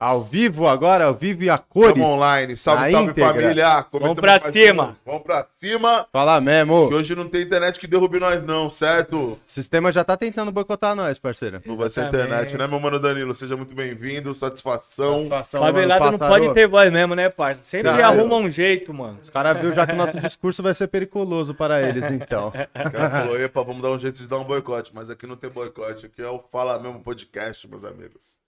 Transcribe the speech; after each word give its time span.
Ao 0.00 0.22
vivo 0.22 0.68
agora, 0.68 1.06
ao 1.06 1.14
vivo 1.14 1.42
e 1.42 1.50
a 1.50 1.58
cores. 1.58 1.94
Tamo 1.94 2.06
online. 2.06 2.56
Salve, 2.56 2.92
salve 2.92 3.10
íntegra. 3.10 3.32
família. 3.32 3.82
Começamos 3.82 4.20
pra 4.20 4.38
mais 4.38 4.52
cima. 4.52 4.84
um. 4.84 4.94
Vamos 5.04 5.22
pra 5.24 5.44
cima. 5.58 6.06
Fala 6.12 6.40
mesmo. 6.40 6.88
E 6.92 6.94
hoje 6.94 7.16
não 7.16 7.28
tem 7.28 7.42
internet 7.42 7.80
que 7.80 7.86
derrube 7.88 8.20
nós 8.20 8.44
não, 8.44 8.70
certo? 8.70 9.16
O 9.32 9.38
sistema 9.44 9.90
já 9.90 10.04
tá 10.04 10.16
tentando 10.16 10.52
boicotar 10.52 10.94
nós, 10.94 11.18
parceiro. 11.18 11.60
Não 11.66 11.76
vai 11.76 11.90
ser 11.90 12.06
internet, 12.06 12.56
né, 12.56 12.68
meu 12.68 12.78
mano 12.78 13.00
Danilo? 13.00 13.34
Seja 13.34 13.56
muito 13.56 13.74
bem-vindo, 13.74 14.32
satisfação. 14.36 15.28
Satisfação, 15.28 15.62
Favelado 15.62 16.04
mano, 16.04 16.18
não 16.18 16.28
pode 16.28 16.54
ter 16.54 16.68
voz 16.68 16.92
mesmo, 16.92 17.16
né, 17.16 17.28
parça? 17.28 17.62
Sempre 17.64 17.90
Caralho. 17.90 18.20
arruma 18.20 18.36
um 18.36 18.48
jeito, 18.48 18.94
mano. 18.94 19.18
Os 19.20 19.30
caras 19.30 19.56
viram 19.60 19.72
já 19.74 19.84
que 19.84 19.94
o 19.94 19.96
nosso 19.96 20.20
discurso 20.20 20.62
vai 20.62 20.74
ser 20.74 20.86
periculoso 20.86 21.54
para 21.54 21.82
eles, 21.82 22.04
então. 22.04 22.52
O 22.88 22.90
cara 22.90 23.10
falou, 23.10 23.40
epa, 23.40 23.64
vamos 23.64 23.82
dar 23.82 23.90
um 23.90 23.98
jeito 23.98 24.18
de 24.20 24.28
dar 24.28 24.38
um 24.38 24.44
boicote, 24.44 24.92
mas 24.94 25.10
aqui 25.10 25.26
não 25.26 25.34
tem 25.36 25.50
boicote, 25.50 26.06
aqui 26.06 26.22
é 26.22 26.28
o 26.28 26.38
Fala 26.38 26.78
Mesmo 26.78 27.00
Podcast, 27.00 27.66
meus 27.68 27.84
amigos. 27.84 28.38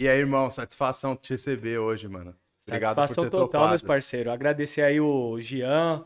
E 0.00 0.08
aí, 0.08 0.18
irmão, 0.18 0.50
satisfação 0.50 1.14
te 1.14 1.28
receber 1.28 1.76
hoje, 1.76 2.08
mano. 2.08 2.34
Obrigado 2.66 2.96
Satisfação 2.96 3.24
por 3.24 3.30
ter 3.30 3.36
total, 3.36 3.48
topado. 3.48 3.68
meus 3.68 3.82
parceiros. 3.82 4.32
Agradecer 4.32 4.80
aí 4.80 4.98
o 4.98 5.38
Gian, 5.38 6.02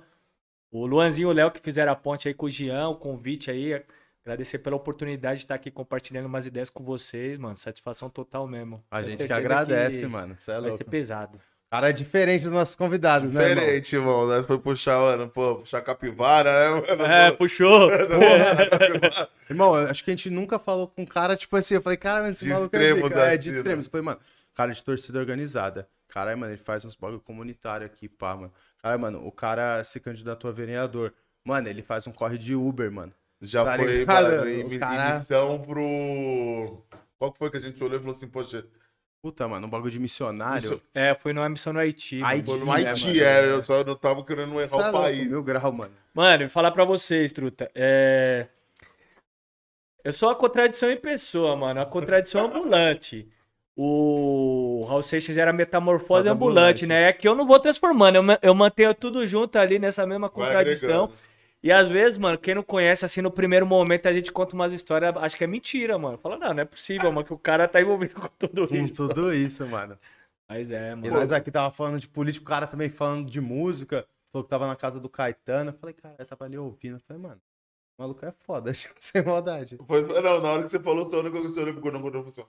o 0.69 0.85
Luanzinho 0.85 1.29
e 1.29 1.31
o 1.31 1.33
Léo 1.33 1.53
que 1.53 1.61
fizeram 1.61 1.93
a 1.93 1.95
ponte 1.95 2.27
aí 2.27 2.35
com 2.35 2.47
o 2.47 2.51
Gian, 2.51 2.89
o 2.89 2.97
convite 2.97 3.53
aí. 3.53 3.81
Agradecer 4.25 4.59
pela 4.59 4.75
oportunidade 4.75 5.39
de 5.39 5.45
estar 5.45 5.55
aqui 5.55 5.71
compartilhando 5.71 6.27
umas 6.27 6.45
ideias 6.45 6.69
com 6.69 6.83
vocês, 6.83 7.39
mano. 7.39 7.55
Satisfação 7.55 8.11
total 8.11 8.49
mesmo. 8.49 8.83
A 8.91 8.97
Tenho 9.01 9.11
gente 9.11 9.29
que 9.29 9.33
agradece, 9.33 10.01
que 10.01 10.07
mano. 10.09 10.35
Você 10.41 10.51
é 10.51 10.55
Vai 10.55 10.63
louco. 10.63 10.79
ser 10.79 10.91
pesado. 10.91 11.41
O 11.75 11.77
cara 11.77 11.89
é 11.91 11.93
diferente 11.93 12.43
dos 12.45 12.53
nossos 12.53 12.77
convidados, 12.77 13.33
né, 13.33 13.49
irmão? 13.49 13.65
Diferente, 13.65 13.97
irmão, 13.97 14.29
né? 14.29 14.45
Foi 14.45 14.57
puxar, 14.61 14.97
mano, 14.97 15.29
pô, 15.29 15.57
puxar 15.57 15.81
capivara, 15.83 16.53
né, 16.53 16.69
mano? 16.69 17.03
É, 17.05 17.33
puxou. 17.33 17.91
Irmão, 19.51 19.77
eu 19.77 19.89
acho 19.91 20.05
que 20.05 20.13
a 20.13 20.15
gente 20.15 20.31
nunca 20.31 20.57
falou 20.57 20.87
com 20.87 21.03
um 21.03 21.05
cara, 21.05 21.37
tipo 21.37 21.57
assim, 21.57 21.75
eu 21.75 21.83
falei, 21.83 21.97
cara, 21.97 22.21
mano, 22.21 22.31
esse 22.31 22.45
De 22.45 22.51
maluco 22.53 22.77
extremo 22.77 23.07
é, 23.07 23.11
da 23.11 23.27
é 23.33 23.37
de 23.37 23.51
extremo. 23.51 23.83
Eu 23.83 23.91
falei, 23.91 24.05
mano, 24.05 24.21
cara 24.55 24.73
de 24.73 24.85
torcida 24.85 25.19
organizada. 25.19 25.89
Caralho, 26.07 26.39
mano, 26.39 26.53
ele 26.53 26.63
faz 26.63 26.85
uns 26.85 26.95
bagulho 26.95 27.19
comunitário 27.21 27.85
aqui, 27.85 28.09
pá, 28.09 28.37
mano. 28.37 28.53
Cara, 28.81 28.97
mano, 28.97 29.27
o 29.27 29.33
cara 29.33 29.83
se 29.83 29.99
candidatou 29.99 30.49
a 30.49 30.55
vereador. 30.55 31.13
Mano, 31.45 31.69
ele 31.69 31.83
faz 31.83 32.07
um 32.07 32.13
corre 32.13 32.39
de 32.39 32.55
Uber, 32.55 32.89
mano. 32.93 33.13
Já 33.43 33.65
Tá 33.65 33.75
foi, 33.75 34.05
mano, 34.05 34.49
em, 34.49 34.79
cara- 34.79 35.11
em 35.15 35.19
missão 35.19 35.61
pro... 35.61 36.85
Qual 37.19 37.33
que 37.33 37.39
foi 37.39 37.51
que 37.51 37.57
a 37.57 37.61
gente 37.61 37.83
olhou 37.83 37.97
e 37.97 38.01
falou 38.01 38.15
assim, 38.15 38.29
poxa, 38.29 38.65
Puta, 39.25 39.49
mano, 39.49 39.67
um 39.67 39.71
bagulho 39.71 39.91
de 39.91 39.99
missionário. 39.99 40.59
Isso- 40.59 40.83
É, 40.95 41.15
foi 41.15 41.33
numa 41.33 41.49
missão 41.49 41.73
no 41.73 41.79
Haiti. 41.79 42.23
Haiti. 42.23 42.45
foi 42.45 42.59
no 42.59 42.67
né, 42.67 42.73
Haiti, 42.73 43.07
mano? 43.07 43.21
é, 43.23 43.51
eu 43.53 43.63
só 43.65 43.83
não 43.83 43.97
tava 43.97 44.23
querendo 44.23 44.61
errar 44.61 44.71
é 44.71 44.75
o 44.77 44.83
louco, 44.83 44.99
país. 45.01 45.31
Mil 45.31 45.43
grau, 45.43 45.73
mano. 45.73 45.95
Mano, 46.13 46.51
falar 46.51 46.71
pra 46.73 46.85
vocês, 46.85 47.33
truta. 47.33 47.71
É... 47.75 48.49
Eu 50.05 50.13
sou 50.13 50.29
a 50.29 50.35
contradição 50.35 50.91
em 50.91 50.99
pessoa, 50.99 51.57
mano. 51.57 51.81
A 51.81 51.87
contradição 51.87 52.45
ambulante. 52.45 53.27
O 53.75 54.85
Raul 54.87 55.03
Seixas 55.03 55.39
era 55.39 55.55
metamorfose 55.55 56.29
ambulante, 56.29 56.85
ambulante. 56.85 56.87
né? 56.87 57.09
É 57.09 57.13
que 57.15 57.27
eu 57.27 57.35
não 57.35 57.47
vou 57.47 57.59
transformando. 57.59 58.17
Eu, 58.17 58.25
eu 58.43 58.55
mantenho 58.55 58.95
tudo 58.95 59.27
junto 59.27 59.59
ali 59.59 59.79
nessa 59.79 60.07
mesma 60.07 60.29
Vai 60.29 60.47
contradição. 60.49 61.11
E 61.65 61.73
às 61.73 61.89
vezes, 61.89 62.19
mano, 62.19 62.37
quem 62.37 62.55
não 62.55 62.63
conhece, 62.63 63.07
assim, 63.07 63.23
no 63.23 63.31
primeiro 63.31 63.67
momento 63.67 64.07
a 64.07 64.13
gente 64.13 64.31
conta 64.31 64.55
umas 64.55 64.71
histórias, 64.71 65.17
acho 65.17 65.35
que 65.35 65.45
é 65.45 65.47
mentira, 65.47 65.97
mano. 65.97 66.19
Fala, 66.19 66.37
não, 66.37 66.53
não 66.53 66.61
é 66.63 66.65
possível, 66.67 67.11
mano, 67.11 67.25
que 67.27 67.33
o 67.33 67.39
cara 67.39 67.67
tá 67.67 67.81
envolvido 67.81 68.17
com 68.21 68.29
tudo 68.39 68.69
Com 68.69 68.75
isso. 68.75 69.09
tudo 69.09 69.33
isso, 69.33 69.67
mano. 69.67 69.99
Mas 70.47 70.71
é, 70.71 70.93
E 70.93 70.95
mano. 70.95 71.11
nós 71.11 71.33
aqui 71.33 71.51
tava 71.51 71.75
falando 71.75 71.99
de 71.99 72.07
político, 72.07 72.45
o 72.45 72.49
cara 72.51 72.67
também 72.67 72.91
falando 72.91 73.31
de 73.31 73.41
música. 73.41 74.07
Falou 74.31 74.45
que 74.45 74.51
tava 74.51 74.67
na 74.67 74.77
casa 74.77 75.01
do 75.01 75.09
Caetano. 75.09 75.71
Eu 75.71 75.75
falei, 75.79 75.95
cara, 75.95 76.17
eu 76.19 76.27
tava 76.27 76.45
ali 76.45 76.59
ouvindo. 76.59 76.97
Eu 76.97 77.01
falei, 77.01 77.23
mano, 77.23 77.41
o 77.99 78.03
maluco 78.03 78.27
é 78.27 78.33
foda, 78.45 78.71
sem 79.01 79.25
maldade. 79.25 79.79
Foi, 79.87 80.03
não, 80.03 80.41
na 80.43 80.51
hora 80.51 80.63
que 80.65 80.69
você 80.69 80.79
falou, 80.79 81.11
só 81.11 81.17
eu 81.17 81.33
pro 81.33 81.81
Gordão, 81.81 82.03
Gordão 82.03 82.23
falou 82.25 82.31
assim, 82.31 82.45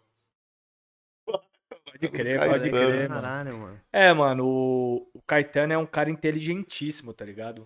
Pode 1.86 2.10
crer, 2.10 2.40
Caetano. 2.40 2.52
pode 2.60 2.70
crer, 2.70 3.10
mano. 3.10 3.22
Caralho, 3.22 3.58
mano. 3.58 3.82
É, 3.94 4.14
mano, 4.14 4.46
o, 4.46 5.10
o 5.14 5.22
Caetano 5.22 5.72
é 5.72 5.78
um 5.78 5.86
cara 5.86 6.10
inteligentíssimo, 6.10 7.14
tá 7.14 7.24
ligado? 7.24 7.66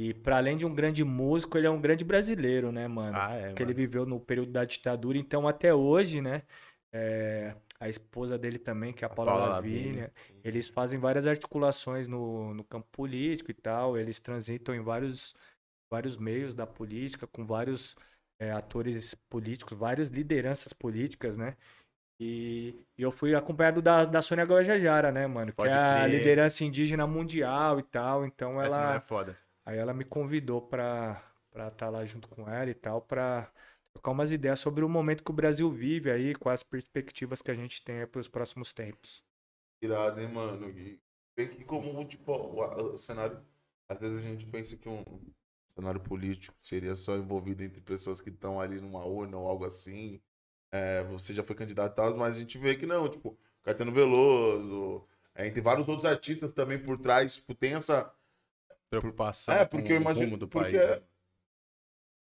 E 0.00 0.14
pra 0.14 0.38
além 0.38 0.56
de 0.56 0.64
um 0.64 0.74
grande 0.74 1.04
músico, 1.04 1.58
ele 1.58 1.66
é 1.66 1.70
um 1.70 1.80
grande 1.80 2.04
brasileiro, 2.04 2.72
né, 2.72 2.88
mano? 2.88 3.16
Ah, 3.16 3.34
é, 3.34 3.48
Porque 3.48 3.62
ele 3.62 3.74
viveu 3.74 4.06
no 4.06 4.18
período 4.18 4.50
da 4.50 4.64
ditadura, 4.64 5.18
então 5.18 5.46
até 5.46 5.74
hoje, 5.74 6.20
né? 6.20 6.42
é, 6.92 7.54
a 7.78 7.88
esposa 7.88 8.36
dele 8.36 8.58
também, 8.58 8.92
que 8.92 9.04
é 9.04 9.06
a 9.06 9.10
Paula, 9.10 9.32
Paula 9.32 9.48
Lavigne, 9.48 10.00
Lavigne. 10.00 10.10
eles 10.42 10.68
fazem 10.68 10.98
várias 10.98 11.26
articulações 11.26 12.08
no, 12.08 12.52
no 12.54 12.64
campo 12.64 12.88
político 12.90 13.50
e 13.50 13.54
tal, 13.54 13.96
eles 13.96 14.18
transitam 14.18 14.74
em 14.74 14.80
vários, 14.80 15.34
vários 15.90 16.16
meios 16.16 16.54
da 16.54 16.66
política, 16.66 17.26
com 17.26 17.46
vários 17.46 17.96
é, 18.40 18.50
atores 18.50 19.14
políticos, 19.28 19.78
várias 19.78 20.08
lideranças 20.08 20.72
políticas, 20.72 21.36
né? 21.36 21.56
E, 22.22 22.74
e 22.98 23.02
eu 23.02 23.10
fui 23.10 23.34
acompanhado 23.34 23.80
da, 23.80 24.04
da 24.04 24.20
Sônia 24.20 24.44
Guajajara, 24.44 25.10
né, 25.10 25.26
mano? 25.26 25.54
Pode 25.54 25.70
que 25.70 25.74
é 25.74 25.78
a 25.78 26.06
liderança 26.06 26.64
indígena 26.64 27.06
mundial 27.06 27.78
e 27.78 27.82
tal, 27.82 28.26
então 28.26 28.60
Essa 28.60 28.76
mulher 28.76 28.88
é 28.88 28.92
ela... 28.92 29.00
foda. 29.00 29.38
Aí 29.70 29.78
ela 29.78 29.94
me 29.94 30.04
convidou 30.04 30.60
pra 30.60 31.22
estar 31.52 31.70
tá 31.70 31.88
lá 31.88 32.04
junto 32.04 32.26
com 32.26 32.48
ela 32.50 32.68
e 32.68 32.74
tal, 32.74 33.00
pra 33.02 33.52
trocar 33.92 34.10
umas 34.10 34.32
ideias 34.32 34.58
sobre 34.58 34.84
o 34.84 34.88
momento 34.88 35.22
que 35.22 35.30
o 35.30 35.34
Brasil 35.34 35.70
vive 35.70 36.10
aí, 36.10 36.34
com 36.34 36.48
as 36.48 36.64
perspectivas 36.64 37.40
que 37.40 37.52
a 37.52 37.54
gente 37.54 37.80
tem 37.84 38.04
para 38.04 38.20
os 38.20 38.26
próximos 38.26 38.72
tempos. 38.72 39.22
irado, 39.80 40.20
hein, 40.20 40.26
mano? 40.26 40.68
E 40.68 40.98
que 41.36 41.62
como, 41.62 42.04
tipo, 42.04 42.32
o, 42.32 42.94
o 42.94 42.98
cenário, 42.98 43.40
às 43.88 44.00
vezes 44.00 44.18
a 44.18 44.22
gente 44.22 44.44
pensa 44.44 44.76
que 44.76 44.88
um 44.88 45.04
cenário 45.68 46.00
político 46.00 46.58
seria 46.60 46.96
só 46.96 47.14
envolvido 47.16 47.62
entre 47.62 47.80
pessoas 47.80 48.20
que 48.20 48.30
estão 48.30 48.60
ali 48.60 48.80
numa 48.80 49.04
urna 49.04 49.38
ou 49.38 49.46
algo 49.46 49.64
assim. 49.64 50.20
É, 50.72 51.04
você 51.04 51.32
já 51.32 51.44
foi 51.44 51.54
candidato 51.54 51.92
e 51.92 51.94
tal, 51.94 52.16
mas 52.16 52.34
a 52.36 52.40
gente 52.40 52.58
vê 52.58 52.74
que 52.74 52.86
não, 52.86 53.08
tipo, 53.08 53.38
Caetano 53.62 53.92
Veloso, 53.92 55.06
é, 55.32 55.48
tem 55.48 55.62
vários 55.62 55.88
outros 55.88 56.10
artistas 56.10 56.52
também 56.52 56.82
por 56.82 56.98
trás, 56.98 57.36
tipo, 57.36 57.54
tem 57.54 57.74
essa, 57.74 58.12
Preocupação. 58.90 59.54
É, 59.54 59.64
porque 59.64 59.86
com 59.88 59.92
eu 59.94 59.98
o 59.98 60.00
imagino- 60.02 60.26
rumo 60.26 60.36
do 60.36 60.48
porque- 60.48 60.76
país. 60.76 60.90
né? 60.90 61.02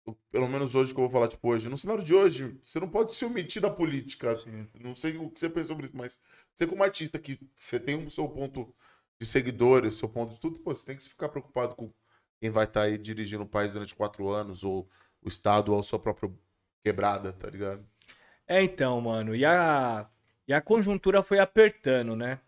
o- 0.05 0.15
pelo 0.31 0.49
menos 0.49 0.75
hoje 0.75 0.93
que 0.93 0.99
eu 1.01 1.05
vou 1.05 1.11
falar, 1.11 1.29
tipo, 1.29 1.49
hoje, 1.49 1.69
no 1.69 1.79
cenário 1.79 2.03
de 2.03 2.13
hoje, 2.15 2.59
você 2.63 2.79
não 2.81 2.89
pode 2.89 3.15
se 3.15 3.25
omitir 3.25 3.63
da 3.63 3.71
política. 3.71 4.37
Sim. 4.39 4.67
Não 4.81 4.95
sei 4.97 5.17
o 5.17 5.31
que 5.31 5.39
você 5.39 5.49
pensa 5.49 5.69
sobre 5.69 5.87
isso, 5.87 5.97
mas 5.97 6.21
você 6.53 6.67
como 6.67 6.83
artista 6.83 7.19
que 7.19 7.39
você 7.57 7.79
tem 7.81 7.95
o 8.05 8.11
seu 8.11 8.29
ponto 8.29 8.75
de 9.21 9.27
seguidores, 9.27 9.95
seu 9.95 10.09
ponto 10.09 10.35
de 10.35 10.41
tudo, 10.41 10.59
pô, 10.59 10.75
você 10.75 10.85
tem 10.87 10.97
que 10.97 11.09
ficar 11.09 11.29
preocupado 11.29 11.75
com 11.77 11.93
quem 12.41 12.51
vai 12.51 12.65
estar 12.65 12.83
aí 12.83 12.99
dirigindo 12.99 13.45
o 13.45 13.49
país 13.49 13.73
durante 13.73 13.95
quatro 13.95 14.29
anos, 14.29 14.65
ou 14.65 14.89
o 15.23 15.29
Estado, 15.29 15.73
ou 15.73 15.79
a 15.79 15.83
sua 15.85 16.01
própria 16.01 16.29
quebrada, 16.85 17.33
tá 17.33 17.49
ligado? 17.49 17.87
É, 18.49 18.61
então, 18.61 19.01
mano, 19.01 19.37
e 19.37 19.45
a, 19.45 20.11
e 20.49 20.53
a 20.53 20.61
conjuntura 20.61 21.23
foi 21.23 21.39
apertando, 21.39 22.17
né? 22.17 22.41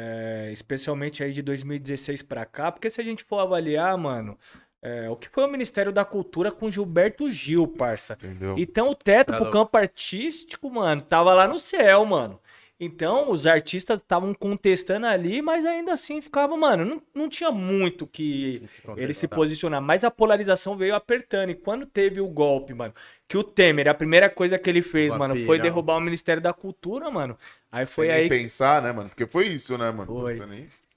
É, 0.00 0.50
especialmente 0.52 1.24
aí 1.24 1.32
de 1.32 1.42
2016 1.42 2.22
pra 2.22 2.44
cá, 2.44 2.70
porque 2.70 2.88
se 2.88 3.00
a 3.00 3.04
gente 3.04 3.24
for 3.24 3.40
avaliar, 3.40 3.98
mano, 3.98 4.38
é, 4.80 5.10
o 5.10 5.16
que 5.16 5.28
foi 5.28 5.44
o 5.44 5.50
Ministério 5.50 5.90
da 5.90 6.04
Cultura 6.04 6.52
com 6.52 6.70
Gilberto 6.70 7.28
Gil, 7.28 7.66
parça? 7.66 8.12
Entendeu? 8.12 8.54
Então 8.56 8.90
o 8.90 8.94
teto 8.94 9.32
Cê 9.32 9.34
é 9.34 9.40
pro 9.40 9.50
campo 9.50 9.76
artístico, 9.76 10.70
mano, 10.70 11.02
tava 11.02 11.34
lá 11.34 11.48
no 11.48 11.58
céu, 11.58 12.04
mano. 12.04 12.38
Então 12.80 13.30
os 13.32 13.44
artistas 13.44 13.98
estavam 13.98 14.32
contestando 14.32 15.06
ali, 15.06 15.42
mas 15.42 15.66
ainda 15.66 15.92
assim 15.92 16.20
ficava, 16.20 16.56
mano, 16.56 16.84
não, 16.84 17.02
não 17.12 17.28
tinha 17.28 17.50
muito 17.50 18.06
que 18.06 18.62
ele 18.96 19.12
se 19.12 19.26
posicionar. 19.26 19.82
Mas 19.82 20.04
a 20.04 20.10
polarização 20.10 20.76
veio 20.76 20.94
apertando. 20.94 21.50
E 21.50 21.54
quando 21.56 21.86
teve 21.86 22.20
o 22.20 22.28
golpe, 22.28 22.72
mano, 22.72 22.94
que 23.26 23.36
o 23.36 23.42
Temer, 23.42 23.88
a 23.88 23.94
primeira 23.94 24.30
coisa 24.30 24.58
que 24.58 24.70
ele 24.70 24.80
fez, 24.80 25.10
Uma 25.10 25.18
mano, 25.18 25.44
foi 25.44 25.58
derrubar 25.58 25.96
o 25.96 26.00
Ministério 26.00 26.40
da 26.40 26.52
Cultura, 26.52 27.10
mano. 27.10 27.36
Aí 27.70 27.84
foi 27.84 28.06
Sem 28.06 28.14
aí. 28.14 28.28
pensar, 28.28 28.80
né, 28.80 28.92
mano? 28.92 29.08
Porque 29.08 29.26
foi 29.26 29.48
isso, 29.48 29.76
né, 29.76 29.90
mano? 29.90 30.06
Foi. 30.06 30.40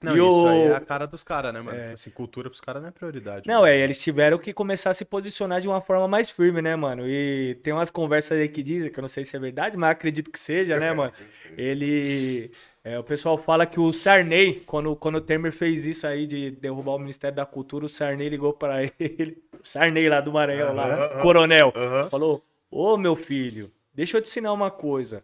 Não, 0.02 0.16
E 0.16 0.18
isso 0.20 0.46
aí 0.46 0.68
o- 0.68 0.72
é 0.72 0.76
a 0.76 0.80
cara 0.80 1.06
dos 1.06 1.22
caras, 1.22 1.52
né, 1.54 1.60
mano? 1.60 1.92
Assim, 1.92 2.10
cultura 2.10 2.48
pros 2.50 2.60
caras 2.60 2.82
não 2.82 2.88
é 2.88 2.92
prioridade. 2.92 3.46
Não, 3.48 3.60
mano. 3.62 3.66
é, 3.66 3.78
eles 3.78 4.02
tiveram 4.02 4.38
que 4.38 4.52
começar 4.52 4.90
a 4.90 4.94
se 4.94 5.04
posicionar 5.04 5.60
de 5.60 5.68
uma 5.68 5.80
forma 5.80 6.08
mais 6.08 6.28
firme, 6.30 6.60
né, 6.62 6.74
mano? 6.76 7.04
E 7.06 7.58
tem 7.62 7.72
umas 7.72 7.90
conversas 7.90 8.38
aí 8.38 8.48
que 8.48 8.62
dizem, 8.62 8.90
que 8.90 8.98
eu 8.98 9.02
não 9.02 9.08
sei 9.08 9.24
se 9.24 9.36
é 9.36 9.38
verdade, 9.38 9.76
mas 9.76 9.90
acredito 9.90 10.30
que 10.30 10.38
seja, 10.38 10.78
né, 10.78 10.92
mano? 10.94 11.12
Ele. 11.56 12.50
é, 12.84 12.98
o 12.98 13.04
pessoal 13.04 13.38
fala 13.38 13.64
que 13.66 13.78
o 13.78 13.92
Sarney, 13.92 14.62
quando, 14.66 14.96
quando 14.96 15.16
o 15.16 15.20
Temer 15.20 15.52
fez 15.52 15.86
isso 15.86 16.06
aí 16.06 16.26
de 16.26 16.50
derrubar 16.50 16.92
o 16.92 16.98
Ministério 16.98 17.36
da 17.36 17.46
Cultura, 17.46 17.84
o 17.84 17.88
Sarney 17.88 18.28
ligou 18.28 18.52
pra 18.52 18.82
ele. 18.98 19.42
Sarney 19.62 20.08
lá 20.08 20.20
do 20.20 20.32
Maranhão, 20.32 20.74
lá, 20.74 21.20
coronel. 21.22 21.72
Falou: 22.10 22.44
Ô 22.70 22.96
meu 22.96 23.14
filho, 23.14 23.70
deixa 23.94 24.16
eu 24.16 24.22
te 24.22 24.26
ensinar 24.28 24.52
uma 24.52 24.70
coisa. 24.70 25.22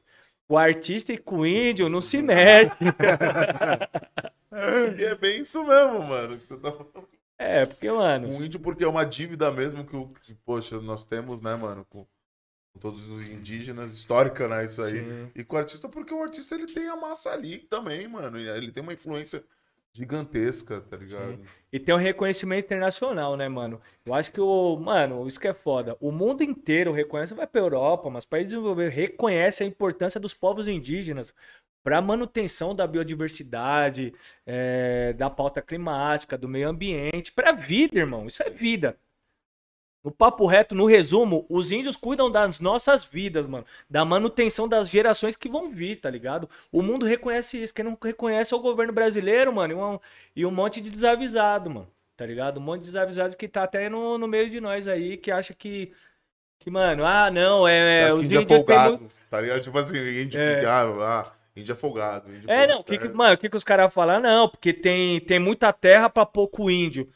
O 0.49 0.57
artista 0.57 1.13
e 1.13 1.19
com 1.19 1.41
o 1.41 1.47
índio 1.47 1.89
não 1.89 2.01
se 2.01 2.23
mexe. 2.23 2.73
E 4.99 5.05
é 5.05 5.15
bem 5.15 5.43
isso 5.43 5.63
mesmo, 5.63 6.03
mano. 6.03 6.39
que 6.39 6.47
você 6.47 6.57
tá 6.57 6.73
falando. 6.73 7.09
É, 7.39 7.67
porque, 7.67 7.91
mano. 7.91 8.29
Um 8.29 8.43
índio 8.43 8.59
porque 8.59 8.83
é 8.83 8.89
uma 8.89 9.05
dívida 9.05 9.51
mesmo 9.53 9.85
que, 9.85 10.35
poxa, 10.45 10.81
nós 10.81 11.05
temos, 11.05 11.41
né, 11.41 11.55
mano, 11.55 11.85
com, 11.85 12.07
com 12.73 12.81
todos 12.81 13.09
os 13.11 13.23
indígenas, 13.23 13.93
histórica, 13.93 14.49
né, 14.49 14.65
isso 14.65 14.83
aí. 14.83 15.05
Sim. 15.05 15.31
E 15.35 15.45
com 15.45 15.57
o 15.57 15.59
artista 15.59 15.89
porque 15.89 16.15
o 16.15 16.23
artista, 16.23 16.55
ele 16.55 16.67
tem 16.67 16.89
a 16.89 16.97
massa 16.97 17.31
ali 17.31 17.59
também, 17.59 18.09
mano, 18.09 18.41
e 18.41 18.49
ele 18.49 18.73
tem 18.73 18.83
uma 18.83 18.95
influência 18.95 19.45
gigantesca, 19.99 20.81
tá 20.81 20.97
ligado? 20.97 21.39
E 21.73 21.79
tem 21.79 21.95
um 21.95 21.99
reconhecimento 21.99 22.65
internacional, 22.67 23.37
né, 23.37 23.49
mano? 23.49 23.81
Eu 24.07 24.15
acho 24.15 24.33
que 24.33 24.41
o. 24.41 24.77
Mano, 24.77 25.27
isso 25.29 25.39
que 25.41 25.49
é 25.49 25.53
foda. 25.55 25.97
O 26.01 26.11
mundo 26.11 26.43
inteiro 26.43 26.93
reconhece, 26.93 27.35
vai 27.35 27.47
pra 27.47 27.61
Europa, 27.61 28.09
mas 28.09 28.25
países 28.25 28.53
desenvolvidos 28.53 28.95
reconhece 28.95 29.63
a 29.63 29.67
importância 29.67 30.21
dos 30.21 30.33
povos 30.35 30.69
indígenas. 30.69 31.35
para 31.83 32.03
manutenção 32.03 32.75
da 32.75 32.87
biodiversidade, 32.87 34.13
é, 34.47 35.13
da 35.15 35.31
pauta 35.31 35.63
climática, 35.63 36.37
do 36.37 36.49
meio 36.49 36.69
ambiente, 36.69 37.33
para 37.33 37.53
vida, 37.53 37.99
irmão. 37.99 38.27
Isso 38.27 38.43
é 38.43 38.51
vida. 38.51 38.99
No 40.09 40.13
papo 40.13 40.47
reto, 40.47 40.75
no 40.75 40.87
resumo, 40.87 41.45
os 41.51 41.71
índios 41.71 41.95
cuidam 41.95 42.31
das 42.31 42.61
nossas 42.61 43.05
vidas, 43.05 43.47
mano. 43.47 43.67
Da 43.91 44.07
manutenção 44.07 44.67
das 44.67 44.89
gerações 44.89 45.37
que 45.37 45.51
vão 45.51 45.69
vir, 45.71 45.97
tá 45.97 46.09
ligado? 46.09 46.49
O 46.73 46.81
mundo 46.81 47.05
reconhece 47.05 47.63
isso. 47.63 47.75
Quem 47.75 47.85
não 47.85 47.97
reconhece 48.03 48.55
é 48.55 48.57
o 48.57 48.61
governo 48.61 48.91
brasileiro, 48.91 49.53
mano. 49.53 49.75
E 49.75 49.77
um, 49.77 49.99
e 50.37 50.47
um 50.47 50.51
monte 50.51 50.81
de 50.81 50.91
desavisado, 50.91 51.69
mano. 51.69 51.89
Tá 52.17 52.25
ligado? 52.25 52.57
Um 52.57 52.63
monte 52.63 52.81
de 52.81 52.87
desavisado 52.87 53.37
que 53.37 53.47
tá 53.47 53.65
até 53.65 53.91
no, 53.91 54.17
no 54.17 54.27
meio 54.27 54.49
de 54.49 54.63
nós 54.63 54.89
aí, 54.89 55.19
que 55.19 55.31
acha 55.31 55.53
que. 55.53 55.93
Que, 56.59 56.71
mano, 56.71 57.05
ah, 57.05 57.31
não, 57.31 57.69
é. 57.69 58.11
Os 58.11 58.21
que 58.21 58.25
índio 58.25 58.41
é 58.41 58.47
folgado, 58.47 58.99
muito- 58.99 59.15
tá 59.29 59.41
ligado? 59.43 59.61
Tipo 59.61 59.79
assim, 59.79 60.23
índio, 60.23 60.41
É. 60.41 60.65
ah, 60.65 60.85
ah, 61.03 61.33
índio 61.55 61.73
é 61.75 61.77
folgado. 61.77 62.35
índio 62.35 62.51
É, 62.51 62.67
não, 62.67 62.83
que 62.83 62.97
que, 62.97 63.09
mano, 63.09 63.35
o 63.35 63.37
que, 63.37 63.51
que 63.51 63.57
os 63.59 63.63
caras 63.63 63.93
falam? 63.93 64.21
Não, 64.21 64.49
porque 64.49 64.73
tem, 64.73 65.21
tem 65.21 65.39
muita 65.39 65.71
terra 65.71 66.09
pra 66.09 66.25
pouco 66.25 66.71
índio. 66.71 67.07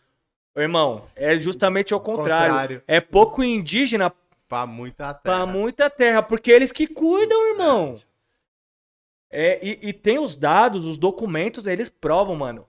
Irmão, 0.56 1.06
é 1.16 1.36
justamente 1.36 1.94
o 1.94 2.00
contrário. 2.00 2.50
contrário. 2.52 2.82
É 2.86 3.00
pouco 3.00 3.42
indígena 3.42 4.12
Pra 4.48 4.66
muita 4.66 5.14
terra. 5.14 5.20
pra 5.22 5.46
muita 5.46 5.88
terra, 5.88 6.22
porque 6.22 6.50
eles 6.50 6.70
que 6.70 6.86
cuidam, 6.86 7.52
irmão. 7.52 7.96
É, 9.30 9.58
e, 9.66 9.88
e 9.88 9.92
tem 9.94 10.18
os 10.18 10.36
dados, 10.36 10.84
os 10.84 10.98
documentos, 10.98 11.66
eles 11.66 11.88
provam, 11.88 12.36
mano. 12.36 12.66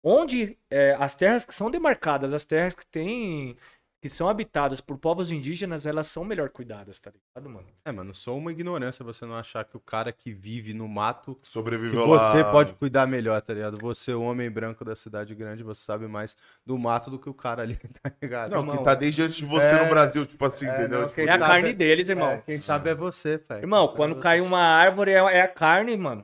Onde 0.00 0.56
é, 0.70 0.94
as 1.00 1.14
terras 1.16 1.44
que 1.44 1.54
são 1.54 1.70
demarcadas, 1.70 2.32
as 2.32 2.44
terras 2.44 2.74
que 2.74 2.86
tem, 2.86 3.56
que 4.04 4.10
são 4.10 4.28
habitadas 4.28 4.82
por 4.82 4.98
povos 4.98 5.32
indígenas, 5.32 5.86
elas 5.86 6.06
são 6.08 6.22
melhor 6.26 6.50
cuidadas, 6.50 7.00
tá 7.00 7.10
ligado, 7.10 7.48
mano? 7.50 7.66
É, 7.86 7.90
mano, 7.90 8.12
sou 8.12 8.36
uma 8.36 8.52
ignorância 8.52 9.02
você 9.02 9.24
não 9.24 9.34
achar 9.34 9.64
que 9.64 9.78
o 9.78 9.80
cara 9.80 10.12
que 10.12 10.30
vive 10.30 10.74
no 10.74 10.86
mato, 10.86 11.38
Sobreviveu 11.42 12.06
você 12.06 12.42
lá. 12.42 12.50
pode 12.52 12.74
cuidar 12.74 13.06
melhor, 13.06 13.40
tá 13.40 13.54
ligado? 13.54 13.78
Você, 13.80 14.12
o 14.12 14.20
homem 14.20 14.50
branco 14.50 14.84
da 14.84 14.94
cidade 14.94 15.34
grande, 15.34 15.62
você 15.62 15.80
sabe 15.82 16.06
mais 16.06 16.36
do 16.66 16.78
mato 16.78 17.10
do 17.10 17.18
que 17.18 17.30
o 17.30 17.32
cara 17.32 17.62
ali, 17.62 17.76
tá 18.02 18.12
ligado? 18.20 18.50
Não, 18.50 18.58
irmão? 18.60 18.76
que 18.76 18.84
tá 18.84 18.94
desde 18.94 19.22
antes 19.22 19.36
de 19.36 19.46
você 19.46 19.64
É. 19.64 19.82
no 19.84 19.88
Brasil, 19.88 20.26
tipo 20.26 20.44
assim, 20.44 20.66
É, 20.66 20.74
entendeu? 20.80 21.00
não, 21.00 21.08
Tipo, 21.08 21.20
É 21.22 21.24
a 21.24 21.38
sabe- 21.38 21.44
carne 21.46 21.72
deles, 21.72 22.06
irmão. 22.10 22.28
É, 22.32 22.42
quem 22.42 22.60
sabe 22.60 22.90
é 22.90 22.94
você, 22.94 23.38
pai. 23.38 23.60
Irmão, 23.60 23.88
quando 23.88 24.10
é 24.12 24.14
você. 24.16 24.20
cai 24.22 24.40
uma 24.42 24.60
árvore, 24.60 25.12
é, 25.12 25.14
é 25.16 25.40
a 25.40 25.48
carne, 25.48 25.96
mano. 25.96 26.22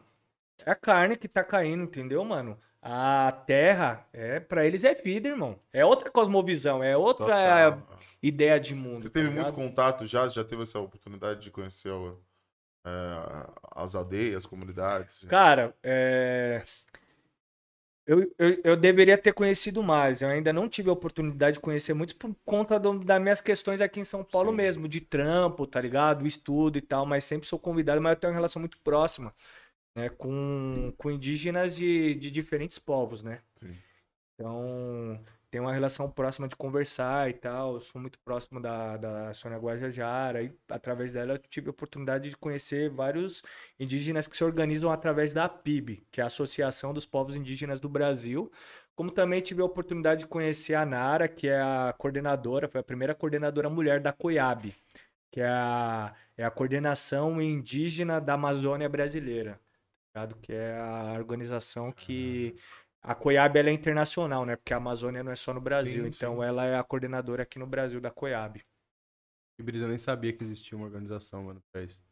É 0.67 0.71
a 0.73 0.75
carne 0.77 1.17
que 1.17 1.27
tá 1.27 1.43
caindo, 1.43 1.85
entendeu, 1.85 2.23
mano? 2.27 2.59
A 2.83 3.31
terra, 3.47 4.07
é 4.13 4.41
para 4.41 4.65
eles 4.67 4.85
é 4.85 4.95
vida, 4.95 5.29
irmão. 5.29 5.59
É 5.73 5.85
outra 5.85 6.11
cosmovisão, 6.11 6.83
é 6.83 6.97
outra 6.97 7.27
Total. 7.27 7.99
ideia 8.23 8.59
de 8.59 8.75
mundo. 8.75 8.99
Você 8.99 9.11
tá 9.11 9.15
teve 9.21 9.29
ligado? 9.29 9.45
muito 9.45 9.55
contato 9.55 10.07
já? 10.07 10.27
Já 10.29 10.43
teve 10.43 10.63
essa 10.63 10.79
oportunidade 10.79 11.41
de 11.41 11.51
conhecer 11.51 11.91
o- 11.91 12.19
é, 12.87 12.91
as 13.77 13.95
aldeias, 13.95 14.39
as 14.39 14.47
comunidades? 14.47 15.25
Cara, 15.29 15.75
é... 15.83 16.63
eu, 18.07 18.23
eu, 18.39 18.61
eu 18.65 18.77
deveria 18.77 19.17
ter 19.17 19.33
conhecido 19.33 19.83
mais. 19.83 20.23
Eu 20.23 20.29
ainda 20.29 20.53
não 20.53 20.69
tive 20.69 20.91
a 20.91 20.93
oportunidade 20.93 21.55
de 21.55 21.61
conhecer 21.61 21.95
muitos 21.95 22.15
por 22.15 22.35
conta 22.45 22.79
do- 22.79 22.99
das 22.99 23.21
minhas 23.21 23.41
questões 23.41 23.81
aqui 23.81 24.01
em 24.01 24.05
São 24.05 24.25
Paulo 24.25 24.51
Sim. 24.51 24.57
mesmo, 24.57 24.89
de 24.89 25.01
trampo, 25.01 25.67
tá 25.67 25.81
ligado? 25.81 26.27
Estudo 26.27 26.79
e 26.79 26.81
tal, 26.81 27.07
mas 27.07 27.25
sempre 27.25 27.47
sou 27.47 27.59
convidado, 27.59 28.01
mas 28.01 28.13
eu 28.13 28.17
tenho 28.17 28.33
uma 28.33 28.37
relação 28.37 28.59
muito 28.61 28.79
próxima, 28.81 29.33
né? 29.95 30.09
Com, 30.09 30.93
com 30.97 31.11
indígenas 31.11 31.77
de, 31.77 32.15
de 32.15 32.31
diferentes 32.31 32.79
povos, 32.79 33.23
né? 33.23 33.41
Sim. 33.57 33.77
Então, 34.35 35.21
tem 35.51 35.61
uma 35.61 35.73
relação 35.73 36.09
próxima 36.09 36.47
de 36.47 36.55
conversar 36.55 37.29
e 37.29 37.35
tal. 37.35 37.75
Eu 37.75 37.81
sou 37.81 38.01
muito 38.01 38.19
próximo 38.21 38.61
da, 38.61 38.97
da 38.97 39.35
Sônia 39.35 39.59
Guajajara. 39.59 40.43
E 40.43 40.53
através 40.69 41.13
dela 41.13 41.35
eu 41.35 41.39
tive 41.39 41.69
a 41.69 41.71
oportunidade 41.71 42.31
de 42.31 42.37
conhecer 42.37 42.89
vários 42.89 43.43
indígenas 43.79 44.27
que 44.29 44.37
se 44.37 44.45
organizam 44.45 44.91
através 44.91 45.33
da 45.33 45.49
PIB, 45.49 46.07
que 46.11 46.21
é 46.21 46.25
a 46.25 46.29
Associação 46.29 46.95
dos 46.95 47.05
Povos 47.05 47.35
Indígenas 47.35 47.81
do 47.81 47.89
Brasil. 47.89 48.51
Como 48.95 49.11
também 49.11 49.41
tive 49.41 49.61
a 49.61 49.65
oportunidade 49.65 50.21
de 50.21 50.27
conhecer 50.27 50.75
a 50.75 50.87
Nara, 50.87 51.27
que 51.27 51.49
é 51.49 51.61
a 51.61 51.95
coordenadora, 51.99 52.69
foi 52.69 52.81
a 52.81 52.85
primeira 52.85 53.15
coordenadora 53.15 53.69
mulher 53.71 53.99
da 54.01 54.13
COIAB, 54.13 54.75
que 55.33 55.41
é 55.41 55.49
a, 55.49 56.15
é 56.37 56.45
a 56.45 56.51
coordenação 56.51 57.41
indígena 57.41 58.21
da 58.21 58.35
Amazônia 58.35 58.89
brasileira. 58.89 59.59
Que 60.43 60.53
é 60.53 60.79
a 60.79 61.15
organização 61.19 61.93
que. 61.93 62.55
A 63.03 63.15
COIAB 63.15 63.57
é 63.57 63.73
internacional, 63.73 64.45
né? 64.45 64.57
Porque 64.57 64.75
a 64.75 64.77
Amazônia 64.77 65.23
não 65.23 65.33
é 65.33 65.37
só 65.37 65.55
no 65.55 65.61
Brasil. 65.61 66.03
Sim, 66.05 66.11
então 66.11 66.37
sim. 66.37 66.45
ela 66.45 66.67
é 66.67 66.77
a 66.79 66.85
coordenadora 66.85 67.45
aqui 67.45 67.59
no 67.59 67.67
Brasil 67.67 67.99
da 67.99 68.11
COIAB. 68.11 68.63
Que 69.57 69.63
brisa, 69.63 69.85
eu 69.85 69.89
nem 69.89 69.99
sabia 69.99 70.33
que 70.33 70.45
existia 70.45 70.77
uma 70.77 70.87
organização, 70.87 71.45
mano, 71.45 71.63
pra 71.73 71.83
isso. 71.83 72.03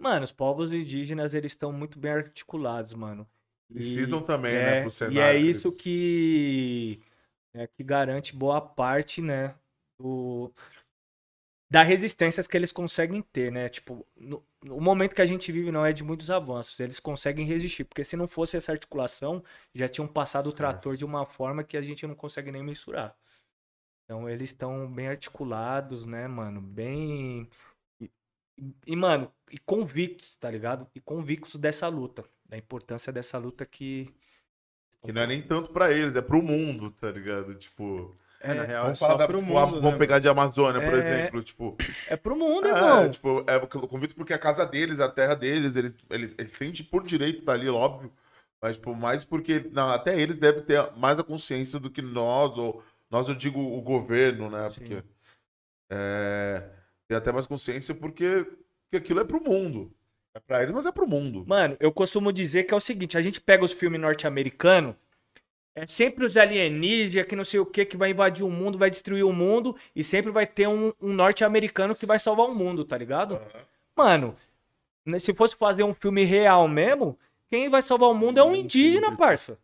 Mano, 0.00 0.24
os 0.24 0.32
povos 0.32 0.72
indígenas, 0.72 1.34
eles 1.34 1.52
estão 1.52 1.70
muito 1.72 1.98
bem 1.98 2.12
articulados, 2.12 2.94
mano. 2.94 3.28
Precisam 3.72 4.22
também, 4.22 4.54
é, 4.54 4.62
né, 4.62 4.80
pro 4.80 4.88
E 4.88 4.90
cenário. 4.90 5.20
é 5.20 5.40
que 5.40 5.50
isso 5.50 5.72
que, 5.76 7.00
é, 7.54 7.66
que 7.66 7.84
garante 7.84 8.34
boa 8.34 8.60
parte, 8.60 9.20
né, 9.20 9.54
do, 9.98 10.52
da 11.70 11.82
resistências 11.82 12.48
que 12.48 12.56
eles 12.56 12.72
conseguem 12.72 13.22
ter, 13.22 13.52
né? 13.52 13.68
Tipo, 13.68 14.04
no, 14.16 14.44
o 14.68 14.80
momento 14.80 15.14
que 15.14 15.22
a 15.22 15.26
gente 15.26 15.52
vive 15.52 15.70
não 15.70 15.86
é 15.86 15.92
de 15.92 16.02
muitos 16.02 16.28
avanços, 16.28 16.80
eles 16.80 16.98
conseguem 16.98 17.46
resistir, 17.46 17.84
porque 17.84 18.02
se 18.02 18.16
não 18.16 18.26
fosse 18.26 18.56
essa 18.56 18.72
articulação, 18.72 19.42
já 19.72 19.88
tinham 19.88 20.08
passado 20.08 20.48
o 20.48 20.52
trator 20.52 20.96
de 20.96 21.04
uma 21.04 21.24
forma 21.24 21.62
que 21.62 21.76
a 21.76 21.82
gente 21.82 22.04
não 22.08 22.14
consegue 22.16 22.50
nem 22.50 22.62
mensurar. 22.62 23.14
Então 24.04 24.28
eles 24.28 24.50
estão 24.50 24.90
bem 24.90 25.06
articulados, 25.06 26.04
né, 26.04 26.26
mano? 26.26 26.60
Bem. 26.60 27.48
E, 28.00 28.10
e, 28.84 28.96
mano, 28.96 29.32
e 29.48 29.56
convictos, 29.56 30.34
tá 30.34 30.50
ligado? 30.50 30.88
E 30.92 31.00
convictos 31.00 31.54
dessa 31.54 31.86
luta. 31.86 32.24
Da 32.44 32.58
importância 32.58 33.12
dessa 33.12 33.38
luta 33.38 33.64
que. 33.64 34.12
Que 35.04 35.12
não 35.12 35.22
é 35.22 35.26
nem 35.28 35.40
tanto 35.40 35.72
pra 35.72 35.92
eles, 35.92 36.16
é 36.16 36.20
pro 36.20 36.42
mundo, 36.42 36.90
tá 36.90 37.12
ligado? 37.12 37.54
Tipo. 37.54 38.12
É, 38.42 38.54
na 38.54 38.62
real, 38.64 38.80
é 38.80 38.82
Vamos 38.84 38.98
só 38.98 39.06
falar 39.06 39.18
da. 39.18 39.26
pro 39.26 39.38
tipo, 39.38 39.48
mundo, 39.48 39.58
a- 39.58 39.66
né, 39.72 39.80
vamos 39.80 39.98
pegar 39.98 40.18
de 40.18 40.28
Amazônia, 40.28 40.80
por 40.80 40.94
É. 40.94 40.98
exemplo. 40.98 41.42
Tipo. 41.42 41.76
É 42.08 42.16
pro 42.16 42.34
mundo, 42.34 42.66
É, 42.66 42.70
irmão. 42.70 43.10
tipo, 43.10 43.44
é 43.46 43.56
o 43.56 43.66
convite 43.88 44.14
porque 44.14 44.32
é 44.32 44.36
a 44.36 44.38
casa 44.38 44.64
deles, 44.66 44.98
a 44.98 45.08
terra 45.10 45.34
deles, 45.34 45.76
eles, 45.76 45.94
eles, 46.08 46.34
eles 46.38 46.52
têm 46.54 46.72
de, 46.72 46.82
por 46.82 47.04
direito 47.04 47.44
tá 47.44 47.52
ali, 47.52 47.68
óbvio. 47.68 48.10
Mas, 48.62 48.76
tipo, 48.76 48.94
mais 48.94 49.24
porque 49.24 49.68
não, 49.72 49.88
até 49.90 50.18
eles 50.18 50.36
devem 50.38 50.62
ter 50.62 50.90
mais 50.96 51.18
a 51.18 51.22
consciência 51.24 51.78
do 51.78 51.90
que 51.90 52.00
nós, 52.02 52.56
ou 52.58 52.82
nós 53.10 53.28
eu 53.28 53.34
digo 53.34 53.60
o 53.60 53.80
governo, 53.82 54.48
né? 54.50 54.70
Sim. 54.70 54.80
Porque 54.80 55.02
é, 55.90 56.62
tem 57.08 57.16
até 57.18 57.32
mais 57.32 57.46
consciência 57.46 57.94
porque, 57.94 58.44
porque 58.84 58.96
aquilo 58.96 59.20
é 59.20 59.24
pro 59.24 59.42
mundo. 59.42 59.92
É 60.34 60.38
pra 60.40 60.62
eles, 60.62 60.72
mas 60.74 60.86
é 60.86 60.92
pro 60.92 61.06
mundo. 61.08 61.44
Mano, 61.46 61.76
eu 61.80 61.90
costumo 61.92 62.32
dizer 62.32 62.64
que 62.64 62.72
é 62.72 62.76
o 62.76 62.80
seguinte: 62.80 63.18
a 63.18 63.22
gente 63.22 63.40
pega 63.40 63.64
os 63.64 63.72
filmes 63.72 64.00
norte-americanos, 64.00 64.94
é 65.74 65.86
sempre 65.86 66.24
os 66.24 66.36
alienígenas, 66.36 67.26
que 67.26 67.36
não 67.36 67.44
sei 67.44 67.60
o 67.60 67.66
que, 67.66 67.84
que 67.84 67.96
vai 67.96 68.10
invadir 68.10 68.44
o 68.44 68.50
mundo, 68.50 68.76
vai 68.78 68.90
destruir 68.90 69.24
o 69.24 69.32
mundo, 69.32 69.76
e 69.94 70.02
sempre 70.02 70.30
vai 70.30 70.46
ter 70.46 70.66
um, 70.68 70.92
um 71.00 71.12
norte-americano 71.12 71.94
que 71.94 72.06
vai 72.06 72.18
salvar 72.18 72.46
o 72.46 72.54
mundo, 72.54 72.84
tá 72.84 72.98
ligado? 72.98 73.40
Mano, 73.96 74.34
né, 75.04 75.18
se 75.18 75.32
fosse 75.34 75.56
fazer 75.56 75.82
um 75.82 75.94
filme 75.94 76.24
real 76.24 76.66
mesmo, 76.68 77.18
quem 77.48 77.68
vai 77.68 77.82
salvar 77.82 78.08
o 78.10 78.14
mundo 78.14 78.38
é 78.38 78.42
um 78.42 78.54
indígena, 78.54 79.16
parça. 79.16 79.58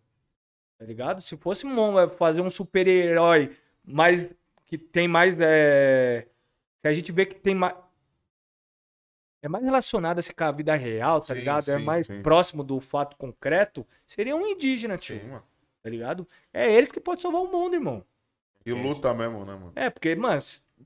Tá 0.78 0.84
ligado? 0.84 1.20
Se 1.22 1.36
fosse 1.36 1.66
um- 1.66 1.98
é, 1.98 2.08
fazer 2.08 2.40
um 2.40 2.50
super-herói 2.50 3.56
mais. 3.84 4.30
que 4.66 4.76
tem 4.76 5.06
mais. 5.08 5.38
é, 5.40 6.26
se 6.78 6.88
a 6.88 6.92
gente 6.92 7.10
vê 7.12 7.24
que 7.24 7.34
tem 7.36 7.54
mais. 7.54 7.74
É 9.42 9.48
mais 9.48 9.64
relacionado 9.64 10.18
assim 10.18 10.32
com 10.32 10.44
a 10.44 10.50
vida 10.50 10.74
real, 10.74 11.20
tá 11.20 11.26
Sim, 11.26 11.34
ligado? 11.34 11.68
é 11.70 11.78
sim, 11.78 11.84
mais 11.84 12.06
sim. 12.06 12.20
próximo 12.22 12.64
do 12.64 12.80
fato 12.80 13.16
concreto. 13.16 13.86
Seria 14.06 14.34
um 14.34 14.46
indígena, 14.46 14.98
tio. 14.98 15.20
Sim, 15.20 15.28
mano. 15.28 15.44
Tá 15.86 15.90
ligado? 15.90 16.26
É 16.52 16.72
eles 16.72 16.90
que 16.90 16.98
podem 16.98 17.22
salvar 17.22 17.42
o 17.42 17.46
mundo, 17.46 17.74
irmão. 17.74 18.04
E 18.66 18.72
luta 18.72 19.14
mesmo, 19.14 19.44
né, 19.44 19.54
mano? 19.54 19.72
É, 19.76 19.88
porque, 19.88 20.16
mano, 20.16 20.42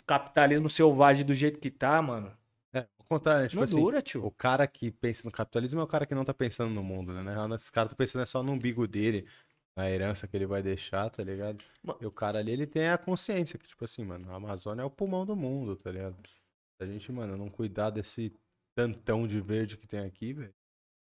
capitalismo 0.07 0.69
selvagem 0.69 1.25
do 1.25 1.33
jeito 1.33 1.59
que 1.59 1.71
tá, 1.71 2.03
mano. 2.03 2.31
É, 2.75 2.81
ao 2.81 3.07
contrário, 3.09 3.49
tipo 3.49 3.57
não 3.57 3.65
assim, 3.65 3.81
dura, 3.81 4.03
tio. 4.03 4.23
o 4.27 4.31
cara 4.31 4.67
que 4.67 4.91
pensa 4.91 5.23
no 5.25 5.33
capitalismo 5.33 5.81
é 5.81 5.83
o 5.83 5.87
cara 5.87 6.05
que 6.05 6.15
não 6.15 6.23
tá 6.23 6.35
pensando 6.35 6.75
no 6.75 6.83
mundo, 6.83 7.15
né? 7.15 7.23
Na 7.23 7.31
real, 7.33 7.55
Esses 7.55 7.71
caras 7.71 7.93
tá 7.93 7.97
pensando 7.97 8.21
é 8.21 8.27
só 8.27 8.43
no 8.43 8.53
umbigo 8.53 8.87
dele, 8.87 9.27
na 9.75 9.91
herança 9.91 10.29
que 10.29 10.37
ele 10.37 10.45
vai 10.45 10.63
deixar, 10.63 11.09
tá 11.09 11.25
ligado? 11.25 11.65
Ma- 11.83 11.97
E 11.99 12.05
o 12.05 12.13
cara 12.13 12.39
ali, 12.39 12.53
ele 12.53 12.67
tem 12.67 12.91
a 12.91 12.99
consciência 12.99 13.59
que, 13.59 13.67
tipo 13.67 13.83
assim, 13.83 14.05
mano, 14.05 14.31
a 14.31 14.35
Amazônia 14.35 14.83
é 14.83 14.85
o 14.85 14.91
pulmão 14.91 15.25
do 15.25 15.35
mundo, 15.35 15.77
tá 15.77 15.91
ligado? 15.91 16.15
Se 16.29 16.83
a 16.83 16.85
gente, 16.85 17.11
mano, 17.11 17.39
não 17.39 17.49
cuidar 17.49 17.89
desse 17.89 18.35
tantão 18.75 19.27
de 19.27 19.41
verde 19.41 19.79
que 19.79 19.87
tem 19.87 20.01
aqui, 20.01 20.35
velho, 20.35 20.53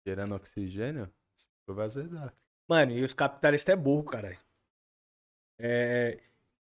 gerando 0.05 0.36
oxigênio, 0.36 1.12
vai 1.67 1.88
azedar. 1.88 2.31
Mano, 2.69 2.91
e 2.91 3.03
os 3.03 3.13
capitalistas 3.13 3.73
é 3.73 3.75
burro, 3.75 4.03
caralho. 4.03 4.38
É, 5.57 6.19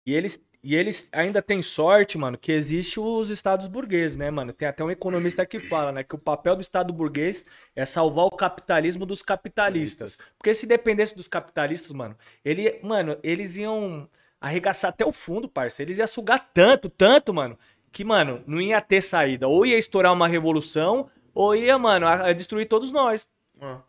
e 0.06 0.14
eles 0.14 0.38
e 0.66 0.75
eles 0.75 1.11
ainda 1.12 1.42
têm 1.42 1.61
sorte, 1.61 2.16
mano, 2.16 2.38
que 2.38 2.50
existe 2.50 2.99
os 2.99 3.28
estados 3.28 3.66
burgueses, 3.66 4.16
né, 4.16 4.30
mano? 4.30 4.50
Tem 4.50 4.66
até 4.66 4.82
um 4.82 4.90
economista 4.90 5.44
que 5.44 5.61
fala, 5.61 5.92
né, 5.92 6.02
que 6.02 6.14
o 6.14 6.18
papel 6.18 6.56
do 6.56 6.62
estado 6.62 6.90
burguês 6.90 7.44
é 7.76 7.84
salvar 7.84 8.25
o 8.25 8.30
capitalismo 8.30 9.04
dos 9.04 9.23
capitalistas. 9.23 10.18
Porque 10.38 10.54
se 10.54 10.64
dependesse 10.66 11.14
dos 11.14 11.28
capitalistas, 11.28 11.92
mano, 11.92 12.16
ele, 12.42 12.80
mano, 12.82 13.18
eles 13.23 13.56
iam 13.58 14.08
arregaçar 14.40 14.88
até 14.88 15.04
o 15.04 15.12
fundo, 15.12 15.50
parça. 15.50 15.82
Eles 15.82 15.99
iam 15.99 16.06
sugar 16.06 16.50
tanto, 16.54 16.88
tanto, 16.88 17.34
mano, 17.34 17.58
que, 17.92 18.02
mano, 18.02 18.42
não 18.46 18.58
ia 18.58 18.80
ter 18.80 19.02
saída. 19.02 19.46
Ou 19.46 19.66
ia 19.66 19.76
estourar 19.76 20.14
uma 20.14 20.26
revolução, 20.28 21.11
ou 21.34 21.54
ia, 21.54 21.78
mano, 21.78 22.06
a- 22.06 22.28
a 22.28 22.32
destruir 22.32 22.66
todos 22.68 22.90
nós. 22.90 23.28
Ah. 23.61 23.82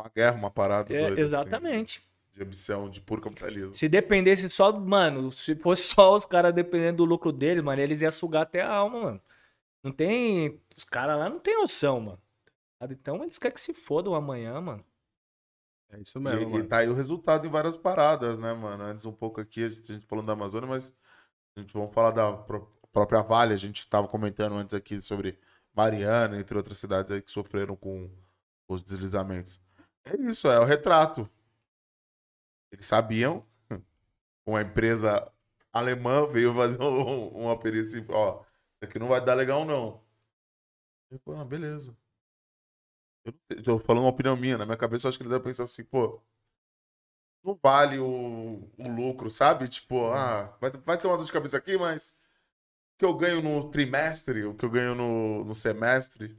Uma 0.00 0.08
guerra, 0.14 0.36
uma 0.36 0.50
parada. 0.50 0.92
É, 0.94 0.98
doida, 1.06 1.22
assim, 1.22 1.22
exatamente. 1.22 2.02
de 2.32 2.42
ambição, 2.42 2.88
de 2.88 3.00
puro 3.00 3.20
capitalismo. 3.22 3.74
Se 3.74 3.88
dependesse 3.88 4.48
só, 4.50 4.72
mano, 4.72 5.30
se 5.32 5.54
fosse 5.56 5.82
só 5.84 6.14
os 6.14 6.24
caras 6.24 6.54
dependendo 6.54 6.98
do 6.98 7.04
lucro 7.04 7.32
deles, 7.32 7.62
mano, 7.62 7.80
eles 7.82 8.00
iam 8.02 8.10
sugar 8.10 8.42
até 8.42 8.62
a 8.62 8.70
alma, 8.72 9.00
mano. 9.02 9.20
Não 9.82 9.92
tem. 9.92 10.60
Os 10.76 10.84
caras 10.84 11.18
lá 11.18 11.28
não 11.28 11.40
tem 11.40 11.56
noção, 11.56 12.00
mano. 12.00 12.22
Então 12.90 13.22
eles 13.24 13.38
querem 13.38 13.54
que 13.54 13.60
se 13.60 13.74
fodam 13.74 14.14
amanhã, 14.14 14.60
mano. 14.60 14.84
É 15.90 16.00
isso 16.00 16.18
E, 16.18 16.20
mesmo, 16.20 16.56
e 16.58 16.62
mano. 16.62 16.68
tá 16.68 16.78
aí 16.78 16.88
o 16.88 16.94
resultado 16.94 17.46
em 17.46 17.50
várias 17.50 17.76
paradas, 17.76 18.38
né, 18.38 18.52
mano? 18.54 18.84
Antes 18.84 19.04
um 19.04 19.12
pouco 19.12 19.40
aqui, 19.40 19.64
a 19.64 19.68
gente, 19.68 19.90
a 19.90 19.94
gente 19.94 20.06
falando 20.06 20.26
da 20.26 20.32
Amazônia, 20.34 20.68
mas 20.68 20.96
a 21.56 21.60
gente 21.60 21.72
vamos 21.74 21.92
falar 21.94 22.12
da 22.12 22.32
pró- 22.32 22.68
própria 22.92 23.22
Vale. 23.22 23.54
A 23.54 23.56
gente 23.56 23.86
tava 23.88 24.08
comentando 24.08 24.54
antes 24.56 24.74
aqui 24.74 25.00
sobre 25.00 25.38
Mariana, 25.74 26.38
entre 26.38 26.56
outras 26.56 26.78
cidades 26.78 27.10
aí 27.12 27.22
que 27.22 27.30
sofreram 27.30 27.76
com 27.76 28.10
os 28.68 28.82
deslizamentos. 28.84 29.60
É 30.04 30.14
isso, 30.30 30.48
é 30.50 30.58
o 30.60 30.64
retrato. 30.66 31.26
Eles 32.70 32.86
sabiam, 32.86 33.44
uma 34.46 34.62
empresa 34.62 35.30
alemã 35.72 36.26
veio 36.26 36.54
fazer 36.54 36.82
um- 36.82 37.28
uma 37.30 37.58
perícia 37.58 38.04
ó, 38.10 38.40
isso 38.42 38.84
aqui 38.90 38.98
não 38.98 39.08
vai 39.08 39.24
dar 39.24 39.34
legal, 39.34 39.64
não. 39.64 40.02
Eu 41.10 41.18
falei, 41.20 41.40
ah, 41.40 41.44
beleza. 41.44 41.96
Eu 43.48 43.62
tô 43.62 43.78
falando 43.78 44.02
uma 44.04 44.10
opinião 44.10 44.36
minha, 44.36 44.56
na 44.58 44.64
minha 44.66 44.76
cabeça 44.76 45.06
eu 45.06 45.08
acho 45.10 45.18
que 45.18 45.22
ele 45.24 45.30
deve 45.30 45.44
pensar 45.44 45.64
assim, 45.64 45.84
pô, 45.84 46.20
não 47.42 47.58
vale 47.62 47.98
o, 47.98 48.70
o 48.78 48.88
lucro, 48.88 49.30
sabe? 49.30 49.68
Tipo, 49.68 50.06
ah, 50.12 50.56
vai, 50.60 50.70
vai 50.70 50.98
ter 50.98 51.06
uma 51.06 51.16
dor 51.16 51.24
de 51.26 51.32
cabeça 51.32 51.56
aqui, 51.58 51.76
mas 51.78 52.10
o 52.96 52.98
que 53.00 53.06
eu 53.06 53.14
ganho 53.16 53.42
no 53.42 53.70
trimestre, 53.70 54.44
o 54.46 54.54
que 54.56 54.64
eu 54.64 54.70
ganho 54.70 54.94
no, 54.96 55.44
no 55.44 55.54
semestre. 55.56 56.36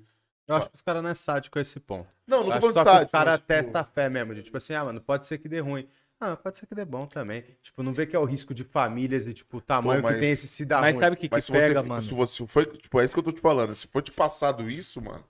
Eu 0.52 0.58
acho 0.58 0.70
que 0.70 0.76
os 0.76 0.82
caras 0.82 1.02
não 1.04 1.10
é 1.10 1.16
sádico 1.16 1.58
a 1.58 1.62
esse 1.62 1.80
ponto. 1.80 2.10
Não, 2.28 2.44
não 2.44 2.52
tô 2.60 2.72
falando 2.74 3.04
os 3.06 3.12
caras 3.12 3.36
tipo, 3.38 3.48
testam 3.48 3.82
a 3.82 3.84
fé 3.86 4.10
mesmo. 4.10 4.36
De 4.36 4.44
tipo 4.44 4.58
assim, 4.58 4.74
ah, 4.74 4.86
mano, 4.86 5.02
pode 5.02 5.26
ser 5.28 5.38
que 5.38 5.48
dê 5.50 5.60
ruim. 5.60 5.88
Ah, 6.20 6.38
pode 6.38 6.58
ser 6.58 6.68
que 6.68 6.76
dê 6.76 6.86
bom 6.86 7.08
também. 7.08 7.44
Tipo, 7.64 7.82
não 7.82 7.94
vê 7.94 8.06
que 8.06 8.16
é 8.16 8.20
o 8.20 8.26
risco 8.26 8.54
de 8.54 8.64
famílias 8.64 9.26
e, 9.26 9.34
tipo, 9.34 9.58
o 9.58 9.62
tamanho 9.62 10.02
Pô, 10.02 10.08
mas- 10.08 10.16
que 10.16 10.22
tem 10.22 10.32
esse 10.32 10.48
se 10.48 10.64
dar 10.66 10.80
Mas 10.82 10.94
ruim. 10.96 11.02
sabe 11.04 11.16
o 11.16 11.20
que, 11.20 11.28
que 11.28 11.34
Mas 11.36 11.46
se 11.46 11.52
pega, 11.52 11.82
você, 11.82 11.88
mano? 11.88 12.04
se 12.04 12.14
você 12.14 12.46
foi, 12.48 12.66
tipo, 12.78 13.00
é 13.00 13.06
isso 13.06 13.14
que 13.14 13.20
eu 13.20 13.24
tô 13.24 13.32
te 13.32 13.42
falando. 13.42 13.76
Se 13.76 13.88
for 13.88 14.04
te 14.04 14.12
passado 14.12 14.70
isso, 14.70 15.02
mano, 15.02 15.24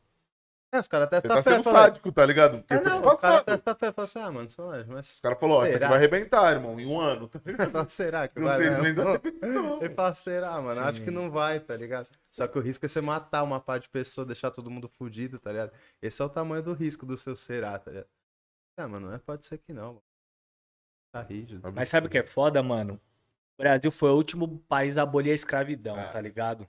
É, 0.73 0.79
os 0.79 0.87
caras 0.87 1.09
você 1.09 1.21
testam 1.21 1.29
tá 1.33 1.39
a 1.39 1.43
fé. 1.43 1.51
sendo 1.51 1.63
falam, 1.65 1.81
sádico, 1.83 2.11
tá 2.13 2.25
ligado? 2.25 2.59
Porque 2.59 2.73
É, 2.73 2.81
não, 2.81 2.99
o 2.99 3.03
cara 3.03 3.17
passado. 3.17 3.45
testa 3.45 3.71
a 3.71 3.75
fé 3.75 3.87
e 3.89 3.91
fala 3.91 4.05
assim, 4.05 4.19
ah, 4.19 4.31
mano, 4.31 4.49
Solange, 4.49 4.89
mas 4.89 5.11
Os 5.13 5.19
caras 5.19 5.37
falaram, 5.39 5.59
ó, 5.59 5.63
isso 5.65 5.69
aqui 5.71 5.73
Será? 5.73 5.87
vai 5.89 5.97
arrebentar, 5.97 6.51
irmão, 6.53 6.79
em 6.79 6.85
um 6.85 6.99
ano. 6.99 7.27
Tá 7.29 7.39
ligado? 7.45 7.89
será 7.89 8.27
que 8.29 8.39
Não 8.39 8.47
vai 8.47 8.57
fez 8.57 8.71
arrebentou. 8.71 9.21
Ele 9.81 9.93
fala, 9.93 10.15
será, 10.15 10.61
mano? 10.61 10.81
Acho 10.81 11.03
que 11.03 11.11
não 11.11 11.29
vai, 11.29 11.59
tá 11.59 11.75
ligado? 11.75 12.07
Só 12.29 12.47
que 12.47 12.57
o 12.57 12.61
risco 12.61 12.85
é 12.85 12.89
você 12.89 13.01
matar 13.01 13.43
uma 13.43 13.59
parte 13.59 13.83
de 13.83 13.89
pessoa, 13.89 14.25
deixar 14.25 14.49
todo 14.51 14.71
mundo 14.71 14.87
fudido, 14.87 15.37
tá 15.39 15.51
ligado? 15.51 15.73
Esse 16.01 16.21
é 16.21 16.25
o 16.25 16.29
tamanho 16.29 16.63
do 16.63 16.73
risco 16.73 17.05
do 17.05 17.17
seu 17.17 17.35
será, 17.35 17.77
tá 17.77 17.91
ligado? 17.91 18.07
É, 18.77 18.85
mano, 18.85 19.07
não 19.07 19.13
é, 19.15 19.19
pode 19.19 19.43
ser 19.45 19.57
que 19.57 19.73
não, 19.73 19.87
mano. 19.87 20.03
Tá 21.11 21.21
rígido. 21.21 21.69
Mas 21.73 21.89
sabe 21.89 22.07
o 22.07 22.09
que 22.09 22.17
é 22.17 22.23
foda, 22.23 22.63
mano? 22.63 22.93
O 23.59 23.61
Brasil 23.61 23.91
foi 23.91 24.09
o 24.09 24.15
último 24.15 24.57
país 24.69 24.97
a 24.97 25.01
abolir 25.03 25.31
a 25.31 25.35
escravidão, 25.35 25.99
É. 25.99 26.07
tá 26.07 26.21
ligado? 26.21 26.65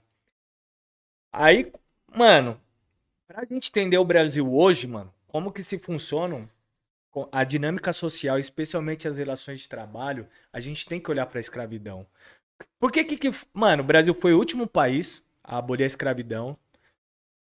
Aí, 1.31 1.71
mano, 2.13 2.59
pra 3.33 3.45
gente 3.45 3.69
entender 3.69 3.97
o 3.97 4.05
Brasil 4.05 4.53
hoje, 4.53 4.85
mano, 4.85 5.11
como 5.27 5.51
que 5.51 5.63
se 5.63 5.79
funcionam 5.79 6.47
a 7.31 7.43
dinâmica 7.43 7.91
social, 7.91 8.37
especialmente 8.37 9.07
as 9.07 9.17
relações 9.17 9.61
de 9.61 9.69
trabalho, 9.69 10.27
a 10.51 10.59
gente 10.59 10.85
tem 10.85 10.99
que 10.99 11.09
olhar 11.09 11.25
pra 11.25 11.39
escravidão. 11.39 12.05
Por 12.79 12.91
que 12.91 13.03
que, 13.03 13.29
mano, 13.53 13.81
o 13.81 13.85
Brasil 13.85 14.13
foi 14.13 14.33
o 14.33 14.37
último 14.37 14.67
país 14.67 15.23
a 15.43 15.57
abolir 15.57 15.83
a 15.83 15.87
escravidão? 15.87 16.57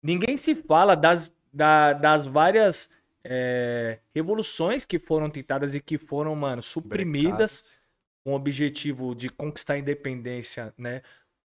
Ninguém 0.02 0.36
se 0.36 0.54
fala 0.54 0.94
das, 0.94 1.34
da- 1.52 1.92
das 1.92 2.26
várias 2.26 2.88
é, 3.24 3.98
revoluções 4.14 4.84
que 4.84 4.98
foram 4.98 5.30
tentadas 5.30 5.74
e 5.74 5.80
que 5.80 5.98
foram, 5.98 6.34
mano, 6.36 6.62
suprimidas 6.62 7.80
com 8.24 8.32
o 8.32 8.36
objetivo 8.36 9.14
de 9.14 9.28
conquistar 9.28 9.74
a 9.74 9.78
independência, 9.78 10.72
né? 10.78 11.02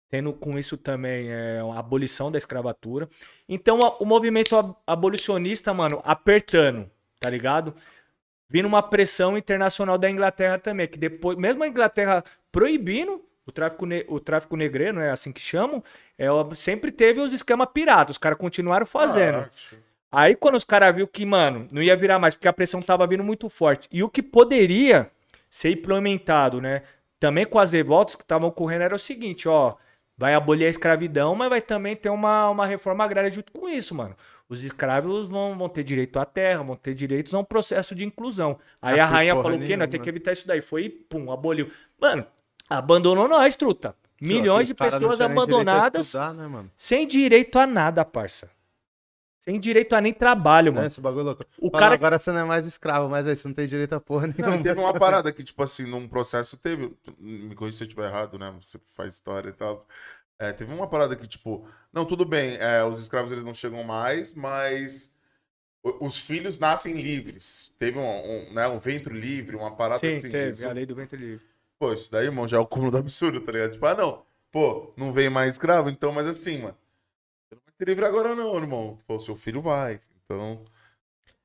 Tendo 0.10 0.32
com 0.34 0.60
isso 0.60 0.78
também 0.78 1.28
é, 1.32 1.60
a 1.74 1.80
abolição 1.80 2.32
da 2.32 2.38
escravatura. 2.38 3.10
Então, 3.50 3.80
o 4.00 4.06
movimento 4.06 4.56
ab- 4.56 4.76
abolicionista, 4.86 5.74
mano, 5.74 6.02
apertando, 6.06 6.90
tá 7.20 7.30
ligado? 7.30 7.74
Vindo 8.48 8.68
uma 8.68 8.84
pressão 8.84 9.36
internacional 9.38 9.98
da 9.98 10.10
Inglaterra 10.10 10.60
também, 10.60 10.88
que 10.88 11.00
depois, 11.00 11.38
mesmo 11.38 11.64
a 11.64 11.68
Inglaterra 11.68 12.24
proibindo 12.52 13.22
o 13.46 13.52
tráfico, 13.52 13.86
o 14.08 14.20
tráfico 14.20 14.56
negreiro, 14.56 15.00
é 15.00 15.10
assim 15.10 15.32
que 15.32 15.42
chamam, 15.42 15.84
é, 16.18 16.28
sempre 16.56 16.92
teve 16.92 17.20
os 17.20 17.34
esquemas 17.34 17.68
piratas, 17.74 18.16
os 18.16 18.18
caras 18.20 18.38
continuaram 18.38 18.86
fazendo. 18.86 19.40
Ah, 19.40 19.50
Aí 20.12 20.36
quando 20.36 20.56
os 20.56 20.64
caras 20.64 20.96
viu 20.96 21.08
que, 21.08 21.26
mano, 21.26 21.68
não 21.72 21.82
ia 21.82 21.96
virar 21.96 22.20
mais, 22.20 22.36
porque 22.36 22.48
a 22.48 22.54
pressão 22.54 22.80
tava 22.80 23.08
vindo 23.08 23.24
muito 23.24 23.50
forte. 23.50 23.90
E 23.92 24.04
o 24.04 24.10
que 24.10 24.22
poderia 24.22 25.10
ser 25.50 25.72
implementado, 25.72 26.62
né? 26.62 26.84
Também 27.20 27.46
com 27.48 27.58
as 27.58 27.74
revoltas 27.74 28.16
que 28.16 28.22
estavam 28.22 28.50
ocorrendo 28.50 28.84
era 28.84 28.96
o 28.96 29.00
seguinte, 29.00 29.50
ó. 29.50 29.76
Vai 30.18 30.36
abolir 30.36 30.66
a 30.68 30.70
escravidão, 30.70 31.36
mas 31.36 31.50
vai 31.50 31.62
também 31.62 31.96
ter 31.96 32.10
uma, 32.10 32.50
uma 32.50 32.66
reforma 32.66 33.04
agrária 33.04 33.30
junto 33.32 33.52
com 33.52 33.68
isso, 33.68 33.96
mano. 33.96 34.16
Os 34.48 34.64
escravos 34.64 35.28
vão, 35.28 35.58
vão 35.58 35.68
ter 35.68 35.84
direito 35.84 36.20
à 36.20 36.26
terra, 36.26 36.62
vão 36.62 36.76
ter 36.76 36.94
direitos 36.94 37.34
a 37.34 37.40
um 37.40 37.44
processo 37.44 37.96
de 37.96 38.06
inclusão. 38.06 38.60
Aí 38.82 39.00
Ah, 39.00 39.06
a 39.06 39.08
que 39.08 39.14
rainha 39.14 39.36
falou 39.36 39.50
o 39.52 39.54
quê? 39.54 39.60
Nós 39.60 39.68
nenhuma. 39.68 39.88
temos 39.88 40.04
que 40.04 40.10
evitar 40.10 40.32
isso 40.34 40.48
daí. 40.48 40.62
Foi 40.62 40.84
e 40.84 40.90
pum, 40.90 41.32
aboliu. 41.32 41.72
Mano, 42.00 42.26
abandonou 42.70 43.28
nós, 43.28 43.56
truta. 43.56 43.96
Milhões 44.22 44.68
de 44.70 44.76
pessoas 44.76 45.20
abandonadas 45.20 46.06
estudar, 46.06 46.34
né, 46.34 46.66
sem 46.78 47.06
direito 47.08 47.60
a 47.60 47.68
nada, 47.68 48.06
parça. 48.06 48.50
Sem 49.44 49.60
direito 49.60 49.94
a 49.94 50.00
nem 50.00 50.14
trabalho, 50.14 50.74
mano. 50.74 50.88
esse 50.88 51.02
bagulho 51.02 51.26
louco. 51.26 51.46
O 51.60 51.70
Fala, 51.70 51.80
cara 51.80 51.96
Agora 51.96 52.18
você 52.18 52.32
não 52.32 52.40
é 52.40 52.44
mais 52.46 52.66
escravo, 52.66 53.10
mas 53.10 53.28
aí 53.28 53.36
você 53.36 53.48
não 53.48 53.54
tem 53.56 53.68
direito 53.68 53.94
a 53.94 54.00
porra 54.00 54.28
Não, 54.28 54.38
nenhuma. 54.38 54.56
e 54.56 54.64
teve 54.64 54.80
uma 54.80 54.94
parada 54.94 55.32
que, 55.34 55.44
tipo 55.44 55.62
assim, 55.62 55.84
num 55.86 56.08
processo 56.08 56.56
teve. 56.58 56.96
Me 57.20 57.54
corrija 57.56 57.78
se 57.78 57.84
eu 57.84 57.88
estiver 57.88 58.08
errado, 58.08 58.40
né? 58.40 58.52
Você 58.62 58.80
faz 58.96 59.14
história 59.16 59.50
e 59.50 59.54
tal. 59.54 59.86
É, 60.40 60.52
teve 60.54 60.74
uma 60.74 60.88
parada 60.88 61.16
que, 61.16 61.28
tipo, 61.28 61.68
não, 61.92 62.06
tudo 62.06 62.26
bem, 62.26 62.58
é, 62.58 62.84
os 62.84 63.00
escravos 63.02 63.32
eles 63.32 63.44
não 63.44 63.54
chegam 63.54 63.84
mais, 63.84 64.34
mas 64.34 65.14
os 65.84 66.18
filhos 66.20 66.58
nascem 66.58 66.94
livres. 66.94 67.74
Teve 67.78 68.00
um, 68.00 68.04
um, 68.50 68.54
né, 68.54 68.68
um 68.68 68.80
ventre 68.80 69.14
livre, 69.14 69.56
uma 69.56 69.76
parada 69.76 70.08
Sim, 70.08 70.18
assim. 70.18 70.30
teve, 70.32 70.52
isso- 70.52 70.68
a 70.68 70.74
lei 70.74 70.86
do 70.86 70.96
ventre 70.96 71.18
livre. 71.18 71.46
Pô, 71.80 71.94
isso 71.94 72.12
daí, 72.12 72.26
irmão, 72.26 72.48
já 72.48 72.58
é 72.58 72.60
o 72.60 72.66
cúmulo 72.68 72.92
do 72.92 72.98
absurdo, 72.98 73.42
tá 73.42 73.52
ligado? 73.52 73.74
Tipo, 73.74 73.86
ah, 73.88 73.96
não, 73.96 74.26
pô, 74.52 74.94
não 74.98 75.12
vem 75.14 75.30
mais 75.30 75.52
escravo, 75.52 75.90
então, 75.90 76.12
mas 76.12 76.26
assim, 76.26 76.60
mano, 76.60 76.78
ser 77.78 77.88
livre 77.88 78.06
agora, 78.06 78.36
não, 78.36 78.56
irmão. 78.58 79.00
Pô, 79.08 79.20
seu 79.20 79.36
filho 79.36 79.62
vai. 79.62 80.02
Então, 80.26 80.64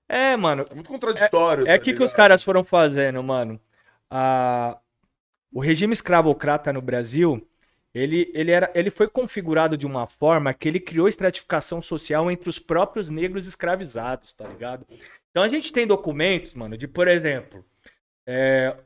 É, 0.08 0.36
mano. 0.36 0.64
é 0.70 0.74
muito 0.74 0.88
contraditório. 0.88 1.64
É 1.64 1.66
tá 1.66 1.74
aqui 1.74 1.86
que 1.86 1.92
ligado? 1.92 2.06
os 2.08 2.12
caras 2.14 2.42
foram 2.42 2.64
fazendo, 2.64 3.22
mano. 3.22 3.60
A... 4.10 4.78
O 5.52 5.60
regime 5.60 5.92
escravocrata 5.94 6.72
no 6.72 6.82
Brasil, 6.82 7.46
ele, 7.94 8.30
ele, 8.34 8.50
era, 8.50 8.70
ele 8.74 8.90
foi 8.90 9.08
configurado 9.08 9.76
de 9.78 9.86
uma 9.86 10.06
forma 10.06 10.52
que 10.54 10.68
ele 10.68 10.78
criou 10.80 11.08
estratificação 11.08 11.80
social 11.80 12.30
entre 12.30 12.48
os 12.50 12.58
próprios 12.58 13.08
negros 13.10 13.46
escravizados, 13.46 14.32
tá 14.34 14.46
ligado? 14.46 14.86
Então 15.30 15.42
a 15.42 15.48
gente 15.48 15.72
tem 15.72 15.86
documentos, 15.86 16.52
mano, 16.54 16.76
de, 16.76 16.86
por 16.86 17.08
exemplo, 17.08 17.64
é, 18.26 18.76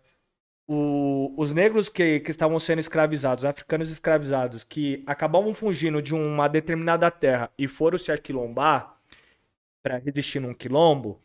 o- 0.66 1.34
os 1.36 1.52
negros 1.52 1.88
que, 1.88 2.20
que 2.20 2.30
estavam 2.30 2.58
sendo 2.58 2.78
escravizados, 2.78 3.44
africanos 3.44 3.90
escravizados, 3.90 4.64
que 4.64 5.02
acabavam 5.06 5.52
fugindo 5.54 6.00
de 6.00 6.14
uma 6.14 6.48
determinada 6.48 7.10
terra 7.10 7.50
e 7.58 7.66
foram 7.68 7.98
se 7.98 8.10
aquilombar 8.12 8.96
para 9.82 9.98
resistir 9.98 10.40
num 10.40 10.54
quilombo, 10.54 11.20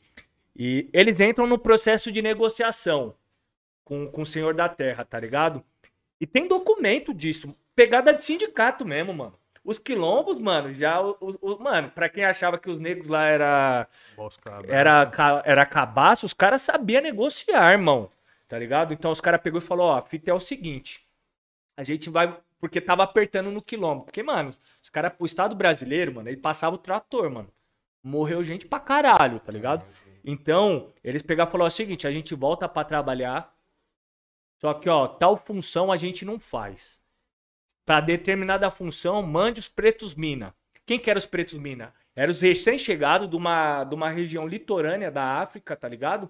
e 0.55 0.89
eles 0.91 1.19
entram 1.19 1.45
no 1.45 1.59
processo 1.59 2.11
de 2.11 2.21
negociação 2.21 3.13
com, 3.83 4.07
com 4.07 4.23
o 4.23 4.25
senhor 4.25 4.55
da 4.55 4.67
terra, 4.67 5.05
tá 5.05 5.19
ligado? 5.19 5.63
E 6.19 6.25
tem 6.25 6.47
documento 6.47 7.13
disso. 7.13 7.55
Pegada 7.75 8.11
de 8.11 8.23
sindicato 8.23 8.83
mesmo, 8.83 9.13
mano. 9.13 9.35
Os 9.63 9.77
quilombos, 9.77 10.39
mano, 10.39 10.73
já. 10.73 10.99
O, 10.99 11.17
mano, 11.59 11.91
pra 11.91 12.09
quem 12.09 12.25
achava 12.25 12.57
que 12.57 12.69
os 12.71 12.79
negros 12.79 13.07
lá 13.07 13.25
era, 13.25 13.87
era, 14.73 15.05
ca- 15.05 15.43
era 15.45 15.63
cabaço, 15.65 16.25
os 16.25 16.33
caras 16.33 16.63
sabiam 16.63 17.03
negociar, 17.03 17.73
irmão. 17.73 18.09
Tá 18.47 18.57
ligado? 18.57 18.93
Então 18.93 19.11
os 19.11 19.21
caras 19.21 19.41
pegou 19.41 19.59
e 19.59 19.63
falou: 19.63 19.87
ó, 19.87 19.97
a 19.97 20.01
fita 20.01 20.31
é 20.31 20.33
o 20.33 20.39
seguinte. 20.39 21.05
A 21.75 21.83
gente 21.83 22.09
vai. 22.09 22.37
Porque 22.59 22.81
tava 22.81 23.03
apertando 23.03 23.51
no 23.51 23.61
quilombo. 23.61 24.05
Porque, 24.05 24.23
mano, 24.23 24.53
os 24.81 24.89
cara, 24.89 25.15
o 25.19 25.25
Estado 25.25 25.55
brasileiro, 25.55 26.15
mano, 26.15 26.27
ele 26.29 26.37
passava 26.37 26.75
o 26.75 26.79
trator, 26.79 27.29
mano. 27.29 27.49
Morreu 28.01 28.43
gente 28.43 28.65
pra 28.65 28.79
caralho, 28.79 29.39
tá 29.39 29.51
ligado? 29.51 29.85
Então, 30.23 30.91
eles 31.03 31.21
pegaram 31.21 31.49
e 31.49 31.51
falaram 31.51 31.67
o 31.67 31.71
seguinte: 31.71 32.07
a 32.07 32.11
gente 32.11 32.33
volta 32.33 32.67
pra 32.67 32.83
trabalhar. 32.83 33.53
Só 34.59 34.73
que, 34.73 34.89
ó, 34.89 35.07
tal 35.07 35.37
função 35.37 35.91
a 35.91 35.97
gente 35.97 36.25
não 36.25 36.39
faz. 36.39 36.99
Pra 37.85 38.01
determinada 38.01 38.71
função, 38.71 39.21
mande 39.21 39.59
os 39.59 39.67
pretos 39.67 40.15
mina. 40.15 40.53
Quem 40.85 40.97
que 40.97 41.09
era 41.09 41.19
os 41.19 41.25
pretos 41.25 41.57
mina? 41.57 41.93
Eram 42.15 42.31
os 42.31 42.41
recém-chegados 42.41 43.29
de 43.29 43.35
uma, 43.35 43.83
de 43.83 43.93
uma 43.93 44.09
região 44.09 44.47
litorânea 44.47 45.11
da 45.11 45.39
África, 45.39 45.75
tá 45.75 45.87
ligado? 45.87 46.29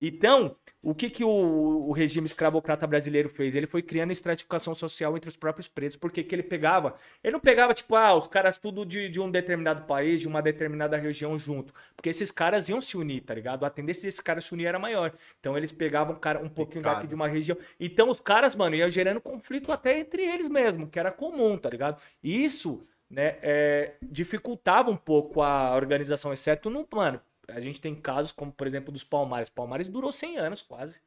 Então, 0.00 0.56
o 0.82 0.94
que, 0.94 1.10
que 1.10 1.24
o, 1.24 1.28
o 1.28 1.90
regime 1.90 2.26
escravocrata 2.26 2.86
brasileiro 2.86 3.28
fez? 3.28 3.56
Ele 3.56 3.66
foi 3.66 3.82
criando 3.82 4.12
estratificação 4.12 4.72
social 4.72 5.16
entre 5.16 5.28
os 5.28 5.36
próprios 5.36 5.66
pretos. 5.66 5.96
Por 5.96 6.12
que, 6.12 6.22
que 6.22 6.32
ele 6.32 6.44
pegava? 6.44 6.94
Ele 7.24 7.32
não 7.32 7.40
pegava, 7.40 7.74
tipo, 7.74 7.96
ah, 7.96 8.14
os 8.14 8.28
caras 8.28 8.56
tudo 8.56 8.86
de, 8.86 9.08
de 9.08 9.20
um 9.20 9.28
determinado 9.28 9.84
país, 9.86 10.20
de 10.20 10.28
uma 10.28 10.40
determinada 10.40 10.96
região 10.96 11.36
junto. 11.36 11.74
Porque 11.96 12.08
esses 12.08 12.30
caras 12.30 12.68
iam 12.68 12.80
se 12.80 12.96
unir, 12.96 13.22
tá 13.22 13.34
ligado? 13.34 13.64
A 13.64 13.70
tendência 13.70 14.02
desses 14.02 14.20
caras 14.20 14.44
se 14.44 14.52
unir 14.52 14.66
era 14.66 14.78
maior. 14.78 15.12
Então 15.40 15.56
eles 15.56 15.72
pegavam 15.72 16.14
um, 16.14 16.18
cara, 16.20 16.38
um 16.38 16.48
pouquinho 16.48 16.82
Picado. 16.82 16.96
daqui 16.96 17.08
de 17.08 17.14
uma 17.16 17.26
região. 17.26 17.58
Então 17.80 18.08
os 18.08 18.20
caras, 18.20 18.54
mano, 18.54 18.76
iam 18.76 18.88
gerando 18.88 19.20
conflito 19.20 19.72
até 19.72 19.98
entre 19.98 20.22
eles 20.22 20.48
mesmo, 20.48 20.88
que 20.88 21.00
era 21.00 21.10
comum, 21.10 21.58
tá 21.58 21.68
ligado? 21.68 22.00
E 22.22 22.44
isso, 22.44 22.80
né, 23.10 23.38
é, 23.42 23.94
dificultava 24.02 24.88
um 24.88 24.96
pouco 24.96 25.42
a 25.42 25.74
organização, 25.74 26.32
exceto 26.32 26.70
no, 26.70 26.86
mano, 26.92 27.20
a 27.48 27.60
gente 27.60 27.80
tem 27.80 27.94
casos 27.94 28.32
como, 28.32 28.52
por 28.52 28.66
exemplo, 28.66 28.92
dos 28.92 29.04
Palmares. 29.04 29.48
Palmares 29.48 29.88
durou 29.88 30.12
100 30.12 30.38
anos 30.38 30.62
quase. 30.62 31.00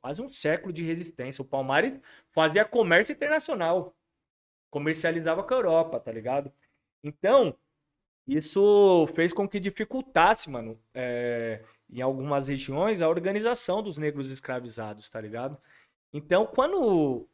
Quase 0.00 0.22
um 0.22 0.30
século 0.30 0.72
de 0.72 0.82
resistência. 0.82 1.42
O 1.42 1.44
Palmares 1.44 1.98
fazia 2.30 2.64
comércio 2.64 3.12
internacional. 3.12 3.94
Comercializava 4.70 5.42
com 5.42 5.54
a 5.54 5.56
Europa, 5.56 5.98
tá 5.98 6.12
ligado? 6.12 6.52
Então, 7.02 7.56
isso 8.26 9.06
fez 9.14 9.32
com 9.32 9.48
que 9.48 9.58
dificultasse, 9.58 10.50
mano, 10.50 10.78
é, 10.94 11.64
em 11.90 12.00
algumas 12.02 12.48
regiões, 12.48 13.00
a 13.00 13.08
organização 13.08 13.82
dos 13.82 13.96
negros 13.96 14.30
escravizados, 14.30 15.08
tá 15.08 15.20
ligado? 15.20 15.58
Então, 16.12 16.46
quando 16.46 17.26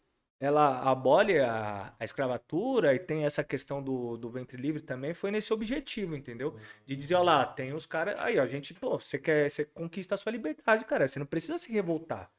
ela 0.44 0.80
abole 0.90 1.38
a, 1.40 1.94
a 1.98 2.04
escravatura 2.04 2.94
e 2.94 2.98
tem 2.98 3.24
essa 3.24 3.42
questão 3.42 3.82
do, 3.82 4.16
do 4.16 4.30
ventre 4.30 4.56
livre 4.60 4.82
também, 4.82 5.14
foi 5.14 5.30
nesse 5.30 5.52
objetivo, 5.52 6.14
entendeu? 6.16 6.56
De 6.86 6.94
dizer, 6.94 7.14
ó 7.14 7.22
lá, 7.22 7.46
tem 7.46 7.72
os 7.72 7.86
caras. 7.86 8.16
Aí, 8.18 8.38
ó, 8.38 8.42
a 8.42 8.46
gente, 8.46 8.74
pô, 8.74 8.98
você 8.98 9.18
quer, 9.18 9.50
você 9.50 9.64
conquista 9.64 10.14
a 10.14 10.18
sua 10.18 10.32
liberdade, 10.32 10.84
cara. 10.84 11.08
Você 11.08 11.18
não 11.18 11.26
precisa 11.26 11.58
se 11.58 11.72
revoltar. 11.72 12.30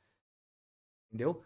Entendeu? 1.12 1.44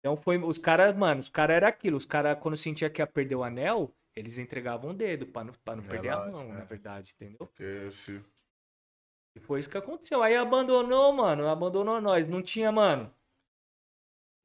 Então 0.00 0.16
foi. 0.16 0.38
Os 0.38 0.58
caras, 0.58 0.96
mano, 0.96 1.20
os 1.20 1.28
caras 1.28 1.56
era 1.56 1.68
aquilo. 1.68 1.96
Os 1.96 2.06
caras, 2.06 2.38
quando 2.40 2.56
sentia 2.56 2.88
que 2.90 3.00
ia 3.02 3.06
perder 3.06 3.34
o 3.34 3.42
anel, 3.42 3.92
eles 4.14 4.38
entregavam 4.38 4.90
o 4.90 4.94
dedo 4.94 5.26
pra 5.26 5.44
não, 5.44 5.52
pra 5.64 5.76
não 5.76 5.84
É 5.84 5.88
perder 5.88 6.10
a 6.10 6.26
mão, 6.26 6.42
é. 6.42 6.52
na 6.52 6.64
verdade, 6.64 7.12
entendeu? 7.14 7.38
Porque 7.38 7.90
se. 7.90 8.22
E 9.34 9.40
foi 9.40 9.60
isso 9.60 9.68
que 9.68 9.76
aconteceu. 9.76 10.22
Aí 10.22 10.36
abandonou, 10.36 11.12
mano. 11.12 11.46
Abandonou 11.48 12.00
nós. 12.00 12.26
Não 12.28 12.42
tinha, 12.42 12.70
mano. 12.72 13.12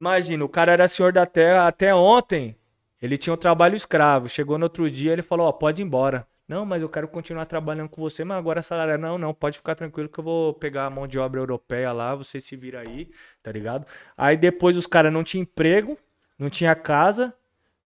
Imagina, 0.02 0.44
o 0.44 0.48
cara 0.48 0.72
era 0.72 0.88
senhor 0.88 1.12
da 1.12 1.24
terra 1.24 1.68
até 1.68 1.94
ontem. 1.94 2.56
Ele 3.00 3.16
tinha 3.16 3.32
um 3.32 3.36
trabalho 3.36 3.76
escravo. 3.76 4.28
Chegou 4.28 4.58
no 4.58 4.64
outro 4.64 4.90
dia, 4.90 5.12
ele 5.12 5.22
falou: 5.22 5.46
Ó, 5.46 5.52
pode 5.52 5.80
ir 5.80 5.84
embora. 5.84 6.26
Não, 6.48 6.66
mas 6.66 6.82
eu 6.82 6.88
quero 6.88 7.06
continuar 7.06 7.46
trabalhando 7.46 7.88
com 7.88 8.02
você, 8.02 8.24
mas 8.24 8.36
agora 8.36 8.62
salário. 8.62 8.98
Não, 8.98 9.16
não, 9.16 9.32
pode 9.32 9.58
ficar 9.58 9.76
tranquilo 9.76 10.08
que 10.08 10.18
eu 10.18 10.24
vou 10.24 10.54
pegar 10.54 10.86
a 10.86 10.90
mão 10.90 11.06
de 11.06 11.20
obra 11.20 11.38
europeia 11.40 11.92
lá, 11.92 12.16
você 12.16 12.40
se 12.40 12.56
vira 12.56 12.80
aí, 12.80 13.12
tá 13.44 13.52
ligado? 13.52 13.86
Aí 14.18 14.36
depois 14.36 14.76
os 14.76 14.88
caras 14.88 15.12
não 15.12 15.22
tinham 15.22 15.42
emprego, 15.42 15.96
não 16.36 16.50
tinha 16.50 16.74
casa, 16.74 17.32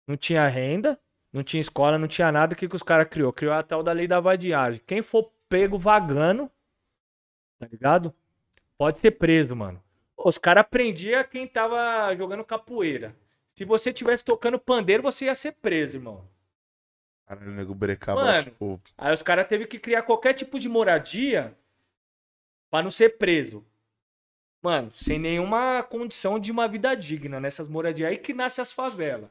não 0.08 0.16
tinha 0.16 0.48
renda, 0.48 0.98
não 1.34 1.44
tinha 1.44 1.60
escola, 1.60 1.98
não 1.98 2.08
tinha 2.08 2.32
nada. 2.32 2.54
O 2.54 2.58
que, 2.58 2.70
que 2.70 2.76
os 2.76 2.84
caras 2.84 3.08
criou? 3.10 3.34
Criou 3.34 3.54
a 3.54 3.62
tal 3.64 3.84
da 3.84 3.92
lei 3.92 4.08
da 4.08 4.22
vadiagem. 4.22 4.82
Quem 4.88 5.02
for 5.02 5.30
pego 5.50 5.78
vagando, 5.78 6.50
tá 7.60 7.68
ligado? 7.70 8.14
Pode 8.78 9.00
ser 9.00 9.12
preso, 9.12 9.54
mano. 9.58 9.84
Os 10.18 10.38
caras 10.38 10.66
prendiam 10.70 11.24
quem 11.24 11.48
tava 11.48 12.14
jogando 12.16 12.44
capoeira. 12.44 13.16
Se 13.54 13.64
você 13.64 13.94
tivesse 13.94 14.24
tocando 14.24 14.60
pandeiro, 14.60 15.04
você 15.04 15.26
ia 15.26 15.36
ser 15.36 15.54
preso, 15.54 15.98
irmão. 15.98 16.28
Caralho, 17.28 17.52
o 17.52 17.54
nego 17.54 17.76
brecava, 17.76 18.24
Mano. 18.24 18.44
tipo. 18.44 18.82
Aí 18.98 19.14
os 19.14 19.22
caras 19.22 19.48
teve 19.48 19.68
que 19.68 19.78
criar 19.78 20.04
qualquer 20.04 20.34
tipo 20.34 20.60
de 20.60 20.68
moradia 20.68 21.56
pra 22.70 22.82
não 22.82 22.90
ser 22.90 23.18
preso. 23.18 23.66
Mano, 24.64 24.92
sem 24.92 25.20
nenhuma 25.20 25.84
condição 25.84 26.40
de 26.40 26.52
uma 26.52 26.68
vida 26.68 26.96
digna 26.96 27.40
nessas 27.40 27.68
moradias. 27.68 28.10
Aí 28.10 28.18
que 28.18 28.34
nasce 28.34 28.60
as 28.60 28.72
favelas. 28.72 29.30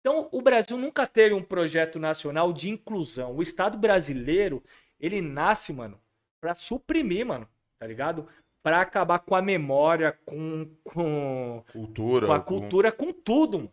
Então, 0.00 0.28
o 0.32 0.40
Brasil 0.40 0.76
nunca 0.76 1.06
teve 1.06 1.34
um 1.34 1.42
projeto 1.42 1.98
nacional 1.98 2.52
de 2.52 2.70
inclusão. 2.70 3.34
O 3.34 3.42
Estado 3.42 3.76
brasileiro, 3.76 4.62
ele 4.98 5.20
nasce, 5.20 5.72
mano, 5.72 6.00
pra 6.40 6.54
suprimir, 6.54 7.26
mano, 7.26 7.48
tá 7.78 7.86
ligado? 7.86 8.28
Pra 8.68 8.80
acabar 8.82 9.18
com 9.20 9.34
a 9.34 9.42
memória, 9.42 10.12
com, 10.24 10.68
com, 10.84 11.64
Cultura. 11.72 12.26
com 12.26 12.32
a 12.32 12.40
cultura, 12.40 12.92
com 12.92 13.12
tudo, 13.12 13.58
mano, 13.58 13.72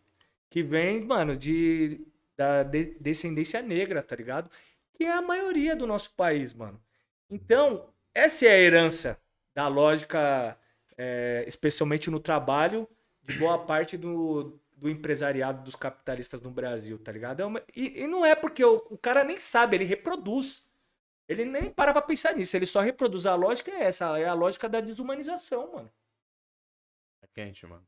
que 0.49 0.63
vem, 0.63 1.03
mano, 1.03 1.35
de 1.35 2.05
da 2.37 2.63
de- 2.63 2.97
descendência 2.99 3.61
negra, 3.61 4.01
tá 4.03 4.15
ligado? 4.15 4.49
Que 4.93 5.03
é 5.05 5.11
a 5.11 5.21
maioria 5.21 5.75
do 5.75 5.85
nosso 5.87 6.13
país, 6.15 6.53
mano. 6.53 6.79
Então, 7.29 7.89
essa 8.13 8.45
é 8.45 8.49
a 8.51 8.57
herança 8.59 9.17
da 9.55 9.67
lógica, 9.67 10.57
é, 10.97 11.43
especialmente 11.47 12.09
no 12.09 12.19
trabalho, 12.19 12.87
de 13.23 13.37
boa 13.37 13.57
parte 13.57 13.97
do, 13.97 14.59
do 14.77 14.89
empresariado 14.89 15.63
dos 15.63 15.75
capitalistas 15.75 16.41
no 16.41 16.51
Brasil, 16.51 16.97
tá 16.99 17.11
ligado? 17.11 17.41
É 17.41 17.45
uma- 17.45 17.61
e, 17.75 18.03
e 18.03 18.07
não 18.07 18.25
é 18.25 18.35
porque 18.35 18.63
o, 18.63 18.85
o 18.89 18.97
cara 18.97 19.23
nem 19.23 19.37
sabe, 19.37 19.75
ele 19.77 19.83
reproduz. 19.85 20.64
Ele 21.27 21.43
nem 21.45 21.71
para 21.71 21.91
pra 21.91 22.01
pensar 22.01 22.35
nisso, 22.35 22.55
ele 22.55 22.65
só 22.65 22.81
reproduz. 22.81 23.25
A 23.25 23.35
lógica 23.35 23.71
é 23.71 23.83
essa, 23.83 24.17
é 24.19 24.25
a 24.27 24.33
lógica 24.33 24.69
da 24.69 24.79
desumanização, 24.79 25.71
mano. 25.73 25.91
É 27.21 27.27
quente, 27.27 27.65
mano. 27.65 27.85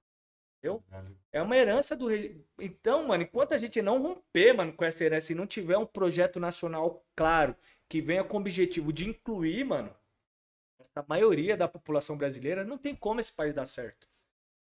É 1.31 1.41
uma 1.41 1.55
herança 1.55 1.95
do 1.95 2.07
rei. 2.07 2.43
Então, 2.59 3.07
mano, 3.07 3.23
enquanto 3.23 3.53
a 3.53 3.57
gente 3.57 3.81
não 3.81 4.01
romper, 4.01 4.53
mano, 4.53 4.73
com 4.73 4.83
essa 4.83 5.03
herança 5.03 5.31
e 5.31 5.35
não 5.35 5.45
tiver 5.45 5.77
um 5.77 5.85
projeto 5.85 6.39
nacional 6.39 7.05
claro 7.15 7.55
que 7.87 8.01
venha 8.01 8.23
com 8.23 8.37
o 8.37 8.39
objetivo 8.39 8.91
de 8.91 9.07
incluir, 9.07 9.63
mano, 9.63 9.95
essa 10.79 11.05
maioria 11.07 11.55
da 11.55 11.67
população 11.67 12.17
brasileira, 12.17 12.65
não 12.65 12.77
tem 12.77 12.95
como 12.95 13.19
esse 13.19 13.31
país 13.31 13.53
dar 13.53 13.65
certo. 13.65 14.07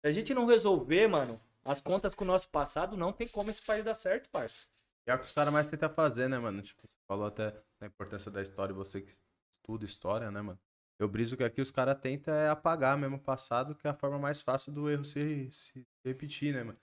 Se 0.02 0.08
a 0.08 0.12
gente 0.12 0.34
não 0.34 0.46
resolver, 0.46 1.08
mano, 1.08 1.40
as 1.64 1.80
contas 1.80 2.16
com 2.16 2.24
o 2.24 2.28
nosso 2.28 2.50
passado, 2.50 2.98
não 2.98 3.14
tem 3.14 3.28
como 3.28 3.50
esse 3.50 3.62
país 3.62 3.84
dar 3.86 3.96
certo, 3.96 4.30
parça. 4.30 4.68
É 5.06 5.14
o 5.14 5.20
que 5.20 5.26
os 5.26 5.32
caras 5.32 5.54
mais 5.54 5.68
tentam 5.68 5.90
fazer, 5.90 6.30
né, 6.30 6.38
mano? 6.40 6.62
Tipo, 6.62 6.88
você 6.88 6.96
falou 7.08 7.28
até 7.28 7.52
da 7.80 7.88
importância 7.88 8.32
da 8.32 8.42
história, 8.42 8.74
você 8.74 9.02
que 9.02 9.12
estuda 9.58 9.86
história, 9.86 10.32
né, 10.32 10.42
mano? 10.42 10.60
Eu 10.98 11.08
briso 11.10 11.36
que 11.36 11.44
aqui 11.44 11.62
os 11.62 11.72
caras 11.72 12.00
tentam 12.00 12.34
é 12.34 12.50
apagar 12.50 12.98
mesmo 12.98 13.18
o 13.18 13.20
passado, 13.20 13.76
que 13.76 13.88
é 13.88 13.90
a 13.90 13.94
forma 13.94 14.18
mais 14.18 14.42
fácil 14.42 14.72
do 14.72 14.90
erro 14.90 15.04
se, 15.04 15.52
se 15.52 15.86
repetir, 16.06 16.54
né, 16.54 16.64
mano? 16.64 16.80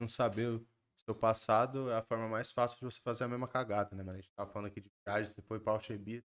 Não 0.00 0.08
saber 0.08 0.48
o 0.48 0.66
seu 1.04 1.14
passado 1.14 1.90
é 1.90 1.96
a 1.96 2.02
forma 2.02 2.28
mais 2.28 2.52
fácil 2.52 2.78
de 2.78 2.84
você 2.84 3.00
fazer 3.02 3.24
a 3.24 3.28
mesma 3.28 3.46
cagada, 3.46 3.94
né, 3.94 4.02
mano? 4.02 4.18
A 4.18 4.20
gente 4.20 4.32
tava 4.34 4.50
falando 4.50 4.68
aqui 4.68 4.80
de 4.80 4.90
viagem, 5.06 5.30
você 5.30 5.42
foi 5.42 5.60
pra 5.60 5.72
Alchebi. 5.74 6.24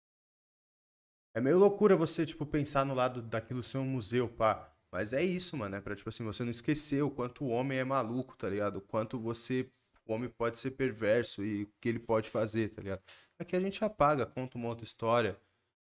É 1.35 1.41
meio 1.41 1.59
loucura 1.59 1.97
você, 1.97 2.27
tipo, 2.27 2.47
pensar 2.47 2.85
no 2.85 2.95
lado 2.95 3.23
daquilo 3.23 3.63
ser 3.63 3.79
um 3.79 3.85
museu, 3.85 4.29
pá. 4.29 4.73
Mas 4.93 5.13
é 5.13 5.23
isso, 5.23 5.57
mano. 5.57 5.77
É 5.77 5.81
pra, 5.81 5.95
tipo 5.95 6.09
assim, 6.09 6.25
você 6.25 6.43
não 6.43 6.51
esquecer 6.51 7.03
o 7.03 7.11
quanto 7.11 7.45
o 7.45 7.49
homem 7.49 7.79
é 7.79 7.85
maluco, 7.85 8.37
tá 8.37 8.49
ligado? 8.49 8.77
O 8.77 8.81
quanto 8.81 9.19
você 9.19 9.71
o 10.11 10.15
homem 10.15 10.29
pode 10.29 10.59
ser 10.59 10.73
perverso 10.73 11.45
e 11.45 11.65
o 11.65 11.69
que 11.81 11.89
ele 11.89 11.99
pode 11.99 12.29
fazer, 12.29 12.69
tá 12.71 12.83
ligado? 12.83 13.03
Aqui 13.39 13.57
a 13.57 13.61
gente 13.61 13.85
apaga, 13.85 14.27
conta 14.27 14.59
uma 14.59 14.69
outra 14.69 14.85
história, 14.85 15.39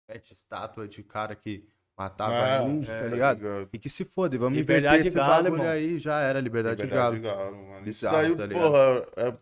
mete 0.07 0.31
estátua 0.31 0.87
de 0.87 1.03
cara 1.03 1.35
que 1.35 1.67
matava 1.97 2.33
Ah, 2.35 2.63
índio, 2.63 2.91
é, 2.91 3.01
tá 3.01 3.07
ligado? 3.07 3.69
E 3.73 3.79
que 3.79 3.89
se 3.89 4.05
foda, 4.05 4.37
vamos 4.37 4.57
Liberdade 4.57 4.99
inverter 4.99 5.01
de 5.03 5.07
esse 5.09 5.17
galo, 5.17 5.43
bagulho 5.43 5.55
irmão. 5.55 5.67
aí, 5.67 5.99
já 5.99 6.19
era 6.21 6.39
liberdade, 6.39 6.81
Liberdade 6.81 7.15
de 7.15 7.21
galo. 7.21 7.67
mano. 7.67 7.87
Isso 7.89 8.05
Bizarro, 8.05 8.17
daí, 8.17 8.35
tá 8.35 8.45
ligado? 8.45 8.71
porra, 8.71 9.05
é... 9.17 9.37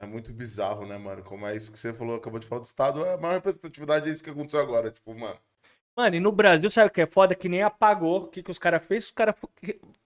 é 0.00 0.06
muito 0.06 0.32
bizarro, 0.32 0.86
né, 0.86 0.98
mano? 0.98 1.22
Como 1.24 1.46
é 1.46 1.56
isso 1.56 1.72
que 1.72 1.78
você 1.78 1.92
falou, 1.92 2.16
acabou 2.16 2.38
de 2.38 2.46
falar 2.46 2.60
do 2.60 2.64
Estado, 2.64 3.04
a 3.04 3.16
maior 3.16 3.34
representatividade 3.34 4.08
é 4.08 4.12
isso 4.12 4.22
que 4.22 4.30
aconteceu 4.30 4.60
agora. 4.60 4.90
Tipo, 4.90 5.14
mano, 5.14 5.38
Mano, 5.96 6.16
e 6.16 6.20
no 6.20 6.32
Brasil, 6.32 6.70
sabe 6.72 6.88
o 6.88 6.92
que 6.92 7.02
é 7.02 7.06
foda? 7.06 7.34
Que 7.36 7.48
nem 7.48 7.62
apagou. 7.62 8.24
O 8.24 8.28
que, 8.28 8.42
que 8.42 8.50
os 8.50 8.58
caras 8.58 8.84
fez? 8.84 9.04
Os 9.06 9.10
caras. 9.12 9.36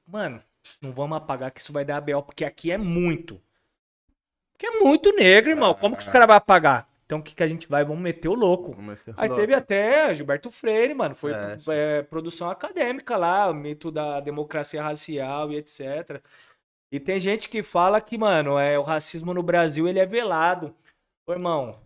Mano, 0.07 0.43
não 0.81 0.93
vamos 0.93 1.17
apagar 1.17 1.51
que 1.51 1.61
isso 1.61 1.73
vai 1.73 1.85
dar 1.85 2.01
BO, 2.01 2.23
porque 2.23 2.45
aqui 2.45 2.71
é 2.71 2.79
muito. 2.79 3.41
Porque 4.53 4.67
é 4.67 4.81
muito 4.81 5.13
negro, 5.13 5.51
irmão. 5.51 5.75
Como 5.75 5.97
que 5.97 6.03
os 6.03 6.09
caras 6.09 6.27
vão 6.27 6.37
apagar? 6.37 6.89
Então 7.09 7.21
o 7.21 7.23
que, 7.23 7.35
que 7.35 7.43
a 7.43 7.47
gente 7.47 7.67
vai? 7.67 7.85
Vamos 7.85 8.03
meter 8.03 8.29
o 8.29 8.35
louco. 8.35 8.77
Meter 8.81 9.15
Aí 9.17 9.29
louco. 9.29 9.41
teve 9.41 9.55
até 9.55 10.13
Gilberto 10.15 10.51
Freire, 10.51 10.93
mano. 10.95 11.15
Foi 11.15 11.33
É, 11.33 11.57
é, 11.69 12.03
produção 12.03 12.51
acadêmica 12.51 13.17
lá, 13.17 13.49
o 13.49 13.55
mito 13.55 13.91
da 13.91 14.21
democracia 14.21 14.83
racial 14.83 15.51
e 15.51 15.57
etc. 15.57 16.23
E 16.93 17.01
tem 17.01 17.19
gente 17.19 17.49
que 17.49 17.63
fala 17.63 18.01
que, 18.01 18.19
mano, 18.19 18.59
é, 18.59 18.79
o 18.79 18.83
racismo 18.83 19.33
no 19.33 19.43
Brasil 19.43 19.89
ele 19.89 19.99
é 19.99 20.05
velado. 20.05 20.75
Ô, 21.27 21.33
irmão, 21.33 21.81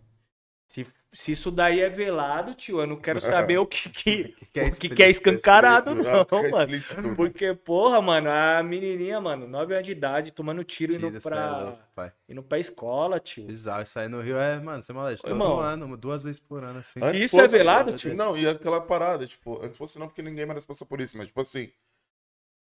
se, 0.67 0.85
se 1.13 1.31
isso 1.31 1.51
daí 1.51 1.79
é 1.79 1.89
velado, 1.89 2.55
tio, 2.55 2.81
eu 2.81 2.87
não 2.87 2.95
quero 2.95 3.21
saber 3.21 3.57
o 3.59 3.65
que, 3.65 3.87
que, 3.89 4.35
que 4.51 4.59
é 4.59 4.67
o 4.67 4.71
que, 4.75 4.89
que 4.89 5.03
é 5.03 5.09
escancarado, 5.09 5.91
explícito, 5.91 6.27
não, 6.35 6.39
é 6.45 6.49
mano. 6.49 6.75
explícito. 6.75 7.15
Porque, 7.15 7.53
porra, 7.53 8.01
mano, 8.01 8.29
a 8.29 8.63
menininha, 8.63 9.21
mano, 9.21 9.47
9 9.47 9.73
anos 9.75 9.85
de 9.85 9.91
idade, 9.91 10.31
tomando 10.31 10.63
tiro, 10.63 10.93
Tira, 10.93 11.07
indo 11.07 11.17
é 11.17 11.19
pra, 11.21 11.57
louco, 11.61 11.79
pai. 11.95 12.11
indo 12.27 12.41
pra 12.43 12.57
escola, 12.59 13.19
tio. 13.19 13.45
Bizarro, 13.45 13.83
isso 13.83 13.99
aí 13.99 14.07
no 14.07 14.21
Rio 14.21 14.37
é, 14.37 14.59
mano, 14.59 14.81
você 14.81 14.91
é 14.91 14.95
maluco, 14.95 15.21
todo 15.21 15.31
irmão. 15.31 15.59
ano, 15.59 15.95
duas 15.97 16.23
vezes 16.23 16.39
por 16.39 16.63
ano, 16.63 16.79
assim. 16.79 16.99
Antes 17.01 17.21
Isso 17.21 17.37
é 17.39 17.43
fosse- 17.43 17.57
velado, 17.57 17.93
tio? 17.93 18.15
Não, 18.15 18.35
e 18.37 18.47
aquela 18.47 18.81
parada, 18.81 19.27
tipo, 19.27 19.63
antes 19.63 19.77
fosse 19.77 19.99
não, 19.99 20.07
porque 20.07 20.21
ninguém 20.21 20.45
merece 20.45 20.65
passar 20.67 20.85
por 20.85 20.99
isso, 20.99 21.17
mas 21.17 21.27
tipo 21.27 21.39
assim. 21.39 21.69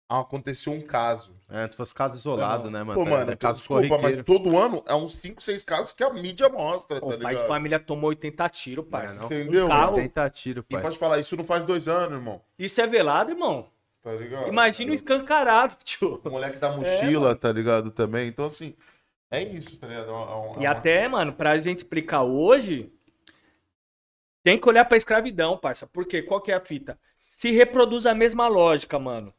Aconteceu 0.08 0.72
um 0.72 0.80
caso. 0.80 1.34
É, 1.48 1.58
antes 1.60 1.76
fosse 1.76 1.94
caso 1.94 2.14
isolado, 2.16 2.70
né, 2.70 2.82
mano? 2.82 2.98
Pô, 2.98 3.04
Tá 3.04 3.10
mano, 3.10 3.22
então, 3.32 3.36
caso 3.48 3.58
desculpa, 3.60 3.82
mas 3.82 4.00
corriqueiro. 4.16 4.24
todo 4.24 4.58
ano 4.58 4.82
é 4.86 4.94
uns 4.94 5.16
5, 5.16 5.42
6 5.42 5.62
casos 5.64 5.92
que 5.92 6.02
a 6.02 6.10
mídia 6.12 6.48
mostra, 6.48 7.00
Pô, 7.00 7.10
tá 7.10 7.16
o 7.16 7.20
pai 7.20 7.36
de 7.36 7.46
família 7.46 7.78
tomou 7.78 8.10
80 8.10 8.48
tiros, 8.48 8.84
parça. 8.88 9.14
É, 9.14 9.18
não. 9.18 9.26
Entendeu? 9.26 9.66
Um 9.66 9.68
carro. 9.68 9.96
Tenta 9.96 10.28
tiro, 10.30 10.64
E 10.68 10.72
pai. 10.74 10.82
pode 10.82 10.98
falar, 10.98 11.18
isso 11.18 11.36
não 11.36 11.44
faz 11.44 11.64
dois 11.64 11.86
anos, 11.88 12.12
irmão. 12.18 12.40
Isso 12.58 12.80
é 12.80 12.86
velado, 12.86 13.30
irmão. 13.30 13.68
Tá 14.02 14.12
ligado? 14.12 14.48
Imagina 14.48 14.92
o 14.92 14.94
escancarado, 14.94 15.76
tio. 15.82 16.20
O 16.24 16.30
moleque 16.30 16.58
da 16.58 16.70
mochila, 16.76 17.34
tá 17.34 17.50
ligado? 17.50 17.90
Também. 17.90 18.28
Então, 18.28 18.44
assim, 18.46 18.74
é 19.30 19.42
isso, 19.42 19.76
tá 19.78 19.86
ligado? 19.86 20.08
É 20.08 20.12
uma- 20.12 20.30
é 20.30 20.34
uma- 20.34 20.62
E 20.62 20.66
até, 20.66 21.08
mano, 21.08 21.32
pra 21.32 21.56
gente 21.56 21.78
explicar 21.78 22.22
hoje, 22.22 22.92
tem 24.42 24.58
que 24.58 24.68
olhar 24.68 24.84
pra 24.84 24.98
escravidão, 24.98 25.56
parça. 25.56 25.86
Porque 25.86 26.22
qual 26.22 26.40
que 26.40 26.52
é 26.52 26.54
a 26.54 26.60
fita? 26.60 26.98
Se 27.30 27.50
reproduz 27.50 28.04
a 28.06 28.14
mesma 28.14 28.46
lógica, 28.46 28.98
mano. 28.98 29.32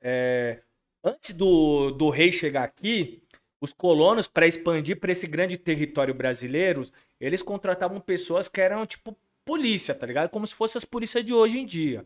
É, 0.00 0.62
Antes 1.02 1.32
do, 1.32 1.90
do 1.92 2.10
rei 2.10 2.32
chegar 2.32 2.64
aqui, 2.64 3.22
os 3.60 3.72
colonos, 3.72 4.26
pra 4.26 4.46
expandir 4.46 4.98
pra 4.98 5.12
esse 5.12 5.26
grande 5.26 5.56
território 5.56 6.12
brasileiro, 6.12 6.88
eles 7.20 7.42
contratavam 7.42 8.00
pessoas 8.00 8.48
que 8.48 8.60
eram, 8.60 8.84
tipo, 8.84 9.16
polícia, 9.44 9.94
tá 9.94 10.06
ligado? 10.06 10.28
Como 10.28 10.46
se 10.46 10.54
fossem 10.54 10.78
as 10.78 10.84
polícias 10.84 11.24
de 11.24 11.32
hoje 11.32 11.58
em 11.58 11.66
dia. 11.66 12.04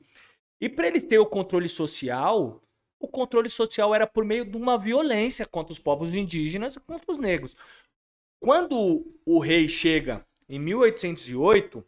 E 0.61 0.69
pra 0.69 0.87
eles 0.87 1.03
terem 1.03 1.19
o 1.19 1.27
controle 1.27 1.69
social, 1.69 2.63
o 3.01 3.09
controle 3.09 3.49
social 3.49 3.95
era 3.95 4.07
por 4.07 4.25
meio 4.25 4.45
de 4.45 4.57
uma 4.57 4.79
violência 4.79 5.45
contra 5.47 5.73
os 5.73 5.79
povos 5.79 6.15
indígenas 6.15 6.77
e 6.77 6.81
contra 6.81 7.11
os 7.11 7.19
negros. 7.19 7.57
Quando 8.41 9.05
o 9.27 9.39
rei 9.41 9.67
chega 9.67 10.25
em 10.49 10.59
1808, 10.59 11.85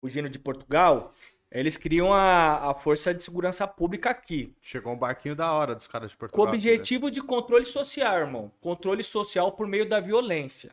fugindo 0.00 0.28
de 0.28 0.38
Portugal, 0.38 1.14
eles 1.54 1.76
criam 1.76 2.12
a, 2.12 2.70
a 2.70 2.74
Força 2.74 3.14
de 3.14 3.22
Segurança 3.22 3.64
Pública 3.66 4.10
aqui. 4.10 4.52
Chegou 4.60 4.92
um 4.92 4.98
barquinho 4.98 5.36
da 5.36 5.52
hora 5.52 5.72
dos 5.72 5.86
caras 5.86 6.10
de 6.10 6.16
Com 6.16 6.20
Portugal. 6.26 6.46
o 6.46 6.48
objetivo 6.48 7.12
de 7.12 7.22
controle 7.22 7.64
social, 7.64 8.18
irmão. 8.18 8.50
Controle 8.60 9.04
social 9.04 9.52
por 9.52 9.68
meio 9.68 9.88
da 9.88 10.00
violência. 10.00 10.72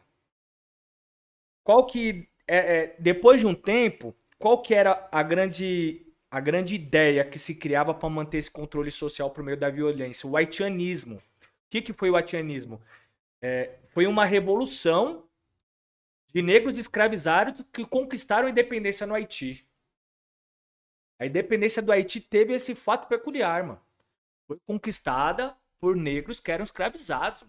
Qual 1.64 1.86
que. 1.86 2.28
É, 2.48 2.58
é, 2.58 2.96
depois 2.98 3.40
de 3.40 3.46
um 3.46 3.54
tempo, 3.54 4.16
qual 4.40 4.60
que 4.60 4.74
era 4.74 5.08
a 5.12 5.22
grande, 5.22 6.02
a 6.32 6.40
grande 6.40 6.74
ideia 6.74 7.24
que 7.24 7.38
se 7.38 7.54
criava 7.54 7.94
para 7.94 8.10
manter 8.10 8.40
esse 8.40 8.50
controle 8.50 8.90
social 8.90 9.30
por 9.30 9.44
meio 9.44 9.58
da 9.58 9.70
violência? 9.70 10.28
O 10.28 10.36
haitianismo. 10.36 11.18
O 11.18 11.22
que, 11.70 11.84
que 11.84 11.94
foi 11.94 12.10
o 12.10 12.16
haitianismo? 12.16 12.82
É, 13.40 13.76
foi 13.90 14.08
uma 14.08 14.26
revolução 14.26 15.24
de 16.34 16.42
negros 16.42 16.80
escravizados 16.80 17.64
que 17.72 17.86
conquistaram 17.86 18.48
a 18.48 18.52
independência 18.52 19.06
no 19.06 19.14
Haiti. 19.14 19.66
A 21.22 21.28
independência 21.28 21.82
do 21.82 21.92
Haiti 21.92 22.20
teve 22.20 22.54
esse 22.54 22.74
fato 22.74 23.08
peculiar, 23.08 23.64
mano 23.64 23.82
foi 24.52 24.60
conquistada 24.66 25.56
por 25.80 25.96
negros 25.96 26.42
que 26.42 26.52
eram 26.52 26.66
escravizados. 26.66 27.46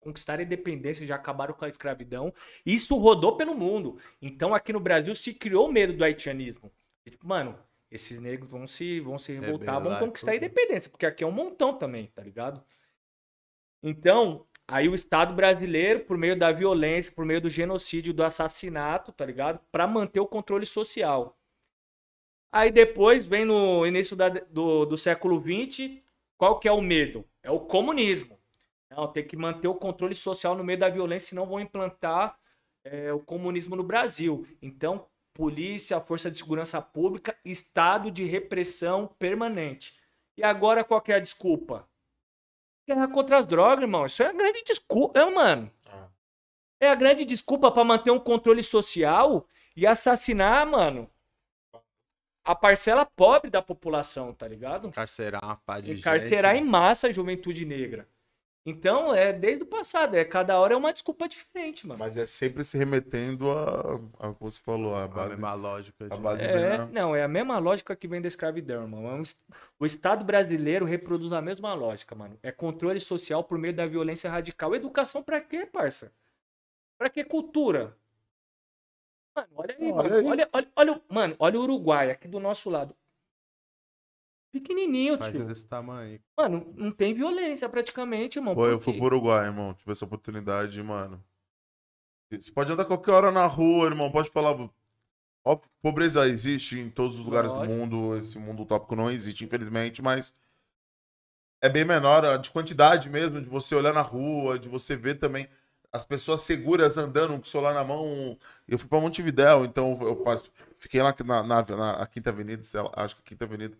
Conquistaram 0.00 0.40
a 0.40 0.46
independência, 0.46 1.06
já 1.06 1.16
acabaram 1.16 1.52
com 1.52 1.64
a 1.66 1.68
escravidão. 1.68 2.32
Isso 2.64 2.96
rodou 2.96 3.36
pelo 3.36 3.54
mundo. 3.54 3.98
Então 4.22 4.54
aqui 4.54 4.72
no 4.72 4.80
Brasil 4.80 5.14
se 5.14 5.34
criou 5.34 5.68
o 5.68 5.72
medo 5.72 5.92
do 5.92 6.02
haitianismo. 6.02 6.72
E, 7.04 7.10
tipo, 7.10 7.26
mano, 7.26 7.58
esses 7.90 8.18
negros 8.18 8.50
vão 8.50 8.66
se, 8.66 9.00
vão 9.00 9.18
se 9.18 9.32
revoltar, 9.32 9.74
vão 9.74 9.82
Rebelar, 9.82 10.00
conquistar 10.00 10.30
a 10.30 10.34
tudo. 10.34 10.44
independência, 10.44 10.90
porque 10.90 11.04
aqui 11.04 11.22
é 11.22 11.26
um 11.26 11.32
montão 11.32 11.76
também, 11.76 12.06
tá 12.06 12.22
ligado? 12.22 12.64
Então, 13.82 14.46
aí 14.66 14.88
o 14.88 14.94
Estado 14.94 15.34
brasileiro, 15.34 16.00
por 16.00 16.16
meio 16.16 16.38
da 16.38 16.50
violência, 16.52 17.12
por 17.12 17.26
meio 17.26 17.40
do 17.40 17.50
genocídio, 17.50 18.14
do 18.14 18.24
assassinato, 18.24 19.12
tá 19.12 19.26
ligado? 19.26 19.60
Pra 19.70 19.86
manter 19.86 20.20
o 20.20 20.26
controle 20.26 20.64
social. 20.64 21.36
Aí 22.56 22.70
depois 22.72 23.26
vem 23.26 23.44
no 23.44 23.86
início 23.86 24.16
da- 24.16 24.30
do, 24.30 24.86
do 24.86 24.96
século 24.96 25.38
XX, 25.38 26.00
qual 26.38 26.58
que 26.58 26.66
é 26.66 26.72
o 26.72 26.80
medo? 26.80 27.22
É 27.42 27.50
o 27.50 27.60
comunismo. 27.60 28.40
Não, 28.90 29.06
tem 29.12 29.26
que 29.26 29.36
manter 29.36 29.68
o 29.68 29.74
controle 29.74 30.14
social 30.14 30.54
no 30.54 30.64
meio 30.64 30.78
da 30.78 30.88
violência, 30.88 31.28
senão 31.28 31.44
vão 31.44 31.60
implantar 31.60 32.38
é, 32.82 33.12
o 33.12 33.20
comunismo 33.20 33.76
no 33.76 33.82
Brasil. 33.82 34.46
Então, 34.62 35.06
polícia, 35.34 36.00
força 36.00 36.30
de 36.30 36.38
segurança 36.38 36.80
pública, 36.80 37.36
estado 37.44 38.10
de 38.10 38.24
repressão 38.24 39.06
permanente. 39.18 39.94
E 40.34 40.42
agora 40.42 40.82
qual 40.82 41.02
que 41.02 41.12
é 41.12 41.16
a 41.16 41.20
desculpa? 41.20 41.86
Guerra 42.88 43.06
contra 43.08 43.36
as 43.36 43.46
drogas, 43.46 43.82
irmão. 43.82 44.06
Isso 44.06 44.22
é 44.22 44.28
a 44.28 44.32
grande 44.32 44.62
desculpa, 44.64 45.18
é, 45.20 45.30
mano. 45.30 45.70
Ah. 45.84 46.08
É 46.80 46.88
a 46.88 46.94
grande 46.94 47.26
desculpa 47.26 47.70
pra 47.70 47.84
manter 47.84 48.12
um 48.12 48.18
controle 48.18 48.62
social 48.62 49.46
e 49.76 49.86
assassinar, 49.86 50.66
mano, 50.66 51.10
a 52.46 52.54
parcela 52.54 53.04
pobre 53.04 53.50
da 53.50 53.60
população, 53.60 54.32
tá 54.32 54.46
ligado? 54.48 54.88
Encarcerar 54.88 55.44
uma 55.44 55.56
pá 55.56 55.80
de 55.80 55.92
encarcerar 55.92 56.54
gente. 56.54 56.64
em 56.64 56.68
massa 56.68 57.08
a 57.08 57.12
juventude 57.12 57.64
negra. 57.64 58.08
Então, 58.68 59.14
é 59.14 59.32
desde 59.32 59.62
o 59.62 59.66
passado, 59.66 60.16
é 60.16 60.24
cada 60.24 60.58
hora 60.58 60.74
é 60.74 60.76
uma 60.76 60.92
desculpa 60.92 61.28
diferente, 61.28 61.86
mano. 61.86 62.00
Mas 62.00 62.16
é 62.16 62.26
sempre 62.26 62.64
se 62.64 62.76
remetendo 62.76 63.48
a, 63.52 63.94
a 64.18 64.32
como 64.34 64.50
você 64.50 64.58
falou, 64.60 64.96
a 64.96 65.04
A 65.04 65.08
base. 65.08 65.28
mesma 65.30 65.54
lógica. 65.54 66.04
a 66.06 66.16
de- 66.16 66.20
base 66.20 66.42
É, 66.42 66.84
não, 66.86 67.14
é 67.14 67.22
a 67.22 67.28
mesma 67.28 67.58
lógica 67.58 67.94
que 67.94 68.08
vem 68.08 68.20
da 68.20 68.26
escravidão, 68.26 68.82
irmão. 68.82 69.06
É 69.08 69.14
um 69.14 69.22
O 69.78 69.86
Estado 69.86 70.24
brasileiro 70.24 70.84
reproduz 70.84 71.32
a 71.32 71.40
mesma 71.40 71.74
lógica, 71.74 72.16
mano. 72.16 72.36
É 72.42 72.50
controle 72.50 72.98
social 72.98 73.44
por 73.44 73.56
meio 73.56 73.72
da 73.72 73.86
violência 73.86 74.28
radical. 74.28 74.74
Educação 74.74 75.22
pra 75.22 75.40
quê, 75.40 75.64
parça? 75.64 76.10
Pra 76.98 77.08
que 77.08 77.22
cultura? 77.22 77.96
Mano, 79.36 79.48
olha 79.54 79.76
aí, 79.78 79.92
Olha 79.92 80.02
mano. 80.08 80.14
aí. 80.16 80.26
Olha, 80.26 80.48
olha, 80.52 80.68
olha, 80.74 80.92
o- 80.94 81.14
mano, 81.14 81.36
olha 81.38 81.60
o 81.60 81.62
Uruguai 81.62 82.10
aqui 82.10 82.26
do 82.26 82.40
nosso 82.40 82.70
lado. 82.70 82.96
Pequenininho, 84.50 85.14
é 85.14 85.30
tio. 85.30 85.44
desse 85.44 85.66
tamanho. 85.66 86.18
Mano, 86.36 86.72
não 86.74 86.90
tem 86.90 87.12
violência 87.12 87.68
praticamente, 87.68 88.38
irmão. 88.38 88.54
Pô, 88.54 88.66
eu 88.66 88.80
fui 88.80 88.94
pro 88.94 89.04
Uruguai, 89.04 89.46
irmão. 89.46 89.74
Tive 89.74 89.92
essa 89.92 90.04
oportunidade, 90.06 90.82
mano. 90.82 91.22
Você 92.30 92.50
pode 92.50 92.72
andar 92.72 92.84
qualquer 92.86 93.12
hora 93.12 93.30
na 93.30 93.46
rua, 93.46 93.86
irmão. 93.86 94.10
Pode 94.10 94.30
falar. 94.30 94.56
Ó, 95.44 95.56
pobreza 95.82 96.26
existe 96.26 96.78
em 96.80 96.90
todos 96.90 97.18
os 97.18 97.24
lugares 97.24 97.50
Lógico. 97.50 97.66
do 97.66 97.72
mundo. 97.72 98.16
Esse 98.16 98.38
mundo 98.38 98.62
utópico 98.62 98.96
não 98.96 99.10
existe, 99.10 99.44
infelizmente, 99.44 100.00
mas 100.02 100.34
é 101.60 101.68
bem 101.68 101.84
menor 101.84 102.24
a 102.24 102.36
de 102.36 102.50
quantidade 102.50 103.10
mesmo, 103.10 103.40
de 103.40 103.48
você 103.48 103.74
olhar 103.74 103.92
na 103.92 104.02
rua, 104.02 104.58
de 104.58 104.68
você 104.68 104.96
ver 104.96 105.16
também 105.16 105.48
as 105.92 106.04
pessoas 106.04 106.42
seguras 106.42 106.96
andando 106.98 107.34
com 107.34 107.40
o 107.40 107.44
celular 107.44 107.74
na 107.74 107.84
mão. 107.84 108.38
Eu 108.68 108.78
fui 108.78 108.88
pra 108.88 109.00
Montevidéu, 109.00 109.64
então 109.64 109.98
eu 110.02 110.16
passo- 110.16 110.50
fiquei 110.78 111.00
lá 111.02 111.14
na, 111.24 111.42
na, 111.42 111.62
na- 111.64 111.98
na 111.98 112.06
Quinta 112.06 112.30
Avenida, 112.30 112.62
lá, 112.82 112.92
acho 112.96 113.16
que 113.16 113.22
Quinta 113.22 113.44
Avenida. 113.44 113.76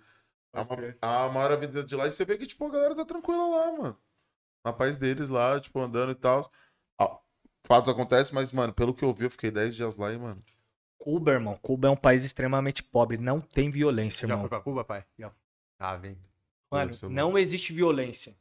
A, 1.02 1.24
a 1.24 1.28
maior 1.28 1.52
avenida 1.52 1.84
de 1.84 1.94
lá, 1.94 2.06
e 2.06 2.10
você 2.12 2.24
vê 2.24 2.38
que, 2.38 2.46
tipo, 2.46 2.66
a 2.66 2.70
galera 2.70 2.94
tá 2.96 3.04
tranquila 3.04 3.46
lá, 3.46 3.72
mano. 3.72 3.98
Na 4.64 4.72
paz 4.72 4.96
deles 4.96 5.28
lá, 5.28 5.60
tipo, 5.60 5.78
andando 5.80 6.12
e 6.12 6.14
tal. 6.14 6.50
Ah, 6.98 7.18
Fatos 7.66 7.90
acontecem, 7.92 8.34
mas, 8.34 8.52
mano, 8.52 8.72
pelo 8.72 8.94
que 8.94 9.04
eu 9.04 9.12
vi, 9.12 9.24
eu 9.24 9.30
fiquei 9.30 9.50
10 9.50 9.74
dias 9.76 9.96
lá 9.96 10.12
e, 10.12 10.18
mano. 10.18 10.42
Cuba, 10.98 11.32
irmão. 11.32 11.58
Cuba 11.60 11.88
é 11.88 11.90
um 11.90 11.96
país 11.96 12.24
extremamente 12.24 12.82
pobre. 12.82 13.18
Não 13.18 13.40
tem 13.40 13.70
violência, 13.70 14.26
Já 14.26 14.32
irmão. 14.32 14.40
foi 14.40 14.48
pra 14.48 14.60
Cuba, 14.60 14.82
pai? 14.84 15.04
Já. 15.18 15.30
Tá, 15.78 15.94
vem. 15.96 16.18
Mano, 16.70 16.92
não 17.10 17.36
existe 17.38 17.72
violência. 17.72 18.34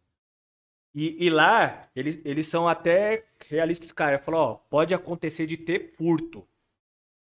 E, 0.96 1.26
e 1.26 1.30
lá, 1.30 1.90
eles, 1.96 2.22
eles 2.26 2.48
são 2.48 2.68
até 2.70 3.26
realistas, 3.50 3.92
cara. 3.92 4.20
Falam, 4.20 4.40
ó, 4.42 4.56
pode 4.56 4.94
acontecer 4.94 5.46
de 5.46 5.58
ter 5.58 5.94
furto. 5.96 6.48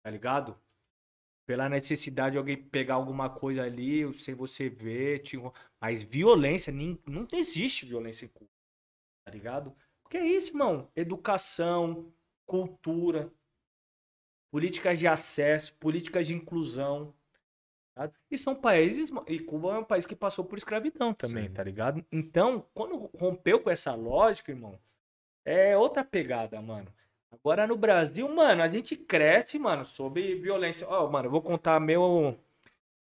Tá 0.03 0.11
ligado? 0.11 0.57
Pela 1.45 1.69
necessidade 1.69 2.33
de 2.33 2.37
alguém 2.37 2.57
pegar 2.57 2.95
alguma 2.95 3.29
coisa 3.29 3.63
ali, 3.63 4.13
sem 4.15 4.35
você 4.35 4.69
ver. 4.69 5.23
Mas 5.81 6.03
violência, 6.03 6.71
nin- 6.73 6.99
não 7.05 7.27
existe 7.33 7.85
violência 7.85 8.25
em 8.25 8.29
Cuba. 8.29 8.51
Tá 9.25 9.31
ligado? 9.31 9.75
Porque 10.03 10.17
é 10.17 10.25
isso, 10.25 10.51
irmão. 10.51 10.89
Educação, 10.95 12.13
cultura, 12.45 13.31
políticas 14.51 14.99
de 14.99 15.07
acesso, 15.07 15.73
políticas 15.75 16.27
de 16.27 16.33
inclusão. 16.33 17.13
Ligado? 18.05 18.13
E 18.31 18.37
são 18.37 18.55
países. 18.55 19.11
E 19.27 19.39
Cuba 19.39 19.75
é 19.75 19.79
um 19.79 19.83
país 19.83 20.05
que 20.05 20.15
passou 20.15 20.45
por 20.45 20.57
escravidão 20.57 21.13
também, 21.13 21.47
Sim. 21.47 21.53
tá 21.53 21.63
ligado? 21.63 22.03
Então, 22.11 22.65
quando 22.73 23.09
rompeu 23.17 23.59
com 23.59 23.69
essa 23.69 23.93
lógica, 23.95 24.51
irmão, 24.51 24.77
é 25.45 25.77
outra 25.77 26.03
pegada, 26.03 26.61
mano. 26.61 26.87
Agora 27.31 27.67
no 27.67 27.75
Brasil, 27.75 28.27
mano, 28.33 28.61
a 28.63 28.67
gente 28.67 28.95
cresce, 28.95 29.59
mano, 29.59 29.83
sobre 29.85 30.35
violência. 30.35 30.87
Ó, 30.89 31.09
mano, 31.09 31.27
eu 31.27 31.31
vou 31.31 31.41
contar 31.41 31.79
meu. 31.79 32.37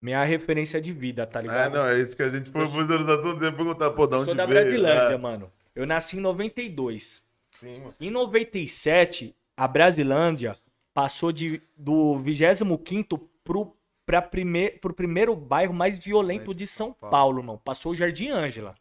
Minha 0.03 0.23
referência 0.25 0.81
de 0.81 0.93
vida, 0.93 1.27
tá 1.27 1.39
É, 1.39 1.43
ligado? 1.43 1.73
não, 1.75 1.87
é 1.87 1.99
isso 1.99 2.15
que 2.15 2.23
a 2.23 2.29
gente 2.29 2.51
foi 2.51 2.67
fazendo 2.69 3.05
das 3.07 3.19
assuntos 3.19 3.47
e 3.49 3.51
perguntar, 3.53 3.91
pô, 3.93 4.07
de 4.07 4.13
Eu 4.13 4.19
onde 4.21 4.27
sou 4.27 4.35
da 4.35 4.47
veio? 4.47 4.61
Brasilândia, 4.65 5.15
É. 5.15 5.17
mano. 5.19 5.51
Eu 5.75 5.87
nasci 5.87 6.19
em 6.19 6.21
92. 6.21 7.25
Sim, 7.49 7.79
mano. 7.81 7.95
Em 7.99 8.11
97, 8.11 9.35
a 9.57 9.67
Brasilândia 9.67 10.57
passou 10.93 11.33
de, 11.33 11.63
do 11.77 12.19
25 12.19 13.19
pro, 13.43 13.76
pra 14.07 14.23
prime, 14.23 14.71
pro 14.71 14.95
primeiro 14.95 15.35
bairro 15.35 15.75
mais 15.75 15.99
violento 15.99 16.55
de 16.55 16.67
São 16.67 16.93
Paulo, 16.93 17.41
irmão. 17.41 17.59
Passou 17.59 17.93
o 17.93 17.95
Jardim 17.95 18.29
Ângela. 18.29 18.77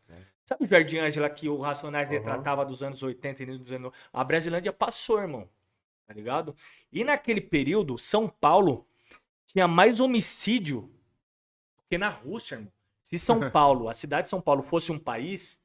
Sabe 0.45 0.63
o 0.63 0.67
Jardim 0.67 0.99
Ângela 0.99 1.27
que 1.27 1.49
o 1.49 1.59
Racionais 1.59 2.09
Aham. 2.09 2.19
retratava 2.19 2.63
dos 2.63 2.83
anos 2.83 3.01
80 3.01 3.41
e 3.43 3.45
dos 3.57 3.71
anos... 3.71 3.91
A 4.13 4.23
Brasilândia 4.23 4.71
passou, 4.71 5.19
irmão. 5.19 5.49
Tá 6.05 6.13
ligado? 6.13 6.55
E 6.91 7.03
naquele 7.03 7.41
período, 7.41 7.97
São 7.97 8.29
Paulo 8.29 8.87
tinha 9.47 9.67
mais 9.67 9.99
homicídio 9.99 10.91
que 11.89 11.97
na 11.97 12.09
Rússia, 12.09 12.55
irmão. 12.55 12.71
Se 13.01 13.17
São 13.17 13.39
Paulo, 13.49 13.89
a 13.89 13.93
cidade 13.93 14.25
de 14.25 14.29
São 14.29 14.39
Paulo 14.39 14.61
fosse 14.61 14.91
um 14.91 14.99
país, 14.99 15.59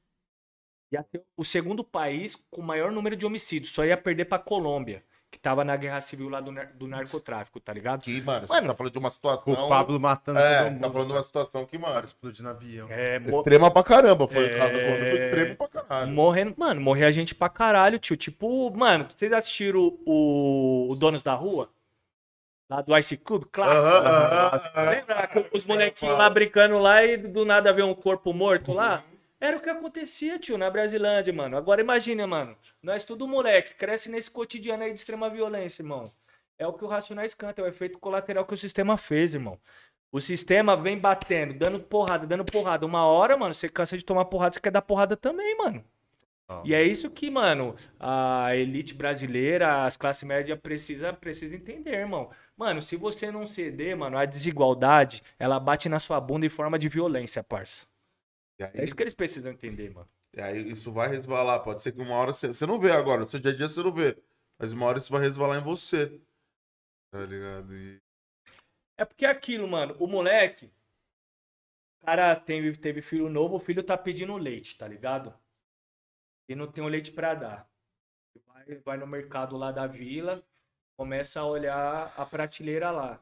ia 0.91 1.03
ser 1.03 1.23
o 1.37 1.45
segundo 1.45 1.85
país 1.85 2.35
com 2.51 2.63
o 2.63 2.65
maior 2.65 2.91
número 2.91 3.15
de 3.15 3.27
homicídios. 3.27 3.75
Só 3.75 3.85
ia 3.85 3.99
perder 3.99 4.25
pra 4.25 4.39
Colômbia, 4.39 5.05
que 5.31 5.39
tava 5.39 5.63
na 5.65 5.77
guerra 5.77 6.01
civil 6.01 6.29
lá 6.29 6.41
do, 6.41 6.51
nar- 6.51 6.73
do 6.75 6.89
narcotráfico, 6.89 7.61
tá 7.61 7.73
ligado? 7.73 8.03
Que, 8.03 8.21
mano, 8.21 8.47
você 8.47 8.53
Mano, 8.55 8.67
tá 8.67 8.75
falando 8.75 8.93
de 8.93 8.99
uma 8.99 9.11
situação. 9.11 9.53
o 9.53 9.69
Pablo 9.69 10.01
matando 10.01 10.39
É, 10.41 10.43
todo 10.59 10.65
você 10.65 10.71
mundo. 10.71 10.81
tá 10.83 10.91
falando 10.91 11.07
de 11.07 11.13
uma 11.13 11.23
situação 11.23 11.65
que, 11.67 11.79
mano, 11.79 12.05
explodindo 12.05 12.49
avião. 12.49 12.89
É, 12.91 13.19
mo- 13.21 13.39
extrema 13.39 13.71
pra 13.71 13.83
caramba. 13.85 14.27
Foi 14.27 14.47
o 14.47 14.59
caso 14.59 14.73
da 14.73 14.79
É. 14.81 15.27
Extremo 15.27 15.57
pra 15.57 15.69
caralho. 15.69 16.11
morrendo. 16.13 16.55
Mano, 16.57 16.81
morria 16.81 17.13
gente 17.13 17.35
pra 17.35 17.49
caralho, 17.49 17.99
tio. 17.99 18.17
Tipo, 18.17 18.71
mano, 18.77 19.07
vocês 19.09 19.33
assistiram 19.33 19.97
o, 20.05 20.89
o 20.91 20.97
Donos 20.97 21.23
da 21.23 21.35
Rua? 21.35 21.69
Lá 22.69 22.81
do 22.83 22.97
Ice 22.99 23.17
Cube? 23.17 23.47
Clássico. 23.51 23.79
Aham, 23.87 24.07
aham, 24.07 24.61
aham. 24.77 24.91
Lembra 24.91 25.27
que 25.27 25.47
os 25.57 25.67
molequinhos 25.67 26.17
lá 26.19 26.31
brincando 26.31 26.79
lá 26.79 27.05
e 27.05 27.17
do 27.17 27.45
nada 27.45 27.73
vê 27.73 27.83
um 27.83 27.95
corpo 27.95 28.33
morto 28.33 28.73
lá? 28.73 29.03
Era 29.41 29.57
o 29.57 29.61
que 29.61 29.71
acontecia, 29.71 30.39
tio, 30.39 30.59
na 30.59 30.69
Brasilândia, 30.69 31.33
mano. 31.33 31.57
Agora 31.57 31.81
imagina, 31.81 32.27
mano. 32.27 32.55
Nós 32.83 33.05
tudo 33.05 33.27
moleque, 33.27 33.75
cresce 33.75 34.11
nesse 34.11 34.31
cotidiano 34.31 34.83
aí 34.83 34.93
de 34.93 34.99
extrema 34.99 35.31
violência, 35.31 35.83
irmão. 35.83 36.13
É 36.59 36.67
o 36.67 36.75
que 36.75 36.85
o 36.85 36.89
Racionais 36.89 37.35
canta, 37.35 37.63
é 37.63 37.65
o 37.65 37.69
efeito 37.69 37.99
colateral 37.99 38.45
que 38.45 38.53
o 38.53 38.57
sistema 38.57 38.99
fez, 38.99 39.35
irmão. 39.35 39.59
O 40.13 40.21
sistema 40.21 40.77
vem 40.77 40.99
batendo, 40.99 41.55
dando 41.55 41.81
porrada, 41.81 42.27
dando 42.27 42.45
porrada. 42.45 42.85
Uma 42.85 43.07
hora, 43.07 43.37
mano, 43.37 43.55
você 43.55 43.69
cansa 43.69 43.97
de 43.97 44.05
tomar 44.05 44.27
porrada, 44.27 44.55
você 44.55 44.61
quer 44.61 44.71
dar 44.71 44.83
porrada 44.83 45.17
também, 45.17 45.57
mano. 45.57 45.83
E 46.65 46.75
é 46.75 46.83
isso 46.83 47.09
que, 47.09 47.31
mano, 47.31 47.77
a 47.99 48.55
elite 48.57 48.93
brasileira, 48.93 49.85
as 49.85 49.97
classes 49.97 50.25
médias 50.25 50.59
precisa, 50.59 51.13
precisa 51.13 51.55
entender, 51.55 51.95
irmão. 51.95 52.29
Mano, 52.57 52.83
se 52.83 52.97
você 52.97 53.31
não 53.31 53.47
ceder, 53.47 53.97
mano, 53.97 54.19
a 54.19 54.25
desigualdade, 54.25 55.23
ela 55.39 55.61
bate 55.61 55.89
na 55.89 56.01
sua 56.01 56.21
bunda 56.21 56.45
em 56.45 56.51
forma 56.51 56.79
de 56.79 56.89
violência, 56.89 57.43
parça. 57.43 57.87
E 58.61 58.63
É 58.75 58.83
aí, 58.83 58.85
isso 58.85 58.95
que 58.95 59.03
eles 59.03 59.15
precisam 59.15 59.51
entender, 59.53 59.91
mano. 59.91 60.09
e 60.37 60.41
aí 60.41 60.71
isso 60.71 60.93
vai 60.93 61.09
resvalar. 61.09 61.63
Pode 61.63 61.83
ser 61.83 61.93
que 61.93 62.01
uma 62.01 62.15
hora 62.15 62.33
você, 62.33 62.49
você 62.49 62.67
não 62.67 62.79
vê 62.79 62.93
agora, 62.93 63.23
no 63.23 63.29
seu 63.29 63.41
dia 63.41 63.51
a 63.53 63.57
dia 63.57 63.69
você 63.69 63.83
não 63.83 63.93
vê. 63.93 64.17
Mas 64.59 64.73
uma 64.73 64.87
hora 64.87 64.99
isso 64.99 65.11
vai 65.13 65.23
resvalar 65.23 65.59
em 65.59 65.63
você. 65.65 66.21
Tá 67.11 67.21
ligado? 67.27 67.75
E... 67.77 68.01
É 68.97 69.05
porque 69.05 69.25
é 69.27 69.31
aquilo, 69.31 69.67
mano, 69.67 69.97
o 69.99 70.07
moleque, 70.07 70.71
o 72.03 72.07
cara 72.07 72.37
teve, 72.37 72.77
teve 72.77 73.03
filho 73.03 73.29
novo, 73.31 73.57
o 73.57 73.61
filho 73.61 73.83
tá 73.83 73.97
pedindo 73.97 74.37
leite, 74.37 74.77
tá 74.77 74.87
ligado? 74.87 75.35
E 76.49 76.55
não 76.55 76.71
tem 76.71 76.85
o 76.85 76.89
leite 76.89 77.11
pra 77.13 77.35
dar. 77.35 77.71
Vai, 78.47 78.75
vai 78.77 78.97
no 78.99 79.07
mercado 79.07 79.57
lá 79.57 79.73
da 79.73 79.87
vila, 79.87 80.45
começa 80.97 81.41
a 81.41 81.47
olhar 81.47 82.13
a 82.17 82.27
prateleira 82.27 82.91
lá. 82.91 83.19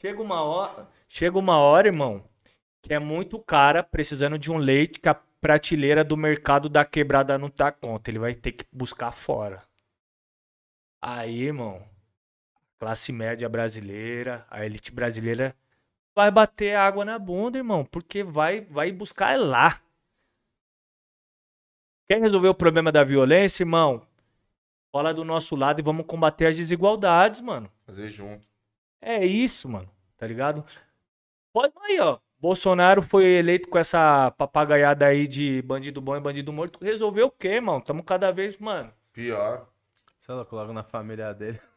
Chega 0.00 0.20
uma 0.22 0.42
hora, 0.42 0.86
chega 1.08 1.38
uma 1.38 1.58
hora, 1.58 1.88
irmão, 1.88 2.28
que 2.82 2.94
é 2.94 2.98
muito 2.98 3.38
cara 3.38 3.82
precisando 3.82 4.38
de 4.38 4.50
um 4.50 4.56
leite 4.56 5.00
que 5.00 5.08
a 5.08 5.14
prateleira 5.14 6.04
do 6.04 6.16
mercado 6.16 6.68
da 6.68 6.84
quebrada 6.84 7.38
não 7.38 7.48
tá 7.48 7.70
conta. 7.70 8.10
Ele 8.10 8.18
vai 8.18 8.34
ter 8.34 8.52
que 8.52 8.64
buscar 8.72 9.12
fora. 9.12 9.62
Aí, 11.00 11.42
irmão, 11.42 11.88
classe 12.78 13.12
média 13.12 13.48
brasileira, 13.48 14.44
a 14.50 14.64
elite 14.64 14.90
brasileira 14.90 15.54
vai 16.14 16.30
bater 16.30 16.76
água 16.76 17.04
na 17.04 17.18
bunda, 17.18 17.58
irmão, 17.58 17.84
porque 17.84 18.24
vai 18.24 18.62
vai 18.62 18.90
buscar 18.90 19.38
lá. 19.38 19.80
Quer 22.08 22.20
resolver 22.20 22.48
o 22.48 22.54
problema 22.54 22.90
da 22.90 23.04
violência, 23.04 23.62
irmão? 23.62 24.06
Cola 24.90 25.12
do 25.12 25.24
nosso 25.24 25.54
lado 25.54 25.78
e 25.78 25.82
vamos 25.82 26.06
combater 26.06 26.46
as 26.46 26.56
desigualdades, 26.56 27.40
mano. 27.40 27.70
Fazer 27.84 28.08
junto. 28.08 28.48
É 29.00 29.24
isso, 29.24 29.68
mano. 29.68 29.90
Tá 30.16 30.26
ligado? 30.26 30.64
Pode 31.52 31.72
aí, 31.82 32.00
ó. 32.00 32.18
Bolsonaro 32.40 33.02
foi 33.02 33.24
eleito 33.24 33.68
com 33.68 33.78
essa 33.78 34.30
papagaiada 34.32 35.06
aí 35.06 35.26
de 35.26 35.60
bandido 35.62 36.00
bom 36.00 36.16
e 36.16 36.20
bandido 36.20 36.52
morto. 36.52 36.78
Resolveu 36.82 37.26
o 37.26 37.30
quê, 37.30 37.60
mano? 37.60 37.80
Tamo 37.82 38.02
cada 38.02 38.30
vez, 38.30 38.56
mano. 38.58 38.92
Pior. 39.12 39.66
Sei 40.20 40.34
lá, 40.34 40.44
coloca 40.44 40.72
na 40.72 40.82
família 40.84 41.32
dele. 41.34 41.60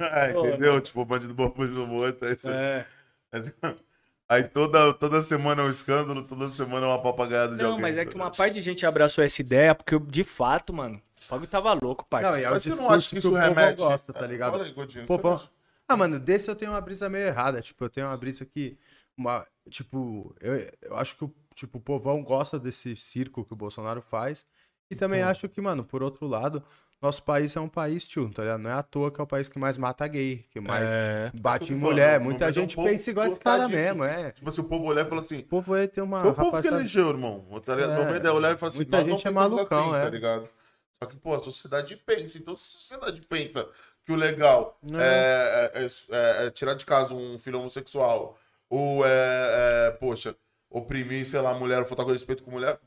É, 0.00 0.32
entendeu? 0.32 0.80
Tipo, 0.80 1.04
bandido 1.04 1.32
bom, 1.32 1.48
bandido 1.48 1.86
morto. 1.86 2.24
Aí, 2.24 2.36
você- 2.36 2.50
É. 2.50 2.86
Mas- 3.32 3.52
aí 4.28 4.42
toda, 4.42 4.92
toda 4.92 5.22
semana 5.22 5.62
é 5.62 5.64
um 5.64 5.70
escândalo, 5.70 6.24
toda 6.24 6.48
semana 6.48 6.86
é 6.86 6.88
uma 6.88 7.00
papagaiada 7.00 7.54
de 7.54 7.62
Não, 7.62 7.70
alguém. 7.70 7.82
mas 7.82 7.96
é 7.96 8.04
que 8.04 8.16
uma 8.16 8.30
parte 8.32 8.54
de 8.54 8.62
gente 8.62 8.84
abraçou 8.84 9.22
essa 9.22 9.40
ideia, 9.40 9.76
porque 9.76 9.94
eu, 9.94 10.00
de 10.00 10.24
fato, 10.24 10.72
mano, 10.72 11.00
o 11.26 11.30
bagulho 11.30 11.48
tava 11.48 11.72
louco, 11.72 12.04
parceiro. 12.10 12.34
Não, 12.34 12.42
e 12.42 12.44
é 12.44 12.50
Mas 12.50 12.64
você 12.64 12.70
não 12.74 12.90
acha 12.90 13.10
que 13.10 13.18
isso 13.18 13.32
remete? 13.32 13.78
gosta, 13.78 14.12
tá 14.12 14.24
É, 14.24 14.26
ligado? 14.28 14.60
aí, 14.60 14.72
Godinho, 14.72 15.06
Pô, 15.06 15.20
pô. 15.20 15.40
Ah, 15.86 15.96
mano, 15.96 16.18
desse 16.18 16.50
eu 16.50 16.56
tenho 16.56 16.72
uma 16.72 16.80
brisa 16.80 17.08
meio 17.08 17.28
errada. 17.28 17.60
Tipo, 17.62 17.84
eu 17.84 17.88
tenho 17.88 18.08
uma 18.08 18.16
brisa 18.16 18.44
que. 18.44 18.76
Uma, 19.16 19.46
tipo, 19.70 20.34
eu, 20.40 20.54
eu 20.82 20.96
acho 20.96 21.16
que 21.16 21.24
o, 21.24 21.34
tipo, 21.54 21.78
o 21.78 21.80
povão 21.80 22.22
gosta 22.22 22.58
desse 22.58 22.94
circo 22.96 23.44
que 23.44 23.52
o 23.52 23.56
Bolsonaro 23.56 24.02
faz. 24.02 24.46
E 24.90 24.94
também 24.94 25.22
acho 25.22 25.48
que, 25.48 25.60
mano, 25.60 25.84
por 25.84 26.02
outro 26.02 26.26
lado, 26.26 26.62
nosso 27.02 27.22
país 27.22 27.56
é 27.56 27.60
um 27.60 27.68
país, 27.68 28.06
tio, 28.06 28.30
tá 28.30 28.42
ligado? 28.42 28.60
Não 28.60 28.70
é 28.70 28.74
à 28.74 28.82
toa 28.82 29.10
que 29.10 29.20
é 29.20 29.24
o 29.24 29.26
país 29.26 29.48
que 29.48 29.58
mais 29.58 29.76
mata 29.76 30.06
gay, 30.06 30.44
que 30.50 30.60
mais 30.60 30.88
É. 30.88 31.32
bate 31.34 31.66
que 31.66 31.72
em 31.72 31.76
mulher. 31.76 32.12
falando, 32.18 32.24
Muita 32.24 32.44
é 32.44 32.50
um 32.50 32.52
gente 32.52 32.76
povo 32.76 32.88
pensa 32.88 33.10
igual 33.10 33.26
esse 33.26 33.38
cara 33.40 33.66
de- 33.66 33.72
mesmo, 33.74 34.04
é. 34.04 34.30
Tipo 34.32 34.48
assim, 34.48 34.60
o 34.60 34.64
povo 34.64 34.84
olhar 34.84 35.04
e 35.04 35.08
fala 35.08 35.20
assim, 35.22 35.38
O 35.40 35.44
povo 35.44 35.74
aí 35.74 35.88
tem 35.88 36.04
uma 36.04 36.20
Foi 36.22 36.30
o 36.30 36.34
povo 36.34 36.50
que 36.50 36.56
rapaziada- 36.56 36.76
elegeu, 36.78 37.08
irmão. 37.08 37.60
Tá 37.64 37.74
ligado? 37.74 38.00
É, 38.12 38.16
ideia 38.16 38.34
olhar 38.34 38.54
e 38.54 38.58
falar 38.58 38.68
assim, 38.68 38.78
muita 38.78 38.98
gente 38.98 39.10
é 39.26 39.30
pensamos 39.30 39.34
malucão, 39.34 39.90
assim, 39.90 39.96
é. 39.96 40.02
tá 40.04 40.10
ligado? 40.10 40.48
Só 40.92 41.06
que, 41.06 41.16
pô, 41.16 41.34
a 41.34 41.40
sociedade 41.40 41.96
pensa. 41.96 42.38
Então, 42.38 42.54
se 42.54 42.76
a 42.76 42.78
sociedade 42.80 43.20
pensa 43.22 43.68
que 44.04 44.12
o 44.12 44.16
legal 44.16 44.78
é, 44.94 45.70
é- 45.74 45.86
é- 45.86 46.46
é 46.46 46.50
tirar 46.50 46.74
de 46.74 46.86
casa 46.86 47.12
um 47.12 47.38
filho 47.38 47.58
homossexual 47.58 48.38
ou 48.68 49.04
é, 49.06 49.88
é, 49.88 49.90
poxa, 49.92 50.36
oprimir, 50.70 51.26
sei 51.26 51.40
lá, 51.40 51.54
mulher, 51.54 51.84
faltar 51.86 52.04
com 52.06 52.12
respeito 52.12 52.42
com 52.44 52.50
mulher, 52.50 52.78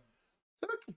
será 0.55 0.77
que 0.77 0.93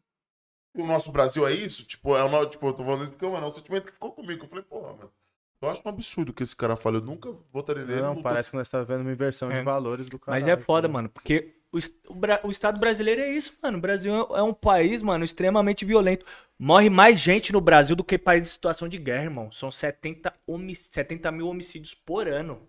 o 0.75 0.87
nosso 0.87 1.13
Brasil 1.13 1.47
é 1.47 1.53
isso? 1.53 1.85
Tipo, 1.85 2.17
é 2.17 2.25
uma, 2.25 2.47
tipo 2.47 2.67
eu 2.67 2.73
tô 2.73 2.85
falando 2.85 3.03
isso 3.03 3.11
porque, 3.13 3.27
mano, 3.27 3.45
é 3.47 3.49
um 3.49 3.53
sentimento 3.53 3.85
que 3.87 3.93
ficou 3.93 4.13
comigo. 4.13 4.45
Eu 4.45 4.49
falei, 4.49 4.65
porra, 4.65 4.93
mano, 4.95 5.13
eu 5.61 5.71
acho 5.71 5.83
um 5.85 5.89
absurdo 5.89 6.33
que 6.33 6.43
esse 6.43 6.57
cara 6.57 6.75
fala. 6.77 6.97
Eu 6.97 7.03
nunca 7.03 7.31
votaria 7.53 7.85
nele. 7.85 8.01
Não, 8.03 8.17
tô- 8.17 8.23
parece 8.23 8.51
que 8.51 8.57
nós 8.57 8.67
estamos 8.67 8.89
vendo 8.89 9.03
uma 9.03 9.13
inversão 9.13 9.51
É. 9.51 9.59
de 9.59 9.63
valores 9.63 10.09
do 10.09 10.19
cara. 10.19 10.39
Mas 10.41 10.49
é 10.49 10.57
foda, 10.57 10.89
mano, 10.89 11.09
porque 11.09 11.55
o, 11.71 11.79
o 11.79 12.49
o 12.49 12.51
Estado 12.51 12.81
brasileiro 12.81 13.21
é 13.21 13.31
isso, 13.31 13.57
mano. 13.63 13.79
O 13.79 13.81
Brasil 13.81 14.13
é 14.35 14.43
um 14.43 14.53
país, 14.53 15.03
mano, 15.03 15.25
extremamente 15.25 15.85
violento. 15.85 16.27
Morre 16.59 16.91
mais 16.91 17.19
gente 17.21 17.53
no 17.53 17.61
Brasil 17.61 17.95
do 17.95 18.03
que 18.05 18.19
país 18.19 18.43
em 18.43 18.51
situação 18.51 18.89
de 18.89 18.99
guerra, 18.99 19.25
irmão. 19.25 19.51
São 19.53 19.71
70, 19.71 20.35
homi 20.47 20.75
70 20.75 21.31
mil 21.31 21.47
homicídios 21.49 21.95
por 21.95 22.27
ano. 22.27 22.69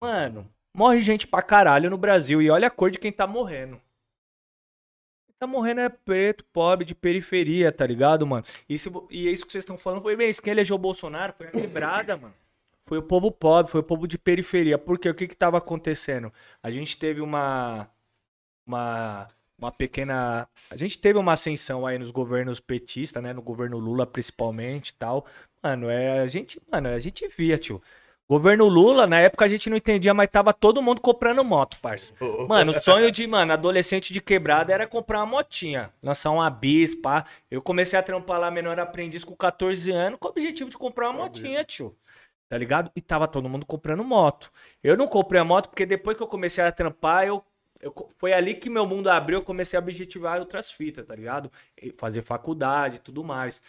Mano, 0.00 0.48
morre 0.74 1.00
gente 1.00 1.26
pra 1.26 1.42
caralho 1.42 1.88
no 1.90 1.96
Brasil. 1.98 2.42
E 2.42 2.50
olha 2.50 2.66
a 2.68 2.70
cor 2.70 2.90
de 2.90 2.98
quem 2.98 3.12
tá 3.12 3.26
morrendo. 3.26 3.80
Tá 5.38 5.46
morrendo 5.46 5.80
é 5.80 5.88
preto, 5.88 6.44
pobre, 6.52 6.84
de 6.84 6.94
periferia, 6.94 7.70
tá 7.72 7.86
ligado, 7.86 8.26
mano? 8.26 8.44
E, 8.68 8.76
vo- 8.78 9.06
e 9.10 9.28
é 9.28 9.32
isso 9.32 9.44
que 9.44 9.52
vocês 9.52 9.62
estão 9.62 9.76
falando. 9.76 10.02
Foi 10.02 10.16
bem, 10.16 10.30
isso 10.30 10.40
quem 10.40 10.52
elegeu 10.52 10.76
o 10.76 10.78
Bolsonaro 10.78 11.32
foi 11.32 11.48
a 11.48 11.50
quebrada, 11.50 12.16
mano. 12.16 12.34
Foi 12.80 12.98
o 12.98 13.02
povo 13.02 13.30
pobre, 13.30 13.70
foi 13.70 13.80
o 13.80 13.84
povo 13.84 14.06
de 14.06 14.16
periferia. 14.16 14.78
Porque 14.78 15.08
o 15.08 15.14
que 15.14 15.26
que 15.26 15.36
tava 15.36 15.58
acontecendo? 15.58 16.32
A 16.62 16.70
gente 16.70 16.96
teve 16.96 17.20
uma 17.20 17.88
uma 18.66 19.28
uma 19.56 19.70
pequena, 19.72 20.48
a 20.68 20.76
gente 20.76 20.98
teve 20.98 21.18
uma 21.18 21.32
ascensão 21.32 21.86
aí 21.86 21.96
nos 21.98 22.10
governos 22.10 22.58
petistas, 22.60 23.22
né, 23.22 23.32
no 23.32 23.40
governo 23.40 23.78
Lula 23.78 24.06
principalmente, 24.06 24.88
e 24.90 24.94
tal. 24.94 25.26
Mano, 25.62 25.88
é 25.88 26.20
a 26.20 26.26
gente, 26.26 26.60
mano, 26.70 26.88
a 26.88 26.98
gente 26.98 27.26
via, 27.28 27.56
tio. 27.56 27.80
Governo 28.28 28.66
Lula, 28.68 29.06
na 29.06 29.20
época 29.20 29.44
a 29.44 29.48
gente 29.48 29.68
não 29.68 29.76
entendia, 29.76 30.14
mas 30.14 30.30
tava 30.30 30.52
todo 30.54 30.80
mundo 30.80 30.98
comprando 31.00 31.44
moto, 31.44 31.78
parça. 31.82 32.14
Mano, 32.48 32.72
o 32.72 32.82
sonho 32.82 33.10
de, 33.10 33.26
mano, 33.26 33.52
adolescente 33.52 34.14
de 34.14 34.20
quebrada 34.20 34.72
era 34.72 34.86
comprar 34.86 35.18
uma 35.18 35.26
motinha, 35.26 35.92
lançar 36.02 36.30
uma 36.30 36.48
bis, 36.48 36.94
pá. 36.94 37.26
Eu 37.50 37.60
comecei 37.60 37.98
a 37.98 38.02
trampar 38.02 38.40
lá 38.40 38.50
menor 38.50 38.80
aprendiz 38.80 39.24
com 39.24 39.36
14 39.36 39.90
anos 39.92 40.18
com 40.18 40.28
o 40.28 40.30
objetivo 40.30 40.70
de 40.70 40.78
comprar 40.78 41.10
uma 41.10 41.24
motinha, 41.24 41.62
tio. 41.64 41.94
Tá 42.48 42.56
ligado? 42.56 42.90
E 42.96 43.00
tava 43.00 43.28
todo 43.28 43.48
mundo 43.48 43.66
comprando 43.66 44.02
moto. 44.02 44.50
Eu 44.82 44.96
não 44.96 45.06
comprei 45.06 45.40
a 45.40 45.44
moto 45.44 45.68
porque 45.68 45.84
depois 45.84 46.16
que 46.16 46.22
eu 46.22 46.26
comecei 46.26 46.64
a 46.64 46.72
trampar, 46.72 47.26
eu, 47.26 47.44
eu 47.80 47.92
foi 48.16 48.32
ali 48.32 48.54
que 48.54 48.70
meu 48.70 48.86
mundo 48.86 49.08
abriu, 49.08 49.38
eu 49.38 49.44
comecei 49.44 49.78
a 49.78 49.82
objetivar 49.82 50.38
outras 50.38 50.70
fitas, 50.70 51.04
tá 51.04 51.14
ligado? 51.14 51.50
E 51.80 51.90
fazer 51.92 52.22
faculdade 52.22 52.96
e 52.96 53.00
tudo 53.00 53.22
mais. 53.22 53.60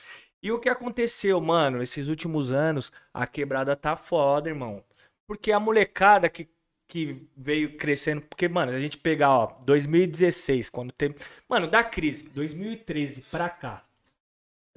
E 0.41 0.51
o 0.51 0.59
que 0.59 0.69
aconteceu, 0.69 1.41
mano, 1.41 1.81
esses 1.81 2.07
últimos 2.07 2.51
anos, 2.51 2.91
a 3.13 3.25
quebrada 3.25 3.75
tá 3.75 3.95
foda, 3.95 4.49
irmão. 4.49 4.83
Porque 5.27 5.51
a 5.51 5.59
molecada 5.59 6.29
que, 6.29 6.47
que 6.87 7.27
veio 7.35 7.77
crescendo. 7.77 8.21
Porque, 8.21 8.47
mano, 8.47 8.71
a 8.71 8.79
gente 8.79 8.97
pegar, 8.97 9.31
ó, 9.31 9.57
2016, 9.65 10.69
quando 10.69 10.91
teve. 10.91 11.15
Mano, 11.49 11.67
da 11.67 11.83
crise, 11.83 12.29
2013 12.29 13.23
pra 13.23 13.49
cá. 13.49 13.81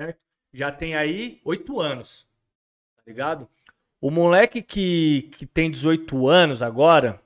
Certo? 0.01 0.19
Já 0.53 0.73
tem 0.73 0.97
aí 0.97 1.41
oito 1.45 1.81
anos. 1.81 2.27
Tá 2.97 3.03
ligado? 3.07 3.49
O 4.01 4.11
moleque 4.11 4.63
que, 4.63 5.31
que 5.37 5.45
tem 5.45 5.71
18 5.71 6.29
anos 6.29 6.63
agora, 6.63 7.21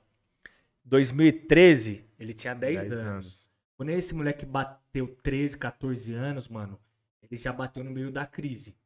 2013, 0.83 2.03
ele 2.19 2.33
tinha 2.33 2.53
10, 2.53 2.79
10 2.79 2.91
anos. 2.91 3.05
anos. 3.05 3.49
Quando 3.77 3.89
esse 3.89 4.13
moleque 4.13 4.45
bateu 4.45 5.07
13, 5.21 5.57
14 5.57 6.13
anos, 6.13 6.47
mano, 6.47 6.79
ele 7.33 7.41
já 7.41 7.51
bateu 7.51 7.83
no 7.83 7.89
meio 7.89 8.11
da 8.11 8.25
crise. 8.25 8.77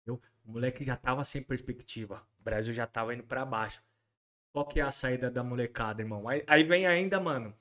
Entendeu? 0.00 0.22
O 0.44 0.52
moleque 0.52 0.84
já 0.84 0.96
tava 0.96 1.24
sem 1.24 1.42
perspectiva. 1.42 2.24
O 2.38 2.42
Brasil 2.44 2.72
já 2.72 2.86
tava 2.86 3.12
indo 3.12 3.24
pra 3.24 3.44
baixo. 3.44 3.82
Qual 4.52 4.64
que 4.64 4.80
é 4.80 4.82
a 4.82 4.92
saída 4.92 5.30
da 5.30 5.42
molecada, 5.42 6.00
irmão? 6.00 6.28
Aí, 6.28 6.44
aí 6.46 6.62
vem 6.62 6.86
ainda, 6.86 7.20
mano. 7.20 7.54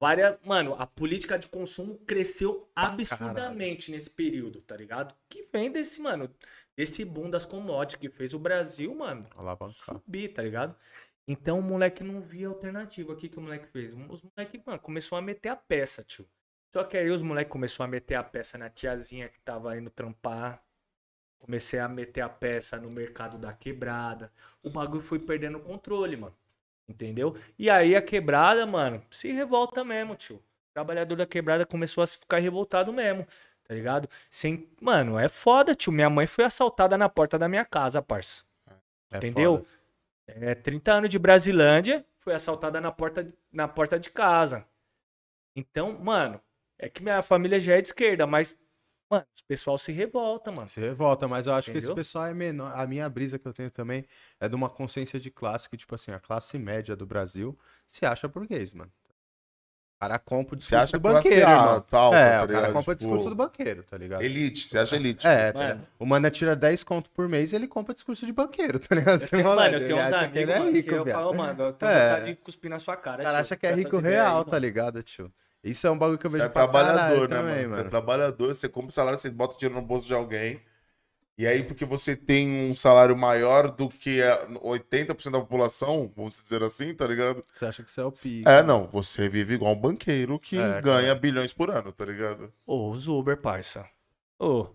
Várias, 0.00 0.36
mano, 0.44 0.74
a 0.74 0.86
política 0.86 1.38
de 1.38 1.48
consumo 1.48 1.98
cresceu 1.98 2.68
absurdamente 2.74 3.90
nesse 3.90 4.10
período, 4.10 4.60
tá 4.62 4.76
ligado? 4.76 5.14
Que 5.28 5.42
vem 5.52 5.70
desse, 5.70 6.00
mano, 6.00 6.32
desse 6.76 7.04
boom 7.04 7.30
das 7.30 7.44
commodities 7.44 8.00
que 8.00 8.08
fez 8.08 8.34
o 8.34 8.38
Brasil, 8.38 8.92
mano, 8.94 9.28
Alavancar. 9.36 9.96
subir, 9.96 10.32
tá 10.32 10.42
ligado? 10.42 10.74
Então 11.28 11.60
o 11.60 11.62
moleque 11.62 12.02
não 12.02 12.20
via 12.20 12.48
alternativa. 12.48 13.12
O 13.12 13.16
que, 13.16 13.28
que 13.28 13.38
o 13.38 13.42
moleque 13.42 13.66
fez? 13.68 13.92
Os 14.08 14.22
moleques, 14.22 14.60
mano, 14.64 14.80
começou 14.80 15.16
a 15.16 15.22
meter 15.22 15.50
a 15.50 15.56
peça, 15.56 16.02
tio. 16.02 16.28
Só 16.72 16.82
que 16.84 16.96
aí 16.96 17.10
os 17.10 17.20
moleques 17.20 17.52
começaram 17.52 17.84
a 17.84 17.90
meter 17.90 18.14
a 18.14 18.24
peça 18.24 18.56
na 18.56 18.70
tiazinha 18.70 19.28
que 19.28 19.38
tava 19.40 19.76
indo 19.76 19.90
trampar. 19.90 20.62
Comecei 21.38 21.78
a 21.78 21.88
meter 21.88 22.22
a 22.22 22.28
peça 22.28 22.78
no 22.78 22.88
mercado 22.88 23.36
da 23.36 23.52
quebrada. 23.52 24.32
O 24.62 24.70
bagulho 24.70 25.02
foi 25.02 25.18
perdendo 25.18 25.58
o 25.58 25.60
controle, 25.60 26.16
mano. 26.16 26.34
Entendeu? 26.88 27.36
E 27.58 27.68
aí 27.68 27.94
a 27.94 28.00
quebrada, 28.00 28.64
mano, 28.64 29.04
se 29.10 29.30
revolta 29.32 29.84
mesmo, 29.84 30.16
tio. 30.16 30.36
O 30.36 30.72
trabalhador 30.72 31.16
da 31.16 31.26
quebrada 31.26 31.66
começou 31.66 32.02
a 32.02 32.06
ficar 32.06 32.38
revoltado 32.38 32.92
mesmo, 32.92 33.26
tá 33.64 33.74
ligado? 33.74 34.08
Sem... 34.30 34.68
Mano, 34.80 35.18
é 35.18 35.28
foda, 35.28 35.74
tio. 35.74 35.92
Minha 35.92 36.08
mãe 36.08 36.26
foi 36.26 36.44
assaltada 36.44 36.96
na 36.96 37.08
porta 37.08 37.38
da 37.38 37.48
minha 37.48 37.64
casa, 37.64 38.00
parça. 38.00 38.42
É 39.10 39.18
Entendeu? 39.18 39.58
foda. 39.58 39.82
É 40.26 40.54
30 40.54 40.92
anos 40.92 41.10
de 41.10 41.18
Brasilândia, 41.18 42.06
foi 42.16 42.32
assaltada 42.32 42.80
na 42.80 42.90
porta, 42.90 43.26
na 43.52 43.68
porta 43.68 43.98
de 43.98 44.08
casa. 44.08 44.64
Então, 45.54 45.98
mano, 45.98 46.40
é 46.82 46.88
que 46.88 47.02
minha 47.02 47.22
família 47.22 47.58
já 47.60 47.74
é 47.76 47.80
de 47.80 47.88
esquerda, 47.88 48.26
mas, 48.26 48.56
mano, 49.10 49.24
o 49.24 49.44
pessoal 49.46 49.78
se 49.78 49.92
revolta, 49.92 50.50
mano. 50.50 50.68
Se 50.68 50.80
revolta, 50.80 51.28
mas 51.28 51.46
eu 51.46 51.54
acho 51.54 51.70
que 51.70 51.78
esse 51.78 51.86
Entendeu? 51.86 51.94
pessoal 51.94 52.26
é 52.26 52.34
menor. 52.34 52.72
A 52.78 52.86
minha 52.86 53.08
brisa 53.08 53.38
que 53.38 53.46
eu 53.46 53.52
tenho 53.54 53.70
também 53.70 54.04
é 54.40 54.48
de 54.48 54.54
uma 54.54 54.68
consciência 54.68 55.18
de 55.20 55.30
classe 55.30 55.68
que, 55.70 55.76
tipo 55.76 55.94
assim, 55.94 56.10
a 56.12 56.18
classe 56.18 56.58
média 56.58 56.96
do 56.96 57.06
Brasil 57.06 57.56
se 57.86 58.04
acha 58.04 58.26
burguês, 58.28 58.72
mano. 58.74 58.90
O 59.96 60.04
cara 60.04 60.18
compra 60.18 60.54
o 60.54 60.58
discurso 60.58 60.82
acha 60.82 60.98
do 60.98 61.00
banqueiro, 61.00 61.48
irmão. 61.48 61.56
alta, 61.92 61.96
é, 62.16 62.38
tá 62.38 62.44
o 62.44 62.48
cara 62.48 62.72
compra 62.72 62.92
o 62.92 62.96
Tipo, 62.96 63.08
discurso 63.10 63.28
do 63.30 63.36
banqueiro, 63.36 63.84
tá 63.84 63.96
ligado? 63.96 64.22
Elite, 64.22 64.66
você 64.66 64.78
acha 64.80 64.96
elite. 64.96 65.24
É, 65.24 65.52
tá 65.52 65.58
Mano. 65.60 65.74
ligado? 65.74 65.88
o 66.00 66.04
mano 66.06 66.28
tira 66.30 66.56
10 66.56 66.82
conto 66.82 67.08
por 67.10 67.28
mês 67.28 67.52
e 67.52 67.54
ele 67.54 67.68
compra 67.68 67.94
discurso 67.94 68.26
de 68.26 68.32
banqueiro, 68.32 68.80
tá 68.80 68.96
ligado? 68.96 69.22
Eu 69.22 69.28
Tem 69.28 69.28
tenho, 69.28 69.44
mano, 69.44 69.60
leve, 69.60 69.76
eu 69.76 69.86
tenho 69.86 69.98
uns 69.98 70.12
amigos 70.12 70.54
é 70.54 70.58
mano, 70.58 70.70
rico, 70.72 70.88
que 70.88 70.94
eu 70.96 71.06
falo, 71.06 71.32
mano, 71.34 71.62
eu 71.62 71.72
tenho 71.74 71.88
É. 71.92 72.08
vontade 72.08 72.26
de 72.32 72.36
cuspir 72.36 72.68
na 72.68 72.80
sua 72.80 72.96
cara. 72.96 73.20
O 73.22 73.24
cara 73.24 73.36
tio, 73.36 73.42
acha 73.42 73.56
que 73.56 73.64
é 73.64 73.72
rico 73.72 73.96
aí, 73.98 74.02
real, 74.02 74.32
mano. 74.38 74.44
tá 74.46 74.58
ligado, 74.58 75.00
tio? 75.04 75.32
Isso 75.64 75.86
é 75.86 75.90
um 75.90 75.98
bagulho 75.98 76.18
que 76.18 76.26
eu 76.26 76.30
Você 76.30 76.38
vejo 76.38 76.46
é 76.48 76.52
pra 76.52 76.62
trabalhador, 76.66 77.28
né, 77.28 77.36
também, 77.36 77.54
mano? 77.54 77.62
Você 77.62 77.68
mano. 77.76 77.86
é 77.86 77.90
trabalhador, 77.90 78.54
você 78.54 78.68
compra 78.68 78.88
o 78.90 78.92
salário, 78.92 79.18
você 79.18 79.30
bota 79.30 79.54
o 79.54 79.58
dinheiro 79.58 79.80
no 79.80 79.86
bolso 79.86 80.06
de 80.06 80.14
alguém. 80.14 80.60
E 81.38 81.46
aí, 81.46 81.62
porque 81.62 81.84
você 81.84 82.14
tem 82.14 82.70
um 82.70 82.76
salário 82.76 83.16
maior 83.16 83.70
do 83.70 83.88
que 83.88 84.20
a 84.22 84.46
80% 84.62 85.32
da 85.32 85.40
população, 85.40 86.12
vamos 86.14 86.40
dizer 86.42 86.62
assim, 86.62 86.94
tá 86.94 87.06
ligado? 87.06 87.42
Você 87.54 87.64
acha 87.64 87.82
que 87.82 87.90
você 87.90 88.00
é 88.00 88.04
o 88.04 88.12
pico. 88.12 88.48
É, 88.48 88.62
não, 88.62 88.86
você 88.86 89.28
vive 89.28 89.54
igual 89.54 89.72
um 89.72 89.80
banqueiro 89.80 90.38
que 90.38 90.58
É, 90.58 90.80
ganha 90.82 91.08
cara. 91.08 91.14
bilhões 91.14 91.52
por 91.52 91.70
ano, 91.70 91.90
tá 91.90 92.04
ligado? 92.04 92.52
Ô, 92.66 92.90
os 92.90 93.08
Uber, 93.08 93.36
parça. 93.38 93.86
Ô, 94.38 94.66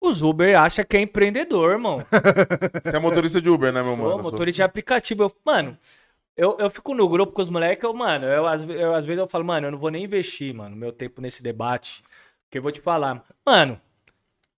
os 0.00 0.20
Uber 0.22 0.58
acha 0.58 0.84
que 0.84 0.96
é 0.96 1.00
empreendedor, 1.00 1.72
irmão. 1.72 2.04
Você 2.84 2.96
é 2.96 2.98
motorista 2.98 3.40
de 3.40 3.48
Uber, 3.48 3.72
né, 3.72 3.82
meu 3.82 3.92
Ô, 3.92 3.96
mano? 3.96 4.22
motorista 4.22 4.56
de 4.56 4.62
aplicativo. 4.62 5.22
Eu, 5.24 5.32
mano, 5.44 5.78
eu, 6.36 6.56
eu 6.58 6.70
fico 6.70 6.94
no 6.94 7.08
grupo 7.08 7.32
com 7.32 7.42
os 7.42 7.50
moleques, 7.50 7.84
eu, 7.84 7.92
mano, 7.92 8.24
eu, 8.26 8.44
eu, 8.70 8.94
às 8.94 9.04
vezes 9.04 9.18
eu 9.18 9.28
falo, 9.28 9.44
mano, 9.44 9.66
eu 9.66 9.70
não 9.70 9.78
vou 9.78 9.90
nem 9.90 10.04
investir, 10.04 10.54
mano, 10.54 10.74
meu 10.74 10.92
tempo 10.92 11.20
nesse 11.20 11.42
debate. 11.42 12.02
Porque 12.44 12.58
eu 12.58 12.62
vou 12.62 12.72
te 12.72 12.80
falar, 12.80 13.24
mano, 13.46 13.80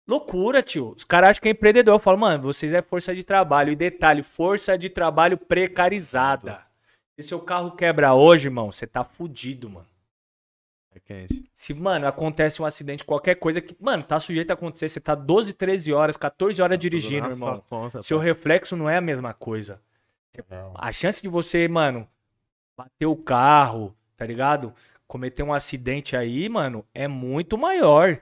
loucura, 0.07 0.63
tio. 0.63 0.95
Os 0.97 1.05
caras 1.05 1.31
acham 1.31 1.43
que 1.43 1.49
é 1.49 1.53
empreendedor. 1.53 1.95
Eu 1.95 1.99
falo, 2.01 2.19
mano, 2.19 2.43
vocês 2.43 2.73
é 2.73 2.83
força 2.83 3.15
de 3.15 3.23
trabalho. 3.23 3.73
E 3.73 3.77
detalhe, 3.77 4.23
força 4.23 4.77
de 4.77 4.89
trabalho 4.89 5.39
precarizada. 5.39 6.61
Se 7.19 7.29
seu 7.29 7.41
carro 7.41 7.73
quebra 7.73 8.13
hoje, 8.15 8.49
irmão, 8.49 8.73
você 8.73 8.87
tá 8.87 9.05
fudido, 9.05 9.71
mano. 9.71 9.87
É 10.95 11.01
quente. 11.01 11.49
Se, 11.55 11.75
mano, 11.75 12.07
acontece 12.07 12.63
um 12.63 12.65
acidente, 12.65 13.05
qualquer 13.05 13.35
coisa 13.37 13.61
que, 13.61 13.77
mano, 13.81 14.03
tá 14.05 14.19
sujeito 14.21 14.51
a 14.51 14.55
acontecer, 14.55 14.89
você 14.89 15.01
tá 15.01 15.15
12, 15.15 15.53
13 15.53 15.93
horas, 15.93 16.17
14 16.17 16.63
horas 16.63 16.79
dirigindo, 16.79 17.29
Tudo 17.29 17.39
na 17.41 17.47
irmão. 17.47 17.65
conta, 17.69 18.03
Seu 18.03 18.19
reflexo 18.19 18.77
não 18.77 18.89
é 18.89 18.97
a 18.97 19.01
mesma 19.01 19.35
coisa. 19.35 19.81
A 20.75 20.92
chance 20.92 21.23
de 21.23 21.29
você, 21.29 21.68
mano, 21.68 22.09
bater 22.77 23.07
o 23.07 23.16
carro, 23.16 23.97
tá 24.16 24.27
ligado? 24.27 24.75
Cometer 25.07 25.42
um 25.42 25.53
acidente 25.53 26.16
aí, 26.16 26.49
mano, 26.49 26.85
é 26.94 27.07
muito 27.07 27.57
maior. 27.57 28.20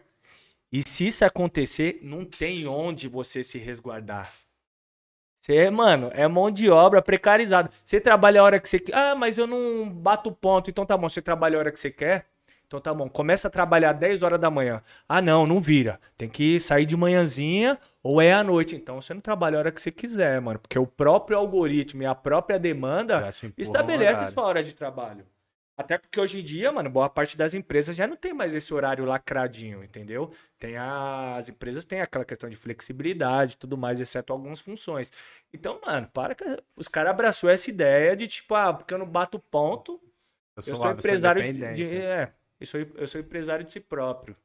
E 0.70 0.83
se 0.83 1.07
isso 1.07 1.25
acontecer, 1.25 2.01
não 2.03 2.25
tem 2.25 2.66
onde 2.66 3.09
você 3.09 3.44
se 3.44 3.59
resguardar. 3.59 4.33
Você, 5.38 5.68
mano, 5.70 6.09
é 6.14 6.27
mão 6.29 6.51
de 6.51 6.70
obra 6.70 7.03
precarizada. 7.03 7.70
Você 7.85 8.01
trabalha 8.01 8.40
a 8.40 8.44
hora 8.44 8.61
que 8.61 8.68
você 8.68 8.79
quer. 8.79 8.94
Ah, 8.94 9.14
mas 9.14 9.38
eu 9.38 9.46
não 9.46 9.90
bato 9.90 10.31
ponto. 10.31 10.70
Então 10.70 10.87
tá 10.87 10.96
bom, 10.96 11.09
você 11.09 11.20
trabalha 11.20 11.57
a 11.57 11.59
hora 11.59 11.72
que 11.72 11.81
você 11.81 11.90
quer. 11.90 12.32
Então 12.72 12.80
tá 12.80 12.94
bom, 12.94 13.06
começa 13.06 13.48
a 13.48 13.50
trabalhar 13.50 13.92
10 13.92 14.22
horas 14.22 14.40
da 14.40 14.50
manhã. 14.50 14.82
Ah, 15.06 15.20
não, 15.20 15.46
não 15.46 15.61
vira. 15.61 16.00
Tem 16.16 16.26
que 16.26 16.58
sair 16.58 16.87
de 16.87 16.96
manhãzinha 16.96 17.78
ou 18.02 18.18
é 18.18 18.32
à 18.32 18.42
noite. 18.42 18.74
Então 18.74 18.98
você 18.98 19.12
não 19.12 19.20
trabalha 19.20 19.56
a 19.56 19.58
hora 19.58 19.70
que 19.70 19.78
você 19.78 19.92
quiser, 19.92 20.40
mano. 20.40 20.58
Porque 20.58 20.78
o 20.78 20.87
próprio 20.87 21.37
algoritmo 21.37 22.02
e 22.02 22.06
a 22.06 22.14
própria 22.14 22.58
demanda 22.58 23.18
um 23.44 23.52
estabelece 23.58 24.32
sua 24.32 24.44
hora 24.44 24.62
de 24.64 24.72
trabalho. 24.72 25.26
Até 25.76 25.98
porque 25.98 26.18
hoje 26.18 26.40
em 26.40 26.42
dia, 26.44 26.72
mano, 26.72 26.88
boa 26.88 27.11
parte 27.11 27.37
das 27.37 27.52
empresas 27.52 27.94
já 27.94 28.06
não 28.06 28.16
tem 28.16 28.32
mais 28.32 28.54
esse 28.54 28.72
horário 28.72 29.04
lacradinho, 29.04 29.85
entendeu? 29.85 30.30
Tem 30.58 30.78
a- 30.78 31.37
as 31.37 31.50
empresas 31.50 31.85
têm 31.85 32.00
aquela 32.00 32.24
questão 32.24 32.48
de 32.48 32.56
flexibilidade 32.56 33.54
e 33.54 33.56
tudo 33.58 33.76
mais, 33.76 34.00
exceto 34.00 34.32
algumas 34.32 34.61
funções. 34.61 35.12
Então, 35.52 35.78
mano, 35.85 36.08
para 36.11 36.35
que 36.35 36.44
os 36.74 36.88
caras 36.88 37.11
abraçou 37.11 37.50
essa 37.50 37.68
ideia 37.68 38.16
de 38.16 38.26
tipo, 38.26 38.54
ah, 38.54 38.72
porque 38.72 38.94
eu 38.94 38.98
não 38.98 39.06
bato 39.06 39.38
ponto, 39.38 40.00
eu 40.56 40.62
sou 40.62 40.76
suave, 40.76 40.98
empresário 40.98 41.42
de, 41.42 41.48
independente, 41.50 41.85
de- 41.90 41.98
né? 41.98 42.04
é, 42.04 42.32
eu 42.62 42.66
sou, 42.66 42.81
eu 42.81 43.09
sou 43.09 43.20
empresário 43.20 43.64
de 43.64 43.72
si 43.72 43.81
próprio. 43.81 44.37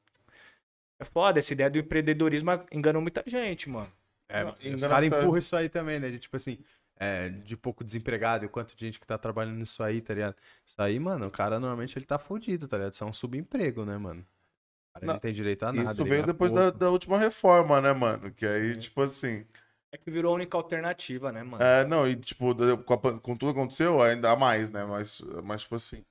É 1.00 1.06
foda, 1.06 1.40
essa 1.40 1.54
ideia 1.54 1.70
do 1.70 1.78
empreendedorismo 1.78 2.50
enganou 2.72 3.02
muita 3.02 3.24
gente, 3.26 3.70
mano. 3.70 3.92
É, 4.30 4.44
os 4.74 4.82
caras 4.82 5.08
empurram 5.08 5.38
isso 5.38 5.56
aí 5.56 5.70
também, 5.70 6.00
né? 6.00 6.10
De 6.10 6.20
tipo 6.20 6.36
assim, 6.36 6.58
é, 7.00 7.30
de 7.30 7.56
pouco 7.56 7.84
desempregado 7.84 8.44
e 8.44 8.48
o 8.48 8.50
quanto 8.50 8.76
de 8.76 8.86
gente 8.86 9.00
que 9.00 9.08
tá 9.08 9.18
trabalhando 9.18 9.58
nisso 9.58 9.84
aí, 9.84 10.02
tá 10.02 10.14
ligado? 10.14 10.36
Isso 10.66 10.82
aí, 10.82 11.00
mano, 11.00 11.28
o 11.28 11.32
cara 11.32 11.60
normalmente 11.60 11.98
ele 11.98 12.06
tá 12.06 12.18
fudido, 12.18 12.68
tá 12.68 12.78
ligado? 12.78 12.94
Isso 12.94 13.04
é 13.04 13.08
um 13.08 13.14
subemprego, 13.14 13.86
né, 13.86 13.98
mano? 13.98 14.22
O 14.22 14.94
cara 14.94 15.06
Não, 15.06 15.14
não 15.14 15.20
tem 15.20 15.32
direito 15.32 15.64
a 15.64 15.72
nada. 15.72 15.94
Isso 15.94 16.02
ele 16.02 16.10
veio 16.10 16.26
depois 16.26 16.52
da, 16.52 16.72
da 16.72 16.90
última 16.90 17.18
reforma, 17.18 17.80
né, 17.80 17.94
mano? 17.94 18.32
Que 18.32 18.46
aí, 18.46 18.76
tipo 18.78 19.02
assim. 19.02 19.46
É 19.92 19.98
que 19.98 20.12
virou 20.12 20.34
a 20.34 20.36
única 20.36 20.58
alternativa, 20.58 21.32
né, 21.32 21.44
mano? 21.44 21.64
É, 21.64 21.86
não, 21.86 22.08
e 22.08 22.16
tipo, 22.16 22.54
com, 22.84 22.94
a 22.94 23.20
com 23.20 23.38
tudo 23.38 23.54
que 23.54 23.60
aconteceu, 23.60 24.02
ainda 24.02 24.36
mais, 24.36 24.72
né? 24.72 24.84
Mas, 24.84 25.22
mas, 25.44 25.62
tipo 25.62 25.76
assim, 25.76 26.04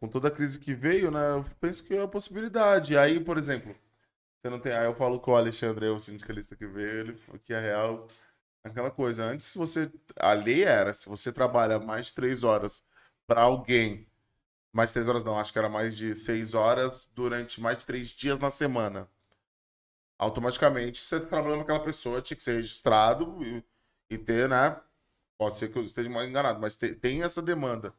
com 0.00 0.08
toda 0.08 0.28
a 0.28 0.30
crise 0.30 0.58
que 0.58 0.74
veio, 0.74 1.10
né? 1.10 1.30
Eu 1.32 1.44
penso 1.60 1.84
que 1.84 1.94
é 1.94 2.00
uma 2.00 2.08
possibilidade. 2.08 2.94
E 2.94 2.98
aí, 2.98 3.20
por 3.22 3.38
exemplo, 3.38 3.74
você 4.42 4.50
não 4.50 4.60
tem. 4.60 4.72
Aí 4.72 4.86
eu 4.86 4.94
falo 4.96 5.20
com 5.20 5.32
o 5.32 5.36
Alexandre, 5.36 5.88
o 5.88 6.00
sindicalista 6.00 6.56
que 6.56 6.66
veio, 6.66 6.90
ele 7.00 7.20
que 7.44 7.54
é 7.54 7.60
real. 7.60 8.08
Aquela 8.64 8.90
coisa, 8.90 9.24
antes 9.24 9.54
você. 9.54 9.90
A 10.18 10.32
lei 10.34 10.64
era, 10.64 10.92
se 10.94 11.08
você 11.08 11.32
trabalha 11.32 11.78
mais 11.80 12.06
de 12.08 12.14
três 12.14 12.44
horas 12.44 12.84
pra 13.26 13.42
alguém, 13.42 14.08
mais 14.72 14.92
três 14.92 15.08
horas 15.08 15.24
não, 15.24 15.38
acho 15.38 15.52
que 15.52 15.58
era 15.60 15.68
mais 15.68 15.96
de 15.96 16.16
seis 16.16 16.54
horas 16.54 17.10
durante 17.14 17.60
mais 17.60 17.78
de 17.78 17.86
três 17.86 18.08
dias 18.10 18.38
na 18.40 18.50
semana. 18.50 19.08
Automaticamente 20.18 21.00
você 21.00 21.18
tá 21.20 21.26
trabalhando 21.26 21.58
com 21.58 21.62
aquela 21.64 21.82
pessoa, 21.84 22.20
tinha 22.20 22.36
que 22.36 22.42
ser 22.42 22.56
registrado 22.56 23.38
e, 23.42 23.64
e 24.10 24.18
ter, 24.18 24.48
né? 24.48 24.78
Pode 25.38 25.58
ser 25.58 25.70
que 25.70 25.78
eu 25.78 25.82
esteja 25.84 26.10
mal 26.10 26.24
enganado, 26.24 26.60
mas 26.60 26.76
te- 26.76 26.94
tem 26.94 27.22
essa 27.22 27.40
demanda 27.42 27.94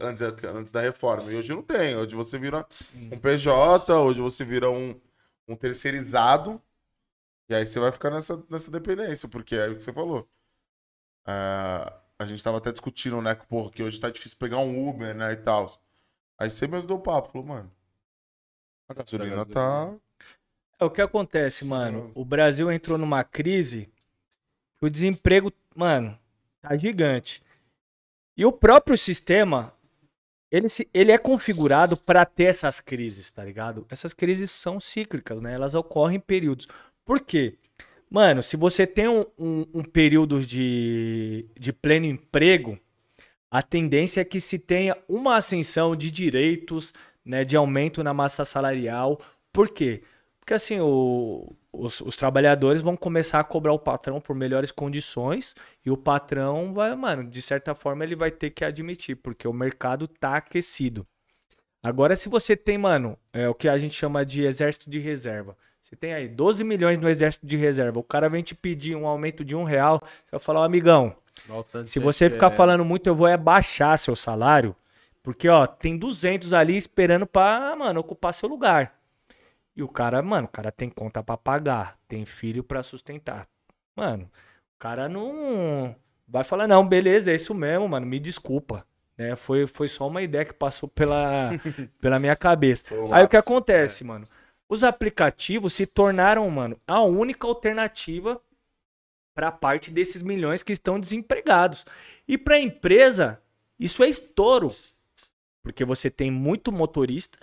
antes, 0.00 0.22
antes 0.22 0.72
da 0.72 0.80
reforma. 0.80 1.30
E 1.30 1.36
hoje 1.36 1.50
não 1.50 1.62
tem. 1.62 1.96
Hoje 1.96 2.14
você 2.14 2.38
vira 2.38 2.66
um 2.94 3.18
PJ, 3.18 3.92
hoje 3.94 4.20
você 4.20 4.44
vira 4.44 4.70
um, 4.70 4.98
um 5.48 5.56
terceirizado. 5.56 6.60
E 7.48 7.54
aí 7.54 7.66
você 7.66 7.80
vai 7.80 7.90
ficar 7.90 8.10
nessa, 8.10 8.42
nessa 8.48 8.70
dependência, 8.70 9.28
porque 9.28 9.56
é 9.56 9.68
o 9.68 9.76
que 9.76 9.82
você 9.82 9.92
falou. 9.92 10.28
Ah, 11.26 12.00
a 12.18 12.24
gente 12.24 12.42
tava 12.42 12.58
até 12.58 12.70
discutindo, 12.70 13.20
né? 13.20 13.34
Que, 13.34 13.46
porra, 13.46 13.70
que 13.70 13.82
hoje 13.82 13.98
tá 13.98 14.10
difícil 14.10 14.38
pegar 14.38 14.58
um 14.58 14.88
Uber, 14.88 15.14
né? 15.14 15.32
E 15.32 15.36
tal. 15.36 15.70
Aí 16.38 16.50
você 16.50 16.66
mesmo 16.66 16.86
deu 16.86 16.96
o 16.96 17.00
papo, 17.00 17.32
falou, 17.32 17.46
mano. 17.46 17.70
A 18.88 18.94
gasolina 18.94 19.44
tá. 19.44 19.92
É 20.78 20.84
o 20.84 20.90
que 20.90 21.02
acontece, 21.02 21.64
mano. 21.64 22.10
O 22.14 22.24
Brasil 22.24 22.70
entrou 22.72 22.96
numa 22.96 23.22
crise 23.22 23.92
o 24.80 24.88
desemprego, 24.88 25.52
mano, 25.74 26.18
tá 26.62 26.74
gigante. 26.76 27.42
E 28.40 28.44
o 28.46 28.50
próprio 28.50 28.96
sistema, 28.96 29.70
ele, 30.50 30.66
se- 30.70 30.88
ele 30.94 31.12
é 31.12 31.18
configurado 31.18 31.94
para 31.94 32.24
ter 32.24 32.44
essas 32.44 32.80
crises, 32.80 33.30
tá 33.30 33.44
ligado? 33.44 33.84
Essas 33.90 34.14
crises 34.14 34.50
são 34.50 34.80
cíclicas, 34.80 35.42
né? 35.42 35.52
Elas 35.52 35.74
ocorrem 35.74 36.16
em 36.16 36.20
períodos. 36.20 36.66
Por 37.04 37.20
quê? 37.20 37.58
Mano, 38.08 38.42
se 38.42 38.56
você 38.56 38.86
tem 38.86 39.06
um, 39.08 39.26
um- 39.38 39.66
um 39.74 39.84
período 39.84 40.40
de, 40.40 41.50
de 41.54 41.70
pleno 41.70 42.06
emprego, 42.06 42.78
a 43.50 43.60
tendência 43.60 44.22
é 44.22 44.24
que 44.24 44.40
se 44.40 44.58
tenha 44.58 44.96
uma 45.06 45.36
ascensão 45.36 45.94
de 45.94 46.10
direitos, 46.10 46.94
né, 47.22 47.44
de 47.44 47.56
aumento 47.56 48.02
na 48.02 48.14
massa 48.14 48.46
salarial. 48.46 49.20
Por 49.52 49.68
quê? 49.68 50.02
Porque 50.50 50.56
assim, 50.56 50.80
o, 50.80 51.48
os, 51.72 52.00
os 52.00 52.16
trabalhadores 52.16 52.82
vão 52.82 52.96
começar 52.96 53.38
a 53.38 53.44
cobrar 53.44 53.72
o 53.72 53.78
patrão 53.78 54.20
por 54.20 54.34
melhores 54.34 54.72
condições 54.72 55.54
e 55.86 55.92
o 55.92 55.96
patrão 55.96 56.74
vai, 56.74 56.92
mano, 56.96 57.22
de 57.22 57.40
certa 57.40 57.72
forma 57.72 58.02
ele 58.02 58.16
vai 58.16 58.32
ter 58.32 58.50
que 58.50 58.64
admitir, 58.64 59.14
porque 59.14 59.46
o 59.46 59.52
mercado 59.52 60.08
tá 60.08 60.34
aquecido. 60.34 61.06
Agora, 61.80 62.16
se 62.16 62.28
você 62.28 62.56
tem, 62.56 62.76
mano, 62.76 63.16
é 63.32 63.48
o 63.48 63.54
que 63.54 63.68
a 63.68 63.78
gente 63.78 63.94
chama 63.94 64.26
de 64.26 64.42
exército 64.42 64.90
de 64.90 64.98
reserva. 64.98 65.56
Você 65.80 65.94
tem 65.94 66.14
aí 66.14 66.26
12 66.26 66.64
milhões 66.64 66.98
no 66.98 67.08
exército 67.08 67.46
de 67.46 67.56
reserva. 67.56 68.00
O 68.00 68.02
cara 68.02 68.28
vem 68.28 68.42
te 68.42 68.56
pedir 68.56 68.96
um 68.96 69.06
aumento 69.06 69.44
de 69.44 69.54
um 69.54 69.62
real. 69.62 70.02
Você 70.02 70.32
vai 70.32 70.40
falar, 70.40 70.62
ó, 70.62 70.64
amigão, 70.64 71.14
se 71.86 72.00
você 72.00 72.28
ficar 72.28 72.50
falando 72.50 72.84
muito, 72.84 73.06
eu 73.06 73.14
vou 73.14 73.28
é 73.28 73.36
baixar 73.36 73.96
seu 73.96 74.16
salário. 74.16 74.74
Porque, 75.22 75.48
ó, 75.48 75.64
tem 75.64 75.96
200 75.96 76.52
ali 76.52 76.76
esperando 76.76 77.24
pra, 77.24 77.76
mano, 77.76 78.00
ocupar 78.00 78.34
seu 78.34 78.48
lugar. 78.48 78.99
E 79.76 79.82
o 79.82 79.88
cara, 79.88 80.20
mano, 80.22 80.46
o 80.46 80.50
cara 80.50 80.70
tem 80.70 80.90
conta 80.90 81.22
pra 81.22 81.36
pagar, 81.36 81.98
tem 82.08 82.24
filho 82.24 82.62
pra 82.62 82.82
sustentar. 82.82 83.48
Mano, 83.96 84.24
o 84.24 84.78
cara 84.78 85.08
não 85.08 85.94
vai 86.26 86.44
falar, 86.44 86.66
não, 86.66 86.86
beleza, 86.86 87.30
é 87.30 87.34
isso 87.34 87.54
mesmo, 87.54 87.88
mano, 87.88 88.06
me 88.06 88.18
desculpa. 88.18 88.86
Né? 89.16 89.36
Foi, 89.36 89.66
foi 89.66 89.88
só 89.88 90.08
uma 90.08 90.22
ideia 90.22 90.44
que 90.44 90.52
passou 90.52 90.88
pela, 90.88 91.50
pela 92.00 92.18
minha 92.18 92.36
cabeça. 92.36 92.94
Um 92.94 93.12
Aí 93.12 93.24
o 93.24 93.28
que 93.28 93.36
acontece, 93.36 94.02
é. 94.02 94.06
mano? 94.06 94.26
Os 94.68 94.84
aplicativos 94.84 95.72
se 95.72 95.86
tornaram, 95.86 96.48
mano, 96.48 96.80
a 96.86 97.02
única 97.02 97.46
alternativa 97.46 98.40
para 99.34 99.50
parte 99.50 99.90
desses 99.90 100.22
milhões 100.22 100.62
que 100.62 100.72
estão 100.72 101.00
desempregados. 101.00 101.84
E 102.26 102.38
para 102.38 102.56
a 102.56 102.60
empresa, 102.60 103.40
isso 103.78 104.02
é 104.02 104.08
estouro. 104.08 104.74
Porque 105.62 105.84
você 105.84 106.08
tem 106.10 106.30
muito 106.30 106.70
motorista 106.70 107.38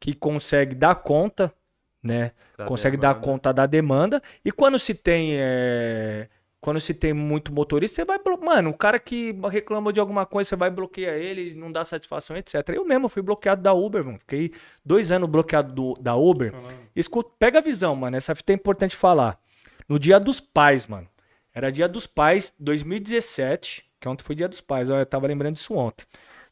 que 0.00 0.14
consegue 0.14 0.74
dar 0.74 0.94
conta 0.96 1.54
né? 2.02 2.32
Da 2.56 2.64
Consegue 2.64 2.96
demanda. 2.96 3.14
dar 3.14 3.20
conta 3.20 3.52
da 3.52 3.66
demanda. 3.66 4.22
E 4.44 4.50
quando 4.50 4.78
se 4.78 4.94
tem. 4.94 5.32
É... 5.34 6.28
Quando 6.60 6.78
se 6.78 6.92
tem 6.92 7.14
muito 7.14 7.54
motorista, 7.54 7.96
você 7.96 8.04
vai. 8.04 8.18
Mano, 8.42 8.68
o 8.68 8.76
cara 8.76 8.98
que 8.98 9.34
reclama 9.50 9.90
de 9.94 9.98
alguma 9.98 10.26
coisa, 10.26 10.50
você 10.50 10.56
vai 10.56 10.68
bloquear 10.70 11.14
ele, 11.14 11.54
não 11.54 11.72
dá 11.72 11.82
satisfação, 11.86 12.36
etc. 12.36 12.56
Eu 12.68 12.84
mesmo 12.84 13.08
fui 13.08 13.22
bloqueado 13.22 13.62
da 13.62 13.72
Uber, 13.72 14.04
mano. 14.04 14.18
Fiquei 14.18 14.52
dois 14.84 15.10
anos 15.10 15.28
bloqueado 15.28 15.72
do, 15.72 15.94
da 15.94 16.14
Uber. 16.16 16.52
Escuta, 16.94 17.30
pega 17.38 17.60
a 17.60 17.62
visão, 17.62 17.96
mano. 17.96 18.14
Essa 18.14 18.34
fita 18.34 18.52
é 18.52 18.56
importante 18.56 18.94
falar. 18.94 19.40
No 19.88 19.98
dia 19.98 20.20
dos 20.20 20.38
pais, 20.38 20.86
mano. 20.86 21.08
Era 21.54 21.72
dia 21.72 21.88
dos 21.88 22.06
pais, 22.06 22.52
2017. 22.60 23.84
Que 23.98 24.08
ontem 24.08 24.22
foi 24.22 24.34
dia 24.34 24.48
dos 24.48 24.60
pais. 24.60 24.88
Eu 24.90 25.04
tava 25.06 25.26
lembrando 25.26 25.54
disso 25.54 25.74
ontem. 25.74 26.04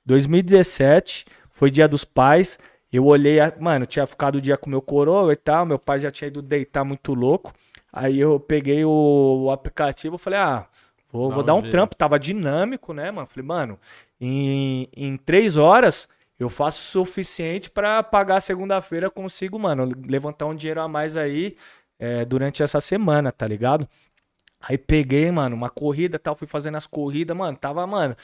2017 0.06 1.26
foi 1.50 1.70
dia 1.70 1.86
dos 1.86 2.04
pais. 2.04 2.58
Eu 2.92 3.04
olhei, 3.06 3.38
mano, 3.60 3.86
tinha 3.86 4.06
ficado 4.06 4.36
o 4.36 4.40
dia 4.40 4.56
com 4.56 4.70
meu 4.70 4.80
coroa 4.80 5.32
e 5.32 5.36
tal, 5.36 5.66
meu 5.66 5.78
pai 5.78 5.98
já 5.98 6.10
tinha 6.10 6.28
ido 6.28 6.40
deitar 6.40 6.84
muito 6.84 7.12
louco. 7.14 7.52
Aí 7.92 8.18
eu 8.18 8.40
peguei 8.40 8.84
o, 8.84 9.44
o 9.44 9.50
aplicativo 9.50 10.16
e 10.16 10.18
falei, 10.18 10.38
ah, 10.38 10.66
vou, 11.10 11.30
vou 11.30 11.42
dar 11.42 11.54
um 11.54 11.70
trampo. 11.70 11.94
Tava 11.94 12.18
dinâmico, 12.18 12.92
né, 12.92 13.10
mano? 13.10 13.26
Falei, 13.26 13.46
mano, 13.46 13.78
em, 14.20 14.88
em 14.96 15.16
três 15.16 15.56
horas 15.56 16.08
eu 16.38 16.48
faço 16.48 16.80
o 16.80 17.04
suficiente 17.04 17.68
para 17.68 18.02
pagar 18.02 18.40
segunda-feira, 18.40 19.10
consigo, 19.10 19.58
mano, 19.58 19.90
levantar 20.06 20.46
um 20.46 20.54
dinheiro 20.54 20.80
a 20.80 20.88
mais 20.88 21.16
aí 21.16 21.56
é, 21.98 22.24
durante 22.24 22.62
essa 22.62 22.80
semana, 22.80 23.32
tá 23.32 23.46
ligado? 23.46 23.88
Aí 24.60 24.76
peguei, 24.78 25.30
mano, 25.30 25.54
uma 25.54 25.70
corrida 25.70 26.18
tal, 26.18 26.34
fui 26.34 26.46
fazendo 26.46 26.76
as 26.76 26.86
corridas, 26.86 27.36
mano, 27.36 27.56
tava, 27.56 27.86
mano, 27.86 28.16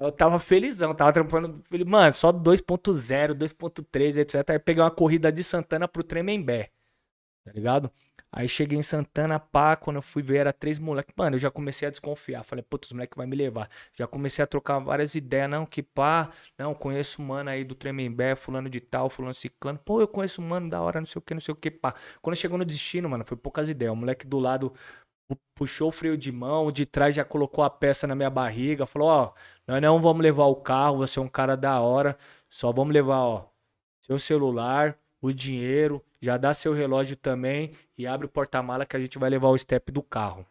eu 0.00 0.12
tava 0.12 0.38
felizão, 0.38 0.94
tava 0.94 1.12
trampando. 1.12 1.62
Mano, 1.86 2.12
só 2.12 2.32
2.0, 2.32 3.34
2.3, 3.34 4.16
etc. 4.18 4.50
Aí 4.50 4.58
peguei 4.58 4.82
uma 4.82 4.90
corrida 4.90 5.30
de 5.32 5.42
Santana 5.42 5.88
pro 5.88 6.02
Tremembé. 6.04 6.70
Tá 7.44 7.52
ligado? 7.52 7.90
Aí 8.34 8.48
cheguei 8.48 8.78
em 8.78 8.82
Santana, 8.82 9.38
pá, 9.38 9.76
quando 9.76 9.96
eu 9.96 10.02
fui 10.02 10.22
ver 10.22 10.38
era 10.38 10.52
três 10.54 10.78
moleques. 10.78 11.12
Mano, 11.14 11.36
eu 11.36 11.40
já 11.40 11.50
comecei 11.50 11.86
a 11.86 11.90
desconfiar. 11.90 12.42
Falei, 12.42 12.62
putz, 12.62 12.88
os 12.88 12.92
moleques 12.92 13.14
vai 13.14 13.26
me 13.26 13.36
levar. 13.36 13.68
Já 13.94 14.06
comecei 14.06 14.42
a 14.42 14.46
trocar 14.46 14.78
várias 14.78 15.14
ideias. 15.14 15.50
Não, 15.50 15.66
que 15.66 15.82
pá, 15.82 16.30
não, 16.56 16.72
conheço 16.74 17.20
um 17.20 17.26
mano 17.26 17.50
aí 17.50 17.62
do 17.62 17.74
Tremembé, 17.74 18.34
fulano 18.34 18.70
de 18.70 18.80
tal, 18.80 19.10
fulano 19.10 19.34
ciclano. 19.34 19.78
Pô, 19.78 20.00
eu 20.00 20.08
conheço 20.08 20.40
um 20.40 20.46
mano 20.46 20.70
da 20.70 20.80
hora, 20.80 20.98
não 21.00 21.06
sei 21.06 21.18
o 21.18 21.22
que, 21.22 21.34
não 21.34 21.42
sei 21.42 21.52
o 21.52 21.56
que, 21.56 21.70
pá. 21.70 21.94
Quando 22.22 22.36
chegou 22.36 22.56
no 22.56 22.64
destino, 22.64 23.06
mano, 23.08 23.22
foi 23.24 23.36
poucas 23.36 23.68
ideias. 23.68 23.92
O 23.92 23.96
moleque 23.96 24.26
do 24.26 24.38
lado 24.38 24.72
puxou 25.54 25.88
o 25.88 25.92
freio 25.92 26.16
de 26.16 26.30
mão, 26.32 26.70
de 26.70 26.84
trás 26.86 27.14
já 27.14 27.24
colocou 27.24 27.64
a 27.64 27.70
peça 27.70 28.06
na 28.06 28.14
minha 28.14 28.30
barriga, 28.30 28.86
falou, 28.86 29.08
ó, 29.08 29.32
nós 29.66 29.80
não 29.80 30.00
vamos 30.00 30.22
levar 30.22 30.46
o 30.46 30.56
carro, 30.56 30.98
você 30.98 31.18
é 31.18 31.22
um 31.22 31.28
cara 31.28 31.56
da 31.56 31.80
hora, 31.80 32.18
só 32.48 32.72
vamos 32.72 32.92
levar, 32.92 33.20
ó, 33.20 33.46
seu 34.00 34.18
celular, 34.18 34.98
o 35.20 35.32
dinheiro, 35.32 36.04
já 36.20 36.36
dá 36.36 36.52
seu 36.52 36.72
relógio 36.72 37.16
também 37.16 37.72
e 37.96 38.06
abre 38.06 38.26
o 38.26 38.30
porta-mala 38.30 38.84
que 38.84 38.96
a 38.96 39.00
gente 39.00 39.18
vai 39.18 39.30
levar 39.30 39.48
o 39.48 39.58
step 39.58 39.92
do 39.92 40.02
carro. 40.02 40.44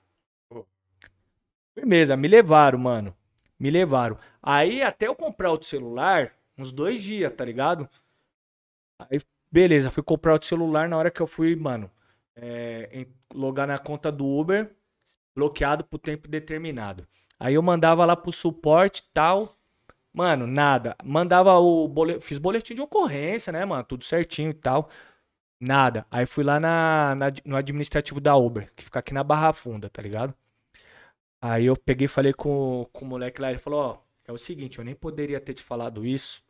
Firmeza, 1.73 2.17
me 2.17 2.27
levaram, 2.27 2.79
mano. 2.79 3.15
Me 3.59 3.69
levaram. 3.69 4.17
Aí 4.41 4.81
até 4.81 5.07
eu 5.07 5.15
comprar 5.15 5.51
outro 5.51 5.67
celular, 5.67 6.33
uns 6.57 6.71
dois 6.71 7.01
dias, 7.01 7.31
tá 7.33 7.45
ligado? 7.45 7.89
Aí, 8.99 9.21
beleza, 9.51 9.91
fui 9.91 10.03
comprar 10.03 10.33
outro 10.33 10.47
celular 10.47 10.87
na 10.89 10.97
hora 10.97 11.11
que 11.11 11.21
eu 11.21 11.27
fui, 11.27 11.55
mano, 11.55 11.89
é, 12.35 13.07
logar 13.33 13.67
na 13.67 13.77
conta 13.77 14.11
do 14.11 14.25
Uber, 14.27 14.75
bloqueado 15.35 15.83
por 15.83 15.99
tempo 15.99 16.27
determinado. 16.27 17.07
Aí 17.39 17.55
eu 17.55 17.61
mandava 17.61 18.05
lá 18.05 18.15
pro 18.15 18.31
suporte 18.31 19.03
tal. 19.13 19.55
Mano, 20.13 20.45
nada. 20.45 20.95
Mandava 21.03 21.57
o 21.57 21.87
boletim. 21.87 22.19
Fiz 22.19 22.37
boletim 22.37 22.75
de 22.75 22.81
ocorrência, 22.81 23.51
né, 23.51 23.65
mano? 23.65 23.83
Tudo 23.83 24.03
certinho 24.03 24.51
e 24.51 24.53
tal. 24.53 24.89
Nada. 25.59 26.05
Aí 26.11 26.25
fui 26.25 26.43
lá 26.43 26.59
na, 26.59 27.15
na, 27.15 27.27
no 27.45 27.55
administrativo 27.55 28.19
da 28.19 28.35
Uber, 28.35 28.71
que 28.75 28.83
fica 28.83 28.99
aqui 28.99 29.13
na 29.13 29.23
Barra 29.23 29.53
Funda, 29.53 29.89
tá 29.89 30.01
ligado? 30.01 30.33
Aí 31.41 31.65
eu 31.65 31.75
peguei 31.75 32.05
e 32.05 32.07
falei 32.07 32.33
com, 32.33 32.87
com 32.93 33.05
o 33.05 33.07
moleque 33.07 33.41
lá. 33.41 33.49
Ele 33.49 33.59
falou: 33.59 33.79
Ó, 33.81 33.97
é 34.27 34.31
o 34.31 34.37
seguinte, 34.37 34.79
eu 34.79 34.85
nem 34.85 34.95
poderia 34.95 35.39
ter 35.39 35.53
te 35.53 35.63
falado 35.63 36.05
isso. 36.05 36.43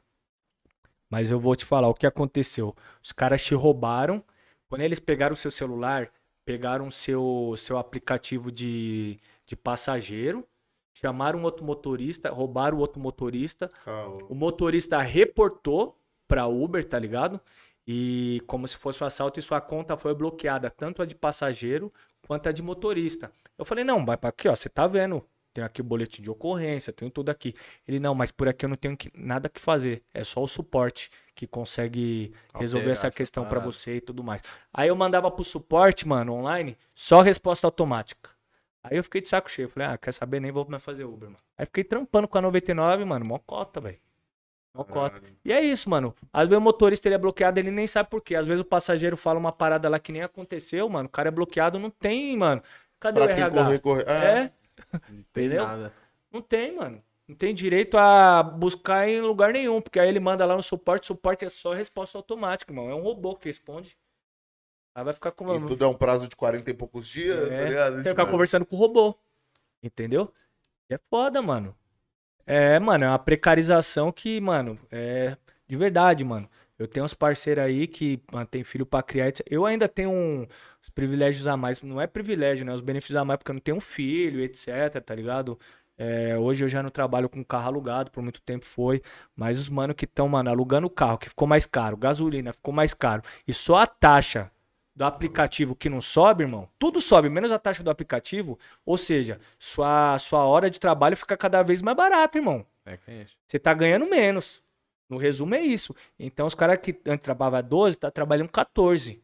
Mas 1.10 1.30
eu 1.30 1.40
vou 1.40 1.56
te 1.56 1.66
falar 1.66 1.88
o 1.90 1.94
que 1.94 2.08
aconteceu. 2.08 2.76
Os 3.04 3.12
caras 3.12 3.44
te 3.44 3.54
roubaram 3.54 4.24
quando 4.72 4.84
eles 4.84 5.00
pegaram 5.00 5.34
o 5.34 5.38
seu 5.38 5.52
celular, 5.52 6.10
pegaram 6.46 6.88
o 6.88 6.92
seu, 6.92 7.54
seu 7.58 7.78
aplicativo 7.78 8.50
de, 8.50 9.20
de 9.46 9.54
passageiro, 9.54 10.48
chamaram 10.94 11.44
outro 11.44 11.66
motorista, 11.66 12.30
roubaram 12.30 12.78
o 12.78 12.80
outro 12.80 12.98
motorista. 12.98 13.70
O 14.30 14.34
motorista 14.34 15.02
reportou 15.02 16.00
pra 16.26 16.48
Uber, 16.48 16.86
tá 16.86 16.98
ligado? 16.98 17.42
E 17.86 18.42
como 18.48 18.66
se 18.66 18.78
fosse 18.78 19.04
um 19.04 19.08
assalto, 19.08 19.38
e 19.38 19.44
sua 19.44 19.60
conta 19.60 19.98
foi 19.98 20.16
bloqueada, 20.16 20.70
tanto 20.70 21.02
a 21.02 21.06
de 21.06 21.16
passageiro 21.16 21.92
quanto 22.26 22.48
a 22.48 22.54
de 22.54 22.62
motorista. 22.62 23.30
Eu 23.58 23.66
falei, 23.66 23.84
não, 23.84 24.06
vai 24.06 24.16
para 24.16 24.30
aqui, 24.30 24.48
ó, 24.48 24.56
você 24.56 24.70
tá 24.70 24.88
vendo 24.88 25.22
tenho 25.54 25.66
aqui 25.66 25.82
o 25.82 25.84
boletim 25.84 26.22
de 26.22 26.30
ocorrência, 26.30 26.94
tenho 26.94 27.12
tudo 27.12 27.30
aqui. 27.30 27.54
Ele, 27.88 28.00
não, 28.00 28.16
mas 28.16 28.32
por 28.32 28.48
aqui 28.48 28.66
eu 28.66 28.70
não 28.70 28.76
tenho 28.76 28.96
que, 28.96 29.12
nada 29.14 29.50
que 29.50 29.60
fazer. 29.60 30.04
É 30.14 30.24
só 30.24 30.42
o 30.42 30.48
suporte 30.48 31.10
que 31.36 31.46
consegue 31.46 32.34
resolver 32.56 32.92
essa 32.92 33.12
questão 33.12 33.46
para 33.46 33.60
você 33.60 33.96
e 33.98 34.02
tudo 34.02 34.24
mais. 34.24 34.42
Aí 34.74 34.88
eu 34.88 34.96
mandava 34.96 35.30
pro 35.30 35.44
suporte, 35.44 36.08
mano, 36.08 36.34
online, 36.34 36.78
só 36.96 37.22
resposta 37.22 37.68
automática. 37.68 38.30
Aí 38.84 38.98
eu 38.98 39.04
fiquei 39.04 39.22
de 39.22 39.30
saco 39.30 39.50
cheio. 39.50 39.70
Falei, 39.70 39.90
ah, 39.90 39.98
quer 39.98 40.12
saber? 40.12 40.40
Nem 40.40 40.52
vou 40.52 40.66
mais 40.68 40.84
fazer 40.84 41.04
Uber, 41.04 41.30
mano. 41.30 41.44
Aí 41.58 41.66
fiquei 41.66 41.84
trampando 41.84 42.28
com 42.28 42.38
a 42.38 42.42
99, 42.42 43.06
mano, 43.06 43.26
mó 43.26 43.38
cota, 43.40 43.80
velho. 43.80 44.00
Mó 44.74 44.84
cota. 44.84 45.22
E 45.44 45.52
é 45.52 45.62
isso, 45.62 45.90
mano. 45.90 46.16
Às 46.32 46.48
vezes 46.48 46.58
o 46.58 46.62
motorista 46.62 47.08
ele 47.08 47.16
é 47.16 47.18
bloqueado, 47.18 47.60
ele 47.60 47.72
nem 47.72 47.86
sabe 47.86 48.10
por 48.10 48.22
quê. 48.22 48.36
Às 48.36 48.48
vezes 48.48 48.62
o 48.62 48.66
passageiro 48.66 49.18
fala 49.18 49.38
uma 49.38 49.52
parada 49.52 49.90
lá 49.90 50.00
que 50.00 50.12
nem 50.12 50.24
aconteceu, 50.24 50.88
mano. 50.90 51.08
O 51.08 51.12
cara 51.12 51.28
é 51.28 51.32
bloqueado, 51.32 51.78
não 51.78 51.90
tem, 51.90 52.38
mano. 52.38 52.64
Cadê 53.00 53.20
pra 53.20 53.30
o 53.30 53.32
RH? 53.32 53.64
Correr, 53.64 53.80
correr. 53.80 54.06
É. 54.08 54.14
é. 54.14 54.54
Entendeu? 55.10 55.64
Nada. 55.64 55.94
Não 56.32 56.42
tem, 56.42 56.76
mano. 56.76 57.02
Não 57.28 57.36
tem 57.36 57.54
direito 57.54 57.98
a 57.98 58.44
buscar 58.44 59.08
em 59.08 59.22
lugar 59.22 59.54
nenhum, 59.54 59.82
porque 59.82 60.00
aí 60.00 60.10
ele 60.10 60.20
manda 60.20 60.46
lá 60.46 60.56
no 60.56 60.62
suporte, 60.62 61.08
suporte 61.08 61.46
é 61.46 61.50
só 61.50 61.74
resposta 61.74 62.18
automática, 62.18 62.72
irmão. 62.72 62.90
É 62.90 62.96
um 62.96 63.02
robô 63.02 63.36
que 63.36 63.48
responde. 63.48 63.98
Aí 64.94 65.04
vai 65.04 65.14
ficar 65.14 65.32
com. 65.32 65.56
E 65.56 65.68
tudo 65.68 65.86
é 65.86 65.88
um 65.88 65.94
prazo 65.94 66.28
de 66.28 66.36
40 66.36 66.70
e 66.70 66.74
poucos 66.74 67.08
dias, 67.08 67.50
é, 67.50 67.64
tá 67.64 67.70
ligado? 67.70 67.94
Vai 67.96 68.04
ficar 68.04 68.26
conversando 68.26 68.66
com 68.66 68.76
o 68.76 68.80
robô. 68.80 69.16
Entendeu? 69.82 70.34
é 70.90 71.00
foda, 71.10 71.42
mano. 71.42 71.76
É, 72.46 72.78
mano, 72.80 73.06
é 73.06 73.08
uma 73.08 73.20
precarização 73.20 74.12
que, 74.12 74.42
mano, 74.42 74.78
é 74.92 75.38
de 75.68 75.78
verdade, 75.78 76.24
mano. 76.24 76.50
Eu 76.78 76.88
tenho 76.88 77.06
uns 77.06 77.14
parceiros 77.14 77.64
aí 77.64 77.88
que 77.88 78.22
mano, 78.32 78.46
tem 78.46 78.64
filho 78.64 78.86
para 78.86 79.04
criar. 79.04 79.32
Eu 79.46 79.66
ainda 79.66 79.88
tenho 79.88 80.12
um, 80.12 80.46
privilégios 80.92 81.48
a 81.48 81.58
mais. 81.58 81.82
Não 81.82 82.00
é 82.00 82.08
privilégio, 82.08 82.66
né? 82.66 82.74
Os 82.74 82.82
benefícios 82.82 83.16
a 83.16 83.26
mais 83.26 83.38
porque 83.38 83.52
eu 83.52 83.56
não 83.56 83.62
tenho 83.62 83.78
um 83.78 83.82
filho, 83.82 84.42
etc, 84.42 85.02
tá 85.04 85.16
ligado? 85.16 85.58
É, 85.98 86.38
hoje 86.38 86.64
eu 86.64 86.68
já 86.68 86.82
não 86.82 86.90
trabalho 86.90 87.30
com 87.30 87.44
carro 87.44 87.68
alugado, 87.68 88.12
por 88.12 88.24
muito 88.24 88.42
tempo 88.42 88.66
foi. 88.66 89.02
Mas 89.36 89.60
os 89.60 89.70
mano 89.70 89.94
que 89.94 90.06
estão, 90.06 90.28
mano, 90.28 90.50
alugando 90.50 90.88
o 90.88 90.90
carro, 90.90 91.18
que 91.18 91.30
ficou 91.30 91.48
mais 91.48 91.66
caro, 91.66 91.96
gasolina 91.98 92.54
ficou 92.54 92.74
mais 92.74 92.94
caro. 92.94 93.22
E 93.48 93.54
só 93.54 93.78
a 93.78 93.88
taxa 93.88 94.52
do 94.96 95.06
aplicativo 95.06 95.76
que 95.76 95.90
não 95.90 96.02
sobe, 96.02 96.44
irmão, 96.44 96.68
tudo 96.78 97.00
sobe, 97.00 97.30
menos 97.30 97.52
a 97.52 97.60
taxa 97.60 97.84
do 97.84 97.90
aplicativo. 97.90 98.58
Ou 98.86 98.98
seja, 98.98 99.40
sua, 99.60 100.18
sua 100.20 100.46
hora 100.46 100.70
de 100.70 100.80
trabalho 100.80 101.16
fica 101.16 101.38
cada 101.38 101.62
vez 101.64 101.82
mais 101.82 101.96
barata, 101.96 102.38
irmão. 102.38 102.66
É 102.86 102.98
que 102.98 103.12
é 103.12 103.22
isso. 103.24 103.38
Você 103.46 103.60
tá 103.60 103.74
ganhando 103.74 104.06
menos. 104.10 104.62
No 105.10 105.18
resumo 105.18 105.54
é 105.56 105.62
isso. 105.62 105.94
Então 106.18 106.48
os 106.48 106.56
caras 106.56 106.80
que 106.80 107.00
antes 107.06 107.24
trabalhavam 107.24 107.70
12, 107.70 107.98
tá 107.98 108.10
trabalhando 108.10 108.50
14. 108.50 109.22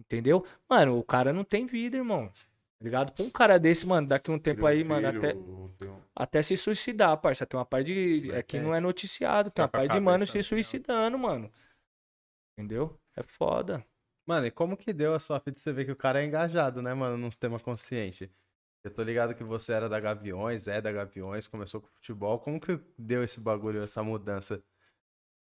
Entendeu? 0.00 0.44
Mano, 0.68 0.98
o 0.98 1.04
cara 1.04 1.32
não 1.32 1.44
tem 1.44 1.66
vida, 1.66 1.98
irmão. 1.98 2.28
Tá 2.28 2.84
ligado? 2.84 3.12
Com 3.12 3.24
um 3.24 3.30
cara 3.30 3.58
desse, 3.58 3.86
mano, 3.86 4.08
daqui 4.08 4.30
um 4.30 4.38
tempo 4.38 4.66
aí, 4.66 4.82
mano, 4.82 5.06
até, 5.06 5.34
até 6.16 6.42
se 6.42 6.56
suicidar, 6.56 7.14
parça. 7.18 7.44
Tem 7.44 7.58
uma 7.58 7.66
parte 7.66 7.92
de. 7.92 8.32
É 8.32 8.42
que 8.42 8.58
não 8.58 8.74
é 8.74 8.80
noticiado. 8.80 9.50
Tem 9.50 9.56
Tá 9.56 9.62
uma 9.64 9.68
parte 9.68 9.92
de 9.92 10.00
mano 10.00 10.26
se 10.26 10.42
suicidando, 10.42 11.18
mano. 11.18 11.52
Entendeu? 12.58 12.98
É 13.14 13.22
foda. 13.22 13.84
Mano, 14.26 14.46
e 14.46 14.50
como 14.50 14.76
que 14.76 14.92
deu 14.92 15.14
a 15.14 15.20
sua 15.20 15.38
fita? 15.40 15.58
Você 15.58 15.72
vê 15.72 15.84
que 15.84 15.92
o 15.92 15.96
cara 15.96 16.22
é 16.22 16.24
engajado, 16.24 16.80
né, 16.80 16.94
mano, 16.94 17.18
num 17.18 17.30
sistema 17.30 17.60
consciente. 17.60 18.30
Eu 18.82 18.90
tô 18.90 19.02
ligado 19.02 19.34
que 19.34 19.44
você 19.44 19.72
era 19.72 19.88
da 19.88 20.00
Gaviões, 20.00 20.66
é 20.66 20.80
da 20.80 20.90
Gaviões, 20.90 21.46
começou 21.46 21.82
com 21.82 21.88
futebol. 21.88 22.38
Como 22.38 22.58
que 22.58 22.80
deu 22.96 23.22
esse 23.22 23.38
bagulho, 23.38 23.82
essa 23.82 24.02
mudança? 24.02 24.62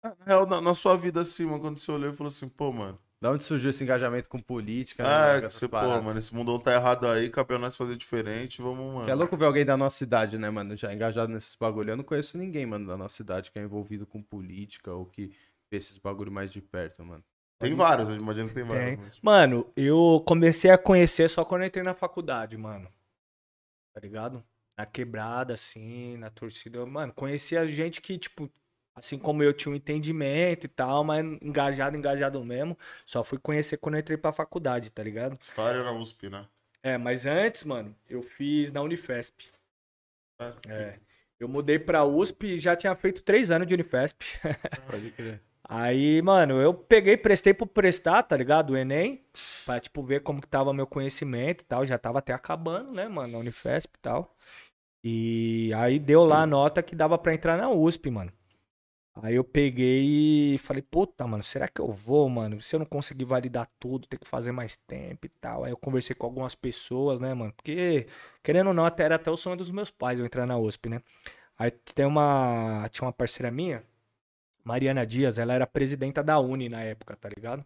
Na 0.03 0.15
real, 0.25 0.45
na, 0.45 0.61
na 0.61 0.73
sua 0.75 0.95
vida 0.95 1.21
assim, 1.21 1.45
mano, 1.45 1.61
quando 1.61 1.79
você 1.79 1.91
olhou 1.91 2.11
e 2.11 2.15
falou 2.15 2.29
assim, 2.29 2.47
pô, 2.47 2.71
mano. 2.71 2.99
Da 3.23 3.31
onde 3.31 3.41
surgiu 3.45 3.69
esse 3.69 3.81
engajamento 3.81 4.27
com 4.27 4.37
política? 4.37 5.01
né, 5.01 5.09
Ah, 5.09 5.33
com 5.35 5.39
que 5.39 5.45
essas 5.45 5.59
você, 5.61 5.69
pô, 5.69 6.01
mano, 6.01 6.19
esse 6.19 6.35
mundão 6.35 6.59
tá 6.59 6.73
errado 6.73 7.07
aí, 7.07 7.29
cabe 7.29 7.55
a 7.55 7.57
nós 7.57 7.77
fazer 7.77 7.95
diferente, 7.95 8.61
vamos, 8.61 8.95
mano. 8.95 9.05
Que 9.05 9.11
é 9.11 9.13
louco 9.15 9.37
ver 9.37 9.45
alguém 9.45 9.63
da 9.63 9.77
nossa 9.77 9.95
cidade, 9.97 10.37
né, 10.37 10.49
mano, 10.49 10.75
já 10.75 10.93
engajado 10.93 11.31
nesses 11.31 11.55
bagulho. 11.55 11.91
Eu 11.91 11.95
não 11.95 12.03
conheço 12.03 12.37
ninguém, 12.37 12.65
mano, 12.65 12.85
da 12.85 12.97
nossa 12.97 13.15
cidade 13.15 13.49
que 13.49 13.57
é 13.57 13.61
envolvido 13.61 14.05
com 14.05 14.21
política 14.21 14.91
ou 14.93 15.05
que 15.05 15.27
vê 15.71 15.77
esses 15.77 15.97
bagulho 15.97 16.33
mais 16.33 16.51
de 16.51 16.61
perto, 16.61 17.01
mano. 17.01 17.23
Tem 17.59 17.73
vários, 17.73 18.09
eu 18.09 18.17
imagino 18.17 18.49
que 18.49 18.55
tem 18.55 18.65
Tem. 18.65 18.75
vários. 18.75 18.99
mas- 18.99 19.19
Mano, 19.21 19.69
eu 19.73 20.21
comecei 20.27 20.69
a 20.69 20.77
conhecer 20.77 21.29
só 21.29 21.45
quando 21.45 21.61
eu 21.61 21.67
entrei 21.67 21.81
na 21.81 21.93
faculdade, 21.93 22.57
mano. 22.57 22.89
Tá 23.93 24.01
ligado? 24.01 24.43
Na 24.77 24.85
quebrada, 24.85 25.53
assim, 25.53 26.17
na 26.17 26.29
torcida. 26.29 26.85
Mano, 26.85 27.13
conhecia 27.13 27.65
gente 27.69 28.01
que, 28.01 28.17
tipo, 28.17 28.51
assim 28.95 29.17
como 29.17 29.43
eu 29.43 29.53
tinha 29.53 29.71
um 29.71 29.75
entendimento 29.75 30.65
e 30.65 30.69
tal, 30.69 31.03
mas 31.03 31.25
engajado, 31.41 31.97
engajado 31.97 32.43
mesmo. 32.43 32.77
Só 33.05 33.23
fui 33.23 33.37
conhecer 33.37 33.77
quando 33.77 33.95
eu 33.95 34.01
entrei 34.01 34.17
pra 34.17 34.31
faculdade, 34.31 34.91
tá 34.91 35.03
ligado? 35.03 35.37
História 35.41 35.83
na 35.83 35.91
USP, 35.91 36.29
né? 36.29 36.45
É, 36.81 36.97
mas 36.97 37.25
antes, 37.25 37.63
mano, 37.63 37.95
eu 38.09 38.21
fiz 38.21 38.71
na 38.71 38.81
Unifesp. 38.81 39.45
É. 40.39 40.53
É. 40.67 40.99
Eu 41.39 41.47
mudei 41.47 41.79
pra 41.79 42.05
USP 42.05 42.47
e 42.47 42.59
já 42.59 42.75
tinha 42.75 42.93
feito 42.95 43.21
três 43.21 43.51
anos 43.51 43.67
de 43.67 43.73
Unifesp. 43.73 44.23
Pode 44.87 45.11
crer. 45.11 45.41
Aí, 45.65 46.21
mano, 46.21 46.61
eu 46.61 46.73
peguei, 46.73 47.15
prestei 47.15 47.53
pro 47.53 47.65
prestar, 47.65 48.21
tá 48.23 48.35
ligado? 48.35 48.71
O 48.71 48.77
Enem, 48.77 49.23
pra, 49.65 49.79
tipo, 49.79 50.03
ver 50.03 50.21
como 50.21 50.41
que 50.41 50.47
tava 50.47 50.73
meu 50.73 50.85
conhecimento 50.85 51.61
e 51.61 51.65
tal. 51.65 51.85
Já 51.85 51.97
tava 51.97 52.19
até 52.19 52.33
acabando, 52.33 52.91
né, 52.91 53.07
mano, 53.07 53.33
na 53.33 53.37
Unifesp 53.39 53.95
e 53.95 53.99
tal. 54.01 54.35
E 55.03 55.71
aí 55.75 55.99
deu 55.99 56.23
lá 56.23 56.43
a 56.43 56.45
nota 56.45 56.83
que 56.83 56.95
dava 56.95 57.17
pra 57.17 57.33
entrar 57.33 57.57
na 57.57 57.69
USP, 57.69 58.09
mano. 58.09 58.31
Aí 59.15 59.35
eu 59.35 59.43
peguei 59.43 60.55
e 60.55 60.57
falei, 60.57 60.81
puta, 60.81 61.25
mano, 61.27 61.43
será 61.43 61.67
que 61.67 61.79
eu 61.79 61.91
vou, 61.91 62.27
mano? 62.27 62.59
Se 62.61 62.75
eu 62.75 62.79
não 62.79 62.85
conseguir 62.85 63.25
validar 63.25 63.67
tudo, 63.79 64.07
ter 64.07 64.17
que 64.17 64.27
fazer 64.27 64.51
mais 64.51 64.75
tempo 64.75 65.27
e 65.27 65.29
tal. 65.29 65.63
Aí 65.63 65.71
eu 65.71 65.77
conversei 65.77 66.15
com 66.15 66.25
algumas 66.25 66.55
pessoas, 66.55 67.19
né, 67.19 67.33
mano? 67.33 67.53
Porque, 67.53 68.07
querendo 68.41 68.67
ou 68.67 68.73
não, 68.73 68.85
até 68.85 69.03
era 69.03 69.15
até 69.15 69.29
o 69.29 69.37
sonho 69.37 69.55
dos 69.55 69.69
meus 69.71 69.91
pais 69.91 70.19
eu 70.19 70.25
entrar 70.25 70.47
na 70.47 70.57
USP, 70.57 70.89
né? 70.89 71.01
Aí 71.57 71.71
tem 71.71 72.05
uma. 72.05 72.89
Tinha 72.91 73.05
uma 73.05 73.13
parceira 73.13 73.51
minha, 73.51 73.83
Mariana 74.63 75.05
Dias, 75.05 75.37
ela 75.37 75.53
era 75.53 75.67
presidenta 75.67 76.23
da 76.23 76.39
Uni 76.39 76.69
na 76.69 76.81
época, 76.81 77.15
tá 77.15 77.29
ligado? 77.29 77.65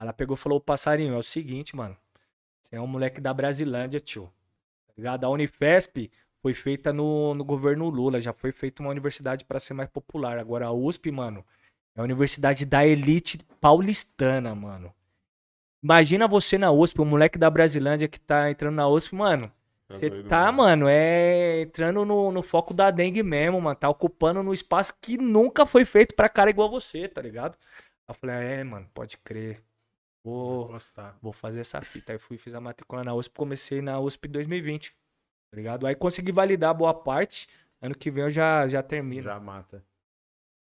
Ela 0.00 0.12
pegou 0.12 0.34
e 0.34 0.38
falou, 0.38 0.60
passarinho, 0.60 1.14
é 1.14 1.18
o 1.18 1.22
seguinte, 1.22 1.76
mano. 1.76 1.96
Você 2.62 2.76
é 2.76 2.80
um 2.80 2.86
moleque 2.86 3.20
da 3.20 3.32
Brasilândia, 3.34 4.00
tio. 4.00 4.32
Tá 4.88 4.94
ligado? 4.96 5.24
A 5.24 5.28
Unifesp 5.30 6.10
foi 6.42 6.52
feita 6.52 6.92
no, 6.92 7.34
no 7.34 7.44
governo 7.44 7.88
Lula, 7.88 8.20
já 8.20 8.32
foi 8.32 8.50
feita 8.50 8.82
uma 8.82 8.90
universidade 8.90 9.44
pra 9.44 9.60
ser 9.60 9.74
mais 9.74 9.88
popular. 9.88 10.38
Agora 10.38 10.66
a 10.66 10.72
USP, 10.72 11.10
mano, 11.12 11.44
é 11.94 12.00
a 12.00 12.04
universidade 12.04 12.66
da 12.66 12.84
elite 12.84 13.38
paulistana, 13.60 14.52
mano. 14.54 14.92
Imagina 15.82 16.26
você 16.26 16.58
na 16.58 16.72
USP, 16.72 17.00
um 17.00 17.04
moleque 17.04 17.38
da 17.38 17.48
Brasilândia 17.48 18.08
que 18.08 18.18
tá 18.18 18.50
entrando 18.50 18.74
na 18.74 18.88
USP, 18.88 19.14
mano. 19.14 19.50
Você 19.88 20.10
doido, 20.10 20.28
tá, 20.28 20.50
mano, 20.50 20.86
é 20.88 21.62
entrando 21.62 22.04
no, 22.04 22.32
no 22.32 22.42
foco 22.42 22.74
da 22.74 22.90
dengue 22.90 23.22
mesmo, 23.22 23.60
mano. 23.60 23.76
Tá 23.76 23.88
ocupando 23.88 24.42
no 24.42 24.52
espaço 24.52 24.94
que 25.00 25.16
nunca 25.16 25.64
foi 25.64 25.84
feito 25.84 26.14
pra 26.14 26.28
cara 26.28 26.50
igual 26.50 26.70
você, 26.70 27.06
tá 27.08 27.20
ligado? 27.20 27.56
Aí 28.08 28.08
eu 28.08 28.14
falei, 28.14 28.36
é, 28.36 28.64
mano, 28.64 28.88
pode 28.92 29.16
crer. 29.18 29.62
Vou, 30.24 30.68
Gostar. 30.68 31.16
vou 31.20 31.32
fazer 31.32 31.60
essa 31.60 31.80
fita. 31.80 32.12
Aí 32.12 32.18
fui, 32.18 32.38
fiz 32.38 32.54
a 32.54 32.60
matrícula 32.60 33.04
na 33.04 33.14
USP, 33.14 33.34
comecei 33.34 33.82
na 33.82 34.00
USP 34.00 34.28
2020, 34.28 34.94
tá 35.52 35.56
ligado? 35.56 35.86
Aí 35.86 35.94
consegui 35.94 36.32
validar 36.32 36.74
boa 36.74 36.94
parte. 36.94 37.46
Ano 37.80 37.94
que 37.94 38.10
vem 38.10 38.24
eu 38.24 38.30
já, 38.30 38.66
já 38.66 38.82
termino, 38.82 39.24
Já 39.24 39.38
mata. 39.38 39.84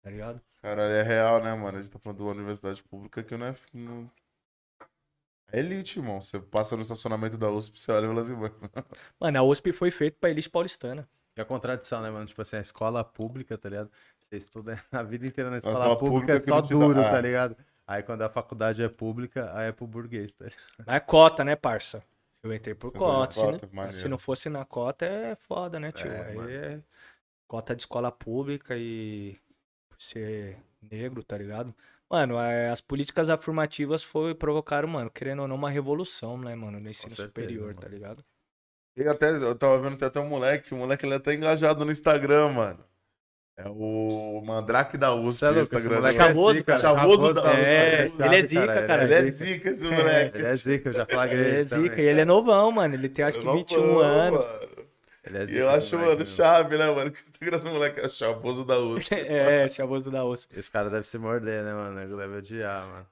tá 0.02 0.10
ligado? 0.10 0.40
Caralho, 0.62 0.92
é 0.92 1.02
real, 1.02 1.42
né, 1.42 1.54
mano? 1.54 1.76
A 1.78 1.82
gente 1.82 1.92
tá 1.92 1.98
falando 1.98 2.16
de 2.16 2.22
uma 2.22 2.32
universidade 2.32 2.82
pública 2.82 3.22
que 3.22 3.36
não 3.36 3.46
é. 3.46 3.54
Não... 3.72 4.10
É 5.52 5.58
elite, 5.58 5.98
irmão. 5.98 6.20
Você 6.20 6.40
passa 6.40 6.74
no 6.74 6.82
estacionamento 6.82 7.36
da 7.36 7.50
USP, 7.50 7.78
você 7.78 7.92
olha 7.92 8.06
e 8.06 8.08
fala 8.08 8.20
assim, 8.20 8.34
mano. 8.34 8.54
Mano, 9.20 9.38
a 9.38 9.42
USP 9.42 9.72
foi 9.72 9.90
feita 9.90 10.16
pra 10.20 10.30
elite 10.30 10.48
paulistana. 10.48 11.08
E 11.36 11.40
a 11.40 11.44
contradição, 11.44 12.02
né, 12.02 12.10
mano? 12.10 12.26
Tipo 12.26 12.42
assim, 12.42 12.56
a 12.56 12.60
escola 12.60 13.04
pública, 13.04 13.56
tá 13.56 13.68
ligado? 13.68 13.90
Você 14.18 14.36
estuda 14.36 14.82
a 14.92 15.02
vida 15.02 15.26
inteira 15.26 15.50
na 15.50 15.58
escola, 15.58 15.78
escola 15.78 15.98
pública, 15.98 16.34
pública 16.34 16.50
é 16.50 16.54
só 16.54 16.62
te 16.62 16.68
dá- 16.68 16.74
duro, 16.74 17.00
ah. 17.00 17.10
tá 17.10 17.20
ligado? 17.20 17.56
Aí 17.86 18.02
quando 18.02 18.22
a 18.22 18.28
faculdade 18.28 18.82
é 18.82 18.88
pública, 18.88 19.50
aí 19.54 19.68
é 19.68 19.72
pro 19.72 19.86
burguês, 19.86 20.32
tá 20.32 20.44
ligado? 20.44 20.60
Mas 20.78 20.96
é 20.96 21.00
cota, 21.00 21.44
né, 21.44 21.56
parça? 21.56 22.02
Eu 22.42 22.54
entrei 22.54 22.74
por 22.74 22.90
Você 22.90 22.98
cota. 22.98 23.34
Se, 23.34 23.40
cota, 23.40 23.68
maneiro. 23.72 23.96
se 23.96 24.08
não 24.08 24.18
fosse 24.18 24.48
na 24.48 24.64
cota, 24.64 25.04
é 25.04 25.34
foda, 25.34 25.80
né, 25.80 25.92
tio? 25.92 26.10
É, 26.10 26.30
Aí 26.30 26.54
é 26.54 26.82
cota 27.46 27.74
de 27.74 27.82
escola 27.82 28.12
pública 28.12 28.76
e 28.76 29.36
por 29.88 30.00
ser 30.00 30.58
negro, 30.80 31.24
tá 31.24 31.36
ligado? 31.36 31.74
Mano, 32.10 32.36
as 32.38 32.80
políticas 32.80 33.28
afirmativas 33.28 34.02
foi, 34.02 34.34
provocaram, 34.34 34.88
mano, 34.88 35.10
querendo 35.10 35.42
ou 35.42 35.48
não, 35.48 35.56
uma 35.56 35.70
revolução, 35.70 36.38
né, 36.38 36.54
mano, 36.54 36.80
no 36.80 36.88
ensino 36.88 37.10
certeza, 37.10 37.28
superior, 37.28 37.66
mano. 37.66 37.80
tá 37.80 37.88
ligado? 37.88 38.24
E 38.96 39.02
até, 39.06 39.30
eu 39.30 39.54
tava 39.54 39.80
vendo 39.80 40.02
até 40.02 40.18
um 40.18 40.28
moleque, 40.28 40.74
o 40.74 40.76
moleque 40.76 41.04
ele 41.04 41.14
é 41.14 41.16
até 41.16 41.34
engajado 41.34 41.84
no 41.84 41.92
Instagram, 41.92 42.48
mano. 42.48 42.84
É 43.60 43.68
o 43.68 44.40
Mandrake 44.46 44.96
da 44.96 45.12
USP, 45.12 45.40
Você 45.40 45.44
é 45.46 45.50
louco, 45.50 45.76
esse 45.76 45.88
moleque 45.88 46.18
né? 46.18 46.24
é 46.30 46.62
cara. 46.62 46.78
Chavoso 46.78 47.34
da- 47.34 47.52
É, 47.58 48.08
chave, 48.08 48.24
ele 48.24 48.36
é 48.36 48.46
zica, 48.46 48.82
cara. 48.86 49.02
Ele 49.04 49.14
é 49.14 49.30
zica, 49.32 49.70
esse 49.70 49.82
moleque. 49.82 50.38
Ele 50.38 50.46
é 50.46 50.56
zica, 50.56 50.88
eu 50.88 50.92
já 50.92 51.06
flagrei 51.06 51.40
Ele 51.40 51.58
é 51.60 51.64
zica, 51.64 52.00
e 52.00 52.04
ele 52.04 52.20
é 52.20 52.24
novão, 52.24 52.70
mano, 52.70 52.94
ele 52.94 53.08
tem 53.08 53.24
acho 53.24 53.40
que 53.40 53.44
Eu 53.44 53.50
não 53.50 53.56
21 53.58 53.82
vou, 53.94 54.00
anos. 54.00 54.44
é 55.24 55.42
E 55.42 55.46
zica, 55.46 55.58
eu 55.58 55.68
acho, 55.70 55.98
mano, 55.98 56.16
meu. 56.18 56.24
chave, 56.26 56.78
né, 56.78 56.86
mano? 56.88 57.10
Que 57.10 57.18
o 57.18 57.22
Instagram 57.24 57.58
do 57.58 57.70
moleque 57.70 58.00
é 58.00 58.08
chavoso 58.08 58.64
da 58.64 58.78
USP. 58.78 59.12
é, 59.12 59.66
chavoso 59.66 60.08
da 60.08 60.24
USP. 60.24 60.56
Esse 60.56 60.70
cara 60.70 60.88
deve 60.88 61.04
se 61.08 61.18
morder, 61.18 61.64
né, 61.64 61.72
mano? 61.74 62.00
Ele 62.00 62.16
deve 62.16 62.36
odiar, 62.36 62.86
mano. 62.86 63.06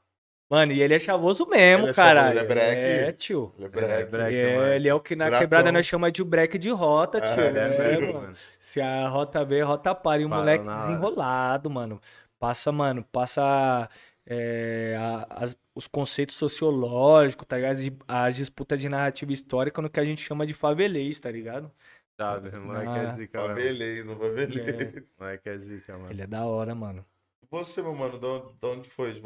Mano, 0.48 0.72
e 0.72 0.80
ele 0.80 0.94
é 0.94 0.98
chavoso 0.98 1.44
mesmo, 1.46 1.84
Ele 1.86 1.90
é 1.90 1.94
cara. 1.94 2.30
ele 2.30 2.38
é 2.38 2.44
breque. 2.44 2.80
É, 2.80 3.12
tio. 3.12 3.52
Ele 3.58 3.64
é 3.64 3.68
Ele 3.78 3.92
é 3.92 4.04
breque. 4.04 4.36
É, 4.36 4.76
ele 4.76 4.88
é 4.88 4.94
o 4.94 5.00
que 5.00 5.16
na 5.16 5.28
quebrada 5.38 5.72
nós 5.72 5.84
chamamos 5.86 6.12
de 6.12 6.22
break 6.22 6.56
de 6.56 6.70
rota, 6.70 7.20
tio. 7.20 7.28
É, 7.30 7.48
Ele 7.48 7.58
é 7.58 8.08
É, 8.10 8.12
mano. 8.12 8.32
Se 8.60 8.80
a 8.80 9.08
rota 9.08 9.44
B, 9.44 9.60
a 9.60 9.64
rota 9.66 9.92
para. 9.94 10.22
E 10.22 10.24
o 10.24 10.28
Parou 10.28 10.44
moleque 10.44 10.64
desenrolado, 10.64 11.68
mano. 11.68 12.00
Passa, 12.38 12.70
mano, 12.70 13.04
passa 13.10 13.88
é, 14.24 14.94
a- 14.98 15.26
as- 15.30 15.56
os 15.74 15.88
conceitos 15.88 16.36
sociológicos, 16.36 17.44
tá 17.46 17.56
ligado? 17.56 17.76
As, 17.76 18.26
as 18.28 18.36
disputas 18.36 18.78
de 18.80 18.88
narrativa 18.88 19.32
histórica 19.32 19.82
no 19.82 19.90
que 19.90 19.98
a 20.00 20.04
gente 20.04 20.20
chama 20.22 20.46
de 20.46 20.54
favelês, 20.54 21.18
tá 21.18 21.30
ligado? 21.30 21.70
O 22.18 22.60
moleque 22.60 22.88
Ah. 22.88 22.96
é 22.98 23.16
zica, 23.16 23.38
mano. 23.42 23.54
Favelês, 23.56 24.06
não 24.06 24.16
favelês. 24.16 25.12
O 25.18 25.22
moleque 25.24 25.48
é 25.48 25.58
zica, 25.58 25.98
mano. 25.98 26.10
Ele 26.12 26.22
é 26.22 26.26
da 26.26 26.44
hora, 26.44 26.74
mano. 26.74 27.04
Você, 27.50 27.82
meu 27.82 27.94
mano, 27.94 28.18
de 28.18 28.26
onde, 28.26 28.52
de 28.60 28.66
onde 28.66 28.88
foi? 28.88 29.22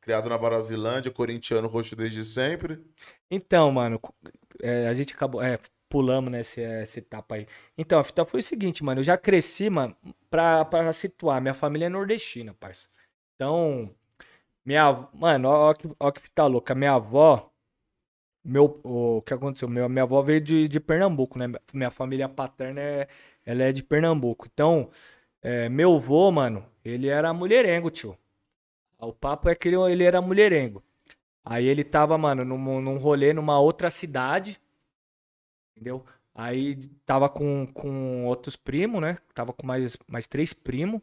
Criado 0.00 0.28
na 0.28 0.38
Brasilândia, 0.38 1.10
corintiano 1.10 1.68
roxo 1.68 1.94
desde 1.94 2.24
sempre. 2.24 2.82
Então, 3.30 3.70
mano, 3.70 4.00
é, 4.62 4.88
a 4.88 4.94
gente 4.94 5.14
acabou. 5.14 5.42
É, 5.42 5.58
pulamos 5.88 6.30
nessa 6.30 6.60
essa 6.60 6.98
etapa 7.00 7.34
aí. 7.34 7.46
Então, 7.76 7.98
a 7.98 8.04
fita 8.04 8.24
foi 8.24 8.40
o 8.40 8.42
seguinte, 8.42 8.82
mano. 8.82 9.00
Eu 9.00 9.04
já 9.04 9.18
cresci, 9.18 9.68
mano, 9.68 9.96
pra, 10.30 10.64
pra 10.64 10.92
situar. 10.92 11.40
Minha 11.42 11.54
família 11.54 11.86
é 11.86 11.88
nordestina, 11.88 12.54
parça. 12.54 12.88
Então, 13.34 13.94
minha. 14.64 15.08
Mano, 15.14 15.48
ó, 15.48 15.70
ó 15.70 15.74
que, 15.74 15.88
ó 16.00 16.10
que 16.10 16.20
fita 16.22 16.46
louca. 16.46 16.74
Minha 16.74 16.94
avó. 16.94 17.50
Meu, 18.44 18.80
o 18.84 19.22
que 19.22 19.34
aconteceu? 19.34 19.68
Meu, 19.68 19.88
minha 19.88 20.04
avó 20.04 20.22
veio 20.22 20.40
de, 20.40 20.66
de 20.68 20.80
Pernambuco, 20.80 21.38
né? 21.38 21.46
Minha 21.74 21.90
família 21.90 22.28
paterna 22.28 22.80
é, 22.80 23.08
ela 23.44 23.64
é 23.64 23.72
de 23.72 23.82
Pernambuco. 23.82 24.46
Então, 24.50 24.90
é, 25.42 25.68
meu 25.68 25.96
avô, 25.96 26.30
mano, 26.30 26.64
ele 26.84 27.08
era 27.08 27.32
mulherengo, 27.34 27.90
tio. 27.90 28.16
O 29.00 29.12
papo 29.12 29.48
é 29.48 29.54
que 29.54 29.68
ele, 29.68 29.76
ele 29.90 30.04
era 30.04 30.20
mulherengo. 30.20 30.82
Aí 31.44 31.66
ele 31.66 31.82
tava, 31.84 32.16
mano, 32.18 32.44
num, 32.44 32.80
num 32.80 32.98
rolê 32.98 33.32
numa 33.32 33.58
outra 33.58 33.90
cidade. 33.90 34.60
Entendeu? 35.74 36.04
Aí 36.34 36.76
tava 37.04 37.28
com, 37.28 37.66
com 37.66 38.26
outros 38.26 38.56
primos, 38.56 39.00
né? 39.00 39.18
Tava 39.34 39.52
com 39.52 39.66
mais, 39.66 39.96
mais 40.06 40.26
três 40.26 40.52
primos. 40.52 41.00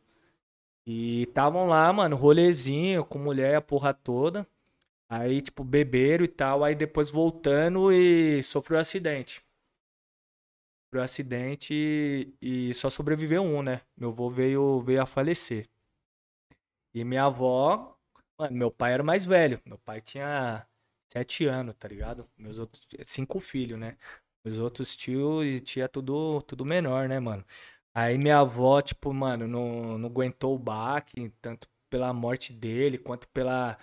E 0.85 1.23
estavam 1.23 1.67
lá, 1.67 1.91
mano, 1.91 2.15
rolezinho, 2.15 3.03
com 3.05 3.19
mulher, 3.19 3.55
a 3.55 3.61
porra 3.61 3.93
toda. 3.93 4.47
Aí, 5.09 5.41
tipo, 5.41 5.63
beberam 5.63 6.23
e 6.25 6.27
tal. 6.27 6.63
Aí 6.63 6.75
depois 6.75 7.09
voltando 7.09 7.91
e 7.91 8.41
sofreu 8.43 8.77
um 8.77 8.81
acidente. 8.81 9.43
Sofreu 10.85 11.01
um 11.01 11.05
acidente 11.05 11.73
e, 12.41 12.69
e 12.69 12.73
só 12.73 12.89
sobreviveu 12.89 13.41
um, 13.43 13.61
né? 13.61 13.81
Meu 13.97 14.09
avô 14.09 14.29
veio, 14.29 14.81
veio 14.81 15.01
a 15.01 15.05
falecer. 15.05 15.67
E 16.99 17.03
minha 17.03 17.25
avó, 17.25 17.95
mano, 18.39 18.55
meu 18.57 18.71
pai 18.71 18.93
era 18.93 19.03
o 19.03 19.05
mais 19.05 19.25
velho. 19.25 19.61
Meu 19.65 19.77
pai 19.77 20.01
tinha 20.01 20.65
sete 21.11 21.45
anos, 21.45 21.75
tá 21.75 21.87
ligado? 21.87 22.27
Meus 22.37 22.57
outros. 22.59 22.81
Cinco 23.05 23.39
filhos, 23.39 23.79
né? 23.79 23.97
Meus 24.43 24.57
outros 24.59 24.95
tios 24.95 25.45
e 25.45 25.59
tia 25.61 25.87
tudo, 25.87 26.41
tudo 26.43 26.65
menor, 26.65 27.07
né, 27.07 27.19
mano? 27.19 27.45
Aí 27.93 28.17
minha 28.17 28.39
avó, 28.39 28.81
tipo, 28.81 29.13
mano, 29.13 29.47
não, 29.47 29.97
não 29.97 30.09
aguentou 30.09 30.55
o 30.55 30.59
baque, 30.59 31.29
tanto 31.41 31.67
pela 31.89 32.13
morte 32.13 32.53
dele, 32.53 32.97
quanto 32.97 33.27
pela, 33.29 33.77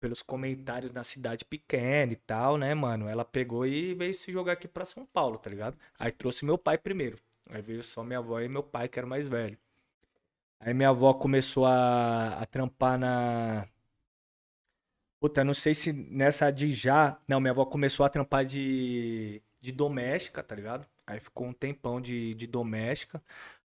pelos 0.00 0.22
comentários 0.22 0.92
na 0.92 1.04
cidade 1.04 1.44
pequena 1.44 2.12
e 2.12 2.16
tal, 2.16 2.56
né, 2.56 2.74
mano? 2.74 3.08
Ela 3.08 3.24
pegou 3.24 3.66
e 3.66 3.94
veio 3.94 4.14
se 4.14 4.32
jogar 4.32 4.52
aqui 4.54 4.68
pra 4.68 4.84
São 4.84 5.04
Paulo, 5.06 5.38
tá 5.38 5.50
ligado? 5.50 5.76
Aí 5.98 6.12
trouxe 6.12 6.44
meu 6.44 6.58
pai 6.58 6.78
primeiro. 6.78 7.18
Aí 7.48 7.62
veio 7.62 7.82
só 7.82 8.02
minha 8.04 8.18
avó 8.20 8.40
e 8.40 8.48
meu 8.48 8.62
pai, 8.62 8.88
que 8.88 8.98
era 8.98 9.06
mais 9.08 9.26
velho. 9.26 9.58
Aí 10.60 10.74
minha 10.74 10.90
avó 10.90 11.14
começou 11.14 11.66
a, 11.66 12.40
a 12.40 12.46
trampar 12.46 12.98
na. 12.98 13.66
Puta, 15.20 15.44
não 15.44 15.52
sei 15.54 15.74
se 15.74 15.92
nessa 15.92 16.50
de 16.50 16.72
já. 16.72 17.18
Não, 17.28 17.40
minha 17.40 17.50
avó 17.52 17.64
começou 17.66 18.04
a 18.06 18.08
trampar 18.08 18.44
de, 18.44 19.42
de 19.60 19.70
doméstica, 19.72 20.42
tá 20.42 20.54
ligado? 20.54 20.86
Aí 21.06 21.20
ficou 21.20 21.46
um 21.46 21.52
tempão 21.52 22.00
de, 22.00 22.34
de 22.34 22.46
doméstica. 22.46 23.22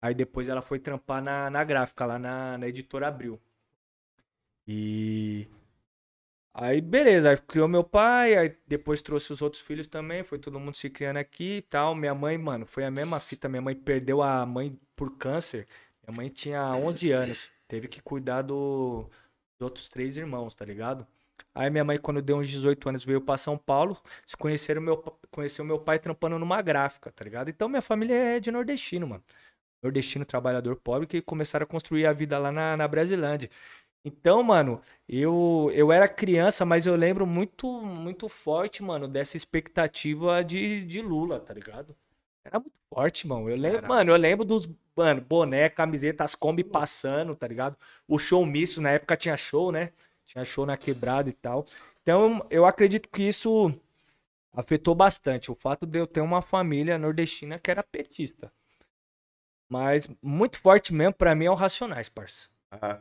Aí 0.02 0.14
depois 0.14 0.48
ela 0.48 0.62
foi 0.62 0.78
trampar 0.80 1.22
na, 1.22 1.50
na 1.50 1.64
gráfica, 1.64 2.06
lá 2.06 2.18
na, 2.18 2.58
na 2.58 2.68
editora 2.68 3.08
Abril. 3.08 3.40
E. 4.66 5.48
Aí, 6.58 6.80
beleza, 6.80 7.30
aí 7.30 7.36
criou 7.36 7.68
meu 7.68 7.84
pai, 7.84 8.34
aí 8.34 8.56
depois 8.66 9.02
trouxe 9.02 9.30
os 9.32 9.42
outros 9.42 9.60
filhos 9.60 9.86
também, 9.86 10.24
foi 10.24 10.38
todo 10.38 10.58
mundo 10.58 10.74
se 10.74 10.88
criando 10.88 11.18
aqui 11.18 11.58
e 11.58 11.62
tal. 11.62 11.94
Minha 11.94 12.14
mãe, 12.14 12.38
mano, 12.38 12.64
foi 12.64 12.84
a 12.84 12.90
mesma 12.90 13.20
fita. 13.20 13.48
Minha 13.48 13.60
mãe 13.60 13.74
perdeu 13.74 14.22
a 14.22 14.44
mãe 14.46 14.78
por 14.96 15.16
câncer. 15.18 15.66
Minha 16.06 16.16
mãe 16.16 16.28
tinha 16.28 16.62
11 16.76 17.10
anos, 17.10 17.50
teve 17.66 17.88
que 17.88 18.00
cuidar 18.00 18.42
do, 18.42 19.08
dos 19.58 19.64
outros 19.64 19.88
três 19.88 20.16
irmãos, 20.16 20.54
tá 20.54 20.64
ligado? 20.64 21.06
Aí 21.54 21.70
minha 21.70 21.84
mãe, 21.84 21.98
quando 21.98 22.22
deu 22.22 22.36
uns 22.38 22.48
18 22.48 22.88
anos, 22.88 23.04
veio 23.04 23.20
pra 23.20 23.36
São 23.36 23.58
Paulo, 23.58 23.98
se 24.24 24.36
conheceram 24.36 24.80
meu, 24.80 24.98
conheceu 25.30 25.64
meu 25.64 25.78
pai 25.78 25.98
trampando 25.98 26.38
numa 26.38 26.62
gráfica, 26.62 27.10
tá 27.10 27.24
ligado? 27.24 27.48
Então 27.48 27.68
minha 27.68 27.82
família 27.82 28.14
é 28.14 28.40
de 28.40 28.50
nordestino, 28.50 29.06
mano. 29.06 29.24
Nordestino, 29.82 30.24
trabalhador 30.24 30.76
pobre, 30.76 31.06
que 31.06 31.20
começaram 31.22 31.64
a 31.64 31.66
construir 31.66 32.06
a 32.06 32.12
vida 32.12 32.38
lá 32.38 32.52
na, 32.52 32.76
na 32.76 32.88
Brasilândia. 32.88 33.50
Então, 34.04 34.42
mano, 34.42 34.80
eu, 35.08 35.70
eu 35.74 35.90
era 35.92 36.08
criança, 36.08 36.64
mas 36.64 36.86
eu 36.86 36.94
lembro 36.96 37.26
muito, 37.26 37.68
muito 37.82 38.28
forte, 38.28 38.82
mano, 38.82 39.08
dessa 39.08 39.36
expectativa 39.36 40.44
de, 40.44 40.84
de 40.86 41.02
Lula, 41.02 41.40
tá 41.40 41.52
ligado? 41.52 41.96
Era 42.46 42.60
muito 42.60 42.78
forte, 42.88 43.26
mano. 43.26 43.50
Eu 43.50 43.56
lembro, 43.56 43.88
mano, 43.88 44.12
eu 44.12 44.16
lembro 44.16 44.44
dos, 44.44 44.68
mano, 44.94 45.20
boné, 45.20 45.68
camiseta, 45.68 46.22
as 46.22 46.34
Kombi 46.34 46.62
passando, 46.62 47.34
tá 47.34 47.46
ligado? 47.48 47.76
O 48.06 48.18
show 48.18 48.46
misto, 48.46 48.80
na 48.80 48.90
época 48.90 49.16
tinha 49.16 49.36
show, 49.36 49.72
né? 49.72 49.92
Tinha 50.24 50.44
show 50.44 50.64
na 50.64 50.76
quebrada 50.76 51.28
e 51.28 51.32
tal. 51.32 51.66
Então, 52.02 52.46
eu 52.48 52.64
acredito 52.64 53.08
que 53.08 53.24
isso 53.24 53.74
afetou 54.52 54.94
bastante. 54.94 55.50
O 55.50 55.54
fato 55.54 55.84
de 55.84 55.98
eu 55.98 56.06
ter 56.06 56.20
uma 56.20 56.40
família 56.40 56.96
nordestina 56.96 57.58
que 57.58 57.70
era 57.70 57.82
petista. 57.82 58.52
Mas 59.68 60.08
muito 60.22 60.60
forte 60.60 60.94
mesmo 60.94 61.14
pra 61.14 61.34
mim 61.34 61.46
é 61.46 61.50
o 61.50 61.54
Racionais, 61.54 62.08
parça. 62.08 62.48
Ah, 62.70 63.00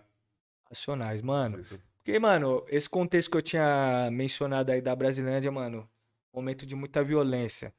Racionais, 0.68 1.22
mano. 1.22 1.64
Porque, 1.98 2.18
mano, 2.18 2.66
esse 2.68 2.90
contexto 2.90 3.30
que 3.30 3.38
eu 3.38 3.42
tinha 3.42 4.10
mencionado 4.12 4.72
aí 4.72 4.82
da 4.82 4.96
Brasilândia, 4.96 5.52
mano, 5.52 5.88
momento 6.34 6.66
de 6.66 6.76
muita 6.76 7.04
violência. 7.04 7.72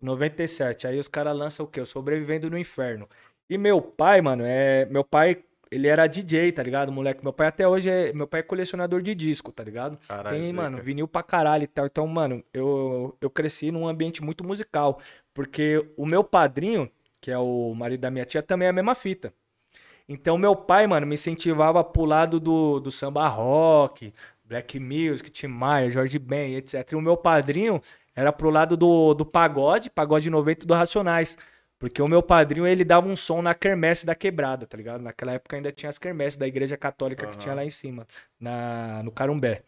97, 0.00 0.86
aí 0.86 0.98
os 0.98 1.08
caras 1.08 1.36
lançam 1.36 1.64
o 1.64 1.68
quê? 1.68 1.80
O 1.80 1.86
Sobrevivendo 1.86 2.50
no 2.50 2.58
Inferno. 2.58 3.08
E 3.48 3.58
meu 3.58 3.80
pai, 3.80 4.20
mano, 4.20 4.44
é. 4.46 4.86
Meu 4.86 5.04
pai, 5.04 5.44
ele 5.70 5.88
era 5.88 6.06
DJ, 6.06 6.52
tá 6.52 6.62
ligado? 6.62 6.92
Moleque, 6.92 7.22
meu 7.22 7.32
pai 7.32 7.48
até 7.48 7.66
hoje 7.66 7.90
é. 7.90 8.12
Meu 8.12 8.26
pai 8.26 8.40
é 8.40 8.42
colecionador 8.42 9.02
de 9.02 9.14
disco, 9.14 9.52
tá 9.52 9.62
ligado? 9.62 9.98
Caralho, 10.08 10.36
Tem, 10.36 10.52
mano, 10.52 10.82
vinil 10.82 11.08
pra 11.08 11.22
caralho 11.22 11.64
e 11.64 11.66
tal. 11.66 11.86
Então, 11.86 12.06
mano, 12.06 12.42
eu, 12.52 13.16
eu 13.20 13.30
cresci 13.30 13.70
num 13.70 13.86
ambiente 13.86 14.22
muito 14.22 14.44
musical. 14.44 15.00
Porque 15.32 15.84
o 15.96 16.06
meu 16.06 16.22
padrinho, 16.24 16.90
que 17.20 17.30
é 17.30 17.38
o 17.38 17.74
marido 17.74 18.00
da 18.00 18.10
minha 18.10 18.24
tia, 18.24 18.42
também 18.42 18.66
é 18.66 18.70
a 18.70 18.72
mesma 18.72 18.94
fita. 18.94 19.32
Então, 20.08 20.36
meu 20.36 20.54
pai, 20.54 20.86
mano, 20.86 21.06
me 21.06 21.14
incentivava 21.14 21.82
pro 21.82 22.04
lado 22.04 22.38
do, 22.38 22.78
do 22.78 22.90
samba 22.90 23.26
rock, 23.26 24.12
black 24.44 24.78
music, 24.78 25.30
Tim 25.30 25.46
Maia, 25.46 25.90
Jorge 25.90 26.18
Ben, 26.18 26.56
etc. 26.56 26.92
E 26.92 26.96
o 26.96 27.00
meu 27.00 27.16
padrinho 27.16 27.80
era 28.14 28.32
pro 28.32 28.50
lado 28.50 28.76
do, 28.76 29.14
do 29.14 29.24
pagode, 29.26 29.90
pagode 29.90 30.30
90 30.30 30.66
do 30.66 30.74
Racionais. 30.74 31.36
Porque 31.78 32.00
o 32.00 32.08
meu 32.08 32.22
padrinho, 32.22 32.66
ele 32.66 32.84
dava 32.84 33.08
um 33.08 33.16
som 33.16 33.42
na 33.42 33.54
quermesse 33.54 34.06
da 34.06 34.14
quebrada, 34.14 34.66
tá 34.66 34.76
ligado? 34.76 35.02
Naquela 35.02 35.32
época 35.32 35.56
ainda 35.56 35.72
tinha 35.72 35.90
as 35.90 35.98
quermesses 35.98 36.36
da 36.38 36.46
igreja 36.46 36.76
católica 36.76 37.26
que 37.26 37.32
Aham. 37.32 37.40
tinha 37.42 37.54
lá 37.54 37.64
em 37.64 37.70
cima, 37.70 38.06
na, 38.40 39.02
no 39.02 39.10
Carumbé. 39.12 39.64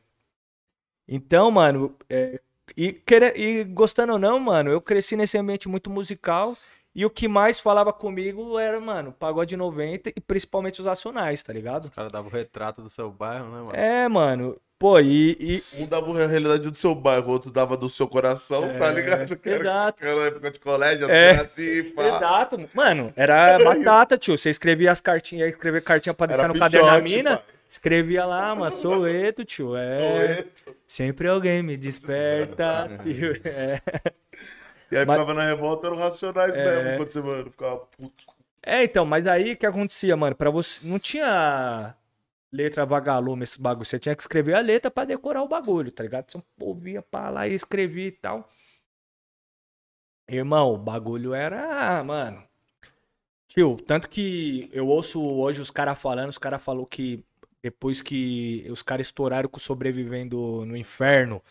Então, 1.08 1.50
mano, 1.50 1.96
é, 2.08 2.40
e, 2.76 2.92
quere- 2.92 3.32
e 3.36 3.64
gostando 3.64 4.12
ou 4.14 4.18
não, 4.18 4.38
mano, 4.40 4.70
eu 4.70 4.80
cresci 4.80 5.16
nesse 5.16 5.38
ambiente 5.38 5.68
muito 5.68 5.90
musical. 5.90 6.54
E 6.94 7.04
o 7.04 7.10
que 7.10 7.28
mais 7.28 7.60
falava 7.60 7.92
comigo 7.92 8.58
era, 8.58 8.80
mano, 8.80 9.12
pagode 9.12 9.54
90 9.56 10.08
e 10.16 10.20
principalmente 10.20 10.80
os 10.80 10.86
racionais, 10.86 11.42
tá 11.42 11.52
ligado? 11.52 11.84
Os 11.84 11.90
caras 11.90 12.10
davam 12.10 12.30
o 12.30 12.32
retrato 12.32 12.80
do 12.80 12.88
seu 12.88 13.10
bairro, 13.12 13.44
né, 13.50 13.60
mano? 13.62 13.72
É, 13.74 14.08
mano. 14.08 14.58
Pô, 14.78 15.00
e, 15.00 15.32
e- 15.40 15.82
Um 15.82 15.86
dava 15.86 16.10
a 16.22 16.26
realidade 16.26 16.70
do 16.70 16.76
seu 16.76 16.94
bairro, 16.94 17.28
o 17.28 17.32
outro 17.32 17.50
dava 17.50 17.76
do 17.78 17.88
seu 17.88 18.06
coração, 18.06 18.68
tá 18.78 18.90
ligado? 18.90 19.38
Era 19.44 19.56
exato. 19.56 20.02
Aquela 20.04 20.26
época 20.26 20.50
de 20.50 20.60
colégio, 20.60 21.10
É. 21.10 21.30
assim, 21.36 21.80
assim, 21.80 21.82
pá. 21.92 22.02
Exato. 22.06 22.70
Mano, 22.74 23.10
era 23.16 23.58
batata, 23.58 24.18
tio. 24.18 24.36
Você 24.36 24.50
escrevia 24.50 24.90
as 24.92 25.00
cartinhas, 25.00 25.48
escrevia 25.50 25.80
cartinha 25.80 26.12
pra 26.12 26.26
deixar 26.26 26.44
Era 26.44 26.52
no 26.52 26.58
caderno 26.58 26.86
da 26.90 27.00
mina. 27.00 27.36
pai. 27.38 27.46
Escrevia 27.68 28.24
lá, 28.26 28.54
mano, 28.54 28.76
sou 28.80 29.08
eto, 29.08 29.44
tio. 29.44 29.74
É. 29.76 30.44
Sou 30.64 30.74
Sempre 30.86 31.26
alguém 31.28 31.62
me 31.62 31.76
desperta, 31.76 32.90
tio. 33.02 33.32
É. 33.44 33.80
E 34.92 34.96
aí 34.98 35.04
Mas- 35.06 35.18
ficava 35.18 35.34
na 35.34 35.44
revolta, 35.44 35.88
eram 35.88 35.96
racionais 35.96 36.54
É. 36.54 36.64
mesmo, 36.82 36.96
quando 36.98 37.12
você, 37.12 37.20
mano, 37.20 37.50
ficava 37.50 37.76
puto. 37.78 38.12
É, 38.62 38.84
então, 38.84 39.04
mas 39.06 39.26
aí 39.26 39.52
o 39.52 39.56
que 39.56 39.64
acontecia, 39.66 40.14
mano? 40.16 40.36
Pra 40.36 40.50
você. 40.50 40.86
Não 40.86 40.98
tinha 40.98 41.94
letra 42.56 42.86
vagalume 42.86 43.44
esse 43.44 43.60
bagulho. 43.60 43.84
Você 43.84 43.98
tinha 43.98 44.16
que 44.16 44.22
escrever 44.22 44.54
a 44.54 44.60
letra 44.60 44.90
pra 44.90 45.04
decorar 45.04 45.42
o 45.42 45.48
bagulho, 45.48 45.92
tá 45.92 46.02
ligado? 46.02 46.30
Você 46.30 46.42
ouvia 46.60 47.02
pra 47.02 47.30
lá 47.30 47.46
e 47.46 47.54
escrevia 47.54 48.06
e 48.06 48.12
tal. 48.12 48.50
Irmão, 50.28 50.72
o 50.72 50.78
bagulho 50.78 51.34
era. 51.34 52.02
Mano. 52.02 52.42
Tio, 53.48 53.76
tanto 53.76 54.08
que 54.08 54.68
eu 54.72 54.88
ouço 54.88 55.22
hoje 55.22 55.60
os 55.60 55.70
caras 55.70 56.00
falando, 56.00 56.30
os 56.30 56.38
caras 56.38 56.62
falou 56.62 56.84
que 56.86 57.24
depois 57.62 58.02
que 58.02 58.66
os 58.70 58.82
caras 58.82 59.06
estouraram 59.06 59.48
com 59.48 59.58
sobrevivendo 59.58 60.64
no 60.66 60.76
inferno, 60.76 61.42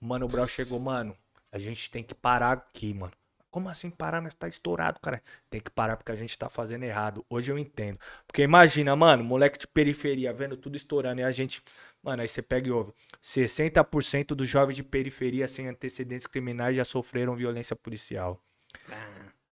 o 0.00 0.06
Mano 0.06 0.28
Brown 0.28 0.46
chegou, 0.46 0.78
mano, 0.78 1.16
a 1.50 1.58
gente 1.58 1.90
tem 1.90 2.02
que 2.02 2.14
parar 2.14 2.52
aqui, 2.52 2.92
mano. 2.92 3.12
Como 3.56 3.70
assim 3.70 3.88
parar? 3.88 4.20
Nós 4.20 4.34
tá 4.34 4.46
estourado, 4.46 5.00
cara. 5.00 5.22
Tem 5.48 5.62
que 5.62 5.70
parar 5.70 5.96
porque 5.96 6.12
a 6.12 6.14
gente 6.14 6.36
tá 6.36 6.46
fazendo 6.46 6.82
errado. 6.82 7.24
Hoje 7.30 7.50
eu 7.50 7.58
entendo. 7.58 7.98
Porque 8.26 8.42
imagina, 8.42 8.94
mano, 8.94 9.24
moleque 9.24 9.58
de 9.58 9.66
periferia 9.66 10.30
vendo 10.30 10.58
tudo 10.58 10.76
estourando 10.76 11.22
e 11.22 11.24
a 11.24 11.32
gente. 11.32 11.62
Mano, 12.02 12.20
aí 12.20 12.28
você 12.28 12.42
pega 12.42 12.68
e 12.68 12.70
ouve. 12.70 12.92
60% 13.24 14.34
dos 14.34 14.46
jovens 14.46 14.76
de 14.76 14.82
periferia 14.82 15.48
sem 15.48 15.68
antecedentes 15.68 16.26
criminais 16.26 16.76
já 16.76 16.84
sofreram 16.84 17.34
violência 17.34 17.74
policial. 17.74 18.38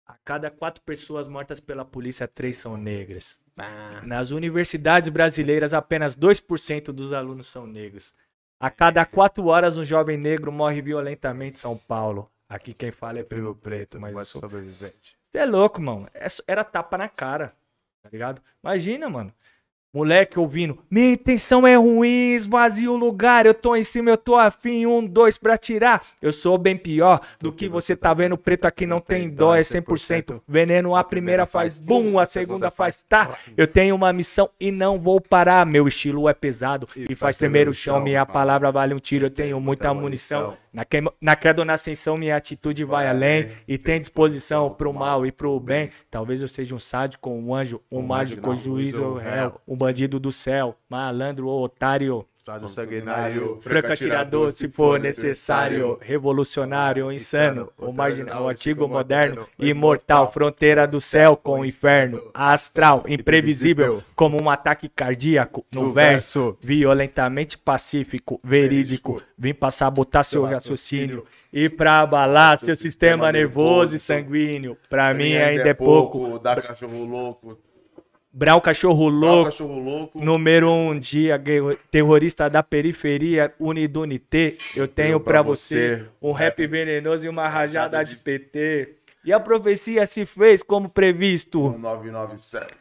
A 0.07 0.15
cada 0.23 0.51
quatro 0.51 0.83
pessoas 0.85 1.27
mortas 1.27 1.59
pela 1.59 1.83
polícia, 1.83 2.29
três 2.29 2.59
são 2.59 2.77
negras. 2.77 3.41
Nas 4.05 4.31
universidades 4.31 5.09
brasileiras, 5.09 5.73
apenas 5.73 6.15
2% 6.15 6.93
dos 6.93 7.15
alunos 7.15 7.47
são 7.47 7.67
negros. 7.67 8.15
A 8.61 8.69
cada 8.71 9.07
quatro 9.07 9.47
horas, 9.47 9.79
um 9.79 9.85
jovem 9.85 10.19
negro 10.19 10.53
morre 10.53 10.83
violentamente 10.83 11.57
em 11.57 11.59
São 11.59 11.79
Paulo. 11.79 12.31
Aqui 12.49 12.73
quem 12.73 12.93
fala 12.93 13.19
é 13.19 13.23
Primo 13.25 13.55
Preto, 13.55 14.01
mas 14.01 14.29
sou 14.29 14.41
sobrevivente. 14.41 15.19
você 15.31 15.39
é 15.39 15.45
louco, 15.45 15.81
mano. 15.83 16.09
É 16.15 16.27
Era 16.47 16.63
tapa 16.63 16.97
na 16.97 17.09
cara, 17.09 17.53
tá 18.03 18.09
ligado? 18.13 18.41
Imagina, 18.63 19.09
mano. 19.09 19.33
Moleque 19.97 20.39
ouvindo, 20.39 20.79
minha 20.91 21.13
intenção 21.13 21.67
é 21.67 21.75
ruim, 21.75 22.35
esvazia 22.35 22.91
o 22.93 22.97
lugar, 22.99 23.47
eu 23.47 23.55
tô 23.55 23.75
em 23.75 23.83
cima, 23.83 24.11
eu 24.11 24.19
tô 24.19 24.37
afim, 24.37 24.85
um, 24.85 25.07
dois 25.07 25.39
pra 25.39 25.57
tirar. 25.57 26.05
Eu 26.21 26.33
sou 26.33 26.59
bem 26.59 26.77
pior 26.77 27.19
do 27.41 27.51
que 27.51 27.67
você 27.67 27.97
tá 27.97 28.13
vendo, 28.13 28.37
preto 28.37 28.67
aqui 28.67 28.85
não 28.85 29.01
tem 29.01 29.31
dó, 29.31 29.55
é 29.55 29.63
100%. 29.63 30.43
Veneno, 30.47 30.95
a 30.95 31.03
primeira 31.03 31.47
faz 31.47 31.79
bum, 31.79 32.19
a 32.19 32.27
segunda 32.27 32.71
faz 32.71 33.03
tá. 33.09 33.39
Eu 33.57 33.67
tenho 33.67 33.95
uma 33.95 34.13
missão 34.13 34.51
e 34.61 34.71
não 34.71 34.99
vou 34.99 35.19
parar, 35.19 35.65
meu 35.65 35.89
estilo 35.89 36.29
é 36.29 36.35
pesado 36.35 36.87
e 36.95 37.15
faz 37.15 37.39
tremer 37.39 37.67
o 37.67 37.73
chão, 37.73 37.99
minha 38.03 38.27
palavra 38.27 38.71
vale 38.71 38.93
um 38.93 38.99
tiro, 38.99 39.25
eu 39.27 39.31
tenho 39.31 39.59
muita 39.59 39.95
munição. 39.95 40.59
Na, 40.77 40.85
queima- 40.85 41.11
na 41.19 41.35
queda 41.35 41.63
ou 41.63 41.65
na 41.65 41.73
ascensão, 41.73 42.19
minha 42.19 42.37
atitude 42.37 42.85
vai 42.85 43.09
além 43.09 43.49
e 43.67 43.79
tem 43.79 43.99
disposição 43.99 44.69
pro 44.69 44.93
mal 44.93 45.25
e 45.25 45.33
pro 45.33 45.59
bem. 45.59 45.89
Talvez 46.11 46.43
eu 46.43 46.49
seja 46.49 46.75
um 46.75 46.79
sádico, 46.79 47.31
um 47.31 47.55
anjo, 47.55 47.81
um, 47.91 48.03
mágico, 48.03 48.47
não, 48.49 48.55
juiz 48.57 48.95
ou 48.99 49.15
réu, 49.15 49.59
um 49.67 49.75
bandido 49.75 50.21
do 50.21 50.31
céu, 50.31 50.77
malandro 50.87 51.47
ou 51.49 51.65
otário. 51.65 52.27
Estado 52.47 52.69
sanguinário. 52.69 53.57
Franco 53.61 53.93
atirador, 53.93 54.53
se 54.53 54.69
for 54.69 55.01
necessário, 55.01 55.99
revolucionário, 56.01 57.11
insano, 57.11 57.73
o 57.77 57.91
marginal, 57.91 58.45
o 58.45 58.49
antigo, 58.49 58.87
moderno, 58.87 59.49
imortal, 59.59 60.31
fronteira 60.31 60.87
do 60.87 61.01
céu 61.01 61.37
com 61.37 61.63
o 61.63 61.65
inferno, 61.65 62.23
astral, 62.33 63.03
imprevisível, 63.09 64.01
como 64.15 64.41
um 64.41 64.49
ataque 64.49 64.89
cardíaco, 64.89 65.67
no 65.73 65.93
verso, 65.93 66.57
violentamente 66.63 67.59
pacífico, 67.59 68.41
verídico, 68.45 69.21
vim 69.37 69.53
pra 69.53 69.73
sabotar 69.73 70.25
seu 70.25 70.45
raciocínio 70.45 71.25
e 71.53 71.69
pra 71.69 71.99
abalar 71.99 72.59
seu 72.59 72.77
sistema 72.77 73.33
nervoso 73.33 73.97
e 73.97 73.99
sanguíneo, 73.99 74.79
pra 74.89 75.13
mim 75.13 75.35
ainda 75.35 75.71
é 75.71 75.75
pouco, 75.75 76.39
Dá 76.39 76.63
cachorro 76.63 77.05
louco. 77.05 77.66
Brau 78.39 78.61
cachorro 78.61 79.09
louco, 79.09 79.45
cachorro 79.47 79.79
louco. 79.79 80.23
Número 80.23 80.71
um 80.71 80.99
dia, 80.99 81.43
terrorista 81.91 82.51
da 82.51 82.63
periferia, 82.63 83.55
Unidunité, 83.59 84.59
eu 84.77 84.87
tenho 84.87 85.19
pra 85.19 85.41
você 85.41 86.07
um 86.21 86.33
rap 86.33 86.67
venenoso 86.67 87.25
e 87.25 87.31
uma 87.31 87.49
rajada 87.49 88.05
de 88.05 88.15
PT. 88.15 88.97
E 89.25 89.33
a 89.33 89.41
profecia 89.41 90.05
se 90.05 90.27
fez 90.27 90.63
como 90.63 90.87
previsto. 90.91 91.65
Um 91.65 91.79
997. 91.79 92.75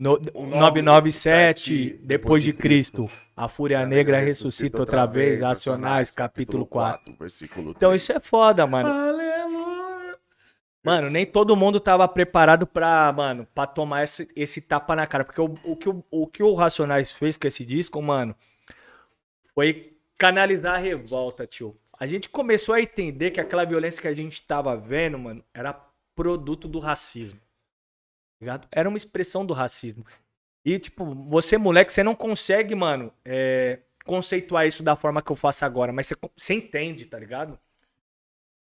No, 0.00 0.20
Um 0.34 0.46
997, 0.46 2.00
depois 2.02 2.42
de 2.42 2.52
Cristo. 2.52 3.08
A 3.36 3.48
Fúria 3.48 3.86
Negra 3.86 4.18
ressuscita 4.18 4.80
outra 4.80 5.06
vez, 5.06 5.38
Racionais, 5.38 6.12
capítulo 6.12 6.66
4. 6.66 7.14
versículo 7.20 7.70
Então 7.70 7.94
isso 7.94 8.10
é 8.10 8.18
foda, 8.18 8.66
mano. 8.66 8.88
Aleluia. 8.88 9.57
Mano, 10.88 11.10
nem 11.10 11.26
todo 11.26 11.54
mundo 11.54 11.78
tava 11.78 12.08
preparado 12.08 12.66
pra, 12.66 13.12
mano, 13.12 13.46
pra 13.54 13.66
tomar 13.66 14.04
esse, 14.04 14.26
esse 14.34 14.62
tapa 14.62 14.96
na 14.96 15.06
cara. 15.06 15.22
Porque 15.22 15.38
o, 15.38 15.54
o, 15.62 15.76
que 15.76 15.86
o, 15.86 16.02
o 16.10 16.26
que 16.26 16.42
o 16.42 16.54
Racionais 16.54 17.12
fez 17.12 17.36
com 17.36 17.46
esse 17.46 17.62
disco, 17.62 18.00
mano, 18.00 18.34
foi 19.54 19.94
canalizar 20.16 20.76
a 20.76 20.78
revolta, 20.78 21.46
tio. 21.46 21.78
A 22.00 22.06
gente 22.06 22.30
começou 22.30 22.74
a 22.74 22.80
entender 22.80 23.32
que 23.32 23.38
aquela 23.38 23.66
violência 23.66 24.00
que 24.00 24.08
a 24.08 24.14
gente 24.14 24.40
tava 24.40 24.78
vendo, 24.78 25.18
mano, 25.18 25.44
era 25.52 25.74
produto 26.16 26.66
do 26.66 26.78
racismo. 26.78 27.38
Ligado? 28.40 28.66
Era 28.72 28.88
uma 28.88 28.96
expressão 28.96 29.44
do 29.44 29.52
racismo. 29.52 30.06
E, 30.64 30.78
tipo, 30.78 31.04
você, 31.28 31.58
moleque, 31.58 31.92
você 31.92 32.02
não 32.02 32.14
consegue, 32.14 32.74
mano, 32.74 33.12
é, 33.26 33.80
conceituar 34.06 34.66
isso 34.66 34.82
da 34.82 34.96
forma 34.96 35.20
que 35.20 35.30
eu 35.30 35.36
faço 35.36 35.66
agora, 35.66 35.92
mas 35.92 36.06
você, 36.06 36.14
você 36.34 36.54
entende, 36.54 37.04
tá 37.04 37.18
ligado? 37.18 37.58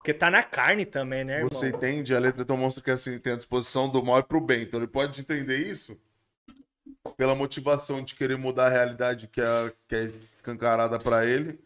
Porque 0.07 0.17
tá 0.17 0.31
na 0.31 0.41
carne 0.41 0.85
também, 0.85 1.25
né, 1.25 1.33
irmão? 1.39 1.49
Você 1.49 1.67
entende? 1.67 2.15
A 2.15 2.19
letra 2.19 2.41
então 2.41 2.55
mostra 2.55 2.81
que 2.81 2.89
assim, 2.89 3.19
tem 3.19 3.33
a 3.33 3.35
disposição 3.35 3.89
do 3.89 4.01
mal 4.01 4.19
e 4.19 4.23
pro 4.23 4.39
bem. 4.39 4.61
Então 4.61 4.79
ele 4.79 4.87
pode 4.87 5.19
entender 5.19 5.57
isso 5.57 5.99
pela 7.17 7.35
motivação 7.35 8.01
de 8.01 8.15
querer 8.15 8.37
mudar 8.37 8.67
a 8.67 8.69
realidade 8.69 9.27
que 9.27 9.41
é, 9.41 9.73
que 9.85 9.95
é 9.95 10.03
escancarada 10.33 10.97
pra 10.97 11.25
ele. 11.25 11.59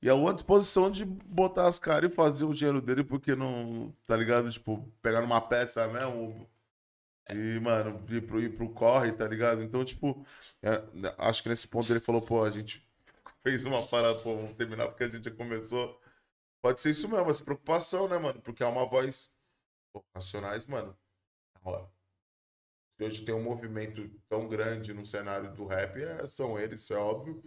E 0.00 0.08
a 0.08 0.14
outra 0.14 0.36
disposição 0.36 0.90
de 0.90 1.04
botar 1.04 1.66
as 1.66 1.78
caras 1.78 2.10
e 2.10 2.14
fazer 2.14 2.46
o 2.46 2.54
dinheiro 2.54 2.80
dele, 2.80 3.04
porque 3.04 3.36
não. 3.36 3.92
Tá 4.06 4.16
ligado? 4.16 4.50
Tipo, 4.50 4.90
pegar 5.02 5.20
numa 5.20 5.38
peça 5.42 5.86
mesmo. 5.88 6.48
E, 7.28 7.60
mano, 7.60 8.02
ir 8.08 8.22
pro, 8.22 8.40
ir 8.40 8.56
pro 8.56 8.70
corre, 8.70 9.12
tá 9.12 9.28
ligado? 9.28 9.62
Então, 9.62 9.84
tipo, 9.84 10.24
é, 10.62 10.82
acho 11.18 11.42
que 11.42 11.50
nesse 11.50 11.68
ponto 11.68 11.92
ele 11.92 12.00
falou, 12.00 12.22
pô, 12.22 12.42
a 12.42 12.50
gente 12.50 12.82
fez 13.44 13.66
uma 13.66 13.86
parada, 13.86 14.14
pô, 14.20 14.36
vamos 14.36 14.56
terminar 14.56 14.86
porque 14.86 15.04
a 15.04 15.08
gente 15.08 15.24
já 15.26 15.30
começou. 15.30 16.00
Pode 16.60 16.80
ser 16.80 16.90
isso 16.90 17.08
mesmo, 17.08 17.30
essa 17.30 17.44
preocupação, 17.44 18.08
né, 18.08 18.18
mano? 18.18 18.40
Porque 18.42 18.62
é 18.62 18.66
uma 18.66 18.84
voz. 18.86 19.32
Pô, 19.92 20.04
Racionais, 20.14 20.66
mano. 20.66 20.96
Se 22.96 23.04
hoje 23.04 23.24
tem 23.24 23.34
um 23.34 23.42
movimento 23.42 24.08
tão 24.28 24.48
grande 24.48 24.92
no 24.92 25.04
cenário 25.06 25.54
do 25.54 25.66
rap, 25.66 26.02
é- 26.02 26.26
são 26.26 26.58
eles, 26.58 26.80
isso 26.80 26.94
é 26.94 26.98
óbvio. 26.98 27.42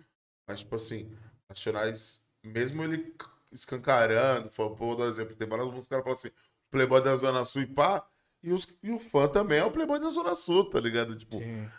Mas, 0.48 0.60
tipo 0.62 0.76
assim, 0.76 1.16
Racionais, 1.50 2.24
mesmo 2.42 2.84
ele 2.84 3.14
escancarando, 3.52 4.50
foi- 4.50 4.70
pô, 4.70 4.76
vou 4.76 4.96
dar 4.96 5.04
um 5.04 5.10
exemplo, 5.10 5.36
tem 5.36 5.48
várias 5.48 5.68
músicas 5.68 5.88
que 5.88 5.94
o 5.94 5.98
cara 5.98 6.04
fala 6.04 6.14
assim, 6.16 6.32
Playboy 6.70 7.04
da 7.04 7.16
Zona 7.18 7.44
Sul 7.44 7.64
e 7.64 7.68
pá, 7.68 8.08
e, 8.42 8.54
os, 8.54 8.66
e 8.82 8.92
o 8.92 9.00
fã 9.00 9.28
também 9.28 9.60
é 9.60 9.66
o 9.66 9.72
Playboy 9.72 10.00
da 10.00 10.10
Zona 10.10 10.34
Sul, 10.36 10.70
tá 10.70 10.80
ligado? 10.80 11.16
Tipo, 11.18 11.38
Sim. 11.40 11.70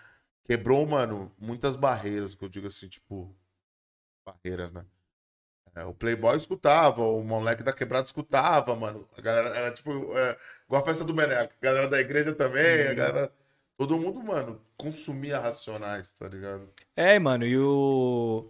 quebrou, 0.44 0.86
mano, 0.86 1.34
muitas 1.38 1.74
barreiras, 1.74 2.34
que 2.34 2.44
eu 2.44 2.48
digo 2.50 2.66
assim, 2.66 2.88
tipo, 2.88 3.34
barreiras, 4.24 4.70
né? 4.70 4.86
É, 5.74 5.84
o 5.84 5.94
Playboy 5.94 6.36
escutava, 6.36 7.02
o 7.02 7.22
moleque 7.24 7.62
da 7.62 7.72
quebrada 7.72 8.04
escutava, 8.06 8.76
mano. 8.76 9.08
A 9.16 9.20
galera 9.20 9.56
era 9.56 9.70
tipo, 9.70 9.90
é, 10.18 10.36
igual 10.66 10.82
a 10.82 10.84
festa 10.84 11.04
do 11.04 11.14
Meneco. 11.14 11.54
A 11.60 11.64
galera 11.64 11.88
da 11.88 11.98
igreja 12.00 12.34
também, 12.34 12.88
a 12.88 12.94
galera. 12.94 13.32
Todo 13.78 13.96
mundo, 13.98 14.22
mano, 14.22 14.60
consumia 14.76 15.38
racionais, 15.40 16.12
tá 16.12 16.28
ligado? 16.28 16.68
É, 16.94 17.18
mano, 17.18 17.44
e 17.46 17.58
o. 17.58 18.48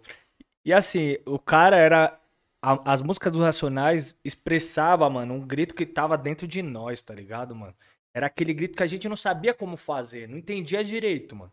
E 0.65 0.73
assim, 0.73 1.17
o 1.25 1.39
cara 1.39 1.77
era. 1.77 2.19
a- 2.61 2.93
as 2.93 3.01
músicas 3.01 3.31
dos 3.31 3.41
Racionais 3.41 4.15
expressava, 4.23 5.09
mano, 5.09 5.33
um 5.35 5.41
grito 5.45 5.75
que 5.75 5.85
tava 5.85 6.17
dentro 6.17 6.47
de 6.47 6.61
nós, 6.61 7.01
tá 7.01 7.13
ligado, 7.13 7.55
mano? 7.55 7.73
Era 8.13 8.27
aquele 8.27 8.53
grito 8.53 8.75
que 8.77 8.83
a 8.83 8.87
gente 8.87 9.09
não 9.09 9.15
sabia 9.17 9.53
como 9.53 9.75
fazer, 9.77 10.27
não 10.29 10.37
entendia 10.37 10.83
direito, 10.83 11.35
mano. 11.35 11.51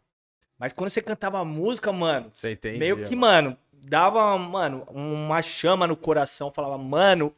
Mas 0.59 0.73
quando 0.73 0.91
você 0.91 1.01
cantava 1.01 1.39
a 1.41 1.45
música, 1.45 1.91
mano, 1.93 2.31
Você 2.35 2.53
entende? 2.53 2.79
meio 2.79 3.09
que, 3.09 3.17
mano, 3.17 3.57
dava, 3.83 4.37
mano, 4.39 4.85
uma 4.91 5.43
chama 5.43 5.87
no 5.87 5.97
coração, 5.97 6.51
falava, 6.51 6.79
mano, 6.79 7.35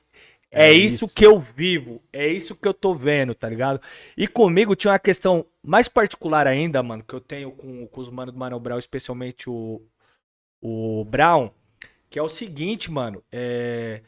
é, 0.51 0.71
É 0.71 0.73
isso, 0.73 1.07
isso. 1.07 1.15
que 1.15 1.27
eu 1.27 1.39
vivo, 1.41 2.03
é 2.13 2.27
isso 2.29 2.55
que 2.57 2.69
eu 2.69 2.75
tô 2.75 2.95
vendo, 2.95 3.35
tá 3.35 3.49
ligado? 3.49 3.81
E 4.17 4.29
comigo 4.29 4.77
tinha 4.77 4.93
uma 4.93 4.99
questão 4.99 5.47
mais 5.63 5.89
particular 5.89 6.47
ainda, 6.47 6.83
mano, 6.83 7.05
que 7.05 7.15
eu 7.15 7.21
tenho 7.21 7.53
com, 7.53 7.87
com 7.89 8.01
os 8.01 8.11
manos 8.11 8.35
do 8.35 8.39
Mano 8.41 8.61
Brown, 8.61 8.79
especialmente 8.79 9.49
o, 9.51 9.83
o 10.63 11.05
Brown, 11.07 11.51
que 12.11 12.19
é 12.19 12.23
o 12.23 12.29
seguinte, 12.29 12.91
mano, 12.91 13.23
é... 13.33 14.03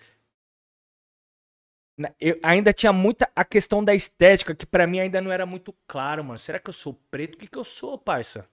Eu 2.21 2.39
ainda 2.43 2.73
tinha 2.73 2.93
muita 2.93 3.31
a 3.37 3.45
questão 3.45 3.85
da 3.85 3.95
estética, 3.95 4.55
que 4.55 4.67
pra 4.67 4.87
mim 4.87 4.99
ainda 4.99 5.21
não 5.21 5.31
era 5.31 5.47
muito 5.47 5.73
claro, 5.87 6.25
mano. 6.25 6.39
Será 6.39 6.59
que 6.59 6.69
eu 6.69 6.73
sou 6.75 6.95
preto? 7.11 7.35
O 7.35 7.39
que 7.39 7.47
que 7.47 7.57
eu 7.59 7.63
sou, 7.65 7.97
parça? 7.97 8.49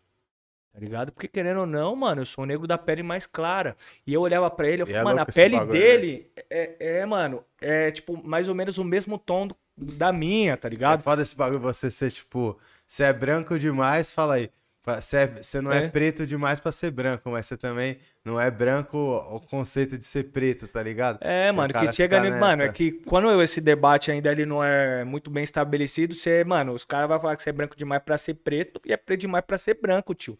Tá 0.73 0.79
ligado? 0.79 1.11
Porque 1.11 1.27
querendo 1.27 1.59
ou 1.61 1.65
não, 1.65 1.95
mano, 1.95 2.21
eu 2.21 2.25
sou 2.25 2.43
o 2.43 2.47
negro 2.47 2.65
da 2.65 2.77
pele 2.77 3.03
mais 3.03 3.25
clara. 3.25 3.75
E 4.07 4.13
eu 4.13 4.21
olhava 4.21 4.49
pra 4.49 4.69
ele, 4.69 4.81
eu 4.81 4.87
E 4.87 4.93
falei, 4.93 5.01
é 5.01 5.03
mano, 5.03 5.19
a 5.21 5.25
pele 5.25 5.57
bagulho, 5.57 5.85
né? 5.85 5.95
dele 5.97 6.31
é, 6.49 6.99
é, 6.99 7.05
mano, 7.05 7.43
é 7.59 7.91
tipo 7.91 8.21
mais 8.25 8.47
ou 8.47 8.55
menos 8.55 8.77
o 8.77 8.83
mesmo 8.83 9.17
tom 9.17 9.47
do- 9.47 9.57
da 9.77 10.13
minha, 10.13 10.55
tá 10.57 10.69
É 10.69 10.69
ligado? 10.69 11.03
foda 11.03 11.21
esse 11.21 11.35
bagulho 11.35 11.59
você 11.59 11.89
ser, 11.91 12.11
tipo, 12.11 12.59
você 12.87 13.03
é 13.03 13.13
branco 13.13 13.57
demais, 13.59 14.11
fala 14.11 14.35
aí. 14.35 14.51
Você, 14.83 15.17
é- 15.17 15.61
não 15.61 15.71
é. 15.71 15.85
É. 15.85 15.89
preto 15.89 16.25
demais 16.25 16.59
pra 16.59 16.71
ser 16.71 16.89
branco, 16.89 17.29
mas 17.29 17.45
você 17.45 17.55
também 17.55 17.97
não 18.25 18.41
é 18.41 18.49
branco 18.49 18.97
o 18.97 19.39
conceito 19.39 19.95
de 19.95 20.03
ser 20.03 20.31
preto, 20.31 20.67
tá 20.67 20.81
ligado? 20.81 21.19
É, 21.21 21.51
mano, 21.51 21.71
que 21.71 21.93
chega, 21.93 22.17
fica 22.17 22.19
ne- 22.19 22.39
mano, 22.39 22.63
é 22.63 22.65
nessa. 22.65 22.73
que 22.73 22.91
quando 23.05 23.41
esse 23.43 23.61
debate 23.61 24.09
ainda 24.11 24.31
ele 24.31 24.45
não 24.45 24.63
é 24.63 25.03
muito 25.03 25.29
bem 25.29 25.43
estabelecido, 25.43 26.15
você, 26.15 26.43
mano, 26.43 26.73
os 26.73 26.83
caras 26.83 27.07
vão 27.07 27.19
falar 27.19 27.35
que 27.35 27.43
você 27.43 27.51
é 27.51 27.53
branco 27.53 27.75
demais 27.75 28.01
pra 28.03 28.17
ser 28.17 28.33
preto 28.33 28.81
e 28.83 28.91
é 28.91 28.97
preto 28.97 29.21
demais 29.21 29.45
pra 29.45 29.57
ser 29.59 29.75
branco, 29.79 30.15
tio. 30.15 30.37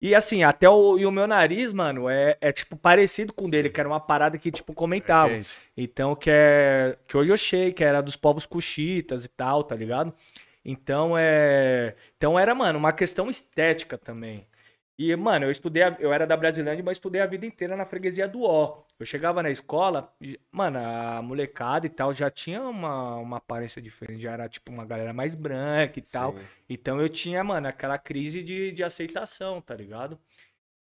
E 0.00 0.14
assim, 0.14 0.44
até 0.44 0.68
o, 0.68 0.98
e 0.98 1.06
o 1.06 1.10
meu 1.10 1.26
nariz, 1.26 1.72
mano, 1.72 2.10
é, 2.10 2.36
é 2.40 2.52
tipo 2.52 2.76
parecido 2.76 3.32
com 3.32 3.46
o 3.46 3.50
dele, 3.50 3.70
que 3.70 3.80
era 3.80 3.88
uma 3.88 3.98
parada 4.00 4.36
que, 4.36 4.50
tipo, 4.52 4.74
comentava. 4.74 5.32
Então, 5.76 6.14
que 6.14 6.28
é. 6.30 6.96
Que 7.08 7.16
hoje 7.16 7.30
eu 7.30 7.34
achei, 7.34 7.72
que 7.72 7.82
era 7.82 8.02
dos 8.02 8.14
povos 8.14 8.44
cuxitas 8.44 9.24
e 9.24 9.28
tal, 9.28 9.64
tá 9.64 9.74
ligado? 9.74 10.12
Então 10.64 11.16
é. 11.18 11.94
Então 12.16 12.38
era, 12.38 12.54
mano, 12.54 12.78
uma 12.78 12.92
questão 12.92 13.28
estética 13.30 13.98
também. 13.98 14.46
E, 14.96 15.14
mano, 15.16 15.44
eu 15.46 15.50
estudei, 15.50 15.82
a- 15.82 15.96
eu 15.98 16.12
era 16.12 16.24
da 16.26 16.36
Brasilândia, 16.36 16.84
mas 16.84 16.96
estudei 16.98 17.20
a 17.20 17.26
vida 17.26 17.44
inteira 17.44 17.76
na 17.76 17.84
freguesia 17.84 18.28
do 18.28 18.42
Ó. 18.44 18.80
Eu 18.98 19.04
chegava 19.04 19.42
na 19.42 19.50
escola, 19.50 20.12
e, 20.20 20.38
mano, 20.52 20.78
a 20.78 21.20
molecada 21.20 21.84
e 21.86 21.90
tal 21.90 22.12
já 22.12 22.30
tinha 22.30 22.62
uma, 22.62 23.16
uma 23.16 23.36
aparência 23.38 23.82
diferente, 23.82 24.22
já 24.22 24.32
era 24.32 24.48
tipo 24.48 24.70
uma 24.70 24.84
galera 24.86 25.12
mais 25.12 25.34
branca 25.34 25.98
e 25.98 26.02
tal. 26.02 26.32
Sim. 26.34 26.38
Então 26.70 27.00
eu 27.00 27.08
tinha, 27.08 27.42
mano, 27.42 27.66
aquela 27.66 27.98
crise 27.98 28.40
de, 28.42 28.70
de 28.70 28.84
aceitação, 28.84 29.60
tá 29.60 29.74
ligado? 29.74 30.16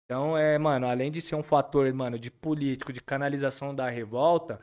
Então, 0.05 0.37
é, 0.39 0.57
mano, 0.59 0.87
além 0.87 1.11
de 1.11 1.20
ser 1.20 1.35
um 1.35 1.43
fator, 1.43 1.93
mano, 1.93 2.18
de 2.18 2.31
político, 2.31 2.93
de 2.93 3.01
canalização 3.01 3.74
da 3.74 3.91
revolta, 3.91 4.59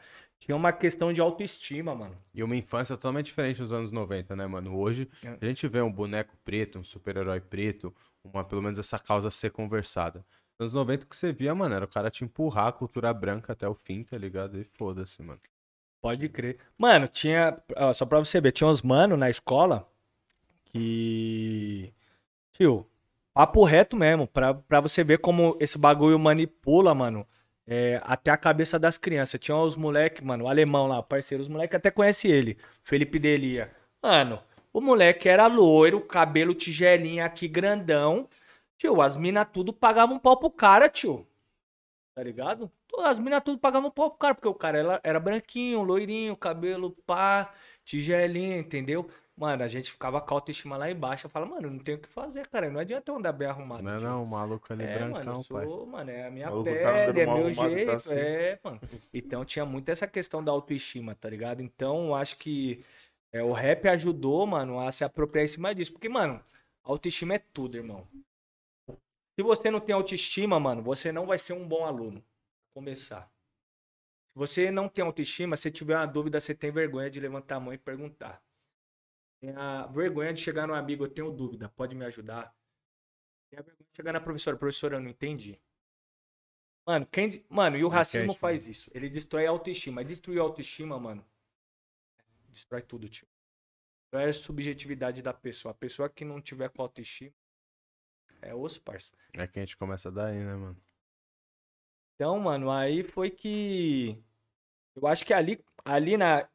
tinha 0.46 0.56
uma 0.56 0.72
questão 0.72 1.12
de 1.12 1.20
autoestima, 1.20 1.96
mano. 1.96 2.16
E 2.34 2.44
uma 2.44 2.56
infância 2.56 2.96
totalmente 2.96 3.26
diferente 3.26 3.60
dos 3.60 3.74
anos 3.74 3.92
90, 3.92 4.36
né, 4.36 4.46
mano? 4.46 4.78
Hoje 4.78 5.10
É. 5.24 5.36
a 5.42 5.46
gente 5.46 5.68
vê 5.68 5.82
um 5.82 5.92
boneco 5.92 6.38
preto, 6.46 6.78
um 6.78 6.84
super-herói 6.84 7.40
preto, 7.42 7.92
uma, 8.24 8.44
pelo 8.44 8.62
menos 8.62 8.78
essa 8.78 9.00
causa 9.00 9.32
ser 9.32 9.50
conversada. 9.50 10.24
Nos 10.60 10.68
anos 10.68 10.74
90 10.76 11.06
o 11.06 11.10
que 11.10 11.16
você 11.16 11.34
via, 11.34 11.56
mano, 11.56 11.74
era 11.74 11.86
o 11.86 11.88
cara 11.88 12.12
te 12.12 12.24
empurrar 12.24 12.68
a 12.68 12.72
cultura 12.72 13.12
branca 13.12 13.54
até 13.54 13.68
o 13.68 13.74
fim, 13.74 14.04
tá 14.04 14.18
ligado? 14.20 14.60
E 14.60 14.64
foda-se, 14.78 15.20
mano. 15.24 15.40
Pode 16.00 16.30
crer. 16.30 16.60
Mano, 16.78 17.08
tinha. 17.08 17.58
ó, 17.76 17.92
só 17.92 18.06
pra 18.06 18.20
você 18.20 18.40
ver, 18.40 18.52
tinha 18.52 18.68
uns 18.70 18.84
mano 18.84 19.18
na 19.18 19.30
escola 19.32 19.90
que. 20.66 21.92
Tio, 22.54 22.86
papo 23.34 23.64
reto 23.64 23.98
mesmo, 23.98 24.28
pra, 24.28 24.54
pra 24.54 24.80
você 24.80 25.04
ver 25.04 25.18
como 25.18 25.58
esse 25.60 25.78
bagulho 25.78 26.20
manipula, 26.20 26.94
mano. 26.94 27.26
É, 27.68 28.02
até 28.04 28.32
a 28.32 28.38
cabeça 28.38 28.78
das 28.80 28.98
crianças. 28.98 29.40
Tinha 29.40 29.58
os 29.58 29.76
moleque, 29.76 30.24
mano, 30.24 30.46
o 30.46 30.48
alemão 30.48 30.88
lá, 30.88 31.02
parceiro, 31.02 31.42
os 31.42 31.50
moleque 31.50 31.76
até 31.76 31.92
conhece 31.92 32.28
ele, 32.28 32.58
Felipe 32.84 33.20
Delia. 33.20 33.72
Mano, 34.02 34.42
o 34.74 34.82
moleque 34.82 35.30
era 35.30 35.48
loiro, 35.48 36.02
cabelo 36.02 36.54
tigelinha 36.54 37.26
aqui 37.26 37.48
grandão. 37.48 38.28
Tio, 38.78 39.02
as 39.02 39.16
minas 39.16 39.48
tudo 39.52 39.74
pagavam 39.74 40.18
um 40.18 40.20
pau 40.20 40.38
pro 40.38 40.50
cara, 40.52 40.90
tio. 40.90 41.26
Tá 42.14 42.24
ligado? 42.24 42.72
As 43.00 43.18
meninas 43.18 43.44
tudo 43.44 43.58
pagavam 43.60 43.92
pau 43.92 44.10
pro 44.10 44.20
cara, 44.20 44.36
porque 44.36 44.48
o 44.48 44.54
cara 44.54 44.78
era, 44.78 45.02
era 45.04 45.20
branquinho, 45.20 45.82
loirinho, 45.82 46.36
cabelo 46.36 46.92
pá, 47.06 47.54
tigelinha, 47.84 48.58
entendeu? 48.58 49.10
Mano, 49.38 49.64
a 49.64 49.68
gente 49.68 49.92
ficava 49.92 50.22
com 50.22 50.34
a 50.34 50.38
autoestima 50.38 50.78
lá 50.78 50.90
embaixo. 50.90 51.26
Eu 51.26 51.30
falo, 51.30 51.46
mano, 51.48 51.70
não 51.70 51.80
tem 51.80 51.96
o 51.96 52.00
que 52.00 52.08
fazer, 52.08 52.48
cara. 52.48 52.70
Não 52.70 52.80
adianta 52.80 53.12
eu 53.12 53.18
andar 53.18 53.34
bem 53.34 53.48
arrumado. 53.50 53.84
Não, 53.84 53.96
é 53.96 53.98
tio. 53.98 54.08
não, 54.08 54.24
o 54.24 54.28
maluco 54.28 54.72
ali 54.72 54.84
É, 54.84 55.06
mano, 55.08 55.26
brancão, 55.26 55.44
pai. 55.44 55.66
sou, 55.66 55.86
mano, 55.86 56.10
é 56.10 56.28
a 56.28 56.32
minha 56.32 56.48
O 56.48 56.52
maluco 56.52 56.80
tá 56.80 56.94
pele, 56.94 57.20
é 57.20 57.26
meu 57.26 57.48
arrumado, 57.48 57.56
tá 57.56 57.70
jeito, 57.70 57.92
assim. 57.92 58.16
é, 58.16 58.60
mano. 58.64 58.82
Então 59.14 59.44
tinha 59.44 59.66
muito 59.66 59.90
essa 59.90 60.08
questão 60.08 60.42
da 60.42 60.52
autoestima, 60.54 61.16
tá 61.16 61.30
ligado? 61.30 61.62
Então 61.62 62.08
eu 62.08 62.16
acho 62.16 62.38
que 62.38 62.84
é, 63.34 63.44
o 63.44 63.52
rap 63.52 63.86
ajudou, 63.90 64.48
mano, 64.48 64.80
a 64.80 64.90
se 64.92 65.04
apropriar 65.04 65.44
em 65.44 65.50
cima 65.50 65.76
disso. 65.76 65.92
Porque, 65.92 66.08
mano, 66.08 66.42
autoestima 66.82 67.36
é 67.36 67.40
tudo, 67.40 67.76
irmão. 67.76 68.08
Se 69.38 69.44
você 69.44 69.70
não 69.70 69.82
tem 69.82 69.94
autoestima, 69.94 70.58
mano, 70.62 70.82
você 70.82 71.12
não 71.12 71.26
vai 71.26 71.38
ser 71.38 71.52
um 71.52 71.68
bom 71.68 71.84
aluno. 71.84 72.22
Pra 72.22 72.82
Começar. 72.82 73.30
Se 74.32 74.40
você 74.40 74.72
não 74.72 74.88
tem 74.88 75.04
autoestima, 75.04 75.58
se 75.58 75.70
tiver 75.70 75.98
uma 75.98 76.06
dúvida, 76.06 76.40
você 76.40 76.56
tem 76.56 76.72
vergonha 76.72 77.10
de 77.10 77.20
levantar 77.20 77.58
a 77.58 77.60
mão 77.60 77.74
e 77.74 77.78
perguntar. 77.78 78.42
Tem 79.46 79.56
a 79.56 79.86
vergonha 79.86 80.34
de 80.34 80.42
chegar 80.42 80.68
no 80.68 80.74
amigo, 80.74 81.06
eu 81.06 81.10
tenho 81.10 81.32
dúvida, 81.32 81.70
pode 81.70 81.94
me 81.94 82.04
ajudar? 82.06 82.52
Tem 83.52 83.60
a 83.60 83.62
vergonha 83.62 83.88
de 83.88 83.96
chegar 83.96 84.12
na 84.12 84.20
professora, 84.20 84.58
professora, 84.58 84.96
eu 84.96 85.02
não 85.02 85.10
entendi. 85.10 85.62
Mano, 86.84 87.06
quem. 87.06 87.46
Mano, 87.48 87.78
e 87.78 87.84
o 87.84 87.88
racismo 87.88 88.34
faz 88.34 88.66
isso. 88.66 88.90
Ele 88.92 89.08
destrói 89.08 89.46
a 89.46 89.52
autoestima. 89.52 90.04
Destruir 90.04 90.40
a 90.40 90.42
autoestima, 90.42 91.00
mano. 91.00 91.24
Destrói 92.50 92.82
tudo, 92.82 93.08
tio. 93.08 93.28
Destrói 94.04 94.30
a 94.30 94.34
subjetividade 94.34 95.22
da 95.22 95.34
pessoa. 95.34 95.72
A 95.72 95.76
pessoa 95.76 96.10
que 96.10 96.26
não 96.26 96.42
tiver 96.42 96.70
com 96.70 96.82
autoestima 96.82 97.34
é 98.42 98.54
osso, 98.54 98.82
parça. 98.82 99.16
É 99.32 99.46
que 99.46 99.60
a 99.60 99.62
gente 99.62 99.78
começa 99.78 100.12
daí, 100.12 100.40
né, 100.40 100.56
mano? 100.56 100.82
Então, 102.16 102.40
mano, 102.40 102.72
aí 102.72 103.04
foi 103.04 103.30
que. 103.30 104.24
Eu 104.96 105.06
acho 105.06 105.24
que 105.24 105.34
ali, 105.36 105.64
ali 105.84 106.18
na. 106.18 106.50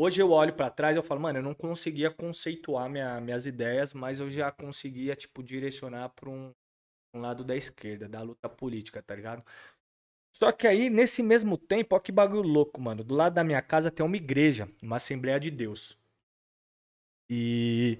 Hoje 0.00 0.22
eu 0.22 0.30
olho 0.30 0.54
pra 0.54 0.70
trás 0.70 0.94
e 0.94 0.98
eu 0.98 1.02
falo, 1.02 1.20
mano, 1.20 1.40
eu 1.40 1.42
não 1.42 1.52
conseguia 1.54 2.08
conceituar 2.08 2.88
minha- 2.88 3.20
minhas 3.20 3.46
ideias, 3.46 3.92
mas 3.92 4.20
eu 4.20 4.30
já 4.30 4.50
conseguia, 4.52 5.16
tipo, 5.16 5.42
direcionar 5.42 6.10
pra 6.10 6.30
um, 6.30 6.54
um 7.14 7.20
lado 7.20 7.44
da 7.44 7.56
esquerda, 7.56 8.08
da 8.08 8.22
luta 8.22 8.48
política, 8.48 9.02
tá 9.02 9.14
ligado? 9.14 9.44
Só 10.36 10.52
que 10.52 10.66
aí, 10.66 10.90
nesse 10.90 11.22
mesmo 11.22 11.58
tempo, 11.58 11.96
ó 11.96 12.00
que 12.00 12.12
bagulho 12.12 12.48
louco, 12.48 12.80
mano. 12.80 13.04
Do 13.04 13.14
lado 13.14 13.34
da 13.34 13.44
minha 13.44 13.62
casa 13.62 13.90
tem 13.90 14.06
uma 14.06 14.16
igreja, 14.16 14.68
uma 14.82 14.96
Assembleia 14.96 15.40
de 15.40 15.50
Deus. 15.50 15.98
E, 17.30 17.98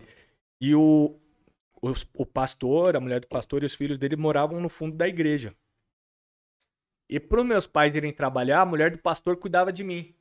e 0.61 0.75
o, 0.75 1.19
os- 1.83 2.09
o 2.15 2.27
pastor, 2.27 2.97
a 2.97 3.01
mulher 3.01 3.21
do 3.21 3.29
pastor 3.29 3.63
e 3.63 3.67
os 3.67 3.75
filhos 3.75 3.99
dele 3.99 4.17
moravam 4.17 4.61
no 4.61 4.69
fundo 4.69 4.97
da 4.97 5.09
igreja. 5.09 5.55
E 7.11 7.21
para 7.21 7.45
meus 7.45 7.67
pais 7.67 7.95
irem 7.97 8.13
trabalhar, 8.13 8.63
a 8.63 8.67
mulher 8.67 8.91
do 8.91 8.99
pastor 8.99 9.37
cuidava 9.39 9.73
de 9.73 9.85
mim. 9.85 10.15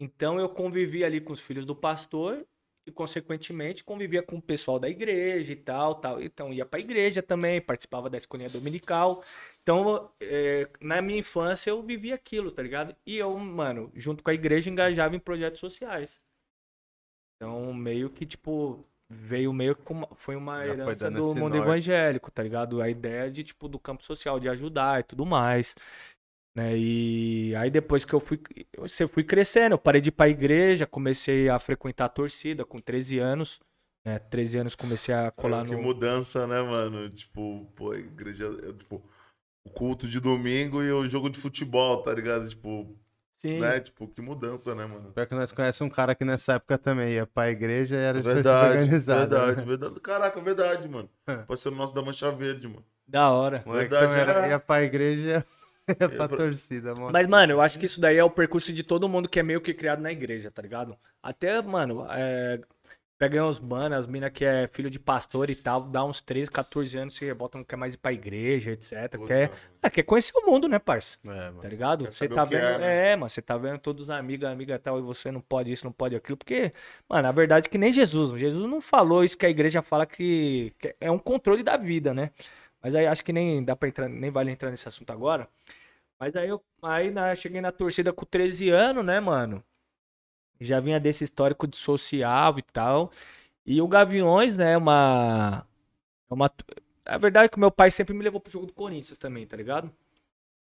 Então 0.00 0.38
eu 0.38 0.48
convivia 0.48 1.06
ali 1.06 1.20
com 1.20 1.32
os 1.32 1.40
filhos 1.40 1.64
do 1.64 1.74
pastor 1.74 2.46
e, 2.86 2.92
consequentemente, 2.92 3.82
convivia 3.82 4.22
com 4.22 4.36
o 4.36 4.42
pessoal 4.42 4.78
da 4.78 4.88
igreja 4.88 5.52
e 5.52 5.56
tal, 5.56 5.94
tal. 5.94 6.20
Então 6.22 6.52
ia 6.52 6.66
pra 6.66 6.80
igreja 6.80 7.22
também, 7.22 7.60
participava 7.60 8.10
da 8.10 8.18
escolinha 8.18 8.50
dominical. 8.50 9.22
Então, 9.62 10.10
é, 10.20 10.68
na 10.80 11.00
minha 11.00 11.20
infância, 11.20 11.70
eu 11.70 11.82
vivia 11.82 12.14
aquilo, 12.14 12.50
tá 12.50 12.62
ligado? 12.62 12.94
E 13.06 13.16
eu, 13.16 13.36
mano, 13.38 13.90
junto 13.94 14.22
com 14.22 14.30
a 14.30 14.34
igreja, 14.34 14.68
engajava 14.68 15.16
em 15.16 15.20
projetos 15.20 15.60
sociais. 15.60 16.20
Então, 17.36 17.72
meio 17.72 18.10
que, 18.10 18.26
tipo, 18.26 18.84
veio 19.08 19.52
meio 19.52 19.76
que 19.76 19.82
foi 20.16 20.36
uma 20.36 20.66
Já 20.66 20.78
foi 20.78 20.94
herança 20.94 21.10
dando 21.10 21.16
do 21.16 21.34
mundo 21.34 21.56
norte. 21.56 21.68
evangélico, 21.68 22.30
tá 22.30 22.42
ligado? 22.42 22.80
A 22.82 22.88
ideia 22.88 23.30
de, 23.30 23.44
tipo, 23.44 23.68
do 23.68 23.78
campo 23.78 24.02
social, 24.02 24.38
de 24.40 24.48
ajudar 24.48 25.00
e 25.00 25.02
tudo 25.04 25.24
mais. 25.26 25.74
Né? 26.56 26.76
E 26.76 27.54
aí 27.56 27.70
depois 27.70 28.04
que 28.04 28.14
eu 28.14 28.20
fui, 28.20 28.40
eu 29.00 29.08
fui 29.08 29.24
crescendo, 29.24 29.72
eu 29.72 29.78
parei 29.78 30.00
de 30.00 30.08
ir 30.10 30.12
pra 30.12 30.28
igreja, 30.28 30.86
comecei 30.86 31.48
a 31.48 31.58
frequentar 31.58 32.04
a 32.04 32.08
torcida 32.08 32.64
com 32.64 32.78
13 32.78 33.18
anos. 33.18 33.60
Né? 34.06 34.18
13 34.18 34.58
anos 34.58 34.74
comecei 34.74 35.14
a 35.14 35.30
colar 35.30 35.64
que 35.66 35.72
no. 35.72 35.82
mudança, 35.82 36.46
né, 36.46 36.60
mano? 36.62 37.08
Tipo, 37.08 37.66
pô, 37.74 37.90
a 37.92 37.98
igreja. 37.98 38.46
é, 38.62 38.72
Tipo, 38.72 39.02
o 39.66 39.70
culto 39.70 40.06
de 40.06 40.20
domingo 40.20 40.82
e 40.82 40.92
o 40.92 41.06
jogo 41.06 41.28
de 41.30 41.38
futebol, 41.38 42.02
tá 42.02 42.12
ligado? 42.12 42.46
Tipo, 42.48 42.94
Sim. 43.34 43.58
né? 43.60 43.80
Tipo, 43.80 44.06
que 44.06 44.20
mudança, 44.20 44.74
né, 44.74 44.84
mano? 44.86 45.10
Pior 45.12 45.26
que 45.26 45.34
nós 45.34 45.50
conhecemos 45.50 45.90
um 45.90 45.94
cara 45.94 46.14
que 46.14 46.22
nessa 46.24 46.52
época 46.54 46.76
também 46.78 47.14
ia 47.14 47.26
pra 47.26 47.50
igreja 47.50 47.96
e 47.96 47.98
era 47.98 48.18
de 48.20 48.28
Verdade, 48.28 48.78
organizada. 48.78 49.26
verdade, 49.26 49.56
né? 49.60 49.64
verdade. 49.66 50.00
Caraca, 50.00 50.40
verdade, 50.40 50.88
mano. 50.88 51.08
Pode 51.46 51.58
ser 51.60 51.70
o 51.70 51.74
nosso 51.74 51.94
da 51.94 52.02
Mancha 52.02 52.30
Verde, 52.30 52.68
mano. 52.68 52.84
Da 53.08 53.30
hora. 53.30 53.64
Verdade, 53.66 54.06
também 54.06 54.20
era, 54.20 54.48
ia 54.48 54.60
pra 54.60 54.82
igreja 54.82 55.44
pra 55.98 56.28
pra- 56.28 56.28
torcida, 56.28 56.94
mano. 56.94 57.10
Mas, 57.12 57.26
mano, 57.26 57.52
eu 57.52 57.60
acho 57.60 57.78
que 57.78 57.86
isso 57.86 58.00
daí 58.00 58.16
é 58.16 58.24
o 58.24 58.30
percurso 58.30 58.72
de 58.72 58.82
todo 58.82 59.08
mundo 59.08 59.28
que 59.28 59.38
é 59.38 59.42
meio 59.42 59.60
que 59.60 59.74
criado 59.74 60.00
na 60.00 60.10
igreja, 60.12 60.50
tá 60.50 60.62
ligado? 60.62 60.96
Até, 61.22 61.60
mano, 61.62 62.06
é... 62.10 62.60
pega 63.18 63.44
uns 63.44 63.60
mano, 63.60 63.94
as 63.94 64.06
minas 64.06 64.30
que 64.32 64.44
é 64.44 64.68
filho 64.72 64.90
de 64.90 64.98
pastor 64.98 65.50
e 65.50 65.56
tal, 65.56 65.82
dá 65.82 66.04
uns 66.04 66.20
13, 66.20 66.50
14 66.50 66.96
anos, 66.98 67.14
você 67.16 67.32
volta, 67.34 67.58
não 67.58 67.64
quer 67.64 67.76
mais 67.76 67.94
ir 67.94 67.98
pra 67.98 68.12
igreja, 68.12 68.72
etc. 68.72 69.18
Puta, 69.18 69.26
Quer, 69.26 69.52
ah, 69.82 69.90
quer 69.90 70.02
conhecer 70.04 70.32
o 70.36 70.46
mundo, 70.46 70.68
né, 70.68 70.78
parça? 70.78 71.18
É, 71.24 71.50
mano. 71.50 71.60
Tá 71.60 71.68
ligado? 71.68 72.04
Você 72.06 72.28
tá 72.28 72.44
vendo. 72.44 72.64
é, 72.64 72.78
né? 72.78 73.12
É, 73.12 73.16
mano, 73.16 73.28
você 73.30 73.42
tá 73.42 73.56
vendo 73.58 73.78
todos 73.78 74.04
os 74.04 74.10
amigos, 74.10 74.46
amiga 74.48 74.74
e 74.74 74.78
tal, 74.78 74.98
e 74.98 75.02
você 75.02 75.30
não 75.30 75.40
pode 75.40 75.72
isso, 75.72 75.84
não 75.84 75.92
pode 75.92 76.16
aquilo, 76.16 76.36
porque, 76.36 76.72
mano, 77.08 77.28
a 77.28 77.32
verdade 77.32 77.68
é 77.68 77.70
que 77.70 77.78
nem 77.78 77.92
Jesus. 77.92 78.38
Jesus 78.40 78.68
não 78.70 78.80
falou 78.80 79.24
isso 79.24 79.38
que 79.38 79.46
a 79.46 79.50
igreja 79.50 79.82
fala 79.82 80.06
que 80.06 80.72
é 81.00 81.10
um 81.10 81.18
controle 81.18 81.62
da 81.62 81.76
vida, 81.76 82.12
né? 82.14 82.30
Mas 82.84 82.94
aí 82.94 83.06
acho 83.06 83.24
que 83.24 83.32
nem 83.32 83.64
dá 83.64 83.74
pra 83.74 83.88
entrar, 83.88 84.10
nem 84.10 84.30
vale 84.30 84.50
entrar 84.50 84.70
nesse 84.70 84.86
assunto 84.86 85.10
agora. 85.10 85.48
Mas 86.20 86.36
aí 86.36 86.50
eu 86.50 86.62
aí 86.82 87.10
na, 87.10 87.34
cheguei 87.34 87.62
na 87.62 87.72
torcida 87.72 88.12
com 88.12 88.26
13 88.26 88.68
anos, 88.68 89.02
né, 89.02 89.18
mano? 89.20 89.64
Já 90.60 90.80
vinha 90.80 91.00
desse 91.00 91.24
histórico 91.24 91.66
de 91.66 91.76
social 91.76 92.58
e 92.58 92.62
tal. 92.62 93.10
E 93.64 93.80
o 93.80 93.88
Gaviões, 93.88 94.58
né, 94.58 94.76
uma. 94.76 95.66
é 96.30 96.34
uma 96.34 96.52
a 97.06 97.16
verdade 97.16 97.46
é 97.46 97.48
que 97.48 97.58
meu 97.58 97.70
pai 97.70 97.90
sempre 97.90 98.14
me 98.14 98.22
levou 98.22 98.38
pro 98.38 98.52
jogo 98.52 98.66
do 98.66 98.74
Corinthians 98.74 99.16
também, 99.16 99.46
tá 99.46 99.56
ligado? 99.56 99.90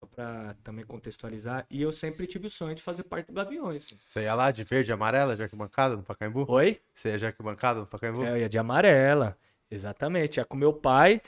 Só 0.00 0.06
pra 0.06 0.54
também 0.64 0.86
contextualizar. 0.86 1.66
E 1.70 1.82
eu 1.82 1.92
sempre 1.92 2.26
tive 2.26 2.46
o 2.46 2.50
sonho 2.50 2.74
de 2.74 2.80
fazer 2.80 3.02
parte 3.02 3.26
do 3.26 3.34
Gaviões. 3.34 3.86
Você 4.06 4.22
ia 4.22 4.34
lá 4.34 4.50
de 4.50 4.64
verde 4.64 4.90
e 4.90 4.94
amarela, 4.94 5.36
de 5.36 5.42
arquibancada 5.42 5.94
no 5.94 6.02
Pacaembu? 6.02 6.46
Oi? 6.48 6.80
Você 6.94 7.10
ia 7.10 7.18
de 7.18 7.26
arquibancada 7.26 7.80
no 7.80 7.86
Pacaembu? 7.86 8.24
É, 8.24 8.30
eu 8.30 8.38
ia 8.38 8.48
de 8.48 8.58
amarela. 8.58 9.36
Exatamente. 9.70 10.38
Ia 10.38 10.44
com 10.46 10.56
meu 10.56 10.72
pai. 10.72 11.20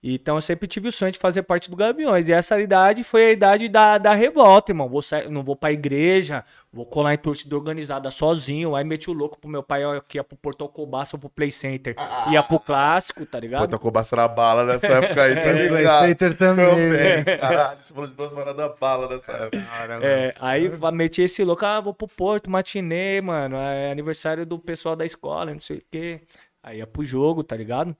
Então 0.00 0.36
eu 0.36 0.40
sempre 0.40 0.68
tive 0.68 0.88
o 0.88 0.92
sonho 0.92 1.10
de 1.10 1.18
fazer 1.18 1.42
parte 1.42 1.68
do 1.68 1.76
Gaviões. 1.76 2.28
E 2.28 2.32
essa 2.32 2.60
idade 2.60 3.02
foi 3.02 3.26
a 3.26 3.32
idade 3.32 3.68
da, 3.68 3.98
da 3.98 4.12
revolta, 4.14 4.70
irmão. 4.70 4.88
Vou 4.88 5.02
sair, 5.02 5.28
não 5.28 5.42
vou 5.42 5.56
pra 5.56 5.72
igreja, 5.72 6.44
vou 6.72 6.86
colar 6.86 7.14
em 7.14 7.18
torcida 7.18 7.56
organizada 7.56 8.08
sozinho. 8.10 8.76
Aí 8.76 8.84
meti 8.84 9.10
o 9.10 9.12
louco 9.12 9.38
pro 9.38 9.50
meu 9.50 9.62
pai 9.62 9.84
ó, 9.84 10.00
que 10.00 10.16
ia 10.18 10.22
pro 10.22 10.36
Porto 10.36 10.62
Alcobaça 10.62 11.16
ou 11.16 11.20
pro 11.20 11.28
Play 11.28 11.50
Center. 11.50 11.96
Ia 12.30 12.44
pro 12.44 12.60
clássico, 12.60 13.26
tá 13.26 13.40
ligado? 13.40 13.68
tá 13.68 13.78
com 13.78 13.90
na 14.16 14.28
bala 14.28 14.64
nessa 14.64 14.86
época 14.86 15.22
aí, 15.22 15.34
tá 15.36 15.40
É, 15.40 15.66
Play 15.68 15.78
ligado? 15.78 16.06
Center 16.06 16.36
também, 16.36 16.90
né? 16.90 17.24
Caralho, 17.38 17.82
você 17.82 17.92
falou 17.92 18.08
de 18.08 18.14
duas 18.14 18.32
paradas 18.32 18.78
bala 18.78 19.08
nessa 19.08 19.32
época. 19.32 19.60
Cara, 19.62 19.98
É, 20.00 20.34
aí 20.40 20.70
meti 20.92 21.22
esse 21.22 21.42
louco, 21.42 21.66
ah, 21.66 21.80
vou 21.80 21.92
pro 21.92 22.06
Porto, 22.06 22.48
matinê, 22.48 23.20
mano. 23.20 23.56
É 23.56 23.90
aniversário 23.90 24.46
do 24.46 24.60
pessoal 24.60 24.94
da 24.94 25.04
escola, 25.04 25.52
não 25.52 25.60
sei 25.60 25.78
o 25.78 25.82
quê. 25.90 26.20
Aí 26.62 26.78
ia 26.78 26.86
pro 26.86 27.04
jogo, 27.04 27.42
tá 27.42 27.56
ligado? 27.56 27.96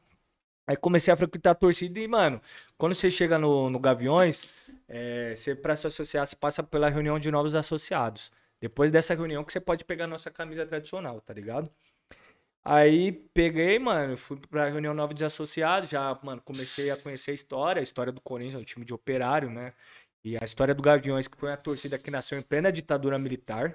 Aí 0.68 0.76
comecei 0.76 1.10
a 1.10 1.16
frequentar 1.16 1.52
a 1.52 1.54
torcida 1.54 1.98
e, 1.98 2.06
mano, 2.06 2.42
quando 2.76 2.94
você 2.94 3.10
chega 3.10 3.38
no, 3.38 3.70
no 3.70 3.78
Gaviões, 3.78 4.70
é, 4.86 5.34
você, 5.34 5.54
pra 5.54 5.74
se 5.74 5.86
associar, 5.86 6.26
você 6.26 6.36
passa 6.36 6.62
pela 6.62 6.90
reunião 6.90 7.18
de 7.18 7.30
novos 7.30 7.54
associados. 7.54 8.30
Depois 8.60 8.92
dessa 8.92 9.14
reunião 9.14 9.42
que 9.42 9.50
você 9.50 9.60
pode 9.60 9.82
pegar 9.82 10.04
a 10.04 10.08
nossa 10.08 10.30
camisa 10.30 10.66
tradicional, 10.66 11.22
tá 11.22 11.32
ligado? 11.32 11.70
Aí 12.62 13.12
peguei, 13.32 13.78
mano, 13.78 14.18
fui 14.18 14.36
pra 14.50 14.68
reunião 14.68 14.92
nova 14.92 15.14
de 15.14 15.24
associados, 15.24 15.88
já, 15.88 16.18
mano, 16.22 16.42
comecei 16.44 16.90
a 16.90 16.98
conhecer 16.98 17.30
a 17.30 17.34
história, 17.34 17.80
a 17.80 17.82
história 17.82 18.12
do 18.12 18.20
Corinthians, 18.20 18.60
o 18.60 18.64
time 18.66 18.84
de 18.84 18.92
operário, 18.92 19.48
né? 19.48 19.72
E 20.22 20.36
a 20.36 20.44
história 20.44 20.74
do 20.74 20.82
Gaviões, 20.82 21.26
que 21.26 21.38
foi 21.38 21.48
uma 21.48 21.56
torcida 21.56 21.98
que 21.98 22.10
nasceu 22.10 22.38
em 22.38 22.42
plena 22.42 22.70
ditadura 22.70 23.18
militar, 23.18 23.74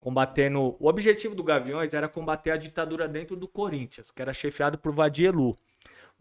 combatendo. 0.00 0.74
O 0.80 0.88
objetivo 0.88 1.34
do 1.34 1.44
Gaviões 1.44 1.92
era 1.92 2.08
combater 2.08 2.50
a 2.52 2.56
ditadura 2.56 3.06
dentro 3.06 3.36
do 3.36 3.46
Corinthians, 3.46 4.10
que 4.10 4.22
era 4.22 4.32
chefiado 4.32 4.78
por 4.78 4.94
Vadielu. 4.94 5.58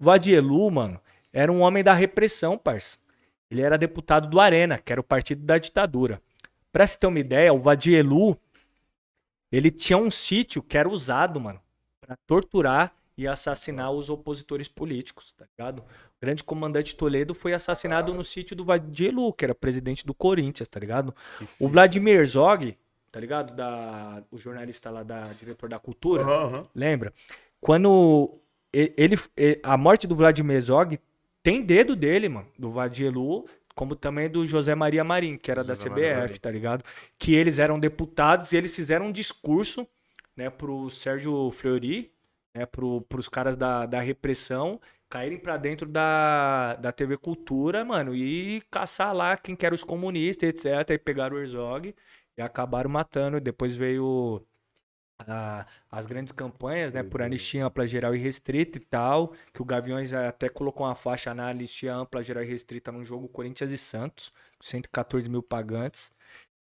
O 0.01 0.03
Vadielu, 0.03 0.71
mano, 0.71 0.99
era 1.31 1.51
um 1.51 1.61
homem 1.61 1.83
da 1.83 1.93
repressão, 1.93 2.57
parça. 2.57 2.97
Ele 3.51 3.61
era 3.61 3.77
deputado 3.77 4.27
do 4.27 4.39
Arena, 4.39 4.79
que 4.79 4.91
era 4.91 4.99
o 4.99 5.03
partido 5.03 5.43
da 5.43 5.59
ditadura. 5.59 6.19
Pra 6.71 6.87
se 6.87 6.97
ter 6.97 7.05
uma 7.05 7.19
ideia, 7.19 7.53
o 7.53 7.59
Vadielu, 7.59 8.35
ele 9.51 9.69
tinha 9.69 9.97
um 9.97 10.09
sítio 10.09 10.63
que 10.63 10.75
era 10.75 10.89
usado, 10.89 11.39
mano, 11.39 11.61
pra 11.99 12.17
torturar 12.25 12.95
e 13.15 13.27
assassinar 13.27 13.91
os 13.91 14.09
opositores 14.09 14.67
políticos, 14.67 15.35
tá 15.37 15.45
ligado? 15.55 15.79
O 15.79 15.85
grande 16.19 16.43
comandante 16.43 16.95
Toledo 16.95 17.35
foi 17.35 17.53
assassinado 17.53 18.11
no 18.11 18.23
sítio 18.23 18.55
do 18.55 18.63
Vadielu, 18.63 19.31
que 19.33 19.45
era 19.45 19.53
presidente 19.53 20.03
do 20.03 20.15
Corinthians, 20.15 20.67
tá 20.67 20.79
ligado? 20.79 21.13
O 21.59 21.67
Vladimir 21.67 22.15
Herzog, 22.15 22.75
tá 23.11 23.19
ligado? 23.19 23.55
Da, 23.55 24.23
o 24.31 24.37
jornalista 24.39 24.89
lá, 24.89 25.03
da 25.03 25.21
diretor 25.33 25.69
da 25.69 25.77
cultura, 25.77 26.23
aham. 26.23 26.65
lembra? 26.73 27.13
Quando 27.59 28.41
ele, 28.73 29.15
e- 29.37 29.59
a 29.63 29.77
morte 29.77 30.07
do 30.07 30.15
Vladimir 30.15 30.55
Herzog 30.57 30.99
tem 31.43 31.61
dedo 31.63 31.95
dele, 31.95 32.29
mano, 32.29 32.47
do 32.57 32.69
Vadielu, 32.69 33.45
como 33.75 33.95
também 33.95 34.29
do 34.29 34.45
José 34.45 34.75
Maria 34.75 35.03
Marim, 35.03 35.37
que 35.37 35.49
era 35.51 35.63
da 35.63 35.73
José 35.73 35.89
Maria 35.89 36.15
CBF, 36.27 36.39
tá 36.39 36.51
ligado? 36.51 36.83
Que 37.17 37.33
eles 37.35 37.59
eram 37.59 37.79
deputados 37.79 38.51
e 38.51 38.57
eles 38.57 38.75
fizeram 38.75 39.07
um 39.07 39.11
discurso, 39.11 39.87
né, 40.35 40.49
pro 40.49 40.89
Sérgio 40.89 41.49
Fleury, 41.51 42.11
né, 42.53 42.65
pro, 42.65 43.01
pros 43.01 43.27
caras 43.27 43.55
da, 43.55 43.85
da 43.85 43.99
repressão 44.01 44.79
caírem 45.09 45.37
pra 45.37 45.57
dentro 45.57 45.85
da, 45.87 46.75
da 46.75 46.91
TV 46.91 47.17
Cultura, 47.17 47.83
mano, 47.83 48.15
e 48.15 48.61
caçar 48.71 49.13
lá 49.13 49.35
quem 49.35 49.55
que 49.57 49.65
eram 49.65 49.75
os 49.75 49.83
comunistas, 49.83 50.47
etc. 50.49 50.91
E 50.91 50.97
pegaram 50.97 51.35
o 51.35 51.39
Herzog 51.39 51.93
e 52.37 52.41
acabaram 52.41 52.89
matando. 52.89 53.35
E 53.37 53.41
depois 53.41 53.75
veio 53.75 54.41
a- 55.27 55.65
as 55.91 56.05
grandes 56.05 56.31
campanhas, 56.31 56.93
né, 56.93 57.03
por 57.03 57.21
anistia 57.21 57.65
ampla, 57.65 57.85
geral 57.87 58.15
e 58.15 58.19
restrita 58.19 58.77
e 58.77 58.81
tal, 58.81 59.33
que 59.53 59.61
o 59.61 59.65
Gaviões 59.65 60.13
até 60.13 60.49
colocou 60.49 60.85
uma 60.85 60.95
faixa 60.95 61.33
na 61.33 61.49
anistia 61.49 61.93
ampla, 61.95 62.23
geral 62.23 62.43
e 62.43 62.47
restrita 62.47 62.91
num 62.91 63.03
jogo 63.03 63.27
Corinthians 63.29 63.71
e 63.71 63.77
Santos, 63.77 64.31
114 64.59 65.29
mil 65.29 65.43
pagantes. 65.43 66.11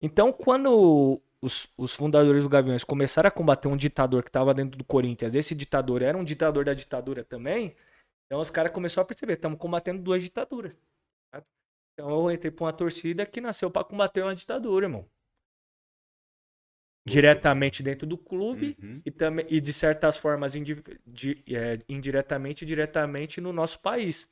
Então, 0.03 0.33
quando 0.33 1.21
os, 1.41 1.69
os 1.77 1.95
fundadores 1.95 2.43
do 2.43 2.49
Gaviões 2.49 2.85
começaram 2.85 3.29
a 3.29 3.31
combater 3.31 3.69
um 3.69 3.77
ditador 3.77 4.23
que 4.23 4.29
estava 4.31 4.55
dentro 4.55 4.79
do 4.79 4.85
Corinthians, 4.85 5.35
esse 5.35 5.55
ditador 5.55 6.03
era 6.03 6.17
um 6.19 6.25
ditador 6.25 6.65
da 6.65 6.75
ditadura 6.75 7.25
também, 7.25 7.75
então 8.27 8.41
os 8.41 8.51
caras 8.51 8.73
começaram 8.73 9.05
a 9.05 9.07
perceber, 9.07 9.35
estamos 9.35 9.59
combatendo 9.59 10.03
duas 10.03 10.23
ditaduras. 10.23 10.75
tá? 11.33 11.43
Então 11.95 12.11
eu 12.11 12.31
entrei 12.33 12.51
pra 12.51 12.67
uma 12.67 12.73
torcida 12.73 13.27
que 13.27 13.41
nasceu 13.41 13.71
para 13.71 13.85
combater 13.85 14.23
uma 14.23 14.35
ditadura, 14.35 14.87
irmão. 14.87 15.09
Diretamente 17.05 17.83
dentro 17.83 18.07
do 18.07 18.17
clube 18.17 18.77
Uhum. 18.81 19.03
e, 19.05 19.11
também, 19.11 19.45
e 19.49 19.61
de 19.61 19.73
certas 19.73 20.17
formas 20.17 20.55
indi- 20.55 20.81
di- 21.07 21.43
é, 21.49 21.79
indiretamente 21.89 22.63
e 22.65 22.67
diretamente 22.67 23.41
no 23.41 23.53
nosso 23.53 23.81
país. 23.81 24.29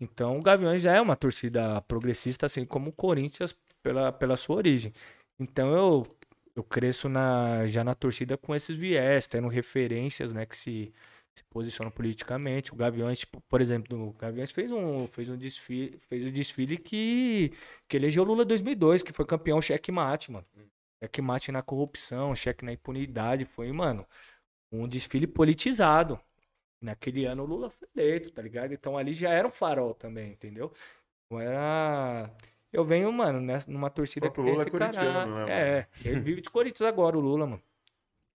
Então 0.00 0.38
o 0.38 0.42
Gaviões 0.42 0.82
já 0.82 0.94
é 0.94 1.00
uma 1.00 1.16
torcida 1.16 1.80
progressista, 1.82 2.46
assim 2.46 2.64
como 2.66 2.90
o 2.90 2.92
Corinthians 2.92 3.56
pela, 3.82 4.12
pela 4.12 4.36
sua 4.36 4.56
origem. 4.56 4.92
Então 5.40 5.74
eu, 5.74 6.06
eu 6.54 6.62
cresço 6.62 7.08
na, 7.08 7.66
já 7.66 7.82
na 7.82 7.94
torcida 7.94 8.36
com 8.36 8.54
esses 8.54 8.76
viés, 8.76 9.26
tendo 9.26 9.48
referências 9.48 10.34
né, 10.34 10.44
que 10.44 10.56
se, 10.56 10.92
se 11.34 11.42
posicionam 11.48 11.90
politicamente. 11.90 12.74
O 12.74 12.76
Gaviões, 12.76 13.20
tipo, 13.20 13.40
por 13.48 13.62
exemplo, 13.62 14.08
o 14.08 14.12
Gaviões 14.12 14.50
fez 14.50 14.70
um, 14.70 15.06
fez 15.06 15.30
um 15.30 15.36
desfile, 15.36 15.98
fez 16.10 16.26
um 16.26 16.30
desfile 16.30 16.76
que, 16.76 17.52
que 17.88 17.96
elegeu 17.96 18.22
Lula 18.22 18.44
2002, 18.44 19.02
que 19.02 19.14
foi 19.14 19.24
campeão 19.24 19.62
checkmate, 19.62 20.30
mano. 20.30 20.44
Checkmate 21.02 21.52
na 21.52 21.62
corrupção, 21.62 22.34
cheque 22.34 22.64
na 22.64 22.72
impunidade. 22.72 23.44
Foi, 23.44 23.70
mano, 23.72 24.06
um 24.70 24.88
desfile 24.88 25.26
politizado. 25.26 26.18
Naquele 26.80 27.24
ano 27.24 27.42
o 27.42 27.46
Lula 27.46 27.70
foi 27.70 27.88
eleito, 27.96 28.30
tá 28.30 28.42
ligado? 28.42 28.72
Então 28.72 28.96
ali 28.96 29.12
já 29.12 29.30
era 29.30 29.46
um 29.48 29.50
farol 29.50 29.94
também, 29.94 30.32
entendeu? 30.32 30.72
Não 31.30 31.40
era. 31.40 32.30
Eu 32.72 32.84
venho, 32.84 33.10
mano, 33.10 33.40
nessa, 33.40 33.70
numa 33.70 33.88
torcida 33.88 34.30
que 34.30 34.40
Lula 34.40 34.62
é 34.62 34.70
né, 35.24 35.46
É, 35.48 35.86
ele 36.04 36.20
vive 36.20 36.40
de 36.42 36.50
Corinthians 36.50 36.86
agora, 36.86 37.16
o 37.16 37.20
Lula, 37.20 37.46
mano. 37.46 37.62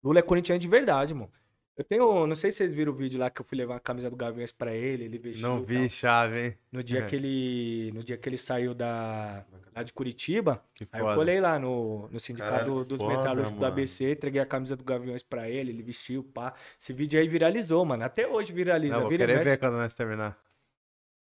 Lula 0.04 0.20
é 0.20 0.22
corintiano 0.22 0.60
de 0.60 0.68
verdade, 0.68 1.14
mano. 1.14 1.32
Eu 1.80 1.86
tenho. 1.86 2.28
Não 2.28 2.36
sei 2.36 2.52
se 2.52 2.58
vocês 2.58 2.74
viram 2.74 2.92
o 2.92 2.96
vídeo 2.96 3.18
lá 3.18 3.30
que 3.30 3.40
eu 3.40 3.46
fui 3.46 3.58
levar 3.58 3.78
a 3.78 3.80
camisa 3.80 4.10
do 4.10 4.16
Gaviões 4.18 4.52
pra 4.52 4.76
ele, 4.76 5.06
ele 5.06 5.18
vestiu. 5.18 5.48
Não 5.48 5.64
vi 5.64 5.78
tal. 5.80 5.90
chave, 5.90 6.40
hein? 6.46 6.58
No 6.70 6.84
dia, 6.84 7.00
É. 7.00 7.06
que 7.06 7.16
ele, 7.16 7.92
no 7.94 8.04
dia 8.04 8.18
que 8.18 8.28
ele 8.28 8.36
saiu 8.38 8.74
da, 8.74 9.46
lá 9.74 9.82
de 9.82 9.94
Curitiba, 9.94 10.62
Que 10.76 10.86
aí 10.92 11.00
eu 11.00 11.06
foda. 11.06 11.16
colei 11.16 11.40
lá 11.40 11.58
no, 11.58 12.10
no 12.10 12.20
sindicato 12.20 12.52
Caralho, 12.52 12.84
dos 12.84 12.98
foda, 12.98 13.16
metalúrgicos 13.18 13.60
do. 13.60 13.66
ABC, 13.66 14.12
entreguei 14.12 14.42
a 14.42 14.46
camisa 14.46 14.76
do 14.76 14.84
Gaviões 14.84 15.24
pra 15.24 15.50
ele, 15.50 15.72
ele 15.72 15.82
vestiu, 15.82 16.22
pá. 16.22 16.54
Esse 16.78 16.92
vídeo 16.92 17.18
aí 17.18 17.30
viralizou, 17.30 17.86
mano. 17.86 18.04
Até 18.04 18.28
hoje 18.28 18.52
viraliza. 18.52 18.96
Não, 18.96 19.02
vou 19.04 19.10
Vira 19.10 19.24
querer 19.26 19.38
mexe. 19.38 19.50
ver 19.52 19.58
quando 19.58 19.76
nós 19.78 19.96
terminar. 19.96 20.38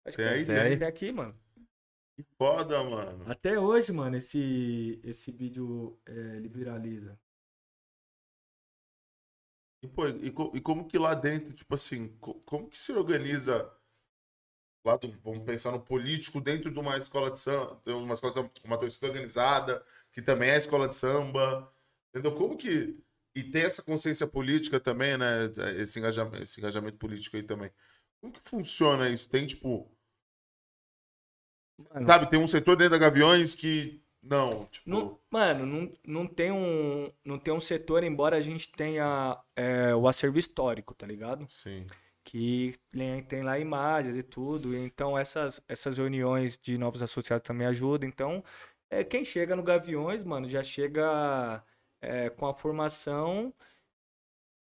Acho 0.05 0.17
Tem 0.17 0.25
que 0.27 0.33
aí, 0.33 0.45
tem, 0.45 0.55
aí? 0.57 0.77
tem 0.77 0.87
aqui, 0.89 1.11
mano. 1.13 1.33
Que 2.17 2.23
foda, 2.37 2.83
mano. 2.83 3.23
Até 3.27 3.57
hoje, 3.57 3.93
mano, 3.93 4.17
esse, 4.17 4.99
esse 5.05 5.31
vídeo 5.31 5.97
é, 6.05 6.11
ele 6.35 6.49
viraliza. 6.49 7.17
E, 9.81 9.87
pô, 9.87 10.07
e, 10.07 10.31
co- 10.31 10.51
e 10.55 10.61
como 10.61 10.87
que 10.87 10.97
lá 10.97 11.13
dentro, 11.13 11.53
tipo 11.53 11.73
assim, 11.75 12.09
co- 12.19 12.35
como 12.45 12.69
que 12.69 12.77
se 12.77 12.91
organiza 12.93 13.69
lá 14.85 14.97
do, 14.97 15.11
vamos 15.23 15.43
pensar 15.45 15.71
no 15.71 15.79
político 15.81 16.39
dentro 16.41 16.71
de 16.71 16.79
uma 16.79 16.97
escola 16.97 17.31
de 17.31 17.39
samba, 17.39 17.79
uma 17.87 18.13
escola 18.13 18.33
samba, 18.33 18.51
uma 18.63 18.77
torcida 18.77 19.07
organizada, 19.07 19.83
que 20.11 20.21
também 20.21 20.49
é 20.49 20.57
escola 20.57 20.87
de 20.87 20.95
samba, 20.95 21.71
entendeu? 22.09 22.35
Como 22.35 22.57
que 22.57 22.97
e 23.35 23.43
tem 23.43 23.61
essa 23.63 23.83
consciência 23.83 24.27
política 24.27 24.79
também, 24.79 25.17
né? 25.17 25.45
Esse 25.77 25.99
engajamento, 25.99 26.43
esse 26.43 26.59
engajamento 26.59 26.97
político 26.97 27.37
aí 27.37 27.43
também. 27.43 27.71
Como 28.21 28.33
que 28.33 28.41
funciona 28.41 29.09
isso? 29.09 29.29
Tem 29.29 29.45
tipo, 29.47 29.89
Mano, 31.93 32.13
sabe, 32.13 32.29
tem 32.29 32.39
um 32.39 32.47
setor 32.47 32.75
dentro 32.75 32.91
da 32.91 32.97
Gaviões 32.97 33.55
que 33.55 34.01
não, 34.21 34.65
tipo, 34.65 34.89
Não, 34.89 35.19
mano, 35.31 35.65
não, 35.65 35.93
não, 36.05 36.27
tem 36.27 36.51
um, 36.51 37.11
não 37.23 37.39
tem 37.39 37.53
um 37.53 37.59
setor, 37.59 38.03
embora 38.03 38.35
a 38.35 38.41
gente 38.41 38.71
tenha 38.71 39.37
é, 39.55 39.95
o 39.95 40.07
acervo 40.07 40.37
histórico, 40.37 40.93
tá 40.93 41.07
ligado? 41.07 41.47
sim. 41.49 41.87
que 42.23 42.75
tem, 43.27 43.43
lá 43.43 43.57
imagens 43.57 44.15
e 44.15 44.23
tudo. 44.23 44.75
Então 44.75 45.17
essas, 45.17 45.61
essas 45.67 45.97
reuniões 45.97 46.57
de 46.57 46.77
novos 46.77 47.01
associados 47.01 47.47
também 47.47 47.67
ajudam. 47.67 48.07
Então, 48.07 48.43
é, 48.89 49.03
quem 49.03 49.23
chega 49.23 49.55
no 49.55 49.63
Gaviões, 49.63 50.23
mano, 50.23 50.49
já 50.49 50.63
chega 50.63 51.63
é, 52.01 52.29
com 52.29 52.45
a 52.47 52.53
formação 52.53 53.53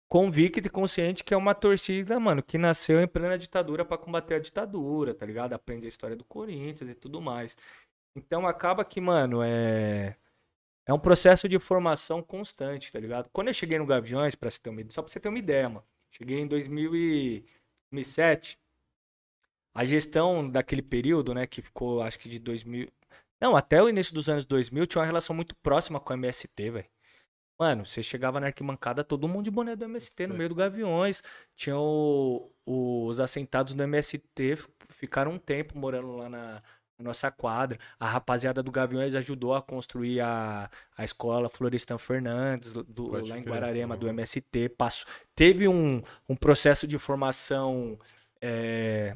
convicta 0.08 0.60
e 0.68 0.70
consciente 0.70 1.24
que 1.24 1.34
é 1.34 1.38
uma 1.38 1.56
torcida, 1.56 2.20
mano, 2.20 2.44
que 2.44 2.58
nasceu 2.58 3.00
em 3.02 3.08
plena 3.08 3.38
ditadura 3.38 3.86
para 3.86 3.98
combater 3.98 4.36
a 4.36 4.40
ditadura, 4.40 5.14
tá 5.14 5.26
ligado? 5.26 5.54
Aprende 5.54 5.86
a 5.86 5.90
história 5.90 6.18
do 6.18 6.26
Corinthians 6.26 6.90
e 6.90 6.94
tudo 6.96 7.22
mais. 7.22 7.56
Então 8.16 8.48
acaba 8.48 8.84
que, 8.86 9.00
mano, 9.02 9.42
é 9.44 10.16
é 10.86 10.94
um 10.94 11.00
processo 11.00 11.48
de 11.48 11.60
formação 11.60 12.22
constante, 12.24 12.92
tá 12.92 13.00
ligado? 13.00 13.30
Quando 13.32 13.48
eu 13.50 13.54
cheguei 13.54 13.78
no 13.80 13.86
Gaviões, 13.86 14.36
pra 14.36 14.50
você 14.50 14.60
ter 14.60 14.70
uma, 14.72 14.82
só 14.90 15.02
pra 15.02 15.12
você 15.12 15.20
ter 15.20 15.30
uma 15.30 15.38
ideia, 15.40 15.70
mano. 15.70 15.86
Cheguei 16.12 16.40
em 16.40 16.48
2007. 16.48 18.60
A 19.74 19.86
gestão 19.86 20.50
daquele 20.50 20.82
período, 20.82 21.34
né, 21.34 21.48
que 21.48 21.62
ficou, 21.62 22.02
acho 22.02 22.20
que 22.20 22.28
de 22.30 22.40
2000. 22.40 22.90
Não, 23.40 23.56
até 23.56 23.82
o 23.82 23.88
início 23.90 24.14
dos 24.14 24.28
anos 24.30 24.46
2000 24.46 24.86
tinha 24.86 25.00
uma 25.00 25.06
relação 25.06 25.36
muito 25.36 25.56
próxima 25.56 26.00
com 26.00 26.12
a 26.14 26.18
MST, 26.18 26.70
velho. 26.72 26.90
Mano, 27.60 27.86
você 27.86 28.02
chegava 28.04 28.40
na 28.40 28.48
arquibancada, 28.48 29.04
todo 29.04 29.28
mundo 29.28 29.46
de 29.46 29.52
boné 29.52 29.76
do 29.76 29.86
MST 29.86 30.28
no 30.28 30.36
meio 30.36 30.50
do 30.50 30.56
Gaviões. 30.56 31.22
Tinha 31.56 31.78
o- 31.78 32.52
os 32.66 33.20
assentados 33.20 33.74
do 33.76 33.84
MST, 33.84 34.58
ficaram 34.90 35.34
um 35.34 35.40
tempo 35.40 35.78
morando 35.78 36.16
lá 36.18 36.28
na, 36.30 36.60
na 37.02 37.10
nossa 37.10 37.32
quadra. 37.32 37.78
A 38.00 38.08
rapaziada 38.08 38.62
do 38.64 38.72
Gaviões 38.72 39.16
ajudou 39.16 39.54
a 39.54 39.62
construir 39.62 40.22
a, 40.22 40.70
a 40.98 41.04
escola 41.04 41.50
Florestan 41.50 41.98
Fernandes, 41.98 42.74
do, 42.74 43.10
Pode 43.10 43.30
lá 43.30 43.38
em. 43.38 43.44
Guararema, 43.44 43.98
do 43.98 44.08
MST. 44.08 44.70
Passou, 44.70 45.08
teve 45.36 45.68
um, 45.68 46.02
um 46.30 46.36
processo 46.36 46.88
de 46.88 46.98
formação 46.98 47.98
é, 48.42 49.16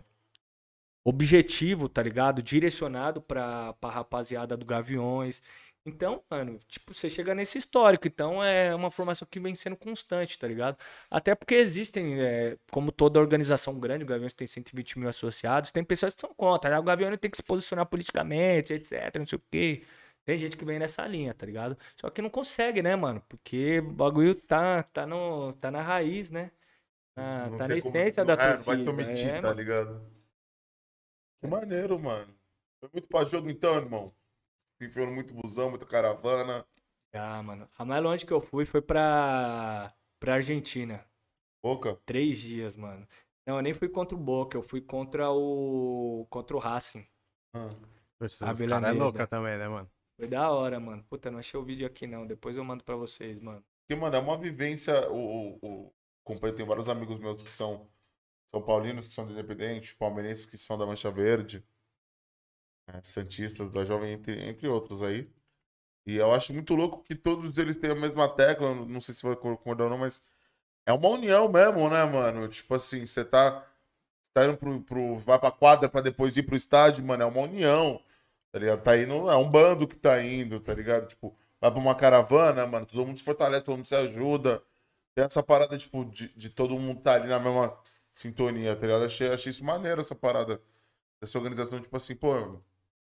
objetivo, 1.03 1.87
tá 1.87 2.01
ligado? 2.01 2.41
Direcionado 2.41 3.21
pra, 3.21 3.73
pra 3.73 3.89
rapaziada 3.91 4.57
do 4.57 4.65
Gaviões. 4.65 5.41
Então, 5.87 6.23
mano, 6.29 6.59
tipo, 6.67 6.93
você 6.95 7.09
chega 7.09 7.35
nesse 7.35 7.59
histórico. 7.59 8.07
Então 8.07 8.43
é 8.43 8.73
uma 8.73 8.89
formação 8.89 9.27
que 9.29 9.39
vem 9.39 9.53
sendo 9.53 9.75
constante, 9.77 10.37
tá 10.39 10.47
ligado? 10.47 10.77
Até 11.11 11.35
porque 11.35 11.53
existem, 11.55 12.19
é, 12.19 12.57
como 12.71 12.91
toda 12.91 13.19
organização 13.19 13.79
grande, 13.79 14.03
o 14.03 14.07
Gaviões 14.07 14.33
tem 14.33 14.47
120 14.47 14.97
mil 14.97 15.07
associados, 15.07 15.71
tem 15.71 15.83
pessoas 15.83 16.15
que 16.15 16.21
são 16.21 16.33
contra. 16.33 16.71
né? 16.71 16.79
O 16.79 16.83
Gaviões 16.83 17.19
tem 17.19 17.29
que 17.29 17.37
se 17.37 17.43
posicionar 17.43 17.85
politicamente, 17.85 18.73
etc, 18.73 19.15
não 19.19 19.27
sei 19.27 19.37
o 19.37 19.41
quê. 19.51 19.83
Tem 20.25 20.39
gente 20.39 20.57
que 20.57 20.65
vem 20.65 20.79
nessa 20.79 21.05
linha, 21.05 21.35
tá 21.35 21.45
ligado? 21.45 21.77
Só 21.95 22.09
que 22.09 22.19
não 22.19 22.31
consegue, 22.31 22.81
né, 22.81 22.95
mano? 22.95 23.21
Porque 23.29 23.77
o 23.77 23.91
bagulho 23.93 24.33
tá, 24.33 24.81
tá, 24.81 25.05
no, 25.05 25.53
tá 25.53 25.69
na 25.69 25.83
raiz, 25.83 26.31
né? 26.31 26.49
Na- 27.15 27.43
tá 27.59 27.67
na 27.67 27.79
como- 27.79 27.95
essência 27.95 28.25
da 28.25 28.33
é, 28.33 28.57
não 28.57 28.63
vai 28.63 28.83
te 28.83 28.89
omitir, 28.89 29.27
é, 29.29 29.39
tá 29.41 29.53
ligado? 29.53 30.01
Que 31.39 31.47
maneiro, 31.47 31.99
mano. 31.99 32.33
Foi 32.79 32.89
muito 32.91 33.07
pra 33.07 33.23
jogo 33.23 33.51
então, 33.51 33.75
irmão. 33.75 34.11
Se 34.77 34.85
enfiou 34.85 35.07
muito 35.07 35.33
busão, 35.33 35.69
muita 35.69 35.85
caravana. 35.85 36.65
Ah, 37.13 37.41
mano. 37.41 37.69
A 37.77 37.85
mais 37.85 38.03
longe 38.03 38.25
que 38.25 38.33
eu 38.33 38.41
fui 38.41 38.65
foi 38.65 38.81
pra, 38.81 39.93
pra 40.19 40.35
Argentina. 40.35 41.05
Boca. 41.63 41.95
Três 42.05 42.39
dias, 42.39 42.75
mano. 42.75 43.07
Não, 43.47 43.57
eu 43.57 43.61
nem 43.61 43.73
fui 43.73 43.87
contra 43.87 44.15
o 44.15 44.19
Boca, 44.19 44.57
eu 44.57 44.61
fui 44.61 44.81
contra 44.81 45.31
o. 45.31 46.25
contra 46.29 46.55
o 46.55 46.59
Racing. 46.59 47.07
Ah, 47.53 47.69
Os 48.19 48.41
A 48.41 48.45
caras 48.47 48.61
é 48.61 48.65
Belaneda. 48.65 49.03
louca 49.03 49.27
também, 49.27 49.57
né, 49.57 49.67
mano? 49.67 49.89
Foi 50.19 50.27
da 50.27 50.49
hora, 50.51 50.79
mano. 50.79 51.03
Puta, 51.05 51.31
não 51.31 51.39
achei 51.39 51.59
o 51.59 51.63
vídeo 51.63 51.85
aqui 51.87 52.05
não. 52.07 52.25
Depois 52.27 52.57
eu 52.57 52.63
mando 52.63 52.83
pra 52.83 52.95
vocês, 52.95 53.39
mano. 53.39 53.63
Porque, 53.87 53.99
mano, 53.99 54.15
é 54.15 54.19
uma 54.19 54.37
vivência. 54.37 55.09
O, 55.09 55.57
o, 55.61 55.85
o 55.87 55.93
companheiro 56.23 56.57
tem 56.57 56.65
vários 56.65 56.89
amigos 56.89 57.17
meus 57.17 57.41
que 57.41 57.51
são 57.51 57.87
São 58.51 58.61
Paulinos, 58.61 59.07
que 59.07 59.13
são 59.13 59.25
do 59.25 59.31
Independente, 59.33 59.95
palmeirenses 59.95 60.45
que 60.45 60.57
são 60.57 60.77
da 60.77 60.85
Mancha 60.85 61.11
Verde, 61.11 61.65
né, 62.87 62.99
Santistas 63.03 63.69
da 63.69 63.83
Jovem, 63.85 64.13
entre, 64.13 64.39
entre 64.49 64.67
outros 64.67 65.03
aí. 65.03 65.29
E 66.05 66.15
eu 66.17 66.31
acho 66.33 66.53
muito 66.53 66.75
louco 66.75 67.03
que 67.03 67.15
todos 67.15 67.57
eles 67.57 67.77
têm 67.77 67.91
a 67.91 67.95
mesma 67.95 68.29
tecla, 68.29 68.73
não 68.75 69.01
sei 69.01 69.13
se 69.15 69.23
vai 69.23 69.35
concordar 69.35 69.85
ou 69.85 69.89
não, 69.89 69.97
mas 69.97 70.23
é 70.85 70.93
uma 70.93 71.09
união 71.09 71.49
mesmo, 71.49 71.89
né, 71.89 72.05
mano? 72.05 72.47
Tipo 72.47 72.75
assim, 72.75 73.05
você 73.05 73.25
tá, 73.25 73.65
tá 74.33 74.45
indo 74.45 74.57
pro, 74.57 74.81
pro. 74.81 75.17
vai 75.19 75.39
pra 75.39 75.51
quadra 75.51 75.89
pra 75.89 76.01
depois 76.01 76.37
ir 76.37 76.43
pro 76.43 76.55
estádio, 76.55 77.03
mano, 77.03 77.23
é 77.23 77.25
uma 77.25 77.41
união. 77.41 78.01
Tá 78.51 78.59
ligado? 78.59 78.83
Tá 78.83 78.97
indo, 78.97 79.29
é 79.29 79.35
um 79.37 79.49
bando 79.49 79.87
que 79.87 79.97
tá 79.97 80.21
indo, 80.23 80.59
tá 80.59 80.73
ligado? 80.73 81.07
Tipo, 81.07 81.35
vai 81.59 81.71
pra 81.71 81.79
uma 81.79 81.95
caravana, 81.95 82.65
mano, 82.67 82.85
todo 82.85 83.05
mundo 83.05 83.17
se 83.19 83.23
fortalece, 83.25 83.65
todo 83.65 83.77
mundo 83.77 83.87
se 83.87 83.95
ajuda. 83.95 84.63
Tem 85.15 85.25
essa 85.25 85.43
parada, 85.43 85.77
tipo, 85.77 86.05
de, 86.05 86.29
de 86.37 86.49
todo 86.49 86.77
mundo 86.77 87.01
tá 87.01 87.13
ali 87.15 87.27
na 87.27 87.39
mesma 87.39 87.77
sintonia, 88.11 88.75
tá 88.75 88.85
ligado? 88.87 89.05
Achei, 89.05 89.29
achei 89.31 89.51
isso 89.51 89.63
maneiro, 89.63 90.01
essa 90.01 90.15
parada. 90.15 90.61
Essa 91.21 91.37
organização, 91.37 91.81
tipo 91.81 91.95
assim, 91.97 92.15
pô, 92.15 92.61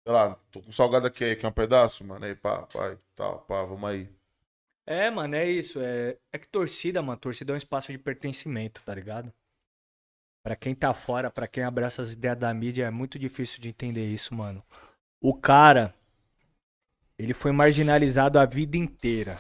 sei 0.08 0.14
lá, 0.14 0.36
tô 0.52 0.62
com 0.62 0.72
salgado 0.72 1.06
aqui 1.06 1.36
quer 1.36 1.48
um 1.48 1.52
pedaço, 1.52 2.06
mano? 2.06 2.24
Aí, 2.24 2.34
pá, 2.34 2.62
pá, 2.68 2.98
tal, 3.14 3.42
pá, 3.42 3.64
vamos 3.64 3.90
aí. 3.90 4.08
É, 4.86 5.10
mano, 5.10 5.36
é 5.36 5.46
isso. 5.52 5.82
É, 5.82 6.18
é 6.32 6.38
que 6.40 6.48
torcida, 6.48 7.02
mano, 7.02 7.20
torcida 7.20 7.52
é 7.52 7.56
um 7.56 7.58
espaço 7.58 7.92
de 7.92 7.98
pertencimento, 7.98 8.82
tá 8.86 8.96
ligado? 8.96 9.34
Pra 10.42 10.56
quem 10.56 10.74
tá 10.74 10.94
fora, 10.94 11.30
pra 11.30 11.46
quem 11.46 11.62
abraça 11.66 12.02
as 12.02 12.14
ideias 12.14 12.38
da 12.38 12.54
mídia, 12.54 12.86
é 12.86 12.90
muito 12.90 13.20
difícil 13.20 13.60
de 13.60 13.68
entender 13.68 14.06
isso, 14.06 14.34
mano. 14.34 14.64
O 15.22 15.34
cara, 15.34 15.94
ele 17.20 17.34
foi 17.34 17.52
marginalizado 17.52 18.40
a 18.40 18.46
vida 18.46 18.78
inteira. 18.78 19.38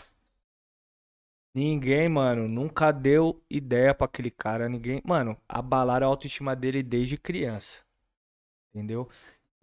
Ninguém, 1.55 2.09
mano, 2.09 2.45
nunca 2.49 2.91
deu 2.91 3.41
ideia 3.49 3.95
pra 3.95 4.05
aquele 4.05 4.29
cara. 4.29 4.67
Ninguém, 4.67 5.01
mano, 5.05 5.39
abalaram 5.47 6.07
a 6.07 6.09
autoestima 6.09 6.53
dele 6.57 6.83
desde 6.83 7.17
criança. 7.17 7.83
Entendeu? 8.73 9.09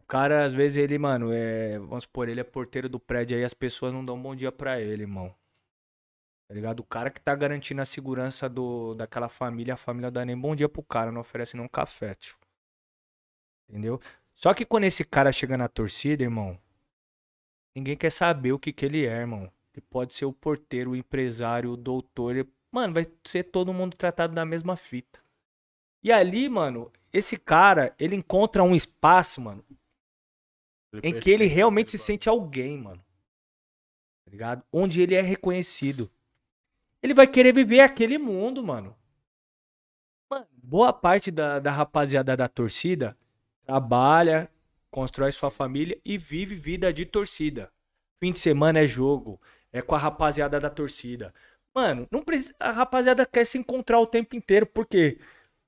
O 0.05 0.07
cara, 0.07 0.45
às 0.45 0.53
vezes, 0.53 0.77
ele, 0.77 0.99
mano, 0.99 1.33
é. 1.33 1.79
Vamos 1.79 2.05
supor, 2.05 2.29
ele 2.29 2.39
é 2.39 2.45
porteiro 2.45 2.91
do 2.91 3.01
prédio 3.01 3.39
aí, 3.39 3.43
as 3.43 3.55
pessoas 3.55 3.91
não 3.91 4.05
dão 4.05 4.21
bom 4.21 4.37
dia 4.37 4.53
pra 4.53 4.79
ele, 4.79 5.05
irmão. 5.05 5.35
Tá 6.47 6.55
ligado? 6.55 6.81
O 6.81 6.85
cara 6.85 7.11
que 7.11 7.19
tá 7.23 7.35
garantindo 7.35 7.81
a 7.81 7.87
segurança 7.87 8.47
do, 8.47 8.95
daquela 8.95 9.31
família, 9.31 9.73
a 9.75 9.77
família 9.79 10.11
dá 10.11 10.23
nem 10.23 10.37
bom 10.39 10.55
dia 10.55 10.69
pro 10.69 10.83
cara, 10.83 11.11
não 11.11 11.23
oferece 11.23 11.57
nem 11.57 11.65
um 11.65 11.69
café, 11.69 12.15
tio. 12.15 12.37
Entendeu? 13.67 13.99
Só 14.35 14.53
que 14.53 14.67
quando 14.67 14.85
esse 14.85 15.05
cara 15.07 15.33
chega 15.33 15.57
na 15.57 15.69
torcida, 15.69 16.23
irmão, 16.23 16.59
ninguém 17.75 17.97
quer 17.97 18.13
saber 18.13 18.53
o 18.53 18.59
que 18.59 18.75
que 18.75 18.85
ele 18.85 19.07
é, 19.07 19.21
irmão. 19.21 19.51
Ele 19.73 19.87
pode 19.89 20.13
ser 20.13 20.27
o 20.27 20.35
porteiro, 20.35 20.91
o 20.91 20.97
empresário, 20.97 21.71
o 21.71 21.77
doutor. 21.79 22.37
ele- 22.37 22.49
Mano, 22.71 22.93
vai 22.93 23.07
ser 23.25 23.45
todo 23.45 23.73
mundo 23.73 23.97
tratado 23.97 24.35
da 24.35 24.45
mesma 24.45 24.77
fita. 24.77 25.19
E 26.03 26.13
ali, 26.13 26.47
mano, 26.47 26.93
esse 27.11 27.39
cara, 27.39 27.95
ele 27.99 28.15
encontra 28.15 28.63
um 28.63 28.75
espaço, 28.75 29.41
mano, 29.41 29.65
em 31.03 31.19
que 31.19 31.31
ele 31.31 31.47
realmente 31.47 31.91
se 31.91 31.99
sente 31.99 32.29
alguém, 32.29 32.79
mano. 32.79 33.05
Tá 34.25 34.31
ligado? 34.31 34.63
Onde 34.73 35.01
ele 35.03 35.15
é 35.15 35.21
reconhecido. 35.21 36.11
Ele 37.03 37.15
vai 37.15 37.27
querer 37.27 37.53
viver 37.55 37.81
aquele 37.81 38.19
mundo, 38.19 38.63
mano. 38.63 38.97
Mano, 40.31 40.47
boa 40.53 40.93
parte 40.93 41.31
da, 41.31 41.59
da 41.59 41.71
rapaziada 41.71 42.37
da 42.37 42.49
torcida 42.49 43.17
trabalha, 43.65 44.51
constrói 44.91 45.33
sua 45.33 45.51
família 45.51 45.99
e 46.05 46.17
vive 46.17 46.55
vida 46.55 46.93
de 46.93 47.05
torcida. 47.05 47.71
Fim 48.17 48.33
de 48.33 48.39
semana 48.39 48.81
é 48.81 48.87
jogo, 48.87 49.41
é 49.73 49.83
com 49.83 49.95
a 49.95 49.99
rapaziada 49.99 50.61
da 50.61 50.71
torcida. 50.71 51.35
Mano, 51.75 52.07
não 52.11 52.23
precisa, 52.23 52.55
a 52.61 52.71
rapaziada 52.71 53.27
quer 53.27 53.45
se 53.45 53.59
encontrar 53.59 53.99
o 53.99 54.07
tempo 54.07 54.37
inteiro, 54.37 54.67
por 54.67 54.87
quê? 54.87 55.19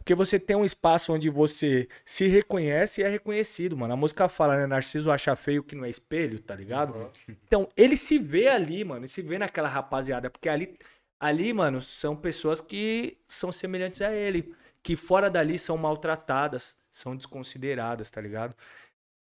Porque 0.07 0.15
você 0.15 0.39
tem 0.39 0.55
um 0.55 0.65
espaço 0.65 1.13
onde 1.13 1.29
você 1.29 1.89
se 2.05 2.29
reconhece 2.29 3.01
e 3.01 3.05
é 3.05 3.09
reconhecido, 3.09 3.77
mano. 3.77 3.93
A 3.93 3.97
música 3.97 4.29
fala, 4.29 4.57
né? 4.57 4.65
Narciso 4.65 5.11
acha 5.11 5.35
feio 5.35 5.65
que 5.65 5.75
não 5.75 5.85
é 5.85 5.91
espelho, 5.91 6.39
tá 6.39 6.55
ligado? 6.55 7.11
Então, 7.29 7.69
ele 7.77 7.97
se 7.97 8.17
vê 8.17 8.47
ali, 8.47 8.85
mano. 8.85 9.01
Ele 9.01 9.09
se 9.09 9.21
vê 9.21 9.37
naquela 9.37 9.69
rapaziada. 9.69 10.31
Porque 10.31 10.49
ali, 10.49 10.79
ali, 11.19 11.53
mano, 11.53 11.83
são 11.83 12.15
pessoas 12.15 12.61
que 12.61 13.19
são 13.27 13.51
semelhantes 13.51 14.01
a 14.01 14.15
ele. 14.15 14.55
Que 14.81 14.95
fora 14.95 15.29
dali 15.29 15.59
são 15.59 15.77
maltratadas, 15.77 16.77
são 16.89 17.17
desconsideradas, 17.17 18.09
tá 18.09 18.21
ligado? 18.21 18.55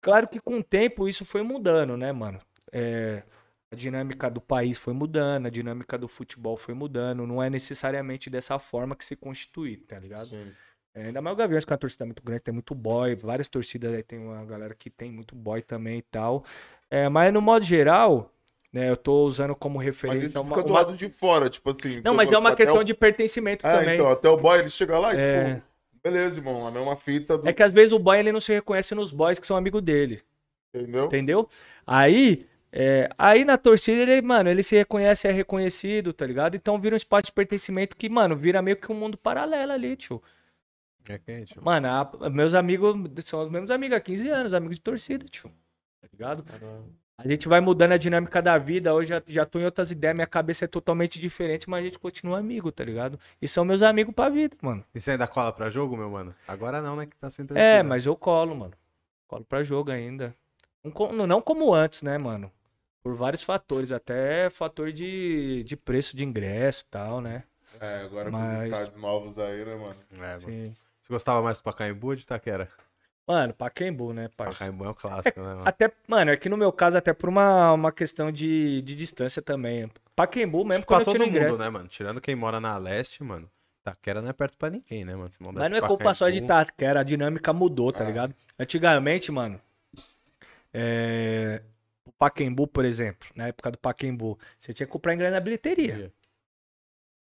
Claro 0.02 0.28
que 0.28 0.40
com 0.40 0.58
o 0.58 0.64
tempo 0.64 1.08
isso 1.08 1.24
foi 1.24 1.44
mudando, 1.44 1.96
né, 1.96 2.12
mano? 2.12 2.42
É, 2.72 3.22
a 3.74 3.76
dinâmica 3.76 4.30
do 4.30 4.40
país 4.40 4.78
foi 4.78 4.94
mudando, 4.94 5.48
a 5.48 5.50
dinâmica 5.50 5.98
do 5.98 6.08
futebol 6.08 6.56
foi 6.56 6.74
mudando. 6.74 7.26
Não 7.26 7.42
é 7.42 7.50
necessariamente 7.50 8.30
dessa 8.30 8.58
forma 8.60 8.96
que 8.96 9.04
se 9.04 9.16
constitui, 9.16 9.78
tá 9.78 9.98
ligado? 10.00 10.28
Sim. 10.30 10.52
É, 10.96 11.06
ainda 11.08 11.22
mais 11.22 11.34
o 11.34 11.38
Gaviões, 11.38 11.66
que 11.66 11.72
é 11.72 11.74
uma 11.74 11.80
torcida 11.80 12.06
muito 12.06 12.22
grande, 12.22 12.44
tem 12.44 12.54
muito 12.54 12.76
boy, 12.76 13.16
várias 13.16 13.48
torcidas 13.48 13.92
aí, 13.94 14.04
tem 14.04 14.20
uma 14.20 14.46
galera 14.46 14.76
que 14.76 14.92
tem 14.92 15.12
muito 15.12 15.36
boy 15.36 15.62
também 15.64 15.98
e 15.98 16.02
tal. 16.04 16.46
É, 16.90 17.10
mas 17.10 17.34
no 17.34 17.42
modo 17.42 17.66
geral, 17.66 18.32
né, 18.72 18.92
eu 18.92 18.96
tô 18.96 19.24
usando 19.26 19.56
como 19.56 19.78
Mas 19.80 19.86
referência 19.88 20.26
ele 20.28 20.38
uma, 20.38 20.56
fica 20.56 20.62
do 20.68 20.72
uma- 20.72 20.80
lado 20.82 20.96
de 20.96 21.10
fora, 21.10 21.50
tipo 21.50 21.68
assim. 21.72 22.00
Não, 22.06 22.14
mas 22.14 22.32
é 22.32 22.38
uma 22.38 22.56
questão 22.56 22.78
o- 22.82 22.84
de 22.84 22.94
pertencimento 22.94 23.66
É, 23.66 23.80
também. 23.80 23.96
então, 23.96 24.08
até 24.12 24.30
o 24.30 24.38
boy 24.38 24.60
ele 24.60 24.70
chega 24.70 25.00
lá 25.00 25.16
e, 25.16 25.18
É. 25.18 25.56
tipo, 25.56 25.68
beleza, 26.04 26.40
irmão, 26.40 26.68
a 26.68 26.70
mesma 26.72 26.96
fita 26.96 27.40
do. 27.40 27.48
É 27.50 27.54
que 27.54 27.64
às 27.64 27.72
vezes 27.72 27.92
o 27.92 27.98
boy 27.98 28.20
ele 28.20 28.32
não 28.32 28.40
se 28.40 28.54
reconhece 28.54 28.94
nos 28.94 29.12
boys 29.12 29.40
que 29.40 29.48
são 29.48 29.58
amigos 29.58 29.82
dele, 29.82 30.22
Entendeu? 30.76 31.06
entendeu? 31.06 31.50
Aí, 31.88 32.46
é, 32.76 33.08
aí 33.20 33.46
na 33.46 33.56
torcida 33.56 34.02
ele, 34.02 34.22
mano, 34.24 34.50
ele 34.50 34.64
se 34.64 34.76
reconhece, 34.76 35.28
é 35.28 35.32
reconhecido, 35.32 36.12
tá 36.12 36.26
ligado? 36.26 36.56
Então 36.56 36.80
vira 36.80 36.96
um 36.96 36.98
espaço 36.98 37.28
de 37.28 37.32
pertencimento 37.32 37.96
que, 37.96 38.10
mano, 38.10 38.36
vira 38.36 38.62
meio 38.64 38.76
que 38.78 38.92
um 38.92 38.96
mundo 38.96 39.16
paralelo 39.16 39.72
ali, 39.72 39.96
tio. 39.96 40.22
É 41.08 41.18
quente. 41.20 41.60
mano. 41.62 41.88
A- 41.88 42.30
meus 42.32 42.54
amigos 42.56 42.96
são 43.26 43.42
os 43.42 43.50
mesmos 43.50 43.70
amigos 43.70 43.96
há 43.96 44.00
15 44.00 44.28
anos, 44.30 44.54
amigos 44.56 44.78
de 44.78 44.82
torcida, 44.82 45.26
tio. 45.26 45.52
Tá 46.02 46.08
ligado? 46.12 46.44
A 47.16 47.28
gente 47.28 47.48
vai 47.48 47.60
mudando 47.62 47.92
a 47.92 47.98
dinâmica 47.98 48.42
da 48.42 48.58
vida. 48.58 48.92
Hoje 48.94 49.10
já, 49.10 49.22
já 49.28 49.46
tô 49.46 49.60
em 49.60 49.66
outras 49.66 49.92
ideias, 49.92 50.16
minha 50.16 50.26
cabeça 50.26 50.66
é 50.66 50.68
totalmente 50.68 51.20
diferente, 51.20 51.70
mas 51.70 51.82
a 51.82 51.86
gente 51.86 52.00
continua 52.00 52.40
amigo, 52.40 52.72
tá 52.72 52.84
ligado? 52.84 53.20
E 53.42 53.48
são 53.48 53.64
meus 53.64 53.84
amigos 53.84 54.16
pra 54.16 54.30
vida, 54.30 54.58
mano. 54.62 54.84
E 54.96 55.00
você 55.00 55.12
ainda 55.12 55.28
cola 55.28 55.52
pra 55.54 55.70
jogo, 55.70 55.96
meu 55.96 56.10
mano? 56.10 56.34
Agora 56.48 56.82
não, 56.82 56.96
né? 56.96 57.06
Que 57.06 57.16
tá 57.18 57.30
sem 57.30 57.46
torcida. 57.46 57.64
É, 57.64 57.84
mas 57.84 58.06
eu 58.08 58.16
colo, 58.16 58.56
mano. 58.56 58.74
Colo 59.28 59.46
pra 59.46 59.64
jogo 59.64 59.92
ainda. 59.92 60.34
Não, 60.84 61.28
não 61.28 61.42
como 61.42 61.74
antes, 61.74 62.02
né, 62.02 62.18
mano? 62.18 62.52
Por 63.04 63.16
vários 63.16 63.44
fatores, 63.44 63.92
até 63.92 64.50
fator 64.50 64.92
de, 64.94 65.62
de 65.66 65.76
preço 65.76 66.16
de 66.16 66.24
ingresso 66.24 66.86
e 66.88 66.90
tal, 66.90 67.20
né? 67.20 67.44
É, 67.80 68.04
agora 68.04 68.32
com 68.32 68.38
Mas- 68.38 68.60
os 68.60 68.64
estádios 68.66 69.02
novos 69.02 69.38
aí, 69.38 69.66
né, 69.66 69.76
mano? 69.76 69.96
É, 70.14 70.18
mano. 70.18 70.40
Sim. 70.42 70.76
Você 71.02 71.12
gostava 71.14 71.42
mais 71.42 71.58
do 71.58 71.64
Pacaembu 71.64 72.08
ou 72.08 72.16
de 72.16 72.22
Itaquera? 72.24 72.70
Mano, 73.28 73.54
Pacaembu, 73.54 74.14
né, 74.14 74.30
parça? 74.38 74.60
Pacaembu 74.60 74.86
é 74.86 74.90
um 74.90 74.94
clássico, 74.94 75.40
né, 75.42 75.48
mano? 75.48 75.64
Até, 75.66 75.92
mano, 76.08 76.32
é 76.32 76.38
que 76.38 76.48
no 76.48 76.56
meu 76.56 76.72
caso, 76.72 76.98
até 76.98 77.14
por 77.14 77.28
uma, 77.28 77.74
uma 77.74 77.92
questão 77.92 78.32
de, 78.32 78.82
de 78.84 78.96
distância 78.96 79.42
também. 79.42 79.92
Pacaembu 80.16 80.64
mesmo, 80.64 80.86
pra 80.86 80.98
quando 80.98 81.02
eu 81.02 81.06
todo 81.06 81.14
tiro 81.18 81.30
ingresso. 81.30 81.52
mundo, 81.54 81.60
né, 81.62 81.70
mano? 81.70 81.88
Tirando 81.90 82.22
quem 82.22 82.36
mora 82.36 82.60
na 82.62 82.78
leste, 82.78 83.22
mano. 83.22 83.50
Itaquera 83.82 84.22
não 84.22 84.30
é 84.30 84.34
perto 84.34 84.58
pra 84.58 84.70
ninguém, 84.70 85.04
né, 85.04 85.14
mano? 85.14 85.28
Você 85.28 85.38
Mas 85.42 85.70
não 85.70 85.78
é 85.78 85.82
culpa 85.82 86.14
só 86.14 86.30
de 86.30 86.38
Itaquera, 86.38 87.02
a 87.02 87.04
dinâmica 87.04 87.52
mudou, 87.52 87.92
tá 87.92 88.04
Ah. 88.04 88.08
ligado? 88.08 88.34
Antigamente, 88.58 89.30
mano, 89.30 89.60
é... 90.74 91.62
o 92.06 92.12
Pacaembu, 92.12 92.68
por 92.68 92.86
exemplo, 92.86 93.28
na 93.36 93.48
época 93.48 93.72
do 93.72 93.78
Pacaembu, 93.78 94.38
você 94.58 94.74
tinha 94.74 94.86
que 94.86 94.92
comprar 94.92 95.14
ingresso 95.14 95.34
na 95.34 95.40
bilheteria. 95.40 96.12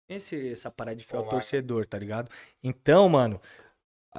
Esse, 0.08 0.52
essa 0.52 0.70
parada 0.70 0.96
de 0.96 1.04
fiel 1.04 1.20
Online. 1.20 1.38
torcedor, 1.38 1.86
tá 1.86 1.98
ligado? 1.98 2.30
Então, 2.64 3.08
mano, 3.08 3.40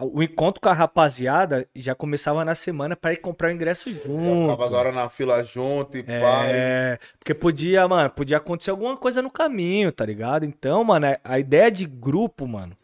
o 0.01 0.21
encontro 0.21 0.61
com 0.61 0.69
a 0.69 0.73
rapaziada 0.73 1.67
já 1.75 1.95
começava 1.95 2.45
na 2.45 2.53
semana 2.53 2.95
pra 2.95 3.11
ir 3.11 3.17
comprar 3.17 3.47
o 3.49 3.51
ingresso 3.51 3.91
Já 3.91 4.03
junto. 4.03 4.41
ficava 4.43 4.65
as 4.67 4.73
horas 4.73 4.93
na 4.93 5.09
fila 5.09 5.41
junto 5.43 5.97
e 5.97 6.03
pai. 6.03 6.51
É, 6.51 6.99
porque 7.17 7.33
podia, 7.33 7.87
mano, 7.87 8.09
podia 8.11 8.37
acontecer 8.37 8.69
alguma 8.69 8.95
coisa 8.95 9.21
no 9.21 9.31
caminho, 9.31 9.91
tá 9.91 10.05
ligado? 10.05 10.45
Então, 10.45 10.83
mano, 10.83 11.07
a- 11.07 11.19
a 11.23 11.39
ideia 11.39 11.71
de 11.71 11.87
grupo, 11.87 12.47
mano, 12.47 12.77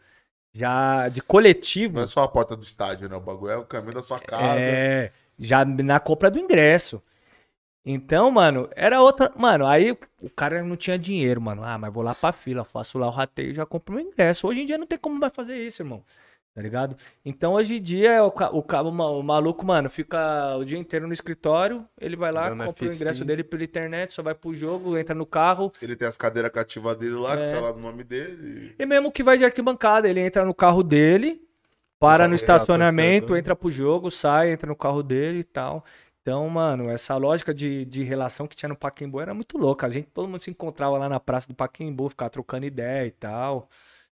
já 0.52 1.08
de 1.08 1.20
coletivo, 1.20 1.96
Não 1.96 2.02
é 2.02 2.06
só 2.08 2.24
a 2.24 2.28
porta 2.28 2.56
do 2.56 2.64
estádio, 2.64 3.08
né? 3.08 3.14
O 3.16 3.20
bagulho 3.20 3.52
é 3.52 3.56
o 3.56 3.64
caminho 3.64 3.94
da 3.94 4.02
sua 4.02 4.18
casa. 4.18 4.58
é, 4.58 5.12
já 5.38 5.64
na 5.64 6.00
compra 6.00 6.28
do 6.28 6.40
ingresso. 6.40 7.00
Então, 7.88 8.30
mano, 8.32 8.68
era 8.74 9.00
outra. 9.00 9.32
Mano, 9.36 9.64
aí 9.64 9.92
o- 9.92 10.30
cara 10.34 10.60
não 10.62 10.76
tinha 10.76 10.98
dinheiro, 10.98 11.40
mano. 11.40 11.62
Ah, 11.62 11.78
mas 11.78 11.94
vou 11.94 12.02
lá 12.02 12.14
pra 12.16 12.32
fila, 12.32 12.64
faço 12.64 12.98
lá 12.98 13.06
o 13.06 13.10
rateio 13.10 13.50
e 13.50 13.54
já 13.54 13.64
compro 13.64 13.94
meu 13.94 14.04
ingresso. 14.04 14.48
Hoje 14.48 14.62
em 14.62 14.66
dia 14.66 14.76
não 14.76 14.86
tem 14.86 14.98
como 14.98 15.18
mais 15.20 15.32
fazer 15.32 15.56
isso, 15.64 15.82
irmão. 15.82 16.02
Tá 16.52 16.62
ligado? 16.62 16.96
Então, 17.22 17.52
hoje 17.52 17.76
em 17.76 17.82
dia, 17.82 18.24
o, 18.24 18.28
o, 18.28 18.60
o 18.88 18.90
ma- 18.90 19.10
o 19.10 19.22
maluco, 19.22 19.64
mano, 19.64 19.90
fica 19.90 20.56
o 20.56 20.64
dia 20.64 20.78
inteiro 20.78 21.06
no 21.06 21.12
escritório. 21.12 21.84
Ele 22.00 22.16
vai 22.16 22.32
lá, 22.32 22.48
Dando 22.48 22.64
compra 22.64 22.86
o 22.86 22.88
F5. 22.88 22.94
ingresso 22.96 23.24
dele 23.26 23.44
pela 23.44 23.62
internet, 23.62 24.14
só 24.14 24.22
vai 24.22 24.34
pro 24.34 24.54
jogo, 24.54 24.96
entra 24.96 25.14
no 25.14 25.26
carro. 25.26 25.70
Ele 25.82 25.94
tem 25.94 26.08
as 26.08 26.16
cadeiras 26.16 26.50
cativas 26.50 26.96
dele 26.96 27.14
lá, 27.14 27.34
É. 27.38 27.48
que 27.50 27.54
tá 27.54 27.60
lá 27.60 27.72
no 27.74 27.80
nome 27.80 28.02
dele. 28.02 28.74
E 28.78 28.86
mesmo 28.86 29.12
que 29.12 29.22
vai 29.22 29.36
de 29.36 29.44
arquibancada, 29.44 30.08
ele 30.08 30.18
entra 30.18 30.46
no 30.46 30.54
carro 30.54 30.82
dele, 30.82 31.42
para 32.00 32.20
Vai 32.24 32.28
no 32.28 32.34
estacionamento, 32.34 33.26
torcida. 33.28 33.38
entra 33.38 33.54
pro 33.54 33.70
jogo, 33.70 34.10
sai, 34.10 34.50
entra 34.50 34.66
no 34.66 34.76
carro 34.76 35.02
dele 35.02 35.40
e 35.40 35.44
tal. 35.44 35.84
Então, 36.26 36.48
mano, 36.50 36.90
essa 36.90 37.16
lógica 37.16 37.54
de, 37.54 37.84
de 37.84 38.02
relação 38.02 38.48
que 38.48 38.56
tinha 38.56 38.68
no 38.68 38.74
Pacaembu 38.76 39.20
era 39.20 39.32
muito 39.32 39.56
louca. 39.56 39.86
A 39.86 39.88
gente, 39.88 40.08
todo 40.08 40.26
mundo 40.26 40.40
se 40.40 40.50
encontrava 40.50 40.98
lá 40.98 41.08
na 41.08 41.20
praça 41.20 41.46
do 41.46 41.54
Pacaembu, 41.54 42.08
ficava 42.08 42.28
trocando 42.28 42.66
ideia 42.66 43.06
e 43.06 43.12
tal. 43.12 43.68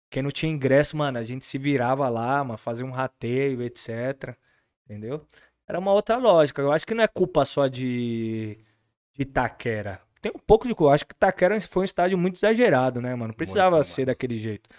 Quem 0.09 0.23
não 0.23 0.31
tinha 0.31 0.49
ingresso, 0.49 0.95
mano, 0.95 1.17
a 1.17 1.23
gente 1.23 1.45
se 1.45 1.57
virava 1.57 2.07
lá, 2.07 2.41
mano, 2.45 2.57
fazia 2.57 2.85
um 2.85 2.91
rateio, 2.91 3.61
etc. 3.61 4.37
Entendeu? 4.85 5.27
Era 5.67 5.79
uma 5.79 5.91
outra 5.91 6.15
lógica. 6.15 6.61
Eu 6.61 6.71
acho 6.71 6.87
que 6.87 6.93
não 6.93 7.03
é 7.03 7.09
culpa 7.09 7.43
só 7.43 7.67
de, 7.67 8.57
de 9.13 9.23
Itaquera. 9.23 9.99
Tem 10.21 10.31
um 10.33 10.39
pouco 10.39 10.65
de 10.65 10.73
culpa. 10.73 10.91
Eu 10.91 10.93
acho 10.93 11.05
que 11.05 11.13
Itaquera 11.13 11.59
foi 11.59 11.81
um 11.81 11.83
estádio 11.83 12.17
muito 12.17 12.37
exagerado, 12.37 13.01
né, 13.01 13.15
mano? 13.15 13.27
Não 13.27 13.33
precisava 13.33 13.75
Muito 13.75 13.89
ser 13.89 14.05
daquele 14.05 14.37
jeito. 14.37 14.69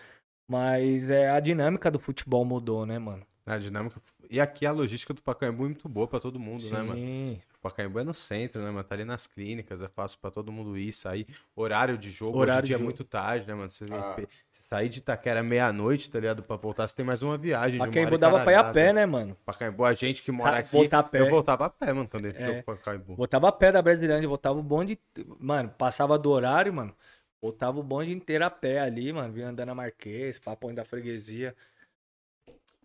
Mas 0.49 1.11
é, 1.11 1.29
a 1.29 1.39
dinâmica 1.41 1.91
do 1.91 1.99
futebol 1.99 2.43
mudou, 2.47 2.87
né, 2.87 2.99
mano? 2.99 3.23
A 3.45 3.59
dinâmica. 3.59 4.01
E 4.31 4.41
aqui 4.41 4.67
a 4.67 4.73
logística 4.73 5.15
do 5.15 5.23
Pacaembu 5.23 5.65
é 5.65 5.67
muito 5.69 5.89
boa 5.89 6.07
pra 6.07 6.21
todo 6.21 6.39
mundo, 6.39 6.63
né, 6.71 6.83
mano? 6.83 6.95
Sim. 6.95 7.41
O 7.57 7.61
Pacaembu 7.61 7.99
é 7.99 8.05
no 8.05 8.13
centro, 8.13 8.61
né, 8.63 8.71
mano? 8.71 8.85
Tá 8.85 8.95
ali 8.95 9.05
nas 9.05 9.27
clínicas, 9.27 9.81
é 9.81 9.89
fácil 9.89 10.19
pra 10.21 10.31
todo 10.31 10.53
mundo 10.53 10.77
ir, 10.77 10.93
sair. 10.93 11.27
Horário 11.57 11.97
de 11.97 12.11
jogo, 12.11 12.39
Horário 12.39 12.65
hoje 12.65 12.67
em 12.67 12.67
dia 12.67 12.69
de 12.69 12.75
é 12.75 12.79
jogo. 12.79 12.85
muito 12.85 13.05
tarde, 13.05 13.47
né, 13.49 13.55
mano? 13.55 13.71
Você, 13.71 13.87
Ah. 13.91 14.17
sair 14.51 14.89
de 14.91 14.99
Itaquera 14.99 15.43
meia-noite, 15.43 16.11
tá 16.11 16.21
ligado? 16.21 16.43
Pra 16.43 16.57
voltar, 16.57 16.87
você 16.87 16.95
tem 16.95 17.07
mais 17.07 17.23
uma 17.23 17.39
viagem. 17.39 17.73
de 17.73 17.77
uma 17.79 17.85
hora 17.85 17.93
Pacaembu 17.93 18.19
dava 18.19 18.43
pra 18.45 18.53
ir 18.53 18.57
a 18.57 18.65
pé, 18.73 18.93
né, 18.93 19.07
mano? 19.07 19.35
Pacaembu, 19.47 19.85
a 19.85 19.95
gente 19.95 20.23
que 20.23 20.31
mora 20.31 20.59
aqui, 20.59 20.73
voltar 20.73 20.99
a 20.99 21.03
pé. 21.03 21.21
eu 21.21 21.31
voltava 21.31 21.65
a 21.67 21.71
pé, 21.71 21.93
mano, 21.95 22.07
quando 22.09 22.27
gente 22.27 22.37
É. 22.43 22.47
jogou 22.47 22.63
Pacaembu. 22.65 23.15
Voltava 23.17 23.49
a 23.49 23.53
pé 23.53 23.73
da 23.73 23.81
Brasilândia, 23.81 24.29
voltava 24.29 24.59
o 24.59 24.63
bonde. 24.63 24.99
Mano, 25.41 25.71
passava 25.71 26.19
do 26.19 26.31
horário, 26.31 26.73
mano. 26.75 26.95
Voltava 27.41 27.79
o 27.81 27.83
bonde 27.83 28.13
inteiro 28.13 28.45
a 28.45 28.51
pé 28.51 28.81
ali, 28.81 29.11
mano. 29.13 29.33
Vinha 29.33 29.49
andando 29.49 29.71
a 29.71 29.75
Marquês, 29.75 30.39
papo 30.39 30.71
da 30.73 30.85
freguesia. 30.85 31.55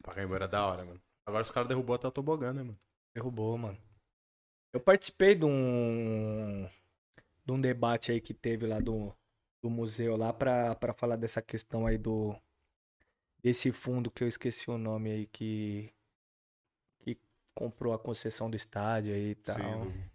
Pacaembu 0.02 0.36
era 0.36 0.48
da 0.48 0.66
hora, 0.66 0.86
mano. 0.86 1.00
Agora 1.26 1.44
os 1.44 1.52
caras 1.52 1.70
derrubou 1.70 1.96
até 1.96 2.08
o 2.08 2.12
tobogã, 2.12 2.52
né, 2.54 2.64
mano? 2.64 2.78
Derrubou, 3.16 3.58
mano. 3.58 3.78
Eu 4.74 4.80
participei 4.80 5.36
de 5.36 5.46
um. 5.46 6.68
de 7.46 7.52
um 7.52 7.62
debate 7.62 8.12
aí 8.12 8.20
que 8.20 8.34
teve 8.34 8.66
lá 8.66 8.80
do, 8.80 9.16
do 9.62 9.70
museu 9.70 10.18
lá 10.18 10.34
pra, 10.34 10.76
pra 10.76 10.94
falar 10.94 11.16
dessa 11.16 11.42
questão 11.42 11.86
aí 11.86 11.98
do. 11.98 12.36
desse 13.42 13.72
fundo 13.72 14.12
que 14.12 14.24
eu 14.24 14.28
esqueci 14.28 14.70
o 14.70 14.78
nome 14.78 15.12
aí 15.12 15.28
que. 15.28 15.94
que 17.00 17.18
comprou 17.54 17.94
a 17.94 18.00
concessão 18.00 18.50
do 18.50 18.56
estádio 18.56 19.14
aí 19.14 19.32
e 19.32 19.36
tal. 19.36 19.58
Sim, 19.58 20.10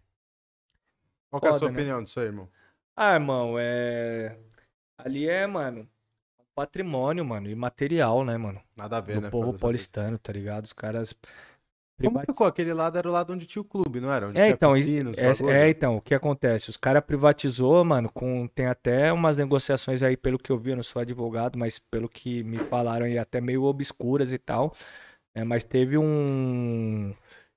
Qual 1.31 1.41
que 1.41 1.47
é 1.49 1.51
a 1.51 1.59
sua 1.59 1.69
né? 1.69 1.75
opinião 1.75 2.03
disso 2.03 2.21
aí, 2.21 2.27
irmão? 2.27 2.49
Ah, 2.97 3.15
irmão, 3.15 3.57
é. 3.59 4.37
Ali 4.99 5.29
é, 5.29 5.47
mano, 5.47 5.89
patrimônio, 6.59 7.25
mano, 7.25 7.49
imaterial, 7.49 8.25
né, 8.25 8.37
mano? 8.37 8.61
Nada 8.77 8.99
a 8.99 9.01
ver, 9.01 9.17
Do 9.17 9.21
né? 9.23 9.31
povo 9.31 9.45
fazer 9.45 9.55
essa 9.55 9.61
paulistano, 9.61 10.19
tá 10.19 10.33
ligado? 10.33 10.65
Os 10.65 10.73
caras. 10.73 11.15
Como 12.01 12.21
ficou? 12.21 12.47
Aquele 12.47 12.73
lado 12.73 12.99
era 12.99 13.09
o 13.09 13.13
lado 13.13 13.33
onde 13.33 13.47
tinha 13.47 13.61
o 13.63 13.65
clube, 13.65 14.01
não 14.01 14.13
era? 14.13 14.29
Onde 14.29 14.39
É, 14.39 14.45
tinha 14.45 14.55
então, 14.55 14.73
piscina, 14.75 15.11
os 15.11 15.19
é, 15.19 15.67
é, 15.67 15.71
então, 15.71 15.97
o 15.97 16.01
que 16.01 16.15
acontece? 16.15 16.71
Os 16.71 16.77
caras 16.77 17.03
privatizou, 17.05 17.85
mano, 17.85 18.09
com 18.11 18.47
tem 18.49 18.67
até 18.67 19.13
umas 19.13 19.39
negociações 19.39 20.03
aí, 20.03 20.17
pelo 20.17 20.39
que 20.39 20.51
eu 20.51 20.59
vi, 20.59 20.71
eu 20.71 20.77
não 20.77 20.83
sou 20.83 21.01
advogado, 21.03 21.59
mas 21.59 21.79
pelo 21.79 22.09
que 22.09 22.43
me 22.45 22.59
falaram 22.59 23.07
aí, 23.07 23.19
até 23.19 23.41
meio 23.41 23.65
obscuras 23.65 24.33
e 24.33 24.39
tal. 24.39 24.73
É, 25.35 25.45
mas 25.45 25.65
teve 25.65 25.97
um 25.99 27.15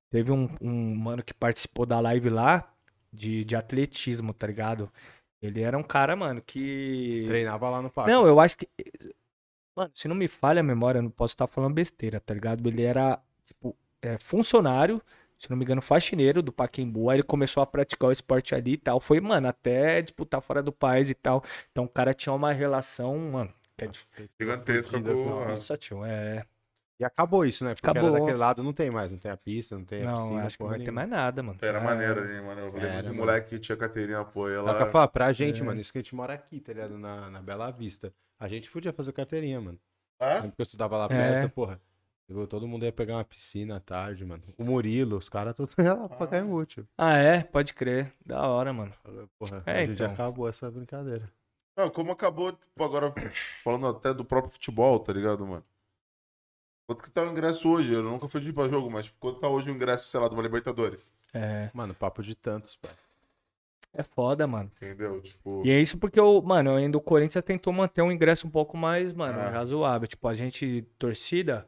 teve 0.09 0.31
um, 0.31 0.47
um 0.61 0.95
mano 0.95 1.23
que 1.23 1.33
participou 1.33 1.85
da 1.85 1.99
live 1.99 2.29
lá 2.29 2.71
de, 3.13 3.43
de 3.45 3.55
atletismo, 3.55 4.33
tá 4.33 4.47
ligado? 4.47 4.91
Ele 5.41 5.61
era 5.61 5.77
um 5.77 5.83
cara, 5.83 6.15
mano, 6.15 6.41
que 6.41 7.23
Treinava 7.25 7.69
lá 7.69 7.81
no 7.81 7.89
parque. 7.89 8.11
não, 8.11 8.27
eu 8.27 8.39
acho 8.39 8.55
que. 8.55 8.69
Mano, 9.75 9.91
se 9.93 10.07
não 10.07 10.15
me 10.15 10.27
falha 10.27 10.59
a 10.59 10.63
memória, 10.63 10.99
eu 10.99 11.03
não 11.03 11.09
posso 11.09 11.33
estar 11.33 11.47
falando 11.47 11.73
besteira, 11.73 12.19
tá 12.19 12.33
ligado? 12.33 12.67
Ele 12.67 12.83
era, 12.83 13.19
tipo, 13.45 13.75
é, 14.01 14.17
funcionário, 14.17 15.01
se 15.39 15.49
não 15.49 15.57
me 15.57 15.63
engano, 15.63 15.81
faxineiro 15.81 16.43
do 16.43 16.51
Pacaembu. 16.51 17.09
Aí 17.09 17.17
ele 17.17 17.23
começou 17.23 17.63
a 17.63 17.65
praticar 17.65 18.09
o 18.09 18.11
esporte 18.11 18.53
ali 18.53 18.73
e 18.73 18.77
tal. 18.77 18.99
Foi, 18.99 19.19
mano, 19.19 19.47
até 19.47 20.01
disputar 20.01 20.41
fora 20.41 20.61
do 20.61 20.71
país 20.71 21.09
e 21.09 21.15
tal. 21.15 21.43
Então 21.71 21.85
o 21.85 21.89
cara 21.89 22.13
tinha 22.13 22.33
uma 22.33 22.51
relação, 22.51 23.17
mano. 23.17 23.49
Que 23.75 23.85
é. 23.85 23.91
Gigantesca 24.39 25.01
com. 25.01 25.07
não. 25.07 25.47
Nossa, 25.47 25.75
tio, 25.75 26.05
é. 26.05 26.45
E 27.01 27.03
acabou 27.03 27.43
isso, 27.43 27.65
né? 27.65 27.73
Porque 27.73 27.89
era 27.89 27.99
Acabou. 27.99 28.19
daquele 28.19 28.37
lado 28.37 28.61
não 28.61 28.71
tem 28.73 28.91
mais, 28.91 29.11
não 29.11 29.17
tem 29.17 29.31
a 29.31 29.35
pista, 29.35 29.75
não 29.75 29.83
tem 29.83 30.03
a 30.03 30.11
Não, 30.11 30.21
piscina, 30.23 30.45
acho 30.45 30.55
que 30.57 30.63
não 30.63 30.67
porra 30.69 30.77
vai 30.77 30.85
ter 30.85 30.91
mais 30.91 31.09
nada, 31.09 31.41
mano. 31.41 31.57
Era 31.59 31.79
É, 31.79 31.83
maneiro 31.83 32.21
ali, 32.21 32.41
mano. 32.41 32.61
Eu 32.61 32.65
lembro 32.73 32.79
Era, 32.87 33.01
de 33.01 33.07
mano. 33.09 33.19
moleque 33.19 33.49
que 33.49 33.59
tinha 33.59 33.75
carteirinha 33.75 34.19
apoio. 34.19 34.55
Ela... 34.59 34.91
falo, 34.91 35.07
pra 35.09 35.33
gente, 35.33 35.61
É. 35.61 35.63
mano, 35.63 35.81
isso 35.81 35.91
que 35.91 35.97
a 35.97 36.01
gente 36.01 36.13
mora 36.13 36.33
aqui, 36.35 36.59
tá 36.59 36.71
ligado? 36.73 36.99
Na, 36.99 37.29
na 37.31 37.41
Bela 37.41 37.71
Vista. 37.71 38.13
A 38.39 38.47
gente 38.47 38.69
podia 38.69 38.93
fazer 38.93 39.11
carteirinha, 39.13 39.59
mano. 39.59 39.79
Ah? 40.19 40.35
Lembra 40.35 40.51
que 40.51 40.61
eu 40.61 40.63
estudava 40.63 40.95
lá 40.95 41.05
É. 41.05 41.07
perto, 41.07 41.53
porra. 41.53 41.81
Eu- 42.29 42.45
Todo 42.45 42.67
mundo 42.67 42.85
ia 42.85 42.91
pegar 42.93 43.15
uma 43.15 43.25
piscina 43.25 43.77
à 43.77 43.79
tarde, 43.79 44.23
mano. 44.23 44.43
O 44.55 44.63
Murilo, 44.63 45.17
os 45.17 45.27
caras 45.27 45.55
todos 45.55 45.73
iam 45.79 46.03
lá 46.03 46.07
pra 46.07 46.27
Caimbu, 46.27 46.63
tio. 46.67 46.87
Ah, 46.95 47.17
é? 47.17 47.41
Pode 47.43 47.73
crer. 47.73 48.13
Da 48.23 48.47
hora, 48.47 48.71
mano. 48.71 48.93
Porra, 49.39 49.63
É, 49.65 49.71
a 49.81 49.85
gente 49.87 49.93
então. 50.03 50.13
acabou 50.13 50.47
essa 50.47 50.69
brincadeira. 50.69 51.27
Não, 51.75 51.89
como 51.89 52.11
acabou, 52.11 52.51
tipo, 52.51 52.83
agora 52.83 53.11
falando 53.63 53.87
até 53.87 54.13
do 54.13 54.23
próprio 54.23 54.51
futebol, 54.51 54.99
tá 54.99 55.11
ligado, 55.11 55.47
mano? 55.47 55.63
Quanto 56.91 57.03
que 57.03 57.09
tá 57.09 57.23
o 57.23 57.31
ingresso 57.31 57.69
hoje? 57.69 57.93
Eu 57.93 58.03
nunca 58.03 58.27
fui 58.27 58.41
de 58.41 58.49
ir 58.49 58.53
pra 58.53 58.67
jogo, 58.67 58.91
mas 58.91 59.07
quanto 59.17 59.39
tá 59.39 59.47
hoje 59.47 59.71
o 59.71 59.73
ingresso, 59.73 60.09
sei 60.09 60.19
lá, 60.19 60.27
de 60.27 60.33
uma 60.33 60.43
Libertadores? 60.43 61.09
É. 61.33 61.69
Mano, 61.73 61.93
papo 61.93 62.21
de 62.21 62.35
tantos, 62.35 62.75
pai. 62.75 62.91
É 63.93 64.03
foda, 64.03 64.45
mano. 64.45 64.69
Entendeu? 64.75 65.21
Tipo. 65.21 65.61
E 65.65 65.71
é 65.71 65.79
isso 65.79 65.97
porque 65.97 66.19
o, 66.19 66.41
mano, 66.41 66.75
ainda 66.75 66.97
o 66.97 67.01
Corinthians 67.01 67.45
tentou 67.45 67.71
manter 67.71 68.01
um 68.01 68.11
ingresso 68.11 68.45
um 68.45 68.49
pouco 68.49 68.75
mais, 68.75 69.13
mano, 69.13 69.39
Ah. 69.39 69.49
razoável. 69.49 70.05
Tipo, 70.05 70.27
a 70.27 70.33
gente, 70.33 70.81
torcida, 70.99 71.65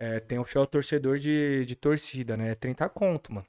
é, 0.00 0.18
tem 0.20 0.38
o 0.38 0.44
fiel 0.44 0.66
torcedor 0.66 1.18
de, 1.18 1.66
de 1.66 1.76
torcida, 1.76 2.34
né? 2.34 2.52
É 2.52 2.54
30 2.54 2.88
conto, 2.88 3.30
mano. 3.34 3.46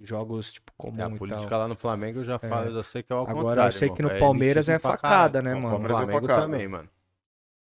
Jogos, 0.00 0.54
tipo, 0.54 0.72
comum 0.76 1.00
É, 1.00 1.04
a 1.04 1.10
e 1.10 1.16
política 1.16 1.48
tal. 1.50 1.60
lá 1.60 1.68
no 1.68 1.76
Flamengo 1.76 2.18
eu 2.18 2.24
já 2.24 2.36
falo, 2.36 2.66
eu 2.66 2.74
já 2.74 2.82
sei 2.82 3.02
que 3.04 3.12
é 3.12 3.16
o 3.16 3.20
Agora, 3.28 3.66
eu 3.66 3.72
sei 3.72 3.86
irmão. 3.86 3.96
que 3.96 4.02
no 4.02 4.10
É 4.10 4.18
Palmeiras 4.18 4.68
é 4.68 4.78
facada, 4.80 5.40
né, 5.40 5.54
mano? 5.54 5.70
Palmeiras 5.70 6.00
é 6.00 6.12
facada. 6.12 6.42
também, 6.42 6.66
mano. 6.66 6.88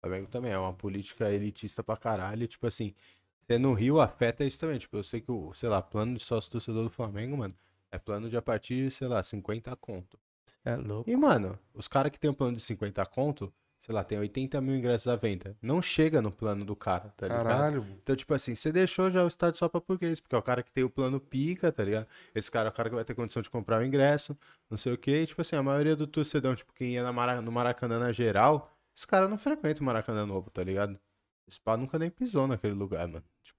Flamengo 0.00 0.26
também 0.28 0.52
é 0.52 0.58
uma 0.58 0.72
política 0.72 1.30
elitista 1.30 1.82
pra 1.82 1.96
caralho. 1.96 2.46
Tipo 2.46 2.66
assim, 2.66 2.94
você 3.38 3.58
no 3.58 3.72
Rio 3.74 4.00
afeta 4.00 4.44
isso 4.44 4.58
também. 4.58 4.78
Tipo, 4.78 4.96
eu 4.96 5.02
sei 5.02 5.20
que 5.20 5.30
o, 5.30 5.52
sei 5.54 5.68
lá, 5.68 5.80
plano 5.82 6.14
de 6.14 6.20
sócio 6.22 6.50
torcedor 6.50 6.84
do 6.84 6.90
Flamengo, 6.90 7.36
mano, 7.36 7.54
é 7.90 7.98
plano 7.98 8.28
de 8.28 8.36
a 8.36 8.42
partir, 8.42 8.90
sei 8.90 9.08
lá, 9.08 9.22
50 9.22 9.74
conto. 9.76 10.18
É 10.64 10.76
louco. 10.76 11.08
E, 11.08 11.16
mano, 11.16 11.58
os 11.74 11.88
caras 11.88 12.10
que 12.12 12.18
tem 12.18 12.30
um 12.30 12.34
plano 12.34 12.54
de 12.56 12.60
50 12.62 13.04
conto, 13.06 13.52
sei 13.78 13.94
lá, 13.94 14.02
tem 14.04 14.18
80 14.18 14.60
mil 14.60 14.74
ingressos 14.74 15.06
à 15.08 15.16
venda. 15.16 15.56
Não 15.62 15.80
chega 15.80 16.20
no 16.20 16.30
plano 16.32 16.64
do 16.64 16.74
cara, 16.76 17.14
tá 17.16 17.26
ligado? 17.28 17.44
Caralho. 17.46 17.86
Então, 18.02 18.14
tipo 18.16 18.34
assim, 18.34 18.54
você 18.54 18.70
deixou 18.72 19.08
já 19.10 19.24
o 19.24 19.28
estádio 19.28 19.58
só 19.58 19.68
pra 19.68 19.80
porquês, 19.80 20.20
porque 20.20 20.34
é 20.34 20.38
o 20.38 20.42
cara 20.42 20.62
que 20.62 20.70
tem 20.72 20.84
o 20.84 20.90
plano 20.90 21.20
pica, 21.20 21.70
tá 21.72 21.82
ligado? 21.84 22.06
Esse 22.34 22.50
cara 22.50 22.68
é 22.68 22.70
o 22.70 22.74
cara 22.74 22.88
que 22.90 22.94
vai 22.94 23.04
ter 23.04 23.14
condição 23.14 23.40
de 23.40 23.48
comprar 23.48 23.80
o 23.80 23.84
ingresso, 23.84 24.36
não 24.68 24.76
sei 24.76 24.92
o 24.92 24.98
quê. 24.98 25.22
E, 25.22 25.26
tipo 25.26 25.40
assim, 25.40 25.56
a 25.56 25.62
maioria 25.62 25.94
do 25.96 26.06
torcedor, 26.06 26.56
tipo, 26.56 26.74
quem 26.74 26.94
ia 26.94 27.02
na 27.04 27.12
Mara- 27.12 27.40
no 27.40 27.52
Maracanã 27.52 27.98
na 28.00 28.10
geral, 28.12 28.76
esse 28.98 29.06
cara 29.08 29.28
não 29.28 29.38
frequenta 29.38 29.80
o 29.82 29.84
Maracanã 29.84 30.26
novo, 30.26 30.50
tá 30.50 30.64
ligado? 30.64 31.00
Esse 31.48 31.60
pá 31.60 31.76
nunca 31.78 31.98
nem 31.98 32.10
pisou 32.10 32.46
naquele 32.48 32.74
lugar, 32.74 33.08
mano. 33.08 33.24
Tipo, 33.42 33.58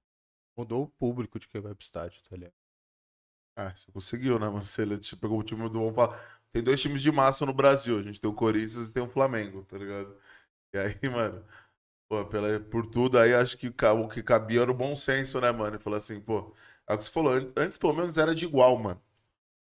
mudou 0.58 0.84
o 0.84 0.90
público 0.90 1.40
de 1.40 1.48
quem 1.50 1.62
vai 1.62 1.76
pro 1.76 1.84
estádio, 1.84 2.22
tá 2.30 2.36
ligado? 2.38 2.54
Ah, 3.56 3.76
você 3.76 3.92
conseguiu, 3.92 4.40
né, 4.40 4.50
Marcelo? 4.50 4.96
Você 5.04 5.16
pegou 5.16 5.40
o 5.40 5.44
time 5.44 5.62
do. 5.70 5.80
Vamos 5.80 5.96
falar. 5.96 6.42
Tem 6.52 6.64
dois 6.64 6.82
times 6.82 7.02
de 7.02 7.12
massa 7.12 7.46
no 7.46 7.54
Brasil. 7.54 7.98
A 8.00 8.02
gente 8.02 8.20
tem 8.22 8.30
o 8.30 8.34
Corinthians 8.34 8.88
e 8.88 8.92
tem 8.92 9.04
o 9.04 9.10
Flamengo, 9.10 9.64
tá 9.66 9.78
ligado? 9.78 10.16
E 10.74 10.78
aí, 10.80 11.00
mano, 11.12 11.46
pô, 12.10 12.26
pela, 12.28 12.60
por 12.62 12.88
tudo 12.88 13.20
aí, 13.20 13.34
acho 13.36 13.58
que 13.58 13.70
o 13.70 14.10
que 14.10 14.24
cabia 14.24 14.62
era 14.64 14.72
o 14.72 14.76
bom 14.76 14.96
senso, 14.96 15.42
né, 15.42 15.52
mano? 15.52 15.78
E 15.78 15.80
falar 15.80 15.98
assim, 15.98 16.22
pô, 16.22 16.56
é 16.88 16.94
o 16.96 16.98
que 16.98 17.04
você 17.06 17.12
falou, 17.12 17.34
an- 17.34 17.54
antes 17.58 17.78
pelo 17.78 17.94
menos 17.94 18.18
era 18.18 18.36
de 18.36 18.46
igual, 18.46 18.78
mano. 18.80 19.02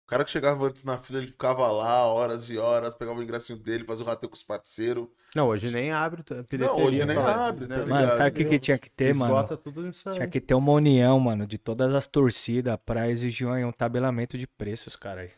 O 0.04 0.06
cara 0.06 0.26
que 0.26 0.32
chegava 0.32 0.66
antes 0.66 0.84
na 0.84 0.98
fila, 0.98 1.20
ele 1.20 1.28
ficava 1.28 1.72
lá 1.72 2.06
horas 2.06 2.50
e 2.50 2.58
horas, 2.58 2.94
pegava 2.94 3.20
o 3.20 3.24
ingressinho 3.24 3.58
dele, 3.58 3.86
fazia 3.86 4.04
o 4.04 4.08
rateio 4.08 4.30
com 4.30 4.36
os 4.36 4.44
parceiros. 4.44 5.08
Não, 5.34 5.48
hoje 5.48 5.72
nem 5.72 5.92
abre 5.92 6.22
tá? 6.24 6.44
bilheteria. 6.44 6.86
hoje 6.86 7.06
nem 7.06 7.18
abre, 7.18 7.68
tá 7.68 7.78
né? 7.78 7.86
Mano, 7.86 8.02
ligado? 8.02 8.18
sabe 8.18 8.30
o 8.30 8.34
que, 8.34 8.46
que 8.46 8.60
tinha 8.60 8.78
que 8.78 8.90
ter, 8.90 9.16
mano? 9.16 9.34
Esgota 9.34 9.58
tudo 9.58 9.88
isso 9.88 10.08
aí. 10.10 10.16
Tinha 10.16 10.28
que 10.28 10.42
ter 10.42 10.54
uma 10.54 10.72
união, 10.74 11.20
mano, 11.20 11.48
de 11.48 11.58
todas 11.58 11.96
as 11.96 12.06
torcidas 12.06 12.78
pra 12.86 13.10
exigir 13.10 13.48
um 13.48 13.72
tabelamento 13.72 14.38
de 14.38 14.46
preços, 14.46 14.96
cara. 14.96 15.30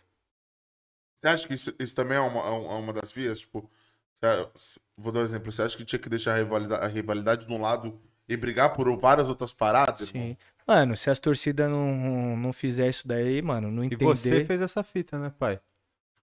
Você 1.15 1.27
acha 1.27 1.47
que 1.47 1.53
isso, 1.53 1.73
isso 1.79 1.95
também 1.95 2.17
é 2.17 2.21
uma, 2.21 2.41
é 2.41 2.47
é 2.47 2.77
uma 2.77 2.91
das 2.91 3.11
vias? 3.11 3.39
Tipo, 3.39 3.69
você- 4.13 4.79
vou 4.97 5.11
dar 5.11 5.21
um 5.21 5.23
exemplo. 5.23 5.51
Você 5.51 5.61
acha 5.61 5.77
que 5.77 5.85
tinha 5.85 5.99
que 5.99 6.09
deixar 6.09 6.33
a 6.33 6.37
rivalidade, 6.37 6.83
a 6.83 6.87
rivalidade 6.87 7.45
de 7.45 7.53
um 7.53 7.61
lado 7.61 7.99
e 8.27 8.35
brigar 8.35 8.73
por 8.73 8.93
várias 8.99 9.29
outras 9.29 9.53
paradas? 9.53 10.09
irmão? 10.13 10.35
Mano, 10.67 10.97
se 10.97 11.09
as 11.11 11.19
torcidas 11.19 11.69
não, 11.69 12.35
não 12.37 12.51
fizer 12.51 12.89
isso 12.89 13.07
daí, 13.07 13.41
mano, 13.41 13.69
não 13.71 13.83
E 13.83 13.87
entender, 13.87 14.05
você 14.05 14.45
fez 14.45 14.61
essa 14.61 14.83
fita, 14.83 15.19
né, 15.19 15.29
pai? 15.37 15.59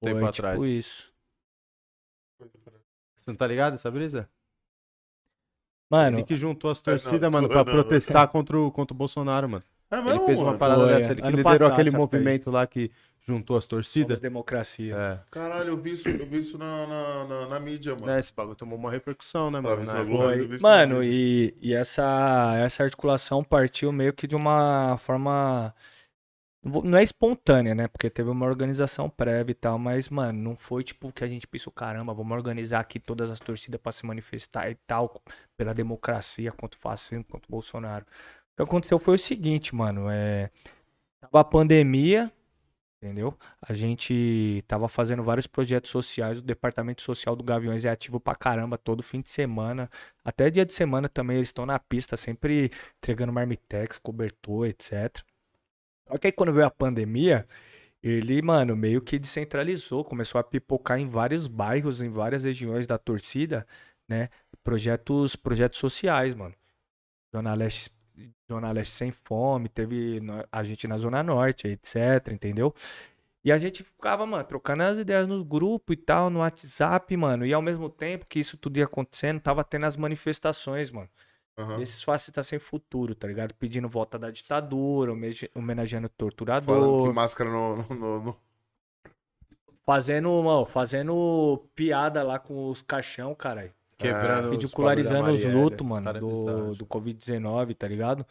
Um 0.03 0.09
foi 0.09 0.15
tempo 0.15 0.33
tipo 0.33 0.49
atrás. 0.49 0.65
isso. 0.65 1.13
Você 3.17 3.31
não 3.31 3.37
tá 3.37 3.47
ligado 3.47 3.75
essa 3.75 3.91
brisa? 3.91 4.29
Mano, 5.91 6.19
Ele 6.19 6.27
que 6.27 6.35
juntou 6.37 6.71
as 6.71 6.81
É, 6.81 6.91
não, 6.91 6.95
torcidas, 6.95 7.31
mano, 7.33 7.49
pra 7.49 7.65
não, 7.65 7.65
não. 7.65 7.83
protestar 7.85 8.29
contra 8.29 8.59
o, 8.59 8.73
contra 8.73 8.95
o 8.95 8.97
Bolsonaro, 8.97 9.49
mano. 9.49 9.65
É 9.93 9.99
Ele 9.99 10.05
mesmo, 10.05 10.27
fez 10.27 10.39
uma 10.41 10.57
parada 10.59 10.83
Foi, 10.83 10.95
dessa, 10.95 11.13
ele 11.13 11.21
que 11.23 11.27
ano 11.29 11.37
liderou 11.37 11.59
passado, 11.59 11.73
aquele 11.73 11.91
movimento 11.91 12.51
lá 12.51 12.67
que 12.67 12.91
juntou 13.21 13.57
as 13.57 13.65
somos 13.65 13.85
torcidas. 13.85 14.21
democracia. 14.21 14.97
É. 14.97 15.19
Caralho, 15.31 15.69
eu 15.71 15.77
vi 15.77 15.93
isso, 15.93 16.09
eu 16.09 16.27
vi 16.27 16.39
isso 16.39 16.59
na, 16.59 16.87
na, 16.87 17.25
na, 17.27 17.49
na 17.49 17.61
mídia, 17.61 17.95
mano. 17.95 18.11
É, 18.11 18.19
esse 18.19 18.33
bagulho 18.35 18.57
tomou 18.57 18.79
uma 18.79 18.91
repercussão, 18.91 19.51
né, 19.51 19.59
Ah, 19.59 19.63
mano? 19.63 19.85
na 19.85 20.33
é 20.33 20.37
isso 20.55 20.63
Mano, 20.63 20.97
no 20.97 21.05
e, 21.05 21.55
e 21.61 21.73
essa, 21.75 22.55
essa 22.59 22.83
articulação 22.83 23.45
partiu 23.45 23.93
meio 23.93 24.13
que 24.13 24.27
de 24.27 24.35
uma 24.35 24.97
forma. 24.99 25.75
não 26.65 26.99
é 26.99 27.03
espontânea, 27.03 27.75
né? 27.75 27.89
Porque 27.89 28.09
teve 28.11 28.31
uma 28.31 28.47
organização 28.47 29.11
prévia 29.11 29.53
e 29.53 29.55
tal, 29.55 29.79
mas, 29.79 30.09
mano, 30.09 30.39
não 30.39 30.57
foi 30.57 30.83
tipo 30.85 31.13
que 31.13 31.25
a 31.25 31.27
gente 31.27 31.47
pensou, 31.47 31.73
caramba, 31.73 32.15
vamos 32.15 32.33
organizar 32.37 32.81
aqui 32.81 32.99
todas 33.01 33.31
as 33.31 33.39
torcidas 33.41 33.81
pra 33.81 33.93
se 33.93 34.07
manifestar 34.07 34.71
e 34.71 34.75
tal, 34.87 35.23
pela 35.57 35.75
democracia, 35.75 36.53
contra 36.53 36.79
o 36.79 36.81
fascismo, 36.81 37.25
contra 37.25 37.47
o 37.49 37.51
Bolsonaro. 37.51 38.07
O 38.53 38.57
que 38.57 38.63
aconteceu 38.63 38.99
foi 38.99 39.15
o 39.15 39.19
seguinte, 39.19 39.75
mano, 39.75 40.09
é. 40.11 40.51
Tava 41.21 41.41
a 41.41 41.45
pandemia, 41.45 42.33
Entendeu? 43.03 43.37
A 43.61 43.75
gente 43.75 44.63
tava 44.69 44.87
fazendo 44.87 45.25
vários 45.25 45.49
projetos 45.49 45.91
sociais. 45.91 46.39
O 46.39 46.43
departamento 46.43 47.03
social 47.03 47.35
do 47.35 47.43
Gaviões 47.43 47.85
é 47.85 47.91
ativo 47.91 48.21
pra 48.21 48.37
caramba 48.37 48.79
todo 48.79 49.03
fim 49.03 49.21
de 49.21 49.29
semana. 49.29 49.91
Até 50.25 50.49
dia 50.49 50.65
de 50.65 50.73
semana 50.73 51.09
também 51.09 51.39
eles 51.39 51.49
estão 51.49 51.67
na 51.67 51.81
pista, 51.81 52.17
sempre 52.17 52.71
entregando 52.99 53.33
marmitex, 53.33 53.99
cobertor, 53.99 54.69
etc. 54.69 55.21
Só 56.07 56.17
que 56.17 56.29
aí 56.29 56.33
quando 56.33 56.53
veio 56.53 56.65
a 56.65 56.71
pandemia, 56.71 57.45
ele, 58.01 58.41
mano, 58.41 58.77
meio 58.77 59.03
que 59.03 59.19
descentralizou, 59.19 60.05
começou 60.05 60.41
a 60.41 60.45
pipocar 60.45 61.01
em 61.01 61.09
vários 61.09 61.49
bairros, 61.49 62.01
em 62.01 62.09
várias 62.09 62.45
regiões 62.45 62.87
da 62.87 62.99
torcida, 62.99 63.67
né? 64.09 64.29
Projetos, 64.63 65.35
projetos 65.35 65.81
sociais, 65.81 66.37
mano. 66.37 66.55
Zona 67.35 67.53
Leste 67.55 67.91
Zona 68.51 68.73
Leste 68.73 68.95
Sem 68.95 69.11
Fome, 69.11 69.69
teve 69.69 70.21
a 70.51 70.63
gente 70.63 70.87
na 70.87 70.99
Zona 70.99 71.23
Norte, 71.23 71.69
etc, 71.69 72.33
entendeu? 72.33 72.75
E 73.45 73.51
a 73.51 73.59
gente 73.59 73.83
ficava, 73.83 74.25
mano, 74.25 74.45
trocando 74.45 74.85
as 74.85 74.99
ideias 74.99 75.27
nos 75.27 75.43
grupos 75.43 75.95
e 75.95 75.97
tal, 75.97 76.31
no 76.31 76.39
WhatsApp, 76.41 77.17
mano. 77.17 77.45
E 77.45 77.53
ao 77.53 77.61
mesmo 77.61 77.89
tempo 77.91 78.25
que 78.27 78.39
isso 78.39 78.57
tudo 78.57 78.79
ia 78.79 78.85
acontecendo, 78.85 79.41
tava 79.41 79.65
tendo 79.65 79.87
as 79.87 79.97
manifestações, 79.97 80.91
mano. 80.93 81.09
Uhum. 81.59 81.83
Esses 81.83 82.03
fascistas 82.03 82.47
sem 82.47 82.59
futuro, 82.59 83.15
tá 83.15 83.27
ligado? 83.27 83.53
Pedindo 83.55 83.89
volta 83.89 84.19
da 84.19 84.31
ditadura, 84.31 85.13
homenageando 85.55 86.07
o 86.07 86.11
torturador. 86.11 86.81
Falando 86.81 87.09
que 87.09 87.15
máscara 87.15 87.51
no, 87.51 87.77
no, 87.77 88.23
no... 88.23 88.37
Fazendo, 89.85 90.43
mano, 90.43 90.65
fazendo 90.65 91.69
piada 91.75 92.23
lá 92.23 92.39
com 92.39 92.71
os 92.71 92.81
caixão, 92.81 93.35
caralho. 93.35 93.75
Quebrando 94.03 94.51
ridicularizando 94.51 95.31
os, 95.33 95.45
lutos, 95.45 95.87
mano, 95.87 96.11
é 96.11 96.13
do, 96.15 96.75
do 96.75 96.87
Covid-19, 96.87 97.75
tá 97.77 97.89
ligado? 97.89 98.27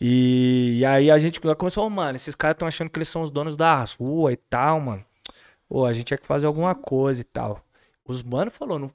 E, 0.00 0.78
e, 0.78 0.84
aí 0.84 1.10
a 1.10 1.18
gente 1.18 1.40
começou, 1.40 1.88
mano, 1.88 2.16
esses 2.16 2.34
caras 2.34 2.54
estão 2.54 2.66
achando 2.66 2.90
que 2.90 2.98
eles 2.98 3.08
são 3.08 3.22
os 3.22 3.30
donos 3.30 3.56
da 3.56 3.84
rua 3.98 4.32
e 4.32 4.36
tal, 4.36 4.80
mano. 4.80 5.04
Pô, 5.68 5.86
a 5.86 5.92
gente 5.92 6.06
tinha 6.06 6.18
que 6.18 6.26
fazer 6.26 6.46
alguma 6.46 6.74
coisa 6.74 7.20
e 7.20 7.24
tal. 7.24 7.64
Os 8.04 8.22
mano 8.22 8.50
falou, 8.50 8.78
não, 8.78 8.90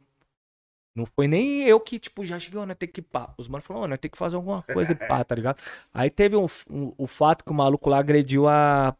não 0.96 1.06
foi 1.06 1.28
nem 1.28 1.64
eu 1.64 1.80
que, 1.80 2.00
tipo, 2.00 2.26
já 2.26 2.38
cheguei, 2.38 2.64
nós 2.66 2.78
tem 2.78 2.90
que 2.90 3.02
pá. 3.02 3.34
Os 3.38 3.48
mano 3.48 3.64
falou, 3.64 3.88
nós 3.88 4.00
tem 4.00 4.12
que 4.12 4.18
fazer 4.18 4.36
alguma 4.36 4.62
coisa 4.64 4.92
e 4.92 4.96
pá, 4.96 5.24
tá 5.24 5.36
ligado? 5.36 5.62
Aí 5.94 6.10
teve 6.10 6.36
um, 6.36 6.48
um, 6.70 6.94
o 6.98 7.08
fato 7.08 7.44
que 7.46 7.52
o 7.52 7.54
maluco 7.54 7.90
lá 7.90 8.00
agrediu 8.00 8.48
a 8.48 8.96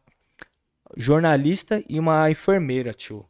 jornalista 0.98 1.84
e 1.88 2.00
uma 2.00 2.30
enfermeira, 2.32 2.94
tio. 2.94 3.29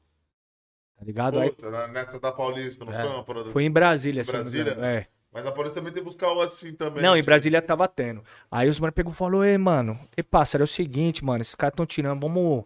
Tá 0.99 1.05
ligado? 1.05 1.39
Puta, 1.41 1.85
Aí... 1.85 1.91
nessa 1.91 2.19
da 2.19 2.31
Paulista, 2.31 2.83
não 2.83 2.91
é. 2.91 3.01
foi 3.01 3.09
uma 3.09 3.23
parada 3.23 3.51
Foi 3.51 3.63
em 3.63 3.71
Brasília, 3.71 4.21
em 4.21 4.25
Brasília? 4.25 4.77
É. 4.81 5.05
Mas 5.31 5.45
na 5.45 5.51
Paulista 5.51 5.79
também 5.79 5.93
teve 5.93 6.09
os 6.09 6.15
carros 6.15 6.43
assim 6.43 6.73
também. 6.73 7.01
Não, 7.01 7.15
em 7.15 7.23
Brasília 7.23 7.61
tava 7.61 7.87
tendo. 7.87 8.21
Aí 8.51 8.67
os 8.67 8.79
mano 8.79 8.91
pegou 8.91 9.13
e 9.13 9.15
falou, 9.15 9.45
ei, 9.45 9.57
mano, 9.57 9.97
e 10.17 10.21
pássaro, 10.21 10.63
é 10.63 10.65
o 10.65 10.67
seguinte, 10.67 11.23
mano, 11.23 11.41
esses 11.41 11.55
caras 11.55 11.75
tão 11.75 11.85
tirando, 11.85 12.19
vamos. 12.19 12.65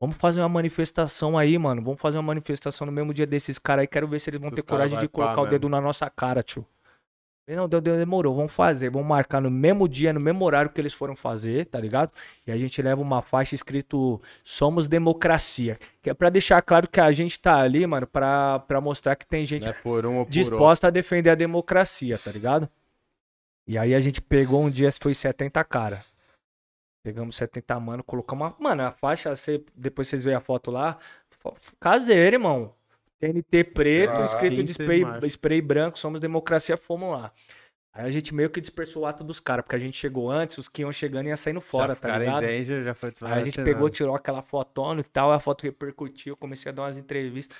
Vamos 0.00 0.16
fazer 0.16 0.40
uma 0.40 0.48
manifestação 0.48 1.38
aí, 1.38 1.56
mano. 1.56 1.80
Vamos 1.80 2.00
fazer 2.00 2.18
uma 2.18 2.24
manifestação 2.24 2.84
no 2.84 2.92
mesmo 2.92 3.14
dia 3.14 3.26
desses 3.26 3.58
caras 3.58 3.82
aí. 3.82 3.86
Quero 3.86 4.06
ver 4.08 4.18
se 4.18 4.28
eles 4.28 4.40
vão 4.40 4.50
se 4.50 4.56
ter 4.56 4.62
coragem 4.62 4.98
de 4.98 5.08
colocar 5.08 5.40
o 5.40 5.46
dedo 5.46 5.68
na 5.68 5.80
nossa 5.80 6.10
cara, 6.10 6.42
tio. 6.42 6.66
Não, 7.46 7.68
deu, 7.68 7.78
deu, 7.78 7.96
demorou, 7.98 8.34
vamos 8.34 8.54
fazer, 8.54 8.88
vamos 8.88 9.06
marcar 9.06 9.38
no 9.38 9.50
mesmo 9.50 9.86
dia, 9.86 10.14
no 10.14 10.20
mesmo 10.20 10.42
horário 10.46 10.70
que 10.70 10.80
eles 10.80 10.94
foram 10.94 11.14
fazer, 11.14 11.66
tá 11.66 11.78
ligado? 11.78 12.10
E 12.46 12.50
a 12.50 12.56
gente 12.56 12.80
leva 12.80 13.02
uma 13.02 13.20
faixa 13.20 13.54
escrito 13.54 14.20
Somos 14.42 14.88
Democracia, 14.88 15.78
que 16.00 16.08
é 16.08 16.14
para 16.14 16.30
deixar 16.30 16.62
claro 16.62 16.88
que 16.88 16.98
a 16.98 17.12
gente 17.12 17.38
tá 17.38 17.58
ali, 17.58 17.86
mano, 17.86 18.06
pra, 18.06 18.60
pra 18.60 18.80
mostrar 18.80 19.14
que 19.14 19.26
tem 19.26 19.44
gente 19.44 19.68
é 19.68 19.74
um 20.08 20.24
disposta 20.24 20.86
a 20.86 20.90
defender 20.90 21.28
a 21.28 21.34
democracia, 21.34 22.16
tá 22.16 22.32
ligado? 22.32 22.66
E 23.66 23.76
aí 23.76 23.94
a 23.94 24.00
gente 24.00 24.22
pegou 24.22 24.62
um 24.62 24.70
dia, 24.70 24.90
foi 24.92 25.12
70 25.12 25.62
cara. 25.64 26.00
Pegamos 27.02 27.36
70 27.36 27.78
mano, 27.78 28.02
colocamos 28.02 28.46
uma. 28.46 28.56
Mano, 28.58 28.84
a 28.84 28.90
faixa, 28.90 29.36
você, 29.36 29.62
depois 29.74 30.08
vocês 30.08 30.24
veem 30.24 30.36
a 30.36 30.40
foto 30.40 30.70
lá, 30.70 30.98
caseira, 31.78 32.36
irmão. 32.36 32.72
TNT 33.24 33.64
preto, 33.64 34.12
ah, 34.12 34.24
escrito 34.24 34.62
de 34.62 34.72
spray, 34.72 35.02
spray 35.28 35.60
branco, 35.62 35.98
somos 35.98 36.20
democracia, 36.20 36.76
fomos 36.76 37.10
lá. 37.12 37.32
Aí 37.92 38.06
a 38.06 38.10
gente 38.10 38.34
meio 38.34 38.50
que 38.50 38.60
dispersou 38.60 39.04
o 39.04 39.06
ato 39.06 39.22
dos 39.22 39.38
caras, 39.38 39.64
porque 39.64 39.76
a 39.76 39.78
gente 39.78 39.96
chegou 39.96 40.28
antes, 40.28 40.58
os 40.58 40.68
que 40.68 40.82
iam 40.82 40.92
chegando 40.92 41.28
iam 41.28 41.36
saindo 41.36 41.60
fora, 41.60 41.94
já 41.94 42.00
tá 42.00 42.18
ligado? 42.18 42.42
Danger, 42.42 42.84
já 42.84 42.94
foi 42.94 43.12
Aí 43.22 43.42
a 43.42 43.44
gente 43.44 43.62
pegou, 43.62 43.88
tirou 43.88 44.14
aquela 44.16 44.42
fotona 44.42 45.00
e 45.00 45.04
tal, 45.04 45.32
a 45.32 45.38
foto 45.38 45.62
repercutiu, 45.62 46.36
comecei 46.36 46.70
a 46.70 46.74
dar 46.74 46.82
umas 46.82 46.98
entrevistas. 46.98 47.56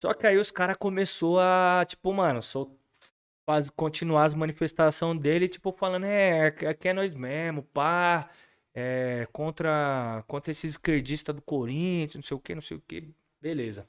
Só 0.00 0.14
que 0.14 0.26
aí 0.26 0.38
os 0.38 0.50
caras 0.50 0.76
começou 0.76 1.40
a, 1.40 1.84
tipo, 1.86 2.12
mano, 2.12 2.40
sou, 2.40 2.76
faz, 3.44 3.68
continuar 3.68 4.24
as 4.24 4.34
manifestações 4.34 5.20
dele, 5.20 5.48
tipo, 5.48 5.72
falando, 5.72 6.04
é, 6.04 6.46
aqui 6.46 6.88
é 6.88 6.92
nós 6.92 7.12
mesmo, 7.12 7.64
pá, 7.64 8.30
é, 8.74 9.26
contra, 9.32 10.24
contra 10.28 10.52
esses 10.52 10.72
esquerdistas 10.72 11.34
do 11.34 11.42
Corinthians, 11.42 12.14
não 12.14 12.22
sei 12.22 12.36
o 12.36 12.40
que, 12.40 12.54
não 12.54 12.62
sei 12.62 12.76
o 12.76 12.80
que, 12.80 13.12
beleza. 13.40 13.86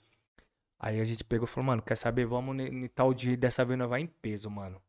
Aí 0.83 0.99
a 0.99 1.05
gente 1.05 1.23
pegou 1.23 1.45
e 1.45 1.49
falou, 1.49 1.67
mano, 1.67 1.81
quer 1.81 1.95
saber? 1.95 2.25
Vamos 2.25 2.59
em 2.59 2.89
tal 2.89 3.13
dia 3.13 3.37
dessa 3.37 3.63
vez 3.63 3.79
nós 3.79 3.89
vai 3.89 4.01
em 4.01 4.05
peso, 4.05 4.49
mano. 4.49 4.81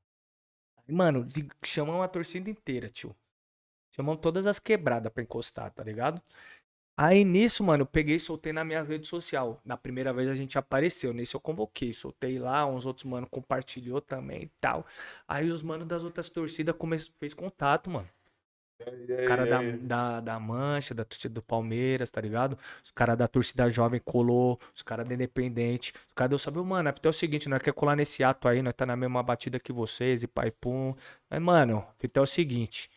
Mano, 0.89 1.29
chamamos 1.65 2.05
a 2.05 2.09
torcida 2.09 2.51
inteira, 2.51 2.89
tio. 2.89 3.15
Chamamos 3.95 4.21
todas 4.21 4.45
as 4.45 4.59
quebradas 4.59 5.13
pra 5.13 5.23
encostar, 5.23 5.71
tá 5.71 5.85
ligado? 5.85 6.21
Aí 6.97 7.25
nisso, 7.25 7.63
mano, 7.63 7.83
eu 7.83 7.87
peguei 7.87 8.17
e 8.17 8.21
soltei 8.21 8.53
na 8.53 8.65
minha 8.65 8.83
rede 8.83 9.07
social. 9.07 9.61
Na 9.65 9.77
primeira 9.77 10.13
vez 10.13 10.29
a 10.29 10.35
gente 10.35 10.59
apareceu, 10.59 11.15
nesse 11.15 11.37
eu 11.37 11.41
convoquei. 11.41 11.93
Soltei 11.93 12.41
lá, 12.41 12.67
uns 12.67 12.87
outros 12.87 13.05
mano 13.05 13.29
compartilhou 13.29 14.01
também 14.01 14.43
e 14.43 14.51
tal. 14.61 14.85
Aí 15.29 15.49
os 15.49 15.63
manos 15.63 15.87
das 15.87 16.03
outras 16.03 16.29
torcidas 16.29 16.75
fez 17.21 17.35
contato, 17.35 17.89
mano. 17.89 18.09
Os 18.81 19.29
cara 19.29 19.47
da, 19.47 19.61
da, 19.81 20.21
da 20.21 20.41
Mancha, 20.41 20.95
da 20.95 21.05
torcida 21.05 21.33
do 21.35 21.43
Palmeiras, 21.43 22.11
tá 22.11 22.21
ligado? 22.21 22.59
Os 22.83 22.91
caras 22.91 23.17
da 23.17 23.29
torcida 23.29 23.71
jovem 23.71 24.01
colou, 24.05 24.59
os 24.75 24.83
caras 24.83 25.07
da 25.09 25.15
Independente. 25.15 25.93
Os 26.09 26.13
caras 26.15 26.31
deu 26.31 26.39
saber, 26.39 26.63
mano, 26.63 26.89
até 26.89 27.09
é 27.09 27.11
o 27.11 27.13
seguinte, 27.13 27.49
nós 27.49 27.63
quer 27.63 27.73
colar 27.73 27.97
nesse 27.97 28.25
ato 28.25 28.49
aí, 28.49 28.63
nós 28.63 28.75
tá 28.75 28.85
na 28.85 28.97
mesma 28.97 29.23
batida 29.23 29.61
que 29.61 29.73
vocês 29.73 30.23
e 30.23 30.27
pai 30.27 30.51
pum. 30.51 30.95
Mas, 31.31 31.41
mano, 31.41 31.87
até 32.03 32.19
é 32.19 32.23
o 32.23 32.27
seguinte. 32.27 32.91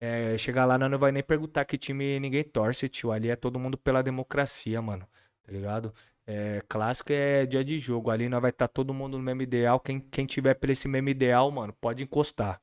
É, 0.00 0.38
chegar 0.38 0.64
lá, 0.64 0.78
nós 0.78 0.90
não 0.90 0.98
vai 0.98 1.12
nem 1.12 1.22
perguntar 1.22 1.64
que 1.66 1.76
time 1.76 2.18
ninguém 2.18 2.42
torce, 2.42 2.88
tio. 2.88 3.12
Ali 3.12 3.28
é 3.30 3.36
todo 3.36 3.58
mundo 3.58 3.76
pela 3.76 4.02
democracia, 4.02 4.80
mano. 4.80 5.06
Tá 5.42 5.52
ligado? 5.52 5.94
É, 6.26 6.62
clássico 6.68 7.12
é 7.12 7.44
dia 7.44 7.64
de 7.64 7.78
jogo. 7.78 8.10
Ali 8.10 8.28
nós 8.28 8.40
vai 8.40 8.50
estar 8.50 8.68
tá 8.68 8.72
todo 8.72 8.94
mundo 8.94 9.18
no 9.18 9.24
mesmo 9.24 9.42
ideal. 9.42 9.78
Quem, 9.80 10.00
quem 10.00 10.26
tiver 10.26 10.54
pelo 10.54 10.72
esse 10.72 10.88
mesmo 10.88 11.08
ideal, 11.10 11.50
mano, 11.50 11.72
pode 11.74 12.02
encostar. 12.02 12.60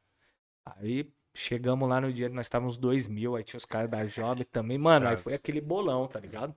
Aí, 0.65 1.11
Chegamos 1.39 1.87
lá 1.87 2.01
no 2.01 2.11
dia, 2.11 2.27
nós 2.29 2.47
estávamos 2.47 2.79
dois 2.79 3.07
mil, 3.07 3.35
aí 3.35 3.43
tinha 3.43 3.59
os 3.59 3.65
caras 3.65 3.91
da 3.91 4.07
Jovem 4.07 4.43
também. 4.43 4.75
Mano, 4.75 5.07
aí 5.07 5.15
foi 5.15 5.35
aquele 5.35 5.61
bolão, 5.61 6.07
tá 6.07 6.19
ligado? 6.19 6.55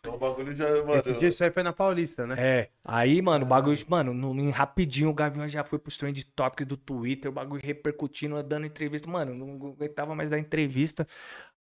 Então 0.00 0.16
o 0.16 0.18
bagulho 0.18 0.52
já, 0.52 0.68
mano. 0.82 0.96
Esse 0.96 1.14
dia 1.14 1.28
isso 1.28 1.44
aí 1.44 1.50
foi 1.52 1.62
na 1.62 1.72
Paulista, 1.72 2.26
né? 2.26 2.34
É. 2.36 2.70
Aí, 2.84 3.22
mano, 3.22 3.44
o 3.44 3.48
bagulho, 3.48 3.78
mano, 3.86 4.12
no, 4.12 4.34
no, 4.34 4.50
rapidinho 4.50 5.10
o 5.10 5.14
Gavião 5.14 5.46
já 5.46 5.62
foi 5.62 5.78
pros 5.78 5.96
trend 5.96 6.24
topics 6.34 6.66
do 6.66 6.76
Twitter, 6.76 7.30
o 7.30 7.34
bagulho 7.34 7.62
repercutindo, 7.64 8.42
dando 8.42 8.66
entrevista. 8.66 9.08
Mano, 9.08 9.32
não 9.32 9.68
aguentava 9.68 10.12
mais 10.12 10.28
dar 10.28 10.40
entrevista. 10.40 11.06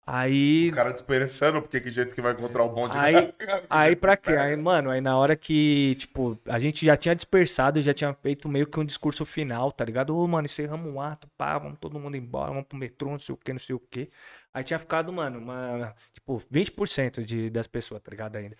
Aí. 0.08 0.68
Os 0.68 0.74
caras 0.74 0.92
despereçando, 0.92 1.60
porque 1.60 1.80
que 1.80 1.90
jeito 1.90 2.14
que 2.14 2.22
vai 2.22 2.32
encontrar 2.32 2.62
o 2.62 2.68
bonde. 2.68 2.96
Aí, 2.96 3.34
aí 3.68 3.96
pra 3.96 4.16
quê? 4.16 4.34
Aí, 4.34 4.54
mano, 4.54 4.88
aí 4.90 5.00
na 5.00 5.18
hora 5.18 5.34
que, 5.34 5.96
tipo, 5.96 6.38
a 6.46 6.60
gente 6.60 6.86
já 6.86 6.96
tinha 6.96 7.12
dispersado, 7.12 7.82
já 7.82 7.92
tinha 7.92 8.14
feito 8.14 8.48
meio 8.48 8.68
que 8.68 8.78
um 8.78 8.84
discurso 8.84 9.26
final, 9.26 9.72
tá 9.72 9.84
ligado? 9.84 10.16
Ô, 10.16 10.24
mano, 10.28 10.46
encerramos 10.46 10.94
um 10.94 11.00
ato, 11.00 11.28
pá, 11.36 11.58
vamos 11.58 11.80
todo 11.80 11.98
mundo 11.98 12.16
embora, 12.16 12.52
vamos 12.52 12.68
pro 12.68 12.78
metrô, 12.78 13.10
não 13.10 13.18
sei 13.18 13.34
o 13.34 13.38
que, 13.38 13.52
não 13.52 13.58
sei 13.58 13.74
o 13.74 13.80
que. 13.80 14.08
Aí 14.54 14.62
tinha 14.62 14.78
ficado, 14.78 15.12
mano, 15.12 15.40
uma, 15.40 15.92
tipo, 16.12 16.40
20% 16.52 17.24
de, 17.24 17.50
das 17.50 17.66
pessoas, 17.66 18.00
tá 18.00 18.10
ligado? 18.10 18.36
Ainda. 18.36 18.56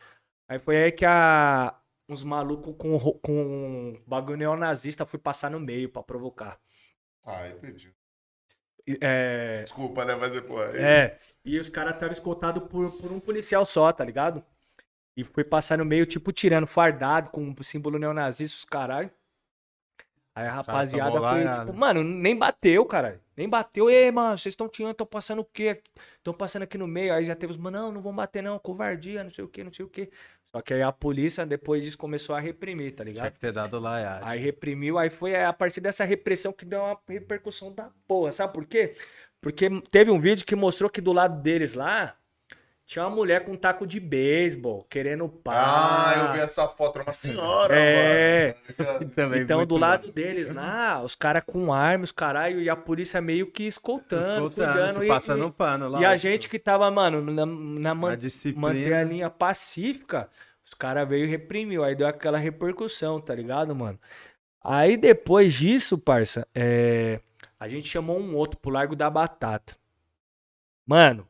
Aí 0.49 0.59
foi 0.59 0.77
aí 0.83 0.93
que 0.93 1.05
a, 1.05 1.79
uns 2.09 2.25
malucos 2.25 2.75
com, 2.77 2.99
com 3.21 4.03
bagulho 4.05 4.37
neonazista 4.37 5.07
foi 5.07 5.21
passar 5.21 5.49
no 5.51 5.61
meio 5.61 5.89
pra 5.89 6.03
provocar. 6.03 6.59
Ai, 7.25 7.55
pediu. 7.55 7.96
É... 9.01 9.63
Desculpa, 9.65 10.05
né? 10.05 10.15
Mas 10.15 10.33
depois. 10.33 10.75
É. 10.75 11.19
E 11.45 11.59
os 11.59 11.69
caras 11.69 11.95
estavam 11.95 12.13
escoltados 12.13 12.63
por, 12.65 12.91
por 12.91 13.13
um 13.13 13.21
policial 13.21 13.65
só, 13.65 13.93
tá 13.93 14.05
ligado? 14.05 14.45
E 15.17 15.25
foi 15.25 15.45
passar 15.45 15.79
no 15.79 15.85
meio, 15.85 16.05
tipo, 16.05 16.33
tirando 16.33 16.67
fardado, 16.67 17.31
com 17.31 17.55
o 17.59 17.65
símbolo 17.65 17.99
neonazista, 17.99 18.59
os 18.59 18.65
caralho. 18.65 19.11
Aí 20.35 20.47
a 20.47 20.53
rapaziada 20.53 21.19
foi, 21.19 21.45
tipo, 21.61 21.73
mano, 21.73 22.05
nem 22.05 22.37
bateu, 22.37 22.85
cara. 22.85 23.21
Nem 23.37 23.49
bateu. 23.49 23.91
Ei, 23.91 24.11
mano, 24.11 24.39
vocês 24.39 24.53
estão 24.53 24.69
tirando, 24.69 24.93
estão 24.93 25.07
passando 25.07 25.41
o 25.41 25.45
quê? 25.45 25.83
Estão 26.17 26.33
passando 26.33 26.63
aqui 26.63 26.79
no 26.79 26.87
meio. 26.87 27.13
Aí 27.13 27.25
já 27.25 27.35
teve 27.35 27.53
os, 27.53 27.59
mano, 27.59 27.79
não, 27.79 27.93
não 27.93 28.01
vão 28.01 28.15
bater 28.15 28.43
não, 28.43 28.59
covardia, 28.59 29.23
não 29.23 29.31
sei 29.31 29.45
o 29.45 29.49
quê, 29.49 29.63
não 29.63 29.73
sei 29.73 29.85
o 29.85 29.89
quê. 29.89 30.11
Só 30.51 30.63
que 30.63 30.73
aí 30.73 30.83
a 30.83 30.91
polícia, 30.91 31.45
depois 31.45 31.83
disso, 31.83 31.99
começou 31.99 32.35
a 32.35 32.41
reprimir, 32.41 32.95
tá 32.95 33.05
ligado? 33.05 33.25
Tinha 33.25 33.31
que 33.33 33.41
ter 33.41 33.53
dado 33.53 33.79
lá, 33.79 34.21
Aí 34.23 34.41
reprimiu, 34.41 34.97
aí 34.97 35.11
foi 35.11 35.37
a 35.37 35.53
partir 35.53 35.81
dessa 35.81 36.05
repressão 36.05 36.53
que 36.53 36.65
deu 36.65 36.81
uma 36.81 36.99
repercussão 37.07 37.73
da 37.73 37.91
porra. 38.07 38.33
Sabe 38.33 38.55
por 38.55 38.65
quê? 38.65 38.95
Porque 39.41 39.69
teve 39.91 40.11
um 40.11 40.19
vídeo 40.19 40.47
que 40.47 40.57
mostrou 40.57 40.89
que 40.89 41.01
do 41.01 41.13
lado 41.13 41.43
deles 41.43 41.75
lá 41.75 42.17
Tinha 42.87 43.05
uma 43.05 43.17
mulher 43.17 43.45
com 43.45 43.51
um 43.53 43.57
taco 43.57 43.85
de 43.85 43.99
beisebol, 43.99 44.85
querendo 44.89 45.29
pá. 45.29 45.53
Ah, 45.57 46.19
eu 46.29 46.33
vi 46.35 46.39
essa 46.39 46.69
foto, 46.69 46.97
era 47.01 47.09
uma 47.09 47.13
senhora, 47.13 47.75
É. 47.77 48.55
Também 49.13 49.43
Então, 49.43 49.67
do 49.67 49.77
lado 49.77 50.13
deles 50.13 50.55
lá, 50.55 51.03
os 51.03 51.17
caras 51.17 51.43
com 51.45 51.73
armas, 51.73 52.13
caralho, 52.13 52.61
e 52.61 52.71
a 52.71 52.77
polícia 52.77 53.21
meio 53.21 53.51
que 53.51 53.65
escoltando, 53.65 54.35
Escoltando, 54.35 54.73
cuidando. 54.73 55.05
e- 55.05 55.09
passando 55.09 55.47
e, 55.49 55.51
pano 55.53 55.89
lá. 55.89 56.01
e 56.01 56.05
a 56.05 56.17
gente 56.17 56.49
que 56.49 56.61
tava, 56.61 56.89
mano, 56.89 57.21
na, 57.21 57.45
na 57.45 57.93
man- 57.93 58.11
Na 58.11 58.15
disciplina. 58.15 58.69
manter 58.69 58.95
a 58.95 59.03
linha 59.03 59.29
pacífica, 59.29 60.29
os 60.65 60.73
caras 60.73 61.09
veio 61.09 61.25
e 61.25 61.29
reprimiu. 61.29 61.83
Aí 61.83 61.97
deu 61.97 62.07
aquela 62.07 62.39
repercussão, 62.39 63.21
tá 63.21 63.35
ligado, 63.35 63.75
mano? 63.75 63.99
Aí 64.63 64.97
depois 64.97 65.53
disso, 65.55 65.99
parça, 65.99 66.47
é, 66.55 67.19
a 67.59 67.67
gente 67.67 67.89
chamou 67.89 68.21
um 68.21 68.37
outro 68.37 68.61
pro 68.61 68.71
Largo 68.71 68.95
da 68.95 69.11
Batata. 69.11 69.75
Mano, 70.87 71.27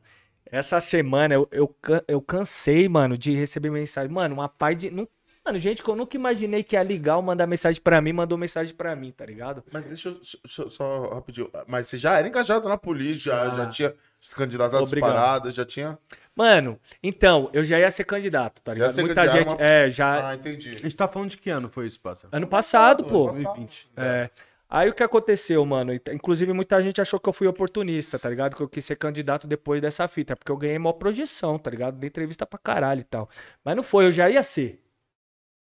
essa 0.51 0.79
semana 0.79 1.33
eu, 1.35 1.47
eu, 1.51 1.75
eu 2.07 2.21
cansei, 2.21 2.87
mano, 2.89 3.17
de 3.17 3.33
receber 3.35 3.69
mensagem. 3.69 4.11
Mano, 4.11 4.35
uma 4.35 4.49
pai 4.49 4.75
de. 4.75 4.89
não- 4.91 5.07
mano, 5.45 5.57
gente 5.59 5.81
que 5.81 5.89
eu 5.89 5.95
nunca 5.95 6.17
imaginei 6.17 6.61
que 6.63 6.75
ia 6.75 6.83
ligar 6.83 7.15
ou 7.17 7.21
mandar 7.21 7.47
mensagem 7.47 7.81
pra 7.81 8.01
mim, 8.01 8.11
mandou 8.13 8.37
mensagem 8.37 8.73
pra 8.75 8.95
mim, 8.95 9.11
tá 9.11 9.25
ligado? 9.25 9.63
Mas 9.71 9.85
deixa 9.85 10.09
eu 10.09 10.19
deixa 10.43 10.61
eu 10.63 10.69
só 10.69 11.07
rapidinho. 11.13 11.49
Mas 11.67 11.87
você 11.87 11.97
já 11.97 12.17
era 12.19 12.27
engajado 12.27 12.67
na 12.67 12.77
polícia, 12.77 13.31
já, 13.31 13.41
Ah. 13.43 13.49
já 13.55 13.65
tinha 13.67 13.93
se 14.19 14.35
candidato 14.35 14.75
às 14.75 14.91
paradas, 14.91 15.53
já 15.53 15.63
tinha. 15.63 15.97
Mano, 16.35 16.77
então, 17.01 17.49
eu 17.53 17.63
já 17.63 17.79
ia 17.79 17.89
ser 17.89 18.03
candidato, 18.03 18.61
tá 18.61 18.71
Já 18.71 18.73
ligado? 18.75 18.91
ser 18.91 19.01
Muita 19.01 19.15
candidato, 19.15 19.37
gente. 19.49 19.53
uma- 19.59 19.65
É, 19.65 19.89
já. 19.89 20.29
Ah, 20.29 20.35
entendi. 20.35 20.75
A 20.75 20.79
gente 20.79 20.95
tá 20.95 21.07
falando 21.07 21.29
de 21.29 21.37
que 21.37 21.49
ano 21.49 21.69
foi 21.69 21.87
isso, 21.87 21.99
passa? 21.99 22.27
Ano 22.31 22.45
passado, 22.45 23.01
Ano 23.03 23.09
pô. 23.09 23.25
passado. 23.27 23.43
2020. 23.43 23.87
É. 23.97 24.29
Aí 24.69 24.89
o 24.89 24.93
que 24.93 25.01
aconteceu, 25.03 25.65
mano? 25.65 25.93
Inclusive, 25.93 26.51
muita 26.51 26.81
gente 26.81 26.99
achou 26.99 27.19
que 27.19 27.29
eu 27.29 27.33
fui 27.33 27.47
oportunista, 27.47 28.19
tá 28.19 28.29
ligado? 28.29 28.55
Que 28.55 28.61
eu 28.61 28.67
quis 28.69 28.83
ser 28.83 28.97
candidato 28.97 29.47
depois 29.47 29.81
dessa 29.81 30.07
fita. 30.07 30.35
Porque 30.35 30.51
eu 30.51 30.57
ganhei 30.57 30.77
maior 30.77 30.93
projeção, 30.93 31.57
tá 31.57 31.69
ligado? 31.71 31.97
Dei 31.97 32.09
entrevista 32.09 32.45
pra 32.45 32.59
caralho 32.59 33.01
e 33.01 33.03
tal. 33.05 33.29
Mas 33.63 33.75
não 33.75 33.83
foi, 33.83 34.05
eu 34.05 34.11
já 34.11 34.29
ia 34.29 34.43
ser. 34.43 34.83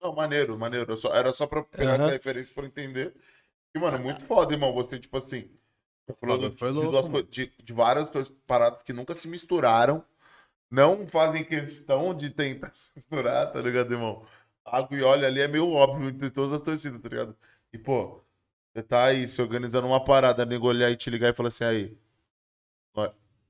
Não, 0.00 0.14
maneiro, 0.14 0.56
maneiro. 0.56 0.92
Eu 0.92 0.96
só- 0.96 1.12
era 1.14 1.32
só 1.32 1.46
pra 1.46 1.62
pegar 1.64 1.94
Aham. 1.94 2.04
essa 2.04 2.12
referência 2.12 2.54
pra 2.54 2.66
entender. 2.66 3.14
E, 3.74 3.78
mano, 3.80 3.98
muito 3.98 4.24
foda, 4.26 4.52
irmão. 4.54 4.72
Você, 4.74 4.98
tipo 4.98 5.16
assim. 5.16 5.50
Você 6.06 6.14
falou 6.20 6.36
Foda, 6.38 6.50
de, 6.54 6.64
louco, 6.86 7.22
de- 7.24 7.52
de 7.62 7.72
várias 7.72 8.08
paradas 8.46 8.82
que 8.82 8.92
nunca 8.92 9.14
se 9.14 9.26
misturaram. 9.26 10.04
Não 10.70 11.06
fazem 11.06 11.44
questão 11.44 12.14
de 12.14 12.30
tentar 12.30 12.72
se 12.74 12.92
misturar, 12.96 13.52
tá 13.52 13.60
ligado, 13.60 13.92
irmão? 13.92 14.26
Água 14.64 14.98
e 14.98 15.02
óleo 15.02 15.26
ali 15.26 15.40
é 15.40 15.48
meio 15.48 15.70
óbvio 15.70 16.08
entre 16.10 16.30
todas 16.30 16.52
as 16.52 16.62
torcidas, 16.62 17.00
tá 17.00 17.08
ligado? 17.08 17.36
E, 17.72 17.78
pô, 17.78 18.20
você 18.74 18.82
tá 18.82 19.04
aí 19.04 19.28
se 19.28 19.40
organizando 19.40 19.86
uma 19.86 20.02
parada, 20.02 20.44
nego 20.44 20.66
olhar 20.66 20.90
e 20.90 20.96
te 20.96 21.08
ligar 21.08 21.30
e 21.30 21.32
falar 21.32 21.48
assim, 21.48 21.64
aí. 21.64 21.96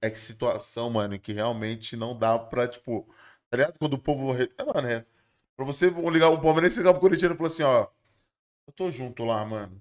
É 0.00 0.10
que 0.10 0.20
situação, 0.20 0.90
mano, 0.90 1.14
em 1.14 1.18
que 1.18 1.32
realmente 1.32 1.96
não 1.96 2.16
dá 2.16 2.38
pra, 2.38 2.68
tipo. 2.68 3.08
Tá 3.48 3.56
ligado? 3.56 3.78
Quando 3.78 3.94
o 3.94 3.98
povo. 3.98 4.34
É, 4.34 4.64
mano, 4.64 4.86
é. 4.86 5.06
Pra 5.56 5.64
você 5.64 5.88
ligar 5.88 6.28
um 6.28 6.40
palmeirense 6.40 6.76
ligar 6.76 6.92
pro 6.92 7.00
corintiano 7.00 7.34
e 7.34 7.38
falar 7.38 7.48
assim, 7.48 7.62
ó. 7.62 7.86
Eu 8.66 8.72
tô 8.74 8.90
junto 8.90 9.24
lá, 9.24 9.42
mano. 9.46 9.80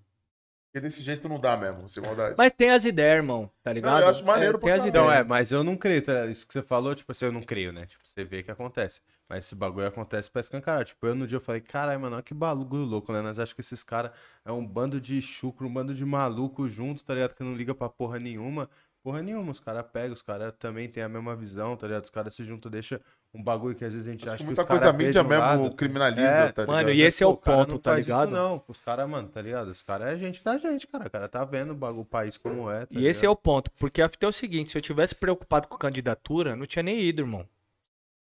Porque 0.68 0.80
desse 0.80 1.04
jeito 1.04 1.28
não 1.28 1.40
dá 1.40 1.58
mesmo, 1.58 1.90
sem 1.90 2.02
maldade. 2.02 2.36
Mas 2.38 2.52
tem 2.56 2.72
as 2.72 2.86
ideias, 2.86 3.18
irmão, 3.18 3.52
tá 3.62 3.74
ligado? 3.74 4.02
eu 4.02 4.10
acho 4.10 4.24
maneiro 4.24 4.58
é, 4.58 4.62
Tem 4.62 4.72
as 4.72 4.86
ideias. 4.86 5.06
Então, 5.06 5.12
é, 5.12 5.24
mas 5.24 5.52
eu 5.52 5.64
não 5.64 5.76
creio, 5.76 6.02
tá 6.02 6.14
ligado? 6.14 6.32
Isso 6.32 6.48
que 6.48 6.54
você 6.54 6.62
falou, 6.62 6.96
tipo 6.96 7.12
assim, 7.12 7.26
eu 7.26 7.32
não 7.32 7.44
creio, 7.44 7.74
né? 7.74 7.86
Tipo, 7.86 8.06
você 8.06 8.24
vê 8.24 8.42
que 8.42 8.50
acontece. 8.50 9.02
Mas 9.30 9.46
esse 9.46 9.56
bagulho 9.56 9.88
acontece 9.88 10.30
pra 10.30 10.42
escancarar. 10.42 10.86
Tipo, 10.86 11.08
eu 11.08 11.16
no 11.16 11.26
dia 11.26 11.38
eu 11.38 11.42
falei, 11.42 11.62
caralho, 11.62 12.00
mano, 12.00 12.16
olha 12.16 12.24
que 12.24 12.34
bagulho 12.34 12.84
louco, 12.84 13.12
né? 13.12 13.22
Nós 13.22 13.40
achamos 13.40 13.54
que 13.54 13.62
esses 13.62 13.84
caras 13.84 14.12
é 14.46 14.52
um 14.52 14.66
bando 14.66 15.00
de 15.00 15.22
chucro, 15.22 15.68
um 15.68 15.74
bando 15.74 15.94
de 15.96 16.06
maluco 16.06 16.68
juntos, 16.70 17.02
tá 17.04 17.14
ligado? 17.14 17.34
Que 17.34 17.44
não 17.44 17.56
liga 17.56 17.74
pra 17.74 17.90
porra 17.90 18.20
nenhuma. 18.20 18.70
Porra 19.02 19.22
nenhuma, 19.22 19.52
os 19.52 19.60
caras 19.60 19.86
pegam, 19.92 20.14
os 20.14 20.22
caras 20.22 20.54
também 20.58 20.88
têm 20.88 21.04
a 21.04 21.10
mesma 21.10 21.36
visão, 21.36 21.76
tá 21.76 21.86
ligado? 21.88 22.06
Os 22.06 22.10
caras 22.10 22.34
se 22.34 22.42
juntam, 22.46 22.72
deixa 22.72 23.02
um 23.34 23.44
bagulho 23.44 23.76
que 23.76 23.84
às 23.84 23.92
vezes 23.92 24.08
a 24.08 24.12
gente 24.12 24.30
acha 24.30 24.38
que 24.38 24.46
Muita 24.46 24.62
os 24.62 24.68
coisa 24.68 24.90
a 24.90 24.94
mídia 24.94 25.22
um 25.22 25.28
mesmo 25.28 25.42
lado. 25.44 25.76
criminaliza, 25.76 26.22
É, 26.22 26.52
tá 26.54 26.62
ligado? 26.62 26.68
Mano, 26.68 26.90
e 26.90 27.02
esse 27.02 27.22
é 27.22 27.28
o 27.28 27.36
Pô, 27.36 27.52
ponto, 27.52 27.72
não 27.72 27.80
tá 27.80 27.92
faz 27.92 28.06
isso 28.08 28.16
ligado? 28.16 28.32
não, 28.32 28.64
os 28.66 28.78
caras, 28.82 29.10
mano, 29.10 29.28
tá 29.28 29.42
ligado? 29.42 29.68
Os 29.72 29.82
caras 29.82 30.14
é 30.14 30.18
gente 30.18 30.42
da 30.42 30.58
gente, 30.58 30.88
cara. 30.88 31.08
O 31.08 31.12
cara 31.12 31.28
tá 31.28 31.44
vendo 31.44 31.72
o 31.72 31.76
bagulho, 31.76 32.04
o 32.04 32.06
país 32.06 32.38
como 32.38 32.72
é. 32.72 32.86
Tá 32.86 32.98
E 32.98 33.06
esse 33.06 33.26
é 33.26 33.30
o 33.30 33.36
ponto, 33.36 33.70
porque 33.72 34.02
a 34.02 34.08
fita 34.08 34.26
é 34.26 34.30
o 34.30 34.32
seguinte, 34.32 34.72
se 34.72 34.78
eu 34.78 34.82
tivesse 34.82 35.14
preocupado 35.16 35.68
com 35.68 35.76
candidatura, 35.78 36.56
não 36.56 36.66
tinha 36.66 36.84
nem 36.84 37.02
ido, 37.02 37.24
irmão. 37.24 37.46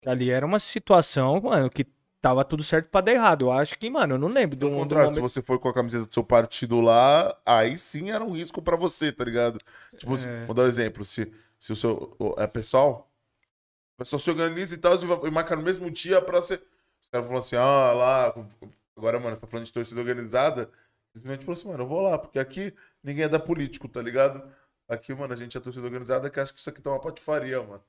Ali 0.06 0.30
era 0.30 0.46
uma 0.46 0.58
situação, 0.58 1.40
mano, 1.40 1.68
que 1.68 1.86
tava 2.20 2.44
tudo 2.44 2.62
certo 2.62 2.88
pra 2.88 3.00
dar 3.00 3.12
errado. 3.12 3.46
Eu 3.46 3.52
acho 3.52 3.78
que, 3.78 3.90
mano, 3.90 4.14
eu 4.14 4.18
não 4.18 4.28
lembro 4.28 4.56
do, 4.56 4.68
do 4.68 4.74
contrário, 4.76 5.08
se 5.08 5.14
momento... 5.14 5.30
você 5.30 5.42
for 5.42 5.58
com 5.58 5.68
a 5.68 5.74
camiseta 5.74 6.06
do 6.06 6.14
seu 6.14 6.24
partido 6.24 6.80
lá, 6.80 7.36
aí 7.44 7.76
sim 7.76 8.10
era 8.10 8.24
um 8.24 8.32
risco 8.32 8.62
pra 8.62 8.76
você, 8.76 9.12
tá 9.12 9.24
ligado? 9.24 9.58
Tipo, 9.96 10.16
se- 10.16 10.26
vou 10.46 10.54
dar 10.54 10.62
um 10.62 10.66
exemplo. 10.66 11.04
Se, 11.04 11.32
se 11.58 11.72
o 11.72 11.76
seu. 11.76 12.16
É 12.38 12.46
pessoal? 12.46 13.10
O 13.94 13.98
pessoal 13.98 14.20
se 14.20 14.30
organiza 14.30 14.74
e 14.74 14.78
tal, 14.78 14.94
e 14.94 15.28
e 15.28 15.30
marca 15.30 15.56
no 15.56 15.62
mesmo 15.62 15.90
dia 15.90 16.20
pra 16.20 16.40
ser. 16.42 16.62
Os 17.00 17.08
caras 17.08 17.26
falam 17.26 17.40
assim, 17.40 17.56
ah, 17.56 17.92
lá. 17.92 18.34
Agora, 18.96 19.18
mano, 19.18 19.34
você 19.34 19.40
tá 19.40 19.46
falando 19.46 19.66
de 19.66 19.72
torcida 19.72 20.00
organizada. 20.00 20.70
Simplesmente 21.14 21.44
falou 21.44 21.58
assim, 21.58 21.68
mano, 21.68 21.84
eu 21.84 21.88
vou 21.88 22.02
lá, 22.02 22.18
porque 22.18 22.38
aqui 22.38 22.74
ninguém 23.02 23.24
é 23.24 23.28
da 23.28 23.38
político, 23.38 23.88
tá 23.88 24.02
ligado? 24.02 24.42
Aqui, 24.88 25.14
mano, 25.14 25.32
a 25.32 25.36
gente 25.36 25.56
é 25.56 25.60
torcida 25.60 25.84
organizada 25.84 26.28
que 26.28 26.38
acha 26.38 26.52
que 26.52 26.60
isso 26.60 26.68
aqui 26.68 26.80
tá 26.80 26.90
uma 26.90 27.00
patifaria, 27.00 27.62
mano. 27.62 27.82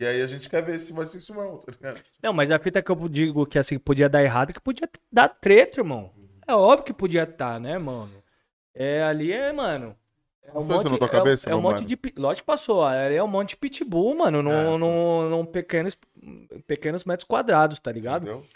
E 0.00 0.06
aí 0.06 0.22
a 0.22 0.26
gente 0.26 0.48
quer 0.48 0.62
ver 0.62 0.78
se 0.78 0.92
vai 0.92 1.06
ser 1.06 1.18
isso 1.18 1.34
mesmo, 1.34 1.58
tá 1.58 1.72
ligado? 1.72 2.00
Não, 2.22 2.32
mas 2.32 2.50
a 2.50 2.58
fita 2.58 2.80
que 2.80 2.90
eu 2.90 3.08
digo 3.08 3.44
que 3.46 3.58
assim 3.58 3.78
podia 3.78 4.08
dar 4.08 4.22
errado, 4.22 4.50
é 4.50 4.52
que 4.52 4.60
podia 4.60 4.88
dar 5.10 5.28
treta, 5.28 5.80
irmão. 5.80 6.12
É 6.46 6.54
óbvio 6.54 6.84
que 6.84 6.92
podia 6.92 7.24
estar, 7.24 7.58
né, 7.58 7.76
mano? 7.78 8.22
É 8.74 9.02
ali 9.02 9.32
é, 9.32 9.52
mano. 9.52 9.96
É 10.42 10.56
um 10.56 10.64
monte, 10.64 10.88
na 10.90 10.96
tua 10.98 11.08
é- 11.08 11.10
cabeça, 11.10 11.50
é, 11.50 11.54
um 11.54 11.60
monte 11.60 11.74
mano? 11.76 11.86
de. 11.86 11.98
Lógico 12.16 12.44
que 12.44 12.46
passou. 12.46 12.82
Ali 12.84 13.16
é 13.16 13.22
um 13.22 13.28
monte 13.28 13.50
de 13.50 13.56
pitbull, 13.56 14.14
mano, 14.14 14.42
num, 14.42 14.52
É. 14.52 14.78
num, 14.78 15.28
num 15.28 15.44
pequenos, 15.44 15.98
pequenos 16.66 17.04
metros 17.04 17.26
quadrados, 17.26 17.78
tá 17.78 17.92
ligado? 17.92 18.22
Entendeu? 18.22 18.46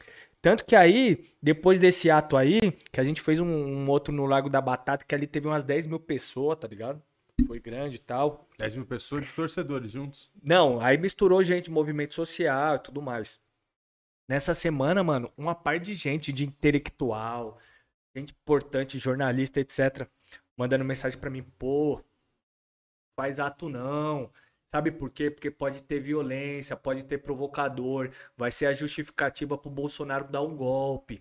Tanto 0.40 0.64
que 0.64 0.74
aí, 0.74 1.24
depois 1.42 1.78
desse 1.78 2.10
ato 2.10 2.36
aí, 2.36 2.60
que 2.90 2.98
a 2.98 3.04
gente 3.04 3.20
fez 3.20 3.38
um, 3.40 3.46
um 3.46 3.88
outro 3.90 4.12
no 4.12 4.26
Lago 4.26 4.48
da 4.48 4.60
Batata, 4.60 5.04
que 5.06 5.14
ali 5.14 5.26
teve 5.26 5.46
umas 5.46 5.62
10 5.64 5.86
mil 5.86 6.00
pessoas, 6.00 6.56
tá 6.58 6.66
ligado? 6.66 7.00
Foi 7.46 7.58
grande 7.58 7.96
e 7.96 7.98
tal. 7.98 8.46
10 8.58 8.76
mil 8.76 8.86
pessoas 8.86 9.26
de 9.26 9.32
torcedores 9.32 9.90
juntos. 9.90 10.30
Não, 10.42 10.80
aí 10.80 10.98
misturou 10.98 11.42
gente, 11.42 11.70
movimento 11.70 12.14
social 12.14 12.76
e 12.76 12.78
tudo 12.78 13.00
mais. 13.02 13.40
Nessa 14.28 14.54
semana, 14.54 15.02
mano, 15.02 15.30
uma 15.36 15.54
par 15.54 15.78
de 15.78 15.94
gente, 15.94 16.32
de 16.32 16.44
intelectual, 16.44 17.58
gente 18.16 18.32
importante, 18.32 18.98
jornalista, 18.98 19.60
etc., 19.60 20.08
mandando 20.56 20.84
mensagem 20.84 21.18
pra 21.18 21.30
mim, 21.30 21.42
pô, 21.58 22.02
faz 23.18 23.40
ato 23.40 23.68
não. 23.68 24.30
Sabe 24.70 24.90
por 24.90 25.10
quê? 25.10 25.30
Porque 25.30 25.50
pode 25.50 25.82
ter 25.82 26.00
violência, 26.00 26.74
pode 26.76 27.02
ter 27.02 27.18
provocador, 27.18 28.10
vai 28.36 28.50
ser 28.50 28.66
a 28.66 28.72
justificativa 28.72 29.58
pro 29.58 29.70
Bolsonaro 29.70 30.26
dar 30.30 30.40
um 30.40 30.56
golpe. 30.56 31.20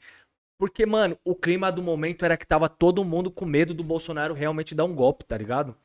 Porque, 0.57 0.85
mano, 0.85 1.17
o 1.25 1.35
clima 1.35 1.71
do 1.71 1.81
momento 1.81 2.23
era 2.23 2.37
que 2.37 2.47
tava 2.47 2.69
todo 2.69 3.03
mundo 3.03 3.29
com 3.29 3.45
medo 3.45 3.73
do 3.73 3.83
Bolsonaro 3.83 4.33
realmente 4.33 4.75
dar 4.75 4.85
um 4.85 4.95
golpe, 4.95 5.25
tá 5.25 5.37
ligado? 5.37 5.75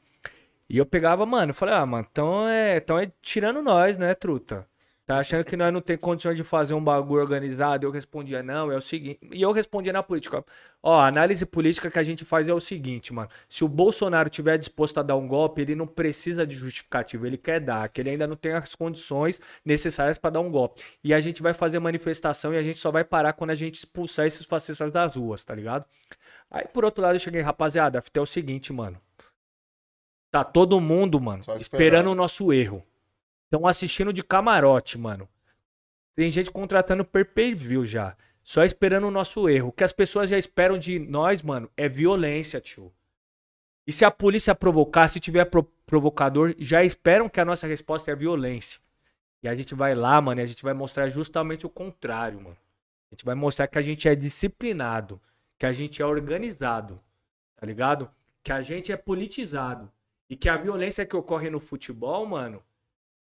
E 0.69 0.79
eu 0.79 0.87
pegava, 0.87 1.25
mano, 1.27 1.51
eu 1.51 1.55
falei, 1.55 1.75
ah, 1.75 1.87
mano, 1.87 2.07
então 2.11 2.49
é, 2.49 2.77
então 2.77 2.99
é 2.99 3.11
tirando 3.23 3.63
nós, 3.63 3.97
né, 3.97 4.15
truta? 4.15 4.67
Tá 5.07 5.19
achando 5.19 5.45
que 5.45 5.57
nós 5.57 5.73
não 5.73 5.81
tem 5.81 5.97
condições 5.97 6.37
de 6.37 6.43
fazer 6.43 6.75
um 6.75 6.83
bagulho 6.83 7.23
organizado? 7.23 7.87
Eu 7.87 7.93
respondia, 7.93 8.43
não, 8.43 8.73
é 8.73 8.77
o 8.77 8.81
seguinte. 8.81 9.21
E 9.31 9.41
eu 9.41 9.53
respondia 9.53 9.93
na 9.93 10.03
política. 10.03 10.45
Ó, 10.83 10.99
a 10.99 11.07
análise 11.07 11.47
política 11.47 11.89
que 11.89 11.99
a 12.01 12.03
gente 12.03 12.25
faz 12.25 12.49
é 12.49 12.53
o 12.53 12.59
seguinte, 12.59 13.13
mano. 13.13 13.29
Se 13.49 13.63
o 13.63 13.69
Bolsonaro 13.69 14.29
tiver 14.29 14.59
disposto 14.59 14.99
a 14.99 15.05
dar 15.05 15.15
um 15.15 15.29
golpe, 15.29 15.63
ele 15.63 15.77
não 15.77 15.87
precisa 15.87 16.45
de 16.45 16.57
justificativa, 16.57 17.25
ele 17.25 17.37
quer 17.39 17.61
dar, 17.61 17.89
que 17.89 18.01
ele 18.01 18.11
ainda 18.11 18.27
não 18.27 18.35
tem 18.35 18.53
as 18.55 18.75
condições 18.75 19.41
necessárias 19.65 20.19
pra 20.19 20.29
dar 20.29 20.41
um 20.41 20.51
golpe. 20.51 20.83
E 21.05 21.15
a 21.15 21.21
gente 21.21 21.41
vai 21.41 21.55
fazer 21.55 21.79
manifestação 21.79 22.53
e 22.53 22.59
a 22.59 22.63
gente 22.63 22.79
só 22.79 22.91
vai 22.91 23.05
parar 23.05 23.33
quando 23.33 23.51
a 23.51 23.55
gente 23.55 23.77
expulsar 23.77 24.27
esses 24.27 24.45
fascistas 24.45 24.91
das 24.91 25.15
ruas, 25.15 25.45
tá 25.45 25.55
ligado? 25.55 25.85
Aí, 26.51 26.67
por 26.67 26.85
outro 26.85 27.01
lado, 27.03 27.15
eu 27.15 27.21
cheguei, 27.21 27.43
rapaziada, 27.43 28.01
a 28.01 28.03
fita 28.03 28.19
é 28.19 28.23
o 28.23 28.27
seguinte, 28.27 28.73
mano. 28.73 29.01
Tá 30.45 30.51
todo 30.51 30.81
mundo, 30.81 31.21
mano, 31.21 31.43
esperando 31.57 32.11
o 32.11 32.15
nosso 32.15 32.53
erro. 32.53 32.83
Estão 33.45 33.67
assistindo 33.67 34.13
de 34.13 34.23
camarote, 34.23 34.99
mano. 34.99 35.29
Tem 36.15 36.29
gente 36.31 36.51
contratando 36.51 37.05
per 37.05 37.55
view 37.55 37.85
já. 37.85 38.17
Só 38.43 38.65
esperando 38.65 39.07
o 39.07 39.11
nosso 39.11 39.49
erro. 39.49 39.69
O 39.69 39.73
que 39.73 39.85
as 39.85 39.93
pessoas 39.93 40.31
já 40.31 40.39
esperam 40.39 40.79
de 40.79 40.99
nós, 40.99 41.43
mano, 41.43 41.71
é 41.77 41.89
violência, 41.89 42.61
tio. 42.61 42.93
E 43.87 43.93
se 43.93 44.05
a 44.05 44.11
polícia 44.11 44.55
provocar, 44.55 45.09
se 45.09 45.21
tiver 45.21 45.45
pro- 45.45 45.65
provocador, 45.85 46.55
já 46.59 46.83
esperam 46.83 47.29
que 47.29 47.41
a 47.41 47.45
nossa 47.45 47.67
resposta 47.67 48.11
é 48.11 48.17
violência. 48.17 48.81
E 49.43 49.49
a 49.49 49.55
gente 49.55 49.75
vai 49.75 49.95
lá, 49.95 50.21
mano, 50.21 50.41
e 50.41 50.45
a 50.45 50.47
gente 50.47 50.63
vai 50.63 50.75
mostrar 50.75 51.09
justamente 51.09 51.67
o 51.67 51.71
contrário, 51.71 52.41
mano. 52.41 52.57
A 53.11 53.15
gente 53.15 53.25
vai 53.25 53.35
mostrar 53.35 53.69
que 53.69 53.79
a 53.79 53.83
gente 53.83 54.09
é 54.09 54.15
disciplinado, 54.15 55.21
que 55.59 55.67
a 55.67 55.73
gente 55.73 56.03
é 56.03 56.07
organizado, 56.07 57.01
tá 57.55 57.65
ligado? 57.65 58.11
Que 58.43 58.51
a 58.53 58.61
gente 58.61 58.91
é 58.91 58.97
politizado. 58.97 59.91
E 60.29 60.37
que 60.37 60.49
a 60.49 60.57
violência 60.57 61.07
que 61.07 61.17
ocorre 61.17 61.51
no 61.51 61.61
futebol, 61.61 62.27
mano, 62.27 62.63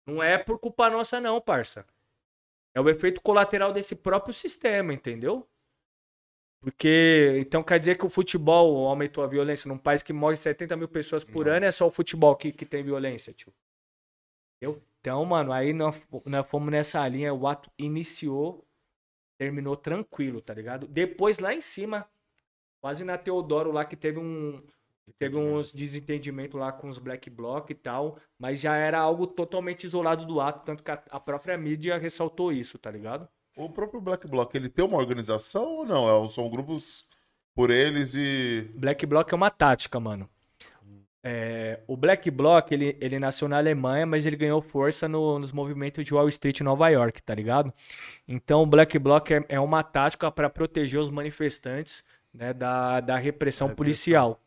não 0.06 0.22
é 0.22 0.36
por 0.38 0.58
culpa 0.58 0.90
nossa, 0.90 1.20
não, 1.20 1.40
parça. 1.40 1.86
É 2.74 2.80
o 2.80 2.88
efeito 2.88 3.20
colateral 3.22 3.72
desse 3.72 3.94
próprio 3.94 4.34
sistema, 4.34 4.92
entendeu? 4.92 5.48
Porque, 6.60 7.36
então 7.38 7.62
quer 7.62 7.78
dizer 7.78 7.96
que 7.96 8.04
o 8.04 8.08
futebol 8.08 8.88
aumentou 8.88 9.22
a 9.22 9.26
violência 9.26 9.68
num 9.68 9.78
país 9.78 10.02
que 10.02 10.12
morre 10.12 10.36
70 10.36 10.76
mil 10.76 10.88
pessoas 10.88 11.22
por 11.22 11.46
Não. 11.46 11.52
ano, 11.52 11.66
é 11.66 11.70
só 11.70 11.86
o 11.86 11.90
futebol 11.90 12.34
que, 12.34 12.50
que 12.50 12.66
tem 12.66 12.82
violência, 12.82 13.32
tio. 13.32 13.52
Entendeu? 14.56 14.82
Então, 15.00 15.24
mano, 15.24 15.52
aí 15.52 15.72
nós, 15.72 16.02
nós 16.24 16.46
fomos 16.48 16.70
nessa 16.70 17.06
linha, 17.06 17.32
o 17.32 17.46
ato 17.46 17.70
iniciou, 17.78 18.66
terminou 19.38 19.76
tranquilo, 19.76 20.40
tá 20.40 20.52
ligado? 20.52 20.88
Depois 20.88 21.38
lá 21.38 21.54
em 21.54 21.60
cima, 21.60 22.08
quase 22.80 23.04
na 23.04 23.16
Teodoro 23.16 23.70
lá 23.70 23.84
que 23.84 23.94
teve 23.94 24.18
um. 24.18 24.60
Teve 25.18 25.36
uns 25.36 25.72
desentendimentos 25.72 26.58
lá 26.58 26.72
com 26.72 26.88
os 26.88 26.98
Black 26.98 27.30
Bloc 27.30 27.70
e 27.70 27.74
tal, 27.74 28.18
mas 28.38 28.60
já 28.60 28.76
era 28.76 28.98
algo 28.98 29.26
totalmente 29.26 29.84
isolado 29.84 30.26
do 30.26 30.40
ato, 30.40 30.64
tanto 30.64 30.82
que 30.82 30.90
a, 30.90 31.02
a 31.10 31.20
própria 31.20 31.56
mídia 31.56 31.96
ressaltou 31.96 32.52
isso, 32.52 32.78
tá 32.78 32.90
ligado? 32.90 33.28
O 33.56 33.70
próprio 33.70 34.00
Black 34.00 34.26
Bloc, 34.28 34.54
ele 34.54 34.68
tem 34.68 34.84
uma 34.84 34.98
organização 34.98 35.78
ou 35.78 35.86
não? 35.86 36.24
É, 36.24 36.28
são 36.28 36.50
grupos 36.50 37.06
por 37.54 37.70
eles 37.70 38.14
e. 38.14 38.68
Black 38.74 39.06
Bloc 39.06 39.32
é 39.32 39.34
uma 39.36 39.50
tática, 39.50 39.98
mano. 39.98 40.28
É, 41.28 41.80
o 41.88 41.96
Black 41.96 42.30
Bloc, 42.30 42.70
ele, 42.70 42.96
ele 43.00 43.18
nasceu 43.18 43.48
na 43.48 43.56
Alemanha, 43.56 44.06
mas 44.06 44.26
ele 44.26 44.36
ganhou 44.36 44.62
força 44.62 45.08
no- 45.08 45.40
nos 45.40 45.50
movimentos 45.50 46.04
de 46.04 46.14
Wall 46.14 46.28
Street 46.28 46.60
em 46.60 46.64
Nova 46.64 46.88
York, 46.88 47.20
tá 47.20 47.34
ligado? 47.34 47.72
Então 48.28 48.62
o 48.62 48.66
Black 48.66 48.96
Bloc 48.98 49.30
é, 49.32 49.44
é 49.48 49.58
uma 49.58 49.82
tática 49.82 50.30
para 50.30 50.48
proteger 50.48 51.00
os 51.00 51.10
manifestantes 51.10 52.04
né, 52.32 52.52
da, 52.52 53.00
da 53.00 53.16
repressão 53.16 53.68
policial. 53.74 54.40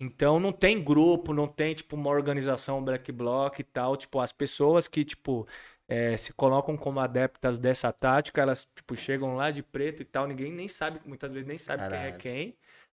Então 0.00 0.40
não 0.40 0.52
tem 0.52 0.82
grupo, 0.82 1.32
não 1.32 1.46
tem 1.46 1.74
tipo 1.74 1.96
uma 1.96 2.10
organização 2.10 2.84
Black 2.84 3.10
Bloc 3.12 3.58
e 3.58 3.64
tal. 3.64 3.96
Tipo, 3.96 4.20
as 4.20 4.32
pessoas 4.32 4.88
que, 4.88 5.04
tipo, 5.04 5.46
é, 5.88 6.16
se 6.16 6.32
colocam 6.32 6.76
como 6.76 7.00
adeptas 7.00 7.58
dessa 7.58 7.92
tática, 7.92 8.40
elas, 8.42 8.68
tipo, 8.74 8.96
chegam 8.96 9.36
lá 9.36 9.50
de 9.50 9.62
preto 9.62 10.02
e 10.02 10.04
tal, 10.04 10.26
ninguém 10.26 10.52
nem 10.52 10.68
sabe, 10.68 11.00
muitas 11.06 11.30
vezes 11.32 11.46
nem 11.46 11.58
sabe 11.58 11.82
quem 11.88 11.98
é 11.98 12.02
Caralho. 12.02 12.18
quem, 12.18 12.56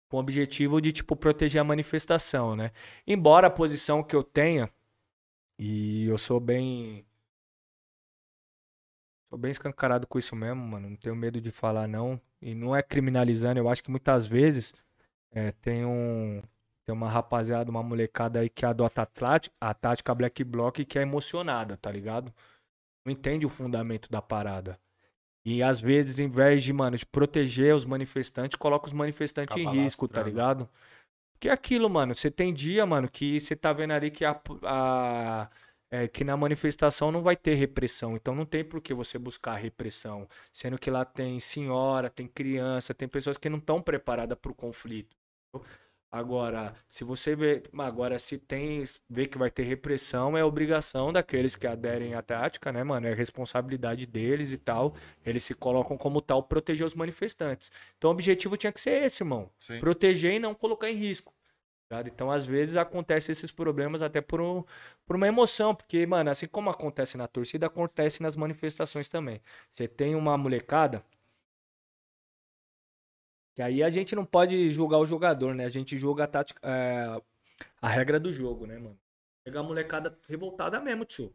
com 0.10 0.18
o 0.18 0.20
objetivo 0.20 0.82
de, 0.82 0.92
tipo, 0.92 1.16
proteger 1.16 1.62
a 1.62 1.64
manifestação, 1.64 2.56
né? 2.56 2.72
Embora 3.08 3.48
a 3.48 3.52
posição 3.52 4.04
que 4.04 4.16
eu 4.16 4.24
tenha, 4.24 4.70
e 5.58 6.06
eu 6.06 6.18
sou 6.18 6.40
bem. 6.40 7.06
Sou 9.30 9.40
bem 9.40 9.52
escancarado 9.52 10.08
com 10.08 10.20
isso 10.20 10.36
mesmo, 10.36 10.62
mano. 10.62 10.90
Não 10.90 10.96
tenho 10.98 11.16
medo 11.16 11.42
de 11.42 11.52
falar, 11.52 11.88
não. 11.88 12.20
E 12.42 12.54
não 12.54 12.76
é 12.76 12.84
criminalizando, 12.84 13.60
eu 13.60 13.70
acho 13.70 13.84
que 13.84 13.90
muitas 13.90 14.28
vezes 14.28 14.74
é, 15.32 15.52
tem 15.52 15.86
um. 15.86 16.42
Tem 16.86 16.94
uma 16.94 17.10
rapaziada, 17.10 17.70
uma 17.72 17.82
molecada 17.82 18.40
aí 18.40 18.50
que 18.50 18.66
adota 18.66 19.08
a, 19.60 19.74
tática 19.74 20.14
Black 20.14 20.44
Bloc 20.44 20.80
e 20.80 20.86
que 20.86 21.00
é 21.00 21.02
emocionada, 21.02 21.78
tá 21.78 21.92
ligado? 21.92 22.34
Não 23.06 23.12
entende 23.12 23.46
o 23.46 23.50
fundamento 23.50 24.10
da 24.10 24.22
parada. 24.22 24.80
E 25.46 25.62
às 25.62 25.80
vezes, 25.80 26.20
em 26.20 26.28
vez 26.30 26.64
de, 26.64 26.74
mano, 26.74 26.98
de 26.98 27.06
proteger 27.06 27.76
os 27.76 27.86
manifestantes, 27.86 28.58
coloca 28.58 28.88
os 28.88 28.94
manifestantes 28.94 29.56
em 29.56 29.62
Acaba 29.62 29.76
risco, 29.76 30.08
tá 30.08 30.24
ligado? 30.24 30.70
Que 31.40 31.50
é 31.50 31.52
aquilo, 31.52 31.90
mano. 31.90 32.16
Você 32.16 32.32
tem 32.32 32.54
dia, 32.54 32.86
mano, 32.86 33.10
que 33.10 33.40
você 33.40 33.56
tá 33.56 33.72
vendo 33.74 33.92
ali 33.94 34.10
que 34.10 34.26
a, 34.26 34.40
a- 34.64 35.50
é, 35.92 36.08
que 36.08 36.24
na 36.24 36.36
manifestação 36.36 37.12
não 37.12 37.22
vai 37.22 37.36
ter 37.36 37.56
repressão. 37.56 38.16
Então 38.16 38.34
não 38.34 38.46
tem 38.46 38.64
por 38.64 38.82
que 38.82 38.94
você 38.94 39.20
buscar 39.20 39.56
repressão. 39.56 40.28
Sendo 40.52 40.78
que 40.80 40.90
lá 40.90 41.06
tem 41.06 41.40
senhora, 41.40 42.10
tem 42.10 42.28
criança, 42.28 42.94
tem 42.94 43.08
pessoas 43.08 43.38
que 43.38 43.50
não 43.50 43.60
estão 43.60 43.82
preparadas 43.82 44.38
para 44.38 44.52
o 44.52 44.56
conflito. 44.56 45.16
Agora, 46.12 46.74
se 46.88 47.04
você 47.04 47.36
vê, 47.36 47.62
agora 47.78 48.18
se 48.20 48.38
tem, 48.38 48.82
vê 49.10 49.26
que 49.28 49.38
vai 49.38 49.52
ter 49.52 49.64
repressão, 49.64 50.38
é 50.38 50.46
obrigação 50.46 51.12
daqueles 51.12 51.58
que 51.58 51.68
aderem 51.68 52.14
à 52.16 52.22
tática, 52.22 52.72
né, 52.72 52.84
mano? 52.86 53.06
É 53.08 53.14
responsabilidade 53.14 54.06
deles 54.06 54.54
e 54.54 54.58
tal. 54.58 54.96
Eles 55.26 55.44
se 55.44 55.54
colocam 55.54 55.98
como 55.98 56.22
tal 56.22 56.42
proteger 56.44 56.86
os 56.88 56.96
manifestantes. 56.96 57.70
Então 57.98 58.10
o 58.10 58.14
objetivo 58.14 58.56
tinha 58.56 58.72
que 58.72 58.80
ser 58.80 59.04
esse, 59.04 59.24
irmão 59.24 59.50
Sim. 59.60 59.78
proteger 59.80 60.34
e 60.36 60.40
não 60.40 60.54
colocar 60.56 60.90
em 60.90 60.96
risco. 60.96 61.34
tá? 61.90 62.02
Então, 62.06 62.32
às 62.32 62.46
vezes, 62.46 62.76
acontece 62.78 63.32
esses 63.32 63.52
problemas 63.52 64.02
até 64.02 64.22
por, 64.22 64.42
um- 64.42 64.64
por 65.06 65.16
uma 65.16 65.28
emoção, 65.28 65.76
porque, 65.76 66.06
mano, 66.06 66.30
assim 66.32 66.48
como 66.48 66.70
acontece 66.70 67.18
na 67.18 67.28
torcida, 67.28 67.68
acontece 67.68 68.22
nas 68.24 68.36
manifestações 68.36 69.08
também. 69.08 69.42
Você 69.70 69.88
tem 69.88 70.16
uma 70.16 70.38
molecada. 70.38 71.04
Que 73.56 73.62
aí 73.62 73.82
a 73.82 73.90
gente 73.90 74.14
não 74.16 74.26
pode 74.26 74.70
julgar 74.70 75.00
o 75.00 75.06
jogador, 75.06 75.56
né? 75.56 75.64
A 75.64 75.70
gente 75.70 75.98
julga 75.98 76.26
a 76.26 76.28
tática, 76.28 76.60
é, 76.62 77.22
a 77.82 77.88
regra 77.88 78.20
do 78.20 78.32
jogo, 78.32 78.66
né, 78.66 78.78
mano? 78.78 79.00
Pegar 79.46 79.62
a 79.62 79.64
molecada 79.64 80.20
revoltada 80.28 80.80
mesmo, 80.82 81.06
tio. 81.06 81.28
O 81.28 81.34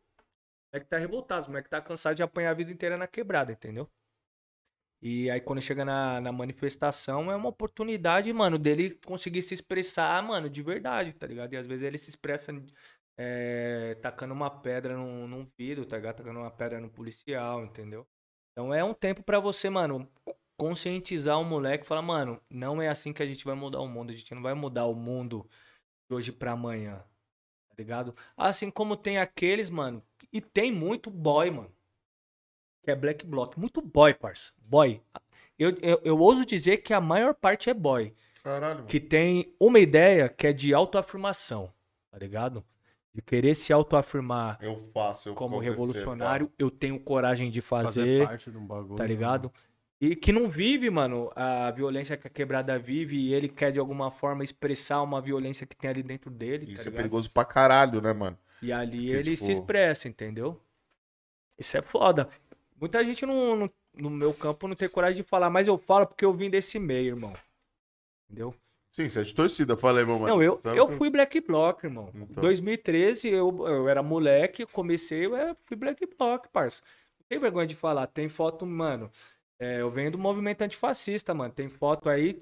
moleque 0.73 0.89
tá 0.89 0.99
revoltado, 0.99 1.47
o 1.47 1.51
moleque 1.51 1.71
tá 1.71 1.81
cansado 1.81 2.17
de 2.17 2.23
apanhar 2.23 2.51
a 2.51 2.55
vida 2.55 2.71
inteira 2.71 2.97
na 2.99 3.07
quebrada, 3.07 3.53
entendeu? 3.53 3.91
E 5.03 5.31
aí 5.31 5.41
quando 5.41 5.63
chega 5.63 5.83
na, 5.83 6.21
na 6.21 6.31
manifestação 6.31 7.33
é 7.33 7.37
uma 7.37 7.49
oportunidade, 7.49 8.31
mano, 8.35 8.59
dele 8.59 8.99
conseguir 9.07 9.41
se 9.41 9.55
expressar, 9.55 10.23
mano, 10.23 10.51
de 10.51 10.63
verdade, 10.63 11.15
tá 11.15 11.27
ligado? 11.27 11.55
E 11.55 11.57
às 11.57 11.67
vezes 11.67 11.83
ele 11.83 11.97
se 11.97 12.11
expressa 12.11 12.53
é, 13.17 13.97
tacando 14.03 14.35
uma 14.35 14.51
pedra 14.51 14.97
num, 14.97 15.27
num 15.27 15.45
vidro, 15.57 15.87
tá 15.87 15.97
ligado? 15.97 16.17
Tacando 16.17 16.41
uma 16.41 16.51
pedra 16.51 16.81
no 16.81 16.91
policial, 16.91 17.65
entendeu? 17.65 18.07
Então 18.53 18.75
é 18.75 18.85
um 18.85 18.93
tempo 18.93 19.23
pra 19.23 19.41
você, 19.41 19.71
mano, 19.71 20.07
conscientizar 20.61 21.41
o 21.41 21.45
moleque 21.45 21.85
e 21.85 21.87
falar, 21.87 22.03
mano, 22.03 22.39
não 22.51 22.83
é 22.83 22.89
assim 22.89 23.13
que 23.13 23.23
a 23.23 23.27
gente 23.27 23.45
vai 23.45 23.55
mudar 23.55 23.81
o 23.81 23.89
mundo. 23.89 24.11
A 24.11 24.15
gente 24.15 24.35
não 24.35 24.43
vai 24.43 24.53
mudar 24.53 24.85
o 24.85 24.95
mundo 24.95 25.49
de 26.09 26.15
hoje 26.15 26.33
pra 26.33 26.53
amanhã, 26.53 26.99
tá 27.69 27.75
ligado? 27.79 28.15
Assim 28.37 28.71
como 28.71 28.97
tem 28.97 29.19
aqueles, 29.19 29.71
mano, 29.71 30.03
e 30.33 30.41
tem 30.41 30.71
muito 30.71 31.11
boy, 31.11 31.51
mano 31.51 31.81
que 32.83 32.91
é 32.91 32.97
Black 32.97 33.27
Bloc. 33.27 33.57
Muito 33.57 33.81
boy, 33.81 34.15
parça. 34.15 34.53
Boy. 34.59 35.01
Eu, 35.59 35.77
eu, 35.83 36.01
eu 36.05 36.19
ouso 36.19 36.45
dizer 36.45 36.79
que 36.79 36.95
a 36.95 37.01
maior 37.01 37.35
parte 37.35 37.69
é 37.69 37.75
boy. 37.75 38.15
Caralho, 38.43 38.77
mano. 38.77 38.87
Que 38.87 38.99
tem 38.99 39.55
uma 39.61 39.79
ideia 39.79 40.29
que 40.29 40.47
é 40.47 40.53
de 40.53 40.73
autoafirmação, 40.73 41.73
tá 42.11 42.19
ligado? 42.19 42.65
De 43.13 43.21
querer 43.21 43.55
se 43.55 43.73
autoafirmar 43.73 44.57
Eu 44.61 44.77
faço, 44.77 45.29
eu 45.29 45.35
como 45.35 45.59
revolucionário. 45.59 46.51
Eu 46.59 46.71
tenho 46.71 46.99
coragem 46.99 47.51
de 47.51 47.61
Fazer 47.61 48.01
fazer, 48.01 48.27
parte 48.27 48.51
de 48.51 48.57
um 48.57 48.67
bagulho. 48.67 48.97
tá 48.97 49.05
ligado? 49.05 49.53
E 50.01 50.17
que 50.17 50.33
não 50.33 50.49
vive, 50.49 50.89
mano, 50.89 51.31
a 51.37 51.71
violência 51.71 52.17
que 52.17 52.27
a 52.27 52.31
quebrada 52.31 52.79
vive 52.79 53.19
e 53.19 53.35
ele 53.35 53.49
quer 53.49 53.71
de 53.71 53.79
alguma 53.79 54.11
forma 54.11 54.43
expressar 54.43 55.03
uma 55.03 55.21
violência 55.21 55.67
que 55.67 55.77
tem 55.77 55.91
ali 55.91 56.03
dentro 56.03 56.31
dele, 56.31 56.67
tá 56.67 56.73
Isso 56.73 56.83
é 56.83 56.85
ligado? 56.87 56.97
perigoso 56.97 57.31
pra 57.31 57.45
caralho, 57.45 58.01
né, 58.01 58.13
mano? 58.15 58.39
E 58.63 58.73
ali 58.73 58.99
Porque, 58.99 59.13
ele 59.13 59.35
tipo- 59.35 59.45
se 59.45 59.53
expressa, 59.53 60.09
entendeu? 60.09 60.59
Isso 61.59 61.77
é 61.77 61.83
foda. 61.83 62.29
Muita 62.81 63.05
gente 63.05 63.27
no, 63.27 63.55
no, 63.55 63.71
no 63.95 64.09
meu 64.09 64.33
campo 64.33 64.67
não 64.67 64.75
tem 64.75 64.89
coragem 64.89 65.23
de 65.23 65.29
falar, 65.29 65.51
mas 65.51 65.67
eu 65.69 65.77
falo 65.77 66.07
porque 66.07 66.25
eu 66.25 66.33
vim 66.33 66.49
desse 66.49 66.79
meio, 66.79 67.09
irmão. 67.15 67.35
Entendeu? 68.25 68.55
Sim, 68.91 69.09
você 69.09 69.21
é 69.21 69.23
de 69.23 69.35
torcida, 69.35 69.77
falei, 69.77 70.05
meu 70.05 70.19
mano. 70.19 70.35
não, 70.35 70.43
eu, 70.43 70.59
Sabe 70.59 70.79
eu 70.79 70.97
fui 70.97 71.11
Black 71.11 71.41
Bloc, 71.43 71.85
irmão. 71.85 72.11
Então. 72.15 72.43
2013, 72.43 73.29
eu, 73.29 73.67
eu 73.69 73.89
era 73.89 74.03
moleque, 74.03 74.65
comecei, 74.67 75.27
eu 75.27 75.55
fui 75.67 75.77
Black 75.77 76.05
Bloc, 76.07 76.47
parça. 76.49 76.83
Não 77.19 77.27
tem 77.29 77.39
vergonha 77.39 77.67
de 77.67 77.77
falar. 77.77 78.07
Tem 78.07 78.29
foto, 78.29 78.65
mano. 78.67 79.11
É, 79.61 79.83
eu 79.83 79.91
venho 79.91 80.11
do 80.11 80.19
movimento 80.19 80.63
antifascista, 80.63 81.35
mano. 81.35 81.53
Tem 81.53 81.69
foto 81.69 82.09
aí. 82.09 82.41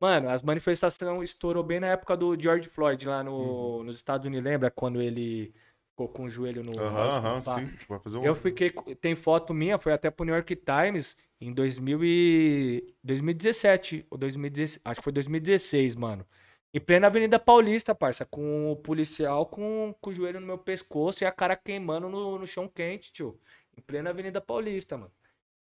Mano, 0.00 0.30
as 0.30 0.42
manifestações 0.42 1.30
estourou 1.30 1.62
bem 1.62 1.78
na 1.78 1.88
época 1.88 2.16
do 2.16 2.40
George 2.40 2.68
Floyd 2.70 3.06
lá 3.06 3.22
no, 3.22 3.84
nos 3.84 3.96
Estados 3.96 4.26
Unidos. 4.26 4.44
Lembra 4.44 4.70
quando 4.70 5.02
ele 5.02 5.52
ficou 5.90 6.08
com 6.08 6.24
o 6.24 6.30
joelho 6.30 6.62
no. 6.62 6.78
Aham, 6.80 7.18
aham, 7.18 7.42
sim. 7.42 7.70
Vai 7.86 7.98
fazer 7.98 8.16
um. 8.16 8.24
Eu 8.24 8.34
fiquei. 8.34 8.70
Tem 8.70 9.14
foto 9.14 9.52
minha, 9.52 9.78
foi 9.78 9.92
até 9.92 10.10
pro 10.10 10.24
New 10.24 10.34
York 10.34 10.56
Times 10.56 11.18
em 11.38 11.52
2000 11.52 12.00
e 12.02 12.86
2017. 13.04 14.06
Ou 14.10 14.16
2016, 14.16 14.80
acho 14.82 15.00
que 15.00 15.04
foi 15.04 15.12
2016, 15.12 15.96
mano. 15.96 16.24
Em 16.72 16.80
plena 16.80 17.08
Avenida 17.08 17.38
Paulista, 17.38 17.94
parça. 17.94 18.24
Com 18.24 18.72
o 18.72 18.76
policial 18.76 19.44
com, 19.44 19.94
com 20.00 20.10
o 20.10 20.14
joelho 20.14 20.40
no 20.40 20.46
meu 20.46 20.58
pescoço 20.58 21.24
e 21.24 21.26
a 21.26 21.32
cara 21.32 21.56
queimando 21.56 22.08
no, 22.08 22.38
no 22.38 22.46
chão 22.46 22.66
quente, 22.68 23.12
tio. 23.12 23.38
Em 23.76 23.82
plena 23.82 24.10
Avenida 24.10 24.40
Paulista, 24.40 24.96
mano. 24.96 25.12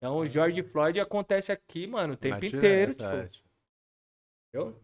Então 0.03 0.17
o 0.17 0.25
George 0.25 0.61
Floyd 0.63 0.99
acontece 0.99 1.49
aqui, 1.49 1.87
mano, 1.87 2.15
o 2.15 2.17
tempo 2.17 2.43
inteiro, 2.43 2.93
direta, 2.93 3.05
é, 3.05 3.27
tio. 3.29 3.45
Entendeu? 4.49 4.83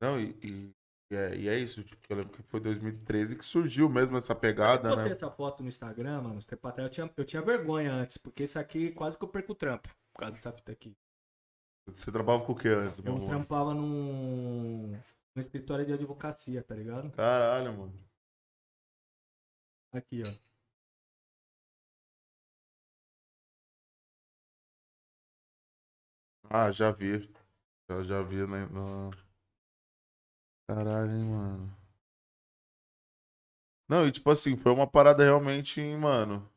Não, 0.00 0.18
e, 0.18 0.30
e, 0.42 0.70
e 1.12 1.14
é, 1.14 1.36
e 1.36 1.46
é 1.50 1.58
isso. 1.58 1.84
Tipo, 1.84 2.00
eu 2.08 2.16
lembro 2.16 2.32
que 2.32 2.42
foi 2.44 2.58
2013 2.58 3.36
que 3.36 3.44
surgiu 3.44 3.90
mesmo 3.90 4.16
essa 4.16 4.34
pegada, 4.34 4.88
Eu 4.88 4.96
né? 4.96 5.10
essa 5.10 5.30
foto 5.30 5.62
no 5.62 5.68
Instagram, 5.68 6.22
mano, 6.22 6.36
uns 6.36 6.46
tempo 6.46 6.66
atrás. 6.66 6.88
Eu 6.88 6.90
tinha, 6.90 7.12
eu 7.18 7.24
tinha 7.26 7.42
vergonha 7.42 7.92
antes, 7.92 8.16
porque 8.16 8.44
isso 8.44 8.58
aqui 8.58 8.92
quase 8.92 9.18
que 9.18 9.24
eu 9.24 9.28
perco 9.28 9.52
o 9.52 9.54
trampo. 9.54 9.90
Por 10.14 10.20
causa 10.20 10.36
dessa 10.36 10.52
fita 10.54 10.72
aqui. 10.72 10.96
Você 11.86 12.10
trabalhava 12.10 12.46
com 12.46 12.52
o 12.52 12.56
que 12.56 12.68
antes, 12.68 12.98
meu 13.02 13.12
Eu 13.12 13.18
amor? 13.18 13.28
trampava 13.28 13.74
num, 13.74 14.98
num 15.36 15.40
escritório 15.42 15.84
de 15.84 15.92
advocacia, 15.92 16.62
tá 16.62 16.74
ligado? 16.74 17.10
Caralho, 17.10 17.76
mano. 17.76 17.92
Aqui, 19.92 20.22
ó. 20.26 20.49
Ah, 26.50 26.70
já 26.70 26.90
vi. 26.92 27.30
Já, 27.88 28.02
já 28.02 28.22
vi, 28.22 28.46
né? 28.46 28.66
Caralho, 30.66 31.12
hein, 31.12 31.24
mano. 31.28 31.76
Não, 33.88 34.06
e 34.06 34.12
tipo 34.12 34.30
assim, 34.30 34.56
foi 34.56 34.72
uma 34.72 34.86
parada 34.86 35.22
realmente, 35.24 35.80
em, 35.80 35.96
mano. 35.96 36.48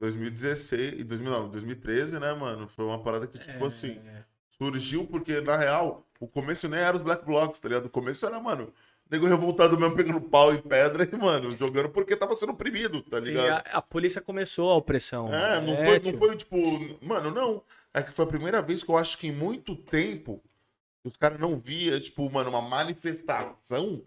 2016, 0.00 1.00
e 1.00 1.04
2000, 1.04 1.30
não, 1.32 1.48
2013, 1.50 2.18
né, 2.20 2.32
mano? 2.34 2.68
Foi 2.68 2.84
uma 2.84 3.02
parada 3.02 3.26
que, 3.26 3.38
tipo 3.38 3.64
assim, 3.64 4.02
É, 4.06 4.24
surgiu 4.48 5.06
porque, 5.06 5.40
na 5.40 5.56
real, 5.56 6.06
o 6.20 6.28
começo 6.28 6.68
nem 6.68 6.80
era 6.80 6.96
os 6.96 7.02
Black 7.02 7.24
Blocs, 7.24 7.60
tá 7.60 7.68
ligado? 7.68 7.86
O 7.86 7.90
começo 7.90 8.26
era, 8.26 8.40
mano, 8.40 8.72
nego 9.10 9.26
revoltado 9.26 9.78
mesmo, 9.78 9.96
pegando 9.96 10.20
pau 10.20 10.54
e 10.54 10.60
pedra 10.62 11.04
e, 11.10 11.16
mano, 11.16 11.50
jogando 11.56 11.90
porque 11.90 12.16
tava 12.16 12.34
sendo 12.34 12.52
oprimido, 12.52 13.02
tá 13.04 13.20
Sim, 13.20 13.26
ligado? 13.26 13.50
a, 13.50 13.58
a 13.78 13.82
polícia 13.82 14.20
começou 14.20 14.70
a 14.70 14.76
opressão. 14.76 15.28
É, 15.32 15.60
não, 15.60 15.74
É, 15.74 15.84
foi, 15.84 16.00
tio. 16.00 16.12
não 16.12 16.18
foi 16.18 16.36
tipo. 16.36 16.56
Mano, 17.04 17.30
não. 17.30 17.62
É 17.94 18.02
que 18.02 18.12
foi 18.12 18.24
a 18.24 18.28
primeira 18.28 18.60
vez 18.60 18.82
que 18.82 18.90
eu 18.90 18.96
acho 18.98 19.16
que 19.16 19.28
em 19.28 19.32
muito 19.32 19.76
tempo 19.76 20.42
os 21.04 21.16
caras 21.16 21.38
não 21.38 21.58
via, 21.58 22.00
tipo, 22.00 22.28
mano, 22.30 22.50
uma 22.50 22.62
manifestação. 22.62 24.04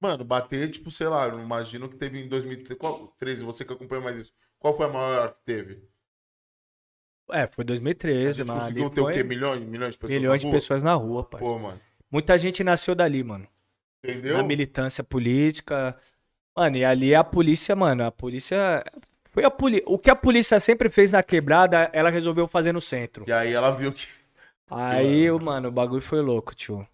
Mano, 0.00 0.24
bater, 0.24 0.68
tipo, 0.68 0.90
sei 0.90 1.06
lá, 1.06 1.28
eu 1.28 1.38
imagino 1.40 1.88
que 1.88 1.96
teve 1.96 2.18
em 2.18 2.28
2013, 2.28 3.44
você 3.44 3.64
que 3.64 3.72
acompanha 3.72 4.02
mais 4.02 4.16
isso. 4.16 4.32
Qual 4.58 4.76
foi 4.76 4.86
a 4.86 4.88
maior 4.88 5.34
que 5.34 5.44
teve? 5.44 5.88
É, 7.30 7.46
foi 7.46 7.62
A 7.62 7.66
2013, 7.66 8.38
gente 8.38 8.48
mas 8.48 8.62
conseguiu 8.62 8.90
ter 8.90 9.00
o 9.00 9.04
foi 9.04 9.14
quê? 9.14 9.22
Milhões, 9.22 9.62
milhões 9.62 9.94
de 9.94 9.98
pessoas? 9.98 10.18
milhões 10.18 10.40
de 10.40 10.46
na 10.46 10.50
rua? 10.50 10.60
pessoas 10.60 10.82
na 10.82 10.94
rua, 10.94 11.24
pai. 11.24 11.40
Pô, 11.40 11.58
mano. 11.58 11.80
Muita 12.10 12.36
gente 12.36 12.64
nasceu 12.64 12.94
dali, 12.94 13.22
mano. 13.22 13.48
Entendeu? 14.04 14.36
Na 14.36 14.42
militância 14.42 15.04
política. 15.04 15.96
Mano, 16.56 16.76
e 16.76 16.84
ali 16.84 17.14
a 17.14 17.24
polícia, 17.24 17.74
mano, 17.76 18.04
a 18.04 18.12
polícia. 18.12 18.84
Foi 19.32 19.44
a 19.44 19.50
poli... 19.50 19.82
O 19.86 19.98
que 19.98 20.10
a 20.10 20.16
polícia 20.16 20.60
sempre 20.60 20.90
fez 20.90 21.10
na 21.10 21.22
quebrada, 21.22 21.90
ela 21.92 22.10
resolveu 22.10 22.46
fazer 22.46 22.72
no 22.72 22.80
centro. 22.80 23.24
E 23.26 23.32
aí 23.32 23.52
ela 23.52 23.70
viu 23.70 23.92
que. 23.92 24.06
Aí, 24.70 25.30
mano, 25.32 25.68
o 25.68 25.72
bagulho 25.72 26.02
foi 26.02 26.20
louco, 26.20 26.54
tio. 26.54 26.86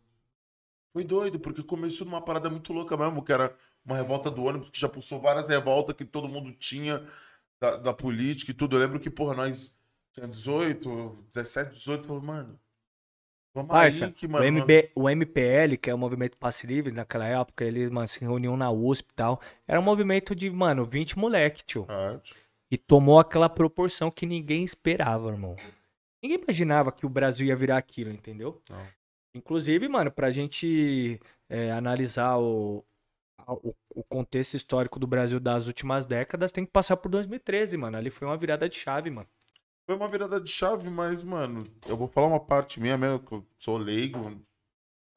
Foi 0.93 1.05
doido, 1.05 1.39
porque 1.39 1.63
começou 1.63 2.07
numa 2.07 2.23
parada 2.23 2.49
muito 2.49 2.73
louca 2.73 2.97
mesmo, 2.97 3.23
que 3.23 3.33
era 3.33 3.55
uma 3.85 3.97
revolta 3.97 4.31
do 4.31 4.45
ônibus, 4.45 4.71
que 4.71 4.81
já 4.81 4.89
pulsou 4.89 5.21
várias 5.21 5.49
revoltas 5.49 5.97
que 5.97 6.05
todo 6.05 6.29
mundo 6.29 6.53
tinha 6.53 7.05
da, 7.61 7.77
da 7.77 7.93
política 7.93 8.53
e 8.53 8.55
tudo. 8.55 8.77
Eu 8.77 8.81
lembro 8.81 9.01
que, 9.01 9.11
porra, 9.11 9.35
nós 9.35 9.77
tinha 10.13 10.27
18, 10.27 11.27
17, 11.33 11.75
18, 11.75 12.07
falou, 12.07 12.23
mano. 12.23 12.59
Vamos 13.59 13.73
Parça, 13.73 14.07
aí, 14.07 14.13
que, 14.13 14.27
o, 14.27 14.31
mano. 14.31 14.45
MB, 14.45 14.91
o 14.95 15.11
MPL, 15.11 15.77
que 15.81 15.91
é 15.91 15.95
o 15.95 15.99
Movimento 15.99 16.39
Passe 16.39 16.65
Livre, 16.65 16.93
naquela 16.93 17.27
época, 17.27 17.65
eles, 17.65 17.91
mano, 17.91 18.07
se 18.07 18.21
reuniam 18.21 18.57
na 18.57 18.71
USP 18.71 19.11
e 19.11 19.15
tal. 19.15 19.41
Era 19.67 19.81
um 19.81 19.83
movimento 19.83 20.33
de, 20.33 20.49
mano, 20.49 20.85
20 20.85 21.19
moleque, 21.19 21.65
tio. 21.65 21.85
Ah, 21.89 22.21
E 22.71 22.79
tomou 22.79 23.19
aquela 23.19 23.49
proporção 23.49 24.13
que 24.13 24.27
ninguém 24.27 24.63
esperava, 24.63 25.29
irmão. 25.29 25.57
Ninguém 26.23 26.41
imaginava 26.41 26.93
que 26.93 27.05
o 27.05 27.09
Brasil 27.09 27.49
ia 27.49 27.57
virar 27.57 27.79
aquilo, 27.79 28.11
entendeu? 28.11 28.63
Não. 28.71 28.87
Inclusive, 29.35 29.89
mano, 29.89 30.13
pra 30.13 30.31
gente 30.31 31.19
é, 31.49 31.73
analisar 31.73 32.39
o, 32.39 32.85
o, 33.45 33.75
o 33.93 34.05
contexto 34.05 34.55
histórico 34.55 35.01
do 35.01 35.07
Brasil 35.07 35.41
das 35.41 35.67
últimas 35.67 36.07
décadas, 36.07 36.53
tem 36.53 36.65
que 36.65 36.71
passar 36.71 36.97
por 36.97 37.09
2013, 37.09 37.77
mano. 37.77 37.97
Ali 37.97 38.09
foi 38.09 38.29
uma 38.29 38.37
virada 38.37 38.69
de 38.69 38.77
chave, 38.77 39.11
mano. 39.11 39.29
Foi 39.89 39.97
uma 39.97 40.07
virada 40.07 40.39
de 40.39 40.51
chave, 40.51 40.91
mas, 40.91 41.23
mano, 41.23 41.67
eu 41.87 41.97
vou 41.97 42.07
falar 42.07 42.27
uma 42.27 42.39
parte 42.39 42.79
minha 42.79 42.99
mesmo, 42.99 43.21
que 43.21 43.33
eu 43.33 43.47
sou 43.57 43.79
leigo. 43.79 44.39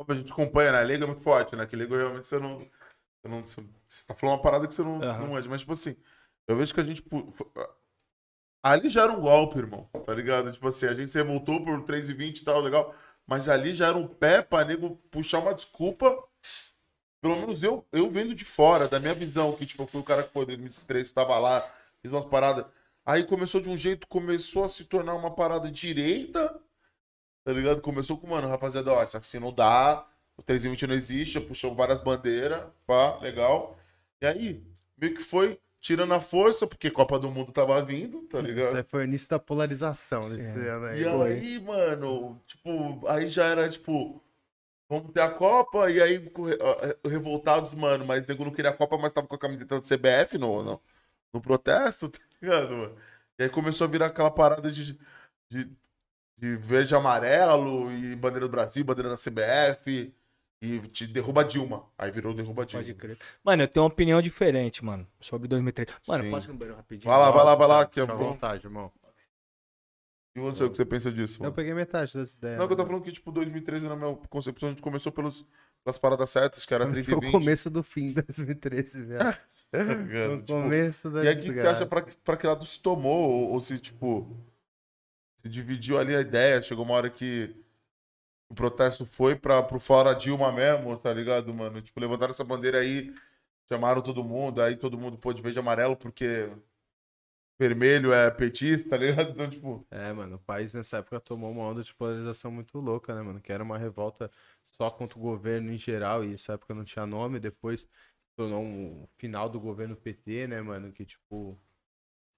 A 0.07 0.13
gente 0.13 0.31
acompanha, 0.31 0.71
né? 0.71 0.81
Leigo 0.81 1.03
é 1.03 1.07
muito 1.07 1.21
forte, 1.21 1.57
né? 1.57 1.67
Que 1.67 1.75
leigo 1.75 1.93
realmente 1.93 2.25
você 2.25 2.39
não. 2.39 2.59
Você, 2.59 3.27
não, 3.27 3.45
você, 3.45 4.05
tá 4.07 4.15
falando 4.15 4.37
uma 4.37 4.41
parada 4.41 4.65
que 4.65 4.73
você 4.73 4.81
não, 4.81 5.01
Aham. 5.01 5.19
não 5.19 5.27
manja. 5.33 5.49
Mas, 5.49 5.59
tipo 5.59 5.73
assim, 5.73 5.97
eu 6.47 6.55
vejo 6.55 6.73
que 6.73 6.79
a 6.79 6.83
gente. 6.85 7.01
pu- 7.01 7.33
Ali 8.63 8.89
já 8.89 9.03
era 9.03 9.11
um 9.11 9.19
golpe, 9.19 9.57
irmão, 9.57 9.89
tá 10.05 10.13
ligado? 10.13 10.49
Tipo 10.53 10.69
assim, 10.69 10.85
a 10.85 10.93
gente 10.93 11.11
se 11.11 11.17
revoltou 11.17 11.65
por 11.65 11.83
3,20 11.83 12.39
e 12.39 12.45
tal, 12.45 12.61
legal. 12.61 12.95
Mas 13.27 13.49
ali 13.49 13.73
já 13.73 13.87
era 13.89 13.97
um 13.97 14.07
pé 14.07 14.41
pra 14.41 14.63
nego 14.63 14.95
puxar 15.11 15.39
uma 15.39 15.53
desculpa. 15.53 16.17
Pelo 17.21 17.35
menos 17.35 17.61
eu, 17.61 17.85
eu 17.91 18.09
vendo 18.09 18.33
de 18.33 18.45
fora, 18.45 18.87
da 18.87 19.01
minha 19.01 19.13
visão, 19.13 19.53
que 19.57 19.65
tipo, 19.65 19.83
eu 19.83 19.87
fui 19.87 19.99
o 19.99 20.03
cara 20.03 20.23
que 20.23 20.31
foi 20.31 20.43
em 20.43 20.47
2013, 20.47 21.13
tava 21.13 21.37
lá, 21.37 21.61
fiz 22.01 22.09
umas 22.09 22.23
paradas. 22.25 22.65
Aí 23.05 23.23
começou 23.23 23.59
de 23.61 23.69
um 23.69 23.77
jeito, 23.77 24.07
começou 24.07 24.63
a 24.63 24.69
se 24.69 24.85
tornar 24.85 25.15
uma 25.15 25.31
parada 25.33 25.71
direita, 25.71 26.61
tá 27.43 27.53
ligado? 27.53 27.81
Começou 27.81 28.17
com, 28.17 28.27
mano, 28.27 28.47
rapaziada, 28.47 28.91
ó, 28.93 29.03
isso 29.03 29.17
assim 29.17 29.39
não 29.39 29.53
dá, 29.53 30.05
o 30.37 30.43
320 30.43 30.87
não 30.87 30.95
existe, 30.95 31.39
puxou 31.39 31.73
várias 31.75 32.01
bandeiras, 32.01 32.63
pá, 32.85 33.17
legal. 33.19 33.77
E 34.21 34.25
aí, 34.25 34.63
meio 34.97 35.13
que 35.15 35.21
foi 35.21 35.59
tirando 35.79 36.13
a 36.13 36.19
força, 36.21 36.67
porque 36.67 36.91
Copa 36.91 37.17
do 37.17 37.31
Mundo 37.31 37.51
tava 37.51 37.81
vindo, 37.83 38.21
tá 38.27 38.39
Isso 38.39 38.47
ligado? 38.47 38.75
aí 38.77 38.83
foi 38.83 39.01
o 39.01 39.03
início 39.05 39.29
da 39.29 39.39
polarização 39.39 40.29
desse 40.29 40.45
É. 40.45 40.69
ano 40.69 40.85
aí. 40.85 41.01
E 41.01 41.07
aí, 41.07 41.59
mano, 41.59 42.39
tipo, 42.45 43.07
aí 43.07 43.27
já 43.27 43.45
era, 43.45 43.67
tipo, 43.67 44.21
vamos 44.89 45.11
ter 45.13 45.21
a 45.21 45.29
Copa, 45.31 45.89
e 45.91 46.01
aí 46.01 46.17
eh, 46.17 47.09
revoltados, 47.09 47.71
mano, 47.73 48.05
mas 48.05 48.23
o 48.23 48.27
nego 48.27 48.45
não 48.45 48.51
queria 48.51 48.71
a 48.71 48.73
Copa, 48.77 48.97
mas 48.97 49.13
tava 49.13 49.27
com 49.27 49.35
a 49.35 49.39
camiseta 49.39 49.79
do 49.79 49.87
CBF 49.87 50.37
no, 50.37 50.63
no, 50.63 50.81
no 51.33 51.41
protesto, 51.41 52.09
tá 52.09 52.19
ligado, 52.41 52.75
mano? 52.75 52.95
E 53.39 53.43
aí 53.43 53.49
começou 53.49 53.85
a 53.85 53.89
virar 53.89 54.07
aquela 54.07 54.31
parada 54.31 54.71
de, 54.71 54.97
de, 55.49 55.71
de 56.37 56.55
verde 56.57 56.93
e 56.93 56.97
amarelo, 56.97 57.91
e 57.91 58.15
bandeira 58.15 58.47
do 58.47 58.51
Brasil, 58.51 58.83
bandeira 58.83 59.09
da 59.09 59.15
CBF, 59.15 60.13
e 60.61 60.79
te 60.89 61.07
derruba 61.07 61.41
a 61.41 61.43
Dilma. 61.43 61.87
Aí 61.97 62.11
virou 62.11 62.33
derruba 62.33 62.65
Dilma. 62.65 62.83
Pode 62.85 62.93
crer. 62.95 63.17
Mano, 63.43 63.63
eu 63.63 63.67
tenho 63.67 63.83
uma 63.83 63.91
opinião 63.91 64.21
diferente, 64.21 64.85
mano, 64.85 65.07
sobre 65.19 65.47
2013. 65.47 65.97
Mano, 66.07 66.23
Sim. 66.23 66.29
posso 66.31 66.47
ir 66.47 66.51
no 66.51 66.57
banheiro 66.57 66.77
rapidinho? 66.77 67.11
Vai 67.11 67.19
lá, 67.19 67.31
vai 67.31 67.45
lá, 67.45 67.55
vai 67.55 67.67
lá, 67.67 67.85
que 67.85 67.99
é 67.99 68.03
Fica 68.03 68.15
bom. 68.15 68.25
vontade, 68.29 68.65
irmão. 68.67 68.91
E 70.35 70.39
você, 70.39 70.63
o 70.63 70.69
que 70.69 70.77
você 70.77 70.85
pensa 70.85 71.11
disso? 71.11 71.39
Eu 71.39 71.45
Mano? 71.45 71.55
peguei 71.55 71.73
metade 71.73 72.13
das 72.13 72.31
ideias. 72.31 72.57
Não, 72.57 72.65
que 72.67 72.73
eu 72.73 72.77
tô 72.77 72.85
falando 72.85 73.03
que, 73.03 73.11
tipo, 73.11 73.31
2013, 73.31 73.89
na 73.89 73.95
minha 73.97 74.15
concepção, 74.29 74.69
a 74.69 74.71
gente 74.71 74.81
começou 74.81 75.11
pelos, 75.11 75.45
pelas 75.83 75.97
paradas 75.97 76.29
certas, 76.29 76.65
que 76.65 76.73
era 76.73 76.85
Foi 76.85 76.93
30 76.93 77.11
e 77.11 77.13
o 77.13 77.19
20. 77.19 77.31
começo 77.31 77.69
do 77.69 77.83
fim 77.83 78.13
de 78.13 78.21
2013, 78.21 79.03
velho. 79.05 79.19
tá 79.71 79.83
ligado? 79.83 80.37
No 80.37 80.41
Tipo, 80.43 80.53
começo 80.61 81.09
da 81.11 81.23
E 81.23 81.27
aí, 81.27 81.35
o 81.35 81.41
que, 81.41 81.59
acha 81.67 81.85
pra, 81.85 82.01
pra 82.23 82.37
que 82.37 82.47
lado 82.47 82.65
se 82.65 82.79
tomou? 82.81 83.29
Ou, 83.29 83.51
ou 83.51 83.59
se, 83.61 83.79
tipo, 83.79 84.27
se 85.37 85.49
dividiu 85.49 85.97
ali 85.97 86.15
a 86.15 86.21
ideia? 86.21 86.61
Chegou 86.61 86.85
uma 86.85 86.95
hora 86.95 87.09
que 87.09 87.55
o 88.49 88.55
protesto 88.55 89.05
foi 89.05 89.35
pra, 89.35 89.63
pro 89.63 89.79
fora 89.79 90.13
Dilma 90.13 90.51
mesmo, 90.51 90.97
tá 90.97 91.13
ligado, 91.13 91.53
mano? 91.53 91.81
Tipo, 91.81 91.99
levantaram 91.99 92.31
essa 92.31 92.43
bandeira 92.43 92.79
aí, 92.79 93.13
chamaram 93.71 94.01
todo 94.01 94.23
mundo, 94.23 94.61
aí 94.61 94.75
todo 94.75 94.97
mundo 94.97 95.17
pôde 95.17 95.41
verde 95.41 95.59
e 95.59 95.61
amarelo, 95.61 95.97
porque 95.97 96.49
vermelho 97.59 98.11
é 98.13 98.29
petista, 98.31 98.89
tá 98.89 98.97
ligado? 98.97 99.31
Então, 99.31 99.49
tipo, 99.49 99.87
É, 99.89 100.11
mano, 100.13 100.37
o 100.37 100.39
país 100.39 100.73
nessa 100.73 100.97
época 100.97 101.19
tomou 101.19 101.51
uma 101.51 101.63
onda 101.63 101.83
de 101.83 101.93
polarização 101.93 102.51
muito 102.51 102.79
louca, 102.79 103.13
né, 103.13 103.21
mano? 103.21 103.41
Que 103.41 103.51
era 103.51 103.63
uma 103.63 103.77
revolta 103.77 104.31
só 104.63 104.89
contra 104.89 105.17
o 105.17 105.21
governo 105.21 105.71
em 105.71 105.77
geral, 105.77 106.23
e 106.23 106.33
essa 106.33 106.53
época 106.53 106.73
não 106.73 106.83
tinha 106.83 107.05
nome, 107.05 107.39
depois 107.39 107.87
tornou 108.35 108.61
um 108.63 109.07
final 109.17 109.49
do 109.49 109.59
governo 109.59 109.95
PT, 109.95 110.47
né, 110.47 110.61
mano? 110.61 110.91
Que, 110.91 111.05
tipo, 111.05 111.59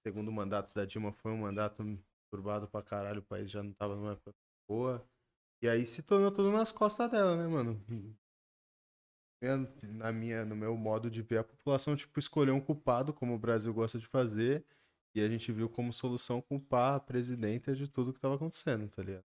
segundo 0.02 0.30
mandato 0.32 0.74
da 0.74 0.84
Dilma 0.84 1.12
foi 1.12 1.32
um 1.32 1.38
mandato 1.38 1.82
turbado 2.30 2.68
pra 2.68 2.82
caralho, 2.82 3.20
o 3.20 3.24
país 3.24 3.50
já 3.50 3.62
não 3.62 3.72
tava 3.72 3.96
numa 3.96 4.12
época 4.12 4.34
boa. 4.68 5.06
E 5.62 5.68
aí 5.68 5.86
se 5.86 6.02
tornou 6.02 6.30
tudo 6.30 6.52
nas 6.52 6.72
costas 6.72 7.10
dela, 7.10 7.36
né, 7.36 7.46
mano? 7.46 7.82
Na 9.82 10.10
minha, 10.12 10.44
no 10.44 10.56
meu 10.56 10.76
modo 10.76 11.10
de 11.10 11.22
ver, 11.22 11.38
a 11.38 11.44
população, 11.44 11.94
tipo, 11.94 12.18
escolheu 12.18 12.54
um 12.54 12.60
culpado, 12.60 13.12
como 13.12 13.34
o 13.34 13.38
Brasil 13.38 13.72
gosta 13.72 13.98
de 13.98 14.06
fazer, 14.06 14.64
e 15.14 15.20
a 15.20 15.28
gente 15.28 15.52
viu 15.52 15.68
como 15.68 15.92
solução 15.92 16.40
culpar 16.40 16.94
a 16.96 17.00
presidenta 17.00 17.74
de 17.74 17.86
tudo 17.86 18.12
que 18.12 18.20
tava 18.20 18.34
acontecendo, 18.36 18.88
tá 18.88 19.02
ligado? 19.02 19.24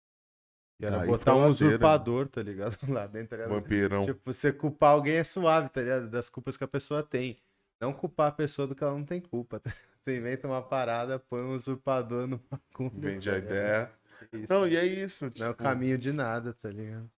E 0.78 0.84
era 0.84 1.06
botar 1.06 1.34
um 1.34 1.46
usurpador, 1.46 2.28
tá 2.28 2.42
ligado? 2.42 2.76
Lá 2.88 3.06
dentro, 3.06 3.38
tá 3.38 3.46
vampirão. 3.46 4.04
Tipo, 4.04 4.20
você 4.32 4.52
culpar 4.52 4.90
alguém 4.90 5.16
é 5.16 5.24
suave, 5.24 5.68
tá 5.70 5.80
ligado? 5.80 6.08
Das 6.08 6.28
culpas 6.28 6.56
que 6.56 6.64
a 6.64 6.68
pessoa 6.68 7.02
tem. 7.02 7.34
Não 7.80 7.92
culpar 7.92 8.28
a 8.28 8.32
pessoa 8.32 8.66
do 8.66 8.74
que 8.74 8.82
ela 8.84 8.92
não 8.92 9.04
tem 9.04 9.20
culpa. 9.20 9.58
tá? 9.60 9.72
Você 10.00 10.18
inventa 10.18 10.46
uma 10.46 10.62
parada, 10.62 11.18
põe 11.18 11.40
um 11.42 11.54
usurpador 11.54 12.26
no 12.26 12.38
bagulho. 12.50 12.92
Vende 13.00 13.28
tá 13.28 13.34
a 13.36 13.38
ideia. 13.38 13.90
Isso. 14.32 14.52
Não, 14.52 14.66
e 14.68 14.76
é 14.76 14.84
isso. 14.84 15.24
Não 15.38 15.46
é 15.46 15.50
o 15.50 15.52
tipo, 15.52 15.64
caminho 15.64 15.98
de 15.98 16.12
nada, 16.12 16.52
tá 16.54 16.68
ligado? 16.70 17.10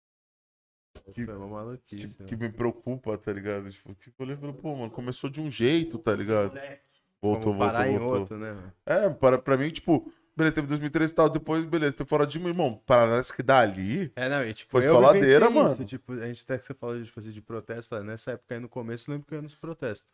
Que- 1.13 1.25
Foi 1.25 1.35
uma 1.35 1.47
maluquice. 1.47 2.07
que, 2.07 2.17
mano. 2.23 2.29
que 2.29 2.35
me 2.35 2.49
preocupa, 2.49 3.17
tá 3.17 3.31
ligado? 3.31 3.69
Tipo, 3.69 3.93
que 3.95 4.09
eu 4.09 4.13
falei, 4.13 4.35
pô, 4.53 4.75
mano, 4.75 4.91
começou 4.91 5.29
de 5.29 5.39
um 5.39 5.49
jeito, 5.49 5.97
tá 5.97 6.13
ligado? 6.13 6.59
Voltou, 7.21 7.57
parar 7.57 7.85
voltou, 7.85 7.93
em 7.95 7.99
voltou. 7.99 8.19
outro, 8.21 8.37
né, 8.37 8.51
mano? 8.53 8.73
É, 8.85 9.09
para, 9.09 9.37
pra 9.37 9.57
mim, 9.57 9.69
tipo, 9.69 10.11
beleza, 10.39 10.55
teve 10.55 10.67
2013 10.67 11.11
e 11.11 11.15
tal, 11.15 11.29
depois, 11.29 11.65
beleza, 11.65 11.95
teve 11.95 12.09
fora 12.09 12.25
de 12.25 12.39
mim, 12.39 12.47
irmão, 12.47 12.81
parece 12.85 13.31
que 13.35 13.43
dali. 13.43 14.11
É, 14.15 14.27
não, 14.29 14.43
e 14.43 14.53
tipo, 14.53 14.71
Foi 14.71 14.87
eu 14.87 14.93
só 14.93 14.99
ladeira, 14.99 15.47
vivenciei 15.47 15.63
mano. 15.63 15.73
Isso, 15.73 15.85
tipo, 15.85 16.13
a 16.13 16.27
gente 16.27 16.43
até 16.43 16.57
que 16.57 16.65
você 16.65 16.73
falou 16.73 16.97
de, 16.97 17.05
tipo, 17.05 17.19
assim, 17.19 17.31
de 17.31 17.41
protesto, 17.41 17.89
falei, 17.89 18.05
nessa 18.05 18.31
época 18.31 18.55
aí 18.55 18.59
no 18.59 18.69
começo, 18.69 19.09
eu 19.09 19.13
lembro 19.13 19.27
que 19.27 19.33
eu 19.33 19.37
ia 19.37 19.41
nos 19.41 19.55
protestos. 19.55 20.09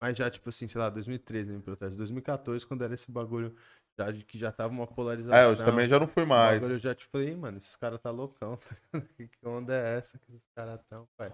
Mas 0.00 0.16
já, 0.16 0.30
tipo 0.30 0.48
assim, 0.48 0.68
sei 0.68 0.80
lá, 0.80 0.90
2013 0.90 1.52
em 1.52 1.60
protesto. 1.60 1.96
2014, 1.96 2.64
quando 2.66 2.84
era 2.84 2.94
esse 2.94 3.10
bagulho 3.10 3.54
já, 3.98 4.12
que 4.12 4.38
já 4.38 4.52
tava 4.52 4.72
uma 4.72 4.86
polarização. 4.86 5.36
É, 5.36 5.46
eu 5.46 5.56
também 5.56 5.88
já 5.88 5.98
não 5.98 6.06
fui 6.06 6.24
mais. 6.24 6.60
bagulho, 6.60 6.76
eu 6.76 6.78
já, 6.78 6.94
tipo, 6.94 7.10
falei, 7.10 7.30
"Ih, 7.30 7.36
mano, 7.36 7.58
esses 7.58 7.74
caras 7.74 8.00
tá 8.00 8.10
loucão, 8.10 8.56
tá 8.56 8.76
que 9.18 9.28
onda 9.48 9.74
é 9.74 9.98
essa 9.98 10.18
que 10.18 10.30
esses 10.32 10.48
caras 10.54 10.80
tão, 10.88 11.08
pai? 11.16 11.32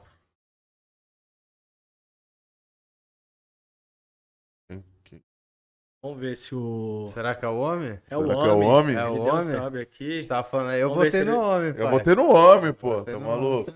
Vamos 6.04 6.20
ver 6.20 6.36
se 6.36 6.54
o. 6.54 7.06
Será 7.08 7.34
que 7.34 7.46
é 7.46 7.48
o 7.48 7.58
homem? 7.58 7.98
É 8.10 8.14
o 8.14 8.20
Será 8.26 8.36
homem. 8.36 8.42
que 8.42 8.48
é 8.50 8.52
o 8.52 8.60
homem? 8.60 8.94
É 8.94 9.04
o 9.06 9.08
Ele 9.08 9.14
deu 9.14 9.24
um 9.24 9.36
homem? 9.38 9.56
salve 9.56 9.80
aqui. 9.80 10.20
Você 10.22 10.28
tava 10.28 10.46
falando 10.46 10.68
aí, 10.68 10.80
eu 10.82 10.90
Vamos 10.90 11.04
botei 11.06 11.24
no 11.24 11.30
ele- 11.30 11.38
homem, 11.40 11.72
pai. 11.72 11.82
Eu 11.82 11.90
botei 11.90 12.14
no 12.14 12.28
homem, 12.30 12.72
pô, 12.74 13.02
tá 13.04 13.18
maluco? 13.18 13.72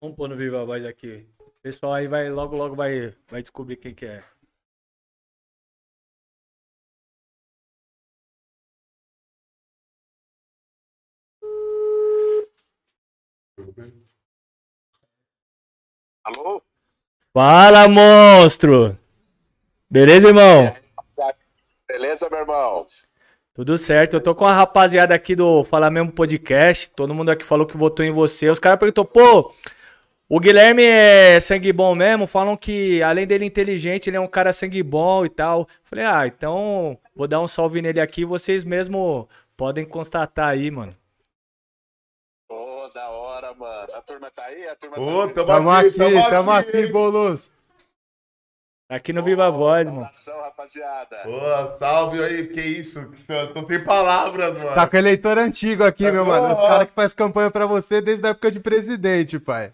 Vamos 0.00 0.16
pôr 0.16 0.28
no 0.28 0.36
Viva 0.36 0.64
Voz 0.64 0.86
aqui. 0.86 1.26
O 1.40 1.50
pessoal 1.60 1.94
aí 1.94 2.06
vai, 2.06 2.30
logo, 2.30 2.54
logo 2.56 2.76
vai, 2.76 3.12
vai 3.28 3.42
descobrir 3.42 3.74
quem 3.78 3.92
que 3.92 4.06
é. 4.06 4.22
Alô? 16.24 16.62
Fala, 17.32 17.88
monstro! 17.88 18.98
Beleza, 19.88 20.28
irmão? 20.28 20.74
Beleza, 22.00 22.30
meu 22.30 22.40
irmão? 22.40 22.86
Tudo 23.52 23.76
certo. 23.76 24.14
Eu 24.14 24.20
tô 24.22 24.34
com 24.34 24.46
a 24.46 24.54
rapaziada 24.54 25.14
aqui 25.14 25.36
do 25.36 25.64
Fala 25.64 25.90
Mesmo 25.90 26.10
Podcast. 26.12 26.90
Todo 26.90 27.14
mundo 27.14 27.30
aqui 27.30 27.44
falou 27.44 27.66
que 27.66 27.76
votou 27.76 28.04
em 28.04 28.10
você. 28.10 28.48
Os 28.48 28.58
caras 28.58 28.78
perguntou, 28.78 29.04
pô, 29.04 29.52
o 30.28 30.40
Guilherme 30.40 30.82
é 30.84 31.38
sangue 31.40 31.72
bom 31.72 31.94
mesmo? 31.94 32.26
Falam 32.26 32.56
que, 32.56 33.02
além 33.02 33.26
dele 33.26 33.44
inteligente, 33.44 34.08
ele 34.08 34.16
é 34.16 34.20
um 34.20 34.26
cara 34.28 34.52
sangue 34.52 34.82
bom 34.82 35.26
e 35.26 35.28
tal. 35.28 35.66
Falei, 35.84 36.06
ah, 36.06 36.26
então 36.26 36.98
vou 37.14 37.28
dar 37.28 37.40
um 37.40 37.48
salve 37.48 37.82
nele 37.82 38.00
aqui. 38.00 38.24
Vocês 38.24 38.64
mesmo 38.64 39.28
podem 39.56 39.84
constatar 39.84 40.48
aí, 40.48 40.70
mano. 40.70 40.96
Ô, 42.48 42.86
da 42.94 43.10
hora, 43.10 43.54
mano. 43.54 43.92
A 43.94 44.02
turma 44.02 44.30
tá 44.30 44.44
aí? 44.46 44.66
A 44.68 44.76
turma 44.76 45.00
tá 45.02 45.02
Ô, 45.02 45.20
aí? 45.22 45.34
tamo, 45.34 45.46
Tamo 45.46 45.70
aqui, 45.70 45.88
aqui, 45.88 45.96
tamo 45.96 46.22
tamo 46.30 46.50
aqui. 46.50 46.78
aqui, 46.78 46.86
Boulos. 46.86 47.50
Aqui 48.90 49.12
no 49.12 49.22
Viva 49.22 49.48
Voz, 49.48 49.86
mano. 49.86 50.00
saudação, 50.00 50.40
rapaziada. 50.40 51.22
Pô, 51.22 51.78
salve 51.78 52.20
aí, 52.24 52.48
que 52.48 52.60
isso? 52.60 53.00
Tô 53.54 53.64
sem 53.64 53.84
palavras, 53.84 54.52
mano. 54.52 54.74
Tá 54.74 54.88
com 54.88 54.96
eleitor 54.96 55.38
antigo 55.38 55.84
aqui, 55.84 56.06
Tá 56.06 56.10
meu 56.10 56.24
bom, 56.24 56.32
mano. 56.32 56.54
Os 56.54 56.60
caras 56.60 56.88
que 56.88 56.94
faz 56.94 57.14
campanha 57.14 57.52
pra 57.52 57.66
você 57.66 58.00
desde 58.00 58.26
a 58.26 58.30
época 58.30 58.50
de 58.50 58.58
presidente, 58.58 59.38
pai. 59.38 59.72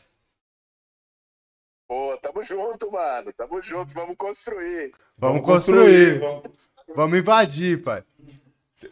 Pô, 1.88 2.14
tamo 2.20 2.42
junto, 2.44 2.92
mano. 2.92 3.32
Tamo 3.32 3.62
junto, 3.62 3.94
vamos 3.94 4.16
construir. 4.16 4.92
Vamos, 5.16 5.40
construir. 5.40 6.20
Vamos... 6.20 6.70
Vamos 6.94 7.18
invadir, 7.18 7.82
pai. 7.82 8.04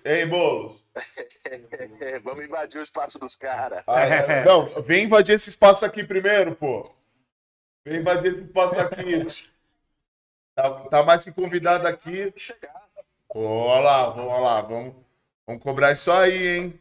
Ei, 0.07 0.25
Boulos. 0.25 0.83
vamos 2.25 2.45
invadir 2.45 2.79
o 2.79 2.83
espaço 2.83 3.19
dos 3.19 3.37
caras. 3.37 3.85
Ah, 3.87 4.01
é. 4.01 4.45
Não, 4.47 4.65
vem 4.85 5.05
invadir 5.05 5.35
esse 5.35 5.51
espaço 5.51 5.85
aqui 5.85 6.03
primeiro, 6.03 6.57
pô. 6.57 6.83
Vem 7.87 8.01
invadir 8.01 8.33
esse 8.33 8.45
espaço 8.45 8.81
aqui. 8.81 9.27
Tá, 10.55 10.71
tá 10.89 11.03
mais 11.03 11.25
que 11.25 11.33
convidado 11.33 11.87
aqui. 11.87 12.33
Olha 13.35 13.81
lá, 13.81 14.09
vamos 14.11 14.41
lá, 14.41 14.61
vamos, 14.63 14.95
vamos 15.47 15.63
cobrar 15.63 15.93
isso 15.93 16.13
aí, 16.13 16.47
hein? 16.47 16.81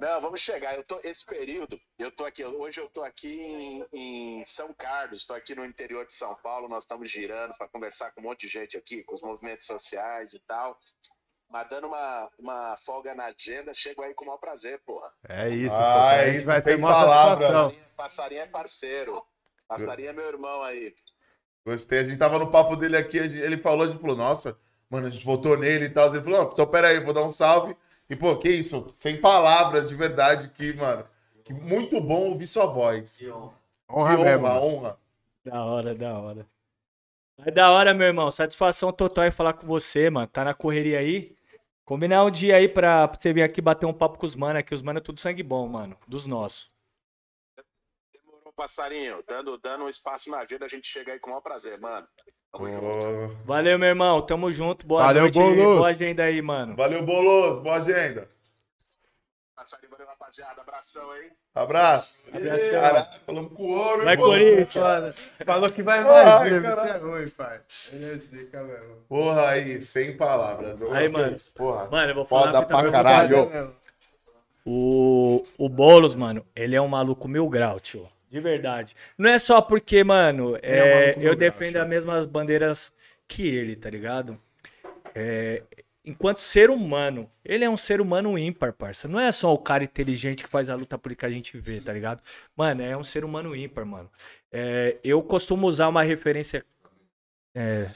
Não, 0.00 0.20
vamos 0.20 0.40
chegar. 0.40 0.74
Eu 0.74 0.82
tô, 0.82 0.98
esse 1.04 1.24
período, 1.26 1.78
eu 1.98 2.10
tô 2.10 2.24
aqui. 2.24 2.42
Hoje 2.44 2.80
eu 2.80 2.88
tô 2.88 3.02
aqui 3.04 3.28
em, 3.28 3.86
em 3.92 4.44
São 4.46 4.72
Carlos, 4.72 5.26
tô 5.26 5.34
aqui 5.34 5.54
no 5.54 5.64
interior 5.64 6.06
de 6.06 6.14
São 6.14 6.34
Paulo. 6.36 6.66
Nós 6.70 6.84
estamos 6.84 7.10
girando 7.10 7.54
para 7.56 7.68
conversar 7.68 8.10
com 8.12 8.20
um 8.20 8.24
monte 8.24 8.46
de 8.46 8.48
gente 8.48 8.76
aqui, 8.78 9.04
com 9.04 9.14
os 9.14 9.22
movimentos 9.22 9.66
sociais 9.66 10.32
e 10.32 10.40
tal. 10.40 10.76
Mas 11.50 11.68
dando 11.68 11.86
uma, 11.88 12.30
uma 12.40 12.76
folga 12.78 13.14
na 13.14 13.26
agenda, 13.26 13.74
chego 13.74 14.02
aí 14.02 14.14
com 14.14 14.24
o 14.24 14.26
maior 14.28 14.38
prazer, 14.38 14.80
porra. 14.86 15.12
É 15.28 15.48
isso, 15.50 15.74
Ah, 15.74 15.92
pô. 15.94 16.16
É 16.16 16.36
isso, 16.36 16.46
vai 16.46 16.62
ter 16.62 16.76
uma 16.78 16.88
palavras. 16.88 17.50
satisfação. 17.52 17.68
Passarinho, 17.70 17.94
passarinho 17.96 18.40
é 18.40 18.46
parceiro. 18.46 19.26
Passarinho 19.68 20.08
é 20.08 20.12
meu 20.14 20.26
irmão 20.28 20.62
aí. 20.62 20.94
Gostei. 21.64 22.00
A 22.00 22.04
gente 22.04 22.16
tava 22.18 22.38
no 22.38 22.50
papo 22.50 22.76
dele 22.76 22.96
aqui, 22.96 23.18
gente- 23.28 23.40
ele 23.40 23.58
falou, 23.58 23.84
a 23.84 23.86
gente 23.88 24.00
falou, 24.00 24.16
nossa, 24.16 24.56
mano, 24.88 25.06
a 25.06 25.10
gente 25.10 25.24
votou 25.24 25.56
nele 25.56 25.86
e 25.86 25.90
tal. 25.90 26.12
Ele 26.14 26.22
falou, 26.22 26.44
não, 26.44 26.50
então 26.52 26.66
pera 26.66 26.88
aí, 26.88 27.00
vou 27.00 27.12
dar 27.14 27.22
um 27.24 27.30
salve. 27.30 27.76
E, 28.08 28.16
pô, 28.16 28.36
que 28.36 28.48
isso? 28.48 28.86
Sem 28.90 29.20
palavras, 29.20 29.88
de 29.88 29.94
verdade, 29.94 30.48
que, 30.48 30.72
mano, 30.74 31.04
que 31.44 31.52
muito 31.52 32.00
bom 32.00 32.30
ouvir 32.30 32.46
sua 32.46 32.66
voz. 32.66 33.24
Honra 33.90 34.16
que 34.16 34.22
mesmo. 34.24 34.46
honra, 34.46 34.60
mano. 34.60 34.66
honra. 34.66 34.98
Da 35.44 35.64
hora, 35.64 35.94
da 35.94 36.18
hora. 36.18 36.46
É 37.44 37.50
da 37.50 37.70
hora, 37.70 37.94
meu 37.94 38.06
irmão. 38.06 38.30
Satisfação 38.30 38.92
total 38.92 39.24
em 39.26 39.30
falar 39.30 39.54
com 39.54 39.66
você, 39.66 40.10
mano. 40.10 40.26
Tá 40.26 40.44
na 40.44 40.54
correria 40.54 40.98
aí. 40.98 41.24
Combinar 41.84 42.24
um 42.24 42.30
dia 42.30 42.56
aí 42.56 42.68
pra, 42.68 43.08
pra 43.08 43.18
você 43.20 43.32
vir 43.32 43.42
aqui 43.42 43.60
bater 43.60 43.86
um 43.86 43.92
papo 43.92 44.18
com 44.18 44.26
os 44.26 44.34
manos 44.36 44.60
aqui. 44.60 44.74
Os 44.74 44.82
manos 44.82 45.00
é 45.00 45.04
tudo 45.04 45.20
sangue 45.20 45.42
bom, 45.42 45.66
mano. 45.68 45.96
Dos 46.06 46.26
nossos. 46.26 46.68
Passarinho. 48.60 49.24
Dando, 49.26 49.56
dando 49.56 49.84
um 49.84 49.88
espaço 49.88 50.30
na 50.30 50.40
agenda, 50.40 50.66
a 50.66 50.68
gente 50.68 50.86
chega 50.86 51.12
aí 51.14 51.18
com 51.18 51.28
o 51.28 51.32
maior 51.32 51.40
prazer, 51.40 51.80
mano. 51.80 52.06
Tamo 52.52 52.68
junto. 52.68 53.36
Valeu, 53.46 53.78
meu 53.78 53.88
irmão. 53.88 54.20
Tamo 54.20 54.52
junto. 54.52 54.86
Boa 54.86 55.02
Valeu, 55.04 55.22
noite. 55.22 55.34
Boulos. 55.38 55.76
Boa 55.78 55.88
agenda 55.88 56.24
aí, 56.24 56.42
mano. 56.42 56.76
Valeu, 56.76 57.02
Boloso, 57.02 57.62
boa 57.62 57.76
agenda. 57.76 58.28
Passarinho, 59.56 59.90
valeu, 59.92 60.06
rapaziada. 60.08 60.60
Abração 60.60 61.10
aí. 61.10 61.30
Abraço. 61.54 62.18
Abração. 62.30 62.70
Caralho, 62.70 63.20
falamos 63.24 63.52
com 63.54 63.62
o 63.62 63.80
homem. 63.80 64.04
Vai. 64.04 64.16
Corinthians. 64.18 65.16
Falou 65.46 65.70
que 65.70 65.82
vai 65.82 65.98
Ai, 66.00 66.04
mais, 66.04 66.52
mesmo. 66.52 66.62
caralho. 66.68 66.88
Isso 66.90 66.96
é 66.96 67.08
ruim, 67.08 67.28
pai. 67.30 67.60
É. 67.92 68.82
Porra, 69.08 69.48
aí, 69.48 69.80
sem 69.80 70.16
palavras. 70.18 70.78
Aí, 70.92 71.08
mano. 71.08 71.34
isso, 71.34 71.54
Porra. 71.54 71.88
Mano, 71.90 72.10
eu 72.10 72.14
vou 72.14 72.26
falar 72.26 72.52
Foda 72.52 72.66
pra 72.66 72.90
caralho. 72.90 73.36
você. 73.46 73.68
O, 74.66 75.42
o 75.56 75.68
Boulos, 75.70 76.14
mano, 76.14 76.44
ele 76.54 76.76
é 76.76 76.80
um 76.80 76.88
maluco 76.88 77.26
mil 77.26 77.48
grau, 77.48 77.80
tio. 77.80 78.06
De 78.30 78.40
verdade. 78.40 78.94
Não 79.18 79.28
é 79.28 79.38
só 79.40 79.60
porque, 79.60 80.04
mano, 80.04 80.56
é 80.62 80.78
é, 80.78 81.16
eu 81.18 81.34
defendo 81.34 81.76
as 81.78 81.88
mesmas 81.88 82.24
bandeiras 82.24 82.92
que 83.26 83.46
ele, 83.46 83.74
tá 83.74 83.90
ligado? 83.90 84.40
É, 85.12 85.64
enquanto 86.04 86.38
ser 86.38 86.70
humano, 86.70 87.28
ele 87.44 87.64
é 87.64 87.68
um 87.68 87.76
ser 87.76 88.00
humano 88.00 88.38
ímpar, 88.38 88.72
parça. 88.72 89.08
Não 89.08 89.18
é 89.18 89.32
só 89.32 89.52
o 89.52 89.58
cara 89.58 89.82
inteligente 89.82 90.44
que 90.44 90.48
faz 90.48 90.70
a 90.70 90.76
luta 90.76 90.96
por 90.96 91.14
que 91.14 91.26
a 91.26 91.30
gente 91.30 91.58
vê, 91.58 91.80
tá 91.80 91.92
ligado? 91.92 92.22
Mano, 92.56 92.82
é 92.82 92.96
um 92.96 93.02
ser 93.02 93.24
humano 93.24 93.54
ímpar, 93.56 93.84
mano. 93.84 94.08
É, 94.52 94.96
eu 95.02 95.20
costumo 95.24 95.66
usar 95.66 95.88
uma 95.88 96.04
referência 96.04 96.64
é, 97.52 97.88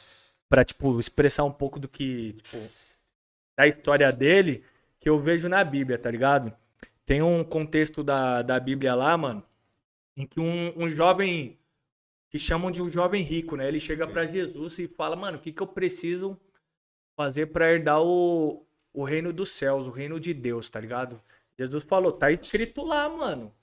pra, 0.48 0.64
tipo, 0.64 0.98
expressar 0.98 1.44
um 1.44 1.52
pouco 1.52 1.78
do 1.78 1.86
que, 1.86 2.32
tipo, 2.32 2.58
da 3.56 3.68
história 3.68 4.10
dele 4.10 4.64
que 4.98 5.08
eu 5.08 5.18
vejo 5.20 5.48
na 5.48 5.62
Bíblia, 5.62 5.96
tá 5.96 6.10
ligado? 6.10 6.52
Tem 7.06 7.22
um 7.22 7.44
contexto 7.44 8.02
da, 8.02 8.42
da 8.42 8.58
Bíblia 8.58 8.94
lá, 8.94 9.16
mano, 9.16 9.44
em 10.16 10.26
que 10.26 10.40
um, 10.40 10.72
um 10.76 10.88
jovem, 10.88 11.58
que 12.30 12.38
chamam 12.38 12.70
de 12.70 12.82
um 12.82 12.88
jovem 12.88 13.22
rico, 13.22 13.56
né? 13.56 13.68
Ele 13.68 13.80
chega 13.80 14.06
pra 14.06 14.26
Jesus 14.26 14.78
e 14.78 14.88
fala, 14.88 15.16
mano, 15.16 15.38
o 15.38 15.40
que, 15.40 15.52
que 15.52 15.62
eu 15.62 15.66
preciso 15.66 16.38
fazer 17.16 17.46
pra 17.46 17.72
herdar 17.72 18.02
o, 18.02 18.66
o 18.92 19.04
reino 19.04 19.32
dos 19.32 19.50
céus, 19.50 19.86
o 19.86 19.90
reino 19.90 20.18
de 20.18 20.34
Deus, 20.34 20.68
tá 20.70 20.80
ligado? 20.80 21.20
Jesus 21.58 21.84
falou, 21.84 22.12
tá 22.12 22.30
escrito 22.30 22.82
lá, 22.82 23.08
mano. 23.08 23.54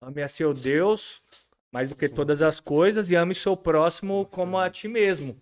Ame 0.00 0.22
a 0.22 0.28
seu 0.28 0.54
Deus 0.54 1.22
mais 1.70 1.88
do 1.88 1.94
que 1.94 2.08
todas 2.08 2.42
as 2.42 2.58
coisas 2.58 3.10
e 3.10 3.16
ame 3.16 3.34
seu 3.34 3.56
próximo 3.56 4.26
como 4.26 4.58
a 4.58 4.68
ti 4.68 4.88
mesmo. 4.88 5.40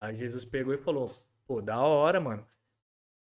Aí 0.00 0.16
Jesus 0.16 0.44
pegou 0.44 0.72
e 0.72 0.78
falou, 0.78 1.14
pô, 1.46 1.60
da 1.60 1.80
hora, 1.80 2.20
mano. 2.20 2.46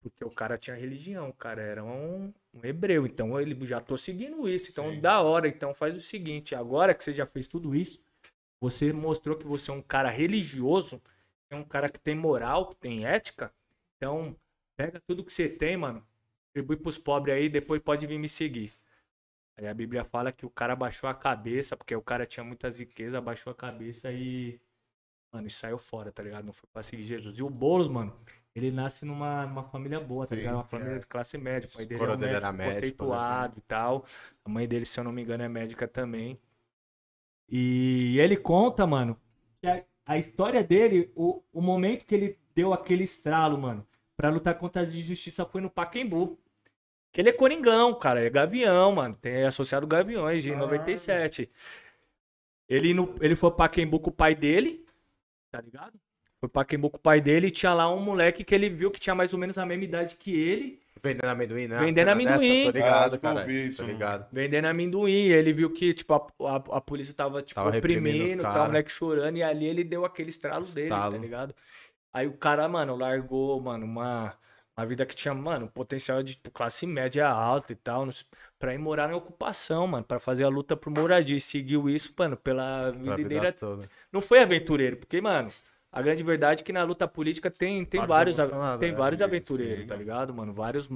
Porque 0.03 0.25
o 0.25 0.31
cara 0.31 0.59
tinha 0.59 0.77
religião, 0.77 1.31
o 1.31 1.33
cara 1.33 1.63
era 1.63 1.83
um, 1.83 2.33
um 2.55 2.65
hebreu. 2.65 3.07
Então 3.07 3.41
ele 3.41 3.67
já 3.67 3.81
tô 3.81 3.97
seguindo 3.97 4.49
isso. 4.49 4.71
Então, 4.71 4.93
Sim. 4.93 5.01
da 5.01 5.21
hora. 5.21 5.49
Então 5.49 5.75
faz 5.75 5.97
o 5.97 6.01
seguinte: 6.01 6.55
agora 6.55 6.95
que 6.95 7.03
você 7.03 7.13
já 7.13 7.27
fez 7.27 7.47
tudo 7.47 7.75
isso, 7.75 8.01
você 8.61 8.93
mostrou 8.93 9.37
que 9.37 9.47
você 9.47 9.71
é 9.71 9.75
um 9.75 9.83
cara 9.83 10.11
religioso, 10.11 11.03
é 11.51 11.57
um 11.57 11.65
cara 11.65 11.89
que 11.89 11.99
tem 11.99 12.15
moral, 12.15 12.69
que 12.71 12.77
tem 12.77 13.07
ética. 13.07 13.53
Então, 13.97 14.37
pega 14.77 15.01
tudo 15.07 15.25
que 15.25 15.33
você 15.33 15.49
tem, 15.49 15.77
mano, 15.77 16.07
distribui 16.47 16.77
pros 16.77 16.99
pobres 16.99 17.35
aí, 17.35 17.49
depois 17.49 17.83
pode 17.83 18.07
vir 18.07 18.19
me 18.19 18.29
seguir. 18.29 18.73
Aí 19.57 19.69
a 19.69 19.75
Bíblia 19.75 20.05
fala 20.05 20.33
que 20.33 20.45
o 20.45 20.51
cara 20.51 20.75
baixou 20.75 21.09
a 21.09 21.15
cabeça, 21.15 21.77
porque 21.77 21.95
o 21.95 22.03
cara 22.03 22.27
tinha 22.27 22.43
muitas 22.43 22.79
riquezas, 22.81 23.15
abaixou 23.15 23.51
a 23.51 23.55
cabeça 23.55 24.11
e. 24.13 24.61
Mano, 25.33 25.47
e 25.49 25.51
saiu 25.51 25.79
fora, 25.79 26.13
tá 26.13 26.23
ligado? 26.23 26.45
Não 26.45 26.53
foi 26.53 26.69
pra 26.73 26.83
seguir 26.83 27.03
Jesus. 27.03 27.39
E 27.39 27.43
o 27.43 27.51
Boulos, 27.51 27.89
mano, 27.89 28.17
ele 28.55 28.71
nasce 28.71 29.05
numa, 29.05 29.47
numa 29.47 29.65
família 29.65 29.99
boa, 29.99 30.27
tá 30.27 30.35
Sim, 30.35 30.41
ligado? 30.41 30.55
Uma 30.55 30.65
família 30.65 30.95
é. 30.95 30.99
de 30.99 31.07
classe 31.07 31.37
média. 31.37 31.69
O 31.69 31.77
pai 31.77 31.85
dele 31.85 32.03
é 32.03 32.07
um 32.07 32.17
dele 32.17 32.35
era 32.35 32.53
médico, 32.53 32.75
conceituado 32.75 33.59
e 33.59 33.61
tal. 33.63 34.05
A 34.45 34.49
mãe 34.49 34.69
dele, 34.69 34.85
se 34.85 34.99
eu 34.99 35.05
não 35.05 35.11
me 35.11 35.23
engano, 35.23 35.43
é 35.43 35.49
médica 35.49 35.89
também. 35.89 36.39
E 37.49 38.19
ele 38.21 38.37
conta, 38.37 38.87
mano, 38.87 39.21
que 39.61 39.67
a, 39.67 39.85
a 40.07 40.17
história 40.17 40.63
dele, 40.63 41.11
o, 41.17 41.43
o 41.53 41.61
momento 41.61 42.07
que 42.07 42.15
ele 42.15 42.39
deu 42.55 42.73
aquele 42.73 43.03
estralo, 43.03 43.59
mano, 43.59 43.85
pra 44.17 44.31
lutar 44.31 44.57
contra 44.57 44.83
a 44.83 44.85
injustiça 44.85 45.45
foi 45.45 45.61
no 45.61 45.69
Pacaembu. 45.69 46.39
Que 47.13 47.21
ele 47.21 47.31
é 47.31 47.33
coringão, 47.33 47.97
cara, 47.99 48.25
é 48.25 48.31
gavião, 48.31 48.93
mano. 48.93 49.17
Tem 49.17 49.33
é 49.35 49.47
associado 49.47 49.87
Gaviões 49.87 50.43
de 50.43 50.55
97. 50.55 51.51
Ele, 52.69 52.95
no, 52.95 53.15
ele 53.21 53.37
foi 53.37 53.51
pra 53.51 53.69
Pacaembu 53.69 54.01
com 54.01 54.11
o 54.11 54.13
pai 54.13 54.35
dele, 54.35 54.85
tá 55.51 55.61
ligado? 55.61 55.99
Foi 56.45 56.49
pra 56.49 56.61
Pacaembu 56.63 56.91
com 56.91 56.97
o 56.99 57.01
pai 57.01 57.21
dele 57.23 57.47
e 57.47 57.51
tinha 57.51 57.73
lá 57.73 57.91
um 57.93 58.01
moleque 58.01 58.45
que 58.45 58.55
ele 58.55 58.69
viu 58.69 58.91
que 58.91 59.01
tinha 59.01 59.15
mais 59.15 59.33
ou 59.33 59.39
menos 59.39 59.57
a 59.57 59.65
mesma 59.65 59.85
idade 59.85 60.17
que 60.17 60.35
ele. 60.39 60.79
Vendendo 61.03 61.25
amendoim, 61.29 61.67
né? 61.67 61.79
Vendendo 61.79 62.09
amendoim. 62.09 62.49
Dessa, 62.65 62.73
tô 62.73 62.79
ligado, 62.79 63.13
Ah, 63.13 63.17
eu 63.17 63.21
cara. 63.21 63.53
isso, 63.53 63.83
Tô 63.83 63.89
ligado. 63.91 64.27
vendendo 64.33 64.67
amendoim. 64.67 65.29
Ele 65.29 65.53
viu 65.53 65.71
que, 65.71 65.95
tipo, 65.95 66.13
a, 66.15 66.27
a, 66.51 66.57
a 66.77 66.81
polícia 66.81 67.15
tava, 67.15 67.41
tipo, 67.43 67.55
Tava 67.61 67.77
oprimindo, 67.77 68.43
tava 68.43 68.65
o 68.65 68.67
moleque 68.67 68.91
chorando, 68.91 69.37
e 69.39 69.43
ali 69.43 69.67
ele 69.67 69.83
deu 69.85 70.05
aquele 70.05 70.29
estralo 70.31 70.67
dele, 70.67 70.89
tá 70.91 71.09
ligado? 71.19 71.55
Aí 72.13 72.27
o 72.27 72.33
cara, 72.33 72.69
mano, 72.69 72.95
largou, 72.97 73.61
mano, 73.61 73.85
uma, 73.87 74.35
uma 74.77 74.87
vida 74.87 75.05
que 75.07 75.17
tinha, 75.17 75.35
mano, 75.35 75.69
potencial 75.69 76.23
de 76.23 76.35
tipo, 76.35 76.51
classe 76.51 76.87
média 76.87 77.27
alta 77.29 77.73
e 77.73 77.77
tal, 77.77 78.05
nos- 78.07 78.25
pra 78.59 78.73
ir 78.75 78.79
morar 78.79 79.09
na 79.09 79.17
ocupação, 79.17 79.87
mano, 79.87 80.05
pra 80.05 80.19
fazer 80.21 80.45
a 80.45 80.49
luta 80.49 80.77
por 80.77 80.91
moradia. 80.91 81.37
E 81.37 81.41
seguiu 81.41 81.89
isso, 81.89 82.13
mano, 82.19 82.37
pela 82.37 82.91
vida 82.93 83.21
inteira. 83.23 83.53
toda. 83.53 83.89
Não 84.13 84.21
foi 84.23 84.41
aventureiro, 84.43 84.97
porque, 84.97 85.21
mano, 85.21 85.49
A 85.95 86.03
grande 86.03 86.23
verdade 86.25 86.63
é 86.63 86.65
que 86.65 86.73
na 86.73 86.83
luta 86.83 87.07
política 87.07 87.49
tem, 87.51 87.85
tem 87.85 88.05
Vários 88.05 88.37
vários, 88.37 88.79
tem 88.81 88.91
né? 88.91 88.99
vários 88.99 89.19
Sim, 89.19 89.25
aventureiros, 89.25 89.83
sim. 89.83 89.87
tá 89.87 89.95
ligado, 89.95 90.35
mano? 90.35 90.53
Vários, 90.53 90.89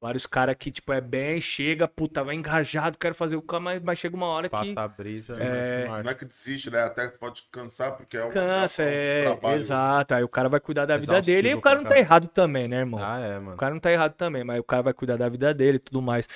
vários 0.00 0.26
caras 0.26 0.56
que, 0.58 0.72
tipo, 0.72 0.92
é 0.92 1.00
bem, 1.00 1.40
chega, 1.40 1.86
puta, 1.86 2.24
vai 2.24 2.34
engajado, 2.34 2.98
quero 2.98 3.14
fazer 3.14 3.36
o 3.36 3.42
cara, 3.42 3.60
mas, 3.62 3.80
mas 3.82 3.98
chega 3.98 4.16
uma 4.16 4.26
hora 4.26 4.48
que 4.48 4.50
Passa 4.50 4.80
a 4.82 4.88
brisa. 4.88 5.34
É, 5.34 5.86
marcha. 5.86 6.02
Não 6.02 6.10
é 6.10 6.14
que 6.14 6.24
desiste, 6.24 6.68
né? 6.70 6.82
Até 6.82 7.06
pode 7.08 7.44
cansar, 7.52 7.96
porque 7.96 8.16
é 8.16 8.24
um, 8.24 8.30
cansa, 8.30 8.82
um 8.82 8.86
é, 8.86 9.22
trabalho. 9.22 9.56
exato. 9.60 10.14
Aí 10.14 10.24
o 10.24 10.28
cara 10.28 10.48
vai 10.48 10.58
cuidar 10.60 10.84
da 10.86 10.96
vida 10.96 11.22
dele 11.22 11.50
e 11.50 11.54
o 11.54 11.60
cara 11.60 11.76
não 11.76 11.84
tá 11.84 11.90
caralho. 11.90 12.06
errado 12.06 12.28
também, 12.28 12.66
né, 12.66 12.78
irmão? 12.78 13.00
Ah, 13.02 13.20
é, 13.20 13.38
O 13.38 13.42
mano. 13.42 13.56
cara 13.56 13.72
não 13.72 13.80
tá 13.80 13.92
errado 13.92 14.14
também, 14.14 14.42
mas 14.42 14.58
o 14.58 14.64
cara 14.64 14.82
vai 14.82 14.92
cuidar 14.92 15.16
da 15.16 15.28
vida 15.28 15.54
dele 15.54 15.76
e 15.76 15.80
tudo 15.80 16.02
mais. 16.02 16.26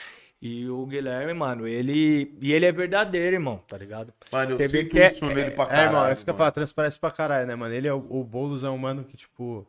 E 0.47 0.69
o 0.69 0.85
Guilherme, 0.85 1.33
mano, 1.33 1.67
ele. 1.67 2.37
E 2.39 2.53
ele 2.53 2.67
é 2.67 2.71
verdadeiro, 2.73 3.35
irmão, 3.37 3.57
tá 3.67 3.79
ligado? 3.79 4.13
Mano, 4.31 4.51
eu 4.53 4.57
Você 4.59 4.69
vê 4.69 4.85
que 4.85 5.01
é- 5.01 5.07
isso 5.07 5.25
nele 5.27 5.53
pra 5.53 5.65
É, 5.65 5.69
caralho. 5.69 5.87
irmão, 5.89 6.07
é 6.07 6.13
isso 6.13 6.23
que 6.23 6.31
eu 6.31 6.35
falo, 6.35 6.53
transparece 6.53 6.99
pra 7.01 7.11
caralho, 7.11 7.47
né, 7.47 7.55
mano? 7.55 7.75
Ele 7.75 7.89
é 7.89 7.95
o, 7.95 7.99
o 8.11 8.23
Boulos 8.23 8.63
é 8.63 8.69
um 8.69 8.77
mano 8.77 9.05
que, 9.05 9.17
tipo. 9.17 9.67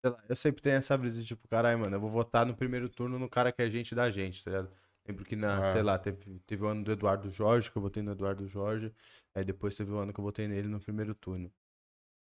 sei 0.00 0.12
lá, 0.12 0.22
eu 0.28 0.36
sempre 0.36 0.62
tenho 0.62 0.76
essa 0.76 0.96
brisa, 0.96 1.24
tipo, 1.24 1.48
caralho, 1.48 1.78
mano, 1.80 1.96
eu 1.96 2.00
vou 2.00 2.10
votar 2.10 2.46
no 2.46 2.54
primeiro 2.54 2.88
turno 2.88 3.18
no 3.18 3.28
cara 3.28 3.50
que 3.50 3.60
é 3.62 3.68
gente 3.68 3.92
da 3.94 4.08
gente, 4.10 4.44
tá 4.44 4.50
ligado? 4.52 4.70
Lembro 5.08 5.24
que 5.24 5.34
na, 5.34 5.58
Ah. 5.70 5.72
sei 5.72 5.82
lá, 5.82 5.98
teve, 5.98 6.38
teve 6.46 6.62
o 6.62 6.68
ano 6.68 6.84
do 6.84 6.92
Eduardo 6.92 7.28
Jorge, 7.30 7.70
que 7.70 7.76
eu 7.76 7.82
votei 7.82 8.02
no 8.02 8.12
Eduardo 8.12 8.46
Jorge, 8.46 8.92
aí 9.34 9.44
depois 9.44 9.74
teve 9.76 9.90
o 9.90 9.96
ano 9.98 10.12
que 10.12 10.20
eu 10.20 10.24
votei 10.24 10.46
nele 10.46 10.68
no 10.68 10.78
primeiro 10.78 11.12
turno. 11.14 11.50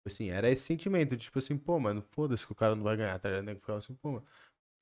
Assim, 0.06 0.30
era 0.30 0.48
esse 0.50 0.62
sentimento, 0.62 1.16
tipo 1.16 1.38
assim, 1.38 1.58
pô, 1.58 1.78
mano, 1.80 2.02
foda-se 2.12 2.46
que 2.46 2.52
o 2.52 2.54
cara 2.54 2.76
não 2.76 2.82
vai 2.84 2.96
ganhar, 2.96 3.18
tá 3.18 3.28
ligado? 3.28 3.44
Nego 3.44 3.60
ficava 3.60 3.78
assim, 3.80 3.94
pô, 3.94 4.12
mano, 4.12 4.26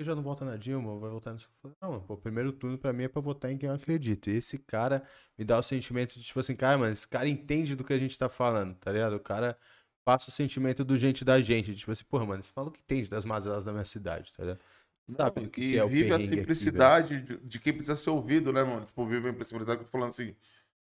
já 0.04 0.14
não 0.14 0.22
vota 0.22 0.44
na 0.44 0.56
Dilma, 0.56 0.98
vai 0.98 1.10
votar 1.10 1.32
nisso? 1.34 1.48
Eu 1.48 1.60
falei, 1.60 1.76
Não, 1.82 1.90
mano, 1.92 2.02
pô, 2.04 2.14
o 2.14 2.18
primeiro 2.18 2.52
turno 2.52 2.78
pra 2.78 2.92
mim 2.92 3.04
é 3.04 3.08
pra 3.08 3.20
votar 3.20 3.50
em 3.50 3.58
quem 3.58 3.68
eu 3.68 3.74
acredito. 3.74 4.30
E 4.30 4.36
esse 4.36 4.58
cara 4.58 5.02
me 5.36 5.44
dá 5.44 5.58
o 5.58 5.62
sentimento 5.62 6.18
de, 6.18 6.24
tipo 6.24 6.38
assim, 6.40 6.54
cara, 6.56 6.78
mano, 6.78 6.92
esse 6.92 7.06
cara 7.08 7.28
entende 7.28 7.74
do 7.74 7.84
que 7.84 7.92
a 7.92 7.98
gente 7.98 8.16
tá 8.16 8.28
falando, 8.28 8.74
tá 8.76 8.92
ligado? 8.92 9.14
O 9.16 9.20
cara 9.20 9.58
passa 10.04 10.30
o 10.30 10.32
sentimento 10.32 10.84
do 10.84 10.96
gente 10.96 11.24
da 11.24 11.40
gente, 11.40 11.74
tipo 11.74 11.90
assim, 11.92 12.04
porra, 12.04 12.26
mano, 12.26 12.40
esse 12.40 12.52
maluco 12.56 12.78
entende 12.78 13.10
das 13.10 13.24
mazelas 13.24 13.64
da 13.64 13.72
minha 13.72 13.84
cidade, 13.84 14.32
tá 14.32 14.42
ligado? 14.42 14.60
Sabe 15.06 15.40
Não, 15.40 15.46
o 15.46 15.50
que, 15.50 15.60
e 15.60 15.76
que 15.76 15.78
é 15.78 15.84
o 15.84 15.88
vive 15.88 16.12
a 16.14 16.18
perrengue 16.18 16.40
aqui, 16.40 16.46
simplicidade 16.46 17.22
de, 17.22 17.38
de 17.38 17.58
quem 17.60 17.72
precisa 17.72 17.96
ser 17.96 18.10
ouvido, 18.10 18.52
né, 18.52 18.62
mano? 18.62 18.86
Tipo, 18.86 19.06
vive 19.06 19.28
a 19.28 19.32
simplicidade 19.44 19.78
que 19.78 19.82
eu 19.82 19.86
tô 19.86 19.90
falando 19.90 20.08
assim. 20.10 20.34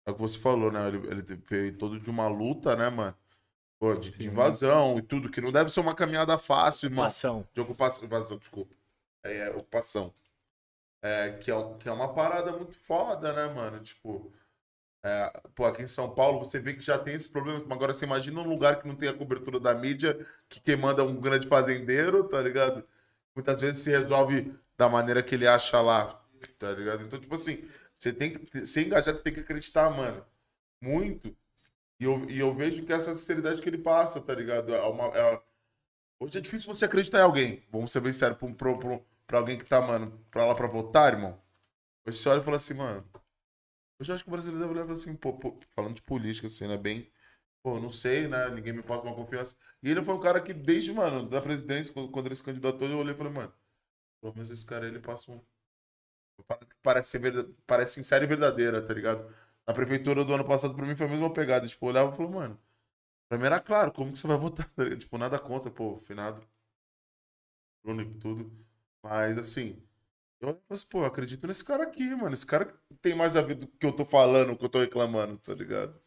É 0.06 0.10
o 0.10 0.14
que 0.14 0.20
você 0.20 0.38
falou, 0.38 0.72
né? 0.72 0.88
Ele, 0.88 0.98
ele 1.08 1.22
veio 1.48 1.76
todo 1.78 2.00
de 2.00 2.10
uma 2.10 2.28
luta, 2.28 2.76
né, 2.76 2.90
mano? 2.90 3.14
Pô, 3.78 3.94
de, 3.94 4.10
de 4.12 4.26
invasão 4.26 4.98
e 4.98 5.02
tudo, 5.02 5.30
que 5.30 5.40
não 5.40 5.52
deve 5.52 5.70
ser 5.70 5.80
uma 5.80 5.94
caminhada 5.94 6.38
fácil, 6.38 6.88
irmão. 6.88 7.04
Ação. 7.06 7.46
De 7.54 7.60
ocupação, 7.60 8.04
invasão, 8.06 8.38
desculpa. 8.38 8.74
É, 9.22 9.38
é, 9.38 9.50
ocupação. 9.50 10.14
É, 11.02 11.32
que, 11.38 11.50
é, 11.50 11.54
que 11.78 11.88
é 11.88 11.92
uma 11.92 12.12
parada 12.14 12.52
muito 12.52 12.76
foda, 12.76 13.32
né, 13.32 13.46
mano? 13.54 13.80
Tipo, 13.82 14.32
é, 15.04 15.30
pô, 15.54 15.64
aqui 15.66 15.82
em 15.82 15.86
São 15.86 16.14
Paulo 16.14 16.40
você 16.40 16.58
vê 16.60 16.74
que 16.74 16.80
já 16.82 16.98
tem 16.98 17.14
esses 17.14 17.28
problemas, 17.28 17.64
mas 17.64 17.72
agora 17.76 17.94
você 17.94 18.04
imagina 18.04 18.40
um 18.40 18.48
lugar 18.48 18.80
que 18.82 18.88
não 18.88 18.96
tem 18.96 19.08
a 19.08 19.14
cobertura 19.14 19.60
da 19.60 19.74
mídia, 19.74 20.26
que 20.48 20.60
quem 20.60 20.76
manda 20.76 21.02
é 21.02 21.04
um 21.04 21.20
grande 21.20 21.48
fazendeiro, 21.48 22.24
tá 22.28 22.40
ligado? 22.42 22.84
Muitas 23.34 23.60
vezes 23.60 23.82
se 23.82 23.90
resolve 23.90 24.54
da 24.76 24.88
maneira 24.88 25.22
que 25.22 25.34
ele 25.34 25.46
acha 25.46 25.80
lá, 25.80 26.20
tá 26.58 26.72
ligado? 26.72 27.04
Então, 27.04 27.20
tipo 27.20 27.34
assim, 27.34 27.64
você 27.94 28.12
tem 28.12 28.34
que 28.34 28.66
ser 28.66 28.86
engajado, 28.86 29.18
você 29.18 29.24
tem 29.24 29.34
que 29.34 29.40
acreditar, 29.40 29.90
mano, 29.90 30.24
muito. 30.82 31.36
E 32.00 32.04
eu, 32.04 32.28
e 32.30 32.38
eu 32.40 32.54
vejo 32.54 32.84
que 32.84 32.92
essa 32.92 33.14
sinceridade 33.14 33.62
que 33.62 33.68
ele 33.68 33.78
passa, 33.78 34.20
tá 34.20 34.34
ligado? 34.34 34.74
É 34.74 34.82
uma, 34.82 35.06
é- 35.16 35.42
Hoje 36.20 36.38
é 36.38 36.40
difícil 36.40 36.72
você 36.72 36.84
acreditar 36.84 37.18
em 37.18 37.22
alguém. 37.22 37.62
Vamos 37.70 37.92
ser 37.92 38.00
bem 38.00 38.12
sério, 38.12 38.36
pra, 38.36 38.46
um- 38.46 38.54
pra, 38.54 38.74
pra, 39.26 39.38
alguém 39.38 39.58
que 39.58 39.64
tá, 39.64 39.80
mano, 39.80 40.18
pra 40.30 40.46
lá 40.46 40.54
pra 40.54 40.66
votar, 40.66 41.12
irmão. 41.12 41.40
Hoje 42.06 42.18
você 42.18 42.28
olha 42.30 42.40
e 42.40 42.44
fala 42.44 42.56
assim, 42.58 42.74
mano. 42.74 43.08
Hoje 44.00 44.12
eu 44.12 44.14
acho 44.16 44.24
que 44.24 44.30
o 44.30 44.32
brasileiro 44.32 44.66
deve 44.68 44.80
olhar 44.80 44.92
assim, 44.92 45.14
pô, 45.16 45.34
pô, 45.34 45.58
falando 45.76 45.96
de 45.96 46.02
política, 46.02 46.46
assim, 46.48 46.68
né? 46.68 46.76
Bem. 46.78 47.10
Pô, 47.62 47.80
não 47.80 47.90
sei, 47.90 48.28
né? 48.28 48.50
Ninguém 48.50 48.74
me 48.74 48.82
passa 48.82 49.04
uma 49.04 49.14
confiança. 49.16 49.56
E 49.82 49.90
ele 49.90 50.02
foi 50.04 50.14
um 50.14 50.20
cara 50.20 50.40
que, 50.42 50.54
desde, 50.54 50.92
mano, 50.92 51.28
da 51.28 51.40
presidência, 51.42 51.92
quando, 51.94 52.26
ele 52.26 52.36
se 52.36 52.42
candidatou, 52.44 52.88
eu 52.88 52.98
olhei 52.98 53.14
e 53.14 53.16
falei, 53.16 53.32
mano, 53.32 53.54
pelo 54.20 54.34
menos 54.34 54.50
esse 54.50 54.66
cara 54.66 54.86
ele 54.88 55.00
passa 55.00 55.32
um. 55.32 55.40
Parece, 56.82 57.10
ser 57.10 57.18
verda- 57.20 57.48
parece 57.66 57.94
sincera 57.94 58.24
e 58.24 58.26
verdadeira, 58.26 58.82
tá 58.82 58.94
ligado? 58.94 59.32
Na 59.66 59.74
prefeitura 59.74 60.24
do 60.24 60.32
ano 60.34 60.44
passado, 60.46 60.74
pra 60.74 60.86
mim, 60.86 60.96
foi 60.96 61.06
a 61.06 61.10
mesma 61.10 61.32
pegada. 61.32 61.66
Tipo, 61.66 61.86
eu 61.86 61.90
olhava 61.90 62.12
e 62.12 62.16
falei, 62.16 62.32
mano, 62.32 62.58
pra 63.28 63.38
mim 63.38 63.46
era 63.46 63.60
claro, 63.60 63.92
como 63.92 64.12
que 64.12 64.18
você 64.18 64.26
vai 64.26 64.36
votar? 64.36 64.68
tá? 64.74 64.96
Tipo, 64.96 65.18
nada 65.18 65.38
contra, 65.38 65.70
pô, 65.70 65.98
finado. 65.98 66.42
Bruno 67.82 68.02
e 68.02 68.14
tudo. 68.18 68.50
Mas, 69.02 69.38
assim, 69.38 69.82
eu 70.40 70.50
e 70.50 70.52
falei 70.52 70.64
assim, 70.70 70.88
pô, 70.88 71.00
eu 71.00 71.06
acredito 71.06 71.46
nesse 71.46 71.64
cara 71.64 71.84
aqui, 71.84 72.04
mano. 72.14 72.34
Esse 72.34 72.46
cara 72.46 72.74
tem 73.00 73.14
mais 73.14 73.36
a 73.36 73.42
ver 73.42 73.54
do 73.56 73.66
que 73.66 73.86
eu 73.86 73.92
tô 73.92 74.04
falando, 74.04 74.56
que 74.56 74.64
eu 74.64 74.68
tô 74.68 74.80
reclamando, 74.80 75.38
tá 75.38 75.54
ligado? 75.54 76.00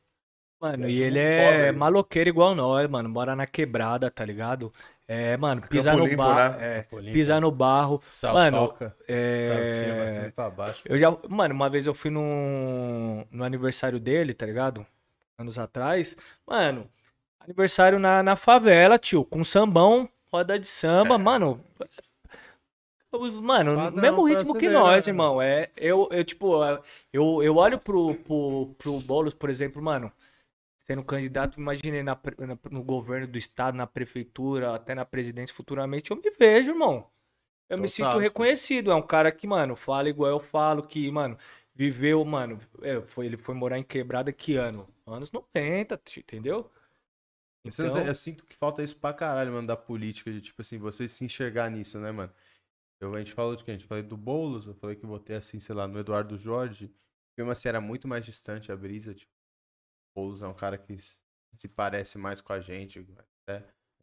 Mano, 0.59 0.87
e 0.87 1.01
ele 1.01 1.17
é 1.19 1.69
isso. 1.69 1.79
maloqueiro 1.79 2.29
igual 2.29 2.53
nós, 2.53 2.87
mano. 2.87 3.09
Mora 3.09 3.35
na 3.35 3.47
quebrada, 3.47 4.11
tá 4.11 4.23
ligado? 4.23 4.71
É, 5.07 5.35
mano, 5.35 5.61
pisar 5.67 5.97
no 5.97 6.07
barro. 6.15 6.59
né? 6.59 6.77
É, 6.79 6.81
pisar 7.11 7.41
no 7.41 7.51
barro. 7.51 8.01
Saltoca, 8.09 8.95
É, 9.07 9.47
saltinha 9.47 9.95
pra 9.95 10.07
cima 10.09 10.27
e 10.27 10.31
pra 10.31 10.49
baixo. 10.51 10.83
Eu 10.85 10.97
já, 10.99 11.09
mano, 11.27 11.55
uma 11.55 11.69
vez 11.69 11.87
eu 11.87 11.95
fui 11.95 12.11
no, 12.11 13.25
no 13.31 13.43
aniversário 13.43 13.99
dele, 13.99 14.33
tá 14.35 14.45
ligado? 14.45 14.85
Anos 15.37 15.57
atrás. 15.57 16.15
Mano, 16.45 16.87
aniversário 17.43 17.99
na, 17.99 18.23
na 18.23 18.35
favela, 18.35 18.97
tio, 18.97 19.25
com 19.25 19.43
sambão, 19.43 20.09
roda 20.31 20.57
de 20.59 20.67
samba, 20.67 21.17
mano. 21.17 21.63
eu- 23.11 23.41
Mano, 23.41 23.75
Padrão 23.75 24.01
mesmo 24.01 24.23
ritmo 24.25 24.55
que 24.55 24.69
nós, 24.69 25.05
né? 25.05 25.11
irmão. 25.11 25.41
É, 25.41 25.69
eu, 25.75 26.07
eu 26.11 26.23
tipo, 26.23 26.55
eu, 27.11 27.43
eu 27.43 27.55
olho 27.57 27.77
pro, 27.79 28.15
pro, 28.15 28.73
pro 28.77 28.99
Boulos, 29.01 29.33
por 29.33 29.49
exemplo, 29.49 29.81
mano, 29.81 30.11
sendo 30.79 31.03
candidato, 31.03 31.59
imaginei 31.59 32.03
na, 32.03 32.15
na- 32.39 32.59
no 32.71 32.83
governo 32.83 33.27
do 33.27 33.37
estado, 33.37 33.75
na 33.77 33.87
prefeitura, 33.87 34.75
até 34.75 34.95
na 34.95 35.05
presidência 35.05 35.55
futuramente, 35.55 36.11
eu 36.11 36.17
me 36.17 36.29
vejo, 36.31 36.71
irmão. 36.71 37.07
Eu 37.69 37.77
me 37.79 37.87
Total, 37.87 37.89
sinto 37.89 38.17
tio. 38.19 38.19
reconhecido. 38.19 38.91
É 38.91 38.95
um 38.95 39.01
cara 39.01 39.31
que, 39.31 39.47
mano, 39.47 39.75
fala 39.75 40.09
igual 40.09 40.31
eu 40.31 40.39
falo, 40.39 40.83
que, 40.83 41.11
mano, 41.11 41.37
viveu, 41.75 42.23
mano. 42.25 42.59
é, 42.81 43.01
foi, 43.01 43.25
ele 43.27 43.37
foi 43.37 43.55
morar 43.55 43.79
em 43.79 43.83
quebrada 43.83 44.31
que 44.33 44.55
ano? 44.57 44.87
Anos 45.07 45.31
90, 45.31 45.97
t- 45.97 46.19
entendeu? 46.21 46.69
Isso 47.65 47.81
eu- 47.81 47.87
Então, 47.87 48.07
Eu 48.07 48.15
sinto 48.15 48.45
que 48.45 48.55
falta 48.55 48.83
isso 48.83 48.97
pra 48.97 49.13
caralho, 49.13 49.51
mano, 49.51 49.67
da 49.67 49.77
política, 49.77 50.31
de 50.31 50.41
tipo 50.41 50.61
assim, 50.61 50.77
você 50.77 51.07
se 51.07 51.23
enxergar 51.23 51.69
nisso, 51.69 51.99
né, 51.99 52.11
mano? 52.11 52.33
Eu, 52.99 53.13
a 53.15 53.19
gente 53.19 53.33
falou 53.33 53.55
de 53.55 53.63
quem? 53.63 53.75
A 53.75 53.77
gente 53.77 53.87
falou 53.87 54.03
do 54.03 54.17
Boulos, 54.17 54.67
eu 54.67 54.75
falei 54.75 54.95
que 54.95 55.05
votei 55.05 55.35
assim, 55.35 55.59
sei 55.59 55.73
lá, 55.75 55.87
no 55.87 55.99
Eduardo 55.99 56.37
Jorge. 56.37 56.93
Mesmo 57.37 57.51
assim, 57.51 57.67
era 57.69 57.81
muito 57.81 58.07
mais 58.07 58.25
distante 58.25 58.71
a 58.71 58.75
brisa, 58.75 59.13
tipo. 59.13 59.31
O 60.15 60.21
Boulos 60.21 60.41
é 60.41 60.47
um 60.47 60.53
cara 60.53 60.77
que 60.77 60.97
se 60.97 61.67
parece 61.67 62.17
mais 62.17 62.41
com 62.41 62.53
a 62.53 62.59
gente, 62.59 62.99
né? 63.01 63.25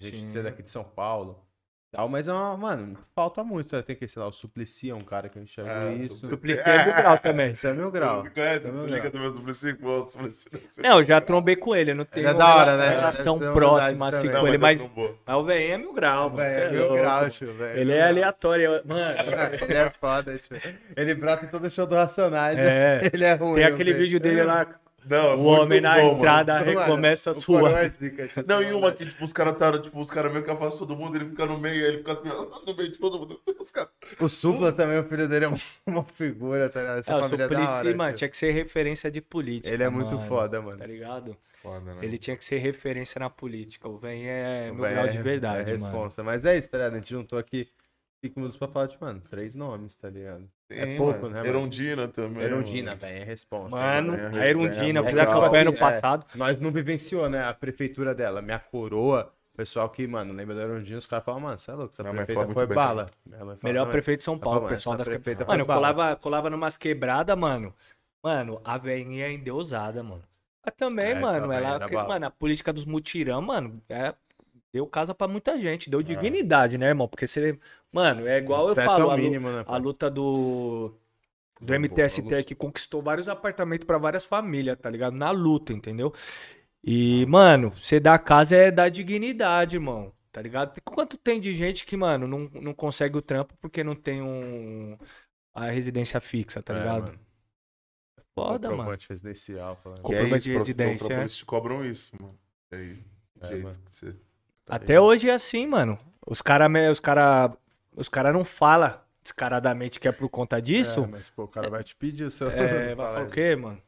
A 0.01 0.05
gente 0.05 0.17
é 0.39 0.43
daqui 0.43 0.63
de 0.63 0.71
São 0.71 0.85
Paulo. 0.85 1.48
Tal, 1.91 2.07
mas 2.07 2.29
é 2.29 2.33
uma, 2.35 2.55
mano, 2.55 2.99
falta 3.15 3.43
muito. 3.43 3.75
né? 3.75 3.81
Tem 3.81 3.97
que, 3.97 4.07
sei 4.07 4.21
lá, 4.21 4.29
o 4.29 4.33
Suplicy 4.33 4.91
é 4.91 4.95
um 4.95 5.03
cara 5.03 5.27
que 5.31 5.39
eu 5.39 5.43
enxergo 5.43 5.71
É, 5.71 5.95
isso. 5.95 6.17
Suplicy. 6.17 6.29
dupliquei 6.37 6.85
mil 6.85 6.95
grau 6.95 7.19
também. 7.19 7.51
Isso 7.53 7.67
é 7.67 7.73
meu 7.73 7.91
grau. 7.91 8.23
Você 8.25 8.31
conhece? 8.31 8.61
Tu 8.61 8.87
liga 8.87 9.11
do 9.11 9.19
meu 9.19 9.33
Suplicy? 9.33 9.73
Pô, 9.75 10.05
Suplicy. 10.05 10.83
Não, 10.83 10.99
eu 10.99 11.05
já 11.05 11.19
trombei 11.19 11.57
com 11.57 11.75
ele, 11.75 11.93
eu 11.93 11.95
não 11.95 12.05
tenho 12.05 12.29
é 12.29 12.35
da 12.35 12.55
hora, 12.57 12.77
né? 12.77 12.91
relação 12.91 13.39
próxima 13.39 14.09
assim 14.09 14.19
também. 14.27 14.41
com 14.41 14.49
ele, 14.49 14.59
mas, 14.59 14.83
é 14.83 14.91
mas 15.27 15.37
o 15.37 15.45
velho 15.45 15.73
é 15.73 15.79
mil 15.79 15.95
grau, 15.95 16.29
mano. 16.29 16.43
É 16.43 16.61
é 16.65 16.71
meu 16.71 16.81
louco. 16.89 16.97
grau, 17.03 17.31
tio, 17.31 17.55
velho. 17.55 17.81
Ele 17.81 17.93
é 17.93 18.07
aleatório, 18.07 18.83
mano. 18.85 19.01
Ele 19.63 19.75
é 19.75 19.91
foda, 19.99 20.37
tio. 20.39 20.57
Ele 20.95 21.15
brota 21.15 21.47
em 21.47 21.49
todo 21.49 21.71
show 21.71 21.87
do 21.87 21.95
Racionais. 21.95 22.59
É. 22.59 23.09
Ele 23.15 23.25
é 23.25 23.33
ruim. 23.33 23.55
Tem 23.55 23.65
aquele 23.65 23.95
vídeo 23.95 24.21
dele 24.21 24.43
lá, 24.45 24.67
Não, 25.07 25.17
é 25.31 25.35
o 25.35 25.43
homem 25.45 25.81
na 25.81 25.95
bom, 25.97 26.17
entrada 26.19 26.55
Mano, 26.59 26.67
recomeça 26.81 27.31
a 27.31 27.33
o 27.33 27.43
Coroa 27.45 27.71
suar. 27.71 27.85
é 27.85 28.43
Não, 28.47 28.63
e 28.63 28.73
uma 28.73 28.93
que, 28.93 29.07
tipo, 29.07 29.25
os 29.25 29.33
caras 29.33 29.57
tá, 29.57 29.79
tipo, 29.79 29.99
os 30.01 30.07
caras 30.07 30.31
meio 30.33 30.45
que 30.45 30.51
afastam 30.51 30.87
todo 30.87 30.97
mundo, 30.97 31.17
ele 31.17 31.31
fica 31.31 31.47
no 31.47 31.59
meio, 31.59 31.83
ele 31.87 31.99
fica 31.99 32.13
assim, 32.13 32.29
no 32.67 32.75
meio 32.77 32.93
de 32.93 32.99
todo 32.99 33.19
mundo. 33.19 33.41
Os 33.59 33.71
caras... 33.71 33.91
O 34.21 34.29
Supla 34.29 34.73
também, 34.73 34.99
o 34.99 35.05
filho 35.05 35.27
dele 35.29 35.47
é 35.47 35.49
uma- 35.87 36.05
figura, 36.05 36.69
tá 36.69 36.81
ligado? 36.81 36.99
Essa 36.99 37.13
É, 37.13 37.17
o 37.17 37.21
família 37.21 37.45
é 37.45 37.49
da 37.49 37.71
hora, 37.71 37.95
mano, 37.97 38.11
tio. 38.11 38.19
tinha 38.19 38.29
que 38.29 38.37
ser 38.37 38.51
referência 38.53 39.11
de 39.11 39.21
política. 39.21 39.73
Ele 39.73 39.83
é 39.83 39.89
muito 39.89 40.15
mano, 40.15 40.29
foda, 40.29 40.61
mano. 40.61 40.79
Tá 40.79 40.87
ligado? 40.87 41.37
Foda, 41.63 41.95
né? 41.95 42.01
Ele 42.03 42.19
tinha 42.19 42.37
que 42.37 42.45
ser 42.45 42.59
referência 42.59 43.19
na 43.19 43.31
política. 43.31 43.89
O 43.89 43.97
velho 43.99 44.23
é 44.27 44.71
meu 44.73 44.83
Véi, 44.83 44.95
grau 44.95 45.09
de 45.09 45.19
é- 45.19 45.23
verdade, 45.23 45.71
é 45.71 45.73
responsa. 45.75 46.23
Mas 46.23 46.45
é 46.45 46.57
isso, 46.59 46.69
tá 46.71 46.77
ligado? 46.79 46.93
A 46.95 46.97
gente 46.99 47.11
juntou 47.11 47.39
aqui 47.39 47.69
cinco 48.23 48.41
minutos 48.41 48.57
pra 48.57 48.69
falar 48.69 48.87
de, 48.87 48.97
mano, 49.01 49.21
três 49.31 49.55
nomes, 49.55 49.97
tá 49.97 50.09
ligado? 50.11 50.49
É 50.71 50.97
pouco, 50.97 51.23
mano. 51.23 51.31
né, 51.31 51.43
mano? 51.43 51.47
Erondina 51.49 52.09
também. 52.09 52.43
Erundina, 52.43 52.95
velho, 52.95 53.19
é 53.23 53.25
responsa. 53.25 53.77
Mano, 53.77 54.15
É, 54.15 54.43
a 54.43 54.47
Erundina, 54.47 55.01
eu 55.01 55.05
é 55.05 55.11
fiz 55.11 55.19
a 55.19 55.27
campanha 55.27 55.65
no 55.65 55.75
é. 55.75 55.77
passado. 55.79 56.27
Nós 56.35 56.59
não 56.61 56.71
vivenciou, 56.71 57.29
né, 57.29 57.45
a 57.45 57.55
prefeitura 57.55 58.15
dela. 58.15 58.43
Minha 58.43 58.59
coroa, 58.59 59.33
pessoal 59.57 59.89
que, 59.91 60.07
mano, 60.07 60.33
lembra 60.35 60.55
da 60.55 60.63
Erundina, 60.63 60.99
os 60.99 61.07
caras 61.07 61.25
falam, 61.25 61.41
mano, 61.41 61.59
você 61.59 61.71
é 61.71 61.75
louco, 61.75 61.93
essa 61.93 62.03
Minha 62.03 62.13
mãe 62.15 62.25
prefeita 62.25 62.53
foi 62.53 62.67
bala. 62.67 63.11
Melhor 63.63 63.87
também. 63.87 63.93
prefeito 63.93 64.19
de 64.19 64.25
São 64.25 64.39
Paulo, 64.39 64.61
fala, 64.61 64.71
pessoal 64.71 64.97
das 64.97 65.09
prefeita 65.09 65.45
quebradas. 65.45 65.47
Mano, 65.49 65.59
foi 65.59 65.63
eu 65.63 65.67
bala. 65.67 65.95
colava, 65.95 66.17
colava 66.17 66.51
numas 66.51 66.77
quebradas, 66.77 67.37
mano. 67.37 67.75
Mano, 68.23 68.61
a 68.65 68.77
velhinha 68.79 69.27
é 69.27 69.33
endeusada, 69.33 70.03
mano. 70.03 70.23
Mas 70.65 70.75
também, 70.77 71.13
É, 71.13 71.15
mano, 71.15 71.45
a 71.45 71.49
velhinha 71.49 71.79
ela, 71.91 72.09
mano, 72.09 72.27
a 72.27 72.31
política 72.31 72.73
dos 72.73 72.85
mutirão, 72.85 73.41
mano, 73.41 73.83
é, 73.89 74.15
deu 74.73 74.87
casa 74.87 75.15
pra 75.15 75.29
muita 75.29 75.59
gente, 75.59 75.91
deu 75.91 76.03
dignidade, 76.03 76.79
né, 76.79 76.87
irmão? 76.89 77.09
Porque 77.09 77.27
você, 77.27 77.59
mano, 77.93 78.27
é 78.27 78.39
igual 78.39 78.69
eu 78.69 78.77
falo, 78.77 79.05
é 79.05 79.07
o 79.07 79.11
a, 79.11 79.17
mínimo, 79.17 79.49
né, 79.51 79.65
a 79.67 79.77
luta 79.77 80.11
do 80.11 80.95
do 81.61 81.75
MTST 81.75 82.45
que 82.45 82.55
conquistou 82.55 83.03
vários 83.03 83.29
apartamentos 83.29 83.85
pra 83.87 83.99
várias 83.99 84.25
famílias, 84.25 84.77
tá 84.79 84.89
ligado? 84.91 85.15
Na 85.17 85.31
luta, 85.33 85.73
entendeu? 85.73 86.13
E, 86.85 87.27
mano, 87.27 87.71
você 87.71 87.99
dá 88.01 88.19
casa 88.19 88.57
é 88.57 88.71
dar 88.71 88.89
dignidade, 88.89 89.77
irmão. 89.77 90.13
Tá 90.31 90.41
ligado? 90.43 90.81
Quanto 90.83 91.17
tem 91.19 91.41
de 91.41 91.53
gente 91.53 91.85
que, 91.85 91.97
mano, 91.97 92.29
não, 92.29 92.41
não 92.63 92.75
consegue 92.75 93.17
o 93.19 93.23
trampo 93.23 93.55
porque 93.61 93.83
não 93.83 93.95
tem 93.97 94.23
um. 94.23 94.97
a 95.55 95.71
residência 95.71 96.21
fixa, 96.21 96.63
tá 96.63 96.75
É, 96.75 96.79
ligado? 96.79 97.03
mano. 97.03 97.21
Foda, 98.35 98.71
mano. 98.71 98.97
Residencial. 99.09 99.77
falando. 99.83 99.99
É 99.99 100.03
Comprovante 100.03 100.37
isso, 100.37 100.49
de 100.51 100.57
residência, 100.57 101.13
é. 101.13 101.21
eles 101.21 101.43
cobram 101.43 101.85
isso, 101.85 102.13
mano. 102.21 102.39
Aí, 102.71 102.99
É, 103.41 103.49
jeito 103.49 103.63
mano. 103.65 103.79
que 103.85 103.95
você... 103.95 104.17
tá 104.69 104.77
Até 104.77 104.87
ligado? 104.95 105.05
hoje 105.05 105.29
é 105.29 105.35
assim, 105.35 105.67
mano. 105.67 105.99
Os 106.27 106.43
caras 106.43 106.71
os 106.93 107.01
cara, 107.01 107.53
os 107.97 108.09
cara 108.09 108.33
não 108.33 108.45
falam 108.45 108.95
descaradamente 109.23 109.99
que 110.01 110.09
é 110.09 110.13
por 110.13 110.29
conta 110.29 110.61
disso. 110.61 111.05
É, 111.05 111.07
mas 111.07 111.31
pô, 111.31 111.45
o 111.45 111.49
cara 111.49 111.69
vai 111.69 111.83
te 111.83 111.95
pedir 111.97 112.25
o 112.25 112.31
seu. 112.31 112.51
É, 112.51 112.95
vai 112.95 112.97
Fala 112.97 113.13
falar 113.15 113.27
o 113.27 113.31
quê, 113.31 113.57
mano? 113.57 113.83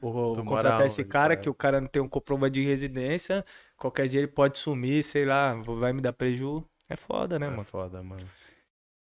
Vou 0.00 0.36
contratar 0.44 0.86
esse 0.86 1.02
cara 1.04 1.34
que 1.36 1.48
o 1.48 1.54
cara 1.54 1.80
não 1.80 1.88
tem 1.88 2.02
um 2.02 2.08
comprovante 2.08 2.54
de 2.54 2.64
residência. 2.64 3.44
Qualquer 3.76 4.06
dia 4.06 4.20
ele 4.20 4.26
pode 4.28 4.58
sumir, 4.58 5.02
sei 5.02 5.24
lá, 5.24 5.54
vai 5.54 5.92
me 5.94 6.00
dar 6.02 6.12
preju. 6.12 6.62
É 6.88 6.96
foda, 6.96 7.38
né, 7.38 7.46
É 7.46 7.50
mano? 7.50 7.64
foda, 7.64 8.02
mano. 8.02 8.22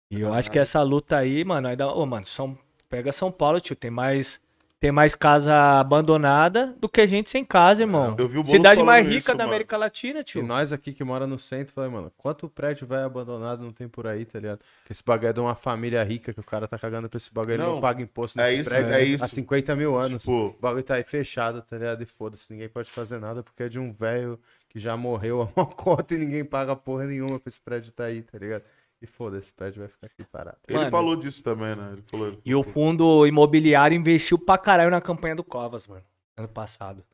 E 0.09 0.21
eu 0.21 0.33
acho 0.33 0.49
que 0.49 0.59
essa 0.59 0.81
luta 0.83 1.17
aí, 1.17 1.45
mano, 1.45 1.75
dá, 1.75 1.93
ô, 1.93 2.07
mano, 2.07 2.25
São, 2.25 2.57
pega 2.89 3.11
São 3.11 3.33
Paulo, 3.33 3.61
tio, 3.61 3.75
tem 3.75 3.91
mais 3.91 4.41
tem 4.79 4.93
mais 4.93 5.15
casa 5.15 5.81
abandonada 5.81 6.77
do 6.79 6.89
que 6.89 7.07
gente 7.07 7.31
sem 7.31 7.45
casa, 7.45 7.83
irmão. 7.83 8.15
Eu 8.19 8.29
vi 8.29 8.39
o 8.39 8.43
Boulos 8.43 8.51
Cidade 8.51 8.83
mais 8.83 9.07
rica 9.07 9.19
isso, 9.19 9.29
da 9.29 9.35
mano. 9.39 9.49
América 9.51 9.77
Latina, 9.77 10.21
E 10.21 10.25
tio. 10.25 10.43
nós 10.43 10.71
aqui 10.71 10.93
que 10.93 11.03
mora 11.03 11.27
no 11.27 11.39
centro, 11.39 11.73
falei, 11.73 11.91
mano, 11.91 12.13
quanto 12.17 12.49
prédio 12.49 12.87
vai 12.87 13.03
abandonado 13.03 13.63
não 13.63 13.73
tem 13.73 13.89
por 13.89 14.07
aí, 14.07 14.25
tá 14.27 14.39
ligado? 14.39 14.61
Que 14.85 14.93
esse 14.93 15.03
bagulho 15.03 15.29
é 15.29 15.33
de 15.33 15.41
uma 15.41 15.55
família 15.55 16.03
rica 16.05 16.33
que 16.35 16.41
o 16.41 16.45
cara 16.45 16.69
tá 16.69 16.79
cagando 16.79 17.09
pra 17.09 17.17
esse 17.17 17.33
bagulho, 17.33 17.55
ele 17.55 17.63
não 17.63 17.75
Não, 17.77 17.81
paga 17.81 18.03
imposto 18.03 18.39
é 18.39 18.45
nesse 18.51 18.61
isso, 18.61 18.71
prédio 18.71 18.93
é 18.93 19.03
isso. 19.05 19.25
há 19.25 19.29
50 19.29 19.75
mil 19.75 19.97
anos. 19.97 20.23
Tipo, 20.25 20.33
O 20.49 20.57
bagulho 20.61 20.83
tá 20.83 20.95
aí 20.97 21.05
fechado, 21.05 21.63
tá 21.63 21.77
ligado? 21.79 22.03
E 22.03 22.07
foda-se, 22.07 22.53
ninguém 22.53 22.69
pode 22.69 22.91
fazer 22.91 23.19
nada 23.19 23.43
porque 23.43 23.63
é 23.63 23.69
de 23.69 23.79
um 23.79 23.91
velho 23.93 24.39
que 24.69 24.79
já 24.79 24.95
morreu 24.97 25.41
a 25.41 25.49
uma 25.57 25.67
conta 25.67 26.15
e 26.15 26.19
ninguém 26.19 26.45
paga 26.45 26.77
porra 26.77 27.07
nenhuma 27.07 27.41
pra 27.41 27.49
esse 27.49 27.61
prédio 27.61 27.93
tá 27.93 28.05
aí, 28.05 28.21
tá 28.23 28.37
ligado? 28.39 28.63
E 29.07 29.09
foda-se, 29.09 29.45
esse 29.47 29.53
prédio 29.53 29.79
vai 29.81 29.89
ficar 29.89 30.07
aqui 30.09 30.25
parado. 30.31 30.57
ele 30.67 30.79
Mano. 30.79 30.91
falou 30.91 31.15
disso 31.17 31.43
também, 31.43 31.77
né? 31.77 31.91
Ele 31.93 32.03
falou... 32.11 32.27
ele 32.29 32.41
E 32.45 32.55
o 32.55 32.63
falou- 32.63 32.75
fundo 32.75 33.27
imobiliário 33.27 33.97
investiu 33.97 34.37
pra 34.39 34.59
caralho 34.59 34.91
na 34.91 35.01
campanha 35.01 35.37
do 35.37 35.45
Covas, 35.45 35.87
mano. 35.87 36.03
Ano 36.37 36.49
passado. 36.49 37.05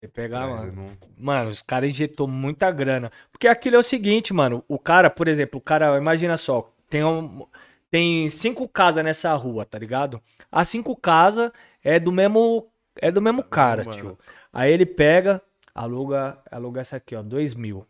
Você 0.00 0.08
pegar, 0.08 0.48
É, 0.48 0.50
mano. 0.50 0.72
não- 0.72 0.96
Mano, 1.16 1.50
os 1.50 1.62
caras 1.62 1.88
injetou 1.90 2.26
muita 2.26 2.70
grana. 2.72 3.10
Porque 3.30 3.46
aquilo 3.46 3.76
é 3.76 3.78
o 3.78 3.82
seguinte, 3.84 4.34
mano. 4.34 4.64
O 4.66 4.78
cara, 4.78 5.08
por 5.08 5.28
exemplo, 5.28 5.58
o 5.58 5.62
cara, 5.62 5.96
imagina 5.96 6.36
só, 6.36 6.68
tem, 6.90 7.04
um, 7.04 7.46
tem 7.88 8.28
cinco 8.28 8.66
casas 8.68 9.04
nessa 9.04 9.32
rua, 9.34 9.64
tá 9.64 9.78
ligado? 9.78 10.20
As 10.50 10.66
cinco 10.68 10.96
casas 10.96 11.52
é 11.84 12.00
do 12.00 12.10
mesmo. 12.10 12.68
É 12.96 13.10
do 13.12 13.22
mesmo 13.22 13.42
cara, 13.44 13.84
mano. 13.84 13.96
tio. 13.96 14.18
Aí 14.52 14.70
ele 14.72 14.84
pega, 14.84 15.40
aluga, 15.74 16.36
aluga 16.50 16.80
essa 16.80 16.96
aqui, 16.96 17.14
ó, 17.14 17.22
dois 17.22 17.54
mil. 17.54 17.86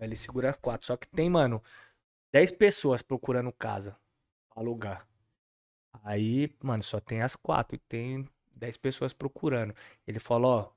Aí 0.00 0.06
ele 0.06 0.16
segura 0.16 0.48
as 0.50 0.56
quatro. 0.56 0.86
Só 0.86 0.96
que 0.96 1.08
tem, 1.08 1.28
mano, 1.28 1.60
dez 2.32 2.50
pessoas 2.50 3.02
procurando 3.02 3.52
casa 3.52 3.96
pra 4.50 4.62
alugar. 4.62 5.06
Aí, 6.04 6.54
mano, 6.62 6.82
só 6.82 7.00
tem 7.00 7.22
as 7.22 7.34
quatro 7.36 7.76
e 7.76 7.78
tem 7.78 8.28
dez 8.54 8.76
pessoas 8.76 9.12
procurando. 9.12 9.74
Ele 10.06 10.18
falou, 10.18 10.50
ó, 10.50 10.70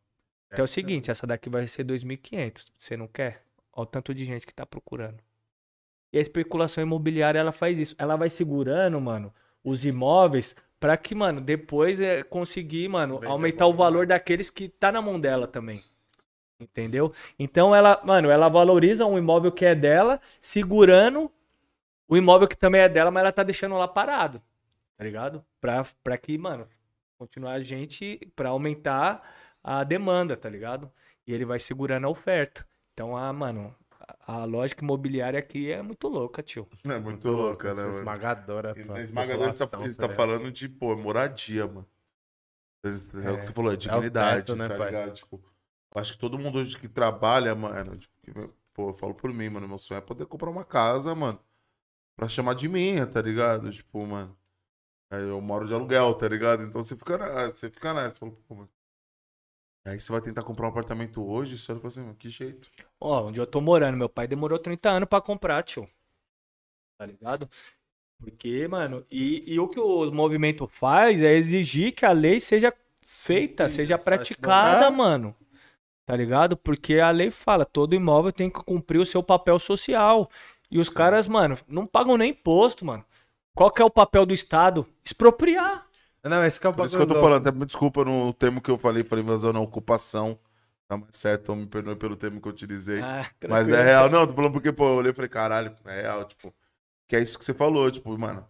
então 0.47 0.63
é 0.63 0.65
o 0.65 0.67
seguinte, 0.67 1.09
essa 1.09 1.25
daqui 1.25 1.49
vai 1.49 1.65
ser 1.67 1.85
2.500. 1.85 2.67
Você 2.77 2.97
não 2.97 3.07
quer? 3.07 3.45
Olha 3.71 3.83
o 3.83 3.85
tanto 3.85 4.13
de 4.13 4.25
gente 4.25 4.45
que 4.45 4.53
tá 4.53 4.65
procurando. 4.65 5.23
E 6.11 6.17
a 6.17 6.21
especulação 6.21 6.83
imobiliária, 6.83 7.39
ela 7.39 7.53
faz 7.53 7.79
isso. 7.79 7.95
Ela 7.97 8.17
vai 8.17 8.29
segurando, 8.29 8.99
mano, 8.99 9.33
os 9.63 9.85
imóveis 9.85 10.53
pra 10.77 10.97
que, 10.97 11.15
mano, 11.15 11.39
depois 11.39 11.99
é 11.99 12.21
conseguir, 12.23 12.89
mano, 12.89 13.15
Vender 13.15 13.27
aumentar 13.27 13.67
o 13.67 13.73
valor 13.73 14.05
daqueles 14.05 14.49
que 14.49 14.67
tá 14.67 14.91
na 14.91 15.01
mão 15.01 15.19
dela 15.19 15.47
também. 15.47 15.81
Entendeu? 16.59 17.13
Então 17.39 17.73
ela, 17.73 18.01
mano, 18.03 18.29
ela 18.29 18.49
valoriza 18.49 19.05
um 19.05 19.17
imóvel 19.17 19.51
que 19.51 19.65
é 19.65 19.73
dela, 19.73 20.19
segurando 20.41 21.31
o 22.11 22.17
imóvel 22.17 22.45
que 22.45 22.57
também 22.57 22.81
é 22.81 22.89
dela, 22.89 23.09
mas 23.09 23.21
ela 23.21 23.31
tá 23.31 23.41
deixando 23.41 23.77
lá 23.77 23.87
parado. 23.87 24.41
Tá 24.97 25.03
ligado? 25.05 25.45
Pra, 25.61 25.85
pra 26.03 26.17
que, 26.17 26.37
mano, 26.37 26.67
continuar 27.17 27.53
a 27.53 27.61
gente, 27.61 28.19
pra 28.35 28.49
aumentar 28.49 29.23
a 29.63 29.81
demanda, 29.85 30.35
tá 30.35 30.49
ligado? 30.49 30.91
E 31.25 31.33
ele 31.33 31.45
vai 31.45 31.57
segurando 31.57 32.05
a 32.05 32.09
oferta. 32.09 32.67
Então, 32.91 33.15
a, 33.15 33.31
mano, 33.31 33.73
a, 34.27 34.41
a 34.41 34.43
lógica 34.43 34.83
imobiliária 34.83 35.39
aqui 35.39 35.71
é 35.71 35.81
muito 35.81 36.09
louca, 36.09 36.43
tio. 36.43 36.67
É 36.83 36.99
muito 36.99 37.29
louca, 37.31 37.73
né, 37.73 37.81
mano? 37.81 37.99
Esmagadora. 37.99 38.75
Pra 38.75 39.01
esmagadora 39.01 39.55
você 39.55 39.65
tá, 39.65 40.07
tá 40.07 40.13
falando 40.13 40.51
de, 40.51 40.67
pô, 40.67 40.93
moradia, 40.97 41.65
mano. 41.65 41.87
É, 42.83 43.31
o 43.31 43.37
que 43.37 43.45
você 43.45 43.53
falou, 43.53 43.71
é 43.71 43.77
dignidade, 43.77 44.47
teto, 44.47 44.55
né, 44.57 44.67
tá 44.67 44.77
pai? 44.77 44.87
ligado? 44.87 45.13
Tipo, 45.13 45.41
eu 45.95 46.01
acho 46.01 46.13
que 46.13 46.19
todo 46.19 46.37
mundo 46.37 46.59
hoje 46.59 46.77
que 46.77 46.89
trabalha, 46.89 47.55
mano, 47.55 47.95
tipo, 47.95 48.13
que, 48.21 48.31
pô, 48.73 48.89
eu 48.89 48.93
falo 48.93 49.13
por 49.13 49.31
mim, 49.31 49.47
mano, 49.47 49.65
meu 49.65 49.77
sonho 49.77 49.99
é 49.99 50.01
poder 50.01 50.25
comprar 50.25 50.49
uma 50.49 50.65
casa, 50.65 51.15
mano, 51.15 51.39
pra 52.21 52.29
chamar 52.29 52.53
de 52.53 52.69
minha, 52.69 53.07
tá 53.07 53.19
ligado? 53.19 53.71
Tipo, 53.71 54.05
mano, 54.05 54.37
aí 55.09 55.23
eu 55.23 55.41
moro 55.41 55.67
de 55.67 55.73
aluguel, 55.73 56.13
tá 56.13 56.27
ligado? 56.27 56.61
Então 56.61 56.83
você 56.83 56.95
fica 56.95 57.17
nessa, 57.17 57.57
você 57.57 57.69
fica 57.71 57.95
nessa, 57.95 58.19
fala, 58.19 58.31
pô, 58.47 58.53
mano. 58.53 58.69
Aí 59.83 59.99
você 59.99 60.11
vai 60.11 60.21
tentar 60.21 60.43
comprar 60.43 60.67
um 60.67 60.69
apartamento 60.69 61.27
hoje, 61.27 61.57
você 61.57 61.73
fala 61.73 61.87
assim, 61.87 62.01
mano, 62.01 62.15
que 62.15 62.29
jeito. 62.29 62.69
Ó, 62.99 63.25
onde 63.25 63.39
eu 63.39 63.47
tô 63.47 63.59
morando, 63.59 63.97
meu 63.97 64.07
pai 64.07 64.27
demorou 64.27 64.59
30 64.59 64.91
anos 64.91 65.09
pra 65.09 65.19
comprar, 65.19 65.63
tio. 65.63 65.89
Tá 66.99 67.07
ligado? 67.07 67.49
Porque, 68.19 68.67
mano, 68.67 69.03
e, 69.09 69.55
e 69.55 69.59
o 69.59 69.67
que 69.67 69.79
o 69.79 70.11
movimento 70.11 70.67
faz 70.67 71.23
é 71.23 71.33
exigir 71.33 71.95
que 71.95 72.05
a 72.05 72.11
lei 72.11 72.39
seja 72.39 72.71
feita, 73.01 73.67
Sim, 73.67 73.77
seja 73.77 73.95
essa 73.95 74.05
praticada, 74.05 74.91
mano. 74.91 75.35
Tá 76.05 76.15
ligado? 76.15 76.57
Porque 76.57 76.99
a 76.99 77.09
lei 77.09 77.31
fala, 77.31 77.65
todo 77.65 77.95
imóvel 77.95 78.31
tem 78.31 78.49
que 78.49 78.63
cumprir 78.63 78.99
o 78.99 79.05
seu 79.05 79.23
papel 79.23 79.57
social. 79.57 80.29
E 80.71 80.79
os 80.79 80.89
caras, 80.89 81.27
mano, 81.27 81.57
não 81.67 81.85
pagam 81.85 82.17
nem 82.17 82.31
imposto, 82.31 82.85
mano. 82.85 83.05
Qual 83.53 83.69
que 83.71 83.81
é 83.81 83.85
o 83.85 83.89
papel 83.89 84.25
do 84.25 84.33
Estado? 84.33 84.87
Expropriar. 85.03 85.85
Não, 86.23 86.43
esse 86.45 86.59
que 86.59 86.67
é 86.67 86.69
o 86.69 86.73
Por 86.73 86.85
isso 86.85 86.95
que 86.95 87.01
eu 87.01 87.07
tô 87.07 87.15
falando, 87.15 87.47
até 87.47 87.57
me 87.57 87.65
desculpa 87.65 88.05
no 88.05 88.33
termo 88.33 88.61
que 88.61 88.69
eu 88.69 88.77
falei, 88.77 89.03
falei 89.03 89.23
invasão 89.23 89.51
na 89.53 89.59
ocupação. 89.59 90.37
Tá 90.87 90.97
mais 90.97 91.15
certo, 91.15 91.43
então 91.43 91.55
me 91.55 91.65
perdoe 91.65 91.95
pelo 91.95 92.15
termo 92.15 92.39
que 92.41 92.47
eu 92.47 92.51
utilizei. 92.51 93.01
Ah, 93.03 93.25
Mas 93.45 93.71
é 93.71 93.83
real, 93.83 94.09
não, 94.09 94.27
tô 94.27 94.33
falando 94.33 94.51
porque, 94.53 94.71
pô, 94.71 94.85
eu 94.87 94.95
olhei 94.95 95.11
e 95.11 95.15
falei, 95.15 95.29
caralho, 95.29 95.75
é 95.85 96.01
real, 96.01 96.25
tipo, 96.25 96.53
que 97.07 97.15
é 97.15 97.21
isso 97.21 97.39
que 97.39 97.45
você 97.45 97.53
falou, 97.53 97.91
tipo, 97.91 98.17
mano, 98.17 98.41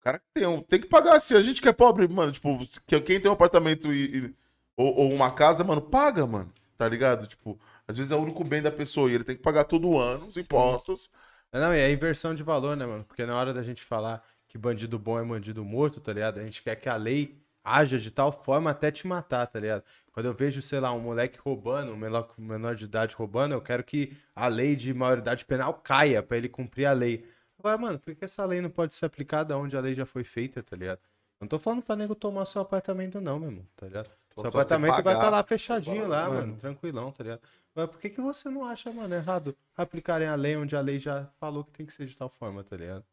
o 0.00 0.04
cara 0.04 0.22
tem, 0.34 0.46
um, 0.46 0.62
tem 0.62 0.80
que 0.80 0.88
pagar, 0.88 1.20
se 1.20 1.34
a 1.36 1.42
gente 1.42 1.62
que 1.62 1.68
é 1.68 1.72
pobre, 1.72 2.08
mano, 2.08 2.32
tipo, 2.32 2.58
que, 2.86 3.00
quem 3.02 3.20
tem 3.20 3.30
um 3.30 3.34
apartamento 3.34 3.92
e, 3.92 4.26
e- 4.28 4.34
ou, 4.76 4.94
ou 4.96 5.12
uma 5.14 5.30
casa, 5.32 5.64
mano, 5.64 5.82
paga, 5.82 6.26
mano, 6.26 6.52
tá 6.76 6.88
ligado? 6.88 7.26
Tipo, 7.28 7.58
às 7.88 7.96
vezes 7.98 8.12
é 8.12 8.16
o 8.16 8.20
único 8.22 8.44
bem 8.44 8.62
da 8.62 8.72
pessoa 8.72 9.10
e 9.10 9.14
ele 9.14 9.24
tem 9.24 9.36
que 9.36 9.42
pagar 9.42 9.64
todo 9.64 9.98
ano 9.98 10.26
os 10.28 10.36
impostos. 10.38 11.10
Não, 11.52 11.74
e 11.74 11.78
é 11.78 11.90
inversão 11.90 12.34
de 12.34 12.42
valor, 12.42 12.76
né, 12.76 12.86
mano? 12.86 13.04
Porque 13.04 13.26
na 13.26 13.36
hora 13.36 13.52
da 13.52 13.62
gente 13.62 13.82
falar 13.82 14.22
que 14.46 14.56
bandido 14.56 14.98
bom 14.98 15.18
é 15.18 15.24
bandido 15.24 15.64
morto, 15.64 16.00
tá 16.00 16.12
ligado? 16.12 16.38
A 16.38 16.44
gente 16.44 16.62
quer 16.62 16.76
que 16.76 16.88
a 16.88 16.96
lei 16.96 17.40
haja 17.62 17.98
de 17.98 18.10
tal 18.10 18.32
forma 18.32 18.70
até 18.70 18.90
te 18.90 19.06
matar, 19.06 19.46
tá 19.46 19.58
ligado? 19.58 19.84
Quando 20.12 20.26
eu 20.26 20.34
vejo, 20.34 20.62
sei 20.62 20.80
lá, 20.80 20.92
um 20.92 21.00
moleque 21.00 21.38
roubando, 21.38 21.92
um 21.92 21.96
menor, 21.96 22.74
de 22.74 22.84
idade 22.84 23.14
roubando, 23.14 23.52
eu 23.52 23.60
quero 23.60 23.84
que 23.84 24.16
a 24.34 24.46
lei 24.46 24.74
de 24.74 24.94
maioridade 24.94 25.44
penal 25.44 25.74
caia 25.74 26.22
pra 26.22 26.36
ele 26.36 26.48
cumprir 26.48 26.86
a 26.86 26.92
lei. 26.92 27.28
Agora, 27.58 27.76
mano, 27.76 27.98
por 27.98 28.14
que 28.14 28.24
essa 28.24 28.44
lei 28.44 28.60
não 28.60 28.70
pode 28.70 28.94
ser 28.94 29.06
aplicada 29.06 29.56
onde 29.56 29.76
a 29.76 29.80
lei 29.80 29.94
já 29.94 30.06
foi 30.06 30.24
feita, 30.24 30.62
tá 30.62 30.76
ligado? 30.76 31.00
Não 31.40 31.48
tô 31.48 31.58
falando 31.58 31.82
pra 31.82 31.96
nego 31.96 32.14
tomar 32.14 32.44
seu 32.44 32.60
apartamento, 32.60 33.20
não, 33.20 33.38
meu 33.38 33.50
irmão, 33.50 33.66
tá 33.76 33.86
ligado? 33.86 34.10
Só 34.34 34.42
Seu 34.42 34.48
apartamento 34.48 35.02
vai 35.02 35.14
estar 35.14 35.30
lá 35.30 35.42
fechadinho 35.42 36.06
lá, 36.06 36.28
mano, 36.28 36.56
tranquilão, 36.56 37.12
tá 37.12 37.24
ligado? 37.24 37.40
Mas 37.74 37.86
por 37.88 38.00
que, 38.00 38.10
que 38.10 38.20
você 38.20 38.48
não 38.50 38.64
acha, 38.64 38.92
mano, 38.92 39.14
errado 39.14 39.56
aplicarem 39.76 40.28
a 40.28 40.34
lei 40.34 40.56
onde 40.56 40.76
a 40.76 40.80
lei 40.80 40.98
já 40.98 41.26
falou 41.38 41.64
que 41.64 41.72
tem 41.72 41.86
que 41.86 41.92
ser 41.92 42.06
de 42.06 42.16
tal 42.16 42.28
forma, 42.28 42.64
tá 42.64 42.76
ligado? 42.76 43.04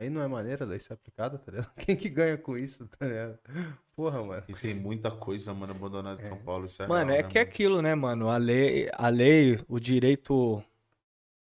Aí 0.00 0.10
não 0.10 0.20
é 0.20 0.26
maneira 0.26 0.64
lei 0.64 0.80
ser 0.80 0.94
aplicada, 0.94 1.38
tá 1.38 1.52
ligado? 1.52 1.70
Quem 1.78 1.96
que 1.96 2.08
ganha 2.08 2.36
com 2.36 2.58
isso, 2.58 2.88
tá 2.98 3.06
ligado? 3.06 3.38
Porra, 3.94 4.22
mano. 4.22 4.42
E 4.48 4.54
tem 4.54 4.74
muita 4.74 5.10
coisa, 5.10 5.54
mano, 5.54 5.72
abandonada 5.72 6.20
em 6.20 6.28
São 6.28 6.38
Paulo, 6.38 6.66
isso 6.66 6.82
é 6.82 6.86
Mano, 6.88 7.10
real, 7.10 7.20
é 7.20 7.22
né, 7.22 7.28
que 7.28 7.38
é 7.38 7.42
aquilo, 7.42 7.80
né, 7.80 7.94
mano? 7.94 8.28
A 8.28 8.36
lei, 8.36 8.90
a 8.92 9.08
lei, 9.08 9.60
o 9.68 9.78
direito 9.78 10.62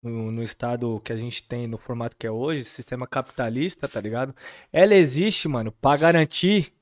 no, 0.01 0.31
no 0.31 0.43
estado 0.43 1.01
que 1.01 1.13
a 1.13 1.17
gente 1.17 1.43
tem, 1.43 1.67
no 1.67 1.77
formato 1.77 2.17
que 2.17 2.27
é 2.27 2.31
hoje, 2.31 2.65
sistema 2.65 3.07
capitalista, 3.07 3.89
tá 3.89 4.01
ligado? 4.01 4.35
Ela 4.73 4.95
existe, 4.95 5.49
mano, 5.49 5.73
pra 5.73 5.97
garantir, 5.97 6.73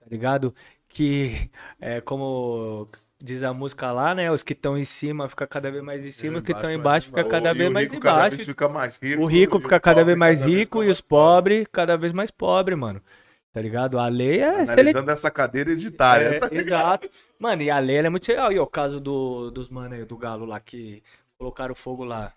tá 0.00 0.06
ligado? 0.10 0.52
Que, 0.88 1.48
é 1.80 2.00
como 2.00 2.88
diz 3.24 3.42
a 3.42 3.52
música 3.52 3.90
lá, 3.92 4.14
né? 4.14 4.30
Os 4.30 4.42
que 4.42 4.52
estão 4.52 4.76
em 4.78 4.84
cima 4.84 5.28
ficam 5.28 5.46
cada 5.48 5.70
vez 5.70 5.82
mais 5.82 6.04
em 6.04 6.10
cima, 6.10 6.38
os 6.38 6.44
que 6.44 6.52
estão 6.52 6.70
embaixo 6.70 7.08
ficam 7.08 7.24
O- 7.24 7.28
cada 7.28 7.54
vez 7.54 7.70
mais 7.70 7.90
rico 7.90 8.00
cada 8.00 8.16
embaixo. 8.16 8.36
vez 8.36 8.46
fica 8.46 8.68
mais 8.68 8.96
rico. 8.98 9.22
O 9.22 9.26
rico 9.26 9.60
fica 9.60 9.80
cada 9.80 10.04
vez 10.04 10.16
mais 10.18 10.42
rico 10.42 10.82
e 10.84 10.88
os 10.90 11.00
pobres 11.00 11.66
cada 11.72 11.96
vez 11.96 12.12
mais 12.12 12.30
pobres, 12.30 12.78
mano. 12.78 13.02
Tá 13.52 13.60
ligado? 13.60 13.98
A 13.98 14.08
lei 14.08 14.40
é 14.40 14.48
Analisando 14.62 15.10
essa 15.12 15.30
cadeira 15.30 15.70
editária. 15.72 16.26
é, 16.36 16.40
tá 16.40 16.48
exato. 16.52 17.08
Mano, 17.38 17.62
e 17.62 17.70
a 17.70 17.78
lei 17.78 17.96
ela 17.96 18.08
é 18.08 18.10
muito 18.10 18.28
legal. 18.28 18.52
E 18.52 18.58
o 18.58 18.66
caso 18.66 19.00
do, 19.00 19.50
dos 19.50 19.68
mano 19.68 19.94
aí, 19.94 20.04
do 20.04 20.16
Galo 20.16 20.44
lá, 20.44 20.60
que 20.60 21.02
colocaram 21.38 21.74
fogo 21.74 22.04
lá. 22.04 22.32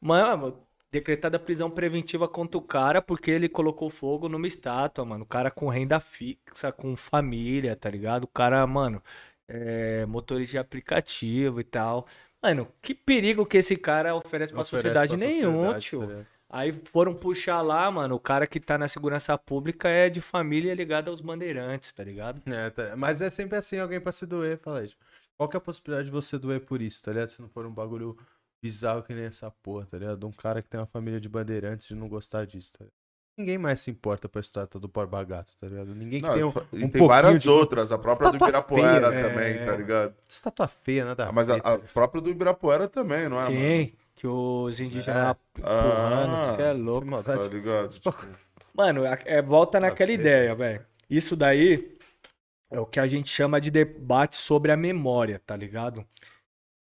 Mano, 0.00 0.62
decretada 0.92 1.38
prisão 1.38 1.70
preventiva 1.70 2.28
contra 2.28 2.58
o 2.58 2.62
cara 2.62 3.02
porque 3.02 3.30
ele 3.30 3.48
colocou 3.48 3.90
fogo 3.90 4.28
numa 4.28 4.46
estátua, 4.46 5.04
mano. 5.04 5.24
O 5.24 5.26
cara 5.26 5.50
com 5.50 5.68
renda 5.68 5.98
fixa, 6.00 6.70
com 6.72 6.94
família, 6.96 7.74
tá 7.76 7.90
ligado? 7.90 8.24
O 8.24 8.28
cara, 8.28 8.66
mano, 8.66 9.02
é, 9.48 10.04
motorista 10.06 10.52
de 10.52 10.58
aplicativo 10.58 11.60
e 11.60 11.64
tal. 11.64 12.06
Mano, 12.42 12.68
que 12.80 12.94
perigo 12.94 13.44
que 13.46 13.56
esse 13.58 13.76
cara 13.76 14.14
oferece 14.14 14.52
pra 14.52 14.62
Oferece 14.62 14.82
sociedade 14.88 15.16
pra 15.16 15.26
nenhum, 15.26 15.52
sociedade, 15.72 15.84
tio. 15.86 16.06
tá? 16.06 16.26
Aí 16.50 16.72
foram 16.72 17.14
puxar 17.14 17.60
lá, 17.60 17.90
mano, 17.90 18.14
o 18.14 18.20
cara 18.20 18.46
que 18.46 18.58
tá 18.60 18.78
na 18.78 18.88
segurança 18.88 19.36
pública 19.36 19.88
é 19.88 20.08
de 20.08 20.20
família 20.20 20.72
ligada 20.74 21.10
aos 21.10 21.20
bandeirantes, 21.20 21.92
tá 21.92 22.02
ligado? 22.04 22.40
É, 22.50 22.70
tá- 22.70 22.96
Mas 22.96 23.20
é 23.20 23.28
sempre 23.28 23.58
assim, 23.58 23.78
alguém 23.78 24.00
pra 24.00 24.12
se 24.12 24.24
doer, 24.24 24.56
fala 24.56 24.84
isso. 24.84 24.96
Qual 25.36 25.48
que 25.48 25.56
é 25.56 25.58
a 25.58 25.60
possibilidade 25.60 26.06
de 26.06 26.10
você 26.12 26.38
doer 26.38 26.60
por 26.60 26.80
isso, 26.80 27.02
tá 27.02 27.12
ligado? 27.12 27.28
Se 27.28 27.42
não 27.42 27.48
for 27.48 27.66
um 27.66 27.72
bagulho 27.72 28.16
bizarro 28.62 29.02
que 29.02 29.12
nem 29.14 29.24
essa 29.24 29.50
porra, 29.50 29.86
tá 29.86 29.98
ligado? 29.98 30.26
Um 30.26 30.32
cara 30.32 30.62
que 30.62 30.68
tem 30.68 30.80
uma 30.80 30.86
família 30.86 31.20
de 31.20 31.28
bandeirantes 31.28 31.86
de 31.86 31.94
não 31.94 32.08
gostar 32.08 32.44
disso, 32.46 32.72
tá 32.72 32.84
ligado? 32.84 32.97
Ninguém 33.38 33.56
mais 33.56 33.78
se 33.80 33.90
importa 33.90 34.28
pra 34.28 34.40
história 34.40 34.68
do 34.68 34.88
Borba 34.88 35.22
Gato, 35.22 35.52
tá 35.60 35.68
ligado? 35.68 35.94
Ninguém 35.94 36.20
que 36.20 36.26
Não, 36.26 36.34
tem 36.34 36.42
um, 36.44 36.48
e 36.48 36.50
um 36.50 36.54
tem 36.80 36.88
pouquinho 36.90 37.08
várias 37.08 37.42
de 37.42 37.48
outras. 37.48 37.92
A 37.92 37.98
própria 37.98 38.30
do 38.30 38.34
Estátua 38.36 38.48
Ibirapuera 38.58 39.10
feia, 39.12 39.22
também, 39.28 39.52
é. 39.52 39.64
tá 39.64 39.76
ligado? 39.76 40.14
estátua 40.28 40.66
feia, 40.68 41.04
nada 41.04 41.28
a 41.28 41.32
Mas 41.32 41.48
a, 41.48 41.60
tá 41.60 41.74
a 41.74 41.78
própria 41.78 42.20
do 42.20 42.30
Ibirapuera 42.30 42.88
também, 42.88 43.28
não 43.28 43.38
é, 43.38 43.44
mano? 43.44 43.56
Quem? 43.56 43.94
Que 44.16 44.26
os 44.26 44.80
indígenas 44.80 45.16
É. 45.16 45.30
empurrando, 45.60 46.34
Ah. 46.34 46.52
que 46.56 46.62
é 46.62 46.72
Que 46.74 46.80
louco. 46.80 47.06
maldade. 47.06 47.38
Tá 47.40 47.46
ligado? 47.46 47.88
Tipo, 47.90 48.14
Mano, 48.74 49.04
é, 49.04 49.22
é- 49.24 49.42
volta 49.42 49.78
naquela 49.78 50.08
feio. 50.08 50.18
ideia, 50.20 50.54
velho. 50.56 50.84
Isso 51.08 51.36
daí 51.36 51.96
é 52.70 52.80
o 52.80 52.86
que 52.86 52.98
a 52.98 53.06
gente 53.06 53.28
chama 53.30 53.60
de 53.60 53.70
debate 53.70 54.34
sobre 54.34 54.72
a 54.72 54.76
memória, 54.76 55.40
tá 55.46 55.56
ligado? 55.56 56.04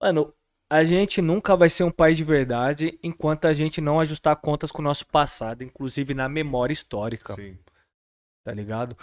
Mano, 0.01 0.33
a 0.71 0.83
gente 0.83 1.21
nunca 1.23 1.57
vai 1.57 1.69
ser 1.69 1.85
um 1.85 1.91
país 1.91 2.17
de 2.17 2.25
verdade 2.25 2.99
enquanto 3.03 3.47
a 3.47 3.53
gente 3.53 3.81
não 3.81 4.01
ajustar 4.01 4.37
contas 4.37 4.73
com 4.73 4.81
o 4.81 4.85
nosso 4.85 5.07
passado, 5.07 5.63
inclusive 5.63 6.15
na 6.15 6.29
memória 6.29 6.73
histórica, 6.73 7.35
sim. 7.35 7.59
tá 8.45 8.53
ligado? 8.53 8.97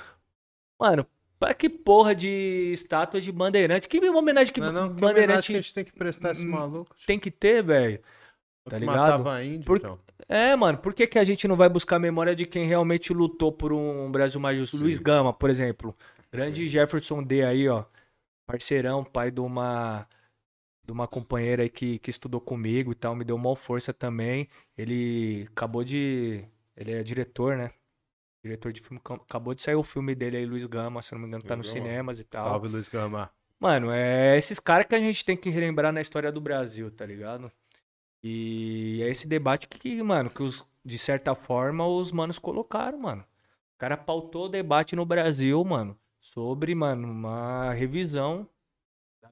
Mano, 0.79 1.05
pra 1.39 1.53
que 1.53 1.69
porra 1.69 2.13
de 2.15 2.71
estátuas 2.73 3.23
de 3.23 3.31
bandeirante? 3.31 3.87
Que 3.87 3.97
homenagem 4.09 4.53
que 4.53 4.59
Não, 4.59 4.71
não, 4.71 4.95
que 4.95 5.03
homenagem 5.03 5.07
bandeirante 5.07 5.47
que 5.47 5.57
a 5.57 5.61
gente 5.61 5.73
tem 5.73 5.85
que 5.85 5.93
prestar 5.93 6.29
a 6.29 6.31
esse 6.31 6.45
Hum, 6.45 6.49
maluco. 6.49 6.95
tem 7.05 7.19
que 7.19 7.31
ter, 7.31 7.63
velho? 7.63 7.99
Tá 8.63 8.75
que 8.75 8.79
ligado? 8.79 9.23
Matava 9.23 9.43
índio, 9.43 9.65
Por- 9.65 9.77
então. 9.77 9.99
É, 10.29 10.55
mano, 10.55 10.77
por 10.77 10.93
que, 10.93 11.07
que 11.07 11.19
a 11.19 11.23
gente 11.23 11.47
não 11.47 11.55
vai 11.55 11.67
buscar 11.67 11.95
a 11.95 11.99
memória 11.99 12.35
de 12.35 12.45
quem 12.45 12.67
realmente 12.67 13.11
lutou 13.11 13.51
por 13.51 13.73
um 13.73 14.11
Brasil 14.11 14.39
mais 14.39 14.57
justo? 14.57 14.77
Sim. 14.77 14.83
Luiz 14.83 14.99
Gama, 14.99 15.33
por 15.33 15.49
exemplo. 15.49 15.95
Grande 16.31 16.67
Jefferson 16.67 17.23
D 17.23 17.43
aí, 17.43 17.67
ó. 17.67 17.85
Parceirão, 18.45 19.03
pai 19.03 19.31
de 19.31 19.39
uma 19.41 20.07
de 20.91 20.93
uma 20.93 21.07
companheira 21.07 21.63
aí 21.63 21.69
que, 21.69 21.97
que 21.99 22.09
estudou 22.09 22.41
comigo 22.41 22.91
e 22.91 22.95
tal, 22.95 23.15
me 23.15 23.23
deu 23.23 23.35
uma 23.37 23.55
força 23.55 23.93
também. 23.93 24.47
Ele 24.77 25.47
acabou 25.51 25.83
de. 25.83 26.43
Ele 26.75 26.91
é 26.91 27.01
diretor, 27.03 27.55
né? 27.55 27.71
Diretor 28.43 28.73
de 28.73 28.81
filme. 28.81 29.01
Acabou 29.03 29.55
de 29.55 29.61
sair 29.61 29.75
o 29.75 29.83
filme 29.83 30.13
dele 30.13 30.37
aí, 30.37 30.45
Luiz 30.45 30.65
Gama, 30.65 31.01
se 31.01 31.13
eu 31.13 31.15
não 31.15 31.21
me 31.23 31.27
engano, 31.29 31.43
tá 31.43 31.55
Luiz 31.55 31.67
nos 31.67 31.73
Gama. 31.73 31.87
cinemas 31.87 32.19
e 32.19 32.23
tal. 32.25 32.49
Salve, 32.49 32.67
Luiz 32.67 32.89
Gama. 32.89 33.31
Mano, 33.59 33.91
é 33.91 34.37
esses 34.37 34.59
caras 34.59 34.85
que 34.85 34.95
a 34.95 34.99
gente 34.99 35.23
tem 35.23 35.37
que 35.37 35.49
relembrar 35.49 35.93
na 35.93 36.01
história 36.01 36.31
do 36.31 36.41
Brasil, 36.41 36.91
tá 36.91 37.05
ligado? 37.05 37.51
E 38.23 39.01
é 39.03 39.09
esse 39.09 39.27
debate 39.27 39.67
que, 39.67 40.01
mano, 40.03 40.29
que 40.29 40.43
os, 40.43 40.65
de 40.83 40.97
certa 40.97 41.33
forma 41.35 41.87
os 41.87 42.11
manos 42.11 42.37
colocaram, 42.37 42.99
mano. 42.99 43.21
O 43.75 43.79
cara 43.79 43.95
pautou 43.95 44.45
o 44.45 44.49
debate 44.49 44.95
no 44.95 45.05
Brasil, 45.05 45.63
mano, 45.63 45.97
sobre, 46.19 46.75
mano, 46.75 47.07
uma 47.09 47.71
revisão 47.73 48.47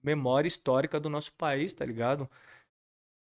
memória 0.03 0.47
histórica 0.47 0.99
do 0.99 1.09
nosso 1.09 1.33
país, 1.33 1.73
tá 1.73 1.85
ligado? 1.85 2.29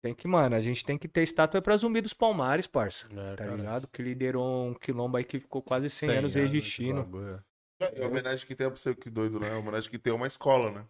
Tem 0.03 0.15
que, 0.15 0.27
mano, 0.27 0.57
a 0.57 0.61
gente 0.61 0.85
tem 0.85 0.97
que 0.97 1.07
ter 1.07 1.23
estátua 1.23 1.61
pra 1.61 1.77
Zumbi 1.77 2.01
dos 2.01 2.15
Palmares, 2.15 2.67
parça. 2.67 3.07
É, 3.07 3.37
Tá 3.37 3.45
cara, 3.45 3.57
ligado? 3.57 3.89
Que 3.89 4.03
liderou 4.03 4.69
um 4.69 4.75
quilombo 4.75 5.19
aí 5.19 5.25
que 5.25 5.39
ficou 5.39 5.63
quase 5.63 5.91
100, 5.91 6.09
100 6.09 6.19
anos 6.19 6.35
resistindo. 6.35 7.45
É 7.81 8.03
a 8.03 8.07
homenagem 8.07 8.47
que 8.47 8.55
tem 8.55 8.67
pra 8.67 8.77
você, 8.77 8.95
que 8.95 9.11
doido, 9.11 9.39
né? 9.39 9.49
É 9.49 9.53
a 9.53 9.59
homenagem 9.59 9.91
que 9.91 9.99
tem 9.99 10.13
uma 10.13 10.27
escola, 10.27 10.71
né? 10.71 10.87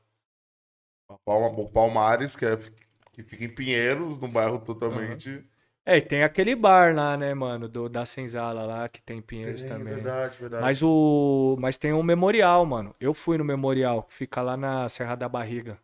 Palma, 1.24 1.48
o 1.48 1.68
Palmares, 1.68 2.36
que, 2.36 2.44
é, 2.44 2.56
que 3.12 3.22
fica 3.22 3.44
em 3.44 3.52
Pinheiros, 3.52 4.18
num 4.20 4.30
bairro 4.30 4.60
totalmente. 4.60 5.44
É, 5.84 5.96
e 5.96 6.02
tem 6.02 6.22
aquele 6.22 6.54
bar 6.54 6.94
lá, 6.94 7.16
né, 7.16 7.32
mano, 7.34 7.68
do, 7.68 7.88
da 7.88 8.04
Senzala 8.04 8.64
lá, 8.64 8.88
que 8.88 9.00
tem 9.02 9.18
em 9.18 9.22
Pinheiros 9.22 9.62
Tem, 9.62 9.70
também. 9.70 9.94
Verdade, 9.94 10.38
verdade. 10.38 10.62
Mas 10.62 10.82
o. 10.82 11.56
Mas 11.58 11.76
tem 11.76 11.92
um 11.92 12.02
memorial, 12.02 12.64
mano. 12.66 12.94
Eu 13.00 13.14
fui 13.14 13.38
no 13.38 13.44
memorial, 13.44 14.02
que 14.04 14.14
fica 14.14 14.42
lá 14.42 14.56
na 14.56 14.88
Serra 14.88 15.14
da 15.16 15.28
Barriga, 15.28 15.78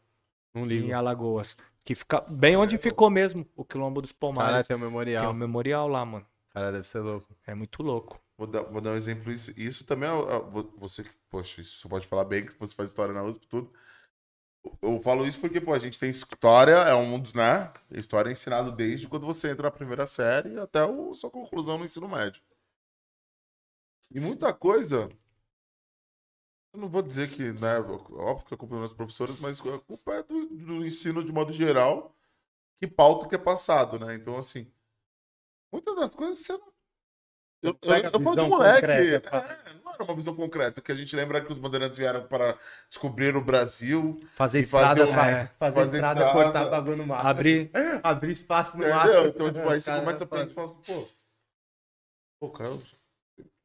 Não 0.55 0.64
em 0.64 0.68
ligo. 0.68 0.93
Alagoas. 0.93 1.56
Que 1.85 1.94
fica 1.94 2.20
bem 2.28 2.56
onde 2.56 2.78
ficou 2.78 3.09
mesmo 3.10 3.47
o 3.56 3.64
Quilombo 3.64 4.02
dos 4.02 4.12
Cara, 4.12 4.20
Palmares. 4.20 4.66
tem 4.66 4.77
um 4.77 4.81
Tem 4.81 4.89
memorial. 4.89 5.31
um 5.31 5.35
memorial 5.35 5.89
lá, 5.89 6.05
mano. 6.05 6.27
Cara, 6.51 6.73
deve 6.73 6.86
ser 6.89 7.01
louco. 7.01 7.28
É 7.47 7.55
muito 7.55 7.82
louco. 7.82 8.20
Vou 8.36 8.47
dar, 8.47 8.62
vou 8.62 8.81
dar 8.81 8.90
um 8.93 8.97
exemplo. 8.97 9.32
Isso, 9.32 9.52
isso 9.59 9.85
também 9.85 10.09
é. 10.09 10.12
é, 10.12 10.39
vo- 10.40 10.73
Você 10.78 11.05
que, 11.05 11.10
poxa, 11.31 11.60
isso 11.60 11.81
você 11.81 11.89
pode 11.89 12.06
falar 12.06 12.24
bem 12.24 12.44
que 12.47 12.59
você 12.59 12.74
faz 12.74 12.89
história 12.90 13.14
na 13.14 13.23
USP 13.24 13.44
e 13.44 13.48
tudo. 13.48 13.73
Eu 14.83 15.01
falo 15.03 15.27
isso 15.27 15.41
porque, 15.41 15.61
pô, 15.61 15.73
a 15.73 15.79
gente 15.79 15.99
tem 15.99 16.11
história, 16.11 16.73
é 16.73 16.95
um 16.95 17.19
dos, 17.21 17.35
né? 17.35 17.73
História 17.91 18.31
é 18.31 18.33
ensinado 18.33 18.73
desde 18.73 19.09
quando 19.09 19.27
você 19.27 19.51
entra 19.51 19.65
na 19.65 19.71
primeira 19.71 20.07
série 20.07 20.59
até 20.59 20.81
a 20.81 21.15
sua 21.15 21.31
conclusão 21.31 21.79
no 21.79 21.85
ensino 21.85 22.09
médio. 22.09 22.43
E 24.11 24.21
muita 24.21 24.53
coisa. 24.53 25.09
Eu 26.73 26.81
não 26.81 26.89
vou 26.89 27.03
dizer 27.03 27.31
que, 27.31 27.53
né? 27.53 27.79
Óbvio 27.79 28.47
que 28.47 28.55
a 28.55 28.57
culpa 28.57 28.75
é 28.75 28.77
dos 28.77 28.81
nossos 28.81 28.97
professores, 28.97 29.41
mas 29.41 29.61
a 29.61 29.79
culpa 29.81 30.15
é 30.15 30.23
do, 30.23 30.47
do 30.49 30.87
ensino 30.87 31.25
de 31.25 31.33
modo 31.33 31.53
geral, 31.53 32.15
que 32.79 32.87
pauta 32.87 33.29
que 33.29 33.35
é 33.35 33.39
passado, 33.39 33.99
né? 33.99 34.15
Então, 34.15 34.37
assim, 34.37 34.71
muitas 35.73 35.97
das 35.97 36.11
coisas 36.11 36.39
você 36.45 36.53
não. 36.53 36.76
Eu, 37.67 37.79
eu, 37.83 37.97
eu 37.97 38.11
falo 38.21 38.37
de 38.37 38.49
moleque. 38.49 38.81
concreta, 38.81 39.37
é, 39.37 39.75
não 39.85 39.93
era 39.95 40.05
uma 40.05 40.15
visão 40.15 40.35
concreta, 40.35 40.81
que 40.81 40.93
a 40.93 40.95
gente 40.95 41.15
lembra 41.17 41.41
que 41.45 41.51
os 41.53 41.59
bandeirantes 41.59 41.99
vieram 41.99 42.27
para 42.27 42.59
descobrir 42.89 43.35
o 43.37 43.41
Brasil. 43.45 44.21
Fazer 44.33 44.63
fazer 44.65 45.03
estrada, 45.03 45.07
vai. 45.07 45.33
é, 45.33 45.47
fazer, 45.59 45.75
fazer 45.75 45.97
estrada, 45.97 46.21
estrada. 46.21 46.45
cortar 46.45 46.71
bagulho 46.71 46.97
no 46.97 47.07
mato. 47.07 47.27
Abrir. 47.27 47.71
Abrir 48.03 48.33
espaço 48.33 48.79
no 48.79 48.89
mato. 48.89 49.09
Entendeu? 49.09 49.27
Então, 49.29 49.53
tipo, 49.53 49.69
aí 49.69 49.81
você 49.81 49.91
Cara, 49.91 50.01
começa 50.03 50.25
a 50.25 50.27
faz- 50.27 50.43
pensar 50.49 50.53
e 50.53 50.55
fala 50.55 50.67
assim, 50.67 50.83
pô. 50.87 51.09
Pô, 52.39 52.51
cara. 52.51 52.79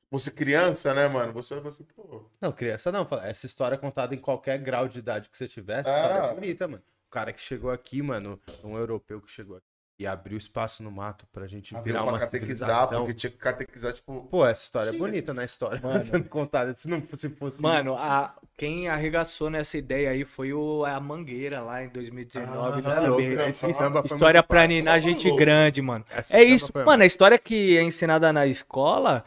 Você 0.10 0.30
criança, 0.32 0.94
né, 0.94 1.08
mano? 1.08 1.32
Você 1.34 1.58
vai 1.60 1.70
assim, 1.70 1.84
pô. 1.86 2.26
Não, 2.42 2.52
criança 2.52 2.92
não. 2.92 3.08
Essa 3.24 3.46
história 3.46 3.76
é 3.76 3.78
contada 3.78 4.14
em 4.14 4.18
qualquer 4.18 4.58
grau 4.58 4.88
de 4.88 5.00
idade 5.00 5.30
que 5.30 5.38
você 5.38 5.48
tivesse, 5.48 5.90
cara, 5.90 6.28
é 6.28 6.34
bonita, 6.34 6.68
mano. 6.68 6.84
O 7.08 7.12
cara 7.12 7.32
que 7.34 7.42
chegou 7.42 7.72
aqui, 7.72 8.02
mano, 8.02 8.40
um 8.64 8.78
europeu 8.78 9.22
que 9.22 9.30
chegou 9.32 9.58
aqui 9.58 9.71
e 10.02 10.08
abriu 10.08 10.36
espaço 10.36 10.82
no 10.82 10.90
mato 10.90 11.28
pra 11.32 11.46
gente 11.46 11.76
Abriu 11.76 11.94
virar 11.94 12.04
pra 12.04 12.14
uma 12.14 12.20
catequizar, 12.20 12.88
porque 12.90 13.14
tinha 13.14 13.30
que 13.30 13.38
catequizar, 13.38 13.94
tipo. 13.94 14.28
Pô, 14.32 14.44
essa 14.44 14.64
história 14.64 14.90
é 14.90 14.92
Tinha. 14.94 15.00
bonita 15.04 15.32
na 15.32 15.44
história. 15.46 15.80
Mano. 15.80 16.04
Sendo 16.10 16.28
contada. 16.28 16.74
Se 16.74 16.90
não 16.90 17.04
se 17.14 17.30
fosse 17.30 17.62
Mano, 17.62 17.96
a, 17.96 18.34
quem 18.58 18.90
arregaçou 18.90 19.52
nessa 19.52 19.78
ideia 19.78 20.10
aí 20.10 20.26
foi 20.26 20.54
o, 20.54 20.84
a 20.86 21.00
Mangueira 21.00 21.62
lá 21.62 21.84
em 21.84 21.90
2019. 21.90 22.80
Ah, 22.80 22.82
sabe? 22.82 23.08
louco, 23.08 23.22
Esse 23.22 23.68
esse 23.68 23.74
samba 23.76 24.02
foi 24.02 24.16
História 24.16 24.42
pra 24.42 24.66
ninar 24.66 25.00
gente 25.00 25.28
louco. 25.28 25.40
grande, 25.40 25.84
mano. 25.84 26.04
Esse 26.18 26.36
É 26.36 26.44
isso, 26.44 26.72
foi 26.74 26.84
mano, 26.84 27.04
a 27.04 27.06
história 27.06 27.38
que 27.38 27.78
é 27.78 27.84
ensinada 27.84 28.34
na 28.34 28.48
escola 28.48 29.24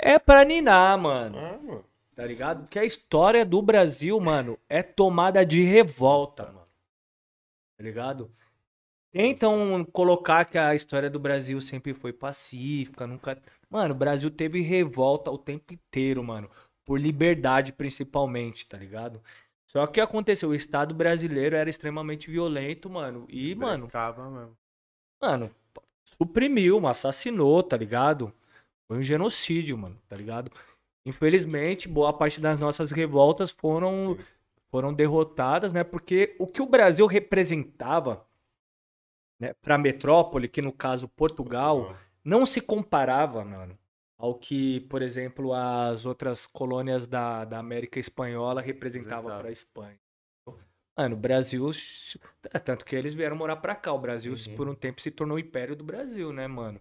é 0.00 0.18
pra 0.18 0.44
ninar, 0.44 0.98
mano. 0.98 1.38
Ah, 1.38 1.58
mano. 1.64 1.84
Tá 2.16 2.26
ligado? 2.26 2.62
Porque 2.62 2.80
a 2.80 2.84
história 2.84 3.46
do 3.46 3.62
Brasil, 3.62 4.18
mano, 4.18 4.58
é 4.68 4.82
tomada 4.82 5.46
de 5.46 5.62
revolta, 5.62 6.46
mano. 6.46 6.64
Tá 7.76 7.84
ligado? 7.84 8.32
Tentam 9.12 9.84
colocar 9.92 10.44
que 10.44 10.58
a 10.58 10.74
história 10.74 11.08
do 11.08 11.18
Brasil 11.18 11.60
sempre 11.60 11.94
foi 11.94 12.12
pacífica, 12.12 13.06
nunca. 13.06 13.40
Mano, 13.70 13.94
o 13.94 13.96
Brasil 13.98 14.30
teve 14.30 14.60
revolta 14.60 15.30
o 15.30 15.38
tempo 15.38 15.72
inteiro, 15.72 16.22
mano. 16.22 16.50
Por 16.84 17.00
liberdade, 17.00 17.72
principalmente, 17.72 18.66
tá 18.66 18.76
ligado? 18.76 19.22
Só 19.66 19.86
que 19.86 20.00
aconteceu, 20.00 20.50
o 20.50 20.54
Estado 20.54 20.94
brasileiro 20.94 21.54
era 21.56 21.68
extremamente 21.68 22.30
violento, 22.30 22.88
mano. 22.88 23.26
E, 23.28 23.54
mano, 23.54 23.84
Brecava 23.84 24.30
mesmo. 24.30 24.56
mano, 25.20 25.50
suprimiu, 26.04 26.86
assassinou, 26.86 27.62
tá 27.62 27.76
ligado? 27.76 28.32
Foi 28.86 28.98
um 28.98 29.02
genocídio, 29.02 29.76
mano, 29.76 30.00
tá 30.08 30.16
ligado? 30.16 30.50
Infelizmente, 31.06 31.88
boa 31.88 32.12
parte 32.12 32.40
das 32.40 32.58
nossas 32.60 32.90
revoltas 32.90 33.50
foram, 33.50 34.16
Sim. 34.16 34.24
foram 34.70 34.92
derrotadas, 34.94 35.72
né? 35.72 35.84
Porque 35.84 36.34
o 36.38 36.46
que 36.46 36.62
o 36.62 36.66
Brasil 36.66 37.06
representava, 37.06 38.26
né, 39.38 39.54
pra 39.62 39.78
metrópole, 39.78 40.48
que 40.48 40.60
no 40.62 40.72
caso 40.72 41.08
Portugal, 41.08 41.96
não 42.24 42.44
se 42.44 42.60
comparava, 42.60 43.44
mano, 43.44 43.78
ao 44.18 44.34
que, 44.34 44.80
por 44.90 45.00
exemplo, 45.02 45.52
as 45.54 46.04
outras 46.06 46.46
colônias 46.46 47.06
da, 47.06 47.44
da 47.44 47.58
América 47.58 48.00
Espanhola 48.00 48.60
representavam 48.60 49.30
Representava. 49.30 49.38
para 49.40 49.48
a 49.48 49.52
Espanha. 49.52 49.98
Mano, 50.96 51.14
o 51.14 51.18
Brasil. 51.18 51.70
é, 52.52 52.58
Tanto 52.58 52.84
que 52.84 52.96
eles 52.96 53.14
vieram 53.14 53.36
morar 53.36 53.54
pra 53.56 53.76
cá. 53.76 53.92
O 53.92 53.98
Brasil, 54.00 54.32
Uhum. 54.32 54.56
por 54.56 54.68
um 54.68 54.74
tempo, 54.74 55.00
se 55.00 55.12
tornou 55.12 55.36
o 55.36 55.40
império 55.40 55.76
do 55.76 55.84
Brasil, 55.84 56.32
né, 56.32 56.48
mano? 56.48 56.80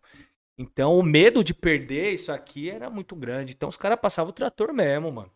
Então, 0.57 0.97
o 0.97 1.03
medo 1.03 1.43
de 1.43 1.53
perder 1.53 2.13
isso 2.13 2.31
aqui 2.31 2.67
era 2.67 2.89
muito 2.89 3.15
grande. 3.15 3.53
Então, 3.53 3.69
os 3.69 3.77
caras 3.77 3.99
passavam 4.01 4.31
o 4.31 4.33
trator 4.33 4.73
mesmo, 4.73 5.11
mano. 5.11 5.31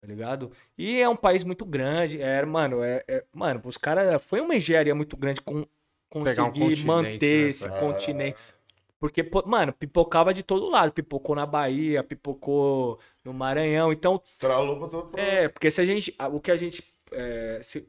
Tá 0.00 0.06
ligado? 0.06 0.52
E 0.78 1.00
é 1.00 1.08
um 1.08 1.16
país 1.16 1.42
muito 1.42 1.64
grande. 1.64 2.22
É, 2.22 2.44
mano, 2.44 2.80
é, 2.84 3.02
é- 3.08 3.24
mano, 3.32 3.60
os 3.64 3.76
caras. 3.76 4.24
Foi 4.24 4.40
uma 4.40 4.54
engenharia 4.54 4.94
muito 4.94 5.16
grande 5.16 5.40
com, 5.40 5.66
Um 6.20 6.24
conseguir 6.24 6.44
continente, 6.60 6.86
manter 6.86 7.42
né, 7.44 7.48
esse 7.48 7.68
cara? 7.68 7.80
continente. 7.80 8.36
Porque, 8.98 9.28
mano, 9.46 9.72
pipocava 9.72 10.32
de 10.32 10.42
todo 10.44 10.68
lado. 10.70 10.92
Pipocou 10.92 11.34
na 11.34 11.44
Bahia, 11.44 12.04
pipocou 12.04 12.98
no 13.24 13.34
Maranhão. 13.34 13.92
Então, 13.92 14.20
Estralou 14.24 14.78
pra 14.78 14.88
todo 14.88 15.18
é, 15.18 15.48
porque 15.48 15.70
se 15.70 15.80
a 15.80 15.84
gente. 15.84 16.14
O 16.32 16.40
que 16.40 16.52
a 16.52 16.56
gente 16.56 16.84
é, 17.10 17.58
se- 17.62 17.88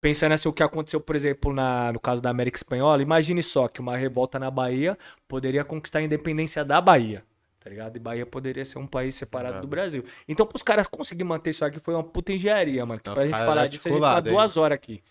pensando 0.00 0.32
assim, 0.32 0.48
o 0.48 0.52
que 0.52 0.62
aconteceu, 0.62 1.00
por 1.00 1.16
exemplo, 1.16 1.52
na, 1.52 1.92
no 1.92 1.98
caso 1.98 2.22
da 2.22 2.30
América 2.30 2.56
Espanhola, 2.56 3.02
imagine 3.02 3.42
só 3.42 3.66
que 3.66 3.80
uma 3.80 3.96
revolta 3.96 4.38
na 4.38 4.50
Bahia 4.50 4.96
poderia 5.26 5.64
conquistar 5.64 5.98
a 5.98 6.02
independência 6.02 6.64
da 6.64 6.80
Bahia. 6.80 7.24
Tá 7.58 7.70
ligado? 7.70 7.96
E 7.96 7.98
Bahia 7.98 8.26
poderia 8.26 8.64
ser 8.64 8.78
um 8.78 8.86
país 8.86 9.14
separado 9.14 9.54
do 9.54 9.56
Exato. 9.60 9.66
Brasil. 9.68 10.04
Então, 10.28 10.46
pros 10.46 10.62
caras 10.62 10.86
conseguirem 10.86 11.26
manter 11.26 11.50
isso 11.50 11.64
aqui 11.64 11.80
foi 11.80 11.94
uma 11.94 12.04
puta 12.04 12.30
engenharia, 12.30 12.84
mano. 12.84 13.00
Que 13.00 13.08
Não, 13.08 13.14
pra 13.14 13.24
gente 13.24 13.32
falar 13.38 13.66
disso, 13.66 13.88
a 13.88 13.90
gente 13.90 14.04
hein? 14.04 14.22
duas 14.22 14.56
horas 14.58 14.76
aqui. 14.76 15.02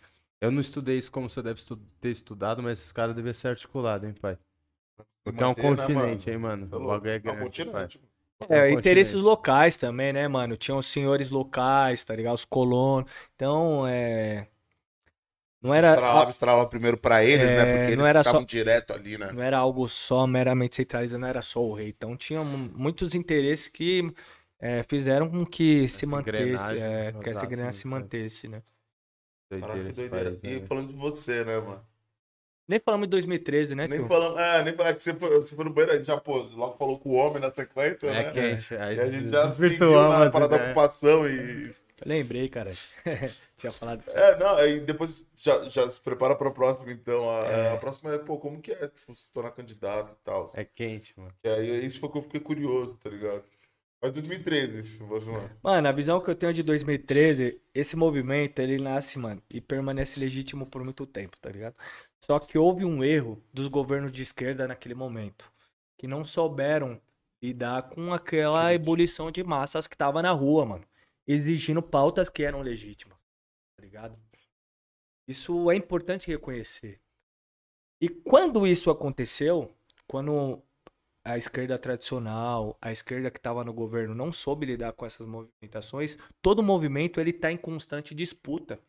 Eu 0.44 0.52
não 0.52 0.60
estudei 0.62 0.98
isso 0.98 1.12
como 1.12 1.30
você 1.30 1.42
deve 1.42 1.60
estu- 1.60 1.78
ter 2.02 2.12
estudado, 2.12 2.62
mas 2.62 2.80
esses 2.80 2.92
caras 2.92 3.16
devem 3.16 3.34
ser 3.34 3.50
articulados, 3.50 4.08
hein, 4.08 4.14
pai? 4.20 4.38
Porque 5.24 5.42
é 5.44 5.48
um 5.48 5.54
Manter, 5.54 5.64
né, 5.76 5.88
continente, 5.88 6.30
hein, 6.30 6.38
mano? 6.38 6.68
Tá 6.70 6.78
O 6.78 6.88
bagulho 6.88 7.12
é 7.12 7.20
É 7.24 7.32
um 7.32 7.36
grande, 7.36 7.62
pai. 7.66 7.90
continente. 7.90 8.02
É 8.40 8.44
um 8.46 8.48
É, 8.50 8.72
interesses 8.72 9.16
continente. 9.16 9.22
locais 9.22 9.78
também, 9.78 10.12
né, 10.14 10.28
mano? 10.28 10.58
Tinham 10.58 10.78
os 10.78 10.86
senhores 10.88 11.30
locais, 11.30 12.04
tá 12.04 12.16
ligado? 12.16 12.36
Os 12.36 12.46
colonos. 12.46 13.12
Então, 13.36 13.88
é. 13.88 14.48
Não 15.62 15.72
Se 15.72 15.78
era, 15.78 15.90
Estralava, 15.90 16.30
estralava 16.30 16.70
primeiro 16.70 16.98
pra 16.98 17.24
eles, 17.24 17.52
É, 17.52 17.56
né? 17.56 17.66
Porque 17.66 17.92
eles 17.92 17.98
não 17.98 18.06
era 18.06 18.20
ficavam 18.20 18.42
só- 18.42 18.46
direto 18.46 18.94
ali, 18.94 19.18
né? 19.18 19.28
não 19.34 19.42
era 19.42 19.58
algo 19.58 19.88
só 19.88 20.28
meramente 20.28 20.76
centralizado, 20.76 21.22
não 21.22 21.28
era 21.28 21.42
só 21.42 21.62
o 21.62 21.74
rei. 21.74 21.90
Então, 21.90 22.16
tinha 22.18 22.44
mu- 22.44 22.72
muitos 22.78 23.16
interesses 23.16 23.68
que 23.68 24.14
é, 24.60 24.84
fizeram 24.84 25.30
com 25.30 25.46
que 25.46 25.88
se 25.88 26.06
Essa 26.06 26.06
mantesse, 26.06 26.42
engrenagem 26.44 26.84
é, 26.84 27.12
que 27.14 27.30
essa 27.30 27.46
engrenagem 27.46 27.74
se 27.74 27.88
né? 27.88 27.92
mantesse, 27.92 28.48
né? 28.48 28.62
Doideira 29.60 29.68
Caraca, 29.74 29.90
que 29.90 29.94
doideira. 29.96 30.32
país, 30.32 30.44
né, 30.44 30.50
E 30.50 30.54
velho? 30.56 30.68
falando 30.68 30.88
de 30.90 30.96
você, 30.96 31.44
né, 31.46 31.60
mano? 31.60 31.86
Nem 32.66 32.80
falamos 32.80 33.08
de 33.08 33.12
2013, 33.12 33.76
né, 33.76 33.88
Nem 33.90 34.00
tio? 34.00 34.08
falando, 34.08 34.40
é, 34.40 34.64
nem 34.64 34.74
falar 34.74 34.94
que 34.94 35.04
você 35.04 35.14
foi, 35.14 35.30
você 35.36 35.54
foi 35.54 35.66
no 35.66 35.74
banheiro, 35.74 35.96
a 35.96 35.98
gente 35.98 36.08
já, 36.08 36.18
pô, 36.18 36.38
logo 36.38 36.78
falou 36.78 36.98
com 36.98 37.10
o 37.10 37.14
homem 37.16 37.42
na 37.42 37.52
sequência, 37.54 38.08
É 38.08 38.24
né? 38.24 38.32
quente. 38.32 38.74
Aí 38.76 38.96
E 38.96 39.00
a 39.02 39.10
gente 39.12 39.30
já 39.30 39.50
seguiu 39.54 39.70
desvirtuamos 39.70 40.20
na 40.26 40.32
parada 40.32 40.58
da 40.58 40.64
ocupação 40.66 41.28
e... 41.28 41.66
Eu 41.70 41.74
lembrei, 42.06 42.48
cara. 42.48 42.72
Tinha 43.58 43.72
falado. 43.72 44.02
É, 44.08 44.38
não, 44.40 44.56
aí 44.56 44.80
depois 44.80 45.26
já, 45.36 45.62
já 45.68 45.90
se 45.90 46.00
prepara 46.00 46.36
pra 46.38 46.52
próxima, 46.52 46.90
então. 46.92 47.30
A, 47.30 47.46
É. 47.48 47.74
a 47.74 47.78
próxima 47.78 48.14
é, 48.14 48.18
pô, 48.18 48.38
como 48.38 48.62
que 48.62 48.72
é, 48.72 48.88
tipo, 48.88 49.14
se 49.14 49.32
tornar 49.34 49.52
candidato 49.52 50.14
e 50.14 50.24
tal. 50.24 50.50
É 50.54 50.64
quente, 50.64 51.14
mano. 51.20 51.34
E 51.44 51.50
aí, 51.50 51.86
isso 51.86 52.00
foi 52.00 52.10
que 52.10 52.18
eu 52.18 52.22
fiquei 52.22 52.40
curioso, 52.40 52.96
tá 52.96 53.10
ligado? 53.10 53.44
Mas 54.04 54.12
2013, 54.12 54.86
se 54.86 55.04
você, 55.04 55.32
mano. 55.32 55.50
Mano, 55.64 55.88
a 55.88 55.92
visão 55.94 56.20
que 56.20 56.30
eu 56.30 56.36
tenho 56.36 56.54
de 56.54 56.62
2013, 56.62 57.62
esse 57.74 57.96
movimento, 57.96 58.60
ele 58.60 58.78
nasce, 58.78 59.18
mano, 59.18 59.42
e 59.50 59.62
permanece 59.62 60.20
legítimo 60.20 60.70
por 60.70 60.84
muito 60.84 61.06
tempo, 61.06 61.38
tá 61.40 61.50
ligado? 61.50 61.74
Só 62.20 62.38
que 62.38 62.58
houve 62.58 62.84
um 62.84 63.02
erro 63.02 63.42
dos 63.54 63.70
governos 63.70 64.12
de 64.12 64.22
esquerda 64.22 64.68
naquele 64.68 64.94
momento, 64.94 65.50
que 65.98 66.06
não 66.06 66.26
souberam 66.26 67.00
lidar 67.42 67.84
com 67.84 68.14
aquela 68.14 68.74
ebulição 68.74 69.32
de 69.32 69.42
massas 69.42 69.88
que 69.88 69.96
tava 69.96 70.22
na 70.22 70.32
rua, 70.32 70.66
mano, 70.66 70.86
exigindo 71.26 71.82
pautas 71.82 72.28
que 72.28 72.44
eram 72.44 72.60
legítimas, 72.60 73.18
tá 73.78 73.86
ligado? 73.86 74.20
Isso 75.26 75.72
é 75.72 75.78
importante 75.78 76.28
reconhecer. 76.28 77.00
E 78.02 78.10
quando 78.10 78.68
isso 78.68 78.92
aconteceu, 78.92 79.74
quando 80.06 80.62
a 81.26 81.38
esquerda 81.38 81.80
tradicional, 81.80 82.78
a 82.82 82.92
esquerda 82.92 83.32
que 83.32 83.38
estava 83.38 83.64
no 83.64 83.74
governo 83.74 84.14
não 84.14 84.32
soube 84.32 84.66
lidar 84.66 84.92
com 84.94 85.06
essas 85.06 85.26
movimentações, 85.26 86.18
todo 86.42 86.62
movimento 86.62 87.20
ele 87.20 87.32
tá 87.32 87.52
em 87.52 87.58
constante 87.58 88.14
disputa. 88.14 88.80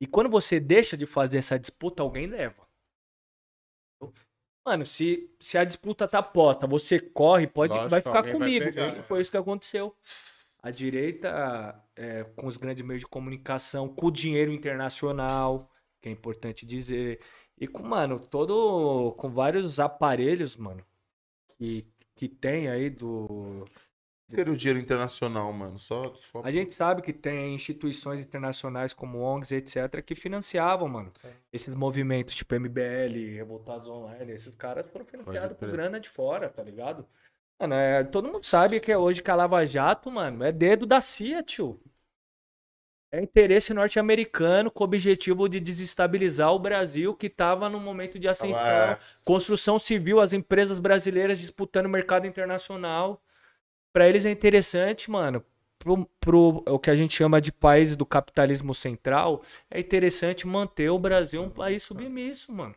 E 0.00 0.06
quando 0.06 0.30
você 0.30 0.58
deixa 0.58 0.96
de 0.96 1.06
fazer 1.06 1.38
essa 1.38 1.58
disputa, 1.58 2.02
alguém 2.02 2.26
leva. 2.26 2.66
Mano, 4.66 4.86
se, 4.86 5.30
se 5.38 5.58
a 5.58 5.64
disputa 5.64 6.08
tá 6.08 6.22
posta, 6.22 6.66
você 6.66 6.98
corre, 6.98 7.46
pode, 7.46 7.74
Lógico, 7.74 7.90
vai 7.90 8.00
ficar 8.00 8.16
alguém 8.16 8.32
vai 8.32 8.40
comigo. 8.40 8.64
pegar, 8.64 8.92
né? 8.92 9.02
Foi 9.02 9.20
isso 9.20 9.30
que 9.30 9.36
aconteceu. 9.36 9.94
A 10.62 10.70
direita, 10.70 11.84
é, 11.94 12.24
com 12.24 12.46
os 12.46 12.56
grandes 12.56 12.82
meios 12.82 13.02
de 13.02 13.06
comunicação, 13.06 13.86
com 13.86 14.06
o 14.06 14.10
dinheiro 14.10 14.50
internacional, 14.50 15.70
que 16.00 16.08
é 16.08 16.12
importante 16.12 16.64
dizer, 16.64 17.20
e 17.58 17.68
com, 17.68 17.82
mano, 17.82 18.18
todo. 18.18 19.12
com 19.18 19.28
vários 19.28 19.78
aparelhos, 19.78 20.56
mano, 20.56 20.82
que, 21.58 21.86
que 22.14 22.28
tem 22.28 22.68
aí 22.68 22.90
do. 22.90 23.26
O 23.26 24.26
que 24.26 24.32
seria 24.32 24.52
o 24.52 24.56
dinheiro 24.56 24.80
internacional, 24.80 25.52
mano? 25.52 25.78
Só, 25.78 26.14
só... 26.16 26.40
A 26.42 26.50
gente 26.50 26.72
sabe 26.72 27.02
que 27.02 27.12
tem 27.12 27.54
instituições 27.54 28.20
internacionais 28.22 28.94
como 28.94 29.18
ONGs, 29.18 29.52
etc., 29.52 30.02
que 30.02 30.14
financiavam, 30.14 30.88
mano, 30.88 31.12
esses 31.52 31.74
movimentos, 31.74 32.34
tipo 32.34 32.54
MBL, 32.54 33.34
Revoltados 33.34 33.86
Online, 33.86 34.32
esses 34.32 34.54
caras 34.54 34.88
foram 34.90 35.04
financiados 35.04 35.58
por 35.58 35.70
grana 35.70 36.00
de 36.00 36.08
fora, 36.08 36.48
tá 36.48 36.62
ligado? 36.62 37.06
Mano, 37.60 37.74
é, 37.74 38.02
todo 38.02 38.28
mundo 38.28 38.44
sabe 38.44 38.80
que 38.80 38.94
hoje 38.96 39.22
que 39.22 39.30
a 39.30 39.34
Lava 39.34 39.64
Jato, 39.66 40.10
mano, 40.10 40.42
é 40.42 40.50
dedo 40.50 40.86
da 40.86 41.00
CIA, 41.00 41.42
tio. 41.42 41.78
É 43.14 43.22
interesse 43.22 43.72
norte-americano 43.72 44.72
com 44.72 44.82
o 44.82 44.86
objetivo 44.86 45.48
de 45.48 45.60
desestabilizar 45.60 46.52
o 46.52 46.58
Brasil, 46.58 47.14
que 47.14 47.30
tava 47.30 47.68
no 47.68 47.78
momento 47.78 48.18
de 48.18 48.26
ascensão. 48.26 48.60
é. 48.60 48.98
Construção 49.22 49.78
civil, 49.78 50.20
as 50.20 50.32
empresas 50.32 50.80
brasileiras 50.80 51.38
disputando 51.38 51.86
o 51.86 51.88
mercado 51.88 52.26
internacional. 52.26 53.22
Pra 53.92 54.08
eles 54.08 54.26
é 54.26 54.32
interessante, 54.32 55.08
mano. 55.08 55.44
Pro, 55.78 56.04
pro 56.18 56.64
o 56.66 56.76
que 56.76 56.90
a 56.90 56.96
gente 56.96 57.14
chama 57.14 57.40
de 57.40 57.52
país 57.52 57.94
do 57.94 58.04
capitalismo 58.04 58.74
central, 58.74 59.44
é 59.70 59.78
interessante 59.78 60.44
manter 60.44 60.90
o 60.90 60.98
Brasil 60.98 61.40
um 61.40 61.50
país 61.50 61.84
submisso, 61.84 62.50
mano. 62.50 62.74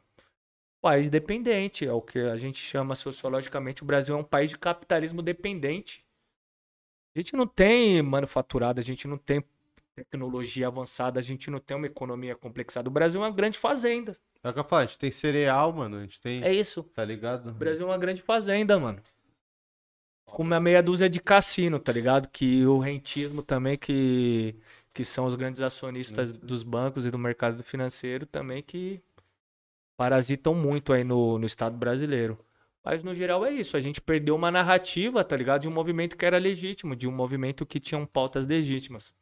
País 0.80 1.10
dependente, 1.10 1.84
é 1.84 1.92
o 1.92 2.02
que 2.02 2.20
a 2.20 2.38
gente 2.38 2.60
chama 2.60 2.94
sociologicamente. 2.94 3.82
O 3.82 3.86
Brasil 3.88 4.16
é 4.16 4.20
um 4.20 4.24
país 4.24 4.52
de 4.52 4.60
capitalismo 4.60 5.24
dependente. 5.24 6.06
A 7.16 7.20
gente 7.20 7.36
não 7.36 7.48
tem 7.48 8.00
manufaturado, 8.04 8.80
a 8.80 8.84
gente 8.84 9.08
não 9.08 9.18
tem 9.18 9.44
tecnologia 9.98 10.68
avançada, 10.68 11.20
a 11.20 11.24
gente 11.24 11.50
não 11.50 11.60
tem 11.60 11.76
uma 11.76 11.88
economia 11.88 12.36
complexada. 12.36 12.88
O 12.88 12.92
Brasil 12.92 13.20
é 13.22 13.26
uma 13.26 13.34
grande 13.34 13.58
fazenda. 13.58 14.16
É 14.44 14.52
falo, 14.64 14.84
a 14.84 14.86
gente 14.86 15.00
tem 15.00 15.12
cereal, 15.12 15.74
mano. 15.74 15.98
A 15.98 16.02
gente 16.02 16.20
tem. 16.20 16.44
É 16.44 16.54
isso. 16.54 16.84
Tá 16.84 17.04
ligado? 17.04 17.50
O 17.50 17.54
Brasil 17.54 17.86
é 17.86 17.90
uma 17.90 17.98
grande 17.98 18.22
fazenda, 18.22 18.80
mano. 18.80 19.02
Com 20.26 20.44
uma 20.44 20.60
meia 20.60 20.84
dúzia 20.84 21.10
de 21.10 21.20
cassino, 21.20 21.80
tá 21.80 21.92
ligado? 21.92 22.30
Que 22.30 22.66
o 22.66 22.78
rentismo 22.78 23.42
também, 23.42 23.78
que, 23.78 24.56
que 24.94 25.04
são 25.04 25.26
os 25.26 25.36
grandes 25.36 25.62
acionistas 25.62 26.34
dos 26.34 26.64
bancos 26.64 27.06
e 27.06 27.12
do 27.12 27.18
mercado 27.18 27.64
financeiro 27.64 28.26
também, 28.26 28.62
que 28.62 29.02
parasitam 29.98 30.54
muito 30.54 30.94
aí 30.94 31.04
no, 31.04 31.40
no 31.40 31.46
Estado 31.46 31.76
brasileiro. 31.76 32.38
Mas 32.84 33.04
no 33.04 33.14
geral 33.14 33.46
é 33.46 33.52
isso, 33.52 33.76
a 33.76 33.80
gente 33.80 34.00
perdeu 34.00 34.36
uma 34.36 34.52
narrativa, 34.52 35.24
tá 35.24 35.36
ligado? 35.36 35.64
De 35.64 35.68
um 35.68 35.72
movimento 35.72 36.16
que 36.16 36.26
era 36.26 36.38
legítimo, 36.38 36.96
de 36.96 37.08
um 37.08 37.12
movimento 37.12 37.66
que 37.66 37.80
tinha 37.80 38.06
pautas 38.06 38.46
legítimas. 38.46 39.14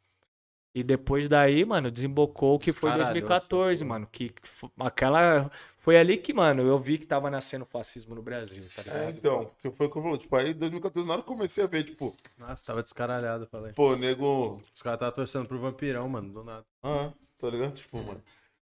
E 0.76 0.82
depois 0.84 1.26
daí, 1.28 1.64
mano, 1.64 1.90
desembocou 1.90 2.56
o 2.56 2.58
que 2.58 2.70
foi 2.70 2.90
Descaralhou 2.90 3.02
2014, 3.02 3.76
essa 3.76 3.84
porra. 3.86 3.98
mano. 3.98 4.06
Que 4.12 4.28
que 4.28 4.46
fo- 4.46 4.70
aquela. 4.78 5.50
Foi 5.78 5.96
ali 5.96 6.18
que, 6.18 6.34
mano, 6.34 6.62
eu 6.62 6.78
vi 6.78 6.98
que 6.98 7.06
tava 7.06 7.30
nascendo 7.30 7.64
fascismo 7.64 8.14
no 8.14 8.22
Brasil, 8.22 8.62
tá 8.74 8.82
ligado? 8.82 8.98
É, 8.98 9.10
então, 9.10 9.44
porque 9.46 9.70
foi 9.70 9.86
o 9.86 9.90
que 9.90 9.98
eu 9.98 10.02
falei, 10.02 10.18
tipo, 10.18 10.36
aí 10.36 10.50
em 10.50 10.54
2014, 10.54 11.06
na 11.08 11.14
hora 11.14 11.22
que 11.22 11.28
eu 11.30 11.34
comecei 11.34 11.64
a 11.64 11.66
ver, 11.66 11.84
tipo, 11.84 12.14
Nossa, 12.38 12.64
tava 12.66 12.82
descaralhado, 12.82 13.46
falei. 13.46 13.72
pô, 13.72 13.96
nego, 13.96 14.60
Os 14.74 14.82
caras 14.82 14.96
estavam 14.98 15.14
torcendo 15.14 15.46
pro 15.48 15.58
vampirão, 15.58 16.08
mano, 16.08 16.32
do 16.32 16.44
nada. 16.44 16.64
ah, 16.82 17.12
tá 17.38 17.48
ligado? 17.50 17.74
Tipo, 17.74 17.98
mano, 17.98 18.22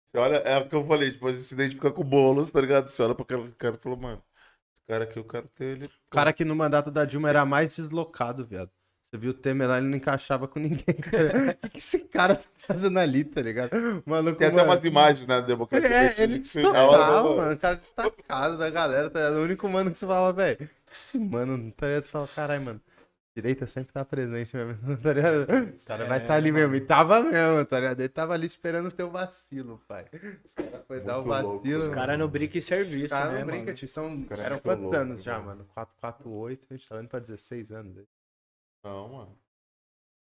você 0.05 0.17
olha, 0.17 0.37
é 0.37 0.57
o 0.57 0.67
que 0.69 0.75
eu 0.75 0.85
falei, 0.87 1.11
tipo, 1.11 1.27
a 1.27 1.31
gente 1.31 1.43
se 1.43 1.53
identifica 1.53 1.91
com 1.91 2.01
o 2.01 2.05
Boulos, 2.05 2.49
tá 2.49 2.61
ligado? 2.61 2.87
Você 2.87 3.01
olha 3.03 3.15
pra 3.15 3.23
aquele 3.23 3.51
cara 3.53 3.75
e 3.75 3.79
fala, 3.79 3.95
mano, 3.95 4.23
esse 4.73 4.83
cara 4.87 5.03
aqui 5.05 5.19
eu 5.19 5.25
quero 5.25 5.47
ter 5.49 5.65
ele. 5.77 5.85
O 5.85 6.11
cara 6.11 6.31
que 6.33 6.45
no 6.45 6.55
mandato 6.55 6.91
da 6.91 7.05
Dilma 7.05 7.29
era 7.29 7.45
mais 7.45 7.75
deslocado, 7.75 8.45
viado. 8.45 8.71
Você 9.11 9.17
viu 9.17 9.31
o 9.31 9.33
Temer 9.33 9.67
lá, 9.67 9.77
ele 9.77 9.87
não 9.87 9.97
encaixava 9.97 10.47
com 10.47 10.57
ninguém, 10.57 10.95
cara. 11.11 11.51
O 11.51 11.55
que, 11.63 11.69
que 11.71 11.77
esse 11.79 11.99
cara 11.99 12.35
tá 12.35 12.43
fazendo 12.59 12.97
ali, 12.97 13.25
tá 13.25 13.41
ligado? 13.41 13.71
Maluco, 14.05 14.37
Tem 14.37 14.47
até 14.47 14.55
mano, 14.57 14.69
umas 14.71 14.85
imagens, 14.85 15.27
né, 15.27 15.41
democracia. 15.41 15.89
É, 15.89 16.23
ele 16.23 16.39
que 16.39 16.47
você- 16.47 16.61
a 16.61 16.69
hora, 16.69 16.97
destacava, 16.97 17.23
mano, 17.23 17.35
mano. 17.37 17.53
O 17.53 17.57
cara 17.59 17.75
destacado 17.75 18.57
da 18.57 18.69
galera, 18.69 19.09
tá 19.09 19.19
ligado? 19.19 19.35
O 19.39 19.43
único 19.43 19.67
mano 19.67 19.91
que 19.91 19.97
você 19.97 20.07
fala, 20.07 20.31
velho, 20.31 20.69
esse 20.89 21.19
mano, 21.19 21.71
tá 21.73 21.87
ligado? 21.87 22.03
Você 22.03 22.09
fala, 22.09 22.27
caralho, 22.29 22.61
mano. 22.63 22.81
Direita 23.35 23.65
sempre 23.65 23.93
tá 23.93 24.03
presente 24.03 24.55
mesmo, 24.55 24.77
tá 25.03 25.13
ligado? 25.13 25.45
Os 25.75 25.83
caras 25.85 26.07
vai 26.07 26.17
É, 26.19 26.21
estar 26.21 26.33
tá 26.33 26.35
ali 26.35 26.51
mesmo. 26.51 26.75
E 26.75 26.81
tava 26.81 27.21
mesmo, 27.21 27.65
tá 27.65 27.79
ligado? 27.79 27.99
Ele 28.01 28.09
tava 28.09 28.33
ali 28.33 28.45
esperando 28.45 28.87
o 28.87 28.91
teu 28.91 29.09
vacilo, 29.09 29.81
pai. 29.87 30.05
Os 30.45 30.53
caras 30.53 30.81
foi 30.87 30.99
dar 31.01 31.19
o 31.19 31.25
Muito 31.27 31.41
louco, 31.41 31.57
vacilo. 31.63 31.87
O 31.89 31.91
cara 31.93 32.17
não 32.17 32.27
brinca 32.29 32.57
em 32.57 32.61
serviço, 32.61 33.05
Os 33.05 33.11
caras 33.11 33.33
né, 33.33 33.39
não 33.39 33.45
brincam, 33.45 33.65
mano? 33.67 33.77
tio. 33.77 33.87
São... 33.87 34.21
caras 34.23 34.39
é 34.43 34.45
Eram 34.45 34.55
muito 34.55 34.63
quantos 34.63 34.83
louco, 34.83 34.97
anos 34.97 35.23
já, 35.23 35.33
mano. 35.33 35.47
mano? 35.47 35.65
4, 35.73 35.97
4, 35.99 36.29
8, 36.29 36.67
a 36.69 36.73
gente 36.75 36.87
tá 36.89 36.99
indo 36.99 37.07
pra 37.09 37.19
16 37.19 37.71
anos. 37.71 37.95
Não, 38.83 39.09
mano. 39.09 39.37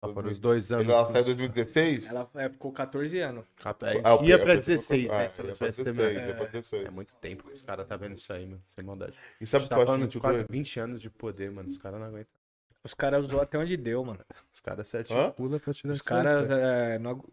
Só 0.03 0.13
foram 0.13 0.29
os 0.29 0.39
dois 0.39 0.69
anos. 0.71 0.89
Ela 0.89 1.05
saiu 1.13 1.21
em 1.21 1.23
2016? 1.25 2.07
Ela 2.07 2.29
é, 2.35 2.49
ficou 2.49 2.73
14 2.73 3.19
anos. 3.19 3.45
Ah, 3.63 3.73
É, 3.83 3.93
o 3.93 3.95
ia 3.95 3.95
Pedro- 3.95 4.21
pra 4.21 4.35
o 4.35 4.37
Pedro 4.37 4.55
16, 4.57 5.05
colocou- 5.05 5.17
né? 5.17 5.25
ah, 5.25 5.29
Se 5.29 5.35
pra 5.43 5.53
tivesse 5.53 5.83
16, 5.83 5.83
terminado. 5.97 6.27
ia 6.27 6.35
pra 6.35 6.45
16. 6.47 6.85
É 6.85 6.89
muito 6.89 7.15
tempo 7.15 7.43
que 7.47 7.53
os 7.53 7.61
caras 7.61 7.87
tá 7.87 7.95
vendo 7.95 8.15
isso 8.17 8.33
aí, 8.33 8.45
mano. 8.45 8.61
Sem 8.67 8.83
maldade. 8.83 9.13
E 9.39 9.47
sabe 9.47 9.63
gente 9.63 9.67
o 9.67 9.69
que 9.79 9.85
tá 9.85 9.91
eu 9.91 9.95
acho 9.95 10.07
de 10.09 10.19
quase 10.19 10.37
doido? 10.39 10.51
20 10.51 10.79
anos 10.79 11.01
de 11.01 11.09
poder, 11.09 11.51
mano. 11.51 11.69
Os 11.69 11.77
caras 11.77 11.99
não 12.01 12.07
aguentam. 12.07 12.31
Os 12.83 12.93
caras 12.93 13.23
usou 13.23 13.39
até 13.39 13.57
onde 13.57 13.77
deu, 13.77 14.03
mano. 14.03 14.19
Os 14.51 14.59
caras 14.59 14.89
certinho 14.89 15.31
pula 15.31 15.57
pra 15.57 15.73
tirar 15.73 15.93
Os 15.93 16.01
caras 16.01 16.47
cara. 16.49 16.59
é, 16.61 16.99
não 16.99 17.23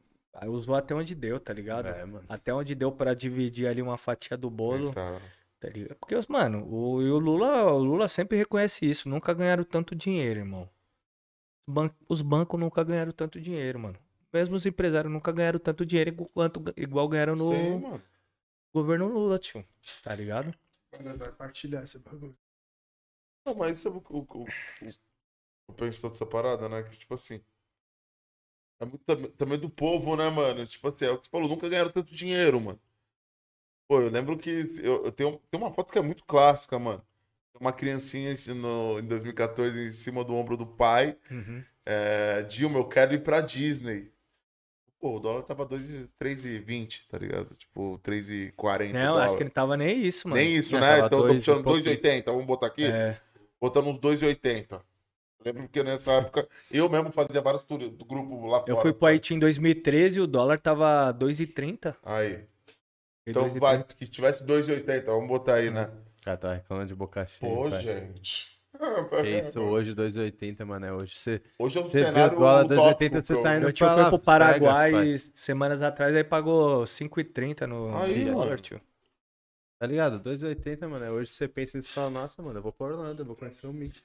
usou 0.47 0.77
até 0.77 0.95
onde 0.95 1.12
deu, 1.12 1.41
tá 1.41 1.53
ligado? 1.53 1.89
É, 1.89 2.05
mano. 2.05 2.24
Até 2.28 2.55
onde 2.55 2.73
deu 2.77 2.93
pra 2.93 3.15
dividir 3.15 3.66
ali 3.66 3.82
uma 3.82 3.99
fatia 3.99 4.37
do 4.37 4.49
bolo, 4.49 4.93
Tá. 4.93 5.19
tá 5.59 5.69
ligado? 5.69 5.97
Porque, 5.99 6.15
os- 6.15 6.28
mano, 6.28 6.65
o, 6.73 7.03
e 7.03 7.11
o 7.11 7.19
Lula, 7.19 7.65
o 7.73 7.78
Lula 7.82 8.07
sempre 8.07 8.39
reconhece 8.39 8.89
isso. 8.89 9.09
Nunca 9.09 9.35
ganharam 9.35 9.65
tanto 9.65 9.97
dinheiro, 9.97 10.39
irmão. 10.39 10.70
Ban- 11.70 11.90
os 12.09 12.22
bancos 12.22 12.59
nunca 12.60 12.84
ganharam 12.84 13.12
tanto 13.12 13.40
dinheiro, 13.40 13.78
mano. 13.78 13.98
mesmo 14.32 14.56
os 14.56 14.66
empresários 14.66 15.12
nunca 15.12 15.32
ganharam 15.32 15.59
tanto 15.59 15.84
dinheiro 15.86 16.14
quanto 16.34 16.62
igual 16.76 17.09
ganharam 17.09 17.36
no 17.36 17.47
Sim, 17.47 17.86
governo 18.74 19.09
Lula, 19.09 19.38
tio. 19.38 19.64
Tá 20.02 20.14
ligado? 20.14 20.55
Vai 21.18 21.32
partilhar 21.32 21.82
esse 21.82 21.98
bagulho. 21.98 22.36
Não, 23.44 23.55
mas 23.55 23.78
sabe 23.78 23.98
o 23.98 24.01
que 24.01 24.12
o, 24.12 24.18
o, 24.30 24.55
o- 24.80 24.88
eu 25.68 25.74
penso 25.74 26.01
toda 26.02 26.14
essa 26.14 26.26
parada, 26.26 26.68
né? 26.68 26.82
Que, 26.84 26.98
tipo 26.98 27.14
assim. 27.14 27.44
É 28.80 28.84
muito 28.84 29.05
tam- 29.05 29.30
também 29.36 29.59
do 29.60 29.70
povo, 29.70 30.16
né, 30.16 30.28
mano? 30.28 30.66
Tipo 30.66 30.88
assim, 30.88 31.05
é 31.06 31.10
o 31.10 31.18
que 31.18 31.24
você 31.26 31.30
falou, 31.30 31.48
nunca 31.48 31.68
ganharam 31.68 31.90
tanto 31.92 32.14
dinheiro, 32.14 32.60
mano. 32.60 32.80
Pô, 33.88 34.01
eu 34.01 34.09
lembro 34.10 34.38
que 34.38 34.48
eu, 34.82 35.05
eu 35.05 35.12
tenho, 35.12 35.38
tem 35.51 35.60
uma 35.60 35.70
foto 35.72 35.92
que 35.92 35.98
é 35.98 36.02
muito 36.02 36.24
clássica, 36.24 36.78
mano. 36.78 37.05
Uma 37.61 37.73
criancinha 37.73 38.32
em- 38.32 38.55
no, 38.55 38.99
em 38.99 39.05
2014 39.05 39.89
em 39.89 39.93
cima 39.93 40.24
do 40.24 40.35
ombro 40.35 40.57
do 40.57 40.66
pai. 40.66 41.15
Uhum. 41.31 41.62
É, 41.85 42.43
Dilma, 42.45 42.78
eu 42.78 42.85
quero 42.89 43.12
ir 43.12 43.23
pra 43.23 43.43
Disney. 43.43 44.11
Pô, 44.99 45.16
o 45.16 45.20
dólar 45.20 45.43
tava 45.43 45.65
2 45.66 46.09
3,20, 46.19 47.07
tá 47.09 47.19
ligado? 47.19 47.55
Tipo, 47.57 47.99
3,40. 48.03 48.93
Não, 48.93 49.16
acho 49.19 49.37
que 49.37 49.45
não 49.45 49.51
tava 49.51 49.77
nem 49.77 50.03
isso, 50.03 50.28
mano. 50.28 50.41
Nem 50.41 50.55
isso, 50.55 50.78
né? 50.78 50.97
Então 50.99 51.05
eu 51.05 51.11
tô 51.11 51.19
dois 51.28 51.37
puxando 51.37 51.62
pouquinho. 51.65 51.85
2,80. 51.85 52.24
Vamos 52.32 52.47
botar 52.47 52.66
aqui? 52.66 52.85
É. 52.85 53.19
Botando 53.61 53.89
uns 53.89 53.99
2,80. 53.99 54.73
Eu 54.73 54.81
lembro 55.45 55.69
que 55.69 55.82
nessa 55.82 56.12
época 56.12 56.47
eu 56.70 56.89
mesmo 56.89 57.11
fazia 57.12 57.41
vários 57.41 57.62
tours 57.62 57.91
do 57.93 58.05
grupo 58.05 58.47
lá 58.47 58.61
fora. 58.61 58.73
Eu 58.73 58.81
fui 58.82 58.93
pro 58.93 59.07
Haiti 59.07 59.35
em 59.35 59.39
2013 59.39 60.19
e 60.19 60.20
o 60.23 60.27
dólar 60.27 60.59
tava 60.61 61.12
2,30. 61.12 61.97
Aí. 62.05 62.45
Então 63.27 63.45
2,30. 63.45 63.59
vai, 63.61 63.82
que 63.85 64.07
tivesse 64.07 64.45
2,80, 64.45 65.07
vamos 65.07 65.28
botar 65.28 65.55
aí, 65.55 65.70
né? 65.70 65.91
O 66.31 66.32
cara 66.32 66.36
tá 66.36 66.55
reclamando 66.55 66.89
de 66.89 66.94
boca 66.94 67.27
cheia. 67.27 67.52
Pô, 67.55 67.69
pai. 67.69 67.81
gente. 67.82 68.61
Que 69.23 69.28
isso, 69.51 69.61
hoje 69.61 69.94
2,80, 69.94 70.65
mano. 70.65 70.86
É 70.86 70.93
hoje 70.93 71.16
você. 71.16 71.43
Hoje 71.59 71.78
é 71.78 71.81
um 71.82 71.85
Você 71.90 71.90
vê 71.98 72.02
o 72.02 72.07
cenário 72.07 72.39
dólar 72.39 72.65
utópico 72.66 73.15
2,80, 73.16 73.20
você 73.20 73.32
que 73.35 73.39
eu- 73.39 73.43
tá 73.43 73.57
indo 73.57 73.62
Meu 73.62 73.73
tio 73.73 73.86
pra 73.86 73.94
foi 73.97 74.05
pro 74.11 74.19
Paraguai 74.20 74.93
Vegas, 74.93 75.32
semanas 75.35 75.82
atrás, 75.82 76.15
aí 76.15 76.23
pagou 76.24 76.86
5,30 76.86 77.66
no 77.66 77.97
Aí, 77.98 78.27
dólar, 78.27 78.44
mano. 78.47 78.57
tio. 78.59 78.81
Tá 79.81 79.86
ligado? 79.86 80.20
2,80, 80.20 80.89
mano. 80.89 81.05
é 81.05 81.11
Hoje 81.11 81.31
você 81.31 81.48
pensa 81.48 81.78
nisso 81.78 81.90
e 81.90 81.93
fala, 81.94 82.11
nossa, 82.11 82.40
mano, 82.43 82.59
eu 82.59 82.62
vou 82.62 82.73
pra 82.73 82.86
Orlando, 82.86 83.23
eu 83.23 83.27
vou 83.27 83.35
conhecer 83.35 83.66
o 83.66 83.73
Mickey. 83.73 84.01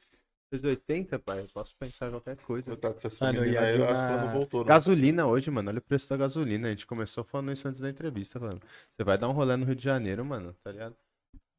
2,80, 0.53 1.19
pai, 1.19 1.41
eu 1.41 1.47
posso 1.53 1.76
pensar 1.77 2.07
em 2.07 2.11
qualquer 2.11 2.38
coisa. 2.38 2.65
Coitado 2.65 2.95
dessa 2.95 3.26
Mano, 3.26 3.41
menina 3.41 3.53
e 3.53 3.57
a 3.57 3.68
aí, 3.68 3.77
eu 3.77 3.84
acho 3.84 3.93
que 3.93 3.99
Dilma- 3.99 4.11
ela 4.14 4.26
não 4.26 4.31
voltou, 4.31 4.61
né? 4.64 4.68
Gasolina 4.69 5.27
hoje, 5.27 5.52
mano, 5.52 5.69
olha 5.69 5.80
o 5.80 5.81
preço 5.81 6.10
da 6.10 6.18
gasolina. 6.18 6.68
A 6.68 6.69
gente 6.72 6.88
começou 6.88 7.23
falando 7.23 7.52
isso 7.52 7.68
antes 7.68 7.81
da 7.81 7.89
entrevista, 7.89 8.39
falando. 8.39 8.61
Você 8.95 9.03
vai 9.03 9.18
dar 9.18 9.27
um 9.27 9.31
rolê 9.34 9.56
no 9.57 9.65
Rio 9.65 9.76
de 9.76 9.84
Janeiro, 9.84 10.23
mano, 10.26 10.56
tá 10.64 10.72
ligado? 10.72 10.95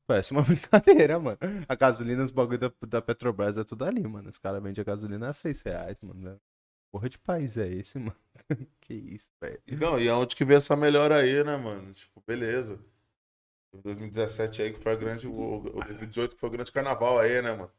Parece 0.07 0.33
uma 0.33 0.43
brincadeira, 0.45 1.19
mano. 1.19 1.39
A 1.69 1.75
gasolina, 1.75 2.23
os 2.25 2.31
bagulho 2.31 2.59
da, 2.59 2.73
da 2.87 3.03
Petrobras 3.03 3.57
é 3.57 3.65
tudo 3.65 3.85
ali, 3.85 4.07
mano. 4.07 4.31
Os 4.31 4.39
caras 4.39 4.63
vendem 4.63 4.81
a 4.81 4.85
gasolina 4.85 5.31
a 5.31 5.33
6 5.33 5.63
reais, 5.63 6.01
mano. 6.01 6.21
né? 6.21 6.39
Porra 6.93 7.09
de 7.09 7.19
país 7.19 7.57
é 7.57 7.69
esse, 7.69 7.99
mano? 7.99 8.17
que 8.81 8.95
isso, 8.95 9.33
velho. 9.41 9.61
Não, 9.79 10.01
e 10.01 10.09
aonde 10.09 10.37
que 10.37 10.45
veio 10.45 10.59
essa 10.59 10.77
melhora 10.77 11.21
aí, 11.21 11.43
né, 11.43 11.57
mano? 11.57 11.93
Tipo, 11.93 12.23
beleza. 12.27 12.79
2017 13.73 14.63
aí 14.63 14.73
que 14.73 14.79
foi 14.81 14.93
a 14.93 14.97
grande. 14.97 15.27
O, 15.27 15.57
o 15.59 15.71
2018 15.85 16.35
que 16.35 16.41
foi 16.41 16.49
o 16.49 16.53
grande 16.53 16.73
carnaval 16.73 17.19
aí, 17.19 17.43
né, 17.43 17.53
mano? 17.53 17.71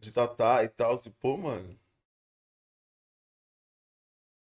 De 0.00 0.12
Tatá 0.12 0.64
e 0.64 0.68
tal. 0.68 1.00
E, 1.04 1.10
pô, 1.10 1.36
mano. 1.36 1.78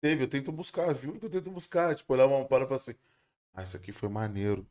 Teve, 0.02 0.24
eu 0.24 0.28
tento 0.30 0.52
buscar, 0.52 0.94
juro 0.96 1.20
que 1.20 1.26
eu 1.26 1.30
tento 1.30 1.52
buscar. 1.52 1.96
Tipo, 1.96 2.14
olhar 2.14 2.26
uma 2.28 2.46
para 2.46 2.64
e 2.64 2.68
falar 2.68 2.78
assim. 2.78 2.96
Ah, 3.54 3.64
isso 3.64 3.78
aqui 3.78 3.92
foi 3.92 4.10
maneiro. 4.10 4.68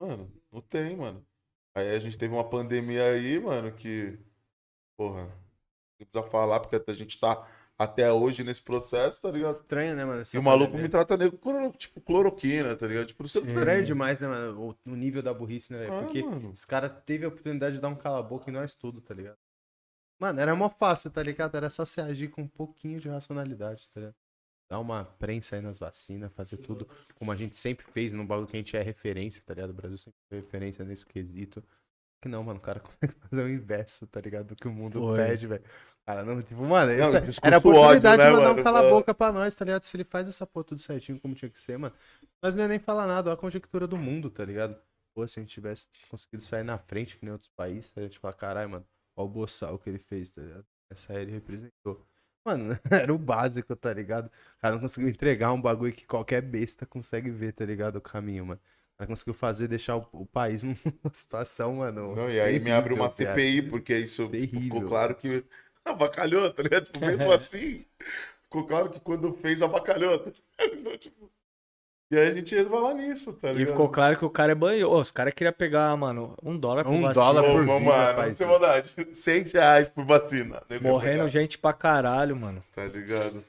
Mano, 0.00 0.32
não 0.50 0.60
tem, 0.62 0.96
mano. 0.96 1.24
Aí 1.74 1.90
a 1.94 1.98
gente 1.98 2.18
teve 2.18 2.34
uma 2.34 2.48
pandemia 2.48 3.04
aí, 3.04 3.38
mano, 3.38 3.72
que. 3.72 4.18
Porra. 4.96 5.24
Não 5.98 6.06
precisa 6.06 6.22
falar, 6.30 6.60
porque 6.60 6.82
a 6.90 6.94
gente 6.94 7.20
tá 7.20 7.46
até 7.78 8.12
hoje 8.12 8.44
nesse 8.44 8.62
processo, 8.62 9.22
tá 9.22 9.30
ligado? 9.30 9.54
Estranho, 9.54 9.94
né, 9.96 10.04
mano? 10.04 10.22
essa 10.22 10.36
E 10.36 10.38
o 10.38 10.42
maluco 10.42 10.72
pandemia. 10.72 10.82
me 10.82 10.88
trata 10.88 11.16
nego 11.16 11.38
tipo, 11.78 12.00
cloroquina, 12.00 12.76
tá 12.76 12.86
ligado? 12.86 13.06
Tipo, 13.06 13.26
você 13.26 13.38
Estranho 13.38 13.82
demais, 13.84 14.20
né, 14.20 14.28
mano? 14.28 14.76
O, 14.86 14.90
o 14.92 14.96
nível 14.96 15.22
da 15.22 15.32
burrice, 15.32 15.72
né, 15.72 15.78
velho? 15.80 15.94
Ah, 15.94 16.02
Porque 16.02 16.22
mano. 16.22 16.50
os 16.50 16.64
caras 16.64 16.92
teve 17.04 17.24
a 17.24 17.28
oportunidade 17.28 17.76
de 17.76 17.80
dar 17.82 17.88
um 17.88 17.94
cala-boca 17.96 18.50
em 18.50 18.52
nós 18.52 18.74
tudo, 18.74 19.00
tá 19.00 19.14
ligado? 19.14 19.38
Mano, 20.18 20.40
era 20.40 20.54
mó 20.54 20.68
fácil, 20.68 21.10
tá 21.10 21.22
ligado? 21.22 21.56
Era 21.56 21.70
só 21.70 21.84
se 21.84 22.00
agir 22.00 22.28
com 22.28 22.42
um 22.42 22.48
pouquinho 22.48 23.00
de 23.00 23.08
racionalidade, 23.08 23.88
tá 23.94 24.00
ligado? 24.00 24.16
Dar 24.70 24.78
uma 24.78 25.04
prensa 25.04 25.56
aí 25.56 25.62
nas 25.62 25.78
vacinas, 25.80 26.32
fazer 26.32 26.56
tudo 26.58 26.86
como 27.16 27.32
a 27.32 27.36
gente 27.36 27.56
sempre 27.56 27.84
fez 27.92 28.12
no 28.12 28.24
bagulho 28.24 28.46
que 28.46 28.56
a 28.56 28.60
gente 28.60 28.76
é 28.76 28.82
referência, 28.82 29.42
tá 29.44 29.52
ligado? 29.52 29.70
O 29.70 29.74
Brasil 29.74 29.98
sempre 29.98 30.18
foi 30.28 30.38
referência 30.38 30.84
nesse 30.84 31.04
quesito. 31.04 31.62
Que 32.22 32.28
não, 32.28 32.44
mano, 32.44 32.58
o 32.58 32.62
cara 32.62 32.78
consegue 32.80 33.14
fazer 33.14 33.42
o 33.42 33.48
inverso, 33.48 34.06
tá 34.06 34.20
ligado? 34.20 34.48
Do 34.48 34.54
que 34.54 34.68
o 34.68 34.72
mundo 34.72 35.00
Foi. 35.00 35.16
pede, 35.18 35.46
velho. 35.48 35.64
Cara, 36.06 36.24
não, 36.24 36.40
tipo, 36.42 36.62
mano, 36.62 36.92
Não, 36.96 37.08
essa- 37.08 37.20
discurso 37.20 37.40
era 37.46 37.56
a 37.56 37.58
oportunidade 37.58 38.06
ódio, 38.06 38.18
né, 38.18 38.24
de 38.30 38.32
mandar 38.36 38.48
mano? 38.48 38.60
um 38.60 38.64
cala-boca 38.64 39.14
pra 39.14 39.32
nós, 39.32 39.54
tá 39.56 39.64
ligado? 39.64 39.82
Se 39.82 39.96
ele 39.96 40.04
faz 40.04 40.28
essa 40.28 40.46
porra 40.46 40.64
tudo 40.64 40.80
certinho 40.80 41.18
como 41.20 41.34
tinha 41.34 41.50
que 41.50 41.58
ser, 41.58 41.76
mano. 41.78 41.94
Nós 42.42 42.54
não 42.54 42.62
ia 42.62 42.68
nem 42.68 42.78
falar 42.78 43.06
nada, 43.06 43.30
olha 43.30 43.34
a 43.34 43.40
conjectura 43.40 43.86
do 43.88 43.96
mundo, 43.96 44.30
tá 44.30 44.44
ligado? 44.44 44.76
Pô, 45.14 45.26
se 45.26 45.40
a 45.40 45.42
gente 45.42 45.52
tivesse 45.52 45.88
conseguido 46.08 46.42
sair 46.44 46.62
na 46.62 46.78
frente, 46.78 47.16
que 47.16 47.24
nem 47.24 47.32
outros 47.32 47.50
países, 47.56 47.90
tá 47.90 48.00
ligado? 48.00 48.12
Tipo, 48.12 48.32
caralho, 48.34 48.70
mano, 48.70 48.86
olha 49.16 49.26
o 49.26 49.28
boçal 49.28 49.78
que 49.78 49.88
ele 49.90 49.98
fez, 49.98 50.30
tá 50.32 50.42
ligado? 50.42 50.64
Essa 50.90 51.12
aí 51.12 51.22
ele 51.22 51.32
representou. 51.32 52.06
Mano, 52.50 52.78
era 52.90 53.12
o 53.12 53.18
básico, 53.18 53.76
tá 53.76 53.92
ligado? 53.92 54.26
O 54.26 54.60
cara 54.60 54.74
não 54.74 54.80
conseguiu 54.80 55.08
entregar 55.08 55.52
um 55.52 55.60
bagulho 55.60 55.92
que 55.92 56.06
qualquer 56.06 56.42
besta 56.42 56.84
consegue 56.84 57.30
ver, 57.30 57.52
tá 57.52 57.64
ligado? 57.64 57.96
O 57.96 58.00
caminho, 58.00 58.46
mano. 58.46 58.60
O 58.94 58.98
cara 58.98 59.08
conseguiu 59.08 59.34
fazer, 59.34 59.68
deixar 59.68 59.96
o, 59.96 60.06
o 60.12 60.26
país 60.26 60.62
numa 60.64 60.76
situação, 61.12 61.76
mano. 61.76 62.14
Não, 62.14 62.30
e 62.30 62.40
aí 62.40 62.58
me 62.58 62.72
abre 62.72 62.94
uma 62.94 63.08
CPI, 63.08 63.62
porque 63.62 63.96
isso 63.98 64.28
Terrível. 64.28 64.60
ficou 64.60 64.82
claro 64.82 65.14
que 65.14 65.44
abacalhou, 65.84 66.52
tá 66.52 66.62
ligado? 66.62 66.86
Tipo, 66.86 67.00
mesmo 67.00 67.32
assim, 67.32 67.84
ficou 68.44 68.66
claro 68.66 68.90
que 68.90 69.00
quando 69.00 69.32
fez, 69.34 69.62
abacalhou. 69.62 70.18
tá 70.18 70.30
ligado? 70.30 70.80
Então, 70.80 70.98
tipo, 70.98 71.30
e 72.10 72.16
aí 72.18 72.28
a 72.28 72.34
gente 72.34 72.54
ia 72.54 72.64
falar 72.68 72.94
nisso, 72.94 73.32
tá 73.34 73.52
E 73.54 73.54
ligado? 73.54 73.70
ficou 73.72 73.88
claro 73.88 74.18
que 74.18 74.24
o 74.24 74.30
cara 74.30 74.52
é 74.52 74.54
banhou. 74.54 75.00
Os 75.00 75.10
caras 75.10 75.32
queriam 75.34 75.52
pegar, 75.52 75.96
mano, 75.96 76.34
um 76.42 76.56
dólar 76.58 76.84
por 76.84 76.90
Um 76.90 77.02
vacina. 77.02 77.14
dólar 77.14 77.44
Ô, 77.44 77.52
por 77.52 77.64
mano, 77.64 77.78
vida, 77.80 78.14
mano, 78.14 78.34
tem 78.34 78.46
maldade. 78.46 78.94
100 79.12 79.44
reais 79.54 79.88
por 79.88 80.04
vacina. 80.04 80.62
Morrendo 80.80 81.28
gente 81.28 81.58
pra 81.58 81.72
caralho, 81.72 82.36
mano. 82.36 82.62
Tá 82.74 82.84
ligado? 82.84 83.44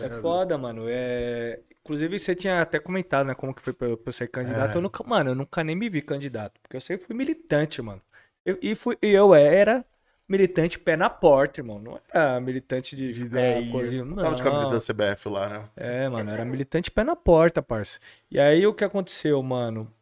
É 0.00 0.08
foda, 0.20 0.56
mano. 0.58 0.84
É... 0.88 1.60
Inclusive, 1.82 2.18
você 2.18 2.34
tinha 2.34 2.60
até 2.62 2.78
comentado, 2.78 3.26
né, 3.26 3.34
como 3.34 3.54
que 3.54 3.60
foi 3.62 3.72
pra 3.72 3.88
eu, 3.88 3.96
pra 3.96 4.08
eu 4.08 4.12
ser 4.12 4.28
candidato. 4.28 4.74
É. 4.74 4.78
Eu 4.78 4.82
nunca, 4.82 5.04
mano, 5.04 5.30
eu 5.30 5.34
nunca 5.34 5.62
nem 5.62 5.76
me 5.76 5.88
vi 5.90 6.00
candidato. 6.02 6.58
Porque 6.62 6.76
eu 6.76 6.80
sempre 6.80 7.06
fui 7.06 7.14
militante, 7.14 7.82
mano. 7.82 8.00
Eu, 8.44 8.58
e 8.62 8.74
fui, 8.74 8.96
e 9.02 9.08
eu 9.12 9.34
era 9.34 9.84
militante 10.28 10.78
pé 10.78 10.96
na 10.96 11.10
porta, 11.10 11.60
irmão. 11.60 11.78
Não 11.78 12.00
era 12.12 12.40
militante 12.40 12.96
de 12.96 13.28
coisinha. 13.70 14.04
Não. 14.04 14.16
Tava 14.16 14.34
de 14.34 14.42
camiseta 14.42 14.70
da 14.70 14.78
CBF 15.12 15.28
lá, 15.28 15.48
né? 15.48 15.68
É, 15.76 16.08
mano, 16.08 16.30
era 16.30 16.44
militante 16.44 16.90
pé 16.90 17.04
na 17.04 17.16
porta, 17.16 17.62
parça. 17.62 17.98
E 18.30 18.38
aí 18.38 18.66
o 18.66 18.74
que 18.74 18.84
aconteceu, 18.84 19.42
mano? 19.42 19.92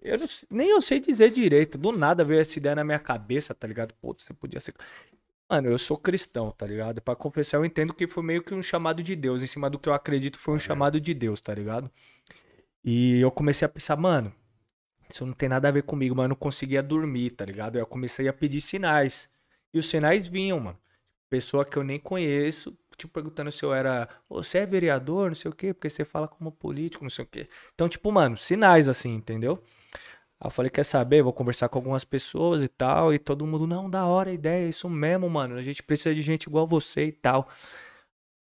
Eu 0.00 0.18
não 0.18 0.26
nem 0.50 0.68
eu 0.68 0.80
sei 0.80 0.98
dizer 0.98 1.30
direito. 1.30 1.78
Do 1.78 1.92
nada 1.92 2.24
veio 2.24 2.40
essa 2.40 2.58
ideia 2.58 2.74
na 2.74 2.84
minha 2.84 2.98
cabeça, 2.98 3.54
tá 3.54 3.66
ligado? 3.66 3.94
Putz, 3.94 4.24
você 4.24 4.34
podia 4.34 4.60
ser. 4.60 4.74
Mano, 5.48 5.68
eu 5.68 5.78
sou 5.78 5.96
cristão, 5.98 6.50
tá 6.50 6.66
ligado? 6.66 7.00
Pra 7.02 7.14
confessar, 7.14 7.58
eu 7.58 7.64
entendo 7.64 7.92
que 7.92 8.06
foi 8.06 8.22
meio 8.22 8.42
que 8.42 8.54
um 8.54 8.62
chamado 8.62 9.02
de 9.02 9.14
Deus. 9.14 9.42
Em 9.42 9.46
cima 9.46 9.68
do 9.68 9.78
que 9.78 9.88
eu 9.88 9.92
acredito, 9.94 10.38
foi 10.38 10.54
um 10.54 10.58
chamado 10.58 11.00
de 11.00 11.12
Deus, 11.14 11.40
tá 11.40 11.54
ligado? 11.54 11.90
E 12.84 13.20
eu 13.20 13.30
comecei 13.30 13.64
a 13.66 13.68
pensar, 13.68 13.96
mano, 13.96 14.32
isso 15.10 15.26
não 15.26 15.34
tem 15.34 15.48
nada 15.48 15.68
a 15.68 15.70
ver 15.70 15.82
comigo, 15.82 16.16
mas 16.16 16.24
eu 16.24 16.30
não 16.30 16.36
conseguia 16.36 16.82
dormir, 16.82 17.32
tá 17.32 17.44
ligado? 17.44 17.76
Eu 17.78 17.86
comecei 17.86 18.26
a 18.28 18.32
pedir 18.32 18.60
sinais. 18.60 19.28
E 19.74 19.78
os 19.78 19.88
sinais 19.88 20.26
vinham, 20.28 20.60
mano. 20.60 20.78
Pessoa 21.30 21.64
que 21.64 21.76
eu 21.78 21.84
nem 21.84 21.98
conheço, 21.98 22.76
tipo, 22.96 23.12
perguntando 23.14 23.50
se 23.52 23.64
eu 23.64 23.72
era. 23.74 24.08
"Ô, 24.28 24.42
Você 24.42 24.58
é 24.58 24.66
vereador, 24.66 25.28
não 25.30 25.34
sei 25.34 25.50
o 25.50 25.54
quê, 25.54 25.72
porque 25.74 25.88
você 25.90 26.04
fala 26.04 26.28
como 26.28 26.52
político, 26.52 27.04
não 27.04 27.10
sei 27.10 27.24
o 27.24 27.28
quê. 27.28 27.48
Então, 27.74 27.88
tipo, 27.88 28.10
mano, 28.12 28.36
sinais 28.36 28.88
assim, 28.88 29.14
entendeu? 29.14 29.62
Aí 30.40 30.46
eu 30.48 30.50
falei, 30.50 30.70
quer 30.70 30.84
saber? 30.84 31.22
Vou 31.22 31.32
conversar 31.32 31.68
com 31.68 31.78
algumas 31.78 32.04
pessoas 32.04 32.62
e 32.62 32.68
tal. 32.68 33.14
E 33.14 33.18
todo 33.18 33.46
mundo, 33.46 33.66
não, 33.66 33.88
da 33.90 34.06
hora 34.06 34.30
a 34.30 34.34
ideia, 34.34 34.66
é 34.66 34.68
isso 34.68 34.88
mesmo, 34.90 35.28
mano. 35.30 35.56
A 35.56 35.62
gente 35.62 35.82
precisa 35.82 36.14
de 36.14 36.22
gente 36.22 36.44
igual 36.48 36.66
você 36.66 37.06
e 37.06 37.12
tal. 37.12 37.48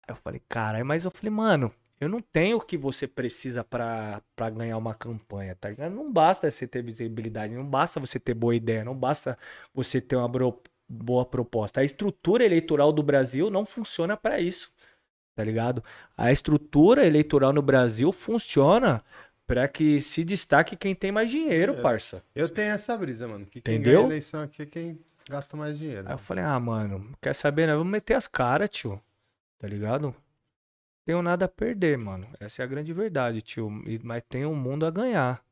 Aí 0.07 0.13
eu 0.13 0.15
falei, 0.15 0.41
caralho, 0.49 0.85
mas 0.85 1.05
eu 1.05 1.11
falei, 1.11 1.29
mano, 1.31 1.71
eu 1.99 2.09
não 2.09 2.21
tenho 2.21 2.57
o 2.57 2.61
que 2.61 2.77
você 2.77 3.07
precisa 3.07 3.63
pra 3.63 4.21
ganhar 4.55 4.77
uma 4.77 4.93
campanha, 4.95 5.55
tá 5.55 5.69
ligado? 5.69 5.93
Não 5.93 6.11
basta 6.11 6.49
você 6.49 6.67
ter 6.67 6.81
visibilidade, 6.83 7.53
não 7.53 7.65
basta 7.65 7.99
você 7.99 8.19
ter 8.19 8.33
boa 8.33 8.55
ideia, 8.55 8.83
não 8.83 8.95
basta 8.95 9.37
você 9.73 10.01
ter 10.01 10.15
uma 10.15 10.27
boa 10.91 11.25
proposta. 11.25 11.81
A 11.81 11.83
estrutura 11.83 12.43
eleitoral 12.43 12.91
do 12.91 13.01
Brasil 13.01 13.49
não 13.49 13.65
funciona 13.65 14.17
pra 14.17 14.39
isso, 14.39 14.71
tá 15.35 15.43
ligado? 15.43 15.83
A 16.17 16.31
estrutura 16.31 17.05
eleitoral 17.05 17.53
no 17.53 17.61
Brasil 17.61 18.11
funciona 18.11 19.03
pra 19.47 19.67
que 19.67 19.99
se 19.99 20.23
destaque 20.23 20.75
quem 20.75 20.93
tem 20.95 21.11
mais 21.11 21.29
dinheiro, 21.29 21.73
É. 21.73 21.81
parça. 21.81 22.23
Eu 22.35 22.47
tenho 22.49 22.73
essa 22.73 22.95
brisa, 22.97 23.27
mano. 23.27 23.45
Que 23.45 23.61
quem 23.61 23.75
Entendeu? 23.75 24.01
ganha 24.01 24.11
eleição 24.11 24.41
aqui 24.43 24.61
é 24.63 24.65
quem 24.65 24.99
gasta 25.29 25.55
mais 25.57 25.77
dinheiro. 25.77 26.07
Aí 26.07 26.13
eu 26.13 26.17
falei, 26.17 26.43
ah, 26.43 26.59
mano, 26.59 27.11
quer 27.21 27.33
saber, 27.33 27.67
né? 27.67 27.73
Vamos 27.75 27.91
meter 27.91 28.13
as 28.15 28.27
caras, 28.27 28.69
tio. 28.69 28.99
Tá 29.59 29.67
ligado? 29.67 30.15
Tenho 31.05 31.21
nada 31.21 31.45
a 31.45 31.49
perder, 31.49 31.97
mano. 31.97 32.27
Essa 32.39 32.61
é 32.61 32.65
a 32.65 32.67
grande 32.67 32.93
verdade, 32.93 33.41
tio. 33.41 33.69
Mas 34.03 34.23
tem 34.23 34.45
um 34.45 34.55
mundo 34.55 34.85
a 34.85 34.91
ganhar. 34.91 35.43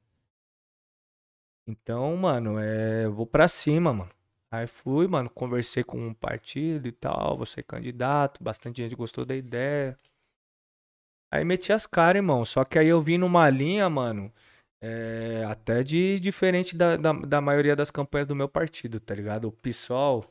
Então, 1.68 2.16
mano, 2.18 2.58
é. 2.60 3.08
Vou 3.08 3.26
pra 3.26 3.48
cima, 3.48 3.94
mano. 3.94 4.12
Aí 4.52 4.66
fui, 4.66 5.08
mano, 5.08 5.30
conversei 5.30 5.84
com 5.84 5.98
um 6.08 6.14
partido 6.14 6.88
e 6.88 6.92
tal, 6.92 7.38
vou 7.38 7.46
ser 7.46 7.64
candidato, 7.64 8.44
bastante 8.44 8.82
gente 8.82 8.96
gostou 8.96 9.24
da 9.26 9.36
ideia. 9.36 9.98
Aí 11.32 11.46
meti 11.46 11.72
as 11.72 11.86
caras, 11.86 12.20
irmão. 12.20 12.44
Só 12.44 12.64
que 12.66 12.80
aí 12.80 12.88
eu 12.88 13.02
vim 13.02 13.18
numa 13.18 13.50
linha, 13.50 13.88
mano, 13.90 14.32
é, 14.82 15.46
até 15.48 15.84
de 15.84 16.20
diferente 16.20 16.76
da, 16.76 16.98
da, 16.98 17.14
da 17.14 17.42
maioria 17.42 17.76
das 17.76 17.92
campanhas 17.92 18.28
do 18.28 18.36
meu 18.36 18.50
partido, 18.50 19.00
tá 19.00 19.14
ligado? 19.14 19.46
O 19.48 19.52
PSOL, 19.52 20.26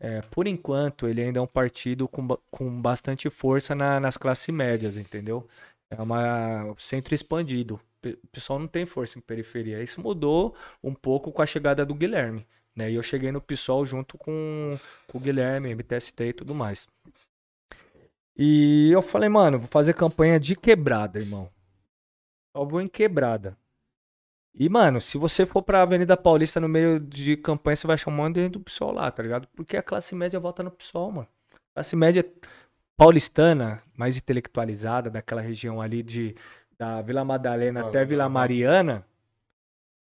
é, 0.00 0.22
por 0.22 0.46
enquanto, 0.46 1.06
ele 1.08 1.22
ainda 1.22 1.38
é 1.40 1.42
um 1.42 1.46
partido 1.46 2.08
com, 2.08 2.26
com 2.50 2.80
bastante 2.80 3.28
força 3.30 3.74
na- 3.74 4.00
nas 4.00 4.16
classes 4.16 4.54
médias, 4.54 4.96
entendeu? 4.96 5.46
É 5.90 6.00
uma 6.00 6.74
centro 6.78 7.14
expandido. 7.14 7.80
O 8.06 8.28
pessoal 8.28 8.58
não 8.58 8.68
tem 8.68 8.86
força 8.86 9.18
em 9.18 9.22
periferia. 9.22 9.82
Isso 9.82 10.00
mudou 10.00 10.54
um 10.82 10.94
pouco 10.94 11.32
com 11.32 11.42
a 11.42 11.46
chegada 11.46 11.84
do 11.84 11.94
Guilherme, 11.94 12.46
né? 12.78 12.90
E 12.90 12.94
eu 12.94 13.02
cheguei 13.02 13.32
no 13.32 13.40
PSOL 13.40 13.84
junto 13.84 14.16
com, 14.16 14.76
com 15.06 15.18
o 15.18 15.20
Guilherme, 15.20 15.74
MTST 15.74 16.24
e 16.24 16.32
tudo 16.32 16.54
mais. 16.54 16.86
E 18.36 18.90
eu 18.92 19.02
falei, 19.02 19.28
mano, 19.28 19.58
vou 19.58 19.68
fazer 19.68 19.94
campanha 19.94 20.38
de 20.38 20.54
quebrada, 20.54 21.18
irmão. 21.18 21.50
Só 22.56 22.64
vou 22.64 22.80
em 22.80 22.88
quebrada. 22.88 23.56
E, 24.54 24.68
mano, 24.68 25.00
se 25.00 25.18
você 25.18 25.44
for 25.44 25.62
pra 25.62 25.82
Avenida 25.82 26.16
Paulista 26.16 26.58
no 26.60 26.68
meio 26.68 26.98
de 26.98 27.36
campanha, 27.36 27.76
você 27.76 27.86
vai 27.86 27.94
achar 27.94 28.10
um 28.10 28.14
monte 28.14 28.36
de 28.36 28.42
gente 28.42 28.52
do 28.52 28.60
PSOL 28.60 28.92
lá, 28.92 29.10
tá 29.10 29.22
ligado? 29.22 29.46
Porque 29.48 29.76
a 29.76 29.82
classe 29.82 30.14
média 30.14 30.38
vota 30.40 30.62
no 30.62 30.70
PSOL, 30.70 31.12
mano. 31.12 31.28
A 31.52 31.74
classe 31.74 31.94
média 31.94 32.24
paulistana, 32.96 33.82
mais 33.96 34.16
intelectualizada, 34.16 35.10
daquela 35.10 35.40
região 35.40 35.80
ali 35.80 36.02
de 36.02 36.34
da 36.78 37.02
Vila 37.02 37.24
Madalena 37.24 37.84
Ah, 37.84 37.88
até. 37.88 38.04
Vila 38.04 38.28
Mariana, 38.28 39.04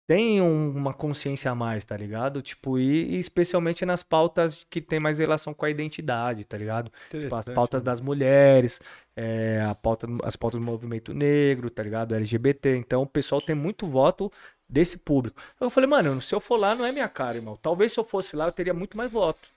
tem 0.07 0.41
um- 0.41 0.69
uma 0.71 0.93
consciência 0.93 1.49
a 1.49 1.55
mais, 1.55 1.83
tá 1.83 1.97
ligado? 1.97 2.41
Tipo, 2.41 2.77
e, 2.77 3.15
e 3.15 3.19
especialmente 3.19 3.85
nas 3.85 4.03
pautas 4.03 4.65
que 4.69 4.79
tem 4.81 4.99
mais 4.99 5.17
relação 5.19 5.53
com 5.53 5.65
a 5.65 5.69
identidade, 5.69 6.45
tá 6.45 6.57
ligado? 6.57 6.91
Tipo, 7.09 7.35
as 7.35 7.45
pautas 7.45 7.81
né? 7.81 7.85
das 7.85 8.01
mulheres, 8.01 8.79
é, 9.15 9.61
a 9.67 9.73
pauta, 9.73 10.07
as 10.23 10.35
pautas 10.35 10.59
do 10.59 10.65
movimento 10.65 11.13
negro, 11.13 11.69
tá 11.69 11.81
ligado? 11.81 12.13
LGBT. 12.15 12.75
Então 12.77 13.01
o 13.01 13.07
pessoal 13.07 13.41
tem 13.41 13.55
muito 13.55 13.87
voto 13.87 14.31
desse 14.69 14.97
público. 14.97 15.41
Eu 15.59 15.69
falei, 15.69 15.89
mano, 15.89 16.21
se 16.21 16.33
eu 16.35 16.39
for 16.39 16.57
lá, 16.57 16.75
não 16.75 16.85
é 16.85 16.91
minha 16.91 17.09
cara, 17.09 17.37
irmão. 17.37 17.57
Talvez 17.61 17.91
se 17.91 17.99
eu 17.99 18.03
fosse 18.03 18.35
lá, 18.35 18.45
eu 18.47 18.51
teria 18.51 18.73
muito 18.73 18.95
mais 18.97 19.11
voto. 19.11 19.47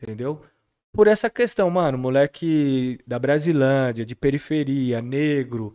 Entendeu? 0.00 0.42
Por 0.92 1.06
essa 1.06 1.30
questão, 1.30 1.70
mano, 1.70 1.96
moleque 1.96 2.98
da 3.06 3.18
Brasilândia, 3.18 4.04
de 4.04 4.14
periferia, 4.14 5.00
negro, 5.00 5.74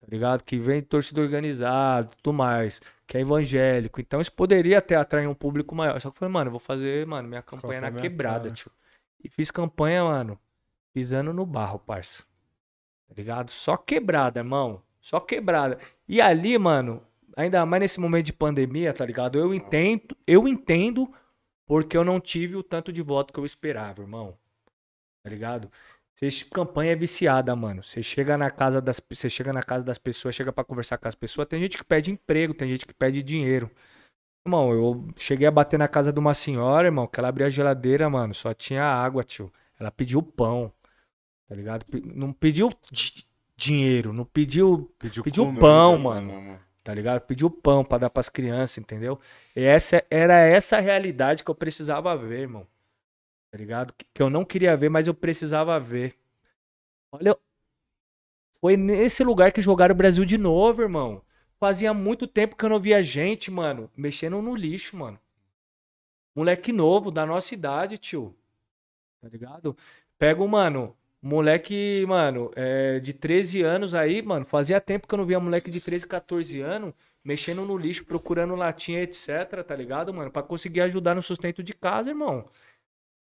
tá 0.00 0.06
ligado? 0.08 0.42
Que 0.42 0.58
vem 0.58 0.82
torcida 0.82 1.20
organizada, 1.20 2.08
tudo 2.22 2.34
mais, 2.34 2.80
que 3.06 3.16
é 3.16 3.20
evangélico. 3.20 4.00
Então 4.00 4.20
isso 4.20 4.32
poderia 4.32 4.78
até 4.78 4.96
atrair 4.96 5.26
um 5.26 5.34
público 5.34 5.74
maior. 5.74 6.00
Só 6.00 6.10
que 6.10 6.16
eu 6.16 6.18
falei, 6.18 6.32
mano, 6.32 6.48
eu 6.48 6.52
vou 6.52 6.60
fazer, 6.60 7.06
mano, 7.06 7.28
minha 7.28 7.42
campanha 7.42 7.80
na 7.80 7.92
quebrada, 7.92 8.44
cara? 8.44 8.54
tio. 8.54 8.70
E 9.22 9.28
fiz 9.28 9.50
campanha, 9.50 10.04
mano, 10.04 10.38
pisando 10.92 11.32
no 11.32 11.44
barro, 11.44 11.78
parça. 11.78 12.22
Tá 13.08 13.14
ligado? 13.16 13.50
Só 13.50 13.76
quebrada, 13.76 14.40
irmão. 14.40 14.82
Só 15.00 15.20
quebrada. 15.20 15.78
E 16.08 16.20
ali, 16.20 16.58
mano, 16.58 17.02
ainda 17.36 17.64
mais 17.66 17.80
nesse 17.80 18.00
momento 18.00 18.26
de 18.26 18.32
pandemia, 18.32 18.92
tá 18.92 19.04
ligado? 19.04 19.38
Eu 19.38 19.54
entendo, 19.54 20.16
eu 20.26 20.48
entendo 20.48 21.12
porque 21.66 21.96
eu 21.96 22.04
não 22.04 22.20
tive 22.20 22.56
o 22.56 22.62
tanto 22.62 22.92
de 22.92 23.02
voto 23.02 23.32
que 23.32 23.40
eu 23.40 23.44
esperava, 23.44 24.02
irmão. 24.02 24.36
Tá 25.22 25.30
ligado? 25.30 25.70
Você, 26.18 26.28
campanha 26.50 26.92
é 26.92 26.96
viciada, 26.96 27.54
mano. 27.54 27.82
Você 27.82 28.02
chega 28.02 28.38
na 28.38 28.50
casa 28.50 28.80
das, 28.80 28.98
você 29.12 29.28
chega 29.28 29.52
na 29.52 29.62
casa 29.62 29.84
das 29.84 29.98
pessoas, 29.98 30.34
chega 30.34 30.50
pra 30.50 30.64
conversar 30.64 30.96
com 30.96 31.06
as 31.06 31.14
pessoas, 31.14 31.46
tem 31.46 31.60
gente 31.60 31.76
que 31.76 31.84
pede 31.84 32.10
emprego, 32.10 32.54
tem 32.54 32.68
gente 32.70 32.86
que 32.86 32.94
pede 32.94 33.22
dinheiro. 33.22 33.70
Irmão, 34.46 34.72
eu 34.72 35.08
cheguei 35.16 35.46
a 35.46 35.50
bater 35.50 35.78
na 35.78 35.86
casa 35.88 36.10
de 36.12 36.18
uma 36.18 36.32
senhora, 36.32 36.88
irmão, 36.88 37.06
que 37.06 37.20
ela 37.20 37.28
abriu 37.28 37.46
a 37.46 37.50
geladeira, 37.50 38.08
mano, 38.08 38.32
só 38.32 38.54
tinha 38.54 38.82
água, 38.82 39.22
tio. 39.22 39.52
Ela 39.78 39.90
pediu 39.90 40.22
pão. 40.22 40.72
Tá 41.48 41.54
ligado? 41.54 41.84
Não 42.14 42.32
pediu 42.32 42.72
di- 42.90 43.26
dinheiro, 43.56 44.12
não 44.12 44.24
pediu 44.24 44.90
Pediu 44.98 45.22
Pediu 45.22 45.44
comida. 45.44 45.60
pão, 45.60 45.98
mano. 45.98 46.58
tá 46.82 46.94
ligado? 46.94 47.20
Pediu 47.20 47.50
pão 47.50 47.84
pra 47.84 47.98
dar 47.98 48.08
pras 48.10 48.28
crianças, 48.30 48.78
entendeu? 48.78 49.20
E 49.54 49.62
essa 49.62 50.02
era 50.10 50.38
essa 50.40 50.78
a 50.78 50.80
realidade 50.80 51.44
que 51.44 51.50
eu 51.50 51.54
precisava 51.54 52.16
ver, 52.16 52.40
irmão. 52.40 52.66
Tá 53.56 53.58
ligado? 53.58 53.94
Que 54.12 54.22
eu 54.22 54.28
não 54.28 54.44
queria 54.44 54.76
ver, 54.76 54.90
mas 54.90 55.06
eu 55.06 55.14
precisava 55.14 55.80
ver. 55.80 56.14
Olha, 57.10 57.34
foi 58.60 58.76
nesse 58.76 59.24
lugar 59.24 59.50
que 59.50 59.62
jogaram 59.62 59.94
o 59.94 59.96
Brasil 59.96 60.26
de 60.26 60.36
novo, 60.36 60.82
irmão. 60.82 61.22
Fazia 61.58 61.94
muito 61.94 62.26
tempo 62.26 62.54
que 62.54 62.62
eu 62.66 62.68
não 62.68 62.78
via 62.78 63.02
gente, 63.02 63.50
mano, 63.50 63.90
mexendo 63.96 64.42
no 64.42 64.54
lixo, 64.54 64.94
mano. 64.98 65.18
Moleque 66.34 66.70
novo, 66.70 67.10
da 67.10 67.24
nossa 67.24 67.54
idade, 67.54 67.96
tio. 67.96 68.36
Tá 69.22 69.28
ligado? 69.30 69.74
Pega 70.18 70.42
o, 70.42 70.46
mano, 70.46 70.94
moleque, 71.22 72.04
mano, 72.06 72.50
é, 72.54 73.00
de 73.00 73.14
13 73.14 73.62
anos 73.62 73.94
aí, 73.94 74.20
mano. 74.20 74.44
Fazia 74.44 74.78
tempo 74.82 75.08
que 75.08 75.14
eu 75.14 75.18
não 75.18 75.24
via 75.24 75.40
moleque 75.40 75.70
de 75.70 75.80
13, 75.80 76.06
14 76.06 76.60
anos 76.60 76.92
mexendo 77.24 77.64
no 77.64 77.76
lixo, 77.76 78.04
procurando 78.04 78.54
latinha, 78.54 79.02
etc, 79.02 79.64
tá 79.66 79.74
ligado, 79.74 80.14
mano? 80.14 80.30
Pra 80.30 80.42
conseguir 80.44 80.82
ajudar 80.82 81.14
no 81.14 81.22
sustento 81.22 81.60
de 81.62 81.72
casa, 81.72 82.10
irmão. 82.10 82.46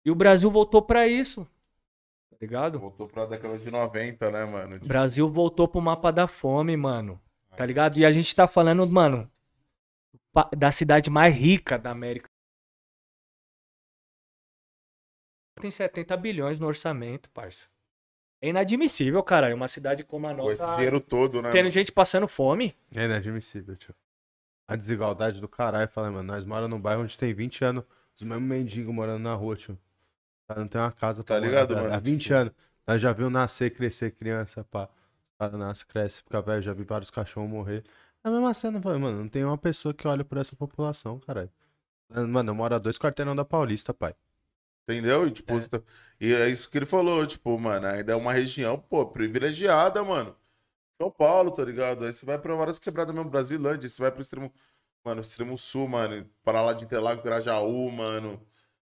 E 0.05 0.11
o 0.11 0.15
Brasil 0.15 0.51
voltou 0.51 0.83
pra 0.83 1.07
isso. 1.07 1.47
Tá 2.31 2.37
ligado? 2.41 2.79
Voltou 2.79 3.09
pra 3.09 3.25
década 3.27 3.59
de 3.59 3.71
90, 3.71 4.31
né, 4.31 4.45
mano? 4.45 4.77
O 4.77 4.87
Brasil 4.87 5.29
voltou 5.31 5.69
pro 5.69 5.81
mapa 5.81 6.11
da 6.11 6.27
fome, 6.27 6.77
mano. 6.77 7.21
Tá 7.57 7.65
ligado? 7.65 7.99
E 7.99 8.05
a 8.05 8.11
gente 8.11 8.35
tá 8.35 8.49
falando, 8.49 8.87
mano, 8.87 9.31
da 10.57 10.73
cidade 10.73 11.11
mais 11.11 11.35
rica 11.35 11.79
da 11.79 11.91
América. 11.91 12.29
Tem 15.61 15.71
70 15.71 16.17
bilhões 16.17 16.59
no 16.59 16.67
orçamento, 16.67 17.31
parça. 17.31 17.69
É 18.41 18.49
inadmissível, 18.49 19.23
cara. 19.23 19.55
Uma 19.55 19.69
cidade 19.69 20.03
como 20.03 20.27
a 20.27 20.35
Com 20.35 20.51
esse 20.51 20.61
nossa. 20.63 20.75
dinheiro 20.75 21.01
todo, 21.01 21.41
né? 21.41 21.53
Tendo 21.53 21.71
gente 21.71 21.93
passando 21.93 22.27
fome. 22.27 22.75
É 22.93 23.05
inadmissível, 23.05 23.77
tio. 23.77 23.95
A 24.67 24.75
desigualdade 24.75 25.41
do 25.41 25.47
caralho. 25.47 25.89
Fala, 25.89 26.11
mano, 26.11 26.33
nós 26.33 26.45
moramos 26.45 26.71
num 26.71 26.81
bairro 26.81 27.03
onde 27.03 27.17
tem 27.17 27.33
20 27.33 27.65
anos, 27.65 27.85
os 28.17 28.23
mesmos 28.23 28.49
mendigos 28.49 28.93
morando 28.93 29.23
na 29.23 29.35
rua, 29.35 29.55
tio. 29.55 29.79
Cara 30.49 30.61
não 30.61 30.69
tem 30.69 30.81
uma 30.81 30.93
casa 30.93 31.23
pra 31.23 31.37
Tá 31.37 31.39
ligado, 31.41 31.71
morar, 31.71 31.83
mano? 31.83 31.95
Há 31.95 31.99
20 32.01 32.23
Tipo- 32.25 32.35
anos. 32.35 32.53
Nós 32.87 33.01
já 33.01 33.13
viu 33.13 33.31
nascer, 33.31 33.71
crescer 33.71 34.11
criança, 34.13 34.65
pá. 34.65 34.85
Os 34.85 35.37
caras 35.39 35.59
nascem, 35.59 35.87
crescem, 35.87 36.23
fica 36.25 36.43
velho, 36.43 36.63
já 36.63 36.73
vi 36.73 36.85
vários 36.85 37.11
cachorros 37.11 37.49
morrer. 37.51 37.85
É 38.25 38.29
a 38.29 38.31
mesma 38.31 38.53
cena, 38.55 38.81
mano, 38.81 39.13
não 39.13 39.29
tem 39.29 39.45
uma 39.45 39.59
pessoa 39.59 39.95
que 39.95 40.07
olha 40.07 40.25
por 40.25 40.39
essa 40.39 40.55
população, 40.57 41.19
caralho. 41.21 41.51
Mano, 42.11 42.51
eu 42.51 42.55
moro 42.55 42.75
a 42.75 42.79
dois 42.79 42.99
quarteirão 42.99 43.35
da 43.37 43.45
Paulista, 43.45 43.95
pai. 43.95 44.15
Entendeu? 44.89 45.27
E, 45.29 45.31
tipo, 45.31 45.55
você 45.55 45.69
tá- 45.69 45.83
e 46.21 46.33
é 46.33 46.49
isso 46.49 46.71
que 46.71 46.79
ele 46.79 46.87
falou, 46.87 47.27
tipo, 47.27 47.59
mano, 47.59 47.87
ainda 47.87 48.13
é 48.13 48.17
uma 48.17 48.33
região, 48.33 48.79
pô, 48.79 49.07
privilegiada, 49.07 50.03
mano. 50.05 50.37
São 50.93 51.11
Paulo, 51.11 51.53
tá 51.53 51.65
ligado? 51.65 52.05
Aí 52.05 52.13
você 52.13 52.27
vai 52.27 52.39
pra 52.39 52.55
várias 52.57 52.79
quebradas 52.79 53.15
mesmo, 53.15 53.31
Brasilândia, 53.31 53.89
você 53.89 54.03
vai 54.03 54.13
pro 54.13 54.23
extremo, 54.23 54.53
mano, 55.05 55.21
extremo 55.23 55.59
sul, 55.59 55.89
mano, 55.89 56.29
para 56.45 56.63
lá 56.63 56.73
de 56.75 56.85
Interlagos, 56.85 57.25
Grajaú, 57.25 57.91
mano, 57.93 58.41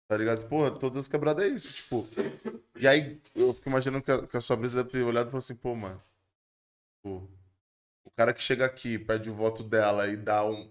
tá 0.09 0.17
ligado? 0.17 0.49
Porra, 0.49 0.71
todas 0.71 0.99
as 0.99 1.09
quebradas 1.09 1.45
é 1.45 1.49
isso, 1.49 1.73
tipo. 1.73 2.09
E 2.77 2.89
aí, 2.89 3.21
eu 3.35 3.53
fico 3.53 3.69
imaginando 3.69 4.03
que 4.03 4.11
a, 4.11 4.27
que 4.27 4.37
a 4.37 4.41
sua 4.41 4.57
brisa 4.57 4.83
deve 4.83 4.91
ter 4.91 5.05
olhado 5.05 5.29
e 5.29 5.31
falado 5.31 5.43
assim, 5.43 5.55
pô, 5.55 5.75
mano, 5.75 6.03
pô, 7.03 7.23
o 8.05 8.11
cara 8.17 8.33
que 8.33 8.43
chega 8.43 8.65
aqui, 8.65 8.99
pede 8.99 9.29
o 9.29 9.35
voto 9.35 9.63
dela 9.63 10.09
e 10.09 10.17
dá 10.17 10.45
um... 10.45 10.71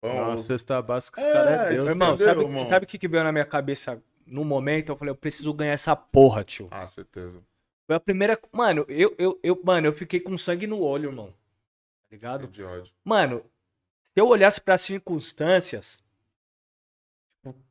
pão, 0.00 0.30
Uma 0.30 0.38
cesta 0.38 0.82
básica, 0.82 1.20
É, 1.20 1.32
cara 1.32 1.50
é 1.50 1.58
tipo, 1.58 1.70
Deus. 1.70 1.84
Meu 1.84 1.92
irmão, 1.92 2.68
sabe, 2.68 2.84
o 2.84 2.88
que, 2.88 2.98
que 2.98 3.08
veio 3.08 3.24
na 3.24 3.32
minha 3.32 3.46
cabeça 3.46 4.02
no 4.26 4.44
momento? 4.44 4.90
Eu 4.90 4.96
falei, 4.96 5.12
eu 5.12 5.16
preciso 5.16 5.54
ganhar 5.54 5.72
essa 5.72 5.94
porra, 5.94 6.42
tio. 6.42 6.68
Ah, 6.70 6.86
certeza. 6.86 7.40
Foi 7.86 7.94
a 7.94 8.00
primeira. 8.00 8.38
Mano, 8.50 8.84
eu, 8.88 9.14
eu, 9.16 9.38
eu, 9.42 9.60
mano, 9.62 9.86
eu 9.86 9.92
fiquei 9.92 10.18
com 10.18 10.36
sangue 10.36 10.66
no 10.66 10.80
olho, 10.80 11.10
irmão. 11.10 11.28
Tá 11.28 12.10
ligado? 12.10 12.48
De 12.48 12.64
ódio. 12.64 12.92
Mano, 13.04 13.44
se 14.02 14.12
eu 14.16 14.26
olhasse 14.26 14.60
para 14.60 14.76
circunstâncias, 14.76 15.98
tipo, 15.98 16.05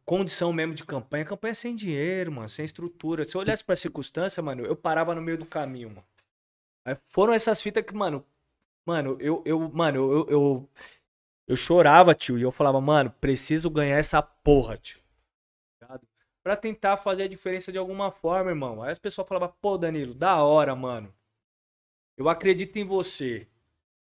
condição 0.06 0.54
mesmo 0.54 0.74
de 0.74 0.84
campanha, 0.84 1.26
campanha 1.26 1.56
sem 1.56 1.76
dinheiro, 1.76 2.32
mano, 2.32 2.50
sem 2.50 2.66
estrutura. 2.66 3.26
Se 3.26 3.36
eu 3.36 3.42
olhasse 3.42 3.64
pra 3.64 3.76
circunstância, 3.76 4.42
mano, 4.44 4.66
eu 4.66 4.76
parava 4.76 5.16
no 5.16 5.22
meio 5.22 5.38
do 5.38 5.46
caminho, 5.46 5.90
mano. 5.90 6.06
Aí 6.86 6.98
foram 7.10 7.34
essas 7.34 7.62
fitas 7.62 7.84
que, 7.84 7.94
mano, 7.94 8.26
mano, 8.86 9.18
eu, 9.20 9.42
eu 9.46 9.60
mano, 9.70 9.98
eu, 10.12 10.28
eu, 10.30 10.70
eu 11.48 11.56
chorava, 11.56 12.14
tio, 12.16 12.38
e 12.38 12.44
eu 12.44 12.52
falava, 12.52 12.80
mano, 12.82 13.12
preciso 13.20 13.70
ganhar 13.70 13.98
essa 13.98 14.22
porra, 14.22 14.78
tio. 14.78 15.02
Pra 16.44 16.56
tentar 16.56 16.98
fazer 16.98 17.24
a 17.24 17.28
diferença 17.28 17.72
de 17.72 17.78
alguma 17.78 18.12
forma, 18.12 18.52
irmão. 18.52 18.84
Aí 18.84 18.92
as 18.92 19.00
pessoas 19.00 19.28
falavam, 19.28 19.54
pô, 19.60 19.78
Danilo, 19.80 20.14
da 20.14 20.44
hora, 20.44 20.76
mano. 20.76 21.12
Eu 22.18 22.30
acredito 22.30 22.78
em 22.78 22.84
você. 22.86 23.48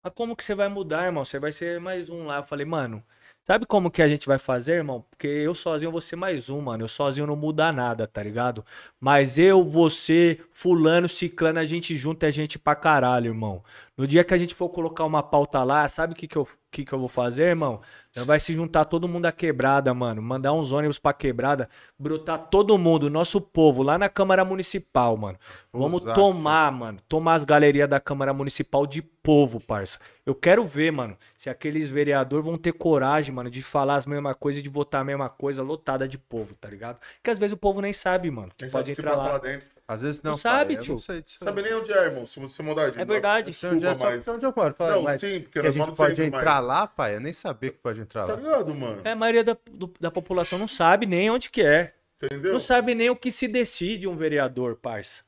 Mas 0.02 0.12
como 0.14 0.34
que 0.36 0.44
você 0.44 0.54
vai 0.54 0.68
mudar, 0.68 1.06
irmão? 1.06 1.24
Você 1.24 1.38
vai 1.38 1.52
ser 1.52 1.80
mais 1.80 2.10
um 2.10 2.26
lá. 2.26 2.38
Eu 2.38 2.44
falei, 2.44 2.66
mano, 2.66 3.04
sabe 3.44 3.66
como 3.66 3.90
que 3.90 4.02
a 4.02 4.08
gente 4.08 4.26
vai 4.26 4.38
fazer, 4.38 4.72
irmão? 4.74 5.04
Porque 5.10 5.26
eu 5.26 5.54
sozinho 5.54 5.92
vou 5.92 6.00
ser 6.00 6.16
mais 6.16 6.50
um, 6.50 6.60
mano. 6.60 6.84
Eu 6.84 6.88
sozinho 6.88 7.26
não 7.26 7.36
muda 7.36 7.70
nada, 7.72 8.06
tá 8.06 8.22
ligado? 8.22 8.64
Mas 8.98 9.38
eu, 9.38 9.62
você, 9.62 10.40
fulano, 10.50 11.08
ciclano, 11.08 11.58
a 11.60 11.64
gente 11.64 11.96
junta 11.96 12.26
é 12.28 12.32
gente 12.32 12.58
pra 12.58 12.74
caralho, 12.74 13.28
irmão. 13.28 13.62
No 13.96 14.08
dia 14.08 14.24
que 14.24 14.34
a 14.34 14.36
gente 14.36 14.56
for 14.56 14.68
colocar 14.68 15.04
uma 15.04 15.22
pauta 15.22 15.62
lá, 15.62 15.86
sabe 15.86 16.14
o 16.14 16.16
que, 16.16 16.26
que, 16.26 16.36
eu, 16.36 16.48
que, 16.68 16.84
que 16.84 16.92
eu 16.92 16.98
vou 16.98 17.06
fazer, 17.06 17.44
irmão? 17.44 17.80
Vai 18.26 18.40
se 18.40 18.52
juntar 18.52 18.84
todo 18.86 19.06
mundo 19.06 19.26
à 19.26 19.32
quebrada, 19.32 19.94
mano. 19.94 20.20
Mandar 20.20 20.52
uns 20.52 20.72
ônibus 20.72 20.98
pra 20.98 21.12
quebrada, 21.12 21.68
brotar 21.96 22.48
todo 22.48 22.76
mundo, 22.76 23.08
nosso 23.08 23.40
povo, 23.40 23.84
lá 23.84 23.96
na 23.96 24.08
Câmara 24.08 24.44
Municipal, 24.44 25.16
mano. 25.16 25.38
Vamos 25.72 26.02
Exato. 26.02 26.18
tomar, 26.18 26.72
mano. 26.72 26.98
Tomar 27.08 27.34
as 27.34 27.44
galerias 27.44 27.88
da 27.88 28.00
Câmara 28.00 28.34
Municipal 28.34 28.84
de 28.84 29.00
povo, 29.00 29.60
parça. 29.60 30.00
Eu 30.26 30.34
quero 30.34 30.66
ver, 30.66 30.90
mano, 30.90 31.16
se 31.36 31.48
aqueles 31.48 31.88
vereadores 31.88 32.44
vão 32.44 32.58
ter 32.58 32.72
coragem, 32.72 33.32
mano, 33.32 33.48
de 33.48 33.62
falar 33.62 33.94
as 33.94 34.06
mesmas 34.06 34.34
coisas 34.36 34.58
e 34.58 34.62
de 34.62 34.68
votar 34.68 35.02
a 35.02 35.04
mesma 35.04 35.28
coisa, 35.28 35.62
lotada 35.62 36.08
de 36.08 36.18
povo, 36.18 36.56
tá 36.56 36.68
ligado? 36.68 36.98
Porque 37.16 37.30
às 37.30 37.38
vezes 37.38 37.54
o 37.54 37.58
povo 37.58 37.80
nem 37.80 37.92
sabe, 37.92 38.28
mano. 38.28 38.50
Quem 38.56 38.68
Pode 38.68 38.72
sabe 38.72 38.94
se 38.94 39.00
entrar 39.00 39.12
passa 39.12 39.24
lá. 39.24 39.32
lá 39.34 39.38
dentro. 39.38 39.73
Às 39.86 40.00
vezes 40.00 40.22
não, 40.22 40.38
sabe, 40.38 40.74
pai, 40.74 40.80
eu 40.80 40.82
tio. 40.84 40.92
Não 40.92 40.98
sei 40.98 41.20
disso. 41.22 41.36
Sabe 41.42 41.60
nem 41.60 41.74
onde 41.74 41.92
é, 41.92 42.04
irmão. 42.04 42.24
Se 42.24 42.40
você 42.40 42.62
mudar 42.62 42.90
de 42.90 42.98
É 42.98 43.04
verdade. 43.04 43.50
Eu 43.50 43.52
sei 43.52 43.70
onde 43.70 43.84
é 43.84 43.94
mas... 43.94 43.98
porque 44.24 44.30
onde 44.30 44.46
eu 44.46 44.54
moro. 44.56 44.74
Fala, 44.74 44.92
Não, 44.92 45.02
mas 45.02 45.20
sim, 45.20 45.40
porque 45.40 45.52
que 45.52 45.58
a 45.58 45.62
nós 45.64 45.74
gente 45.74 45.82
vamos 45.84 45.98
pode 45.98 46.22
entrar 46.22 46.42
mais. 46.54 46.66
lá, 46.66 46.86
pai. 46.86 47.16
Eu 47.16 47.20
nem 47.20 47.32
sabia 47.34 47.70
que 47.70 47.78
pode 47.78 48.00
entrar 48.00 48.26
Tá 48.26 48.32
lá. 48.32 48.38
ligado, 48.40 48.74
mano? 48.74 49.02
É, 49.04 49.10
a 49.12 49.16
maioria 49.16 49.44
da, 49.44 49.56
do- 49.70 49.92
da 50.00 50.10
população 50.10 50.58
não 50.58 50.66
sabe 50.66 51.04
nem 51.04 51.30
onde 51.30 51.50
que 51.50 51.60
é. 51.62 51.92
Entendeu? 52.22 52.52
Não 52.52 52.58
sabe 52.58 52.94
nem 52.94 53.10
o 53.10 53.16
que 53.16 53.30
se 53.30 53.46
decide 53.46 54.08
um 54.08 54.16
vereador, 54.16 54.76
parça. 54.76 55.22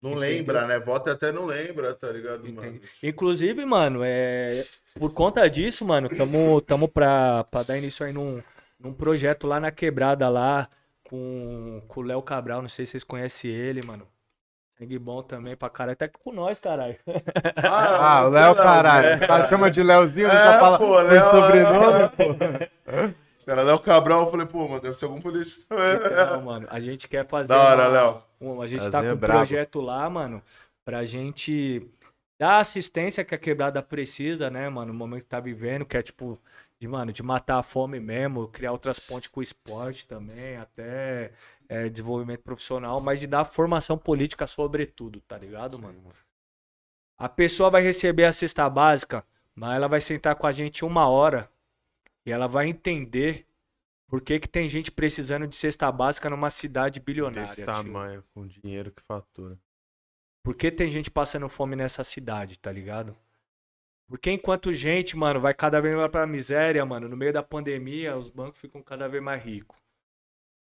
Não 0.00 0.14
lembra, 0.14 0.66
né? 0.66 0.78
Vota 0.78 1.12
até 1.12 1.30
não 1.30 1.44
lembra, 1.44 1.92
tá 1.94 2.10
ligado, 2.10 2.50
mano? 2.50 2.80
Inclusive, 3.02 3.66
mano, 3.66 4.00
é... 4.02 4.64
por 4.98 5.12
conta 5.12 5.46
disso, 5.50 5.84
mano, 5.84 6.08
tamo, 6.08 6.58
tamo 6.62 6.88
pra, 6.88 7.44
pra 7.44 7.62
dar 7.64 7.76
início 7.76 8.06
aí 8.06 8.12
num, 8.14 8.42
num 8.78 8.94
projeto 8.94 9.46
lá 9.46 9.60
na 9.60 9.70
quebrada 9.70 10.26
lá 10.30 10.70
com, 11.10 11.82
com 11.88 12.00
o 12.00 12.02
Léo 12.04 12.22
Cabral. 12.22 12.62
Não 12.62 12.68
sei 12.68 12.86
se 12.86 12.92
vocês 12.92 13.04
conhecem 13.04 13.50
ele, 13.50 13.82
mano. 13.82 14.06
Sangue 14.78 14.98
bom 14.98 15.22
também 15.22 15.56
pra 15.56 15.68
caralho. 15.68 15.92
Até 15.92 16.08
com 16.08 16.32
nós, 16.32 16.58
caralho. 16.60 16.96
Ah, 17.56 18.24
o 18.26 18.30
Léo, 18.30 18.54
caralho. 18.54 19.16
O 19.22 19.26
cara 19.26 19.48
chama 19.48 19.70
de 19.70 19.82
Léozinho, 19.82 20.28
É, 20.28 20.52
só 20.52 20.58
fala 20.60 20.78
pô, 20.78 20.86
com 20.86 20.92
Léo, 20.94 21.30
sobrenome, 21.30 22.00
é. 22.02 22.08
pô. 22.08 22.24
Os 23.40 23.44
caras 23.44 23.66
Léo 23.66 23.78
Cabral, 23.80 24.20
eu 24.26 24.30
falei, 24.30 24.46
pô, 24.46 24.68
mano, 24.68 24.80
deve 24.80 24.94
ser 24.94 25.06
algum 25.06 25.20
político 25.20 25.66
também. 25.66 25.98
Não, 26.26 26.42
mano, 26.42 26.66
a 26.70 26.78
gente 26.78 27.08
quer 27.08 27.26
fazer. 27.26 27.48
Da 27.48 27.58
hora, 27.58 27.88
Léo. 27.88 28.22
uma- 28.40 28.64
a 28.64 28.66
gente 28.66 28.90
tá 28.90 29.02
com 29.02 29.08
um 29.08 29.16
brabo. 29.16 29.38
projeto 29.38 29.80
lá, 29.80 30.08
mano, 30.10 30.42
pra 30.84 31.04
gente 31.06 31.86
dar 32.38 32.52
a 32.52 32.58
assistência 32.58 33.24
que 33.24 33.34
a 33.34 33.38
quebrada 33.38 33.82
precisa, 33.82 34.50
né, 34.50 34.68
mano, 34.68 34.92
no 34.92 34.98
momento 34.98 35.22
que 35.22 35.28
tá 35.28 35.40
vivendo, 35.40 35.84
que 35.86 35.96
é 35.96 36.02
tipo, 36.02 36.38
de, 36.80 36.88
mano, 36.88 37.12
de 37.12 37.22
matar 37.22 37.58
a 37.58 37.62
fome 37.62 38.00
mesmo, 38.00 38.48
criar 38.48 38.72
outras 38.72 38.98
pontes 38.98 39.28
com 39.28 39.40
o 39.40 39.42
esporte 39.42 40.06
também, 40.06 40.56
até 40.56 41.30
é, 41.68 41.88
desenvolvimento 41.90 42.42
profissional, 42.42 43.00
mas 43.00 43.20
de 43.20 43.26
dar 43.26 43.44
formação 43.44 43.98
política 43.98 44.46
sobretudo, 44.46 45.20
tá 45.20 45.36
ligado, 45.36 45.78
mano? 45.78 46.02
A 47.18 47.28
pessoa 47.28 47.68
vai 47.68 47.82
receber 47.82 48.24
a 48.24 48.32
cesta 48.32 48.68
básica, 48.70 49.22
mas 49.54 49.76
ela 49.76 49.88
vai 49.88 50.00
sentar 50.00 50.34
com 50.36 50.46
a 50.46 50.52
gente 50.52 50.82
uma 50.82 51.06
hora 51.06 51.50
e 52.24 52.32
ela 52.32 52.46
vai 52.46 52.66
entender 52.66 53.46
por 54.08 54.22
que, 54.22 54.40
que 54.40 54.48
tem 54.48 54.66
gente 54.66 54.90
precisando 54.90 55.46
de 55.46 55.54
cesta 55.54 55.92
básica 55.92 56.30
numa 56.30 56.48
cidade 56.48 56.98
bilionária. 56.98 57.42
Desse 57.42 57.56
tio. 57.56 57.66
tamanho, 57.66 58.24
com 58.32 58.46
dinheiro 58.46 58.90
que 58.90 59.02
fatura. 59.02 59.58
Por 60.42 60.54
que 60.54 60.70
tem 60.70 60.90
gente 60.90 61.10
passando 61.10 61.46
fome 61.46 61.76
nessa 61.76 62.02
cidade, 62.02 62.58
tá 62.58 62.72
ligado? 62.72 63.14
Porque 64.10 64.28
enquanto 64.28 64.72
gente, 64.74 65.16
mano, 65.16 65.40
vai 65.40 65.54
cada 65.54 65.80
vez 65.80 65.94
mais 65.94 66.10
pra 66.10 66.26
miséria, 66.26 66.84
mano, 66.84 67.08
no 67.08 67.16
meio 67.16 67.32
da 67.32 67.44
pandemia, 67.44 68.16
os 68.16 68.28
bancos 68.28 68.60
ficam 68.60 68.82
cada 68.82 69.08
vez 69.08 69.22
mais 69.22 69.40
ricos. 69.40 69.78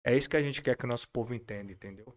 É 0.05 0.17
isso 0.17 0.29
que 0.29 0.37
a 0.37 0.43
gente 0.43 0.61
quer 0.61 0.77
que 0.77 0.85
o 0.85 0.89
nosso 0.89 1.09
povo 1.09 1.33
entenda, 1.33 1.71
entendeu? 1.71 2.13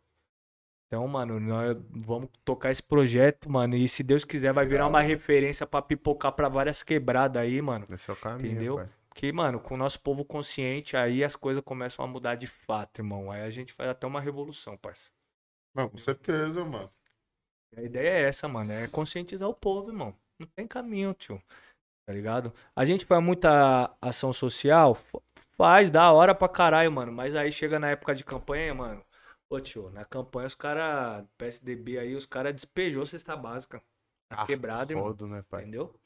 Então, 0.88 1.08
mano, 1.08 1.40
nós 1.40 1.78
vamos 1.92 2.32
tocar 2.44 2.72
esse 2.72 2.82
projeto, 2.82 3.48
mano, 3.48 3.76
e 3.76 3.88
se 3.88 4.02
Deus 4.02 4.26
quiser 4.26 4.54
vai 4.54 4.66
virar 4.66 4.88
uma 4.88 5.02
referência 5.02 5.68
pra 5.68 5.84
pipocar 5.84 6.32
pra 6.32 6.50
várias 6.50 6.82
quebradas 6.82 7.44
aí, 7.44 7.62
mano. 7.62 7.86
Esse 7.92 8.10
é 8.10 8.14
o 8.14 8.18
caminho, 8.18 8.52
Entendeu? 8.52 8.76
pai. 8.78 8.90
Porque, 9.08 9.32
mano, 9.32 9.60
com 9.60 9.76
o 9.76 9.78
nosso 9.78 10.02
povo 10.02 10.26
consciente, 10.26 10.98
aí 10.98 11.24
as 11.24 11.36
coisas 11.36 11.64
começam 11.64 12.04
a 12.04 12.08
mudar 12.08 12.34
de 12.34 12.48
fato, 12.48 13.02
irmão. 13.02 13.32
Aí 13.32 13.44
a 13.44 13.52
gente 13.52 13.72
faz 13.72 13.88
até 13.88 14.08
uma 14.08 14.20
revolução, 14.20 14.76
parça. 14.76 15.12
Não, 15.76 15.88
com 15.88 15.98
certeza, 15.98 16.66
mano. 16.66 16.90
A 17.78 17.84
ideia 17.84 18.10
é 18.10 18.22
essa, 18.24 18.48
mano. 18.48 18.72
É 18.72 18.88
conscientizar 18.88 19.48
o 19.48 19.54
povo, 19.54 19.92
irmão. 19.92 20.16
Não 20.40 20.48
tem 20.56 20.68
caminho, 20.68 21.14
tio. 21.14 21.42
Tá 22.06 22.14
ligado? 22.14 22.54
A 22.76 22.86
gente 22.86 23.06
faz 23.06 23.24
muita 23.24 23.96
ação 24.02 24.34
social, 24.34 24.96
fa- 24.96 25.22
faz, 25.58 25.92
da 25.92 26.12
hora 26.12 26.36
pra 26.36 26.50
caralho, 26.50 26.92
mano. 26.92 27.12
Mas 27.14 27.36
aí 27.36 27.52
chega 27.52 27.80
na 27.80 27.92
época 27.92 28.16
de 28.16 28.24
campanha, 28.26 28.74
mano. 28.74 29.06
Ô, 29.50 29.60
tio, 29.62 29.90
na 29.92 30.06
campanha 30.06 30.48
os 30.48 30.56
caras, 30.56 31.26
PSDB 31.38 32.00
aí, 32.00 32.16
os 32.16 32.26
caras 32.26 32.54
despejou 32.56 33.06
cesta 33.06 33.36
básica. 33.38 33.82
Na 34.32 34.38
Ah, 34.38 34.46
quebrada, 34.48 34.94
irmão. 34.94 35.06
Rodo, 35.06 35.28
né, 35.28 35.42
pai? 35.44 35.64
Entendeu? 35.64 36.00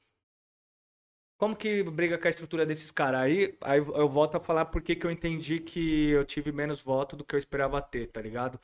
Como 1.37 1.55
que 1.55 1.83
briga 1.83 2.17
com 2.17 2.27
a 2.27 2.29
estrutura 2.29 2.65
desses 2.65 2.89
caras 2.91 3.21
aí? 3.21 3.55
Aí 3.61 3.77
eu 3.79 4.09
volto 4.09 4.35
a 4.35 4.39
falar 4.39 4.65
porque 4.65 4.95
que 4.95 5.05
eu 5.05 5.11
entendi 5.11 5.59
que 5.59 6.09
eu 6.09 6.25
tive 6.25 6.51
menos 6.51 6.81
voto 6.81 7.15
do 7.15 7.23
que 7.23 7.35
eu 7.35 7.39
esperava 7.39 7.81
ter, 7.81 8.07
tá 8.07 8.19
ligado? 8.21 8.59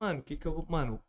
Mano, 0.00 0.20
o 0.20 0.22
que 0.22 0.36
que 0.36 0.46
eu 0.46 0.52
vou. 0.52 0.64
Mano, 0.68 1.02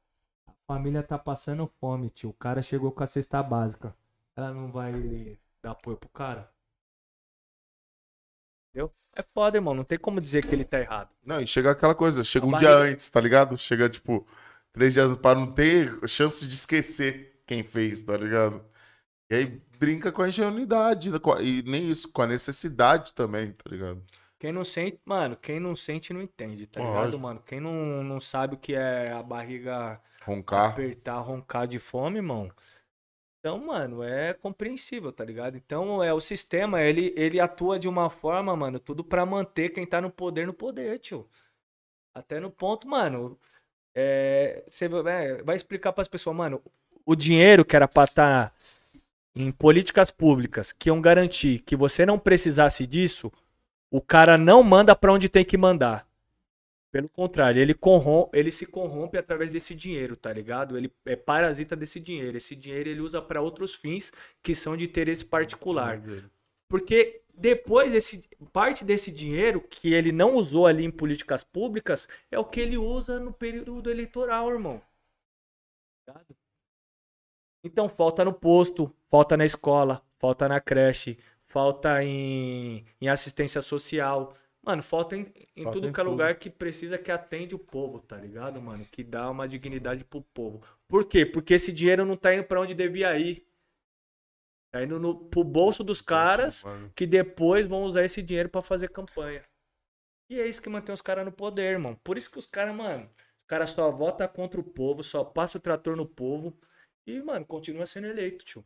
família 0.68 1.04
tá 1.04 1.18
passando 1.18 1.68
fome, 1.80 2.10
tio. 2.10 2.30
O 2.30 2.34
cara 2.34 2.62
chegou 2.62 2.92
com 2.92 3.04
a 3.04 3.08
cesta 3.08 3.42
básica. 3.44 3.96
Ela 4.36 4.54
não 4.54 4.72
vai 4.72 5.38
dar 5.62 5.72
apoio 5.72 5.98
pro 5.98 6.10
cara? 6.10 6.50
Entendeu? 8.70 8.94
É 9.16 9.24
foda, 9.24 9.58
irmão. 9.58 9.74
Não 9.74 9.84
tem 9.84 9.98
como 9.98 10.20
dizer 10.20 10.46
que 10.46 10.54
ele 10.54 10.66
tá 10.66 10.80
errado. 10.80 11.10
Não, 11.26 11.40
e 11.42 11.48
chega 11.48 11.72
aquela 11.72 11.96
coisa, 11.96 12.24
chega 12.24 12.46
A 12.46 12.48
um 12.48 12.52
barriga- 12.52 12.76
dia 12.84 12.92
antes, 12.92 13.10
tá 13.10 13.22
ligado? 13.22 13.58
Chega, 13.58 13.90
tipo, 13.90 14.28
três 14.74 14.94
dias 14.94 15.16
pra 15.16 15.36
não 15.36 15.50
ter 15.52 15.98
chance 16.08 16.46
de 16.48 16.54
esquecer 16.54 17.40
quem 17.48 17.64
fez, 17.64 18.02
tá 18.02 18.18
ligado? 18.18 18.64
E 19.30 19.36
aí 19.36 19.62
brinca 19.80 20.12
com 20.12 20.22
a 20.22 20.28
ingenuidade, 20.30 21.10
e 21.42 21.64
nem 21.64 21.90
isso, 21.90 22.12
com 22.12 22.22
a 22.22 22.28
necessidade 22.28 23.14
também, 23.14 23.52
tá 23.54 23.70
ligado? 23.70 24.04
Quem 24.38 24.52
não 24.52 24.64
sente, 24.66 25.00
mano, 25.06 25.36
quem 25.38 25.60
não 25.60 25.76
sente 25.76 26.14
não 26.14 26.22
entende, 26.22 26.68
tá 26.68 26.80
ligado, 26.82 26.96
Lógico. 27.06 27.22
mano? 27.24 27.42
Quem 27.46 27.60
não, 27.60 28.04
não 28.04 28.20
sabe 28.20 28.56
o 28.56 28.60
que 28.60 28.76
é 28.76 29.12
a 29.12 29.24
barriga 29.24 30.00
Roncar. 30.26 30.72
apertar, 30.72 31.20
roncar 31.20 31.68
de 31.68 31.80
fome, 31.80 32.18
irmão. 32.18 32.52
Então, 33.40 33.60
mano, 33.60 34.04
é 34.04 34.34
compreensível, 34.34 35.12
tá 35.12 35.24
ligado? 35.24 35.56
Então, 35.56 36.04
é 36.04 36.14
o 36.14 36.20
sistema, 36.20 36.82
ele, 36.82 37.14
ele 37.16 37.40
atua 37.40 37.78
de 37.78 37.88
uma 37.88 38.10
forma, 38.10 38.56
mano, 38.56 38.80
tudo 38.80 39.04
pra 39.04 39.26
manter 39.26 39.70
quem 39.70 39.86
tá 39.86 40.02
no 40.02 40.10
poder 40.12 40.48
no 40.48 40.54
poder, 40.54 40.98
tio. 41.00 41.30
Até 42.16 42.40
no 42.40 42.52
ponto, 42.52 42.88
mano, 42.88 43.40
é, 43.96 44.64
você 44.70 44.88
vai- 44.88 45.56
explicar 45.56 45.94
pras 45.94 46.08
pessoas, 46.08 46.36
mano, 46.36 46.62
o 47.06 47.16
dinheiro 47.16 47.66
que 47.66 47.76
era 47.76 47.88
pra 47.88 48.06
estar 48.06 48.54
em 49.36 49.52
políticas 49.52 50.12
públicas 50.12 50.72
que 50.72 50.90
iam 50.90 51.02
garantir 51.02 51.60
que 51.60 51.76
você 51.76 52.06
não 52.06 52.18
precisasse 52.20 52.86
disso, 52.88 53.32
o 53.92 54.02
cara 54.02 54.38
não 54.38 54.64
manda 54.64 54.96
pra 54.96 55.14
onde 55.14 55.30
tem 55.30 55.46
que 55.46 55.58
mandar. 55.58 56.08
Pelo 56.96 57.10
contrário, 57.10 57.62
ele, 57.62 57.74
corrom 57.74 58.30
ele 58.32 58.50
se 58.50 58.66
corrompe 58.66 59.18
através 59.18 59.50
desse 59.50 59.76
dinheiro, 59.76 60.16
tá 60.16 60.32
ligado? 60.32 60.78
Ele 60.78 60.90
é 61.06 61.14
parasita 61.14 61.76
desse 61.76 62.00
dinheiro. 62.00 62.38
Esse 62.38 62.56
dinheiro 62.56 62.88
ele 62.88 63.02
usa 63.02 63.22
para 63.22 63.42
outros 63.42 63.76
fins 63.76 64.14
que 64.42 64.56
são 64.56 64.78
de 64.78 64.86
interesse 64.86 65.26
particular. 65.26 66.02
Porque 66.70 67.22
depois 67.34 67.94
esse 67.94 68.24
parte 68.54 68.86
desse 68.86 69.12
dinheiro 69.12 69.60
que 69.60 69.94
ele 69.94 70.14
não 70.14 70.36
usou 70.36 70.68
ali 70.68 70.86
em 70.86 70.90
políticas 70.90 71.44
públicas 71.44 72.08
é 72.32 72.40
o 72.40 72.46
que 72.46 72.62
ele 72.62 72.78
usa 72.78 73.20
no 73.20 73.34
período 73.34 73.92
eleitoral, 73.92 74.50
irmão. 74.50 74.82
Então 77.62 77.90
falta 77.90 78.24
no 78.24 78.32
posto, 78.32 78.90
falta 79.10 79.36
na 79.36 79.46
escola, 79.46 80.02
falta 80.18 80.48
na 80.48 80.62
creche, 80.62 81.20
falta 81.44 82.02
em, 82.02 82.86
em 83.02 83.10
assistência 83.10 83.62
social. 83.62 84.34
Mano, 84.66 84.82
falta 84.82 85.16
em, 85.16 85.32
em 85.56 85.64
Falta 85.64 85.78
tudo 85.78 85.88
em 85.88 85.94
que 85.94 86.02
é 86.02 86.04
tudo. 86.04 86.12
lugar 86.12 86.40
que 86.40 86.50
precisa 86.50 86.98
que 86.98 87.12
atende 87.12 87.54
o 87.54 87.60
povo, 87.60 88.00
tá 88.00 88.18
ligado, 88.18 88.60
mano? 88.60 88.84
Que 88.86 89.04
dá 89.04 89.30
uma 89.30 89.48
dignidade 89.48 90.04
pro 90.04 90.22
povo. 90.22 90.66
Por 90.88 91.06
quê? 91.08 91.24
Porque 91.24 91.54
esse 91.54 91.72
dinheiro 91.72 92.04
não 92.04 92.18
tá 92.18 92.34
indo 92.34 92.44
pra 92.46 92.60
onde 92.60 92.74
devia 92.74 93.18
ir. 93.18 93.48
Tá 94.74 94.84
indo 94.84 95.00
no, 95.00 95.30
pro 95.30 95.44
bolso 95.44 95.84
dos 95.84 96.02
caras 96.02 96.64
Mano, 96.64 96.92
que 96.96 97.06
depois 97.06 97.68
vão 97.68 97.84
usar 97.84 98.04
esse 98.04 98.22
dinheiro 98.24 98.50
pra 98.50 98.62
fazer 98.62 98.90
campanha. 98.90 99.44
E 100.30 100.40
é 100.40 100.48
isso 100.48 100.62
que 100.62 100.70
mantém 100.70 100.94
os 100.94 101.02
caras 101.02 101.24
no 101.24 101.32
poder, 101.32 101.74
irmão. 101.74 101.96
Por 102.04 102.18
isso 102.18 102.32
que 102.32 102.40
os 102.40 102.48
caras, 102.48 102.76
mano, 102.76 103.06
os 103.06 103.48
caras 103.48 103.70
só 103.70 103.92
votam 103.92 104.28
contra 104.28 104.60
o 104.60 104.64
povo, 104.64 105.04
só 105.04 105.24
passa 105.24 105.60
o 105.60 105.62
trator 105.62 105.96
no 105.96 106.08
povo 106.08 106.58
e, 107.06 107.22
mano, 107.22 107.46
continua 107.46 107.86
sendo 107.86 108.08
eleito, 108.08 108.44
tio. 108.44 108.66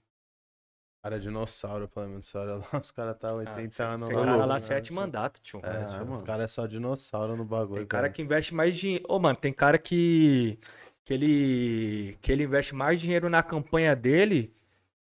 Cara, 1.01 1.17
dinossauro, 1.19 1.87
pelo 1.87 2.09
menos. 2.09 2.33
Olha 2.35 2.55
lá, 2.55 2.61
os 2.81 2.91
caras 2.91 3.17
tá 3.17 3.33
80 3.33 3.83
Ah, 3.85 3.87
anos 3.93 4.07
Tem 4.07 4.17
lá. 4.17 4.25
cara 4.25 4.37
no- 4.37 4.45
lá 4.45 4.59
sete 4.59 4.85
tio? 4.87 4.95
mandatos, 4.95 5.39
tio. 5.41 5.59
É, 5.63 5.85
tio, 5.85 5.99
mano. 5.99 6.17
os 6.17 6.23
caras 6.23 6.43
é 6.45 6.47
só 6.47 6.65
dinossauro 6.67 7.37
no 7.37 7.45
bagulho. 7.45 7.79
Tem 7.79 7.87
cara 7.87 8.03
cara. 8.03 8.13
que 8.13 8.21
investe 8.21 8.53
mais 8.53 8.77
dinheiro. 8.77 9.05
Ô, 9.07 9.17
mano, 9.19 9.35
tem 9.37 9.53
cara 9.53 9.77
que. 9.77 10.59
Que 11.05 11.13
ele. 11.13 12.17
Que 12.21 12.31
ele 12.33 12.43
investe 12.43 12.75
mais 12.75 12.99
dinheiro 12.99 13.29
na 13.29 13.41
campanha 13.41 13.95
dele 13.95 14.53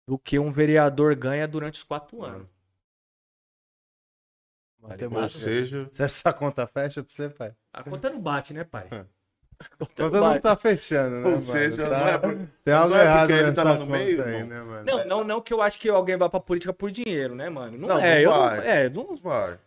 do 0.08 0.18
que 0.18 0.38
um 0.38 0.50
vereador 0.50 1.14
ganha 1.14 1.46
durante 1.46 1.74
os 1.74 1.84
quatro 1.84 2.22
anos. 2.24 2.48
Matemática. 4.80 5.20
Ou 5.22 5.28
seja, 5.28 5.88
Se 5.92 6.02
essa 6.02 6.32
conta 6.32 6.66
fecha 6.66 7.02
pra 7.04 7.12
você, 7.12 7.28
pai. 7.28 7.54
A 7.72 7.84
conta 7.84 8.10
não 8.10 8.20
bate, 8.20 8.52
né, 8.52 8.64
pai? 8.64 8.88
É. 9.70 9.86
Conta 10.02 10.20
não 10.20 10.40
tá 10.40 10.56
fechando, 10.56 11.10
né, 11.16 11.24
ou 11.24 11.30
mano? 11.30 11.42
seja, 11.42 11.88
Tá- 11.88 11.98
não 11.98 12.08
é 12.08 12.18
por- 12.18 12.38
Tem 12.64 12.74
algo 12.74 12.94
não 12.94 13.00
é 13.00 13.04
errado 13.04 13.18
porque 13.20 13.32
ele 13.32 13.42
nessa 13.48 13.62
tá 13.64 13.70
lá 13.70 13.76
no 13.78 13.86
meio, 13.86 14.24
aí, 14.24 14.42
né, 14.44 14.60
mano? 14.62 14.84
Não, 14.84 15.04
não, 15.06 15.24
não 15.24 15.40
que 15.40 15.52
eu 15.52 15.62
acho 15.62 15.78
que 15.78 15.88
alguém 15.88 16.16
vai 16.16 16.28
pra 16.28 16.40
política 16.40 16.72
por 16.72 16.90
dinheiro, 16.90 17.34
né, 17.34 17.48
mano? 17.48 17.76
Não, 17.78 17.88
Não, 17.88 17.98
é, 18.00 18.14
não 18.14 18.20
eu 18.20 18.30
vai. 18.30 18.56
não, 18.56 18.64
é, 18.64 18.88
não, 18.90 19.16
vai. 19.16 19.58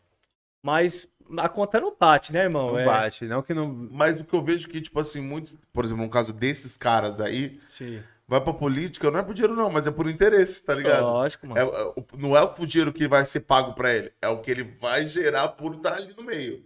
mas 0.63 1.07
a 1.37 1.49
conta 1.49 1.79
não 1.79 1.95
bate, 1.99 2.31
né, 2.33 2.43
irmão? 2.43 2.71
Não 2.73 2.79
é, 2.79 2.85
bate, 2.85 3.25
não 3.25 3.41
que 3.41 3.53
não... 3.53 3.67
Mas 3.91 4.19
o 4.19 4.23
que 4.23 4.33
eu 4.33 4.43
vejo 4.43 4.67
que, 4.69 4.79
tipo 4.81 4.99
assim, 4.99 5.21
muitos, 5.21 5.55
por 5.73 5.83
exemplo, 5.83 6.03
no 6.03 6.09
caso 6.09 6.31
desses 6.33 6.77
caras 6.77 7.19
aí, 7.19 7.59
Sim. 7.67 8.01
vai 8.27 8.39
pra 8.41 8.53
política, 8.53 9.09
não 9.09 9.19
é 9.19 9.23
por 9.23 9.33
dinheiro 9.33 9.55
não, 9.55 9.69
mas 9.71 9.87
é 9.87 9.91
por 9.91 10.07
interesse, 10.07 10.63
tá 10.63 10.75
ligado? 10.75 11.01
Lógico, 11.03 11.47
mano. 11.47 11.59
É, 11.59 11.63
é, 11.63 11.83
o- 11.85 12.05
não 12.17 12.37
é 12.37 12.41
o 12.43 12.65
dinheiro 12.65 12.93
que 12.93 13.07
vai 13.07 13.25
ser 13.25 13.39
pago 13.41 13.73
pra 13.73 13.91
ele, 13.91 14.11
é 14.21 14.27
o 14.27 14.39
que 14.39 14.51
ele 14.51 14.63
vai 14.63 15.05
gerar 15.07 15.47
por 15.49 15.73
estar 15.75 15.93
ali 15.95 16.13
no 16.15 16.23
meio, 16.23 16.63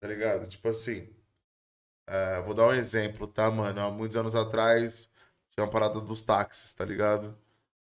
tá 0.00 0.08
ligado? 0.08 0.46
Tipo 0.46 0.68
assim, 0.68 1.08
é, 2.06 2.40
vou 2.42 2.54
dar 2.54 2.66
um 2.68 2.72
exemplo, 2.72 3.26
tá, 3.26 3.50
mano? 3.50 3.80
Há 3.80 3.90
muitos 3.90 4.16
anos 4.16 4.34
atrás, 4.34 5.08
tinha 5.50 5.64
uma 5.64 5.70
parada 5.70 6.00
dos 6.00 6.20
táxis, 6.22 6.74
tá 6.74 6.84
ligado? 6.84 7.36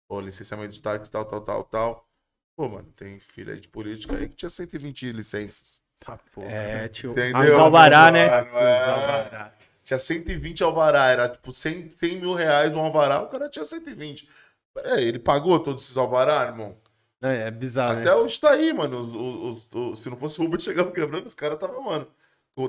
Pô, 0.09 0.21
licenciamento 0.21 0.73
de 0.73 0.83
táxi, 0.83 1.11
tal, 1.11 1.25
tal, 1.25 1.41
tal, 1.43 1.65
tal. 1.65 2.09
Pô, 2.57 2.69
mano, 2.69 2.91
tem 2.97 3.21
filho 3.21 3.53
aí 3.53 3.61
de 3.61 3.69
política 3.69 4.17
aí 4.17 4.29
que 4.29 4.35
tinha 4.37 4.51
120 4.51 5.13
licenças. 5.13 5.83
Tá, 6.01 6.19
porra. 6.33 6.49
É, 6.51 6.89
tio. 6.89 7.13
Entendeu? 7.13 7.61
Alvará, 7.61 8.11
né? 8.11 8.29
Mano, 8.29 8.59
é. 8.59 9.53
Tinha 9.85 9.99
120 9.99 10.63
alvará, 10.63 11.07
era 11.09 11.29
tipo 11.29 11.53
100, 11.53 11.93
100 11.97 12.21
mil 12.21 12.35
reais 12.35 12.75
um 12.75 12.81
alvará, 12.81 13.23
o 13.23 13.29
cara 13.29 13.49
tinha 13.49 13.65
120. 13.65 14.29
Peraí, 14.75 15.05
ele 15.05 15.19
pagou 15.19 15.59
todos 15.61 15.83
esses 15.85 15.97
alvará, 15.97 16.43
irmão? 16.45 16.77
É, 17.23 17.49
é 17.49 17.51
bizarro, 17.51 17.99
Até 18.01 18.05
né? 18.11 18.15
hoje 18.15 18.39
tá 18.39 18.51
aí, 18.51 18.73
mano. 18.73 19.01
O, 19.03 19.53
o- 19.75 19.91
o- 19.93 19.97
se 19.97 20.09
não 20.09 20.17
fosse 20.17 20.41
o 20.41 20.45
Uber 20.45 20.61
chegava 20.61 20.93
quebrando, 20.93 21.27
os 21.27 21.35
caras 21.35 21.59
tava, 21.59 21.81
mano. 21.81 22.07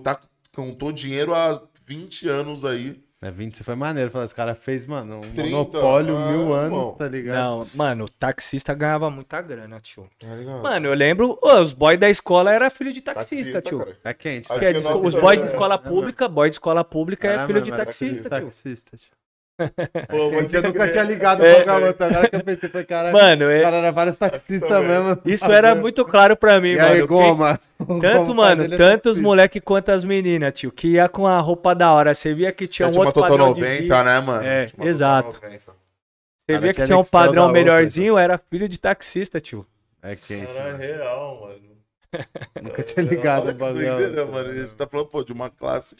Tá, 0.03 0.21
contou 0.59 0.91
dinheiro 0.91 1.33
há 1.33 1.61
20 1.87 2.27
anos 2.27 2.65
aí. 2.65 3.01
É, 3.21 3.29
20, 3.29 3.57
você 3.57 3.63
foi 3.65 3.75
maneiro. 3.75 4.09
Falar, 4.09 4.23
esse 4.23 4.33
cara 4.33 4.55
fez, 4.55 4.85
mano, 4.85 5.17
um 5.17 5.21
30, 5.33 5.49
monopólio 5.49 6.15
ah, 6.17 6.31
mil 6.31 6.53
anos, 6.53 6.71
irmão. 6.71 6.91
tá 6.93 7.05
ligado? 7.09 7.35
Não, 7.35 7.67
mano, 7.75 8.05
o 8.05 8.09
taxista 8.09 8.73
ganhava 8.73 9.09
muita 9.09 9.41
grana, 9.41 9.77
tio. 9.81 10.07
Tá 10.17 10.33
ligado? 10.35 10.63
Mano, 10.63 10.87
eu 10.87 10.93
lembro, 10.93 11.37
os 11.43 11.73
boys 11.73 11.99
da 11.99 12.09
escola 12.09 12.53
era 12.53 12.69
filho 12.69 12.93
de 12.93 13.01
taxista, 13.01 13.61
tio. 13.61 13.79
cara. 13.79 13.97
É 14.05 14.13
quente, 14.13 14.47
Que 14.47 14.65
é 14.65 14.71
é 14.71 14.95
os 14.95 15.15
boys 15.15 15.41
de 15.41 15.47
escola 15.47 15.75
É, 15.75 15.77
pública, 15.77 16.29
boy 16.29 16.49
de 16.49 16.55
escola 16.55 16.81
pública 16.85 17.27
é 17.27 17.31
Caramba, 17.31 17.47
filho 17.47 17.61
de 17.61 17.71
taxista, 17.71 18.29
tio. 18.37 18.45
taxista, 18.45 18.95
tio. 18.95 19.18
Pô, 20.09 20.29
Gente, 20.31 20.55
eu 20.55 20.61
nunca 20.63 20.87
tinha 20.91 21.03
ligado 21.03 21.45
É. 21.45 21.53
qual 21.55 21.63
que 21.63 21.69
é 21.69 21.73
o 21.73 21.87
outro. 21.87 22.05
Agora 22.05 22.29
que 22.29 22.35
eu 22.35 22.43
pensei, 22.43 22.69
foi 22.69 22.83
cara. 22.85 23.11
Mano, 23.11 23.45
o 23.45 23.49
é- 23.49 23.61
cara 23.61 23.77
era 23.77 23.91
vários 23.91 24.17
taxistas 24.17 24.85
mesmo. 24.85 25.19
isso 25.25 25.51
era 25.51 25.73
muito 25.75 26.03
claro 26.05 26.35
pra 26.37 26.59
mim, 26.61 26.71
E 26.71 26.77
mano. 26.77 26.87
aí, 26.93 27.01
goma? 27.05 27.59
O 27.79 27.99
Tanto, 28.01 28.25
Goma, 28.25 28.33
mano, 28.43 28.61
dele 28.63 28.75
é 28.75 28.77
tanto 28.77 29.09
os 29.09 29.19
moleque 29.19 29.61
quanto 29.61 29.89
as 29.89 30.03
meninas, 30.03 30.53
tio, 30.53 30.71
que 30.71 30.89
ia 30.89 31.07
com 31.07 31.25
a 31.25 31.39
roupa 31.39 31.73
da 31.73 31.91
hora. 31.93 32.13
Você 32.13 32.33
via 32.33 32.51
que 32.51 32.67
tinha 32.67 32.87
Já 32.87 32.89
um 32.89 32.91
tinha 32.91 33.01
uma 33.03 33.07
outro 33.07 33.21
padrão 33.21 33.53
de 33.53 33.61
90, 33.61 33.81
vida. 33.81 34.03
né, 34.03 34.19
mano? 34.19 34.43
É, 34.45 34.65
exato. 34.83 35.39
90. 35.41 35.49
Você 35.59 35.73
Cara, 36.47 36.59
via 36.61 36.73
que 36.73 36.83
tinha 36.85 36.97
um 36.97 37.03
padrão 37.03 37.43
outra, 37.47 37.53
melhorzinho, 37.61 38.17
era 38.17 38.37
filho 38.49 38.67
de 38.67 38.77
taxista, 38.79 39.39
tio. 39.39 39.65
É 40.01 40.15
quente. 40.15 40.47
É 40.55 40.63
mano. 40.63 40.77
real, 40.77 41.41
mano. 41.41 41.69
Nunca 42.63 42.81
tinha 42.83 43.05
ligado 43.05 43.49
o 43.49 43.53
bagulho. 43.53 44.27
mano. 44.31 44.49
A 44.49 44.53
gente 44.55 44.75
tá 44.75 44.87
falando, 44.87 45.07
pô, 45.07 45.23
de 45.23 45.31
uma 45.31 45.49
classe 45.49 45.95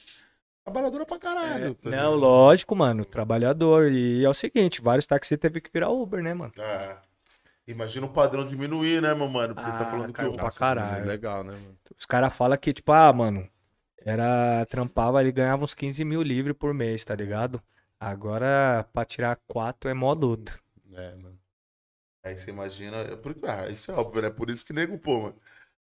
trabalhadora 0.64 1.06
pra 1.06 1.19
caralho. 1.19 1.76
tá 1.76 1.90
Não, 1.90 2.15
lógico, 2.15 2.76
mano, 2.76 3.06
trabalhador. 3.06 3.91
E 3.91 4.23
é 4.23 4.30
o 4.30 4.34
seguinte, 4.34 4.81
vários 4.81 5.06
taxistas 5.07 5.40
teve 5.40 5.61
que 5.61 5.72
virar 5.72 5.90
Uber, 5.90 6.22
né, 6.22 6.34
mano? 6.34 6.53
É. 6.57 6.98
Imagina 7.68 8.06
o 8.07 8.10
padrão 8.14 8.48
diminuir, 8.48 9.02
né, 9.02 9.14
meu 9.14 9.27
mano? 9.27 9.53
Porque 9.53 9.72
você 9.72 9.77
tá 9.77 9.88
Ah, 9.88 9.91
falando 9.91 10.14
que 10.14 10.22
o. 10.26 10.34
pra 10.34 10.52
caralho. 10.52 11.06
Legal, 11.06 11.44
né, 11.44 11.52
mano? 11.53 11.77
Os 11.98 12.06
caras 12.06 12.34
falam 12.34 12.57
que, 12.57 12.73
tipo, 12.73 12.91
ah, 12.91 13.14
mano, 13.14 13.48
era. 13.99 14.65
Trampava 14.65 15.19
ali, 15.19 15.31
ganhava 15.31 15.64
uns 15.64 15.73
15 15.76 16.03
mil 16.03 16.22
livre 16.23 16.53
por 16.53 16.73
mês, 16.73 17.03
tá 17.03 17.14
ligado? 17.15 17.61
Agora, 17.99 18.88
pra 18.94 19.06
tirar 19.06 19.38
4 19.48 19.90
é 19.90 19.94
mó 19.94 20.14
luta. 20.14 20.57
É, 20.94 21.15
mano. 21.15 21.38
Aí 22.23 22.36
você 22.38 22.49
imagina. 22.49 22.98
é 22.98 23.15
Porque, 23.15 23.45
ah, 23.45 23.69
isso 23.69 23.91
é 23.91 23.95
óbvio, 23.95 24.22
né? 24.23 24.30
Por 24.31 24.49
isso 24.49 24.65
que 24.65 24.73
nego, 24.73 24.98
pô, 24.98 25.22
mano. 25.22 25.36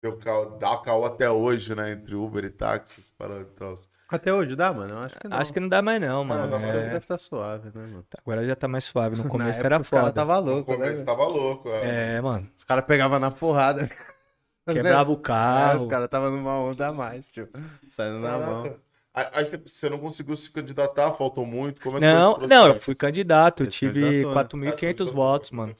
Deu 0.01 0.17
cal, 0.17 0.57
dá 0.57 0.77
cal 0.77 1.03
até 1.05 1.29
hoje, 1.29 1.75
né? 1.75 1.91
Entre 1.91 2.15
Uber 2.15 2.45
e 2.45 2.49
táxis 2.51 3.09
para 3.11 3.41
e 3.41 3.45
tal. 3.45 3.77
Até 4.15 4.33
hoje 4.33 4.55
dá, 4.55 4.73
mano? 4.73 4.93
Eu 4.93 4.99
acho 4.99 5.19
que 5.19 5.27
não. 5.27 5.37
Acho 5.37 5.53
que 5.53 5.59
não 5.59 5.69
dá 5.69 5.81
mais, 5.81 6.01
não, 6.01 6.21
Ah, 6.21 6.25
mano. 6.25 6.47
não, 6.59 6.65
É, 6.65 6.83
deve 6.83 6.97
estar 6.97 7.17
suave, 7.17 7.65
né, 7.73 7.81
mano? 7.85 8.05
Agora 8.17 8.45
já 8.45 8.55
tá 8.55 8.67
mais 8.67 8.83
suave. 8.83 9.15
No 9.17 9.23
Na 9.25 9.29
começo 9.29 9.59
época 9.59 9.67
era 9.67 9.81
os 9.81 9.89
caras 9.89 10.05
foda. 10.07 10.13
tava 10.13 10.41
No 10.41 10.47
louco, 10.53 10.71
né? 10.71 10.77
começo 10.77 10.93
velho? 10.95 11.05
tava 11.05 11.25
louco, 11.27 11.69
é. 11.69 12.15
É, 12.17 12.21
mano. 12.21 12.49
Os 12.55 12.63
caras 12.63 12.85
pegavam 12.85 13.19
na 13.19 13.31
porrada. 13.31 13.89
Quebrava 14.67 15.11
o 15.11 15.15
Ah, 15.15 15.19
carro. 15.21 15.77
os 15.77 15.85
caras 15.85 16.07
tava 16.09 16.29
numa 16.31 16.57
onda 16.57 16.87
a 16.87 16.91
mais, 16.93 17.31
tio. 17.31 17.47
Saindo 17.87 18.19
na 18.19 18.37
mão. 18.39 18.63
Caraca. 18.63 18.85
Aí 19.33 19.45
você, 19.45 19.89
não 19.89 19.97
conseguiu 19.99 20.35
se 20.35 20.51
candidatar, 20.51 21.11
faltou 21.13 21.45
muito. 21.45 21.81
Como 21.81 21.97
é 21.97 21.99
que 22.01 22.05
foi 22.05 22.13
Não, 22.15 22.33
processo? 22.33 22.53
não, 22.53 22.67
eu 22.67 22.81
fui 22.81 22.95
candidato. 22.95 23.63
Eu 23.63 23.67
tive 23.67 24.01
candidatou, 24.23 24.59
né? 24.59 24.71
4.500 24.71 25.11
votos, 25.11 25.51
mano. 25.51 25.73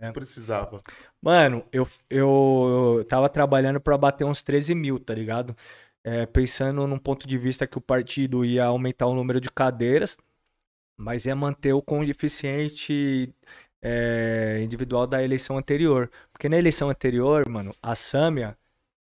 Não 0.00 0.12
precisava. 0.12 0.80
Mano, 1.22 1.64
eu, 1.72 1.86
eu, 2.10 2.96
eu 2.98 3.04
tava 3.04 3.28
trabalhando 3.28 3.80
pra 3.80 3.96
bater 3.96 4.24
uns 4.24 4.42
13 4.42 4.74
mil, 4.74 4.98
tá 4.98 5.14
ligado? 5.14 5.54
É, 6.06 6.24
pensando 6.24 6.86
num 6.86 7.00
ponto 7.00 7.26
de 7.26 7.36
vista 7.36 7.66
que 7.66 7.78
o 7.78 7.80
partido 7.80 8.44
ia 8.44 8.64
aumentar 8.64 9.06
o 9.06 9.14
número 9.14 9.40
de 9.40 9.50
cadeiras, 9.50 10.16
mas 10.96 11.26
ia 11.26 11.34
manter 11.34 11.72
o 11.72 11.82
coeficiente 11.82 13.34
é, 13.82 14.60
individual 14.62 15.04
da 15.04 15.22
eleição 15.22 15.58
anterior. 15.58 16.08
Porque 16.32 16.48
na 16.48 16.58
eleição 16.58 16.90
anterior, 16.90 17.48
mano, 17.48 17.74
a 17.82 17.96
Sâmia, 17.96 18.56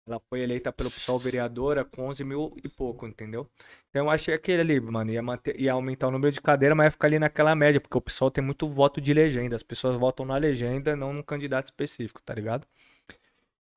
ela 0.07 0.21
foi 0.29 0.41
eleita 0.41 0.73
pelo 0.73 0.91
pessoal 0.91 1.21
vereadora 1.21 1.85
com 1.85 2.09
11 2.09 2.25
mil 2.25 2.57
e 2.65 2.69
pouco, 2.69 3.07
entendeu? 3.07 3.49
Então 3.91 4.07
eu 4.07 4.11
achei 4.11 4.35
aquele 4.35 4.63
ali, 4.63 4.81
mano, 4.81 5.13
ia, 5.13 5.23
manter, 5.23 5.61
ia 5.61 5.73
aumentar 5.75 6.09
o 6.09 6.11
número 6.11 6.33
de 6.33 6.41
cadeira, 6.41 6.75
mas 6.75 6.87
ia 6.87 6.91
ficar 6.91 7.07
ali 7.09 7.19
naquela 7.21 7.55
média, 7.55 7.81
porque 7.81 7.97
o 7.97 8.01
pessoal 8.01 8.31
tem 8.31 8.43
muito 8.43 8.67
voto 8.69 9.01
de 9.01 9.15
legenda. 9.15 9.55
As 9.55 9.63
pessoas 9.63 9.97
votam 9.97 10.27
na 10.27 10.37
legenda, 10.37 10.97
não 10.97 11.13
num 11.13 11.23
candidato 11.23 11.67
específico, 11.67 12.21
tá 12.23 12.35
ligado? 12.35 12.67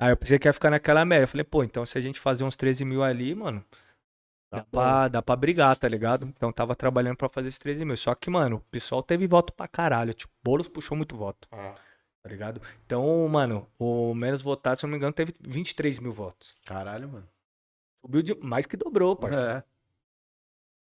Aí 0.02 0.12
eu 0.12 0.18
pensei 0.18 0.40
que 0.40 0.48
ia 0.48 0.54
ficar 0.54 0.72
naquela 0.72 1.06
média. 1.06 1.24
Eu 1.24 1.28
falei, 1.28 1.44
pô, 1.44 1.64
então 1.64 1.86
se 1.86 1.96
a 1.98 2.02
gente 2.02 2.20
fazer 2.20 2.44
uns 2.44 2.56
13 2.56 2.84
mil 2.84 3.04
ali, 3.04 3.36
mano, 3.36 3.64
Tá 4.50 4.58
dá 4.58 4.64
pra, 4.66 5.08
dá 5.08 5.22
pra 5.22 5.36
brigar, 5.36 5.76
tá 5.78 5.88
ligado? 5.88 6.26
Então 6.28 6.50
eu 6.50 6.54
tava 6.54 6.76
trabalhando 6.76 7.16
pra 7.16 7.30
fazer 7.30 7.50
esses 7.50 7.60
13 7.60 7.86
mil. 7.86 7.96
Só 7.96 8.16
que, 8.16 8.30
mano, 8.30 8.58
o 8.58 8.62
pessoal 8.72 9.04
teve 9.04 9.28
voto 9.28 9.54
pra 9.54 9.68
caralho. 9.68 10.14
Tipo, 10.14 10.34
Boulos 10.44 10.68
puxou 10.68 10.98
muito 10.98 11.16
voto, 11.16 11.48
Ah, 11.52 11.76
tá 12.24 12.30
ligado? 12.30 12.62
Então, 12.84 13.28
mano, 13.30 13.66
o 13.78 14.14
menos 14.16 14.42
votado, 14.42 14.78
se 14.78 14.86
eu 14.86 14.88
não 14.88 14.92
me 14.94 14.98
engano, 14.98 15.14
teve 15.14 15.34
23 15.40 16.00
mil 16.00 16.12
votos. 16.12 16.56
Caralho, 16.66 17.08
mano. 17.08 17.30
Subiu 18.04 18.24
de 18.24 18.36
mais 18.44 18.66
que 18.66 18.76
dobrou, 18.76 19.16
parceiro. 19.16 19.50
É. 19.60 19.64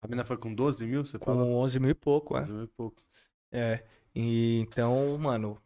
A 0.01 0.07
mina 0.07 0.23
foi 0.23 0.37
com 0.37 0.53
12 0.53 0.85
mil, 0.85 1.03
você 1.03 1.17
Com 1.19 1.25
falou? 1.25 1.51
11 1.63 1.79
mil 1.79 1.89
e 1.89 1.95
pouco, 1.95 2.37
é. 2.37 2.41
11 2.41 2.53
mil 2.53 2.63
e 2.63 2.67
pouco. 2.67 3.03
É. 3.51 3.83
E 4.15 4.59
então, 4.59 5.17
mano, 5.17 5.61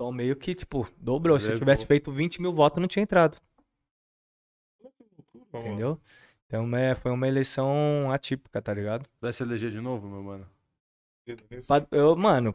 só 0.00 0.10
meio 0.10 0.36
que, 0.36 0.54
tipo, 0.54 0.88
dobrou. 0.96 1.38
Se 1.38 1.50
eu 1.50 1.58
tivesse 1.58 1.86
feito 1.86 2.12
20 2.12 2.40
mil 2.40 2.52
votos, 2.52 2.80
não 2.80 2.88
tinha 2.88 3.02
entrado, 3.02 3.38
entendeu? 5.52 6.00
Então, 6.46 6.76
é, 6.76 6.94
foi 6.94 7.10
uma 7.10 7.26
eleição 7.26 8.10
atípica, 8.12 8.60
tá 8.60 8.72
ligado? 8.72 9.08
Vai 9.20 9.32
se 9.32 9.42
eleger 9.42 9.70
de 9.70 9.80
novo, 9.80 10.08
meu 10.08 10.22
mano? 10.22 10.46
Eu, 11.90 12.14
mano, 12.14 12.54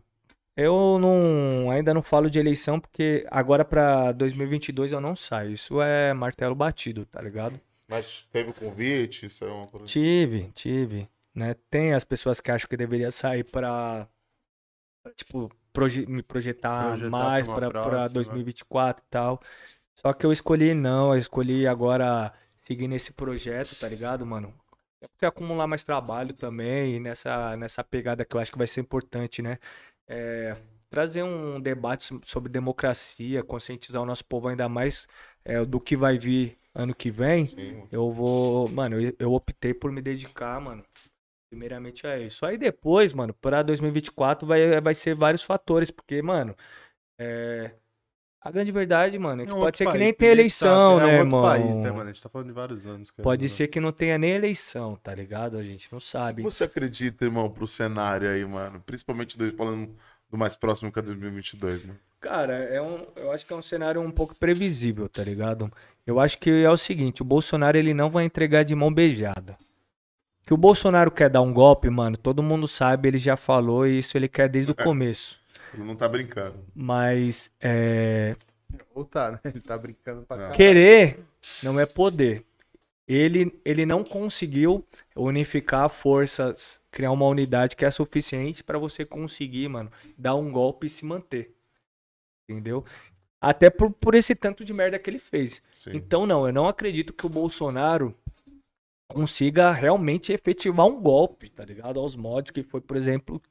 eu 0.56 1.00
não, 1.00 1.72
ainda 1.72 1.94
não 1.94 2.04
falo 2.04 2.30
de 2.30 2.40
eleição 2.40 2.80
porque 2.80 3.26
agora 3.32 3.66
pra 3.66 4.12
2022 4.12 4.92
eu 4.92 5.02
não 5.02 5.16
saio. 5.16 5.52
Isso 5.52 5.82
é 5.82 6.14
martelo 6.14 6.54
batido, 6.54 7.06
tá 7.06 7.22
ligado? 7.22 7.60
Mas 7.88 8.28
teve 8.32 8.52
o 8.52 8.54
convite, 8.54 9.26
isso 9.26 9.44
é 9.44 9.52
uma 9.52 9.66
coisa. 9.66 9.88
Tive, 9.88 10.52
tive, 10.54 11.10
né? 11.34 11.56
Tem 11.70 11.94
as 11.94 12.04
pessoas 12.04 12.40
que 12.40 12.52
acham 12.52 12.70
que 12.70 12.78
deveria 12.78 13.10
sair 13.10 13.44
pra, 13.44 14.08
pra, 15.02 15.12
tipo, 15.14 15.52
proje- 15.74 16.06
me 16.08 16.22
projetar 16.24 16.90
Projetar 16.90 17.10
mais 17.10 17.46
próxima. 17.48 18.10
2024 18.10 19.04
e 19.06 19.10
tal. 19.10 19.42
Só 19.96 20.14
que 20.14 20.26
eu 20.26 20.32
escolhi 20.32 20.74
não, 20.74 21.14
eu 21.14 21.20
escolhi 21.20 21.68
agora 21.68 22.32
seguir 22.62 22.88
nesse 22.88 23.12
projeto, 23.12 23.76
tá 23.76 23.88
ligado, 23.88 24.26
mano? 24.26 24.54
É 25.02 25.08
porque 25.08 25.26
acumular 25.26 25.68
mais 25.68 25.84
trabalho 25.84 26.34
também 26.34 26.96
e 26.96 27.00
nessa, 27.00 27.56
nessa 27.58 27.84
pegada 27.84 28.24
que 28.26 28.36
eu 28.36 28.40
acho 28.40 28.52
que 28.52 28.58
vai 28.58 28.68
ser 28.68 28.82
importante, 28.82 29.42
né? 29.42 29.58
É, 30.08 30.56
trazer 30.90 31.24
um 31.24 31.60
debate 31.60 32.04
so- 32.04 32.22
sobre 32.26 32.52
democracia, 32.52 33.44
conscientizar 33.44 34.02
o 34.02 34.06
nosso 34.06 34.26
povo 34.26 34.48
ainda 34.48 34.68
mais 34.68 35.08
é, 35.46 35.64
do 35.66 35.80
que 35.80 35.96
vai 35.96 36.18
vir 36.18 36.58
ano 36.74 36.94
que 36.96 37.10
vem. 37.12 37.46
Sim. 37.46 37.88
Eu 37.92 38.12
vou, 38.12 38.68
mano, 38.70 39.00
eu, 39.00 39.14
eu 39.20 39.34
optei 39.34 39.74
por 39.74 39.92
me 39.92 40.02
dedicar, 40.02 40.60
mano. 40.60 40.84
Primeiramente 41.50 42.06
a 42.06 42.18
isso. 42.20 42.46
Aí 42.46 42.58
depois, 42.58 43.12
mano, 43.14 43.34
pra 43.34 43.64
2024 43.64 44.48
vai, 44.48 44.80
vai 44.80 44.94
ser 44.94 45.16
vários 45.16 45.44
fatores, 45.44 45.90
porque, 45.90 46.22
mano, 46.22 46.56
é. 47.20 47.72
A 48.42 48.52
grande 48.52 48.72
verdade, 48.72 49.20
mano, 49.20 49.42
é 49.42 49.46
que 49.46 49.52
É 49.52 49.56
um 49.56 49.60
pode 49.60 49.78
ser 49.78 49.88
que 49.92 49.98
nem 49.98 50.14
tenha 50.14 50.32
eleição, 50.32 50.70
sabe. 50.70 51.00
né, 51.00 51.04
É 51.04 51.08
um 51.08 51.18
outro 51.20 51.26
irmão? 51.26 51.42
país, 51.42 51.78
né, 51.78 51.92
mano? 51.92 52.10
A 52.10 52.14
gente 52.14 52.22
tá 52.22 52.30
falando 52.30 52.48
de 52.48 52.54
vários 52.54 52.86
anos. 52.88 53.12
querendo 53.12 53.26
Pode 53.26 53.42
não. 53.44 53.50
ser 53.50 53.68
que 53.68 53.80
não 53.82 53.92
tenha 53.92 54.18
nem 54.18 54.32
eleição, 54.32 54.96
tá 54.96 55.14
ligado? 55.14 55.58
A 55.58 55.64
gente 55.64 55.92
não 55.92 55.98
O 55.98 56.02
que 56.02 56.08
sabe. 56.08 56.44
você 56.44 56.64
acredita, 56.66 57.26
irmão, 57.26 57.50
pro 57.52 57.68
cenário 57.68 58.30
aí, 58.30 58.46
mano? 58.46 58.80
Principalmente 58.86 59.38
do- 59.38 59.52
falando 59.58 59.94
do 60.30 60.38
mais 60.38 60.56
próximo 60.56 60.92
que 60.92 61.00
é 61.00 61.02
2022, 61.02 61.84
mano? 61.84 62.00
Cara, 62.22 62.54
é 62.54 62.82
um, 62.82 63.06
eu 63.16 63.32
acho 63.32 63.46
que 63.46 63.54
é 63.54 63.56
um 63.56 63.62
cenário 63.62 64.02
um 64.02 64.12
pouco 64.12 64.36
previsível, 64.36 65.08
tá 65.10 65.24
ligado? 65.24 65.72
Eu 66.06 66.20
acho 66.20 66.38
que 66.38 66.50
é 66.50 66.70
o 66.70 66.78
seguinte, 66.78 67.22
o 67.22 67.26
Bolsonaro 67.26 67.78
ele 67.78 67.94
não 67.94 68.10
vai 68.10 68.26
entregar 68.26 68.64
de 68.64 68.76
mão 68.76 68.94
beijada. 68.94 69.58
Que 70.50 70.54
o 70.56 70.58
Bolsonaro 70.58 71.12
quer 71.12 71.30
dar 71.30 71.44
um 71.44 71.54
golpe, 71.54 71.92
mano, 71.92 72.18
todo 72.18 72.42
mundo 72.42 72.68
sabe, 72.68 73.08
ele 73.08 73.20
já 73.20 73.38
falou 73.38 73.86
e 73.86 74.00
isso 74.00 74.18
ele 74.18 74.28
quer 74.28 74.50
desde 74.50 74.72
o 74.72 74.76
começo. 74.76 75.40
Ele 75.72 75.84
não 75.84 75.96
tá 75.96 76.10
brincando. 76.10 76.66
Mas 76.74 77.52
é, 77.62 78.36
Ou 78.96 79.06
tá, 79.06 79.34
né? 79.34 79.40
Ele 79.46 79.62
tá 79.62 79.78
brincando 79.78 80.24
pra 80.24 80.38
cá. 80.38 80.50
querer 80.50 81.20
não 81.62 81.80
é 81.80 81.86
poder. 81.86 82.44
Ele, 83.08 83.62
ele 83.64 83.86
não 83.86 84.04
conseguiu 84.04 84.84
unificar 85.16 85.88
forças, 85.88 86.82
criar 86.90 87.12
uma 87.12 87.28
unidade 87.28 87.76
que 87.76 87.86
é 87.86 87.92
suficiente 87.92 88.64
pra 88.64 88.80
você 88.80 89.06
conseguir, 89.06 89.70
mano, 89.70 89.92
dar 90.18 90.34
um 90.34 90.52
golpe 90.52 90.88
e 90.88 90.90
se 90.90 91.06
manter. 91.06 91.54
Entendeu? 92.50 92.84
Até 93.40 93.70
por, 93.70 93.92
por 93.92 94.16
esse 94.16 94.34
tanto 94.34 94.66
de 94.66 94.74
merda 94.74 94.98
que 94.98 95.12
ele 95.12 95.20
fez. 95.20 95.62
Sim. 95.72 95.92
Então, 95.94 96.26
não, 96.26 96.48
eu 96.48 96.52
não 96.52 96.68
acredito 96.68 97.14
que 97.14 97.28
o 97.28 97.30
Bolsonaro 97.30 98.16
consiga 99.10 99.72
realmente 99.72 100.32
efetivar 100.32 100.86
um 100.86 101.02
golpe, 101.02 101.50
tá 101.50 101.66
ligado? 101.66 102.00
Aos 102.00 102.16
mods 102.16 102.52
que 102.52 102.64
foi, 102.64 102.80
por 102.80 102.96
exemplo, 102.96 103.42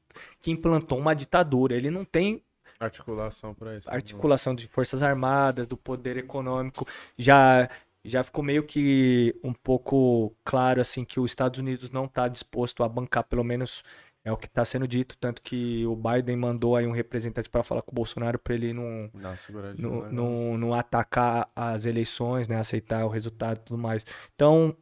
que 0.41 0.49
implantou 0.49 0.97
uma 0.97 1.13
ditadura. 1.13 1.75
Ele 1.75 1.91
não 1.91 2.05
tem 2.05 2.41
Articulação 2.79 3.53
pra 3.53 3.75
isso. 3.75 3.89
né? 3.89 3.95
articulação 3.95 4.55
de 4.55 4.65
forças 4.67 5.03
armadas, 5.03 5.67
do 5.67 5.75
poder 5.75 6.15
econômico. 6.17 6.87
Já 7.17 7.69
já 8.05 8.23
ficou 8.23 8.41
meio 8.41 8.63
que 8.63 9.35
um 9.43 9.53
pouco 9.53 10.33
claro 10.45 10.79
assim 10.79 11.03
que 11.03 11.19
os 11.19 11.31
Estados 11.31 11.59
Unidos 11.59 11.91
não 11.91 12.05
está 12.05 12.29
disposto 12.29 12.81
a 12.81 12.87
bancar, 12.87 13.25
pelo 13.25 13.43
menos 13.43 13.83
é 14.23 14.31
o 14.31 14.37
que 14.37 14.47
está 14.47 14.63
sendo 14.63 14.87
dito, 14.87 15.17
tanto 15.17 15.41
que 15.41 15.85
o 15.85 15.95
Biden 15.95 16.37
mandou 16.37 16.77
aí 16.77 16.87
um 16.87 16.91
representante 16.91 17.49
para 17.49 17.61
falar 17.61 17.81
com 17.81 17.91
o 17.91 17.95
Bolsonaro 17.95 18.39
para 18.39 18.53
ele 18.53 18.71
não 18.71 19.09
seguradinha. 19.35 19.87
não, 19.87 20.01
né? 20.01 20.09
não, 20.11 20.57
não 20.57 20.73
atacar 20.73 21.49
as 21.53 21.85
eleições, 21.85 22.47
né, 22.47 22.55
aceitar 22.57 23.05
o 23.05 23.09
resultado 23.09 23.57
e 23.57 23.63
tudo 23.65 23.77
mais. 23.77 24.05
Então, 24.33 24.75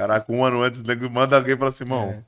Caraca, 0.00 0.32
um 0.32 0.42
ano 0.42 0.62
antes, 0.62 0.82
nego 0.82 1.10
manda 1.10 1.36
alguém 1.36 1.54
pra 1.54 1.70
Simão. 1.70 2.08
É. 2.08 2.22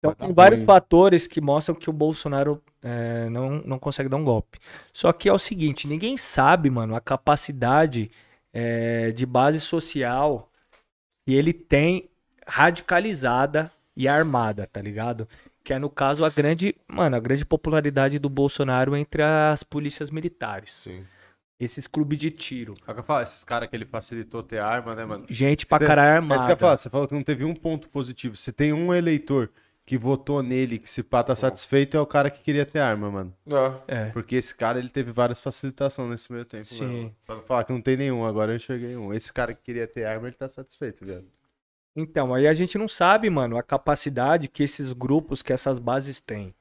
Então, 0.00 0.12
tem 0.12 0.32
vários 0.32 0.58
ruim. 0.58 0.66
fatores 0.66 1.28
que 1.28 1.40
mostram 1.40 1.76
que 1.76 1.88
o 1.88 1.92
Bolsonaro 1.92 2.60
é, 2.82 3.28
não, 3.30 3.62
não 3.64 3.78
consegue 3.78 4.08
dar 4.08 4.16
um 4.16 4.24
golpe. 4.24 4.58
Só 4.92 5.12
que 5.12 5.28
é 5.28 5.32
o 5.32 5.38
seguinte, 5.38 5.86
ninguém 5.86 6.16
sabe, 6.16 6.68
mano, 6.68 6.96
a 6.96 7.00
capacidade 7.00 8.10
é, 8.52 9.12
de 9.12 9.24
base 9.24 9.60
social 9.60 10.50
que 11.24 11.32
ele 11.32 11.52
tem 11.52 12.10
radicalizada 12.44 13.70
e 13.96 14.08
armada, 14.08 14.68
tá 14.70 14.80
ligado? 14.80 15.28
Que 15.62 15.74
é, 15.74 15.78
no 15.78 15.88
caso, 15.88 16.24
a 16.24 16.28
grande, 16.28 16.74
mano, 16.88 17.14
a 17.14 17.20
grande 17.20 17.44
popularidade 17.44 18.18
do 18.18 18.28
Bolsonaro 18.28 18.96
entre 18.96 19.22
as 19.22 19.62
polícias 19.62 20.10
militares. 20.10 20.72
Sim. 20.72 21.04
Esses 21.58 21.86
clubes 21.86 22.18
de 22.18 22.30
tiro. 22.30 22.74
É 22.86 22.90
o 22.90 22.94
que 22.94 23.00
eu 23.00 23.04
falo, 23.04 23.22
esses 23.22 23.42
caras 23.42 23.68
que 23.70 23.74
ele 23.74 23.86
facilitou 23.86 24.42
ter 24.42 24.58
arma, 24.58 24.94
né, 24.94 25.04
mano? 25.06 25.24
Gente 25.30 25.64
pra 25.64 25.78
Cê- 25.78 25.86
caralho 25.86 26.10
É 26.10 26.18
isso 26.18 26.26
que 26.28 26.32
eu 26.32 26.36
ia 26.36 26.42
armada. 26.42 26.56
falar, 26.58 26.76
você 26.76 26.90
falou 26.90 27.08
que 27.08 27.14
não 27.14 27.22
teve 27.22 27.44
um 27.44 27.54
ponto 27.54 27.88
positivo. 27.88 28.36
Se 28.36 28.52
tem 28.52 28.74
um 28.74 28.92
eleitor 28.92 29.50
que 29.86 29.96
votou 29.96 30.42
nele, 30.42 30.78
que 30.78 30.90
se 30.90 31.02
pá 31.02 31.22
tá 31.22 31.34
satisfeito, 31.34 31.96
é 31.96 32.00
o 32.00 32.04
cara 32.04 32.28
que 32.28 32.42
queria 32.42 32.66
ter 32.66 32.80
arma, 32.80 33.10
mano. 33.10 33.32
Ah, 33.50 33.78
É. 33.88 34.04
Porque 34.10 34.36
esse 34.36 34.54
cara, 34.54 34.78
ele 34.78 34.88
teve 34.90 35.12
várias 35.12 35.40
facilitações 35.40 36.10
nesse 36.10 36.30
meio 36.30 36.44
tempo, 36.44 36.64
Sim. 36.66 36.84
mano. 36.84 37.16
Pra 37.24 37.36
não 37.36 37.42
falar 37.42 37.64
que 37.64 37.72
não 37.72 37.80
tem 37.80 37.96
nenhum, 37.96 38.26
agora 38.26 38.52
eu 38.52 38.56
enxerguei 38.56 38.94
um. 38.96 39.14
Esse 39.14 39.32
cara 39.32 39.54
que 39.54 39.62
queria 39.62 39.86
ter 39.86 40.04
arma, 40.04 40.26
ele 40.26 40.36
tá 40.36 40.48
satisfeito, 40.48 41.04
viado. 41.06 41.24
Então, 41.94 42.34
aí 42.34 42.46
a 42.46 42.52
gente 42.52 42.76
não 42.76 42.86
sabe, 42.88 43.30
mano, 43.30 43.56
a 43.56 43.62
capacidade 43.62 44.48
que 44.48 44.62
esses 44.62 44.92
grupos, 44.92 45.40
que 45.42 45.52
essas 45.54 45.78
bases 45.78 46.20
têm. 46.20 46.52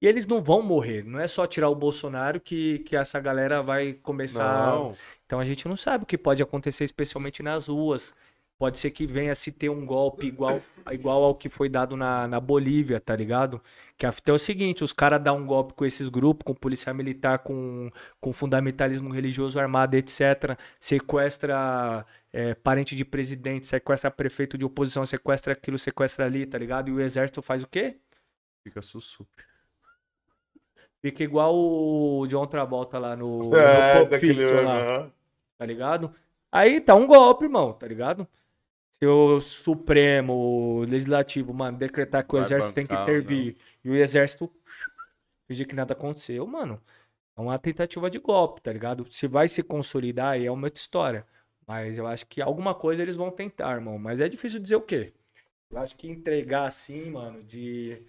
E 0.00 0.06
eles 0.06 0.26
não 0.26 0.40
vão 0.42 0.62
morrer. 0.62 1.04
Não 1.04 1.18
é 1.18 1.26
só 1.26 1.46
tirar 1.46 1.68
o 1.68 1.74
Bolsonaro 1.74 2.40
que, 2.40 2.78
que 2.80 2.96
essa 2.96 3.18
galera 3.18 3.62
vai 3.62 3.92
começar. 3.94 4.66
não. 4.66 4.92
Então 5.26 5.40
a 5.40 5.44
gente 5.44 5.66
não 5.68 5.76
sabe 5.76 6.04
o 6.04 6.06
que 6.06 6.16
pode 6.16 6.42
acontecer, 6.42 6.84
especialmente 6.84 7.42
nas 7.42 7.66
ruas. 7.68 8.14
Pode 8.58 8.76
ser 8.78 8.90
que 8.90 9.06
venha 9.06 9.32
se 9.36 9.52
ter 9.52 9.68
um 9.68 9.86
golpe 9.86 10.26
igual, 10.26 10.60
igual 10.90 11.22
ao 11.22 11.34
que 11.34 11.48
foi 11.48 11.68
dado 11.68 11.96
na, 11.96 12.26
na 12.26 12.40
Bolívia, 12.40 12.98
tá 12.98 13.14
ligado? 13.14 13.62
Que 13.96 14.04
a 14.04 14.10
fita 14.10 14.32
é 14.32 14.34
o 14.34 14.38
seguinte: 14.38 14.82
os 14.82 14.92
caras 14.92 15.22
dão 15.22 15.38
um 15.38 15.46
golpe 15.46 15.74
com 15.74 15.86
esses 15.86 16.08
grupos, 16.08 16.44
com 16.44 16.54
polícia 16.54 16.92
militar, 16.92 17.38
com, 17.38 17.88
com 18.20 18.32
fundamentalismo 18.32 19.10
religioso 19.10 19.60
armado, 19.60 19.94
etc. 19.94 20.58
Sequestra 20.80 22.04
é, 22.32 22.52
parente 22.54 22.96
de 22.96 23.04
presidente, 23.04 23.64
sequestra 23.64 24.10
prefeito 24.10 24.58
de 24.58 24.64
oposição, 24.64 25.06
sequestra 25.06 25.52
aquilo, 25.52 25.78
sequestra 25.78 26.24
ali, 26.26 26.44
tá 26.44 26.58
ligado? 26.58 26.88
E 26.88 26.92
o 26.92 27.00
exército 27.00 27.40
faz 27.40 27.62
o 27.62 27.66
quê? 27.68 27.98
Fica 28.64 28.82
sussu. 28.82 29.24
Fica 31.00 31.22
igual 31.22 31.54
o 31.54 32.26
John 32.26 32.46
Travolta 32.46 32.98
lá 32.98 33.14
no, 33.16 33.50
no 33.50 33.56
É, 33.56 33.98
Pulp 33.98 34.10
daquele. 34.10 34.34
Fiction 34.34 34.64
lá. 34.64 35.10
tá 35.56 35.66
ligado? 35.66 36.12
Aí 36.50 36.80
tá 36.80 36.94
um 36.94 37.06
golpe, 37.06 37.44
irmão, 37.44 37.72
tá 37.72 37.86
ligado? 37.86 38.26
Se 38.90 39.06
o 39.06 39.40
Supremo, 39.40 40.32
o 40.32 40.80
Legislativo, 40.80 41.54
mano, 41.54 41.78
decretar 41.78 42.26
que 42.26 42.34
o 42.34 42.38
Vai 42.38 42.44
exército 42.44 42.72
tem 42.72 42.84
que 42.86 42.94
bancar 42.94 43.08
ou 43.08 43.14
intervir 43.20 43.56
e 43.84 43.90
o 43.90 43.94
exército 43.94 44.50
fingir 45.46 45.66
que 45.68 45.74
nada 45.74 45.92
aconteceu, 45.92 46.46
mano, 46.46 46.80
é 47.36 47.40
uma 47.40 47.58
tentativa 47.58 48.10
de 48.10 48.18
golpe, 48.18 48.60
tá 48.60 48.72
ligado? 48.72 49.06
Se 49.12 49.28
vai 49.28 49.46
se 49.46 49.62
consolidar, 49.62 50.32
aí 50.32 50.46
é 50.46 50.50
uma 50.50 50.66
outra 50.66 50.80
história. 50.80 51.24
Mas 51.66 51.96
eu 51.96 52.06
acho 52.06 52.26
que 52.26 52.40
alguma 52.42 52.74
coisa 52.74 53.02
eles 53.02 53.14
vão 53.14 53.30
tentar, 53.30 53.74
irmão. 53.74 53.98
Mas 53.98 54.20
é 54.20 54.28
difícil 54.28 54.58
dizer 54.58 54.76
o 54.76 54.80
quê. 54.80 55.12
Eu 55.70 55.78
acho 55.78 55.94
que 55.96 56.08
entregar 56.08 56.66
assim, 56.66 57.10
mano, 57.10 57.42
de. 57.44 58.02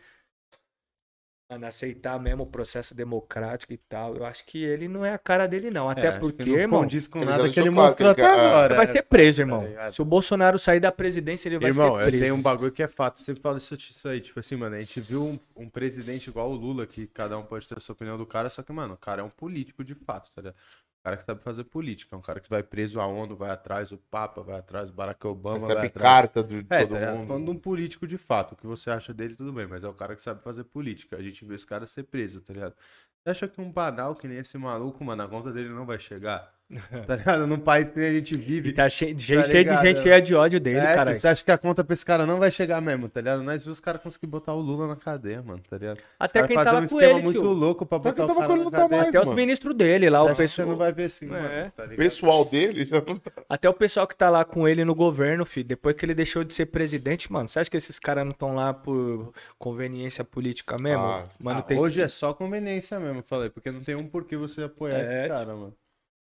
Mano, 1.49 1.65
aceitar 1.65 2.19
mesmo 2.19 2.43
o 2.43 2.47
processo 2.47 2.93
democrático 2.93 3.73
e 3.73 3.77
tal. 3.77 4.15
Eu 4.15 4.23
acho 4.23 4.45
que 4.45 4.63
ele 4.63 4.87
não 4.87 5.03
é 5.03 5.13
a 5.13 5.17
cara 5.17 5.47
dele, 5.47 5.71
não. 5.71 5.89
Até 5.89 6.09
É, 6.09 6.09
acho 6.09 6.27
que 6.27 6.33
porque, 6.33 6.45
não 6.45 6.59
irmão. 6.59 6.81
condiz 6.81 7.07
com 7.07 7.23
Ele 7.23 7.25
nada 7.25 7.49
que 7.49 7.59
ele 7.59 7.71
mostrou 7.71 8.11
até 8.11 8.23
agora. 8.23 8.75
Vai 8.75 8.85
ser 8.85 9.01
preso, 9.03 9.41
irmão. 9.41 9.73
Tá? 9.73 9.91
Se 9.91 9.99
o 9.99 10.05
Bolsonaro 10.05 10.59
sair 10.59 10.79
da 10.79 10.91
presidência, 10.91 11.49
ele 11.49 11.57
vai 11.59 11.71
Irmão, 11.71 11.95
ser 11.95 12.01
eu 12.03 12.07
preso. 12.07 12.23
tenho 12.23 12.35
um 12.35 12.41
bagulho 12.41 12.71
que 12.71 12.83
é 12.83 12.87
fato. 12.87 13.19
Eu 13.19 13.25
sempre 13.25 13.41
falo 13.41 13.57
isso, 13.57 13.73
isso 13.75 14.07
aí. 14.07 14.21
Tipo 14.21 14.39
assim, 14.39 14.55
mano, 14.55 14.75
a 14.75 14.79
gente 14.79 15.01
viu 15.01 15.23
um, 15.25 15.39
um 15.55 15.69
presidente 15.69 16.29
igual 16.29 16.51
o 16.51 16.55
Lula, 16.55 16.85
que 16.85 17.07
cada 17.07 17.37
um 17.37 17.43
pode 17.43 17.67
ter 17.67 17.77
a 17.77 17.79
sua 17.79 17.93
opinião 17.93 18.17
do 18.17 18.25
cara, 18.27 18.49
só 18.49 18.61
que, 18.63 18.71
mano, 18.71 18.93
o 18.93 18.97
cara 18.97 19.21
é 19.21 19.23
um 19.25 19.29
político 19.29 19.83
de 19.83 19.95
fato, 19.95 20.29
tá 20.33 20.41
ligado? 20.41 20.55
Cara 21.03 21.17
que 21.17 21.23
sabe 21.23 21.41
fazer 21.43 21.63
política. 21.65 22.15
É 22.15 22.19
um 22.19 22.21
cara 22.21 22.39
que 22.39 22.49
vai 22.49 22.63
preso, 22.63 22.99
a 22.99 23.07
ONU 23.07 23.35
vai 23.35 23.49
atrás, 23.51 23.91
o 23.91 23.97
Papa 23.97 24.41
vai 24.43 24.57
atrás, 24.59 24.89
o 24.89 24.93
Barack 24.93 25.25
Obama 25.27 25.69
vai 25.69 25.83
Recebe 25.83 25.85
atrás. 25.85 26.13
carta 26.13 26.43
de 26.43 26.63
É, 26.69 26.83
todo 26.83 26.95
ligado? 26.95 27.17
mundo. 27.17 27.27
Falando 27.27 27.45
de 27.45 27.51
um 27.51 27.59
político 27.59 28.05
de 28.07 28.17
fato, 28.17 28.53
o 28.53 28.55
que 28.55 28.67
você 28.67 28.91
acha 28.91 29.13
dele, 29.13 29.35
tudo 29.35 29.51
bem, 29.53 29.67
mas 29.67 29.83
é 29.83 29.87
o 29.87 29.93
cara 29.93 30.15
que 30.15 30.21
sabe 30.21 30.41
fazer 30.43 30.63
política. 30.65 31.17
A 31.17 31.21
gente 31.23 31.43
vê 31.45 31.55
esse 31.55 31.65
cara 31.65 31.87
ser 31.87 32.03
preso, 32.03 32.41
tá 32.41 32.53
ligado? 32.53 32.75
Você 33.23 33.29
acha 33.31 33.47
que 33.47 33.59
um 33.61 33.71
banal 33.71 34.15
que 34.15 34.27
nem 34.27 34.37
esse 34.39 34.57
maluco, 34.57 35.03
mano, 35.03 35.23
a 35.23 35.27
conta 35.27 35.51
dele 35.51 35.69
não 35.69 35.85
vai 35.85 35.99
chegar? 35.99 36.58
Tá 37.07 37.15
ligado? 37.15 37.47
Num 37.47 37.57
país 37.57 37.89
que 37.89 37.97
nem 37.99 38.09
a 38.09 38.13
gente 38.13 38.37
vive. 38.37 38.69
E 38.69 38.73
tá 38.73 38.87
cheio, 38.87 39.13
Tá 39.15 39.19
cheio 39.21 39.43
de 39.43 39.81
gente 39.81 40.03
cheia 40.03 40.21
de 40.21 40.35
ódio 40.35 40.59
dele, 40.59 40.79
É, 40.79 40.93
cara. 40.93 41.15
Você 41.15 41.27
acha 41.27 41.43
que 41.43 41.49
a 41.51 41.57
conta 41.57 41.83
pra 41.83 41.93
esse 41.95 42.05
cara 42.05 42.27
não 42.27 42.37
vai 42.37 42.51
chegar 42.51 42.79
mesmo, 42.79 43.09
tá 43.09 43.19
ligado? 43.21 43.41
Nós 43.41 43.63
vimos 43.63 43.79
os 43.79 43.81
caras 43.81 44.01
conseguir 44.03 44.27
botar 44.27 44.53
o 44.53 44.59
Lula 44.61 44.87
na 44.87 44.95
cadeia, 44.95 45.41
mano, 45.41 45.61
tá 45.67 45.77
ligado? 45.79 45.97
Os 45.97 46.03
Até 46.19 46.45
quem 46.47 46.55
tava 46.55 46.79
um 46.81 46.87
com 46.87 47.01
ele, 47.01 47.21
muito 47.23 47.39
tio. 47.39 47.51
louco 47.53 47.85
pra 47.87 47.97
Até 47.97 48.11
botar 48.11 48.25
que 48.27 48.31
o 48.31 48.35
cara 48.35 48.55
na 48.55 48.63
tá 48.65 48.71
cadeia. 48.71 48.97
mais, 49.01 49.09
Até 49.09 49.19
os 49.19 49.25
mano. 49.25 49.35
ministros 49.35 49.75
dele 49.75 50.09
lá, 50.11 50.19
Você 50.19 50.25
o 50.25 50.29
que 50.35 50.41
pessoal. 50.43 50.65
Você 50.67 50.71
não 50.71 50.77
vai 50.77 50.91
ver 50.93 51.03
assim, 51.05 51.25
É. 51.25 51.29
mano, 51.29 51.71
tá 51.75 51.87
pessoal 51.87 52.45
dele 52.45 52.85
já 52.85 52.97
não 53.01 53.15
tá. 53.17 53.31
Até 53.49 53.67
o 53.69 53.73
pessoal 53.73 54.07
que 54.07 54.15
tá 54.15 54.29
lá 54.29 54.45
com 54.45 54.67
ele 54.67 54.85
no 54.85 54.93
governo, 54.93 55.45
filho, 55.45 55.67
depois 55.67 55.95
que 55.95 56.05
ele 56.05 56.13
deixou 56.13 56.43
de 56.43 56.53
ser 56.53 56.67
presidente, 56.67 57.31
mano, 57.33 57.47
você 57.49 57.59
acha 57.61 57.69
que 57.71 57.77
esses 57.77 57.97
caras 57.97 58.23
não 58.23 58.31
estão 58.31 58.53
lá 58.53 58.75
por 58.75 59.33
conveniência 59.57 60.23
política 60.23 60.77
mesmo? 60.77 61.03
Ah, 61.03 61.23
mano, 61.39 61.59
Ah, 61.59 61.63
tem... 61.63 61.79
Hoje 61.79 61.99
é 61.99 62.07
só 62.07 62.31
conveniência 62.31 62.99
mesmo, 62.99 63.19
eu 63.19 63.23
falei, 63.23 63.49
porque 63.49 63.71
não 63.71 63.81
tem 63.81 63.95
um 63.95 64.05
porquê 64.07 64.37
você 64.37 64.61
apoiar 64.63 64.99
É. 64.99 65.21
esse 65.21 65.29
cara, 65.29 65.55
mano. 65.55 65.73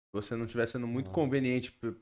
Se 0.10 0.14
você 0.14 0.36
não 0.36 0.46
estiver 0.46 0.68
sendo 0.68 0.88
muito 0.88 1.12
conveniente 1.12 1.72
pra 1.72 1.94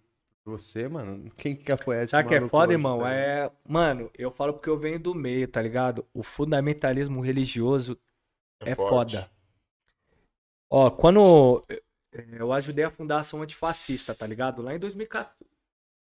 você, 0.46 0.88
mano, 0.88 1.30
quem 1.36 1.54
que 1.56 1.66
quer 1.66 1.74
apoiar 1.74 2.04
esse 2.04 2.12
Sabe 2.12 2.30
que 2.30 2.36
é 2.36 2.48
foda, 2.48 2.68
hoje, 2.68 2.74
irmão? 2.74 3.00
tá? 3.00 3.14
É. 3.14 3.52
Mano, 3.68 4.10
eu 4.18 4.32
falo 4.32 4.54
porque 4.54 4.70
eu 4.70 4.78
venho 4.80 4.98
do 4.98 5.14
meio, 5.14 5.46
tá 5.48 5.62
ligado? 5.62 6.06
O 6.14 6.24
fundamentalismo 6.24 7.20
religioso 7.20 7.98
é, 8.62 8.74
forte. 8.74 9.18
foda. 9.18 9.30
Ó, 10.70 10.90
quando 10.90 11.66
eh, 11.70 11.82
eu 12.40 12.54
ajudei 12.54 12.86
a 12.86 12.92
fundar 12.92 13.18
a 13.18 13.20
ação 13.20 13.42
antifascista, 13.42 14.16
tá 14.16 14.26
ligado? 14.26 14.62
Lá 14.62 14.74
em 14.74 14.80
2014. 14.80 15.36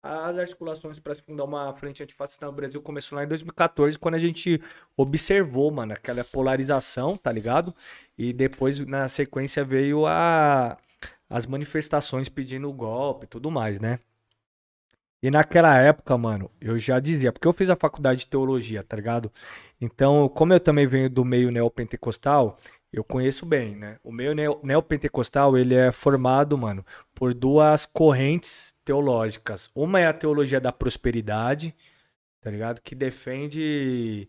As 0.03 0.35
articulações 0.35 0.97
para 0.97 1.13
se 1.13 1.21
fundar 1.21 1.43
uma 1.43 1.71
frente 1.75 2.01
antifascista 2.01 2.47
no 2.47 2.51
Brasil 2.51 2.81
começou 2.81 3.15
lá 3.15 3.23
em 3.23 3.27
2014, 3.27 3.99
quando 3.99 4.15
a 4.15 4.19
gente 4.19 4.59
observou, 4.97 5.69
mano, 5.69 5.93
aquela 5.93 6.23
polarização, 6.23 7.15
tá 7.15 7.31
ligado? 7.31 7.75
E 8.17 8.33
depois, 8.33 8.79
na 8.79 9.07
sequência, 9.07 9.63
veio 9.63 10.07
a, 10.07 10.75
as 11.31 11.45
manifestações 11.47 12.29
pedindo 12.29 12.69
o 12.69 12.73
golpe 12.73 13.25
e 13.25 13.27
tudo 13.27 13.49
mais, 13.49 13.79
né? 13.79 13.99
E 15.23 15.29
naquela 15.29 15.77
época, 15.77 16.17
mano, 16.17 16.49
eu 16.59 16.77
já 16.79 16.99
dizia, 16.99 17.31
porque 17.31 17.47
eu 17.47 17.53
fiz 17.53 17.69
a 17.69 17.75
faculdade 17.75 18.21
de 18.21 18.27
teologia, 18.27 18.83
tá 18.83 18.95
ligado? 18.95 19.31
Então, 19.79 20.27
como 20.29 20.51
eu 20.53 20.59
também 20.59 20.87
venho 20.87 21.09
do 21.09 21.23
meio 21.23 21.51
neopentecostal, 21.51 22.57
eu 22.91 23.03
conheço 23.03 23.45
bem, 23.45 23.75
né? 23.75 23.97
O 24.03 24.11
meio 24.11 24.33
neo- 24.33 24.59
neopentecostal, 24.63 25.55
ele 25.57 25.75
é 25.75 25.91
formado, 25.91 26.57
mano, 26.57 26.83
por 27.13 27.33
duas 27.35 27.85
correntes 27.85 28.73
teológicas. 28.83 29.69
Uma 29.75 29.99
é 29.99 30.07
a 30.07 30.13
teologia 30.13 30.59
da 30.59 30.71
prosperidade, 30.71 31.75
tá 32.41 32.49
ligado? 32.51 32.81
Que 32.81 32.95
defende 32.95 34.27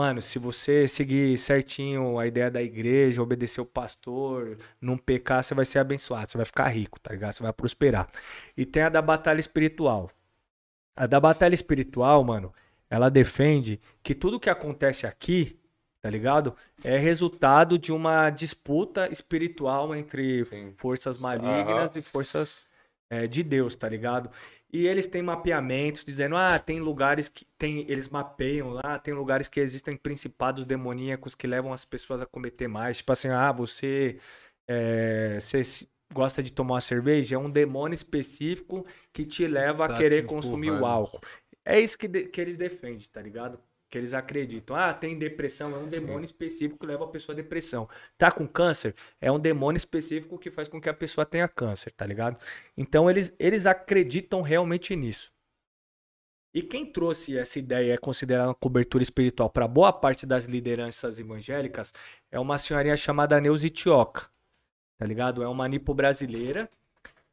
Mano, 0.00 0.22
se 0.22 0.38
você 0.38 0.88
seguir 0.88 1.36
certinho 1.36 2.18
a 2.18 2.26
ideia 2.26 2.50
da 2.50 2.62
igreja, 2.62 3.20
obedecer 3.20 3.60
o 3.60 3.66
pastor, 3.66 4.56
não 4.80 4.96
pecar, 4.96 5.44
você 5.44 5.54
vai 5.54 5.66
ser 5.66 5.78
abençoado, 5.78 6.26
você 6.30 6.38
vai 6.38 6.46
ficar 6.46 6.68
rico, 6.68 6.98
tá 6.98 7.12
ligado? 7.12 7.34
Você 7.34 7.42
vai 7.42 7.52
prosperar. 7.52 8.08
E 8.56 8.64
tem 8.64 8.82
a 8.82 8.88
da 8.88 9.02
batalha 9.02 9.40
espiritual. 9.40 10.10
A 10.96 11.06
da 11.06 11.20
batalha 11.20 11.52
espiritual, 11.52 12.24
mano, 12.24 12.50
ela 12.88 13.10
defende 13.10 13.78
que 14.02 14.14
tudo 14.14 14.40
que 14.40 14.48
acontece 14.48 15.06
aqui, 15.06 15.60
tá 16.00 16.08
ligado? 16.08 16.56
É 16.82 16.96
resultado 16.96 17.76
de 17.76 17.92
uma 17.92 18.30
disputa 18.30 19.06
espiritual 19.12 19.94
entre 19.94 20.46
Sim. 20.46 20.72
forças 20.78 21.20
malignas 21.20 21.90
Aham. 21.90 21.98
e 21.98 22.00
forças 22.00 22.64
é, 23.10 23.26
de 23.26 23.42
Deus, 23.42 23.74
tá 23.74 23.86
ligado? 23.86 24.30
E 24.72 24.86
eles 24.86 25.06
têm 25.06 25.20
mapeamentos 25.22 26.04
dizendo, 26.04 26.36
ah, 26.36 26.58
tem 26.58 26.80
lugares 26.80 27.28
que 27.28 27.44
tem, 27.58 27.80
eles 27.90 28.08
mapeiam 28.08 28.70
lá, 28.70 28.98
tem 29.00 29.12
lugares 29.12 29.48
que 29.48 29.58
existem 29.58 29.96
principados 29.96 30.64
demoníacos 30.64 31.34
que 31.34 31.46
levam 31.46 31.72
as 31.72 31.84
pessoas 31.84 32.20
a 32.20 32.26
cometer 32.26 32.68
mais. 32.68 32.98
Tipo 32.98 33.12
assim, 33.12 33.28
ah, 33.28 33.50
você, 33.50 34.18
é, 34.68 35.38
você 35.40 35.60
gosta 36.12 36.42
de 36.42 36.52
tomar 36.52 36.74
uma 36.74 36.80
cerveja, 36.80 37.34
é 37.34 37.38
um 37.38 37.50
demônio 37.50 37.94
específico 37.94 38.86
que 39.12 39.24
te 39.24 39.46
leva 39.46 39.86
a 39.86 39.88
Tá 39.88 39.98
querer 39.98 40.22
te 40.22 40.28
consumir 40.28 40.70
o 40.70 40.84
álcool. 40.84 41.20
É 41.64 41.80
isso 41.80 41.98
que, 41.98 42.06
de- 42.08 42.24
que 42.28 42.40
eles 42.40 42.56
defendem, 42.56 43.06
tá 43.12 43.20
ligado? 43.20 43.60
Que 43.90 43.98
eles 43.98 44.14
acreditam. 44.14 44.76
Ah, 44.76 44.94
tem 44.94 45.18
depressão, 45.18 45.74
é 45.74 45.78
um 45.78 45.88
demônio 45.88 46.24
específico 46.24 46.78
que 46.78 46.86
leva 46.86 47.04
a 47.04 47.08
pessoa 47.08 47.34
a 47.34 47.36
depressão. 47.36 47.88
Tá 48.16 48.30
com 48.30 48.46
câncer? 48.46 48.94
É 49.20 49.30
um 49.32 49.38
demônio 49.38 49.76
específico 49.76 50.38
que 50.38 50.50
faz 50.50 50.68
com 50.68 50.80
que 50.80 50.88
a 50.88 50.94
pessoa 50.94 51.26
tenha 51.26 51.48
câncer, 51.48 51.92
tá 51.92 52.06
ligado? 52.06 52.38
Então 52.76 53.10
eles, 53.10 53.34
eles 53.38 53.66
acreditam 53.66 54.42
realmente 54.42 54.94
nisso. 54.94 55.32
E 56.52 56.62
quem 56.62 56.84
trouxe 56.84 57.38
essa 57.38 57.58
ideia 57.58 57.94
é 57.94 57.98
considerar 57.98 58.46
uma 58.46 58.54
cobertura 58.54 59.02
espiritual 59.02 59.48
para 59.48 59.68
boa 59.68 59.92
parte 59.92 60.26
das 60.26 60.46
lideranças 60.46 61.18
evangélicas 61.20 61.92
é 62.30 62.40
uma 62.40 62.58
senhorinha 62.58 62.96
chamada 62.96 63.40
Neuza 63.40 63.68
Tioca, 63.68 64.28
tá 64.98 65.06
ligado? 65.06 65.42
É 65.42 65.48
uma 65.48 65.68
nipo 65.68 65.94
brasileira. 65.94 66.68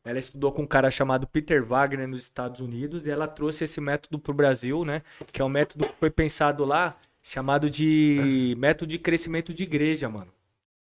Ela 0.08 0.20
estudou 0.20 0.52
com 0.52 0.62
um 0.64 0.68
cara 0.68 0.90
chamado 0.90 1.28
Peter 1.28 1.64
Wagner 1.64 2.08
nos 2.08 2.22
Estados 2.22 2.62
Unidos 2.62 3.06
e 3.06 3.10
ela 3.10 3.28
trouxe 3.28 3.66
esse 3.66 3.82
método 3.82 4.18
pro 4.18 4.34
Brasil, 4.34 4.86
né? 4.86 5.02
Que 5.34 5.42
é 5.42 5.46
um 5.46 5.50
método 5.50 5.86
que 5.86 5.94
foi 5.96 6.10
pensado 6.10 6.64
lá, 6.64 6.98
chamado 7.22 7.70
de 7.70 8.56
método 8.58 8.90
de 8.90 8.98
crescimento 9.00 9.54
de 9.54 9.64
igreja, 9.64 10.08
mano. 10.08 10.32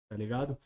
Tá 0.09 0.15
ligado? 0.17 0.57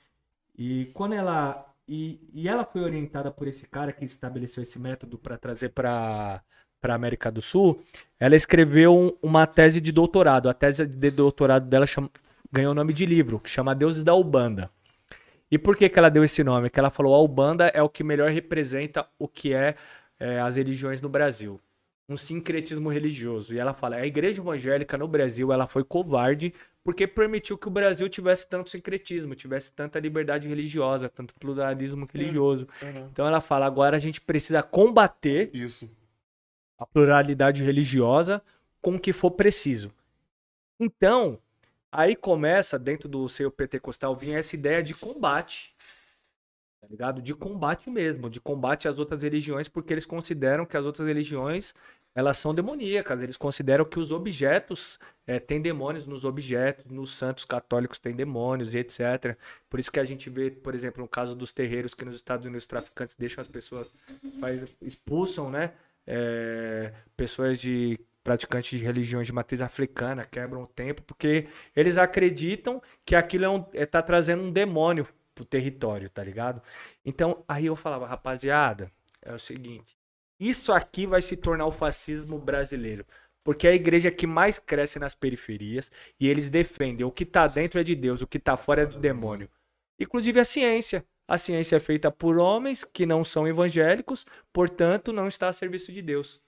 E 0.57 0.85
quando 0.93 1.13
ela 1.13 1.65
e, 1.87 2.19
e 2.33 2.47
ela 2.47 2.63
foi 2.65 2.81
orientada 2.81 3.29
por 3.29 3.47
esse 3.47 3.67
cara 3.67 3.91
que 3.91 4.05
estabeleceu 4.05 4.63
esse 4.63 4.79
método 4.79 5.17
para 5.17 5.37
trazer 5.37 5.69
para 5.69 6.41
para 6.81 6.93
América 6.93 7.31
do 7.31 7.41
Sul, 7.41 7.81
ela 8.19 8.35
escreveu 8.35 8.95
um- 8.95 9.11
uma 9.21 9.47
tese 9.47 9.81
de 9.81 9.91
doutorado. 9.91 10.47
A 10.47 10.53
tese 10.53 10.85
de 10.85 11.09
doutorado 11.09 11.67
dela 11.67 11.87
chama- 11.87 12.11
ganhou 12.51 12.71
o 12.73 12.75
nome 12.75 12.93
de 12.93 13.07
livro, 13.07 13.39
que 13.39 13.49
chama 13.49 13.73
Deuses 13.73 14.03
da 14.03 14.13
Ubanda. 14.13 14.69
E 15.51 15.57
por 15.57 15.77
que, 15.77 15.87
que 15.87 15.99
ela 15.99 16.09
deu 16.09 16.23
esse 16.23 16.43
nome? 16.43 16.69
Que 16.69 16.79
ela 16.79 16.89
falou 16.89 17.13
a 17.13 17.21
Ubanda 17.21 17.67
é 17.67 17.81
o 17.81 17.89
que 17.89 18.03
melhor 18.03 18.29
representa 18.29 19.07
o 19.19 19.27
que 19.27 19.53
é, 19.53 19.75
é, 20.19 20.39
as 20.39 20.55
religiões 20.55 21.01
no 21.01 21.09
Brasil. 21.09 21.59
Um 22.09 22.17
sincretismo 22.17 22.89
religioso. 22.89 23.53
E 23.53 23.59
ela 23.59 23.73
fala, 23.73 23.97
a 23.97 24.05
igreja 24.05 24.41
evangélica 24.41 24.97
no 24.97 25.07
Brasil 25.07 25.51
ela 25.51 25.67
foi 25.67 25.83
covarde 25.83 26.53
porque 26.83 27.07
permitiu 27.07 27.57
que 27.57 27.67
o 27.67 27.71
Brasil 27.71 28.07
tivesse 28.07 28.47
tanto 28.47 28.69
sincretismo, 28.69 29.33
tivesse 29.33 29.71
tanta 29.71 29.99
liberdade 29.99 30.47
religiosa, 30.47 31.09
tanto 31.09 31.33
pluralismo 31.33 32.07
religioso. 32.11 32.67
Então 33.11 33.25
ela 33.25 33.41
fala, 33.41 33.65
agora 33.65 33.97
a 33.97 33.99
gente 33.99 34.21
precisa 34.21 34.61
combater 34.61 35.49
Isso. 35.51 35.89
a 36.77 36.85
pluralidade 36.85 37.63
religiosa 37.63 38.39
com 38.81 38.95
o 38.95 38.99
que 38.99 39.11
for 39.11 39.31
preciso. 39.31 39.91
Então, 40.79 41.39
aí 41.95 42.15
começa, 42.15 42.77
dentro 42.77 43.07
do 43.07 43.27
seu 43.29 43.51
pentecostal, 43.51 44.15
vir 44.15 44.33
essa 44.33 44.55
ideia 44.55 44.83
de 44.83 44.93
combate. 44.93 45.75
Tá 46.81 46.87
ligado? 46.89 47.21
De 47.21 47.33
combate 47.33 47.89
mesmo, 47.89 48.29
de 48.29 48.39
combate 48.39 48.87
às 48.87 48.99
outras 48.99 49.23
religiões, 49.23 49.67
porque 49.67 49.93
eles 49.93 50.05
consideram 50.05 50.65
que 50.65 50.77
as 50.77 50.85
outras 50.85 51.07
religiões 51.07 51.73
elas 52.13 52.37
são 52.37 52.53
demoníacas. 52.53 53.21
Eles 53.21 53.35
consideram 53.35 53.83
que 53.83 53.99
os 53.99 54.11
objetos 54.11 54.99
eh, 55.27 55.39
têm 55.39 55.61
demônios 55.61 56.05
nos 56.05 56.23
objetos, 56.23 56.85
nos 56.85 57.11
santos 57.11 57.43
católicos 57.43 57.99
tem 57.99 58.15
demônios 58.15 58.73
e 58.73 58.77
etc. 58.77 59.37
Por 59.69 59.79
isso 59.79 59.91
que 59.91 59.99
a 59.99 60.05
gente 60.05 60.29
vê, 60.29 60.49
por 60.51 60.73
exemplo, 60.73 61.01
no 61.01 61.09
caso 61.09 61.35
dos 61.35 61.51
terreiros 61.51 61.93
que 61.93 62.05
nos 62.05 62.15
Estados 62.15 62.45
Unidos 62.45 62.63
os 62.63 62.67
traficantes 62.67 63.15
deixam 63.15 63.41
as 63.41 63.47
pessoas, 63.47 63.93
expulsam, 64.81 65.49
né? 65.49 65.73
eh, 66.07 66.91
pessoas 67.15 67.59
de 67.59 67.99
praticantes 68.25 68.79
de 68.79 68.83
religiões 68.83 69.27
de 69.27 69.31
matriz 69.31 69.61
africana 69.61 70.25
quebram 70.25 70.63
o 70.63 70.67
templo 70.67 71.05
porque 71.05 71.47
eles 71.75 71.95
acreditam 71.95 72.81
que 73.05 73.15
aquilo 73.15 73.45
é 73.45 73.49
um, 73.49 73.63
é, 73.71 73.85
tá 73.85 74.01
trazendo 74.01 74.41
um 74.41 74.51
demônio 74.51 75.07
pro 75.35 75.45
território, 75.45 76.09
tá 76.09 76.23
ligado? 76.23 76.59
Então, 77.05 77.43
aí 77.47 77.67
eu 77.67 77.75
falava, 77.75 78.07
rapaziada, 78.07 78.91
é 79.21 79.31
o 79.31 79.37
seguinte, 79.37 79.95
isso 80.39 80.73
aqui 80.73 81.05
vai 81.05 81.21
se 81.21 81.37
tornar 81.37 81.67
o 81.67 81.71
fascismo 81.71 82.39
brasileiro. 82.39 83.05
Porque 83.43 83.67
é 83.67 83.71
a 83.71 83.75
igreja 83.75 84.09
que 84.09 84.25
mais 84.25 84.57
cresce 84.57 84.97
nas 84.97 85.13
periferias 85.13 85.91
e 86.19 86.27
eles 86.27 86.49
defendem 86.49 87.05
o 87.05 87.11
que 87.11 87.25
tá 87.25 87.45
dentro 87.45 87.79
é 87.79 87.83
de 87.83 87.93
Deus, 87.93 88.23
o 88.23 88.27
que 88.27 88.39
tá 88.39 88.57
fora 88.57 88.81
é 88.81 88.85
do 88.87 88.97
demônio. 88.97 89.47
Inclusive 89.99 90.39
a 90.39 90.45
ciência. 90.45 91.05
A 91.27 91.37
ciência 91.37 91.75
é 91.75 91.79
feita 91.79 92.09
por 92.09 92.39
homens 92.39 92.83
que 92.83 93.05
não 93.05 93.23
são 93.23 93.47
evangélicos, 93.47 94.25
portanto, 94.51 95.13
não 95.13 95.27
está 95.27 95.47
a 95.47 95.53
serviço 95.53 95.91
de 95.91 96.01
Deus. 96.01 96.41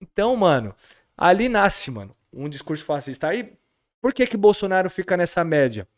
Então, 0.00 0.34
mano, 0.36 0.74
ali 1.16 1.48
nasce, 1.48 1.90
mano, 1.90 2.14
um 2.32 2.48
discurso 2.48 2.84
fascista. 2.84 3.28
Aí, 3.28 3.56
por 4.00 4.12
que 4.12 4.26
que 4.26 4.36
Bolsonaro 4.36 4.88
fica 4.88 5.16
nessa 5.16 5.42
média? 5.44 5.88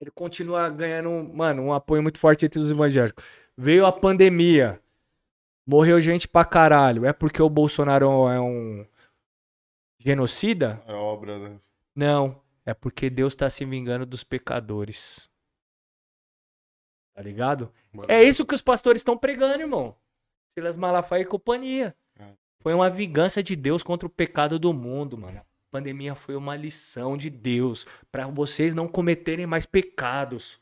Ele 0.00 0.10
continua 0.10 0.68
ganhando, 0.68 1.10
mano, 1.34 1.62
um 1.62 1.72
apoio 1.72 2.02
muito 2.02 2.18
forte 2.18 2.44
entre 2.44 2.58
os 2.58 2.70
evangélicos. 2.70 3.24
Veio 3.56 3.86
a 3.86 3.92
pandemia. 3.92 4.80
Morreu 5.66 6.00
gente 6.00 6.28
pra 6.28 6.44
caralho. 6.44 7.06
É 7.06 7.12
porque 7.12 7.42
o 7.42 7.48
Bolsonaro 7.48 8.28
é 8.28 8.40
um 8.40 8.86
genocida? 9.98 10.82
É 10.86 10.92
obra, 10.92 11.38
né? 11.38 11.58
Não. 11.94 12.40
É 12.64 12.74
porque 12.74 13.08
Deus 13.08 13.34
tá 13.34 13.48
se 13.48 13.64
vingando 13.64 14.04
dos 14.04 14.22
pecadores. 14.22 15.28
Tá 17.14 17.22
ligado? 17.22 17.72
É 18.08 18.22
isso 18.22 18.44
que 18.44 18.54
os 18.54 18.60
pastores 18.60 19.00
estão 19.00 19.16
pregando, 19.16 19.62
irmão. 19.62 19.96
Silas 20.48 20.76
Malafaia 20.76 21.22
e 21.22 21.26
companhia. 21.26 21.96
Foi 22.62 22.74
uma 22.74 22.90
vingança 22.90 23.42
de 23.42 23.54
Deus 23.54 23.82
contra 23.82 24.06
o 24.06 24.10
pecado 24.10 24.58
do 24.58 24.72
mundo, 24.72 25.16
mano. 25.16 25.38
A 25.38 25.44
pandemia 25.70 26.14
foi 26.14 26.34
uma 26.36 26.56
lição 26.56 27.16
de 27.16 27.28
Deus 27.30 27.86
pra 28.10 28.26
vocês 28.26 28.74
não 28.74 28.88
cometerem 28.88 29.46
mais 29.46 29.66
pecados. 29.66 30.58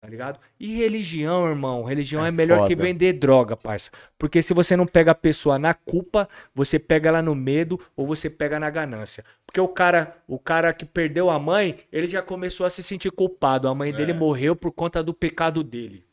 Tá 0.00 0.10
ligado? 0.10 0.38
E 0.60 0.76
religião, 0.76 1.48
irmão, 1.48 1.82
religião 1.82 2.24
é, 2.24 2.28
É 2.28 2.30
melhor 2.30 2.68
que 2.68 2.76
foda. 2.76 2.86
vender 2.86 3.14
droga, 3.14 3.56
parça. 3.56 3.90
Porque 4.18 4.40
se 4.40 4.54
você 4.54 4.76
não 4.76 4.86
pega 4.86 5.10
a 5.10 5.14
pessoa 5.16 5.58
na 5.58 5.74
culpa, 5.74 6.28
você 6.54 6.78
pega 6.78 7.08
ela 7.08 7.22
no 7.22 7.34
medo 7.34 7.80
ou 7.96 8.06
você 8.06 8.30
pega 8.30 8.60
na 8.60 8.70
ganância. 8.70 9.24
Porque 9.44 9.60
o 9.60 9.66
cara, 9.66 10.16
o 10.28 10.38
cara 10.38 10.72
que 10.72 10.84
perdeu 10.84 11.28
a 11.28 11.38
mãe, 11.40 11.80
ele 11.90 12.06
já 12.06 12.22
começou 12.22 12.64
a 12.66 12.70
se 12.70 12.82
sentir 12.84 13.10
culpado. 13.10 13.66
A 13.68 13.74
mãe 13.74 13.92
dele 13.92 14.12
É. 14.12 14.14
morreu 14.14 14.54
por 14.54 14.70
conta 14.70 15.02
do 15.02 15.12
pecado 15.12 15.64
dele. 15.64 16.05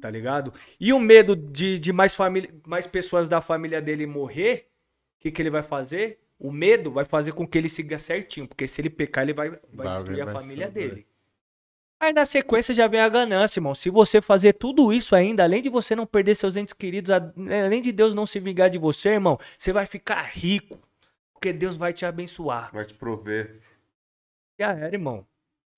Tá 0.00 0.10
ligado? 0.10 0.52
E 0.78 0.92
o 0.92 0.98
medo 1.00 1.36
de, 1.36 1.78
de 1.78 1.92
mais, 1.92 2.14
família, 2.14 2.50
mais 2.66 2.86
pessoas 2.86 3.28
da 3.28 3.40
família 3.40 3.82
dele 3.82 4.06
morrer, 4.06 4.68
o 5.18 5.22
que, 5.22 5.30
que 5.30 5.42
ele 5.42 5.50
vai 5.50 5.62
fazer? 5.62 6.18
O 6.38 6.50
medo 6.50 6.90
vai 6.90 7.04
fazer 7.04 7.32
com 7.32 7.46
que 7.46 7.58
ele 7.58 7.68
siga 7.68 7.98
certinho. 7.98 8.48
Porque 8.48 8.66
se 8.66 8.80
ele 8.80 8.88
pecar, 8.88 9.24
ele 9.24 9.34
vai, 9.34 9.50
vai 9.50 9.60
Vai, 9.74 9.88
destruir 9.88 10.22
a 10.22 10.26
família 10.32 10.66
sofrer. 10.68 10.88
dele. 10.90 11.06
Aí 12.00 12.14
na 12.14 12.24
sequência 12.24 12.72
já 12.72 12.88
vem 12.88 12.98
a 13.00 13.08
ganância, 13.10 13.58
irmão. 13.58 13.74
Se 13.74 13.90
você 13.90 14.22
fazer 14.22 14.54
tudo 14.54 14.90
isso 14.90 15.14
ainda, 15.14 15.42
além 15.42 15.60
de 15.60 15.68
você 15.68 15.94
não 15.94 16.06
perder 16.06 16.34
seus 16.34 16.56
entes 16.56 16.72
queridos, 16.72 17.10
a- 17.10 17.32
além 17.66 17.82
de 17.82 17.92
Deus 17.92 18.14
não 18.14 18.24
se 18.24 18.40
vingar 18.40 18.70
de 18.70 18.78
você, 18.78 19.10
irmão, 19.10 19.38
você 19.58 19.70
vai 19.70 19.84
ficar 19.84 20.22
rico. 20.22 20.78
Porque 21.34 21.52
Deus 21.52 21.74
vai 21.76 21.92
te 21.92 22.06
abençoar. 22.06 22.72
Vai 22.72 22.86
te 22.86 22.94
prover. 22.94 23.60
Já 24.58 24.72
era, 24.72 24.94
irmão. 24.94 25.26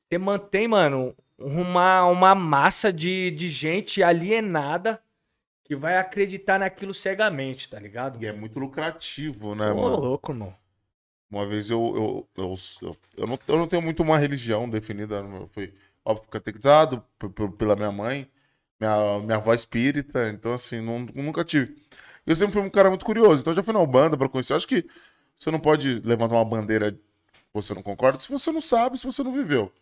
Você 0.08 0.18
mantém, 0.18 0.68
mano, 0.68 1.16
uma, 1.44 2.04
uma 2.06 2.34
massa 2.34 2.92
de, 2.92 3.30
de 3.30 3.48
gente 3.48 4.02
alienada 4.02 5.02
que 5.64 5.76
vai 5.76 5.96
acreditar 5.96 6.58
naquilo 6.58 6.92
cegamente, 6.92 7.68
tá 7.68 7.78
ligado? 7.78 8.22
E 8.22 8.26
é 8.26 8.32
muito 8.32 8.58
lucrativo, 8.58 9.54
né, 9.54 9.70
Ô, 9.70 9.76
mano? 9.76 9.96
louco, 9.96 10.32
irmão. 10.32 10.54
Uma 11.30 11.46
vez 11.46 11.70
eu. 11.70 11.80
Eu, 12.36 12.44
eu, 12.44 12.54
eu, 12.82 12.96
eu 13.16 13.26
não, 13.26 13.38
eu 13.48 13.56
não 13.56 13.66
tenho 13.66 13.80
muito 13.80 14.02
uma 14.02 14.18
religião 14.18 14.68
definida. 14.68 15.16
Eu 15.16 15.46
fui, 15.46 15.72
óbvio, 16.04 16.28
catequizado 16.28 17.02
pela 17.56 17.74
minha 17.74 17.90
mãe, 17.90 18.30
minha, 18.78 19.18
minha 19.20 19.36
avó 19.38 19.54
espírita. 19.54 20.28
Então, 20.28 20.52
assim, 20.52 20.82
não, 20.82 20.98
nunca 21.14 21.42
tive. 21.42 21.74
Eu 22.26 22.36
sempre 22.36 22.52
fui 22.52 22.62
um 22.62 22.68
cara 22.68 22.90
muito 22.90 23.04
curioso. 23.06 23.40
Então, 23.40 23.52
já 23.54 23.62
fui 23.62 23.72
na 23.72 23.80
Ubanda 23.80 24.16
pra 24.16 24.28
conhecer. 24.28 24.52
Eu 24.52 24.58
acho 24.58 24.68
que 24.68 24.86
você 25.34 25.50
não 25.50 25.58
pode 25.58 26.00
levantar 26.00 26.34
uma 26.34 26.44
bandeira 26.44 26.92
que 26.92 27.00
você 27.54 27.72
não 27.72 27.82
concorda 27.82 28.20
se 28.20 28.28
você 28.28 28.52
não 28.52 28.60
sabe, 28.60 28.98
se 28.98 29.06
você 29.06 29.22
não 29.22 29.32
viveu. 29.32 29.72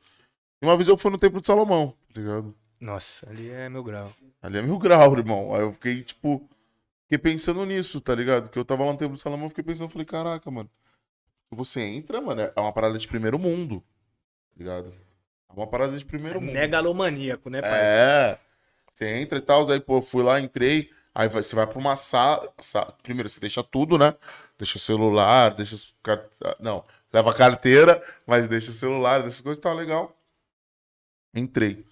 Uma 0.61 0.77
vez 0.77 0.89
eu 0.89 0.99
fui 0.99 1.11
no 1.11 1.19
Templo 1.19 1.41
de 1.41 1.47
Salomão, 1.47 1.95
tá 2.13 2.21
ligado? 2.21 2.55
Nossa, 2.81 3.29
ali 3.29 3.51
é 3.51 3.69
meu 3.69 3.83
grau. 3.83 4.13
Ali 4.43 4.59
é 4.59 4.63
mil 4.63 4.79
grau, 4.79 5.17
irmão. 5.17 5.55
Aí 5.55 5.61
eu 5.63 5.73
fiquei, 5.73 6.03
tipo, 6.03 6.49
fiquei 7.05 7.19
pensando 7.19 7.65
nisso, 7.67 8.01
tá 8.01 8.15
ligado? 8.15 8.49
Que 8.51 8.59
eu 8.59 8.65
tava 8.65 8.85
lá 8.85 8.93
no 8.93 8.99
Templo 8.99 9.17
de 9.17 9.23
Salomão, 9.23 9.49
fiquei 9.49 9.65
pensando, 9.65 9.91
falei, 9.91 10.07
caraca, 10.07 10.51
mano. 10.51 10.71
você 11.51 11.81
entra, 11.83 12.21
mano, 12.21 12.41
é 12.43 12.53
uma 12.61 12.73
parada 12.73 12.99
de 12.99 13.07
primeiro 13.09 13.39
mundo. 13.39 13.83
Tá 14.53 14.57
ligado? 14.59 14.95
É 15.49 15.53
uma 15.53 15.67
parada 15.67 15.97
de 15.97 16.05
primeiro 16.05 16.41
mundo. 16.41 16.53
Megalomaníaco, 16.53 17.51
né, 17.51 17.61
pai? 17.61 17.71
É. 17.73 18.39
Você 18.95 19.07
entra 19.17 19.39
e 19.39 19.43
tal, 19.43 19.69
aí, 19.71 19.81
pô, 19.81 20.01
fui 20.03 20.23
lá, 20.23 20.41
entrei. 20.41 20.91
Aí 21.15 21.29
você 21.29 21.57
vai 21.57 21.67
pra 21.67 21.79
uma 21.79 21.97
sala, 21.97 22.49
sa- 22.59 22.93
Primeiro, 23.03 23.29
você 23.29 23.41
deixa 23.41 23.63
tudo, 23.65 23.99
né? 23.99 24.15
Deixa 24.57 24.77
o 24.77 24.81
celular, 24.81 25.55
deixa 25.55 25.75
Não, 26.61 26.85
leva 27.13 27.31
a 27.31 27.35
carteira, 27.35 28.01
mas 28.27 28.47
deixa 28.47 28.71
o 28.71 28.75
celular, 28.75 29.21
deixa 29.23 29.37
as 29.39 29.41
coisas 29.41 29.59
e 29.59 29.61
tal, 29.61 29.75
legal. 29.75 30.17
Entrei. 31.35 31.85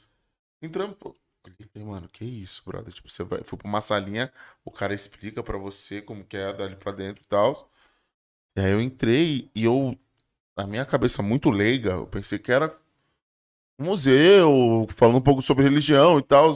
Entrando, 0.60 0.94
pô. 0.94 1.14
Olhei 1.44 1.56
e 1.60 1.64
falei, 1.64 1.88
mano, 1.88 2.08
que 2.08 2.24
isso, 2.24 2.62
brother? 2.66 2.92
Tipo, 2.92 3.08
você 3.08 3.22
vai, 3.24 3.42
fui 3.44 3.56
pra 3.56 3.68
uma 3.68 3.80
salinha, 3.80 4.32
o 4.64 4.70
cara 4.70 4.92
explica 4.92 5.42
pra 5.42 5.56
você 5.56 6.02
como 6.02 6.24
que 6.24 6.36
é 6.36 6.52
dali 6.52 6.76
pra 6.76 6.92
dentro 6.92 7.22
e 7.22 7.26
tal. 7.26 7.70
E 8.56 8.60
aí 8.60 8.72
eu 8.72 8.80
entrei 8.80 9.50
e 9.54 9.64
eu, 9.64 9.96
na 10.56 10.66
minha 10.66 10.84
cabeça 10.84 11.22
muito 11.22 11.48
leiga, 11.48 11.90
eu 11.92 12.06
pensei 12.06 12.38
que 12.38 12.50
era 12.50 12.76
um 13.78 13.84
museu, 13.84 14.86
falando 14.96 15.18
um 15.18 15.22
pouco 15.22 15.40
sobre 15.40 15.62
religião 15.64 16.18
e 16.18 16.22
tal. 16.22 16.52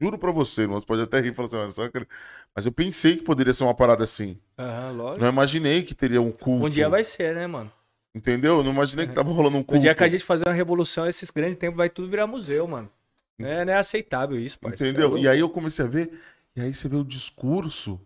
Juro 0.00 0.18
pra 0.18 0.32
você, 0.32 0.66
mas 0.66 0.84
pode 0.84 1.02
até 1.02 1.20
rir 1.20 1.30
e 1.30 1.34
falar 1.34 1.46
assim, 1.46 1.56
"Mano, 1.56 1.72
só 1.72 1.88
que-" 1.88 2.06
mas 2.54 2.66
eu 2.66 2.72
pensei 2.72 3.16
que 3.16 3.22
poderia 3.22 3.54
ser 3.54 3.62
uma 3.64 3.74
parada 3.74 4.02
assim. 4.02 4.38
Aham, 4.58 4.90
lógico. 4.90 5.20
Não 5.22 5.28
imaginei 5.28 5.82
que 5.84 5.94
teria 5.94 6.20
um 6.20 6.32
culto. 6.32 6.66
Um 6.66 6.70
dia 6.70 6.88
vai 6.88 7.04
ser, 7.04 7.34
né, 7.34 7.46
mano? 7.46 7.72
Entendeu? 8.14 8.58
Eu 8.58 8.64
não 8.64 8.70
imaginei 8.70 9.08
que 9.08 9.12
tava 9.12 9.32
rolando 9.32 9.58
um 9.58 9.62
culto. 9.62 9.78
O 9.78 9.80
dia 9.80 9.94
que 9.94 10.04
a 10.04 10.08
gente 10.08 10.22
fazer 10.22 10.44
uma 10.46 10.54
revolução, 10.54 11.06
esses 11.08 11.30
grandes 11.30 11.56
tempos 11.56 11.76
vai 11.76 11.90
tudo 11.90 12.08
virar 12.08 12.28
museu, 12.28 12.66
mano. 12.68 12.88
Não 13.36 13.48
é, 13.48 13.64
não 13.64 13.72
é 13.72 13.76
aceitável 13.76 14.38
isso, 14.38 14.56
parceiro. 14.58 14.92
Entendeu? 14.92 15.18
E 15.18 15.26
aí 15.26 15.40
eu 15.40 15.50
comecei 15.50 15.84
a 15.84 15.88
ver, 15.88 16.12
e 16.54 16.60
aí 16.60 16.72
você 16.72 16.88
vê 16.88 16.94
o 16.94 17.02
discurso, 17.02 18.00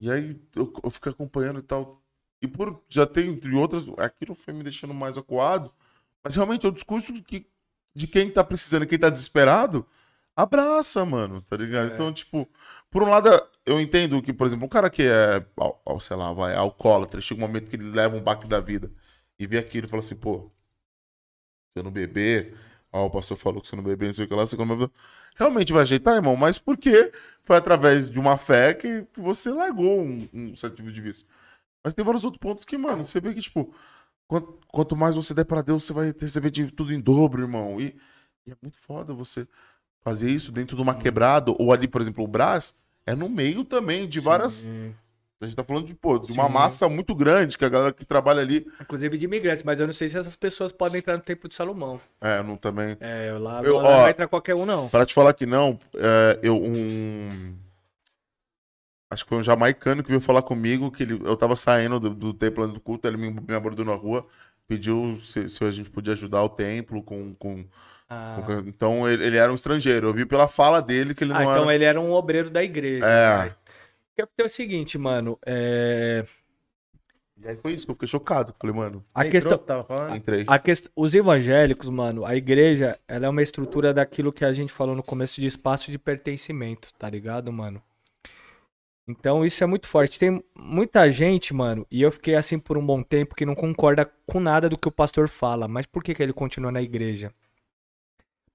e 0.00 0.08
aí 0.08 0.40
eu, 0.54 0.72
eu 0.84 0.90
fiquei 0.90 1.10
acompanhando 1.10 1.58
e 1.58 1.62
tal. 1.62 2.00
E 2.40 2.46
por 2.46 2.80
já 2.88 3.04
tem 3.06 3.30
entre 3.30 3.52
outras, 3.56 3.86
aquilo 3.98 4.36
foi 4.36 4.54
me 4.54 4.62
deixando 4.62 4.94
mais 4.94 5.18
acuado, 5.18 5.72
mas 6.22 6.36
realmente 6.36 6.64
é 6.64 6.68
o 6.68 6.72
discurso 6.72 7.12
que, 7.24 7.44
de 7.92 8.06
quem 8.06 8.30
tá 8.30 8.44
precisando, 8.44 8.86
quem 8.86 8.98
tá 8.98 9.10
desesperado, 9.10 9.84
abraça, 10.36 11.04
mano, 11.04 11.42
tá 11.42 11.56
ligado? 11.56 11.92
Então, 11.92 12.12
tipo, 12.12 12.48
por 12.88 13.02
um 13.02 13.10
lado, 13.10 13.28
eu 13.66 13.80
entendo 13.80 14.22
que, 14.22 14.32
por 14.32 14.46
exemplo, 14.46 14.66
um 14.66 14.68
cara 14.68 14.88
que 14.88 15.02
é, 15.02 15.44
sei 16.00 16.16
lá, 16.16 16.32
vai, 16.32 16.54
alcoólatra, 16.54 17.20
chega 17.20 17.42
um 17.42 17.46
momento 17.48 17.68
que 17.68 17.74
ele 17.74 17.90
leva 17.90 18.16
um 18.16 18.22
baque 18.22 18.46
da 18.46 18.60
vida 18.60 18.92
e 19.44 19.46
vê 19.46 19.58
aquilo 19.58 19.86
e 19.86 19.88
fala 19.88 20.00
assim, 20.00 20.16
pô, 20.16 20.50
você 21.70 21.82
não 21.82 21.90
beber, 21.90 22.56
ó, 22.92 23.06
o 23.06 23.10
pastor 23.10 23.36
falou 23.36 23.60
que 23.60 23.68
você 23.68 23.76
não 23.76 23.82
beber, 23.82 24.06
não 24.06 24.14
sei 24.14 24.24
o 24.24 24.28
que 24.28 24.34
lá, 24.34 24.46
você 24.46 24.56
não 24.56 24.66
beber. 24.66 24.90
Realmente 25.36 25.72
vai 25.72 25.82
ajeitar, 25.82 26.14
irmão, 26.14 26.36
mas 26.36 26.58
porque 26.58 27.12
foi 27.42 27.56
através 27.56 28.08
de 28.08 28.18
uma 28.18 28.36
fé 28.36 28.72
que, 28.72 29.06
você 29.16 29.50
largou 29.50 30.00
um, 30.00 30.28
um 30.32 30.56
certo 30.56 30.76
tipo 30.76 30.92
de 30.92 31.00
vício. 31.00 31.26
Mas 31.82 31.94
tem 31.94 32.04
vários 32.04 32.24
outros 32.24 32.40
pontos 32.40 32.64
que, 32.64 32.78
mano, 32.78 33.06
você 33.06 33.20
vê 33.20 33.34
que, 33.34 33.40
tipo, 33.40 33.74
quanto, 34.28 34.58
quanto 34.68 34.96
mais 34.96 35.16
você 35.16 35.34
der 35.34 35.44
pra 35.44 35.60
Deus, 35.60 35.84
você 35.84 35.92
vai 35.92 36.14
receber 36.18 36.50
de 36.50 36.70
tudo 36.70 36.92
em 36.92 37.00
dobro, 37.00 37.42
irmão. 37.42 37.80
E, 37.80 37.96
e 38.46 38.52
é 38.52 38.56
muito 38.62 38.78
foda 38.78 39.12
você 39.12 39.46
fazer 40.00 40.30
isso 40.30 40.52
dentro 40.52 40.76
de 40.76 40.82
uma 40.82 40.94
quebrada, 40.94 41.50
ou 41.58 41.72
ali, 41.72 41.88
por 41.88 42.00
exemplo, 42.00 42.22
o 42.22 42.28
Brás, 42.28 42.78
é 43.04 43.14
no 43.14 43.28
meio 43.28 43.64
também 43.64 44.08
de 44.08 44.20
várias. 44.20 44.52
Sim. 44.52 44.94
A 45.40 45.46
gente 45.46 45.56
tá 45.56 45.64
falando 45.64 45.86
de, 45.86 45.94
pô, 45.94 46.18
de 46.18 46.32
uma 46.32 46.46
Sim. 46.46 46.52
massa 46.52 46.88
muito 46.88 47.14
grande, 47.14 47.58
que 47.58 47.64
a 47.64 47.68
galera 47.68 47.92
que 47.92 48.04
trabalha 48.04 48.40
ali. 48.40 48.64
Inclusive 48.80 49.18
de 49.18 49.26
imigrantes, 49.26 49.62
mas 49.62 49.78
eu 49.78 49.86
não 49.86 49.92
sei 49.92 50.08
se 50.08 50.16
essas 50.16 50.36
pessoas 50.36 50.72
podem 50.72 50.98
entrar 51.00 51.16
no 51.16 51.22
Templo 51.22 51.48
de 51.48 51.54
Salomão. 51.54 52.00
É, 52.20 52.42
não 52.42 52.56
também. 52.56 52.96
É, 53.00 53.32
lá, 53.38 53.60
Eu- 53.62 53.76
lá 53.76 53.82
não 53.82 53.90
ó, 53.90 54.02
vai 54.02 54.10
entrar 54.12 54.28
qualquer 54.28 54.54
um, 54.54 54.64
não. 54.64 54.88
Para 54.88 55.04
te 55.04 55.12
falar 55.12 55.34
que 55.34 55.44
não, 55.44 55.78
é, 55.96 56.38
eu 56.42 56.56
um. 56.56 57.54
Acho 59.10 59.24
que 59.24 59.28
foi 59.28 59.38
um 59.38 59.42
jamaicano 59.42 60.02
que 60.02 60.08
veio 60.08 60.20
falar 60.20 60.42
comigo 60.42 60.90
que 60.90 61.02
ele, 61.02 61.20
eu 61.24 61.36
tava 61.36 61.54
saindo 61.54 62.00
do, 62.00 62.10
do 62.14 62.32
templo 62.34 62.62
antes 62.64 62.74
do 62.74 62.80
culto, 62.80 63.06
ele 63.06 63.16
me, 63.16 63.30
me 63.30 63.54
abordou 63.54 63.84
na 63.84 63.94
rua, 63.94 64.26
pediu 64.66 65.18
se, 65.20 65.48
se 65.48 65.62
a 65.64 65.70
gente 65.70 65.90
podia 65.90 66.14
ajudar 66.14 66.42
o 66.42 66.48
templo 66.48 67.02
com. 67.02 67.34
com, 67.34 67.64
Ah, 68.08 68.42
com- 68.46 68.58
então 68.68 69.08
ele, 69.08 69.24
ele 69.24 69.36
era 69.36 69.52
um 69.52 69.54
estrangeiro. 69.54 70.08
Eu 70.08 70.12
vi 70.14 70.24
pela 70.24 70.48
fala 70.48 70.80
dele 70.80 71.14
que 71.14 71.22
ele 71.22 71.32
não 71.32 71.40
Ah, 71.40 71.42
então 71.42 71.64
era. 71.64 71.74
ele 71.74 71.84
era 71.84 72.00
um 72.00 72.12
obreiro 72.12 72.48
da 72.50 72.62
igreja. 72.62 73.04
É. 73.04 73.38
né? 73.44 73.54
Porque 74.16 74.42
é 74.42 74.44
o 74.44 74.48
seguinte, 74.48 74.96
mano. 74.96 75.38
É... 75.44 76.24
E 77.36 77.48
aí 77.48 77.56
foi 77.56 77.72
isso 77.72 77.84
que 77.84 77.90
eu 77.90 77.94
fiquei 77.94 78.08
chocado. 78.08 78.54
Falei, 78.58 78.74
mano, 78.74 79.04
A 79.12 79.24
Você 79.24 79.30
questão. 79.30 79.52
entrou, 79.52 79.66
tava 79.66 79.84
falando? 79.84 80.16
entrei. 80.16 80.44
A 80.46 80.58
quest... 80.58 80.86
Os 80.94 81.14
evangélicos, 81.14 81.88
mano, 81.88 82.24
a 82.24 82.36
igreja, 82.36 82.98
ela 83.08 83.26
é 83.26 83.28
uma 83.28 83.42
estrutura 83.42 83.92
daquilo 83.92 84.32
que 84.32 84.44
a 84.44 84.52
gente 84.52 84.72
falou 84.72 84.94
no 84.94 85.02
começo 85.02 85.40
de 85.40 85.46
espaço 85.48 85.90
de 85.90 85.98
pertencimento, 85.98 86.94
tá 86.94 87.10
ligado, 87.10 87.52
mano? 87.52 87.82
Então 89.06 89.44
isso 89.44 89.62
é 89.62 89.66
muito 89.66 89.86
forte. 89.86 90.18
Tem 90.18 90.42
muita 90.56 91.10
gente, 91.10 91.52
mano, 91.52 91.86
e 91.90 92.00
eu 92.00 92.10
fiquei 92.10 92.36
assim 92.36 92.58
por 92.58 92.78
um 92.78 92.86
bom 92.86 93.02
tempo 93.02 93.34
que 93.34 93.44
não 93.44 93.54
concorda 93.54 94.10
com 94.26 94.40
nada 94.40 94.68
do 94.68 94.78
que 94.78 94.88
o 94.88 94.92
pastor 94.92 95.28
fala. 95.28 95.68
Mas 95.68 95.86
por 95.86 96.02
que, 96.02 96.14
que 96.14 96.22
ele 96.22 96.32
continua 96.32 96.72
na 96.72 96.80
igreja? 96.80 97.32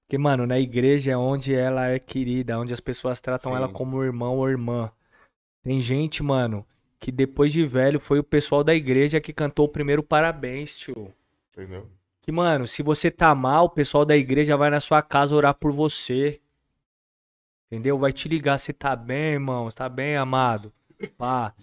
Porque, 0.02 0.18
mano, 0.18 0.44
na 0.44 0.58
igreja 0.58 1.12
é 1.12 1.16
onde 1.16 1.54
ela 1.54 1.86
é 1.86 2.00
querida, 2.00 2.58
onde 2.58 2.74
as 2.74 2.80
pessoas 2.80 3.20
tratam 3.20 3.52
Sim. 3.52 3.56
ela 3.58 3.68
como 3.68 4.02
irmão 4.02 4.38
ou 4.38 4.48
irmã. 4.48 4.90
Tem 5.62 5.80
gente, 5.80 6.22
mano, 6.22 6.66
que 6.98 7.10
depois 7.10 7.52
de 7.52 7.66
velho 7.66 8.00
foi 8.00 8.18
o 8.18 8.24
pessoal 8.24 8.64
da 8.64 8.74
igreja 8.74 9.20
que 9.20 9.32
cantou 9.32 9.66
o 9.66 9.68
primeiro 9.68 10.02
parabéns, 10.02 10.76
tio. 10.76 11.12
Entendeu? 11.52 11.88
Que, 12.22 12.32
mano, 12.32 12.66
se 12.66 12.82
você 12.82 13.10
tá 13.10 13.34
mal, 13.34 13.64
o 13.66 13.70
pessoal 13.70 14.04
da 14.04 14.16
igreja 14.16 14.56
vai 14.56 14.70
na 14.70 14.80
sua 14.80 15.02
casa 15.02 15.34
orar 15.34 15.54
por 15.54 15.72
você. 15.72 16.40
Entendeu? 17.66 17.98
Vai 17.98 18.12
te 18.12 18.28
ligar 18.28 18.58
se 18.58 18.72
tá 18.72 18.94
bem, 18.94 19.34
irmão. 19.34 19.70
Se 19.70 19.76
tá 19.76 19.88
bem, 19.88 20.16
amado. 20.16 20.72
Pá. 21.16 21.54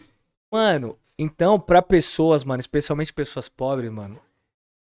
Mano, 0.52 0.98
então, 1.18 1.60
pra 1.60 1.82
pessoas, 1.82 2.44
mano, 2.44 2.60
especialmente 2.60 3.14
pessoas 3.14 3.50
pobres, 3.50 3.92
mano, 3.92 4.20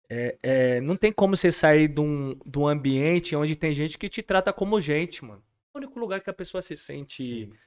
é, 0.10 0.38
é, 0.44 0.82
não 0.82 0.95
tem 0.95 1.11
como 1.11 1.35
você 1.35 1.52
sair 1.52 1.88
de 1.88 2.00
um, 2.00 2.38
de 2.45 2.60
um 2.60 2.68
ambiente 2.68 3.35
onde 3.35 3.56
tem 3.56 3.74
gente 3.74 3.98
que 3.98 4.08
te 4.08 4.22
trata 4.22 4.53
como 4.53 4.80
gente, 4.80 5.26
mano. 5.26 5.42
É 5.74 5.77
o 5.77 5.80
único 5.80 6.00
lugar 6.00 6.22
que 6.22 6.30
a 6.30 6.34
pessoa 6.34 6.61
se 6.61 6.77
sente 6.77 7.48
tá 7.48 7.58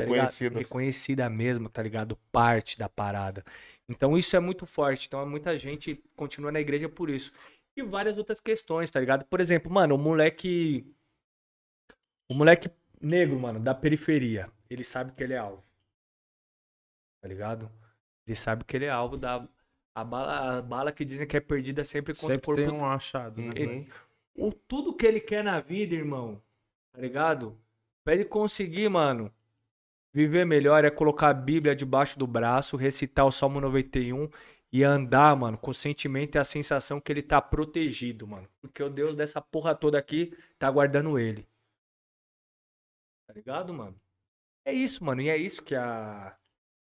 ligado? 0.00 0.14
Reconhecido. 0.14 0.58
Reconhecida 0.58 1.30
mesmo, 1.30 1.68
tá 1.68 1.82
ligado? 1.82 2.16
Parte 2.30 2.78
da 2.78 2.88
parada. 2.88 3.44
Então 3.88 4.16
isso 4.16 4.36
é 4.36 4.40
muito 4.40 4.66
forte. 4.66 5.06
Então 5.06 5.26
muita 5.28 5.56
gente 5.56 6.02
continua 6.14 6.52
na 6.52 6.60
igreja 6.60 6.88
por 6.88 7.10
isso. 7.10 7.32
E 7.76 7.82
várias 7.82 8.16
outras 8.16 8.40
questões, 8.40 8.90
tá 8.90 8.98
ligado? 8.98 9.24
Por 9.26 9.40
exemplo, 9.40 9.70
mano, 9.70 9.94
o 9.94 9.98
moleque. 9.98 10.86
O 12.28 12.34
moleque 12.34 12.70
negro, 13.00 13.38
mano, 13.38 13.60
da 13.60 13.74
periferia. 13.74 14.50
Ele 14.68 14.82
sabe 14.82 15.12
que 15.12 15.22
ele 15.22 15.34
é 15.34 15.38
alvo. 15.38 15.62
Tá 17.20 17.28
ligado? 17.28 17.70
Ele 18.26 18.34
sabe 18.34 18.64
que 18.64 18.76
ele 18.76 18.86
é 18.86 18.90
alvo 18.90 19.16
da. 19.16 19.46
A 19.94 20.04
bala, 20.04 20.58
a 20.58 20.62
bala 20.62 20.92
que 20.92 21.04
dizem 21.04 21.26
que 21.26 21.38
é 21.38 21.40
perdida 21.40 21.82
sempre 21.82 22.12
contra 22.12 22.34
Sempre 22.34 22.52
o 22.52 22.54
corpo 22.54 22.70
tem 22.70 22.80
um 22.80 22.84
achado, 22.84 23.40
né? 23.40 23.54
Uhum. 23.58 23.86
o 24.48 24.52
tudo 24.52 24.94
que 24.94 25.06
ele 25.06 25.20
quer 25.20 25.42
na 25.42 25.58
vida, 25.58 25.94
irmão, 25.94 26.42
tá 26.92 27.00
ligado? 27.00 27.58
Pra 28.04 28.12
ele 28.12 28.26
conseguir, 28.26 28.90
mano, 28.90 29.32
viver 30.16 30.46
melhor 30.46 30.82
é 30.82 30.90
colocar 30.90 31.28
a 31.28 31.34
Bíblia 31.34 31.76
debaixo 31.76 32.18
do 32.18 32.26
braço, 32.26 32.74
recitar 32.74 33.26
o 33.26 33.30
Salmo 33.30 33.60
91 33.60 34.30
e 34.72 34.82
andar, 34.82 35.36
mano, 35.36 35.58
com 35.58 35.70
o 35.70 35.74
sentimento 35.74 36.36
e 36.36 36.38
a 36.38 36.44
sensação 36.44 36.98
que 36.98 37.12
ele 37.12 37.22
tá 37.22 37.42
protegido, 37.42 38.26
mano. 38.26 38.48
Porque 38.62 38.82
o 38.82 38.88
Deus 38.88 39.14
dessa 39.14 39.42
porra 39.42 39.74
toda 39.74 39.98
aqui 39.98 40.34
tá 40.58 40.70
guardando 40.70 41.18
ele. 41.18 41.46
Tá 43.26 43.34
ligado, 43.34 43.74
mano? 43.74 44.00
É 44.64 44.72
isso, 44.72 45.04
mano. 45.04 45.20
E 45.20 45.28
é 45.28 45.36
isso 45.36 45.62
que 45.62 45.74
a, 45.74 46.34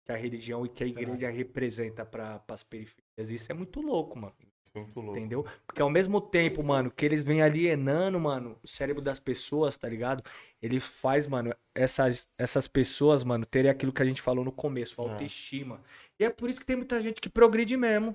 que 0.04 0.12
a 0.12 0.16
religião 0.16 0.64
e 0.64 0.68
que 0.68 0.84
a 0.84 0.86
igreja 0.86 1.28
representa 1.28 2.06
para 2.06 2.40
as 2.46 2.62
periferias. 2.62 3.28
Isso 3.28 3.50
é 3.50 3.54
muito 3.56 3.80
louco, 3.80 4.16
mano. 4.16 4.36
É 4.76 4.80
muito 4.82 5.00
louco. 5.00 5.16
Entendeu? 5.18 5.46
Porque 5.66 5.80
ao 5.80 5.88
mesmo 5.90 6.20
tempo, 6.20 6.62
mano, 6.62 6.90
que 6.90 7.04
eles 7.04 7.22
vêm 7.22 7.42
alienando, 7.42 8.20
mano, 8.20 8.56
o 8.62 8.68
cérebro 8.68 9.02
das 9.02 9.18
pessoas, 9.18 9.76
tá 9.76 9.88
ligado? 9.88 10.22
Ele 10.62 10.78
faz, 10.80 11.26
mano, 11.26 11.54
essas, 11.74 12.28
essas 12.38 12.68
pessoas, 12.68 13.24
mano, 13.24 13.46
terem 13.46 13.70
aquilo 13.70 13.92
que 13.92 14.02
a 14.02 14.06
gente 14.06 14.20
falou 14.22 14.44
no 14.44 14.52
começo, 14.52 15.00
a 15.00 15.04
É. 15.04 15.08
autoestima. 15.12 15.80
E 16.18 16.24
é 16.24 16.30
por 16.30 16.50
isso 16.50 16.60
que 16.60 16.66
tem 16.66 16.76
muita 16.76 17.00
gente 17.00 17.20
que 17.20 17.28
progride 17.28 17.76
mesmo. 17.76 18.14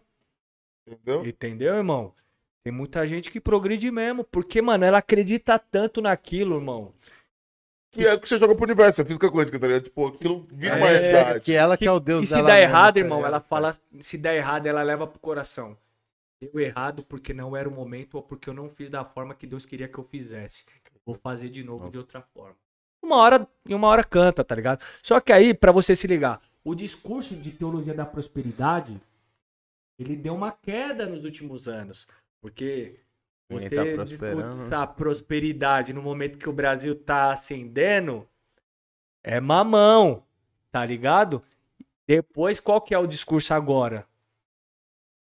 Entendeu? 0.87 1.25
Entendeu, 1.25 1.75
irmão? 1.75 2.13
Tem 2.63 2.71
muita 2.73 3.05
gente 3.07 3.29
que 3.31 3.39
progride 3.39 3.89
mesmo. 3.91 4.23
Porque, 4.23 4.61
mano, 4.61 4.85
ela 4.85 4.99
acredita 4.99 5.57
tanto 5.57 6.01
naquilo, 6.01 6.55
irmão. 6.55 6.93
Que 7.91 8.05
é 8.07 8.13
o 8.13 8.19
que 8.19 8.29
você 8.29 8.37
joga 8.39 8.55
pro 8.55 8.63
universo, 8.63 9.01
a 9.01 9.05
física 9.05 9.29
quântica, 9.29 9.59
tá 9.59 9.67
ligado? 9.67 9.83
Tipo, 9.83 10.07
aquilo 10.07 10.47
vira 10.51 10.77
uma 10.77 10.87
É, 10.87 10.97
realidade. 10.97 11.39
que 11.41 11.53
ela 11.53 11.75
que 11.75 11.85
é 11.85 11.91
o 11.91 11.99
Deus 11.99 12.23
E 12.23 12.27
se 12.27 12.33
dá 12.35 12.43
mesmo, 12.43 12.57
errado, 12.59 12.93
tá 12.93 12.99
irmão, 13.01 13.25
ela 13.25 13.39
fala. 13.41 13.75
Se 13.99 14.17
dá 14.17 14.33
errado, 14.33 14.65
ela 14.67 14.81
leva 14.81 15.05
pro 15.05 15.19
coração. 15.19 15.77
Deu 16.41 16.59
errado 16.59 17.03
porque 17.03 17.33
não 17.33 17.55
era 17.55 17.69
o 17.69 17.71
momento 17.71 18.15
ou 18.15 18.23
porque 18.23 18.49
eu 18.49 18.53
não 18.53 18.69
fiz 18.69 18.89
da 18.89 19.05
forma 19.05 19.35
que 19.35 19.45
Deus 19.45 19.65
queria 19.65 19.87
que 19.87 19.97
eu 19.97 20.03
fizesse. 20.03 20.65
Vou 21.05 21.15
fazer 21.15 21.49
de 21.49 21.63
novo 21.63 21.91
de 21.91 21.99
outra 21.99 22.21
forma. 22.33 22.55
Uma 23.01 23.17
hora 23.17 23.47
e 23.65 23.75
uma 23.75 23.87
hora 23.87 24.03
canta, 24.03 24.43
tá 24.43 24.55
ligado? 24.55 24.83
Só 25.03 25.19
que 25.19 25.31
aí, 25.31 25.53
pra 25.53 25.71
você 25.71 25.95
se 25.95 26.07
ligar, 26.07 26.41
o 26.63 26.75
discurso 26.75 27.35
de 27.35 27.51
teologia 27.51 27.93
da 27.93 28.05
prosperidade, 28.05 28.99
ele 29.99 30.15
deu 30.15 30.33
uma 30.33 30.51
queda 30.51 31.05
nos 31.05 31.23
últimos 31.23 31.67
anos. 31.67 32.07
Porque 32.39 32.95
você 33.49 33.69
tá 33.69 33.83
né? 33.83 34.03
disputar 34.03 34.95
prosperidade 34.95 35.93
no 35.93 36.01
momento 36.01 36.37
que 36.37 36.49
o 36.49 36.53
Brasil 36.53 36.95
tá 36.95 37.31
ascendendo, 37.31 38.27
é 39.23 39.39
mamão, 39.39 40.23
tá 40.71 40.85
ligado? 40.85 41.43
Depois, 42.07 42.59
qual 42.59 42.81
que 42.81 42.93
é 42.93 42.97
o 42.97 43.07
discurso 43.07 43.53
agora? 43.53 44.07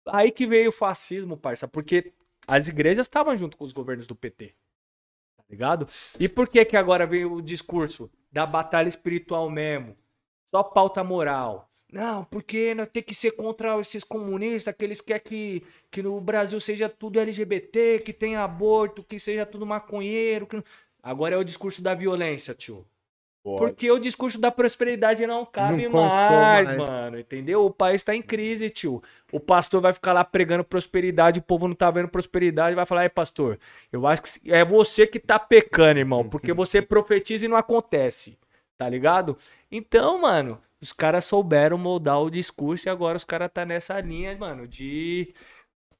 Aí 0.07 0.31
que 0.31 0.47
veio 0.47 0.71
o 0.71 0.73
fascismo, 0.73 1.37
parça, 1.37 1.69
porque 1.69 2.13
as 2.47 2.69
igrejas 2.69 3.07
estavam 3.07 3.37
junto 3.37 3.57
com 3.57 3.65
os 3.65 3.73
governos 3.73 4.07
do 4.07 4.15
PT. 4.15 4.55
Tá 5.37 5.45
ligado? 5.49 5.89
E 6.19 6.29
por 6.29 6.49
que 6.49 6.65
que 6.65 6.77
agora 6.77 7.07
veio 7.07 7.35
o 7.35 7.43
discurso 7.43 8.11
da 8.31 8.45
batalha 8.47 8.89
espiritual 8.89 9.49
mesmo? 9.49 9.97
Só 10.51 10.63
pauta 10.63 11.05
moral. 11.05 11.71
Não, 11.93 12.25
porque 12.25 12.75
nós 12.75 12.89
tem 12.89 13.03
que 13.03 13.15
ser 13.15 13.33
contra 13.33 13.79
esses 13.79 14.03
comunistas, 14.03 14.75
que 14.75 14.83
eles 14.83 15.01
querem 15.03 15.23
que, 15.23 15.63
que 15.91 16.03
no 16.03 16.19
Brasil 16.23 16.59
seja 16.59 16.89
tudo 16.89 17.21
LGBT, 17.21 18.01
que 18.01 18.15
tenha 18.15 18.43
aborto, 18.43 19.05
que 19.05 19.21
seja 19.21 19.45
tudo 19.45 19.67
maconheiro. 19.67 20.47
Que... 20.47 20.63
Agora 21.03 21.35
é 21.35 21.39
o 21.39 21.45
discurso 21.45 21.83
da 21.83 21.95
violência, 21.95 22.55
tio. 22.55 22.87
Pode. 23.43 23.59
Porque 23.59 23.91
o 23.91 23.99
discurso 23.99 24.41
da 24.41 24.53
prosperidade 24.53 25.27
não 25.27 25.45
cabe 25.45 25.89
Não 25.89 26.07
mais, 26.07 26.65
mais. 26.67 26.79
mano. 26.79 27.19
Entendeu? 27.19 27.65
O 27.65 27.71
país 27.71 28.03
tá 28.03 28.15
em 28.15 28.23
crise, 28.23 28.71
tio. 28.71 29.03
O 29.33 29.41
pastor 29.41 29.81
vai 29.81 29.93
ficar 29.93 30.13
lá 30.13 30.23
pregando 30.23 30.63
prosperidade, 30.63 31.41
o 31.41 31.43
povo 31.43 31.67
não 31.67 31.75
tá 31.75 31.91
vendo 31.91 32.09
prosperidade, 32.09 32.77
vai 32.77 32.87
falar, 32.87 33.05
é 33.05 33.09
pastor, 33.09 33.59
eu 33.91 34.07
acho 34.07 34.23
que 34.23 34.53
é 34.53 34.65
você 34.65 35.07
que 35.07 35.19
tá 35.19 35.39
pecando, 35.39 35.99
irmão, 35.99 36.29
porque 36.29 36.53
você 36.53 36.81
profetiza 36.83 37.47
e 37.47 37.49
não 37.49 37.57
acontece. 37.57 38.39
Tá 38.79 38.89
ligado? 38.89 39.37
Então, 39.71 40.21
mano, 40.21 40.61
os 40.81 40.93
caras 40.93 41.25
souberam 41.25 41.79
moldar 41.79 42.21
o 42.21 42.31
discurso 42.31 42.89
e 42.89 42.91
agora 42.91 43.17
os 43.17 43.25
caras 43.25 43.51
tá 43.53 43.65
nessa 43.65 44.01
linha, 44.01 44.37
mano, 44.37 44.67
de 44.67 45.33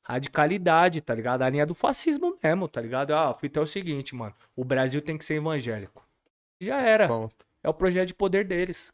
radicalidade, 0.03 1.01
tá 1.01 1.15
ligado? 1.15 1.43
A 1.43 1.49
linha 1.49 1.67
do 1.67 1.75
fascismo 1.75 2.37
mesmo, 2.43 2.69
tá 2.69 2.81
ligado? 2.81 3.13
Ah, 3.15 3.31
a 3.31 3.35
fita 3.35 3.61
é 3.61 3.63
o 3.63 3.67
seguinte, 3.67 4.15
mano. 4.15 4.35
O 4.57 4.65
Brasil 4.65 5.01
tem 5.01 5.17
que 5.17 5.25
ser 5.25 5.35
evangélico. 5.35 6.05
Já 6.63 6.81
era. 6.81 7.09
Ponto. 7.09 7.45
É 7.63 7.69
o 7.69 7.75
projeto 7.75 8.09
de 8.09 8.15
poder 8.15 8.45
deles. 8.45 8.93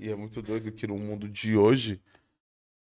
E 0.00 0.10
é 0.10 0.16
muito 0.16 0.42
doido 0.42 0.72
que 0.72 0.86
no 0.86 0.98
mundo 0.98 1.28
de 1.28 1.56
hoje, 1.56 2.00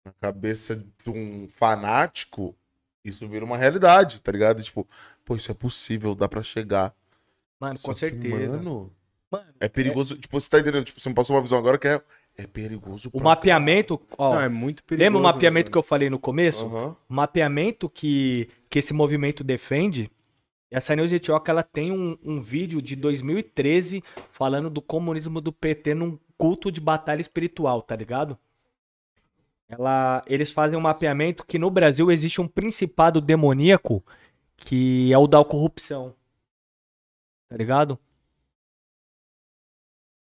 na 0.06 0.12
cabeça 0.22 0.76
de 0.76 1.10
um 1.10 1.48
fanático, 1.50 2.56
isso 3.04 3.28
vira 3.28 3.44
uma 3.44 3.58
realidade, 3.58 4.22
tá 4.22 4.32
ligado? 4.32 4.62
Tipo, 4.62 4.88
pô, 5.24 5.36
isso 5.36 5.50
é 5.50 5.54
possível, 5.56 6.14
dá 6.14 6.28
pra 6.30 6.44
chegar. 6.44 6.94
Mano, 7.60 7.80
Só 7.80 7.88
com 7.88 7.94
que, 7.94 8.00
certeza. 8.00 8.58
Mano, 8.58 8.92
Mano, 9.32 9.46
é 9.60 9.68
perigoso. 9.68 10.16
Tipo, 10.18 10.40
você 10.40 10.50
tá 10.50 10.60
entendendo? 10.60 10.86
Tipo, 10.86 11.00
você 11.00 11.10
me 11.10 11.16
passou 11.16 11.36
uma 11.36 11.42
visão 11.42 11.58
agora 11.58 11.80
que 11.80 11.88
é, 11.88 12.02
é 12.38 12.46
perigoso. 12.46 13.10
o 13.12 13.24
mapeamento, 13.24 14.00
ó, 14.18 14.36
Não, 14.36 14.42
é 14.42 14.50
muito 14.50 14.84
perigoso. 14.84 15.04
lembra 15.06 15.20
o 15.20 15.24
mapeamento 15.24 15.70
né? 15.70 15.72
que 15.72 15.78
eu 15.78 15.84
falei 15.84 16.10
no 16.10 16.20
começo? 16.20 16.66
Aham. 16.66 16.96
O 17.10 17.14
mapeamento 17.14 17.90
que, 17.90 18.48
que 18.70 18.78
esse 18.80 18.94
movimento 18.94 19.44
defende, 19.44 20.12
essa 20.70 20.96
News 20.96 21.12
Etioca, 21.12 21.52
ela 21.52 21.64
tem 21.64 21.92
um, 21.92 22.18
um 22.24 22.42
vídeo 22.42 22.82
de 22.82 22.96
2013 22.96 24.04
falando 24.32 24.70
do 24.70 24.82
comunismo 24.82 25.40
do 25.40 25.52
PT 25.54 25.94
num 25.94 26.18
culto 26.38 26.72
de 26.72 26.82
batalha 26.82 27.22
espiritual, 27.22 27.82
tá 27.82 27.96
ligado? 27.96 28.38
Ela, 29.68 30.24
eles 30.28 30.52
fazem 30.52 30.78
um 30.78 30.82
mapeamento 30.82 31.46
que 31.46 31.58
no 31.58 31.72
Brasil 31.72 32.12
existe 32.12 32.42
um 32.42 32.48
principado 32.48 33.20
demoníaco 33.20 34.04
que 34.58 35.12
é 35.12 35.18
o 35.18 35.28
da 35.28 35.44
corrupção. 35.44 36.16
Tá 37.50 37.58
ligado? 37.58 38.00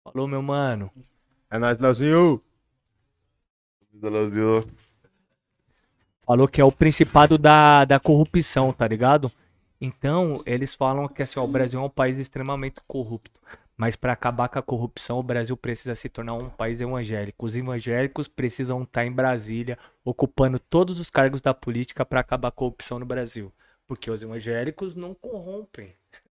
Falou, 0.04 0.26
meu 0.26 0.42
mano. 0.42 0.90
É 1.50 1.58
nóis, 1.58 1.78
Leozinho. 1.78 2.42
Falou 6.24 6.48
que 6.48 6.60
é 6.60 6.64
o 6.64 6.72
principado 6.72 7.36
da, 7.36 7.84
da 7.84 8.00
corrupção, 8.00 8.72
tá 8.72 8.86
ligado? 8.86 9.30
Então, 9.84 10.40
eles 10.46 10.76
falam 10.76 11.08
que 11.08 11.24
assim, 11.24 11.40
ó, 11.40 11.42
o 11.42 11.48
Brasil 11.48 11.80
é 11.80 11.82
um 11.82 11.90
país 11.90 12.16
extremamente 12.16 12.76
corrupto. 12.86 13.40
Mas 13.76 13.96
para 13.96 14.12
acabar 14.12 14.48
com 14.48 14.60
a 14.60 14.62
corrupção, 14.62 15.18
o 15.18 15.24
Brasil 15.24 15.56
precisa 15.56 15.96
se 15.96 16.08
tornar 16.08 16.34
um 16.34 16.48
país 16.48 16.80
evangélico. 16.80 17.44
Os 17.44 17.56
evangélicos 17.56 18.28
precisam 18.28 18.84
estar 18.84 19.04
em 19.04 19.10
Brasília, 19.10 19.76
ocupando 20.04 20.60
todos 20.60 21.00
os 21.00 21.10
cargos 21.10 21.40
da 21.40 21.52
política 21.52 22.06
para 22.06 22.20
acabar 22.20 22.46
a 22.46 22.52
corrupção 22.52 23.00
no 23.00 23.04
Brasil. 23.04 23.52
Porque 23.84 24.08
os 24.08 24.22
evangélicos 24.22 24.94
não 24.94 25.14
corrompem. 25.14 25.92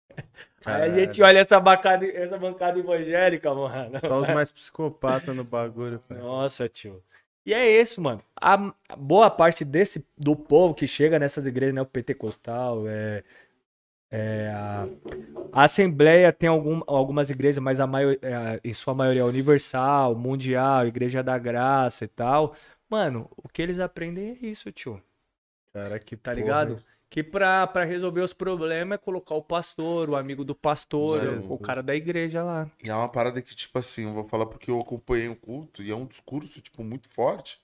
Aí 0.65 0.81
a 0.81 1.05
gente 1.05 1.21
olha 1.21 1.37
essa 1.37 1.59
bancada, 1.59 2.03
essa 2.03 2.39
bancada 2.39 2.79
evangélica, 2.79 3.53
mano. 3.53 3.99
Só 3.99 4.21
os 4.21 4.29
mais 4.29 4.51
psicopatas 4.51 5.35
no 5.35 5.43
bagulho, 5.43 5.99
pai. 5.99 6.17
Nossa, 6.17 6.67
tio. 6.67 7.03
E 7.45 7.53
é 7.53 7.81
isso, 7.81 8.01
mano. 8.01 8.21
A 8.35 8.73
boa 8.97 9.29
parte 9.29 9.63
desse 9.63 10.05
do 10.17 10.35
povo 10.35 10.73
que 10.73 10.87
chega 10.87 11.19
nessas 11.19 11.45
igrejas, 11.45 11.75
né, 11.75 11.81
o 11.81 11.85
pentecostal, 11.85 12.87
é, 12.87 13.23
é 14.11 14.49
a, 14.53 14.87
a 15.53 15.63
Assembleia 15.65 16.33
tem 16.33 16.49
algum, 16.49 16.81
algumas 16.87 17.29
igrejas, 17.29 17.59
mas 17.63 17.79
a 17.79 17.87
maior, 17.87 18.17
é, 18.21 18.59
em 18.63 18.73
sua 18.73 18.95
maioria 18.95 19.21
é 19.21 19.25
universal, 19.25 20.15
mundial, 20.15 20.87
Igreja 20.87 21.21
da 21.23 21.37
Graça 21.37 22.05
e 22.05 22.07
tal. 22.07 22.55
Mano, 22.89 23.29
o 23.37 23.47
que 23.49 23.61
eles 23.61 23.79
aprendem 23.79 24.37
é 24.41 24.45
isso, 24.47 24.71
tio. 24.71 25.01
Cara, 25.75 25.99
que 25.99 26.15
Tá 26.15 26.31
porra, 26.31 26.41
ligado? 26.41 26.83
Que 27.09 27.21
pra, 27.21 27.67
pra 27.67 27.83
resolver 27.83 28.21
os 28.21 28.33
problemas 28.33 28.95
é 28.95 28.97
colocar 28.97 29.35
o 29.35 29.41
pastor, 29.43 30.09
o 30.09 30.15
amigo 30.15 30.45
do 30.45 30.55
pastor, 30.55 31.21
o 31.49 31.57
cara 31.57 31.83
da 31.83 31.93
igreja 31.93 32.43
lá. 32.43 32.65
E 32.81 32.89
é 32.89 32.95
uma 32.95 33.09
parada 33.09 33.41
que, 33.41 33.53
tipo 33.53 33.77
assim, 33.77 34.03
eu 34.05 34.13
vou 34.13 34.27
falar 34.27 34.45
porque 34.45 34.71
eu 34.71 34.79
acompanhei 34.79 35.27
um 35.27 35.35
culto 35.35 35.83
e 35.83 35.91
é 35.91 35.95
um 35.95 36.05
discurso, 36.05 36.61
tipo, 36.61 36.81
muito 36.81 37.09
forte. 37.09 37.59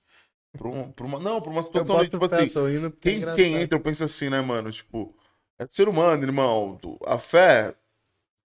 Pra 0.58 0.68
uma, 0.68 0.88
pra 0.90 1.06
uma- 1.06 1.20
não, 1.20 1.42
pra 1.42 1.50
uma 1.52 1.64
situação, 1.64 2.04
de, 2.04 2.10
tipo 2.10 2.26
assim, 2.26 2.50
porque 2.50 2.66
é 2.66 2.90
quem, 3.00 3.36
quem 3.36 3.56
entra, 3.62 3.78
eu 3.78 3.82
penso 3.82 4.04
assim, 4.04 4.30
né, 4.30 4.42
mano? 4.42 4.70
Tipo, 4.70 5.16
é 5.58 5.66
ser 5.70 5.88
humano, 5.88 6.22
irmão. 6.24 6.78
A 7.06 7.18
fé 7.18 7.74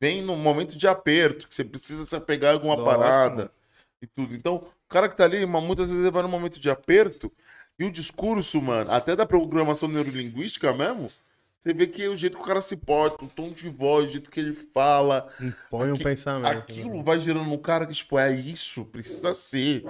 vem 0.00 0.22
num 0.22 0.36
momento 0.36 0.76
de 0.76 0.86
aperto, 0.86 1.48
que 1.48 1.54
você 1.54 1.64
precisa 1.64 2.04
se 2.04 2.14
apegar 2.16 2.50
a 2.50 2.54
alguma 2.54 2.76
Lógico, 2.76 2.98
parada 2.98 3.36
mano. 3.36 3.50
e 4.02 4.06
tudo. 4.06 4.34
Então, 4.34 4.56
o 4.56 4.88
cara 4.88 5.08
que 5.08 5.16
tá 5.16 5.24
ali, 5.24 5.44
mas 5.46 5.62
muitas 5.62 5.88
vezes 5.88 6.02
ele 6.02 6.10
vai 6.12 6.22
num 6.22 6.28
momento 6.28 6.60
de 6.60 6.70
aperto 6.70 7.32
e 7.78 7.84
o 7.84 7.90
discurso, 7.90 8.60
mano, 8.60 8.90
até 8.90 9.14
da 9.14 9.26
programação 9.26 9.88
neurolinguística 9.88 10.72
mesmo, 10.72 11.10
você 11.58 11.74
vê 11.74 11.86
que 11.86 12.02
é 12.04 12.08
o 12.08 12.16
jeito 12.16 12.36
que 12.36 12.42
o 12.42 12.46
cara 12.46 12.60
se 12.60 12.76
porta, 12.76 13.24
o 13.24 13.28
tom 13.28 13.50
de 13.50 13.68
voz, 13.68 14.06
o 14.06 14.12
jeito 14.12 14.30
que 14.30 14.38
ele 14.38 14.54
fala, 14.54 15.28
Põe 15.68 15.90
um 15.90 15.98
pensamento. 15.98 16.46
aquilo 16.46 16.98
né? 16.98 17.02
vai 17.02 17.18
gerando 17.18 17.48
no 17.48 17.58
cara 17.58 17.86
que, 17.86 17.92
tipo, 17.92 18.18
é 18.18 18.32
isso, 18.32 18.84
precisa 18.84 19.34
ser. 19.34 19.84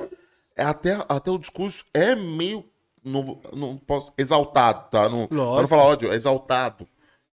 É 0.56 0.64
até, 0.64 1.04
até 1.08 1.30
o 1.30 1.38
discurso 1.38 1.84
é 1.92 2.14
meio. 2.14 2.64
Não, 3.04 3.40
não 3.52 3.76
posso, 3.76 4.12
exaltado, 4.18 4.90
tá? 4.90 5.08
Não, 5.08 5.28
não 5.30 5.44
Lógico. 5.44 5.68
falar 5.68 5.84
ódio, 5.84 6.10
é 6.10 6.16
exaltado. 6.16 6.88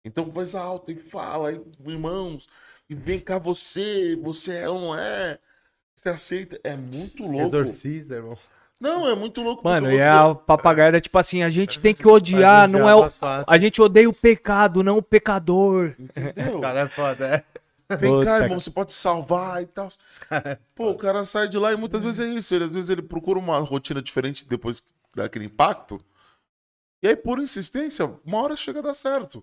Então 0.05 0.25
voz 0.25 0.53
alta 0.53 0.91
e 0.91 0.95
fala, 0.95 1.51
e, 1.51 1.61
irmãos, 1.87 2.47
e 2.89 2.93
vem 2.93 3.19
cá 3.19 3.39
você, 3.39 4.15
você 4.21 4.57
é 4.57 4.69
ou 4.69 4.79
não 4.79 4.99
é? 4.99 5.39
Você 5.95 6.09
aceita? 6.09 6.59
É 6.63 6.75
muito 6.75 7.23
louco. 7.25 7.55
Exorcista, 7.55 8.15
irmão. 8.15 8.37
Não, 8.83 9.07
é 9.07 9.15
muito 9.15 9.41
louco. 9.41 9.63
Mano, 9.63 9.89
e 9.89 9.95
você- 9.95 10.01
a 10.03 10.35
papagaia 10.35 10.87
era 10.89 10.99
tipo 10.99 11.17
assim, 11.17 11.41
a 11.41 11.47
gente 11.49 11.79
tem 11.79 11.95
que 11.95 12.05
odiar, 12.07 12.67
não 12.67 12.89
é 12.89 12.93
o, 12.93 13.09
a 13.47 13.57
gente 13.57 13.81
odeia 13.81 14.09
o 14.09 14.13
pecado, 14.13 14.83
não 14.83 14.97
o 14.97 15.01
pecador. 15.01 15.95
Entendeu? 15.97 16.57
O 16.57 16.61
cara 16.61 16.81
é 16.81 16.89
foda, 16.89 17.25
é. 17.89 17.95
Vem 17.95 18.11
Puta 18.11 18.25
cá, 18.25 18.37
que- 18.39 18.43
irmão, 18.45 18.59
você 18.59 18.69
pode 18.71 18.91
salvar 18.91 19.61
e 19.63 19.67
tal. 19.67 19.87
Pô, 20.75 20.89
o 20.91 20.97
cara 20.97 21.23
sai 21.23 21.47
de 21.47 21.57
lá 21.57 21.71
e 21.71 21.77
muitas 21.77 22.01
vezes 22.01 22.19
é 22.19 22.25
isso. 22.27 22.53
Ele, 22.53 22.65
às 22.65 22.73
vezes 22.73 22.89
ele 22.89 23.01
procura 23.01 23.39
uma 23.39 23.57
rotina 23.59 24.01
diferente 24.01 24.45
depois 24.47 24.83
daquele 25.15 25.45
impacto. 25.45 26.03
E 27.01 27.07
aí, 27.07 27.15
por 27.15 27.39
insistência, 27.39 28.05
uma 28.25 28.41
hora 28.41 28.55
chega 28.57 28.79
a 28.79 28.83
dar 28.83 28.93
certo. 28.93 29.41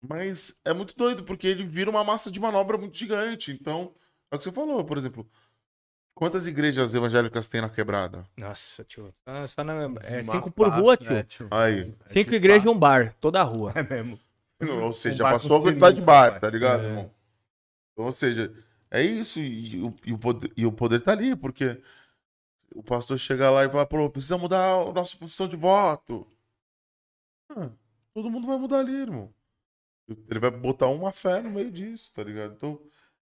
Mas 0.00 0.60
é 0.64 0.72
muito 0.72 0.94
doido, 0.96 1.24
porque 1.24 1.46
ele 1.46 1.64
vira 1.64 1.90
uma 1.90 2.04
massa 2.04 2.30
de 2.30 2.38
manobra 2.38 2.78
muito 2.78 2.96
gigante. 2.96 3.50
Então, 3.50 3.92
é 4.30 4.36
o 4.36 4.38
que 4.38 4.44
você 4.44 4.52
falou, 4.52 4.84
por 4.84 4.96
exemplo. 4.96 5.28
Quantas 6.18 6.48
igrejas 6.48 6.96
evangélicas 6.96 7.46
tem 7.46 7.60
na 7.60 7.68
quebrada? 7.68 8.26
Nossa, 8.36 8.82
tio. 8.82 9.14
Ah, 9.24 9.46
só 9.46 9.62
na, 9.62 9.84
é 10.02 10.20
cinco 10.20 10.50
por 10.50 10.68
rua, 10.68 10.96
tio. 10.96 11.12
é, 11.12 11.22
tio. 11.22 11.46
Aí. 11.48 11.94
É 12.06 12.08
Cinco 12.12 12.30
de 12.30 12.36
igrejas 12.36 12.64
e 12.64 12.68
um 12.68 12.76
bar, 12.76 13.14
toda 13.20 13.40
a 13.40 13.44
rua. 13.44 13.72
É 13.76 13.84
mesmo. 13.84 14.18
Ou 14.82 14.92
seja, 14.92 15.24
Um 15.24 15.30
passou 15.30 15.58
a 15.58 15.62
quantidade 15.62 15.94
de 15.94 16.02
bar, 16.02 16.40
tá 16.40 16.50
ligado, 16.50 16.82
É. 16.82 16.86
irmão? 16.88 17.10
Então, 17.92 18.06
ou 18.06 18.10
seja, 18.10 18.52
é 18.90 19.00
isso. 19.00 19.38
E, 19.38 19.80
o, 19.80 19.94
e 20.04 20.12
o 20.12 20.18
poder, 20.18 20.52
e 20.56 20.66
o 20.66 20.72
poder 20.72 21.00
tá 21.00 21.12
ali, 21.12 21.36
porque 21.36 21.80
o 22.74 22.82
pastor 22.82 23.16
chega 23.16 23.48
lá 23.48 23.64
e 23.64 23.68
fala, 23.70 23.86
pô, 23.86 24.10
precisa 24.10 24.36
mudar 24.36 24.72
a 24.72 24.92
nossa 24.92 25.16
profissão 25.16 25.46
de 25.46 25.54
voto. 25.54 26.26
Ah, 27.48 27.70
todo 28.12 28.28
mundo 28.28 28.44
vai 28.48 28.58
mudar 28.58 28.80
ali, 28.80 29.02
irmão. 29.02 29.32
Ele 30.28 30.40
vai 30.40 30.50
botar 30.50 30.88
uma 30.88 31.12
fé 31.12 31.40
no 31.40 31.50
meio 31.50 31.70
disso, 31.70 32.12
tá 32.12 32.24
ligado? 32.24 32.54
Então, 32.54 32.80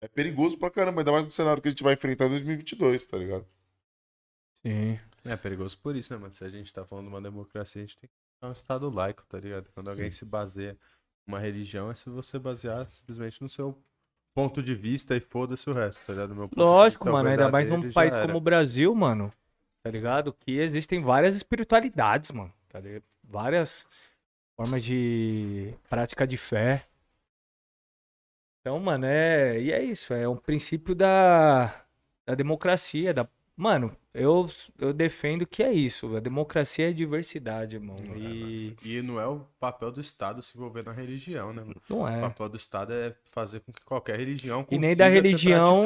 é 0.01 0.07
perigoso 0.07 0.57
pra 0.57 0.71
caramba, 0.71 1.01
ainda 1.01 1.11
mais 1.11 1.25
no 1.25 1.31
cenário 1.31 1.61
que 1.61 1.67
a 1.67 1.71
gente 1.71 1.83
vai 1.83 1.93
enfrentar 1.93 2.25
em 2.25 2.29
2022, 2.29 3.05
tá 3.05 3.17
ligado? 3.17 3.45
Sim. 4.65 4.99
É 5.25 5.35
perigoso 5.35 5.77
por 5.77 5.95
isso, 5.95 6.13
né, 6.13 6.19
mano? 6.19 6.33
Se 6.33 6.43
a 6.43 6.49
gente 6.49 6.73
tá 6.73 6.85
falando 6.85 7.05
de 7.05 7.11
uma 7.11 7.21
democracia, 7.21 7.81
a 7.81 7.85
gente 7.85 7.97
tem 7.97 8.09
que 8.09 8.15
ter 8.39 8.47
um 8.47 8.51
estado 8.51 8.89
laico, 8.89 9.25
tá 9.27 9.37
ligado? 9.39 9.69
Quando 9.73 9.89
alguém 9.89 10.09
se 10.09 10.23
baseia 10.25 10.77
numa 11.27 11.39
religião, 11.39 11.91
é 11.91 11.93
se 11.93 12.09
você 12.09 12.39
basear 12.39 12.89
simplesmente 12.89 13.41
no 13.41 13.49
seu 13.49 13.77
ponto 14.33 14.61
de 14.63 14.73
vista 14.73 15.15
e 15.15 15.19
foda-se 15.19 15.69
o 15.69 15.73
resto, 15.73 16.05
tá 16.05 16.13
ligado? 16.13 16.29
Do 16.29 16.35
meu 16.35 16.47
ponto 16.47 16.55
de 16.55 16.61
Lógico, 16.61 17.03
vista, 17.03 17.09
é 17.09 17.13
mano, 17.13 17.29
ainda 17.29 17.51
mais 17.51 17.65
verdadeiro 17.65 17.87
num 17.87 17.93
país 17.93 18.13
era. 18.13 18.25
como 18.25 18.37
o 18.37 18.41
Brasil, 18.41 18.95
mano. 18.95 19.33
Tá 19.83 19.91
ligado? 19.91 20.33
Que 20.33 20.59
existem 20.59 21.01
várias 21.01 21.35
espiritualidades, 21.35 22.31
mano. 22.31 22.53
Tá 22.69 22.79
ligado? 22.79 23.03
Várias 23.23 23.85
formas 24.55 24.83
de 24.83 25.73
prática 25.89 26.25
de 26.25 26.37
fé. 26.37 26.85
Então, 28.69 28.79
mano, 28.79 29.05
é. 29.05 29.59
E 29.59 29.71
é 29.71 29.83
isso. 29.83 30.13
É 30.13 30.27
um 30.27 30.35
princípio 30.35 30.93
da, 30.93 31.83
da 32.25 32.35
democracia, 32.35 33.13
da, 33.13 33.27
Mano, 33.57 33.93
eu, 34.13 34.49
eu 34.79 34.93
defendo 34.93 35.45
que 35.45 35.61
é 35.61 35.73
isso. 35.73 36.15
A 36.15 36.19
democracia 36.21 36.89
é 36.89 36.93
diversidade, 36.93 37.75
irmão. 37.75 37.97
É, 38.15 38.17
E 38.17 38.75
E 38.85 39.01
não 39.01 39.19
é 39.19 39.27
o 39.27 39.41
papel 39.59 39.91
do 39.91 39.99
Estado 39.99 40.41
se 40.41 40.55
envolver 40.55 40.83
na 40.85 40.93
religião, 40.93 41.51
né? 41.51 41.61
mano? 41.61 41.81
não 41.89 42.03
O 42.03 42.07
é. 42.07 42.21
papel 42.21 42.47
do 42.47 42.55
Estado 42.55 42.93
é 42.93 43.13
fazer 43.31 43.59
com 43.59 43.73
que 43.73 43.83
qualquer 43.83 44.17
religião 44.17 44.65
E 44.69 44.77
nem 44.77 44.91
consiga 44.91 44.95
da 44.95 45.05
ser 45.09 45.13
religião- 45.15 45.85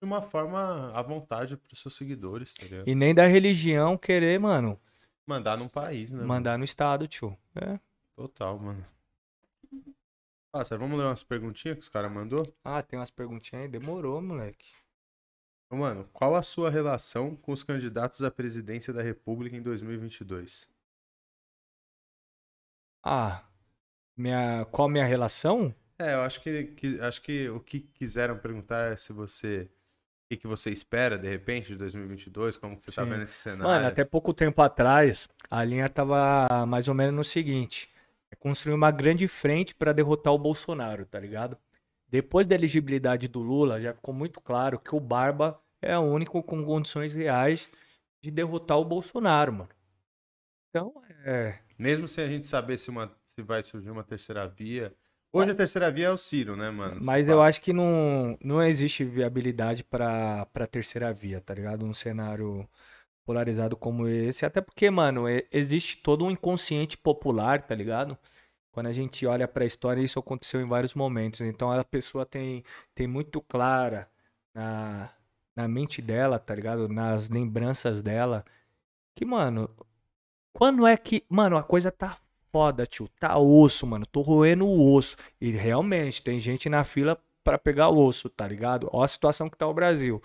de 0.00 0.04
uma 0.06 0.22
forma 0.22 0.92
à 0.94 1.02
vontade 1.02 1.56
pros 1.56 1.80
seus 1.80 1.96
seguidores, 1.96 2.54
tá 2.54 2.62
ligado? 2.64 2.86
E 2.88 2.94
nem 2.94 3.12
da 3.12 3.26
religião 3.26 3.96
querer, 3.96 4.38
mano, 4.38 4.78
Mandar 5.26 5.56
num 5.58 5.68
país, 5.68 6.10
né? 6.12 6.18
mano? 6.18 6.28
mandar 6.28 6.56
no 6.56 6.64
estado, 6.64 7.08
tio. 7.08 7.36
É. 7.56 7.80
Total, 8.14 8.56
mano. 8.58 8.86
Passa, 10.52 10.76
vamos 10.76 10.98
ler 10.98 11.06
umas 11.06 11.24
perguntinhas 11.24 11.76
que 11.78 11.82
os 11.84 11.88
caras 11.88 12.12
mandou? 12.12 12.54
Ah, 12.64 12.84
tem 12.84 12.96
umas 13.00 13.10
perguntinhas 13.10 13.64
aí? 13.64 13.68
Demorou, 13.68 14.22
moleque. 14.22 14.68
Mano, 15.70 16.06
qual 16.12 16.34
a 16.36 16.42
sua 16.42 16.68
relação 16.68 17.34
com 17.34 17.52
os 17.52 17.62
candidatos 17.64 18.20
à 18.22 18.30
presidência 18.30 18.92
da 18.92 19.00
República 19.02 19.56
em 19.56 19.62
2022? 19.62 20.68
Ah, 23.02 23.44
minha, 24.16 24.66
qual 24.72 24.88
a 24.88 24.92
minha 24.92 25.06
relação? 25.06 25.74
É, 26.00 26.14
eu 26.14 26.20
acho 26.22 26.40
que, 26.42 26.64
que- 26.76 27.00
acho 27.00 27.22
que 27.22 27.48
o 27.48 27.60
que 27.60 27.80
quiseram 27.80 28.38
perguntar 28.38 28.92
é 28.92 28.96
se 28.96 29.12
você 29.12 29.68
o 30.26 30.28
que, 30.30 30.38
que 30.38 30.46
você 30.48 30.70
espera 30.70 31.18
de 31.18 31.28
repente 31.28 31.68
de 31.68 31.76
2022, 31.76 32.56
como 32.58 32.76
que 32.76 32.84
você 32.84 32.92
tá 32.92 33.04
Sim. 33.04 33.04
vendo 33.04 33.24
esse 33.24 33.34
cenário? 33.34 33.66
Mano, 33.66 33.86
até 33.88 34.04
pouco 34.04 34.32
tempo 34.32 34.62
atrás, 34.62 35.28
a 35.50 35.64
linha 35.64 35.88
tava 35.88 36.64
mais 36.66 36.88
ou 36.88 36.94
menos 36.94 37.14
no 37.14 37.24
seguinte: 37.24 37.88
é 38.30 38.36
construir 38.36 38.74
uma 38.74 38.90
grande 38.90 39.26
frente 39.26 39.74
para 39.74 39.92
derrotar 39.92 40.32
o 40.32 40.38
Bolsonaro, 40.38 41.06
tá 41.06 41.18
ligado? 41.18 41.56
Depois 42.08 42.46
da 42.46 42.54
elegibilidade 42.54 43.28
do 43.28 43.40
Lula, 43.40 43.80
já 43.80 43.92
ficou 43.92 44.14
muito 44.14 44.40
claro 44.40 44.78
que 44.78 44.94
o 44.94 45.00
Barba 45.00 45.60
é 45.80 45.96
o 45.98 46.02
único 46.02 46.42
com 46.42 46.64
condições 46.64 47.12
reais 47.12 47.70
de 48.22 48.30
derrotar 48.30 48.78
o 48.78 48.84
Bolsonaro, 48.84 49.52
mano. 49.52 49.70
Então, 50.70 50.92
é. 51.24 51.58
Mesmo 51.78 52.08
sem 52.08 52.24
a 52.24 52.28
gente 52.28 52.46
saber 52.46 52.78
se 52.78 52.90
uma 52.90 53.12
se 53.24 53.42
vai 53.42 53.62
surgir 53.62 53.90
uma 53.90 54.02
terceira 54.02 54.46
via. 54.48 54.92
Hoje 55.32 55.50
a 55.50 55.54
terceira 55.54 55.90
via 55.90 56.06
é 56.06 56.10
o 56.10 56.16
Ciro, 56.16 56.56
né, 56.56 56.70
mano? 56.70 57.00
Mas 57.02 57.28
eu 57.28 57.40
acho 57.40 57.60
que 57.60 57.72
não, 57.72 58.36
não 58.42 58.62
existe 58.62 59.04
viabilidade 59.04 59.84
para 59.84 60.46
para 60.46 60.66
terceira 60.66 61.12
via, 61.12 61.40
tá 61.40 61.54
ligado? 61.54 61.84
Um 61.84 61.94
cenário 61.94 62.68
polarizado 63.28 63.76
como 63.76 64.08
esse, 64.08 64.46
até 64.46 64.58
porque, 64.58 64.88
mano, 64.88 65.24
existe 65.52 65.98
todo 65.98 66.24
um 66.24 66.30
inconsciente 66.30 66.96
popular, 66.96 67.60
tá 67.60 67.74
ligado? 67.74 68.16
Quando 68.72 68.86
a 68.86 68.92
gente 68.92 69.26
olha 69.26 69.46
pra 69.46 69.66
história, 69.66 70.00
isso 70.00 70.18
aconteceu 70.18 70.62
em 70.62 70.66
vários 70.66 70.94
momentos. 70.94 71.42
Então 71.42 71.70
a 71.70 71.84
pessoa 71.84 72.24
tem 72.24 72.64
tem 72.94 73.06
muito 73.06 73.42
clara 73.42 74.08
na 74.54 75.10
na 75.54 75.68
mente 75.68 76.00
dela, 76.00 76.38
tá 76.38 76.54
ligado? 76.54 76.88
Nas 76.88 77.28
lembranças 77.28 78.00
dela 78.02 78.44
que, 79.14 79.26
mano, 79.26 79.68
quando 80.52 80.86
é 80.86 80.96
que, 80.96 81.24
mano, 81.28 81.56
a 81.58 81.62
coisa 81.62 81.92
tá 81.92 82.16
foda, 82.52 82.86
tio. 82.86 83.08
Tá 83.20 83.36
osso, 83.38 83.86
mano. 83.86 84.06
Tô 84.06 84.22
roendo 84.22 84.66
o 84.66 84.94
osso. 84.94 85.16
E 85.40 85.50
realmente, 85.50 86.22
tem 86.22 86.40
gente 86.40 86.68
na 86.70 86.84
fila 86.84 87.18
pra 87.44 87.58
pegar 87.58 87.90
o 87.90 87.98
osso, 88.06 88.30
tá 88.30 88.48
ligado? 88.48 88.88
Ó 88.92 89.02
a 89.02 89.08
situação 89.08 89.50
que 89.50 89.58
tá 89.58 89.66
o 89.66 89.74
Brasil. 89.74 90.22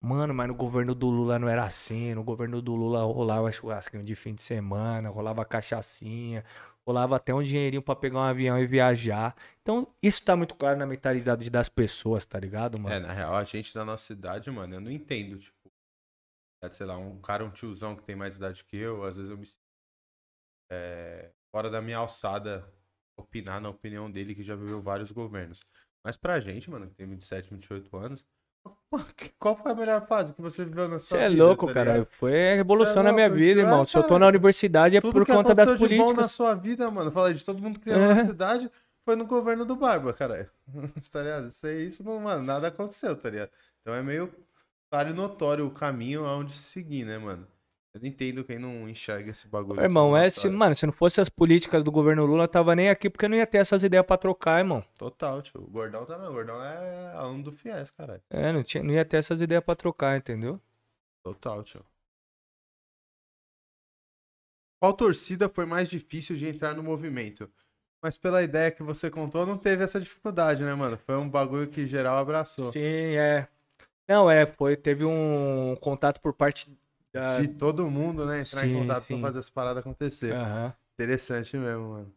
Mano, 0.00 0.34
mas 0.34 0.48
no 0.48 0.54
governo 0.54 0.94
do 0.94 1.08
Lula 1.08 1.38
não 1.38 1.48
era 1.48 1.64
assim. 1.64 2.14
No 2.14 2.22
governo 2.22 2.62
do 2.62 2.74
Lula 2.74 3.02
rolava 3.04 3.50
churrasquinho 3.50 4.04
de 4.04 4.14
fim 4.14 4.34
de 4.34 4.42
semana, 4.42 5.08
rolava 5.08 5.44
cachaçinha, 5.44 6.44
rolava 6.86 7.16
até 7.16 7.34
um 7.34 7.42
dinheirinho 7.42 7.82
pra 7.82 7.96
pegar 7.96 8.18
um 8.18 8.22
avião 8.22 8.58
e 8.58 8.66
viajar. 8.66 9.34
Então, 9.62 9.88
isso 10.02 10.24
tá 10.24 10.36
muito 10.36 10.54
claro 10.54 10.78
na 10.78 10.86
mentalidade 10.86 11.50
das 11.50 11.68
pessoas, 11.68 12.24
tá 12.24 12.38
ligado, 12.38 12.78
mano? 12.78 12.94
É, 12.94 13.00
na 13.00 13.12
real, 13.12 13.34
a 13.34 13.42
gente 13.42 13.74
da 13.74 13.84
nossa 13.84 14.12
idade, 14.12 14.50
mano, 14.50 14.74
eu 14.74 14.80
não 14.80 14.90
entendo, 14.90 15.38
tipo, 15.38 15.72
sei 16.70 16.86
lá, 16.86 16.96
um 16.96 17.20
cara, 17.20 17.44
um 17.44 17.50
tiozão 17.50 17.96
que 17.96 18.02
tem 18.04 18.14
mais 18.14 18.36
idade 18.36 18.64
que 18.64 18.76
eu, 18.76 19.02
às 19.04 19.16
vezes 19.16 19.30
eu 19.30 19.38
me 19.38 19.46
sinto 19.46 19.66
é, 20.70 21.30
fora 21.50 21.70
da 21.70 21.80
minha 21.80 21.98
alçada 21.98 22.72
opinar 23.16 23.60
na 23.60 23.70
opinião 23.70 24.10
dele, 24.10 24.34
que 24.34 24.42
já 24.42 24.54
viveu 24.54 24.80
vários 24.80 25.10
governos. 25.10 25.64
Mas 26.04 26.16
pra 26.16 26.38
gente, 26.38 26.70
mano, 26.70 26.88
que 26.88 26.94
tem 26.94 27.06
27, 27.06 27.50
28 27.50 27.96
anos, 27.96 28.26
qual 29.38 29.56
foi 29.56 29.72
a 29.72 29.74
melhor 29.74 30.06
fase 30.06 30.32
que 30.32 30.40
você 30.42 30.64
viveu 30.64 30.88
na 30.88 30.98
Você 30.98 31.06
sua 31.08 31.18
é 31.20 31.28
vida, 31.28 31.44
louco, 31.44 31.66
tá 31.66 31.74
cara. 31.74 32.06
Foi 32.18 32.52
a 32.52 32.56
revolução 32.56 32.94
Cê 32.94 33.00
é 33.00 33.02
na 33.02 33.12
minha 33.12 33.28
vida, 33.28 33.60
tio. 33.60 33.66
irmão. 33.66 33.82
É, 33.82 33.86
Se 33.86 33.96
eu 33.96 34.04
tô 34.04 34.18
na 34.18 34.26
universidade 34.26 34.96
é 34.96 35.00
Tudo 35.00 35.12
por 35.12 35.26
conta 35.26 35.54
das 35.54 35.68
aconteceu 35.68 35.88
de 35.88 35.96
bom 35.96 36.02
na 36.02 36.04
políticas. 36.06 36.32
sua 36.32 36.54
vida, 36.54 36.90
mano, 36.90 37.10
fala 37.12 37.32
de 37.34 37.44
todo 37.44 37.60
mundo 37.62 37.78
que 37.80 37.86
tem 37.86 37.94
É. 37.94 38.14
na 38.14 38.26
cidade, 38.26 38.70
foi 39.04 39.16
no 39.16 39.26
governo 39.26 39.64
do 39.64 39.76
Barba, 39.76 40.12
cara. 40.12 40.50
tá 41.12 41.22
ligado? 41.22 41.48
Isso 41.48 41.66
aí, 41.66 41.86
isso 41.86 42.04
não, 42.04 42.20
mano, 42.20 42.42
nada 42.42 42.68
aconteceu, 42.68 43.16
tá 43.16 43.30
ligado? 43.30 43.50
Então 43.80 43.94
é 43.94 44.02
meio 44.02 44.32
claro 44.90 45.10
e 45.10 45.12
notório 45.12 45.66
o 45.66 45.70
caminho 45.70 46.24
aonde 46.24 46.52
seguir, 46.52 47.04
né, 47.04 47.18
mano? 47.18 47.46
Eu 47.96 48.00
não 48.00 48.08
entendo 48.08 48.44
quem 48.44 48.58
não 48.58 48.86
enxerga 48.86 49.30
esse 49.30 49.48
bagulho. 49.48 49.80
Irmão, 49.80 50.14
é 50.14 50.28
se, 50.28 50.50
mano, 50.50 50.74
se 50.74 50.84
não 50.84 50.92
fosse 50.92 51.18
as 51.18 51.30
políticas 51.30 51.82
do 51.82 51.90
governo 51.90 52.26
Lula, 52.26 52.46
tava 52.46 52.76
nem 52.76 52.90
aqui 52.90 53.08
porque 53.08 53.26
não 53.26 53.34
ia 53.38 53.46
ter 53.46 53.56
essas 53.56 53.82
ideias 53.82 54.04
pra 54.04 54.18
trocar, 54.18 54.58
irmão. 54.58 54.84
Total, 54.98 55.40
tio. 55.40 55.62
O 55.62 55.66
Gordão 55.66 56.04
também. 56.04 56.28
O 56.28 56.32
Gordão 56.32 56.62
é 56.62 57.14
aluno 57.14 57.44
do 57.44 57.52
Fies, 57.52 57.90
caralho. 57.90 58.20
É, 58.28 58.52
não, 58.52 58.62
tinha, 58.62 58.84
não 58.84 58.92
ia 58.92 59.02
ter 59.02 59.16
essas 59.16 59.40
ideias 59.40 59.64
pra 59.64 59.74
trocar, 59.74 60.14
entendeu? 60.14 60.60
Total, 61.24 61.64
tio. 61.64 61.82
Qual 64.78 64.92
torcida 64.92 65.48
foi 65.48 65.64
mais 65.64 65.88
difícil 65.88 66.36
de 66.36 66.46
entrar 66.46 66.74
no 66.74 66.82
movimento? 66.82 67.50
Mas 68.02 68.18
pela 68.18 68.42
ideia 68.42 68.70
que 68.70 68.82
você 68.82 69.10
contou, 69.10 69.46
não 69.46 69.56
teve 69.56 69.82
essa 69.82 69.98
dificuldade, 69.98 70.62
né, 70.62 70.74
mano? 70.74 70.98
Foi 70.98 71.16
um 71.16 71.30
bagulho 71.30 71.66
que 71.66 71.86
geral 71.86 72.18
abraçou. 72.18 72.72
Sim, 72.74 72.78
é. 73.16 73.48
Não, 74.06 74.30
é, 74.30 74.44
foi, 74.44 74.76
teve 74.76 75.02
um 75.02 75.74
contato 75.80 76.20
por 76.20 76.34
parte 76.34 76.70
da. 77.16 77.42
De 77.42 77.48
todo 77.48 77.90
mundo, 77.90 78.24
né? 78.26 78.40
Entrar 78.40 78.66
em 78.66 78.70
Sim, 78.70 78.78
contato 78.80 79.04
sim. 79.04 79.14
pra 79.14 79.22
fazer 79.28 79.38
essa 79.40 79.52
parada 79.52 79.80
acontecer. 79.80 80.32
Aham. 80.32 80.72
Interessante 80.94 81.56
mesmo, 81.56 81.90
mano. 81.90 82.12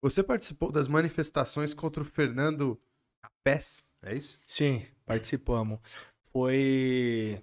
Você 0.00 0.22
participou 0.22 0.70
das 0.70 0.86
manifestações 0.88 1.74
contra 1.74 2.02
o 2.02 2.06
Fernando 2.06 2.80
Capés? 3.22 3.86
É 4.02 4.14
isso? 4.14 4.38
Sim, 4.46 4.86
participamos. 5.04 5.80
Foi 6.32 7.42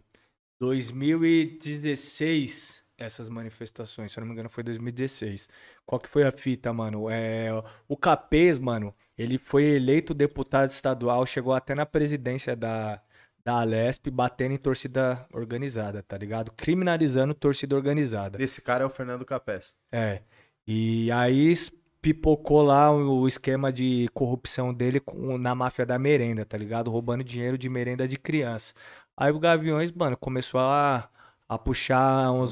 2016 0.60 2.86
essas 2.98 3.28
manifestações, 3.28 4.12
se 4.12 4.18
eu 4.18 4.22
não 4.22 4.28
me 4.28 4.34
engano 4.34 4.50
foi 4.50 4.64
2016. 4.64 5.50
Qual 5.86 6.00
que 6.00 6.08
foi 6.08 6.24
a 6.24 6.32
fita, 6.32 6.72
mano? 6.72 7.10
É, 7.10 7.50
o 7.88 7.98
Capês, 7.98 8.58
mano, 8.58 8.96
ele 9.18 9.38
foi 9.38 9.64
eleito 9.64 10.14
deputado 10.14 10.70
estadual, 10.70 11.26
chegou 11.26 11.54
até 11.54 11.76
na 11.76 11.86
presidência 11.86 12.56
da, 12.56 13.02
da 13.46 13.60
Alesp, 13.62 14.10
batendo 14.10 14.54
em 14.54 14.58
torcida 14.58 15.26
organizada, 15.32 16.02
tá 16.02 16.18
ligado? 16.18 16.52
Criminalizando 16.58 17.34
torcida 17.36 17.76
organizada. 17.76 18.42
Esse 18.44 18.60
cara 18.60 18.84
é 18.84 18.88
o 18.88 18.90
Fernando 18.90 19.24
Capés. 19.24 19.74
É. 19.92 20.24
E 20.68 21.12
aí 21.12 21.54
pipocou 22.02 22.64
lá 22.64 22.92
o 22.92 23.28
esquema 23.28 23.72
de 23.72 24.10
corrupção 24.14 24.74
dele 24.74 25.00
com- 25.00 25.38
na 25.38 25.54
máfia 25.54 25.86
da 25.86 26.00
merenda, 26.00 26.44
tá 26.44 26.58
ligado? 26.58 26.90
Roubando 26.90 27.24
dinheiro 27.24 27.56
de 27.58 27.70
merenda 27.70 28.08
de 28.08 28.18
criança. 28.18 28.74
Aí 29.16 29.32
o 29.32 29.40
Gaviões, 29.40 29.92
mano, 29.92 30.18
começou 30.18 30.60
a, 30.60 31.08
a 31.48 31.58
puxar 31.58 32.32
uns, 32.32 32.52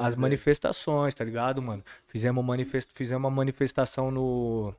as 0.00 0.14
dele. 0.14 0.16
manifestações, 0.20 1.14
tá 1.14 1.24
ligado, 1.24 1.62
mano? 1.62 1.84
Fizemos, 2.06 2.44
manifest, 2.44 2.90
fizemos 2.94 3.22
uma 3.22 3.30
manifestação 3.30 4.10
no, 4.10 4.74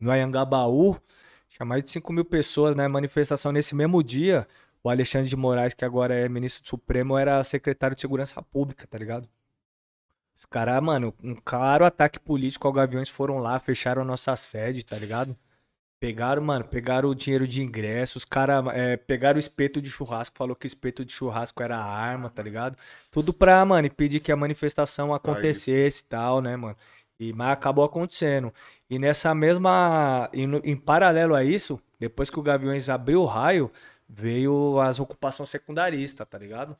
no 0.00 0.10
Ayangabaú, 0.10 0.96
tinha 1.48 1.64
mais 1.64 1.84
de 1.84 1.90
5 1.92 2.12
mil 2.12 2.24
pessoas 2.24 2.74
na 2.74 2.88
manifestação 2.88 3.52
nesse 3.52 3.74
mesmo 3.76 4.02
dia. 4.02 4.46
O 4.84 4.90
Alexandre 4.90 5.28
de 5.28 5.36
Moraes, 5.36 5.74
que 5.74 5.84
agora 5.84 6.14
é 6.14 6.28
ministro 6.28 6.62
do 6.62 6.68
Supremo, 6.68 7.16
era 7.16 7.42
secretário 7.44 7.94
de 7.94 8.00
Segurança 8.00 8.42
Pública, 8.42 8.86
tá 8.86 8.98
ligado? 8.98 9.28
Os 10.36 10.44
caras, 10.44 10.82
mano, 10.82 11.14
um 11.22 11.36
claro 11.36 11.84
ataque 11.84 12.18
político 12.18 12.66
ao 12.66 12.72
Gaviões 12.72 13.08
foram 13.08 13.38
lá, 13.38 13.60
fecharam 13.60 14.02
a 14.02 14.04
nossa 14.04 14.34
sede, 14.34 14.84
tá 14.84 14.96
ligado? 14.96 15.36
Pegaram, 16.00 16.42
mano, 16.42 16.64
pegaram 16.64 17.08
o 17.08 17.14
dinheiro 17.14 17.46
de 17.46 17.62
ingresso, 17.62 18.18
os 18.18 18.24
caras 18.24 18.64
pegaram 19.06 19.36
o 19.36 19.38
espeto 19.38 19.80
de 19.80 19.88
churrasco, 19.88 20.36
falou 20.36 20.56
que 20.56 20.66
o 20.66 20.68
espeto 20.68 21.04
de 21.04 21.12
churrasco 21.12 21.62
era 21.62 21.78
arma, 21.78 22.28
tá 22.28 22.42
ligado? 22.42 22.76
Tudo 23.08 23.32
pra, 23.32 23.64
mano, 23.64 23.86
impedir 23.86 24.18
que 24.18 24.32
a 24.32 24.36
manifestação 24.36 25.14
acontecesse 25.14 26.00
e 26.02 26.06
tal, 26.06 26.40
né, 26.40 26.56
mano? 26.56 26.76
E, 27.20 27.32
mas 27.32 27.50
acabou 27.52 27.84
acontecendo. 27.84 28.52
E 28.90 28.98
nessa 28.98 29.32
mesma. 29.32 30.28
e 30.32 30.44
no- 30.44 30.60
em 30.64 30.76
paralelo 30.76 31.36
a 31.36 31.44
isso, 31.44 31.80
depois 32.00 32.28
que 32.28 32.38
o 32.40 32.42
Gaviões 32.42 32.88
abriu 32.88 33.22
o 33.22 33.24
raio, 33.26 33.70
veio 34.14 34.80
as 34.80 35.00
ocupações 35.00 35.48
secundaristas, 35.50 36.26
tá 36.28 36.38
ligado? 36.38 36.76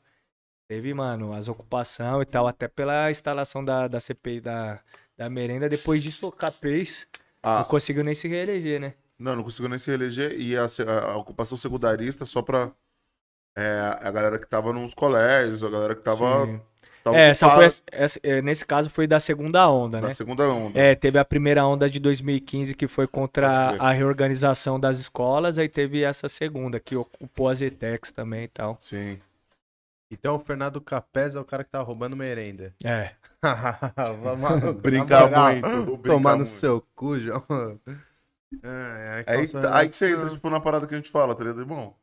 Teve, 0.67 0.93
mano, 0.93 1.33
as 1.33 1.47
ocupação 1.47 2.21
e 2.21 2.25
tal, 2.25 2.47
até 2.47 2.67
pela 2.67 3.11
instalação 3.11 3.63
da, 3.63 3.87
da 3.87 3.99
CPI 3.99 4.41
da, 4.41 4.79
da 5.17 5.29
merenda. 5.29 5.67
Depois 5.69 6.01
disso, 6.03 6.27
o 6.27 6.31
Capês 6.31 7.07
não 7.43 7.61
Ah, 7.61 7.65
conseguiu 7.65 8.03
nem 8.03 8.15
se 8.15 8.27
reeleger, 8.27 8.79
né? 8.79 8.93
não, 9.19 9.35
não 9.35 9.43
conseguiu 9.43 9.69
nem 9.69 9.79
se 9.79 9.91
eleger. 9.91 10.39
E 10.39 10.55
a- 10.57 10.65
a 11.11 11.17
ocupação 11.17 11.57
secundarista 11.57 12.25
só 12.25 12.41
pra 12.41 12.71
é, 13.55 13.97
a 14.01 14.11
galera 14.11 14.39
que 14.39 14.47
tava 14.47 14.73
nos 14.73 14.93
colégios, 14.93 15.63
a 15.63 15.69
galera 15.69 15.95
que 15.95 16.01
tava. 16.01 16.45
Sim. 16.45 16.61
Tava 17.03 17.17
É, 17.17 17.29
essa 17.29 17.49
foi, 17.49 17.65
essa- 17.91 18.19
é, 18.23 18.41
nesse 18.41 18.65
caso 18.65 18.89
foi 18.89 19.07
da 19.07 19.19
segunda 19.19 19.69
onda, 19.69 19.99
da 20.01 20.07
né? 20.07 20.13
segunda 20.13 20.47
onda. 20.49 20.79
É, 20.79 20.95
teve 20.95 21.19
a 21.19 21.25
primeira 21.25 21.65
onda 21.65 21.89
de 21.89 21.99
2015 21.99 22.73
que 22.75 22.87
foi 22.87 23.07
contra 23.07 23.47
a 23.77 23.91
reorganização 23.91 24.79
das 24.79 24.99
escolas, 24.99 25.57
aí 25.57 25.69
teve 25.69 26.03
essa 26.03 26.27
segunda 26.29 26.79
que 26.79 26.95
ocupou 26.95 27.49
as 27.49 27.61
ETECs 27.61 28.11
também 28.11 28.45
e 28.45 28.47
tal. 28.47 28.77
Sim. 28.79 29.19
Então 30.11 30.35
o 30.35 30.39
Fernando 30.39 30.79
Capés 30.79 31.35
é 31.35 31.39
o 31.39 31.45
cara 31.45 31.63
que 31.63 31.71
tá 31.71 31.81
roubando 31.81 32.15
merenda. 32.15 32.73
É. 32.83 33.11
Vamos 34.23 34.81
Brincar 34.81 35.29
muito, 35.29 35.85
vou 35.85 35.97
brincar 35.97 36.13
Tomar 36.15 36.31
no 36.31 36.37
muito. 36.37 36.49
seu 36.49 36.81
cu, 36.95 37.19
João. 37.19 37.43
Ai, 38.63 39.07
ai, 39.09 39.25
Aí, 39.25 39.47
calça 39.47 39.75
aí 39.75 39.89
que 39.89 39.95
você 39.95 40.13
entra, 40.13 40.29
tipo, 40.29 40.49
na 40.49 40.59
parada 40.59 40.85
que 40.87 40.93
a 40.93 40.97
gente 40.97 41.11
fala, 41.11 41.35
tá 41.35 41.43
ligado, 41.43 41.61
irmão? 41.61 41.95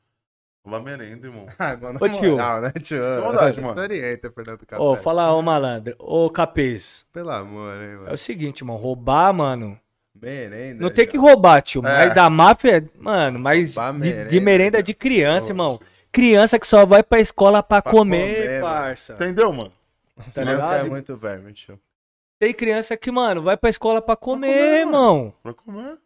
Uma 0.64 0.78
merenda, 0.80 1.26
irmão. 1.26 1.46
Ai, 1.58 1.76
mano, 1.76 1.98
Ô, 2.00 2.08
tio. 2.08 2.32
moral, 2.32 2.60
né, 2.60 2.72
tio? 2.82 2.98
Saudade, 2.98 3.60
mano. 3.60 3.80
Orienta, 3.80 4.30
Fernando 4.30 4.66
Capés. 4.66 4.80
Ô, 4.80 4.96
fala, 4.96 5.32
ô 5.34 5.40
malandro. 5.42 5.94
Ô, 5.98 6.28
Capês. 6.30 7.06
Pelo 7.12 7.30
amor, 7.30 7.74
hein, 7.76 7.90
É 7.90 7.96
mano. 7.96 8.12
o 8.12 8.18
seguinte, 8.18 8.62
mano. 8.64 8.78
Roubar, 8.78 9.32
mano. 9.32 9.78
Merenda. 10.20 10.82
Não 10.82 10.90
tem 10.90 11.06
que 11.06 11.16
roubar, 11.16 11.62
tio. 11.62 11.80
É. 11.86 12.06
Mas 12.06 12.14
da 12.14 12.28
máfia, 12.28 12.84
mano, 12.98 13.38
mas 13.38 13.74
Roubar 13.74 13.94
de, 13.94 14.00
de 14.00 14.12
merenda, 14.12 14.40
merenda 14.44 14.82
de 14.82 14.92
criança, 14.92 15.46
Ô, 15.46 15.50
irmão. 15.50 15.80
Criança 16.12 16.58
que 16.58 16.66
só 16.66 16.84
vai 16.84 17.02
pra 17.02 17.20
escola 17.20 17.62
pra, 17.62 17.80
Pra 17.80 17.90
comer, 17.92 18.34
comer, 18.34 18.60
mano. 18.60 18.74
parça. 18.74 19.12
Entendeu, 19.14 19.52
mano? 19.52 19.72
Tá 20.34 20.44
ligado? 20.44 20.74
é 20.86 20.88
muito 20.90 21.16
verme, 21.16 21.52
tio. 21.54 21.80
Tem 22.38 22.52
criança 22.52 22.96
que, 22.96 23.10
mano, 23.10 23.42
vai 23.42 23.56
pra 23.56 23.70
escola 23.70 24.02
pra 24.02 24.16
comer, 24.16 24.48
comer, 24.52 24.78
irmão. 24.80 25.32
Pra 25.42 25.54
comer. 25.54 25.96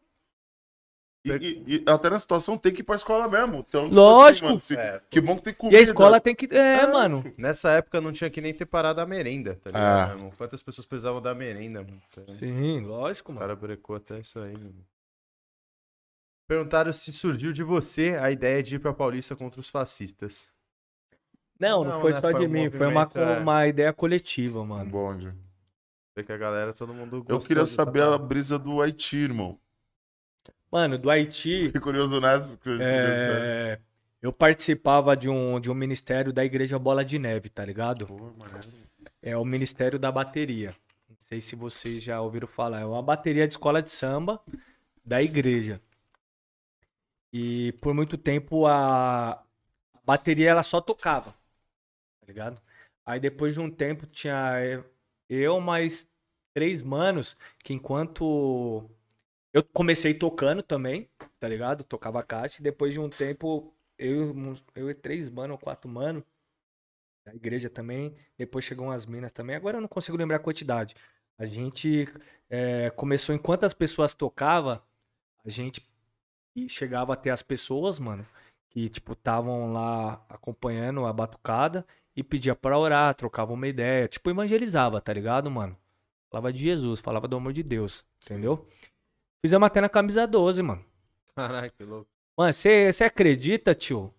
E, 1.27 1.31
e- 1.33 1.65
e 1.79 1.85
até 1.87 2.11
na 2.11 2.19
situação 2.19 2.59
tem 2.59 2.71
que 2.71 2.81
ir 2.81 2.85
pra 2.85 2.97
escola 2.97 3.27
mesmo. 3.27 3.65
Então, 3.67 3.85
tipo 3.85 3.95
Lógico. 3.97 4.47
mano, 4.49 4.61
se- 4.61 4.77
É, 4.77 5.01
que 5.09 5.21
bom 5.23 5.37
que 5.37 5.43
tem 5.45 5.53
E 5.53 5.57
comida. 5.57 5.79
a 5.79 5.83
escola 5.83 6.21
tem 6.21 6.35
que. 6.35 6.47
É, 6.55 6.81
É, 6.83 6.87
mano. 6.87 7.25
Nessa 7.39 7.71
época 7.71 7.99
não 8.01 8.13
tinha 8.13 8.29
que 8.29 8.43
nem 8.43 8.53
ter 8.53 8.67
parado 8.67 9.01
a 9.01 9.07
merenda, 9.07 9.55
tá 9.63 9.71
ligado, 9.71 9.83
Ah. 10.03 10.07
meu 10.09 10.17
irmão? 10.17 10.33
Quantas 10.37 10.63
pessoas 10.63 10.87
precisavam 10.87 11.23
da 11.23 11.35
merenda, 11.35 11.83
mano? 11.83 12.03
Tá? 12.15 12.23
Sim, 12.39 12.81
lógico, 12.81 13.33
O 13.33 13.35
mano. 13.35 13.47
cara 13.47 13.57
brecou 13.57 13.97
até 13.97 14.19
isso 14.21 14.39
aí, 14.39 14.53
mano. 14.53 14.85
Perguntaram 16.47 16.93
se 16.93 17.11
surgiu 17.11 17.53
de 17.53 17.63
você 17.63 18.19
a 18.21 18.31
ideia 18.31 18.63
de 18.63 18.77
ir 18.77 18.79
pra 18.79 18.93
Paulista 18.93 19.35
contra 19.35 19.59
os 19.61 19.69
fascistas. 19.71 20.53
Não, 21.59 21.83
não, 21.85 21.93
Não, 21.93 22.01
foi 22.03 22.13
né, 22.13 22.21
só 22.21 22.31
foi 22.31 22.41
de 22.41 22.47
um 22.47 22.51
mim. 22.51 22.71
Foi 22.71 22.87
uma, 22.87 23.09
é. 23.15 23.39
uma 23.39 23.67
ideia 23.67 23.93
coletiva, 23.95 24.61
Um 24.61 24.67
mano. 24.67 24.91
bonde. 24.91 25.33
Sei 26.15 26.23
que 26.23 26.33
a 26.33 26.37
galera, 26.37 26.75
todo 26.75 26.93
mundo 26.93 27.17
Eu 27.17 27.21
gostou 27.23 27.41
queria 27.49 27.65
saber 27.65 28.03
a 28.03 28.19
brisa 28.19 28.59
do 28.59 28.83
Haiti, 28.83 29.17
irmão. 29.17 29.59
Mano, 30.75 30.99
do 30.99 31.09
Haiti. 31.09 31.67
Fiquei 31.67 31.81
curioso 31.81 32.11
que 32.61 32.69
você- 32.69 32.83
É, 32.83 33.79
eu 34.21 34.33
participava 34.33 35.17
de 35.17 35.29
um, 35.29 35.61
de 35.61 35.71
um 35.71 35.75
ministério 35.75 36.33
da 36.33 36.45
Igreja 36.45 36.77
Bola 36.81 37.05
de 37.05 37.17
Neve, 37.17 37.49
tá 37.49 37.65
ligado? 37.65 38.09
Pô. 38.09 38.33
É 39.23 39.37
o 39.37 39.45
Ministério 39.45 40.01
da 40.01 40.11
Bateria. 40.11 40.75
Não 41.09 41.15
sei 41.21 41.41
se 41.41 41.55
vocês 41.55 42.03
já 42.03 42.21
ouviram 42.21 42.49
falar. 42.49 42.81
É 42.81 42.85
uma 42.85 43.01
bateria 43.01 43.47
de 43.47 43.55
escola 43.55 43.81
de 43.81 43.89
samba 43.89 44.41
da 45.05 45.23
igreja. 45.23 45.81
E 47.33 47.71
por 47.81 47.95
muito 47.95 48.19
tempo 48.19 48.67
a 48.67 49.35
a 49.95 50.01
bateria 50.05 50.51
ela 50.51 50.63
só 50.65 50.81
tocava, 50.81 51.31
tá 51.31 52.27
ligado? 52.27 52.61
Aí 53.07 53.21
depois 53.21 53.55
de 53.55 53.61
um 53.61 53.71
tempo 53.71 54.07
tinha 54.09 54.83
eu 55.31 55.61
mais 55.61 56.07
três 56.53 56.83
manos 56.83 57.37
que 57.63 57.73
enquanto 57.73 58.91
eu 59.55 59.63
comecei 59.63 60.13
tocando 60.13 60.65
também, 60.65 61.09
tá 61.39 61.47
ligado? 61.47 61.85
Tocava 61.85 62.25
caixa 62.25 62.61
e 62.61 62.63
depois 62.63 62.93
de 62.93 62.99
um 62.99 63.09
tempo 63.09 63.73
eu, 63.97 64.35
eu 64.75 64.91
e 64.91 64.95
três 64.95 65.31
manos, 65.31 65.61
quatro 65.61 65.89
manos 65.89 66.25
da 67.25 67.33
igreja 67.33 67.71
também. 67.71 68.17
Depois 68.37 68.65
chegou 68.65 68.87
umas 68.87 69.07
minas 69.07 69.31
também. 69.31 69.55
Agora 69.55 69.77
eu 69.77 69.81
não 69.81 69.89
consigo 69.89 70.17
lembrar 70.17 70.37
a 70.37 70.41
quantidade. 70.41 70.97
A 71.39 71.47
gente 71.47 72.09
é, 72.51 72.91
começou 72.91 73.33
enquanto 73.33 73.63
as 73.63 73.73
pessoas 73.73 74.13
tocavam, 74.13 74.83
a 75.45 75.49
gente 75.49 75.81
chegava 76.69 77.13
até 77.13 77.31
as 77.31 77.43
pessoas, 77.43 78.01
mano, 78.01 78.27
que 78.71 78.89
tipo 78.89 79.13
estavam 79.13 79.73
lá 79.73 80.25
acompanhando 80.29 81.07
a 81.07 81.13
batucada 81.13 81.87
e 82.17 82.25
pedia 82.25 82.57
pra 82.57 82.77
orar, 82.77 83.15
trocava 83.15 83.53
uma 83.53 83.69
ideia, 83.69 84.09
tipo 84.09 84.31
evangelizava, 84.31 85.01
tá 85.01 85.13
ligado, 85.13 85.49
mano? 85.49 85.77
Falava 86.29 86.53
de 86.53 86.61
Jesus, 86.61 86.99
falava 86.99 87.29
do 87.29 87.37
amor 87.37 87.53
de 87.53 87.63
Deus, 87.63 88.05
entendeu? 88.23 88.69
Fizemos 89.45 89.67
até 89.67 89.79
na 89.79 89.91
camisa 89.91 90.27
12, 90.27 90.63
mano. 90.63 90.83
Caralho, 91.37 91.71
que 91.77 91.85
louco. 91.85 92.09
Mano, 92.35 92.51
você 92.51 93.05
acredita, 93.05 93.75
tio? 93.75 94.11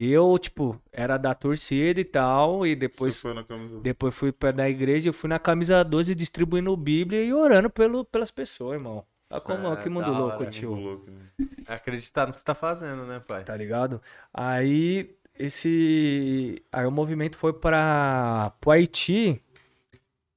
Eu, 0.00 0.36
tipo, 0.40 0.76
era 0.90 1.16
da 1.16 1.36
torcida 1.36 2.00
e 2.00 2.04
tal, 2.04 2.66
e 2.66 2.74
depois 2.74 3.14
Você 3.14 3.20
foi 3.20 3.32
na 3.32 3.44
camisa. 3.44 3.78
depois 3.78 4.12
fui 4.12 4.32
pra 4.32 4.50
da 4.50 4.68
igreja, 4.68 5.08
eu 5.08 5.12
fui 5.12 5.28
na 5.30 5.38
camisa 5.38 5.84
12 5.84 6.16
distribuindo 6.16 6.76
Bíblia 6.76 7.22
e 7.22 7.32
orando 7.32 7.70
pelo, 7.70 8.04
pelas 8.04 8.32
pessoas, 8.32 8.74
irmão. 8.74 9.06
Tá 9.28 9.40
como 9.40 9.68
Ah, 9.68 9.76
que 9.76 9.88
mundo 9.88 10.10
da 10.10 10.18
louco, 10.18 10.42
hora, 10.42 10.50
tio. 10.50 10.72
Muito 10.72 10.84
louco, 10.84 11.10
né? 11.12 11.26
É 11.68 11.74
acreditar 11.74 12.26
no 12.26 12.32
que 12.32 12.40
você 12.40 12.44
tá 12.44 12.54
fazendo, 12.54 13.06
né, 13.06 13.20
pai? 13.20 13.44
Tá 13.44 13.56
ligado? 13.56 14.02
Aí 14.34 15.16
esse 15.38 16.60
aí 16.72 16.84
o 16.86 16.90
movimento 16.90 17.38
foi 17.38 17.52
para 17.52 18.50
pro 18.60 18.72
Haiti, 18.72 19.40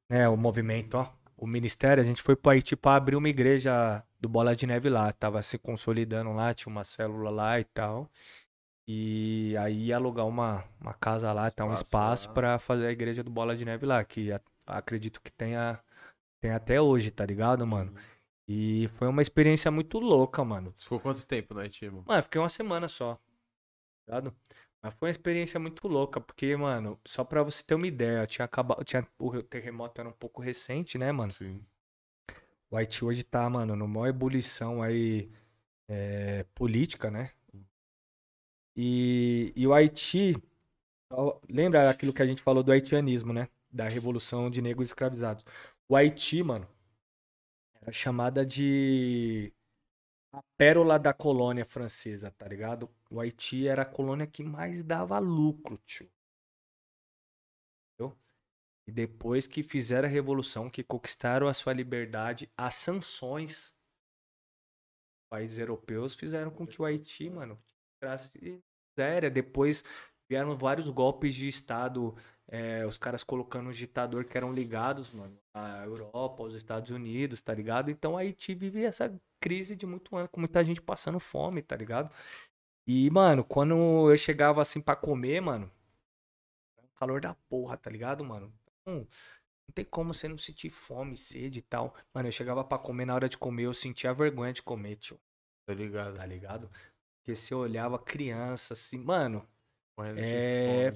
né, 0.08 0.30
o 0.30 0.38
movimento, 0.38 0.98
ó, 0.98 1.08
o 1.41 1.47
ministério, 1.47 2.03
a 2.03 2.05
gente 2.05 2.21
foi 2.21 2.35
pro 2.35 2.51
Haiti 2.51 2.75
para 2.75 2.95
abrir 2.97 3.15
uma 3.15 3.29
igreja 3.29 4.03
do 4.19 4.27
Bola 4.29 4.55
de 4.55 4.67
Neve 4.67 4.89
lá, 4.89 5.11
tava 5.13 5.41
se 5.41 5.57
consolidando 5.57 6.31
lá, 6.33 6.53
tinha 6.53 6.71
uma 6.71 6.83
célula 6.83 7.29
lá 7.29 7.59
e 7.59 7.63
tal. 7.63 8.09
E 8.87 9.55
aí 9.57 9.85
ia 9.87 9.95
alugar 9.97 10.25
uma, 10.27 10.63
uma 10.81 10.93
casa 10.93 11.31
lá, 11.31 11.51
tá 11.51 11.63
um 11.63 11.73
Espaço 11.73 11.83
espaço 11.85 12.29
para 12.31 12.57
fazer 12.57 12.87
a 12.87 12.91
igreja 12.91 13.23
do 13.23 13.29
Bola 13.29 13.55
de 13.55 13.63
Neve 13.63 13.85
lá, 13.85 14.03
que 14.03 14.31
a- 14.31 14.41
acredito 14.65 15.21
que 15.21 15.31
tenha 15.31 15.79
tem 16.41 16.51
até 16.51 16.81
hoje, 16.81 17.11
tá 17.11 17.25
ligado, 17.25 17.67
mano? 17.67 17.93
E 18.47 18.89
foi 18.95 19.07
uma 19.07 19.21
experiência 19.21 19.69
muito 19.69 19.99
louca, 19.99 20.43
mano. 20.43 20.73
Ficou 20.75 20.99
quanto 20.99 21.25
tempo 21.25 21.53
no 21.53 21.59
Haiti, 21.59 21.85
mano? 21.89 22.03
Mano, 22.07 22.23
fiquei 22.23 22.41
uma 22.41 22.49
semana 22.49 22.87
só. 22.87 23.15
tá 23.15 23.21
Ligado? 24.19 24.35
Mas 24.82 24.93
foi 24.93 25.08
uma 25.08 25.11
experiência 25.11 25.59
muito 25.59 25.88
louca, 25.88 26.22
porque, 26.22 26.56
mano, 26.56 26.99
só 27.06 27.24
pra 27.24 27.43
você 27.43 27.64
ter 27.64 27.75
uma 27.75 27.88
ideia, 27.88 28.25
tinha 28.25 28.45
acabado, 28.45 28.83
tinha, 28.83 29.06
o 29.17 29.41
terremoto 29.43 29.99
era 29.99 30.09
um 30.09 30.14
pouco 30.14 30.41
recente, 30.41 30.98
né, 30.98 31.11
mano? 31.11 31.32
Sim. 31.32 31.66
O 32.72 32.77
Haiti 32.77 33.03
hoje 33.03 33.24
tá, 33.24 33.49
mano, 33.49 33.75
numa 33.75 33.88
maior 33.88 34.08
ebulição 34.08 34.82
aí 34.82 35.30
é, 35.88 36.43
política, 36.56 37.11
né? 37.11 37.32
E, 38.75 39.51
e 39.56 39.67
o 39.67 39.74
Haiti, 39.74 40.35
lembra 41.49 41.90
aquilo 41.90 42.14
que 42.14 42.22
a 42.22 42.25
gente 42.25 42.41
falou 42.41 42.64
do 42.64 42.72
haitianismo, 42.72 43.33
né? 43.33 43.48
Da 43.72 43.88
revolução 43.88 44.49
de 44.49 44.61
negros 44.61 44.90
escravizados. 44.90 45.43
O 45.88 45.95
Haiti, 45.95 46.41
mano, 46.43 46.67
era 47.82 47.91
chamada 47.91 48.45
de 48.45 49.51
a 50.32 50.41
pérola 50.58 50.99
da 50.99 51.14
colônia 51.14 51.66
francesa, 51.66 52.32
tá 52.32 52.48
ligado? 52.48 52.90
O 53.09 53.19
Haiti 53.19 53.67
era 53.67 53.82
a 53.82 53.85
colônia 53.85 54.27
que 54.27 54.43
mais 54.43 54.83
dava 54.83 55.17
lucro, 55.19 55.77
tio. 55.85 56.09
Entendeu? 57.93 58.17
E 58.88 58.91
depois 58.91 59.48
que 59.48 59.64
fizeram 59.64 60.08
a 60.08 60.11
revolução, 60.11 60.69
que 60.69 60.83
conquistaram 60.83 61.48
a 61.48 61.53
sua 61.53 61.74
liberdade, 61.74 62.51
as 62.56 62.75
sanções 62.75 63.75
países 65.30 65.59
europeus 65.59 66.16
fizeram 66.16 66.51
com 66.51 66.66
que 66.66 66.82
o 66.82 66.85
Haiti, 66.85 67.30
mano, 67.30 67.61
entrasse 67.98 68.64
séria. 68.98 69.30
Depois 69.30 69.83
vieram 70.27 70.58
vários 70.58 70.90
golpes 70.90 71.35
de 71.35 71.48
Estado, 71.48 72.16
é, 72.51 72.85
os 72.85 72.97
caras 72.97 73.23
colocando 73.23 73.69
um 73.69 73.71
ditador 73.71 74.25
que 74.25 74.35
eram 74.35 74.51
ligados, 74.51 75.11
mano, 75.11 75.37
à 75.53 75.83
Europa, 75.85 76.43
aos 76.43 76.55
Estados 76.55 76.89
Unidos, 76.89 77.41
tá 77.41 77.53
ligado? 77.53 77.91
Então 77.91 78.17
Haiti 78.17 78.55
vive 78.55 78.83
essa 78.83 79.13
crise 79.39 79.75
de 79.75 79.85
muito 79.85 80.15
ano, 80.15 80.27
com 80.27 80.39
muita 80.39 80.63
gente 80.65 80.81
passando 80.81 81.19
fome, 81.19 81.61
tá 81.61 81.75
ligado? 81.75 82.11
E, 82.87 83.09
mano, 83.11 83.43
quando 83.43 84.09
eu 84.09 84.17
chegava 84.17 84.61
assim 84.61 84.81
pra 84.81 84.95
comer, 84.95 85.39
mano, 85.39 85.71
calor 86.95 87.21
da 87.21 87.35
porra, 87.47 87.77
tá 87.77 87.89
ligado, 87.89 88.25
mano? 88.25 88.51
Então, 88.81 89.07
não 89.67 89.73
tem 89.73 89.85
como 89.85 90.13
você 90.13 90.27
não 90.27 90.37
sentir 90.37 90.71
fome, 90.71 91.15
sede 91.15 91.59
e 91.59 91.61
tal. 91.61 91.95
Mano, 92.13 92.27
eu 92.27 92.31
chegava 92.31 92.63
pra 92.63 92.79
comer, 92.79 93.05
na 93.05 93.13
hora 93.13 93.29
de 93.29 93.37
comer, 93.37 93.65
eu 93.65 93.73
sentia 93.73 94.11
vergonha 94.13 94.51
de 94.51 94.63
comer, 94.63 94.95
tio. 94.95 95.19
Tá 95.67 95.73
ligado? 95.73 96.17
Tá 96.17 96.25
ligado? 96.25 96.69
Porque 97.19 97.35
você 97.35 97.53
olhava 97.53 97.99
criança 97.99 98.73
assim, 98.73 98.97
mano, 98.97 99.47
é. 100.17 100.91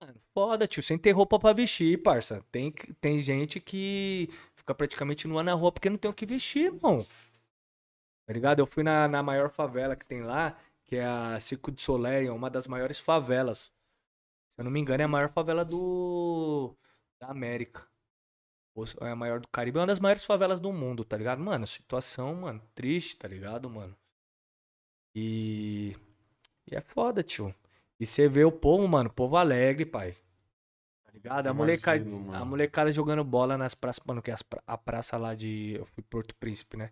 Mano, 0.00 0.20
foda, 0.34 0.66
tio. 0.66 0.82
Sem 0.82 0.98
ter 0.98 1.12
roupa 1.12 1.38
pra 1.38 1.52
vestir, 1.52 2.02
parça. 2.02 2.42
Tem, 2.50 2.70
tem 3.00 3.20
gente 3.20 3.60
que 3.60 4.28
fica 4.54 4.74
praticamente 4.74 5.26
nua 5.26 5.42
na 5.42 5.54
rua 5.54 5.72
porque 5.72 5.90
não 5.90 5.98
tem 5.98 6.10
o 6.10 6.14
que 6.14 6.26
vestir, 6.26 6.66
irmão. 6.74 7.06
Tá 8.26 8.32
ligado? 8.32 8.58
Eu 8.58 8.66
fui 8.66 8.82
na, 8.82 9.08
na 9.08 9.22
maior 9.22 9.50
favela 9.50 9.96
que 9.96 10.04
tem 10.04 10.22
lá, 10.22 10.58
que 10.84 10.96
é 10.96 11.04
a 11.04 11.38
Circo 11.40 11.70
de 11.70 11.80
Soleil, 11.80 12.28
é 12.28 12.32
uma 12.32 12.50
das 12.50 12.66
maiores 12.66 12.98
favelas. 12.98 13.72
Se 14.54 14.60
eu 14.60 14.64
não 14.64 14.70
me 14.70 14.80
engano, 14.80 15.02
é 15.02 15.04
a 15.04 15.08
maior 15.08 15.30
favela 15.30 15.64
do. 15.64 16.74
da 17.20 17.28
América. 17.28 17.86
É 19.00 19.10
a 19.10 19.16
maior 19.16 19.40
do 19.40 19.48
Caribe. 19.48 19.78
É 19.78 19.80
uma 19.80 19.86
das 19.86 19.98
maiores 19.98 20.24
favelas 20.24 20.60
do 20.60 20.72
mundo, 20.72 21.04
tá 21.04 21.16
ligado? 21.16 21.40
Mano, 21.40 21.66
situação, 21.66 22.34
mano, 22.34 22.60
triste, 22.74 23.16
tá 23.16 23.26
ligado, 23.28 23.70
mano? 23.70 23.96
E. 25.14 25.96
E 26.70 26.74
é 26.76 26.80
foda, 26.80 27.22
tio. 27.22 27.54
E 27.98 28.06
você 28.06 28.28
vê 28.28 28.44
o 28.44 28.52
povo, 28.52 28.86
mano, 28.86 29.10
povo 29.10 29.36
alegre, 29.36 29.86
pai. 29.86 30.14
Tá 31.04 31.12
ligado? 31.12 31.46
A, 31.46 31.54
mano. 32.18 32.34
a 32.34 32.44
molecada 32.44 32.92
jogando 32.92 33.24
bola 33.24 33.56
nas 33.56 33.74
praças. 33.74 34.02
Mano, 34.06 34.20
que 34.20 34.30
é 34.30 34.34
pra- 34.48 34.62
a 34.66 34.76
praça 34.76 35.16
lá 35.16 35.34
de. 35.34 35.74
Eu 35.78 35.86
fui 35.86 36.02
Porto 36.02 36.34
Príncipe, 36.34 36.76
né? 36.76 36.90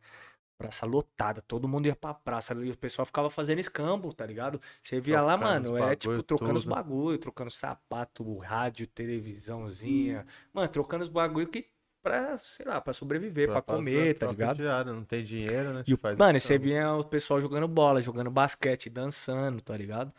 praça 0.57 0.87
lotada, 0.87 1.43
todo 1.43 1.67
mundo 1.67 1.87
ia 1.87 1.97
pra 1.97 2.15
praça 2.15 2.55
e 2.55 2.71
o 2.71 2.77
pessoal 2.77 3.05
ficava 3.05 3.29
fazendo 3.29 3.59
escambo, 3.59 4.15
tá 4.15 4.25
ligado? 4.25 4.61
Você 4.81 5.01
via 5.01 5.21
lá, 5.21 5.37
Trocando 5.37 5.63
os 5.63 5.71
mano, 5.73 5.93
é 5.93 5.97
tipo 5.97 6.23
trocando 6.23 6.57
os 6.57 6.63
tudo. 6.63 6.75
bagulho, 6.75 7.19
trocando 7.19 7.51
sapato, 7.51 8.39
rádio, 8.39 8.87
televisãozinha. 8.87 10.25
Mano, 10.53 10.69
trocando 10.69 11.03
os 11.03 11.09
bagulho 11.11 11.49
que 11.49 11.67
pra, 12.03 12.39
sei 12.39 12.65
lá, 12.67 12.81
pra 12.81 12.93
sobreviver, 12.93 13.49
pra, 13.51 13.63
fazer 13.63 13.79
comer, 13.79 14.15
tá 14.19 14.27
ligado? 14.29 14.57
diária, 14.59 14.93
não 14.93 15.05
tem 15.05 15.25
dinheiro, 15.25 15.73
né? 15.73 15.85
E 15.87 15.93
mano, 16.19 16.37
e 16.37 16.41
você 16.41 16.57
via 16.59 16.93
o 16.95 17.05
pessoal 17.05 17.41
jogando 17.41 17.67
bola, 17.67 18.01
jogando 18.01 18.31
basquete, 18.31 18.89
dançando, 18.89 19.61
tá 19.61 19.77
ligado? 19.77 20.13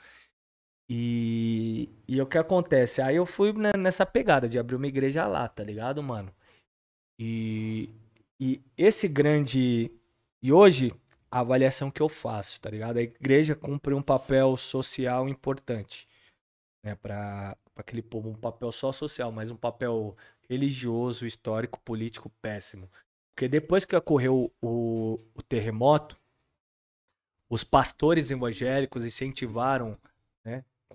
E, 0.89 1.89
e 2.07 2.21
o 2.21 2.27
que 2.27 2.37
acontece? 2.37 3.01
Aí 3.01 3.15
eu 3.15 3.25
fui 3.25 3.51
né, 3.53 3.71
nessa 3.77 4.05
pegada 4.05 4.47
de 4.47 4.59
abrir 4.59 4.75
uma 4.75 4.87
igreja 4.87 5.25
lá, 5.25 5.47
tá 5.47 5.63
ligado, 5.63 6.01
mano? 6.03 6.31
E, 7.19 7.89
e 8.39 8.61
esse 8.77 9.07
grande. 9.07 9.91
E 10.41 10.51
hoje, 10.53 10.93
a 11.31 11.39
avaliação 11.39 11.89
que 11.89 12.01
eu 12.01 12.09
faço, 12.09 12.61
tá 12.61 12.69
ligado? 12.69 12.97
A 12.97 13.01
igreja 13.01 13.55
cumpre 13.55 13.93
um 13.93 14.01
papel 14.01 14.55
social 14.57 15.27
importante, 15.27 16.07
né? 16.83 16.95
Pra 16.95 17.57
aquele 17.75 18.01
povo, 18.01 18.29
um 18.29 18.35
papel 18.35 18.71
só 18.71 18.91
social, 18.91 19.31
mas 19.31 19.49
um 19.49 19.57
papel 19.57 20.15
religioso, 20.47 21.25
histórico, 21.25 21.79
político 21.81 22.29
péssimo. 22.41 22.89
Porque 23.33 23.47
depois 23.47 23.85
que 23.85 23.95
ocorreu 23.95 24.53
o, 24.61 25.19
o 25.33 25.43
terremoto, 25.43 26.17
os 27.49 27.63
pastores 27.63 28.31
evangélicos 28.31 29.03
incentivaram, 29.03 29.97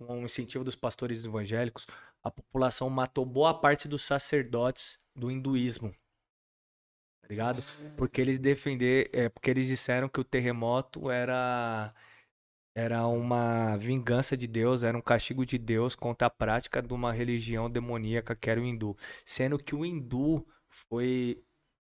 com 0.06 0.22
o 0.22 0.24
incentivo 0.24 0.64
dos 0.64 0.74
pastores 0.74 1.24
evangélicos, 1.24 1.86
a 2.22 2.30
população 2.30 2.88
matou 2.88 3.24
boa 3.24 3.52
parte 3.52 3.86
dos 3.86 4.02
sacerdotes 4.02 4.98
do 5.14 5.30
hinduísmo. 5.30 5.92
Tá 7.22 7.28
ligado? 7.28 7.62
Porque 7.96 8.20
eles 8.20 8.38
defender, 8.38 9.10
é, 9.12 9.28
porque 9.28 9.50
eles 9.50 9.66
disseram 9.66 10.08
que 10.08 10.20
o 10.20 10.24
terremoto 10.24 11.10
era 11.10 11.94
era 12.72 13.04
uma 13.06 13.76
vingança 13.76 14.36
de 14.36 14.46
Deus, 14.46 14.84
era 14.84 14.96
um 14.96 15.02
castigo 15.02 15.44
de 15.44 15.58
Deus 15.58 15.96
contra 15.96 16.28
a 16.28 16.30
prática 16.30 16.80
de 16.80 16.94
uma 16.94 17.12
religião 17.12 17.68
demoníaca 17.68 18.34
que 18.36 18.48
era 18.48 18.60
o 18.60 18.64
hindu, 18.64 18.96
sendo 19.24 19.58
que 19.58 19.74
o 19.74 19.84
hindu 19.84 20.46
foi 20.68 21.42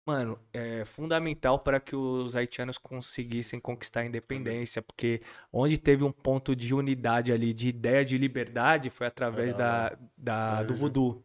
Mano, 0.09 0.39
é 0.51 0.83
fundamental 0.85 1.59
para 1.59 1.79
que 1.79 1.95
os 1.95 2.35
haitianos 2.35 2.79
conseguissem 2.79 3.59
conquistar 3.59 3.99
a 4.01 4.05
independência, 4.07 4.81
porque 4.81 5.21
onde 5.53 5.77
teve 5.77 6.03
um 6.03 6.11
ponto 6.11 6.55
de 6.55 6.73
unidade 6.73 7.31
ali, 7.31 7.53
de 7.53 7.69
ideia 7.69 8.03
de 8.03 8.17
liberdade, 8.17 8.89
foi 8.89 9.05
através 9.05 9.53
da, 9.53 9.95
da, 10.17 10.63
do 10.63 10.73
Uhum. 10.73 10.79
voodoo. 10.79 11.23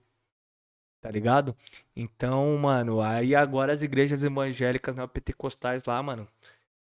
Tá 1.01 1.11
ligado? 1.11 1.57
Então, 1.97 2.57
mano, 2.59 3.01
aí 3.01 3.35
agora 3.35 3.73
as 3.73 3.81
igrejas 3.83 4.23
evangélicas 4.23 4.95
neopentecostais 4.95 5.85
lá, 5.87 6.03
mano, 6.03 6.29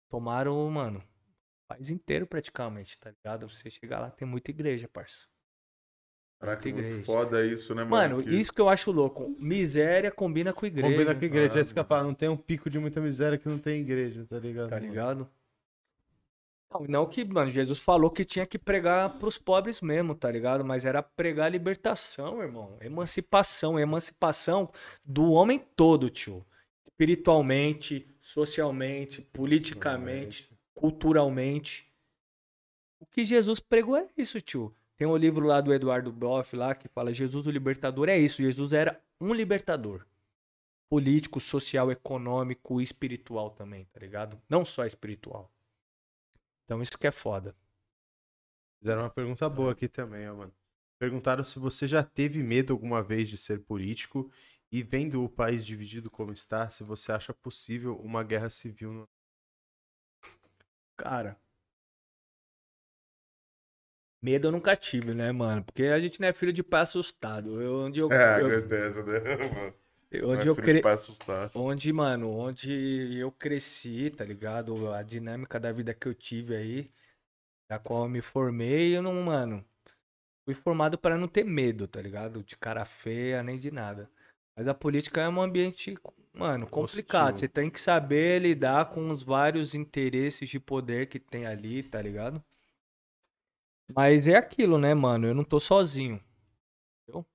tomaram, 0.08 0.68
mano, 0.70 1.00
o 1.00 1.68
país 1.68 1.90
inteiro 1.90 2.26
praticamente, 2.26 2.98
tá 2.98 3.10
ligado? 3.10 3.48
Você 3.48 3.70
chegar 3.70 4.00
lá, 4.00 4.10
tem 4.10 4.26
muita 4.28 4.50
igreja, 4.50 4.89
parça. 4.89 5.26
Caraca, 6.39 6.68
Igreja. 6.68 6.94
muito 6.94 7.06
foda 7.06 7.44
isso, 7.47 7.74
né, 7.74 7.82
mano? 7.82 8.16
Mano, 8.16 8.23
Que- 8.23 8.36
isso 8.39 8.52
que 8.52 8.60
eu 8.60 8.68
acho 8.68 8.90
louco. 8.92 9.34
Miséria 9.39 10.10
combina 10.10 10.52
com 10.52 10.66
igreja. 10.66 10.86
Combina 10.86 11.15
com 11.15 11.20
a 11.23 11.24
igreja. 11.24 11.55
Ah, 11.55 11.58
É 11.58 11.62
isso 11.62 11.73
que 11.73 11.81
eu 11.81 11.84
falo, 11.84 12.06
não 12.08 12.15
tem 12.15 12.28
um 12.28 12.36
pico 12.36 12.68
de 12.68 12.78
muita 12.78 13.00
miséria 13.00 13.39
que 13.39 13.48
não 13.48 13.58
tem 13.58 13.81
igreja, 13.81 14.26
tá 14.28 14.39
ligado? 14.39 14.68
Tá 14.68 14.76
mano? 14.76 14.86
ligado? 14.86 15.31
Não, 16.70 16.81
não 16.86 17.06
que, 17.06 17.24
mano, 17.24 17.50
Jesus 17.50 17.78
falou 17.78 18.10
que 18.10 18.24
tinha 18.24 18.44
que 18.44 18.58
pregar 18.58 19.16
pros 19.18 19.39
pobres 19.39 19.81
mesmo, 19.81 20.15
tá 20.15 20.31
ligado? 20.31 20.62
Mas 20.65 20.84
era 20.84 21.02
pregar 21.02 21.50
libertação, 21.50 22.42
irmão. 22.42 22.76
Emancipação, 22.82 23.78
emancipação 23.78 24.70
do 25.06 25.31
homem 25.32 25.58
todo, 25.74 26.10
tio. 26.10 26.44
Espiritualmente, 26.84 28.06
socialmente, 28.20 29.23
politicamente, 29.23 30.50
culturalmente. 30.74 31.86
O 33.00 33.06
que 33.06 33.24
Jesus 33.24 33.58
pregou 33.60 33.97
é 33.97 34.08
isso, 34.16 34.40
tio. 34.40 34.74
Tem 34.97 35.07
um 35.07 35.16
livro 35.16 35.47
lá 35.47 35.60
do 35.60 35.75
Eduardo 35.75 36.10
Boff 36.10 36.57
lá 36.57 36.75
que 36.75 36.89
fala 36.89 37.12
Jesus 37.12 37.47
o 37.47 37.50
libertador 37.50 38.08
é 38.08 38.16
isso. 38.16 38.42
Jesus 38.42 38.73
era 38.73 39.00
um 39.20 39.34
libertador. 39.34 40.07
Político, 40.89 41.41
social, 41.41 41.91
econômico 41.91 42.81
e 42.81 42.84
espiritual 42.84 43.50
também, 43.50 43.84
tá 43.86 44.00
ligado? 44.00 44.41
Não 44.49 44.65
só 44.65 44.86
espiritual. 44.86 45.52
Então 46.65 46.81
isso 46.81 46.99
que 46.99 47.07
é 47.07 47.10
foda. 47.10 47.55
Fizeram 48.78 49.02
uma 49.02 49.10
pergunta 49.10 49.49
boa 49.49 49.73
aqui 49.73 49.89
também, 49.89 50.28
ó, 50.28 50.34
mano. 50.34 50.55
Perguntaram 50.99 51.44
se 51.44 51.58
você 51.58 51.86
já 51.86 52.02
teve 52.02 52.42
medo 52.42 52.73
alguma 52.73 53.02
vez 53.02 53.28
de 53.28 53.36
ser 53.36 53.60
político 53.60 54.31
e 54.73 54.83
vendo 54.83 55.23
o 55.23 55.28
país 55.28 55.66
dividido 55.66 56.10
como 56.10 56.33
está, 56.33 56.70
se 56.70 56.83
você 56.83 57.12
acha 57.12 57.34
possível 57.34 57.97
uma 57.99 58.23
guerra 58.23 58.49
civil 58.49 58.92
no... 58.92 59.08
Cara. 60.97 61.39
Medo 64.26 64.48
eu 64.48 64.52
nunca 64.52 64.74
tive, 64.74 65.14
né, 65.14 65.30
mano? 65.30 65.62
Porque 65.62 65.84
a 65.84 66.00
gente 66.00 66.20
não 66.20 66.26
é 66.26 66.32
filho 66.32 66.52
de 66.52 66.60
pai 66.60 66.80
assustado. 66.82 67.62
Eu, 67.62 67.84
onde 67.84 68.00
eu, 68.00 68.10
É, 68.10 68.40
eu- 68.40 68.68
dessa, 68.68 69.05
né? 69.05 69.20
mano? 69.55 69.74
onde 70.24 70.42
é 70.42 70.48
eu 70.48 70.56
de 70.56 70.62
cre... 70.62 70.82
onde, 71.55 71.92
mano, 71.92 72.28
onde 72.30 73.16
eu 73.16 73.30
cresci, 73.30 74.10
tá 74.10 74.24
ligado? 74.24 74.92
A 74.92 75.00
dinâmica 75.05 75.60
da 75.60 75.70
vida 75.70 75.94
que 75.94 76.08
eu 76.08 76.14
tive 76.14 76.56
aí, 76.56 76.86
da 77.70 77.78
qual 77.78 78.02
eu 78.02 78.08
me 78.08 78.20
formei, 78.20 78.96
eu 78.96 79.02
não, 79.02 79.14
mano, 79.22 79.64
fui 80.44 80.55
formado 80.55 80.98
para 80.98 81.16
não 81.16 81.28
ter 81.28 81.44
medo, 81.44 81.86
tá 81.86 82.02
ligado? 82.02 82.42
De 82.42 82.56
cara 82.56 82.84
feia, 82.84 83.44
nem 83.44 83.58
de 83.60 83.70
nada. 83.70 84.10
Mas 84.56 84.66
a 84.66 84.74
política 84.74 85.20
é 85.20 85.28
um 85.28 85.40
ambiente, 85.40 85.94
mano, 86.34 86.66
complicado. 86.66 87.34
Hostil. 87.34 87.38
Você 87.38 87.48
tem 87.48 87.70
que 87.70 87.80
saber 87.80 88.42
lidar 88.42 88.86
com 88.90 89.08
os 89.10 89.22
vários 89.22 89.72
interesses 89.74 90.48
de 90.48 90.58
poder 90.58 91.06
que 91.08 91.20
tem 91.20 91.46
ali, 91.46 91.84
tá 91.84 92.02
ligado? 92.02 92.42
Mas 93.94 94.26
é 94.28 94.36
aquilo, 94.36 94.78
né, 94.78 94.94
mano? 94.94 95.26
Eu 95.26 95.34
não 95.34 95.44
tô 95.44 95.60
sozinho. 95.60 96.20
Entendeu? 97.05 97.26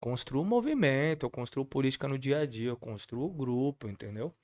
Construo 0.00 0.44
movimento, 0.44 1.26
eu 1.26 1.30
construo 1.30 1.64
política 1.66 2.08
no 2.08 2.18
dia 2.18 2.40
a 2.40 2.46
dia, 2.46 2.70
eu 2.70 2.76
construo 2.78 3.30
grupo, 3.30 3.88
entendeu? 3.88 4.34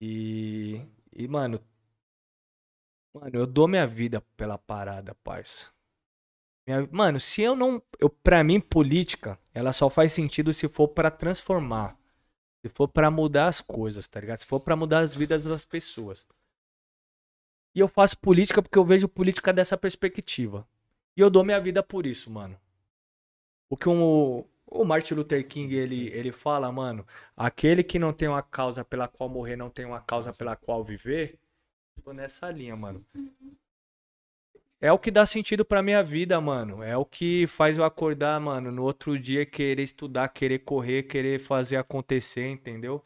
E, 0.00 0.80
e 1.12 1.28
mano, 1.28 1.60
mano, 3.14 3.30
eu 3.38 3.46
dou 3.46 3.68
minha 3.68 3.86
vida 3.86 4.20
pela 4.36 4.58
parada, 4.58 5.14
parça. 5.22 5.66
Minha- 6.66 6.88
mano, 6.92 7.18
se 7.18 7.42
eu 7.42 7.56
não, 7.56 7.82
eu 7.98 8.10
para 8.10 8.44
mim 8.44 8.60
política, 8.60 9.38
ela 9.54 9.72
só 9.72 9.88
faz 9.90 10.12
sentido 10.12 10.52
se 10.52 10.68
for 10.68 10.88
pra 10.88 11.10
transformar, 11.10 11.96
se 12.64 12.70
for 12.74 12.88
pra 12.88 13.10
mudar 13.10 13.48
as 13.48 13.60
coisas, 13.62 14.08
tá 14.08 14.20
ligado? 14.20 14.38
Se 14.40 14.46
for 14.46 14.60
pra 14.60 14.76
mudar 14.76 15.00
as 15.00 15.14
vidas 15.16 15.44
das 15.44 15.64
pessoas. 15.64 16.26
E 17.78 17.80
eu 17.80 17.86
faço 17.86 18.18
política 18.18 18.60
porque 18.60 18.76
eu 18.76 18.84
vejo 18.84 19.06
política 19.06 19.52
dessa 19.52 19.78
perspectiva. 19.78 20.66
E 21.16 21.20
eu 21.20 21.30
dou 21.30 21.44
minha 21.44 21.60
vida 21.60 21.80
por 21.80 22.06
isso, 22.06 22.28
mano. 22.28 22.58
O 23.70 23.76
que 23.76 23.88
o, 23.88 24.44
o 24.66 24.84
Martin 24.84 25.14
Luther 25.14 25.46
King 25.46 25.72
ele, 25.76 26.08
ele 26.08 26.32
fala, 26.32 26.72
mano, 26.72 27.06
aquele 27.36 27.84
que 27.84 27.96
não 27.96 28.12
tem 28.12 28.26
uma 28.26 28.42
causa 28.42 28.84
pela 28.84 29.06
qual 29.06 29.28
morrer, 29.28 29.54
não 29.54 29.70
tem 29.70 29.86
uma 29.86 30.00
causa 30.00 30.32
pela 30.32 30.56
qual 30.56 30.82
viver. 30.82 31.38
Tô 32.02 32.12
nessa 32.12 32.50
linha, 32.50 32.74
mano. 32.74 33.06
É 34.80 34.90
o 34.90 34.98
que 34.98 35.12
dá 35.12 35.24
sentido 35.24 35.64
pra 35.64 35.80
minha 35.80 36.02
vida, 36.02 36.40
mano. 36.40 36.82
É 36.82 36.96
o 36.96 37.04
que 37.04 37.46
faz 37.46 37.78
eu 37.78 37.84
acordar, 37.84 38.40
mano, 38.40 38.72
no 38.72 38.82
outro 38.82 39.16
dia 39.16 39.46
querer 39.46 39.84
estudar, 39.84 40.30
querer 40.30 40.58
correr, 40.64 41.04
querer 41.04 41.38
fazer 41.38 41.76
acontecer, 41.76 42.48
entendeu? 42.48 43.04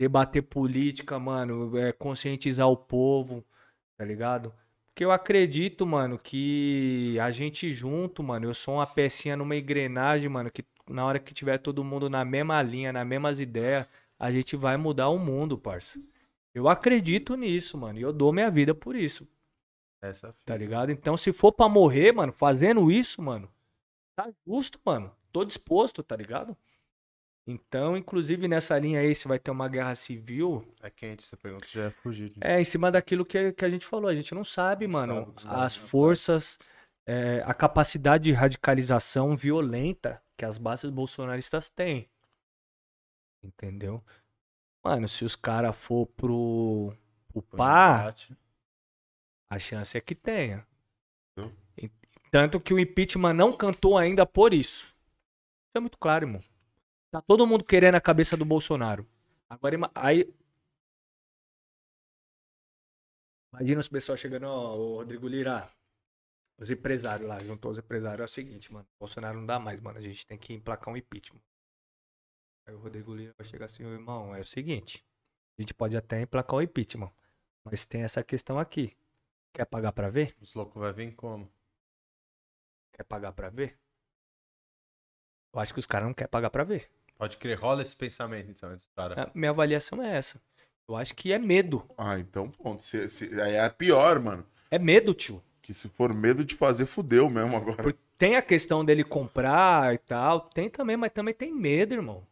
Debater 0.00 0.42
política, 0.42 1.16
mano, 1.20 1.78
é, 1.78 1.92
conscientizar 1.92 2.68
o 2.68 2.76
povo, 2.76 3.44
tá 3.98 4.04
ligado? 4.04 4.54
Porque 4.86 5.04
eu 5.04 5.12
acredito, 5.12 5.86
mano, 5.86 6.18
que 6.18 7.18
a 7.20 7.30
gente 7.32 7.72
junto, 7.72 8.22
mano, 8.22 8.46
eu 8.46 8.54
sou 8.54 8.76
uma 8.76 8.86
pecinha 8.86 9.36
numa 9.36 9.56
engrenagem, 9.56 10.28
mano, 10.28 10.50
que 10.50 10.64
na 10.88 11.04
hora 11.04 11.18
que 11.20 11.34
tiver 11.34 11.58
todo 11.58 11.84
mundo 11.84 12.10
na 12.10 12.24
mesma 12.24 12.62
linha, 12.62 12.92
nas 12.92 13.06
mesmas 13.06 13.40
ideias, 13.40 13.86
a 14.18 14.32
gente 14.32 14.56
vai 14.56 14.76
mudar 14.76 15.08
o 15.10 15.18
mundo, 15.18 15.58
parça. 15.58 16.00
Eu 16.54 16.68
acredito 16.68 17.36
nisso, 17.36 17.78
mano, 17.78 17.98
e 17.98 18.02
eu 18.02 18.12
dou 18.12 18.32
minha 18.32 18.50
vida 18.50 18.74
por 18.74 18.96
isso, 18.96 19.28
Essa 20.02 20.34
tá 20.44 20.56
ligado? 20.56 20.92
Então, 20.92 21.16
se 21.16 21.32
for 21.32 21.52
pra 21.52 21.68
morrer, 21.68 22.12
mano, 22.12 22.32
fazendo 22.32 22.90
isso, 22.90 23.22
mano, 23.22 23.50
tá 24.16 24.30
justo, 24.46 24.80
mano. 24.84 25.12
Tô 25.32 25.44
disposto, 25.44 26.02
tá 26.02 26.16
ligado? 26.16 26.56
Então, 27.50 27.96
inclusive 27.96 28.46
nessa 28.46 28.78
linha 28.78 29.00
aí, 29.00 29.14
se 29.14 29.26
vai 29.26 29.38
ter 29.38 29.50
uma 29.50 29.68
guerra 29.70 29.94
civil, 29.94 30.62
é 30.82 30.90
quente 30.90 31.24
essa 31.24 31.34
pergunta, 31.34 31.66
já 31.72 31.84
ia 31.84 31.90
fugir. 31.90 32.34
é, 32.42 32.60
em 32.60 32.64
cima 32.64 32.90
daquilo 32.90 33.24
que, 33.24 33.54
que 33.54 33.64
a 33.64 33.70
gente 33.70 33.86
falou, 33.86 34.10
a 34.10 34.14
gente 34.14 34.34
não 34.34 34.44
sabe, 34.44 34.86
mano, 34.86 35.32
sabe, 35.38 35.54
as 35.56 35.74
não 35.74 35.86
forças, 35.86 36.58
é, 37.06 37.42
a 37.46 37.54
capacidade 37.54 38.24
de 38.24 38.32
radicalização 38.32 39.34
violenta 39.34 40.22
que 40.36 40.44
as 40.44 40.58
bases 40.58 40.90
bolsonaristas 40.90 41.70
têm. 41.70 42.06
Entendeu? 43.42 44.04
Mano, 44.84 45.08
se 45.08 45.24
os 45.24 45.34
caras 45.34 45.74
for 45.74 46.04
pro, 46.06 46.92
um 47.34 47.40
pá, 47.40 48.14
a 49.50 49.58
chance 49.58 49.96
é 49.96 50.02
que 50.02 50.14
tenha. 50.14 50.66
Hum. 51.38 51.50
E- 51.78 51.90
Tanto 52.30 52.60
que 52.60 52.74
o 52.74 52.78
impeachment 52.78 53.32
não 53.32 53.56
cantou 53.56 53.96
ainda 53.96 54.26
por 54.26 54.52
isso. 54.52 54.88
Isso 54.88 55.76
é 55.76 55.80
muito 55.80 55.96
claro, 55.96 56.26
irmão. 56.26 56.44
Tá 57.10 57.22
todo 57.22 57.46
mundo 57.46 57.64
querendo 57.64 57.94
a 57.94 58.00
cabeça 58.00 58.36
do 58.36 58.44
Bolsonaro. 58.44 59.06
Agora, 59.48 59.76
aí. 59.94 60.30
Imagina 63.52 63.80
os 63.80 63.88
pessoal 63.88 64.16
chegando, 64.18 64.44
ó, 64.44 64.76
o 64.76 64.96
Rodrigo 64.96 65.26
Lira, 65.26 65.72
os 66.58 66.70
empresários 66.70 67.26
lá, 67.26 67.38
juntou 67.38 67.70
os 67.70 67.78
empresários, 67.78 68.20
é 68.20 68.24
o 68.24 68.28
seguinte, 68.28 68.70
mano, 68.70 68.86
Bolsonaro 69.00 69.38
não 69.38 69.46
dá 69.46 69.58
mais, 69.58 69.80
mano, 69.80 69.98
a 69.98 70.02
gente 70.02 70.26
tem 70.26 70.36
que 70.36 70.52
emplacar 70.52 70.92
um 70.92 70.96
impeachment. 70.98 71.40
Aí 72.66 72.74
o 72.74 72.78
Rodrigo 72.78 73.14
Lira 73.14 73.34
vai 73.38 73.46
chegar 73.46 73.64
assim, 73.64 73.84
irmão, 73.84 74.34
é 74.34 74.40
o 74.40 74.44
seguinte, 74.44 75.02
a 75.58 75.62
gente 75.62 75.72
pode 75.72 75.96
até 75.96 76.20
emplacar 76.20 76.56
o 76.56 76.62
impeachment, 76.62 77.10
mas 77.64 77.86
tem 77.86 78.02
essa 78.02 78.22
questão 78.22 78.58
aqui. 78.58 78.94
Quer 79.54 79.64
pagar 79.64 79.92
pra 79.92 80.10
ver? 80.10 80.36
Os 80.42 80.52
loucos 80.52 80.78
vai 80.78 80.92
vir 80.92 81.14
como? 81.14 81.50
Quer 82.92 83.04
pagar 83.04 83.32
pra 83.32 83.48
ver? 83.48 83.78
Eu 85.54 85.60
acho 85.60 85.72
que 85.72 85.80
os 85.80 85.86
caras 85.86 86.06
não 86.06 86.14
querem 86.14 86.30
pagar 86.30 86.50
pra 86.50 86.64
ver. 86.64 86.90
Pode 87.18 87.36
crer, 87.36 87.58
rola 87.58 87.82
esse 87.82 87.96
pensamento 87.96 88.48
então, 88.48 88.72
esse 88.72 88.88
cara. 88.94 89.24
A 89.24 89.30
minha 89.34 89.50
avaliação 89.50 90.00
é 90.00 90.16
essa. 90.16 90.40
Eu 90.88 90.96
acho 90.96 91.14
que 91.14 91.32
é 91.32 91.38
medo. 91.38 91.84
Ah, 91.98 92.18
então 92.18 92.48
pronto. 92.48 92.82
Se, 92.82 93.08
se, 93.08 93.40
aí 93.40 93.54
é 93.54 93.68
pior, 93.68 94.20
mano. 94.20 94.46
É 94.70 94.78
medo, 94.78 95.12
tio. 95.12 95.42
Que 95.60 95.74
se 95.74 95.88
for 95.88 96.14
medo 96.14 96.44
de 96.44 96.54
fazer, 96.54 96.86
fudeu 96.86 97.28
mesmo 97.28 97.56
agora. 97.56 97.82
Porque 97.82 97.98
tem 98.16 98.36
a 98.36 98.42
questão 98.42 98.84
dele 98.84 99.04
comprar 99.04 99.92
e 99.92 99.98
tal. 99.98 100.40
Tem 100.40 100.70
também, 100.70 100.96
mas 100.96 101.12
também 101.12 101.34
tem 101.34 101.52
medo, 101.52 101.92
irmão. 101.92 102.26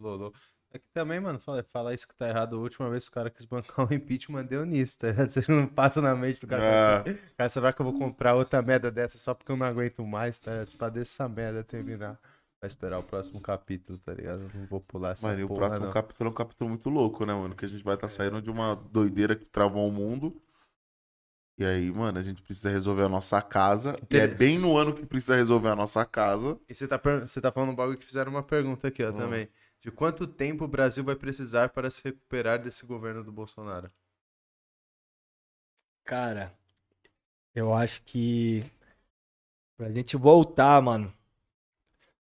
Lolo. 0.00 0.32
É 0.72 0.78
que 0.78 0.88
também, 0.92 1.20
mano, 1.20 1.38
fala, 1.38 1.64
fala 1.72 1.94
isso 1.94 2.08
que 2.08 2.16
tá 2.16 2.28
errado. 2.28 2.56
A 2.56 2.58
última 2.58 2.90
vez 2.90 3.04
que 3.04 3.10
o 3.10 3.14
cara 3.14 3.30
quis 3.30 3.44
bancar 3.44 3.88
um 3.88 3.94
impeachment 3.94 4.44
deu 4.44 4.64
nisso, 4.64 4.98
tá 4.98 5.08
ligado? 5.08 5.28
Você 5.30 5.44
não 5.46 5.68
passa 5.68 6.02
na 6.02 6.16
mente 6.16 6.40
do 6.40 6.48
cara. 6.48 6.98
Ah. 6.98 7.04
Cara, 7.36 7.50
será 7.50 7.72
que 7.72 7.80
eu 7.80 7.84
vou 7.84 7.96
comprar 7.96 8.34
outra 8.34 8.60
merda 8.60 8.90
dessa 8.90 9.16
só 9.16 9.34
porque 9.34 9.52
eu 9.52 9.56
não 9.56 9.66
aguento 9.66 10.04
mais, 10.04 10.40
tá? 10.40 10.50
ligado? 10.50 10.76
Pra 10.76 10.88
deixar 10.88 11.24
essa 11.24 11.28
merda 11.28 11.62
terminar. 11.62 12.18
Vai 12.64 12.68
esperar 12.68 12.98
o 12.98 13.02
próximo 13.04 13.42
capítulo, 13.42 13.98
tá 13.98 14.14
ligado? 14.14 14.44
Eu 14.44 14.50
não 14.54 14.66
vou 14.66 14.80
pular 14.80 15.10
essa 15.10 15.26
Mano, 15.26 15.38
e 15.38 15.44
o 15.44 15.48
porra, 15.48 15.68
próximo 15.68 15.86
não. 15.86 15.92
capítulo 15.92 16.28
é 16.28 16.32
um 16.32 16.34
capítulo 16.34 16.70
muito 16.70 16.88
louco, 16.88 17.26
né, 17.26 17.34
mano? 17.34 17.54
Que 17.54 17.66
a 17.66 17.68
gente 17.68 17.84
vai 17.84 17.94
estar 17.94 18.08
saindo 18.08 18.40
de 18.40 18.50
uma 18.50 18.74
doideira 18.74 19.36
que 19.36 19.44
travou 19.44 19.86
o 19.86 19.92
mundo. 19.92 20.40
E 21.58 21.64
aí, 21.64 21.90
mano, 21.92 22.18
a 22.18 22.22
gente 22.22 22.42
precisa 22.42 22.70
resolver 22.70 23.02
a 23.02 23.08
nossa 23.08 23.42
casa. 23.42 23.96
E 24.10 24.16
é 24.18 24.26
bem 24.26 24.58
no 24.58 24.76
ano 24.78 24.94
que 24.94 25.04
precisa 25.06 25.36
resolver 25.36 25.68
a 25.68 25.76
nossa 25.76 26.04
casa. 26.06 26.58
E 26.68 26.74
você 26.74 26.86
tá, 26.88 26.98
per- 26.98 27.26
você 27.28 27.40
tá 27.40 27.50
falando 27.52 27.70
um 27.70 27.74
bagulho 27.74 27.98
que 27.98 28.04
fizeram 28.06 28.30
uma 28.30 28.42
pergunta 28.42 28.88
aqui, 28.88 29.02
ó, 29.02 29.10
Hum. 29.10 29.16
também. 29.16 29.48
De 29.80 29.90
quanto 29.90 30.26
tempo 30.26 30.64
o 30.64 30.68
Brasil 30.68 31.04
vai 31.04 31.14
precisar 31.16 31.68
para 31.70 31.90
se 31.90 32.02
recuperar 32.02 32.58
desse 32.62 32.86
governo 32.86 33.22
do 33.22 33.30
Bolsonaro? 33.32 33.88
Cara, 36.04 36.54
eu 37.54 37.74
acho 37.74 38.02
que 38.04 38.64
pra 39.76 39.90
gente 39.92 40.16
voltar, 40.16 40.80
mano, 40.82 41.12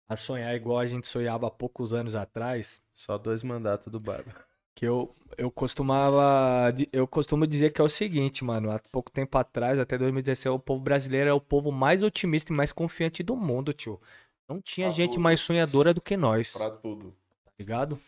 a 0.08 0.16
sonhar 0.16 0.54
igual 0.54 0.78
a 0.78 0.86
gente 0.86 1.06
sonhava 1.06 1.46
há 1.48 1.50
poucos 1.50 1.92
anos 1.92 2.14
atrás, 2.14 2.80
Só 2.92 3.18
dois 3.18 3.42
mandatos 3.42 3.88
do 3.92 3.98
Barba. 4.00 4.30
que 4.74 4.84
eu, 4.86 5.14
eu 5.38 5.50
costumava. 5.50 6.72
Eu 6.92 7.06
costumo 7.08 7.46
dizer 7.46 7.72
que 7.72 7.80
é 7.80 7.84
o 7.84 7.88
seguinte, 7.88 8.44
mano. 8.44 8.70
Há 8.70 8.78
pouco 8.92 9.10
tempo 9.10 9.36
atrás, 9.38 9.78
até 9.78 9.96
2016, 9.98 10.54
o 10.54 10.58
povo 10.58 10.80
brasileiro 10.82 11.30
é 11.30 11.32
o 11.32 11.40
povo 11.40 11.72
mais 11.72 12.02
otimista 12.02 12.52
e 12.52 12.56
mais 12.56 12.72
confiante 12.72 13.22
do 13.22 13.34
mundo, 13.36 13.72
tio. 13.72 14.00
Não 14.48 14.60
tinha 14.60 14.86
Pra 14.88 14.96
gente 14.96 15.12
tudo. 15.12 15.22
mais 15.22 15.40
sonhadora 15.40 15.92
do 15.94 16.00
que 16.00 16.16
nós, 16.16 16.52
tá 16.52 16.58
Pra 16.58 16.70
tudo. 16.70 17.14
ligado? 17.58 17.98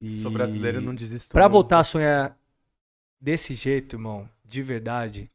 E... 0.00 0.16
Sou 0.18 0.30
brasileiro 0.30 0.80
e 0.80 0.84
não 0.84 0.94
desisto. 0.94 1.30
Pra 1.32 1.44
nunca. 1.44 1.52
voltar 1.52 1.78
a 1.80 1.84
sonhar 1.84 2.36
desse 3.20 3.54
jeito, 3.54 3.94
irmão, 3.96 4.28
de 4.44 4.62
verdade, 4.62 5.30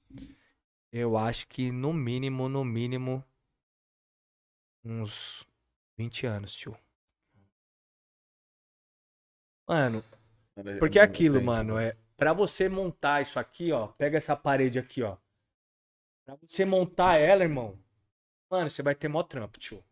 eu 0.91 1.17
acho 1.17 1.47
que 1.47 1.71
no 1.71 1.93
mínimo, 1.93 2.49
no 2.49 2.65
mínimo, 2.65 3.23
uns 4.83 5.45
20 5.99 6.25
anos, 6.25 6.53
tio. 6.55 6.79
Mano, 9.67 10.01
porque 10.79 10.97
é 10.97 11.01
aquilo, 11.01 11.43
mano, 11.43 11.77
é 11.77 11.97
pra 12.15 12.31
você 12.31 12.69
montar 12.69 13.21
isso 13.21 13.37
aqui, 13.37 13.73
ó, 13.73 13.87
pega 13.87 14.17
essa 14.17 14.33
parede 14.33 14.79
aqui, 14.79 15.03
ó. 15.03 15.17
Pra 16.25 16.37
você 16.41 16.63
montar 16.63 17.17
ela, 17.17 17.43
irmão, 17.43 17.77
mano, 18.49 18.69
você 18.69 18.81
vai 18.81 18.95
ter 18.95 19.09
mó 19.09 19.21
trampo, 19.23 19.59
tio. 19.59 19.83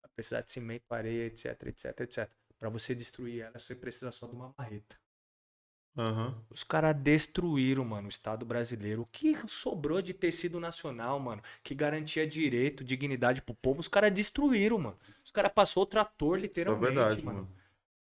Vai 0.00 0.10
precisar 0.14 0.40
de 0.40 0.50
cimento, 0.50 0.90
areia, 0.90 1.26
etc, 1.26 1.66
etc, 1.66 2.00
etc. 2.00 2.30
Pra 2.58 2.70
você 2.70 2.94
destruir 2.94 3.42
ela, 3.42 3.58
você 3.58 3.74
precisa 3.74 4.10
só 4.10 4.26
de 4.26 4.34
uma 4.34 4.54
marreta. 4.56 4.98
Aham. 5.96 6.34
Os 6.50 6.62
caras 6.64 6.94
destruíram, 6.94 7.84
mano, 7.84 8.06
o 8.06 8.10
Estado 8.10 8.44
brasileiro. 8.44 9.02
O 9.02 9.06
que 9.06 9.34
sobrou 9.48 10.02
de 10.02 10.12
tecido 10.12 10.60
nacional, 10.60 11.18
mano? 11.18 11.42
Que 11.62 11.74
garantia 11.74 12.26
direito, 12.26 12.84
dignidade 12.84 13.40
pro 13.42 13.54
povo, 13.54 13.80
os 13.80 13.88
caras 13.88 14.12
destruíram, 14.12 14.78
mano. 14.78 14.98
Os 15.24 15.30
caras 15.30 15.52
passou 15.52 15.82
o 15.84 15.86
trator, 15.86 16.38
Isso 16.38 16.44
é 16.44 16.48
literalmente, 16.48 16.84
verdade, 16.94 17.24
mano. 17.24 17.38
mano. 17.38 17.48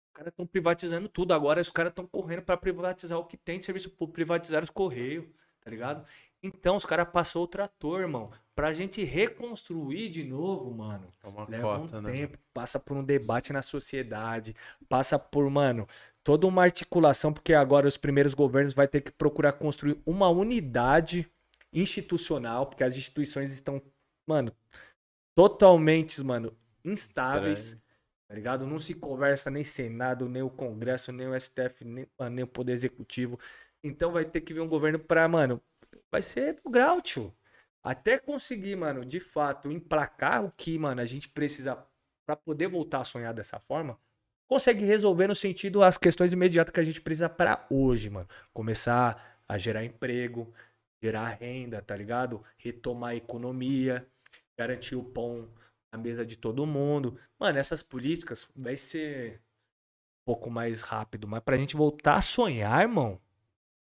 Os 0.08 0.14
caras 0.14 0.32
estão 0.32 0.45
privatizando 0.48 1.10
tudo. 1.10 1.34
Agora 1.34 1.62
os 1.62 1.72
caras 1.72 1.92
estão 1.92 2.06
correndo 2.08 2.44
pra 2.44 2.58
privatizar 2.58 3.18
o 3.20 3.26
que 3.26 3.38
tem 3.38 3.60
de 3.60 3.66
serviço 3.66 3.90
público, 3.92 4.14
privatizar 4.14 4.64
os 4.64 4.70
correios, 4.70 5.26
tá 5.62 5.70
ligado? 5.72 6.06
Então 6.42 6.76
os 6.76 6.86
caras 6.86 7.08
passou 7.10 7.44
o 7.44 7.48
trator, 7.48 8.02
irmão. 8.02 8.32
Pra 8.56 8.74
gente 8.74 9.03
reconstruir 9.03 10.10
de 10.10 10.24
novo, 10.24 10.72
mano. 10.72 11.08
É 11.24 11.52
Leva 11.52 11.80
cota, 11.80 12.00
um 12.00 12.03
né? 12.03 12.12
tempo, 12.12 12.38
passa 12.53 12.80
por 12.80 12.98
um 12.98 13.03
debate 13.03 13.53
na 13.53 13.62
sociedade, 13.62 14.56
passa 14.90 15.18
por, 15.18 15.50
mano, 15.50 15.88
toda 16.24 16.48
uma 16.48 16.64
articulação, 16.64 17.34
porque 17.34 17.53
agora 17.53 17.88
os 17.88 17.98
primeiros 17.98 18.34
governos 18.34 18.74
vai 18.74 18.88
ter 18.88 19.02
que 19.02 19.11
procurar 19.11 19.53
construir 19.53 20.02
uma 20.06 20.30
unidade 20.30 21.30
institucional, 21.72 22.68
porque 22.68 22.84
as 22.84 22.95
instituições 22.95 23.52
estão, 23.52 23.82
mano, 24.27 24.52
totalmente, 25.35 26.24
mano, 26.24 26.56
instáveis, 26.85 27.77
tá 28.27 28.35
ligado? 28.35 28.66
Não 28.66 28.80
se 28.80 28.93
conversa 28.93 29.50
nem 29.50 29.64
Senado, 29.64 30.30
nem 30.30 30.42
o 30.42 30.50
Congresso, 30.50 31.11
nem 31.11 31.27
o 31.27 31.40
STF, 31.40 31.84
nem, 31.84 32.08
mano, 32.18 32.35
nem 32.35 32.43
o 32.43 32.48
Poder 32.48 32.74
Executivo. 32.74 33.40
Então 33.84 34.11
vai 34.11 34.24
ter 34.24 34.42
que 34.42 34.53
vir 34.53 34.61
um 34.61 34.68
governo 34.68 35.00
pra, 35.00 35.27
mano, 35.27 35.61
vai 36.11 36.22
ser 36.22 36.60
no 36.64 36.72
grau, 36.72 37.02
tio. 37.02 37.34
Até 37.84 38.18
conseguir, 38.18 38.77
mano, 38.77 39.03
de 39.03 39.19
fato, 39.19 39.69
emplacar 39.69 40.45
o 40.45 40.52
que, 40.52 40.80
mano, 40.80 41.02
a 41.02 41.06
gente 41.06 41.27
precisa 41.27 41.85
pra 42.26 42.35
poder 42.35 42.68
voltar 42.68 43.02
a 43.02 43.03
sonhar 43.03 43.34
dessa 43.34 43.60
forma, 43.60 44.00
consegue 44.47 44.85
resolver 44.85 45.27
no 45.27 45.35
sentido 45.35 45.83
as 45.83 45.97
questões 45.97 46.33
imediatas 46.33 46.73
que 46.73 46.80
a 46.80 46.83
gente 46.83 47.01
precisa 47.01 47.30
pra 47.30 47.65
hoje, 47.69 48.09
mano. 48.09 48.27
Começar 48.53 49.39
a 49.47 49.57
gerar 49.57 49.83
emprego, 49.83 50.53
gerar 51.01 51.27
renda, 51.30 51.81
tá 51.81 51.95
ligado? 51.95 52.43
Retomar 52.57 53.11
a 53.11 53.15
economia, 53.15 54.07
garantir 54.57 54.95
o 54.95 55.03
pão 55.03 55.49
na 55.91 55.99
mesa 55.99 56.25
de 56.25 56.38
todo 56.38 56.65
mundo. 56.65 57.19
Mano, 57.39 57.57
essas 57.59 57.83
políticas 57.83 58.47
vai 58.55 58.77
ser 58.77 59.38
um 60.22 60.25
pouco 60.33 60.49
mais 60.49 60.81
rápido, 60.81 61.27
mas 61.27 61.41
pra 61.43 61.57
gente 61.57 61.75
voltar 61.75 62.15
a 62.15 62.22
sonhar, 62.22 62.81
irmão, 62.81 63.19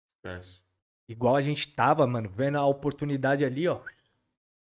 Esquece. 0.08 0.62
igual 1.08 1.36
a 1.36 1.42
gente 1.42 1.74
tava, 1.74 2.06
mano, 2.06 2.30
vendo 2.30 2.58
a 2.58 2.66
oportunidade 2.66 3.44
ali, 3.44 3.68
ó. 3.68 3.82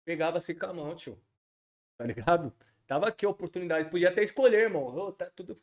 Pegava 0.04 0.38
assim 0.38 0.54
com 0.54 0.66
a 0.66 0.72
mão, 0.72 0.94
tio. 0.94 1.18
Tá 1.98 2.06
ligado? 2.06 2.52
Tava 2.86 3.08
aqui 3.08 3.26
a 3.26 3.30
oportunidade. 3.30 3.90
Podia 3.90 4.10
até 4.10 4.22
escolher, 4.22 4.62
irmão. 4.64 4.84
Ô, 4.84 5.12
tá 5.12 5.26
tudo. 5.26 5.60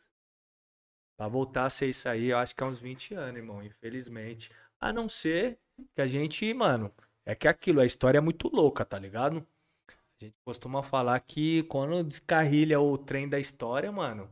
Pra 1.17 1.27
voltar 1.27 1.65
a 1.65 1.69
ser 1.69 1.89
isso 1.89 2.09
aí, 2.09 2.29
eu 2.29 2.37
acho 2.37 2.55
que 2.55 2.63
é 2.63 2.65
uns 2.65 2.79
20 2.79 3.13
anos, 3.13 3.37
irmão. 3.37 3.63
Infelizmente. 3.63 4.51
A 4.79 4.91
não 4.91 5.07
ser 5.07 5.59
que 5.95 6.01
a 6.01 6.07
gente, 6.07 6.53
mano. 6.53 6.93
É 7.25 7.33
que 7.33 7.47
aquilo, 7.47 7.79
a 7.79 7.85
história 7.85 8.17
é 8.17 8.21
muito 8.21 8.49
louca, 8.53 8.83
tá 8.83 8.99
ligado? 8.99 9.45
A 9.87 10.25
gente 10.25 10.35
costuma 10.45 10.83
falar 10.83 11.19
que 11.21 11.63
quando 11.63 12.03
descarrilha 12.03 12.79
o 12.79 12.97
trem 12.97 13.29
da 13.29 13.39
história, 13.39 13.91
mano, 13.91 14.29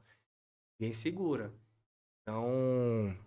ninguém 0.79 0.93
segura. 0.93 1.53
Então, 2.21 3.17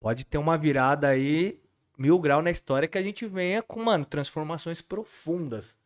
pode 0.00 0.26
ter 0.26 0.36
uma 0.36 0.58
virada 0.58 1.08
aí 1.08 1.60
mil 1.98 2.18
grau 2.18 2.42
na 2.42 2.50
história 2.50 2.88
que 2.88 2.98
a 2.98 3.02
gente 3.02 3.26
venha 3.26 3.62
com, 3.62 3.82
mano, 3.82 4.04
transformações 4.04 4.82
profundas. 4.82 5.78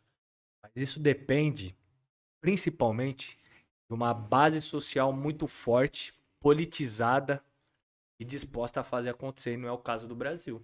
Mas 0.62 0.72
isso 0.76 1.00
depende, 1.00 1.76
principalmente, 2.40 3.38
de 3.88 3.94
uma 3.94 4.12
base 4.12 4.60
social 4.60 5.12
muito 5.12 5.46
forte, 5.46 6.12
politizada 6.40 7.44
e 8.20 8.24
disposta 8.24 8.80
a 8.80 8.84
fazer 8.84 9.10
acontecer. 9.10 9.54
E 9.54 9.56
não 9.56 9.68
é 9.68 9.72
o 9.72 9.78
caso 9.78 10.06
do 10.08 10.16
Brasil. 10.16 10.62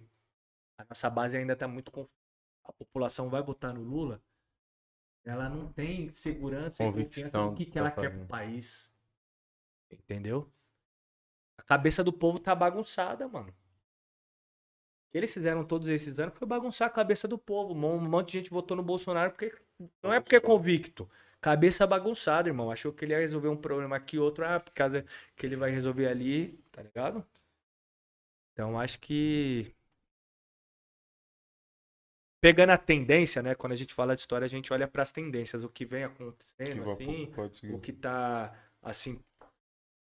A 0.77 0.85
nossa 0.85 1.09
base 1.09 1.37
ainda 1.37 1.53
está 1.53 1.67
muito 1.67 1.91
confusa. 1.91 2.13
A 2.63 2.73
população 2.73 3.29
vai 3.29 3.43
votar 3.43 3.73
no 3.73 3.81
Lula, 3.81 4.21
ela 5.25 5.49
não 5.49 5.73
tem 5.73 6.11
segurança 6.11 6.83
e 6.83 6.87
confiança 6.87 7.21
Convicção 7.23 7.51
no 7.51 7.57
que, 7.57 7.65
que 7.65 7.79
ela 7.79 7.89
quer 7.89 8.15
pro 8.15 8.27
país. 8.27 8.91
Entendeu? 9.91 10.51
A 11.57 11.63
cabeça 11.63 12.03
do 12.03 12.13
povo 12.13 12.39
tá 12.39 12.53
bagunçada, 12.53 13.27
mano. 13.27 13.49
O 13.49 15.11
que 15.11 15.17
eles 15.17 15.33
fizeram 15.33 15.65
todos 15.65 15.87
esses 15.87 16.19
anos 16.19 16.37
foi 16.37 16.47
bagunçar 16.47 16.87
a 16.87 16.91
cabeça 16.91 17.27
do 17.27 17.39
povo. 17.39 17.73
Um 17.73 17.99
monte 18.07 18.27
de 18.27 18.33
gente 18.33 18.49
votou 18.51 18.77
no 18.77 18.83
Bolsonaro 18.83 19.31
porque. 19.31 19.51
Não 20.03 20.13
é 20.13 20.19
porque 20.19 20.35
é 20.35 20.39
convicto. 20.39 21.09
Cabeça 21.45 21.85
bagunçada, 21.85 22.49
irmão. 22.49 22.71
Achou 22.71 22.91
que 22.91 23.05
ele 23.05 23.13
ia 23.13 23.19
resolver 23.19 23.49
um 23.49 23.55
problema 23.55 23.95
aqui, 23.95 24.17
outro, 24.17 24.43
ah, 24.47 24.59
por 24.59 24.73
causa 24.73 25.05
que 25.35 25.45
ele 25.45 25.55
vai 25.55 25.69
resolver 25.69 26.07
ali, 26.07 26.57
tá 26.71 26.81
ligado? 26.81 27.23
Então 28.53 28.79
acho 28.79 28.99
que. 28.99 29.71
Pegando 32.41 32.71
a 32.71 32.77
tendência, 32.77 33.43
né? 33.43 33.53
Quando 33.53 33.73
a 33.73 33.75
gente 33.75 33.93
fala 33.93 34.15
de 34.15 34.21
história, 34.21 34.45
a 34.45 34.47
gente 34.49 34.71
olha 34.73 34.87
para 34.87 35.03
as 35.03 35.11
tendências, 35.11 35.63
o 35.63 35.69
que 35.69 35.85
vem 35.85 36.01
Que 36.01 36.05
acontecendo, 36.07 36.83
vai- 36.83 36.93
assim, 36.95 37.31
o 37.71 37.79
que 37.79 37.93
tá, 37.93 38.53
assim, 38.81 39.19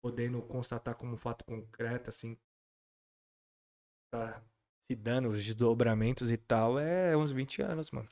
podendo 0.01 0.41
constatar 0.43 0.95
como 0.95 1.13
um 1.13 1.17
fato 1.17 1.45
concreto, 1.45 2.09
assim, 2.09 2.37
tá 4.11 4.41
se 4.87 4.95
dando, 4.95 5.29
os 5.29 5.43
desdobramentos 5.43 6.31
e 6.31 6.37
tal, 6.37 6.79
é 6.79 7.15
uns 7.15 7.31
20 7.31 7.61
anos, 7.61 7.91
mano. 7.91 8.09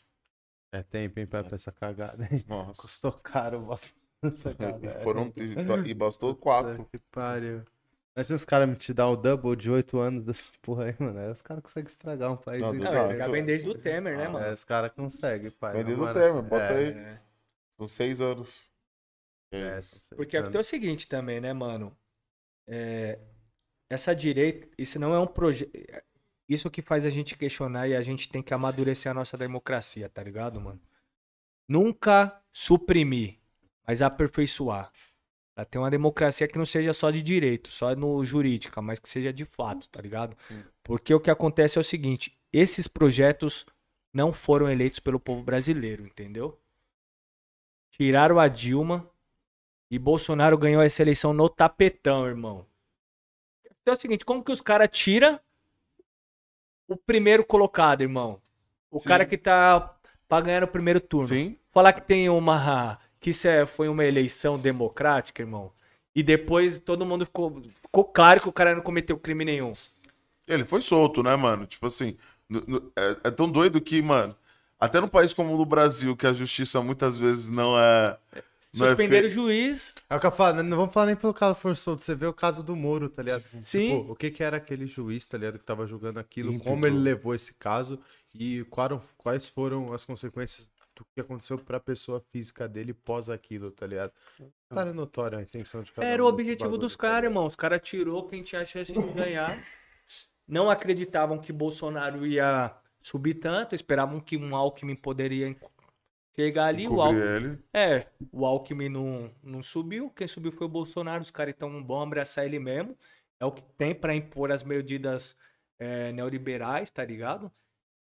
É 0.72 0.84
tempo, 0.84 1.20
hein, 1.20 1.26
pra, 1.26 1.44
pra 1.44 1.56
essa 1.56 1.72
cagada, 1.72 2.28
hein? 2.32 2.44
Nossa. 2.48 2.82
Custou 2.82 3.12
caro 3.14 3.62
botar 3.62 3.88
essa 4.24 4.54
cagada. 4.56 5.00
Foram, 5.02 5.32
e, 5.36 5.90
e 5.90 5.94
bastou 5.94 6.36
quatro. 6.38 6.86
Que 6.92 7.00
pariu. 7.12 7.64
Imagina 8.16 8.36
os 8.36 8.46
caras 8.46 8.68
me 8.68 8.76
te 8.76 8.94
dar 8.94 9.08
o 9.10 9.16
double 9.16 9.56
de 9.56 9.70
8 9.70 10.00
anos 10.00 10.24
dessa 10.24 10.44
porra 10.62 10.86
aí, 10.86 10.96
mano. 11.00 11.20
Aí 11.20 11.30
os 11.32 11.42
caras 11.42 11.62
conseguem 11.64 11.88
estragar 11.88 12.32
um 12.32 12.38
país. 12.38 12.62
Não, 12.62 12.74
inteiro. 12.76 12.94
não, 12.94 13.16
já 13.16 13.28
vem 13.28 13.46
desde 13.46 13.70
o 13.70 13.76
Temer, 13.78 14.18
né, 14.18 14.26
Ah, 14.26 14.30
mano? 14.30 14.46
É, 14.46 14.54
os 14.54 14.64
caras 14.66 14.92
conseguem, 14.92 15.52
pai. 15.52 15.74
Vem 15.74 15.86
desde 15.86 16.04
o 16.04 16.14
Temer, 16.14 16.42
bota 16.42 16.64
É, 16.64 16.78
aí. 16.78 16.88
É. 16.94 17.22
São 17.78 17.88
seis 17.88 18.20
anos. 18.20 18.70
é, 19.52 19.60
É, 19.78 19.82
seis 19.82 20.10
Porque 20.16 20.36
é 20.36 20.40
anos. 20.40 20.52
tem 20.52 20.60
o 20.62 20.64
seguinte 20.64 21.08
também, 21.08 21.40
né, 21.40 21.54
mano? 21.54 21.96
É, 22.68 23.20
essa 23.90 24.16
direita, 24.16 24.68
isso 24.78 25.00
não 25.00 25.14
é 25.14 25.20
um 25.20 25.28
projeto. 25.28 25.72
Isso 26.48 26.72
que 26.72 26.82
faz 26.82 27.06
a 27.06 27.10
gente 27.10 27.38
questionar 27.38 27.88
e 27.88 27.96
a 27.96 28.02
gente 28.02 28.30
tem 28.30 28.42
que 28.42 28.54
amadurecer 28.54 29.12
a 29.12 29.14
nossa 29.14 29.38
democracia, 29.38 30.08
tá 30.08 30.24
ligado, 30.24 30.62
mano? 30.62 30.80
Nunca 31.68 32.42
suprimir, 32.54 33.38
mas 33.86 34.02
aperfeiçoar. 34.02 34.92
Pra 35.54 35.66
ter 35.66 35.80
uma 35.80 35.90
democracia 35.90 36.48
que 36.48 36.58
não 36.58 36.66
seja 36.66 36.94
só 36.94 37.10
de 37.10 37.22
direito, 37.22 37.68
só 37.68 37.96
no 37.96 38.24
jurídica, 38.24 38.82
mas 38.82 39.00
que 39.00 39.10
seja 39.10 39.34
de 39.34 39.44
fato, 39.44 39.90
tá 39.90 40.00
ligado? 40.00 40.40
Sim. 40.48 40.64
Porque 40.84 41.14
o 41.14 41.20
que 41.20 41.32
acontece 41.32 41.78
é 41.78 41.82
o 41.82 41.84
seguinte: 41.84 42.38
esses 42.54 42.88
projetos 42.88 43.66
não 44.14 44.32
foram 44.32 44.70
eleitos 44.70 45.00
pelo 45.00 45.20
povo 45.20 45.44
brasileiro, 45.44 46.06
entendeu? 46.06 46.62
Tiraram 47.92 48.40
a 48.40 48.48
Dilma 48.48 49.10
e 49.90 49.98
Bolsonaro 49.98 50.58
ganhou 50.58 50.82
essa 50.82 51.02
eleição 51.02 51.34
no 51.34 51.50
tapetão, 51.50 52.28
irmão. 52.28 52.66
Então 53.82 53.94
é 53.94 53.98
o 53.98 54.00
seguinte, 54.00 54.24
como 54.24 54.44
que 54.44 54.52
os 54.52 54.62
caras 54.62 54.90
tiram 54.92 55.40
o 56.88 56.96
primeiro 56.96 57.44
colocado, 57.46 58.02
irmão? 58.02 58.42
O 58.90 59.00
Sim. 59.00 59.10
cara 59.10 59.26
que 59.26 59.38
tá 59.38 59.96
pra 60.28 60.42
ganhar 60.42 60.62
no 60.62 60.68
primeiro 60.68 61.00
turno. 61.02 61.28
Sim. 61.28 61.58
Falar 61.72 61.94
que 61.94 62.02
tem 62.02 62.30
uma. 62.30 62.98
que 63.20 63.32
isso 63.32 63.48
é- 63.48 63.66
foi 63.66 63.88
uma 63.90 64.06
eleição 64.06 64.58
democrática, 64.58 65.42
irmão. 65.42 65.72
E 66.16 66.24
depois 66.24 66.80
todo 66.80 67.06
mundo 67.06 67.26
ficou. 67.26 67.62
Ficou 67.82 68.06
claro 68.06 68.42
que 68.42 68.50
o 68.50 68.54
cara 68.54 68.74
não 68.76 68.82
cometeu 68.82 69.18
crime 69.18 69.46
nenhum. 69.46 69.74
Ele 70.48 70.66
foi 70.66 70.82
solto, 70.82 71.22
né, 71.22 71.36
mano? 71.36 71.66
Tipo 71.66 71.88
assim, 71.88 72.16
é, 72.96 73.28
é 73.28 73.32
tão 73.32 73.50
doido 73.52 73.82
que, 73.82 74.02
mano, 74.02 74.36
até 74.80 75.02
no 75.02 75.10
país 75.10 75.34
como 75.34 75.60
o 75.60 75.66
Brasil, 75.66 76.16
que 76.16 76.26
a 76.26 76.34
justiça 76.34 76.82
muitas 76.82 77.18
vezes 77.18 77.50
não 77.50 77.78
é. 77.78 78.18
É 78.74 78.78
Suspenderam 78.78 79.28
o 79.28 79.32
juiz. 79.32 79.96
É 80.10 80.16
o 80.16 80.20
que 80.20 80.26
eu 80.26 80.32
falo, 80.32 80.62
não 80.62 80.78
vamos 80.78 80.94
falar 80.94 81.08
nem 81.08 81.16
pelo 81.16 81.34
cara 81.34 81.56
for 81.56 81.76
solto, 81.76 82.04
você 82.04 82.14
vê 82.14 82.26
o 82.28 82.34
caso 82.34 82.64
do 82.64 82.76
Moro, 82.76 83.10
tá 83.10 83.24
ligado? 83.24 83.44
Sim. 83.62 83.98
Tipo, 83.98 84.12
o 84.12 84.16
que 84.16 84.30
que 84.30 84.44
era 84.44 84.58
aquele 84.58 84.86
juiz, 84.86 85.26
tá 85.26 85.38
ligado, 85.38 85.58
que 85.58 85.66
tava 85.66 85.88
julgando 85.88 86.20
aquilo, 86.20 86.60
como 86.60 86.86
ele 86.86 86.98
levou 86.98 87.34
esse 87.34 87.54
caso 87.54 88.00
e 88.34 88.66
quais 89.18 89.50
foram 89.50 89.94
as 89.94 90.06
consequências 90.06 90.70
do 90.96 91.06
que 91.14 91.22
aconteceu 91.22 91.58
pra 91.60 91.80
pessoa 91.80 92.20
física 92.32 92.68
dele 92.68 92.94
pós 92.94 93.30
aquilo, 93.30 93.72
tá 93.72 93.86
ligado? 93.86 94.12
O 94.40 94.76
cara 94.76 94.90
é 94.90 94.94
notório 94.94 95.38
a 95.38 95.42
intenção 95.42 95.84
de 95.84 95.92
cada 95.92 96.08
Era 96.08 96.24
um 96.24 96.26
o 96.26 96.30
objetivo 96.30 96.66
bagulho, 96.66 96.82
dos 96.82 96.96
tá 96.96 97.02
caras, 97.04 97.30
irmão. 97.30 97.46
Os 97.46 97.56
caras 97.56 97.80
tirou 97.84 98.28
quem 98.28 98.42
tinha 98.42 98.66
chance 98.66 98.92
de 98.92 99.00
ganhar. 99.14 99.64
Não 100.48 100.70
acreditavam 100.70 101.38
que 101.38 101.54
Bolsonaro 101.54 102.26
ia 102.26 102.76
subir 103.02 103.36
tanto. 103.36 103.76
Esperavam 103.76 104.20
que 104.20 104.38
um 104.38 104.56
Alckmin 104.56 104.96
poderia 104.96 105.56
chegar 106.38 106.66
ali. 106.66 106.88
O 106.88 107.14
ele. 107.14 107.60
é, 107.74 108.08
o 108.32 108.46
Alckmin 108.46 108.90
não, 108.90 109.34
não 109.42 109.64
subiu. 109.64 110.10
Quem 110.12 110.28
subiu 110.28 110.52
foi 110.52 110.68
o 110.68 110.70
Bolsonaro. 110.70 111.24
Os 111.24 111.32
caras 111.32 111.54
então 111.56 111.84
vão 111.84 112.02
abraçar 112.02 112.46
ele 112.46 112.60
mesmo. 112.60 112.96
É 113.40 113.46
o 113.46 113.52
que 113.52 113.62
tem 113.78 113.94
pra 113.94 114.16
impor 114.16 114.52
as 114.52 114.64
medidas 114.64 115.36
é, 115.80 116.12
neoliberais, 116.12 116.90
tá 116.90 117.04
ligado? 117.04 117.52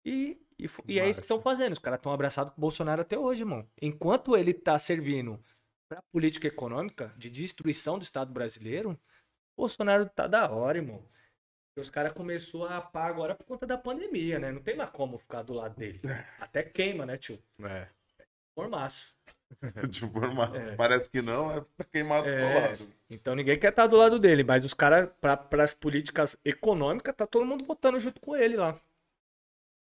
E, 0.04 0.40
e, 0.58 0.66
e 0.86 0.98
é 0.98 1.08
isso 1.08 1.20
que 1.20 1.24
estão 1.24 1.40
fazendo. 1.40 1.72
Os 1.72 1.78
caras 1.78 1.98
estão 1.98 2.12
abraçados 2.12 2.52
com 2.52 2.60
o 2.60 2.62
Bolsonaro 2.62 3.02
até 3.02 3.18
hoje, 3.18 3.42
irmão. 3.42 3.66
Enquanto 3.80 4.36
ele 4.36 4.52
tá 4.52 4.78
servindo 4.78 5.42
pra 5.88 6.02
política 6.10 6.48
econômica 6.48 7.14
de 7.16 7.30
destruição 7.30 7.98
do 7.98 8.02
Estado 8.02 8.32
brasileiro, 8.32 8.92
o 9.56 9.62
Bolsonaro 9.62 10.08
tá 10.08 10.26
da 10.26 10.50
hora, 10.50 10.78
irmão. 10.78 11.06
E 11.76 11.80
os 11.80 11.88
caras 11.88 12.12
começaram 12.12 12.66
a 12.66 12.80
pá 12.82 13.06
agora 13.06 13.34
por 13.34 13.44
conta 13.46 13.66
da 13.66 13.78
pandemia, 13.78 14.38
né? 14.38 14.52
Não 14.52 14.62
tem 14.62 14.76
mais 14.76 14.90
como 14.90 15.18
ficar 15.18 15.42
do 15.42 15.54
lado 15.54 15.74
dele. 15.76 15.98
Até 16.38 16.62
queima, 16.62 17.06
né, 17.06 17.16
tio? 17.16 17.42
É. 17.60 17.88
Formaço. 18.54 19.14
tipo, 19.90 20.18
mas 20.34 20.54
É. 20.54 20.76
parece 20.76 21.10
que 21.10 21.20
não, 21.20 21.50
é 21.50 21.60
tá 21.76 21.84
queimado 21.84 22.24
do 22.24 22.30
É. 22.30 22.68
lado. 22.70 22.92
Então 23.10 23.34
ninguém 23.34 23.58
quer 23.58 23.70
estar 23.70 23.86
do 23.86 23.96
lado 23.96 24.18
dele, 24.18 24.42
mas 24.44 24.64
os 24.64 24.74
caras, 24.74 25.10
para 25.20 25.62
as 25.62 25.74
políticas 25.74 26.36
econômicas, 26.44 27.14
tá 27.14 27.26
todo 27.26 27.44
mundo 27.46 27.64
votando 27.64 28.00
junto 28.00 28.20
com 28.20 28.34
ele 28.34 28.56
lá. 28.56 28.80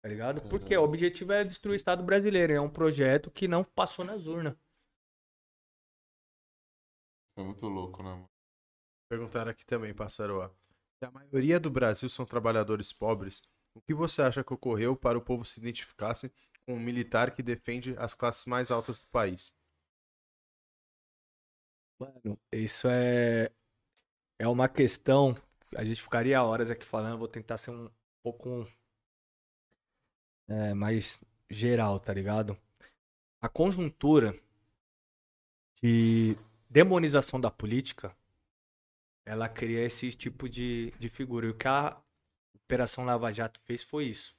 Tá 0.01 0.07
ligado? 0.09 0.41
Porque 0.49 0.75
o 0.77 0.83
objetivo 0.83 1.33
é 1.33 1.43
destruir 1.43 1.73
o 1.73 1.75
Estado 1.75 2.01
brasileiro. 2.01 2.53
É 2.53 2.61
um 2.61 2.69
projeto 2.69 3.29
que 3.29 3.47
não 3.47 3.63
passou 3.63 4.05
nas 4.05 4.27
urnas. 4.27 4.55
Isso 7.27 7.39
é 7.39 7.43
muito 7.43 7.67
louco, 7.67 8.01
né, 8.01 8.09
mano? 8.09 8.29
Perguntaram 9.09 9.51
aqui 9.51 9.65
também, 9.65 9.93
Passaroa. 9.93 10.55
Se 10.97 11.05
a 11.05 11.11
maioria 11.11 11.59
do 11.59 11.69
Brasil 11.69 12.09
são 12.09 12.25
trabalhadores 12.25 12.93
pobres, 12.93 13.41
o 13.73 13.81
que 13.81 13.93
você 13.93 14.21
acha 14.21 14.43
que 14.43 14.53
ocorreu 14.53 14.95
para 14.95 15.17
o 15.17 15.21
povo 15.21 15.45
se 15.45 15.59
identificasse 15.59 16.31
um 16.69 16.79
militar 16.79 17.31
que 17.31 17.43
defende 17.43 17.95
as 17.97 18.13
classes 18.13 18.45
mais 18.45 18.71
altas 18.71 18.99
do 18.99 19.07
país? 19.07 19.53
Mano, 21.99 22.39
isso 22.51 22.87
é 22.87 23.51
é 24.39 24.47
uma 24.47 24.69
questão. 24.69 25.35
A 25.75 25.83
gente 25.83 26.01
ficaria 26.01 26.41
horas 26.43 26.71
aqui 26.71 26.85
falando, 26.85 27.19
vou 27.19 27.27
tentar 27.27 27.57
ser 27.57 27.71
um 27.71 27.89
pouco 28.23 28.67
é, 30.47 30.73
mais 30.73 31.23
geral, 31.49 31.99
tá 31.99 32.13
ligado? 32.13 32.57
A 33.41 33.49
conjuntura 33.49 34.35
de 35.81 36.37
demonização 36.69 37.39
da 37.39 37.49
política, 37.49 38.15
ela 39.25 39.47
cria 39.47 39.85
esse 39.85 40.11
tipo 40.11 40.49
de, 40.49 40.91
de 40.99 41.09
figura. 41.09 41.45
E 41.47 41.49
o 41.49 41.55
que 41.57 41.67
a 41.67 42.01
Operação 42.55 43.05
Lava 43.05 43.31
Jato 43.31 43.59
fez 43.61 43.83
foi 43.83 44.05
isso. 44.05 44.35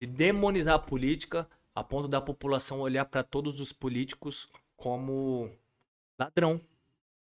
De 0.00 0.06
demonizar 0.06 0.74
a 0.74 0.78
política 0.78 1.48
a 1.74 1.82
ponto 1.82 2.06
da 2.06 2.20
população 2.20 2.80
olhar 2.80 3.04
para 3.04 3.24
todos 3.24 3.60
os 3.60 3.72
políticos 3.72 4.48
como 4.76 5.50
ladrão, 6.18 6.60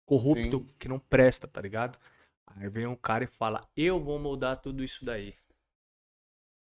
corrupto, 0.06 0.60
Sim. 0.60 0.76
que 0.78 0.90
não 0.90 1.00
presta, 1.00 1.48
tá 1.48 1.62
ligado? 1.62 1.98
Aí 2.46 2.68
vem 2.68 2.86
um 2.86 2.96
cara 2.96 3.24
e 3.24 3.28
fala: 3.28 3.68
Eu 3.76 4.00
vou 4.00 4.20
mudar 4.20 4.58
tudo 4.58 4.84
isso 4.84 5.06
daí. 5.06 5.36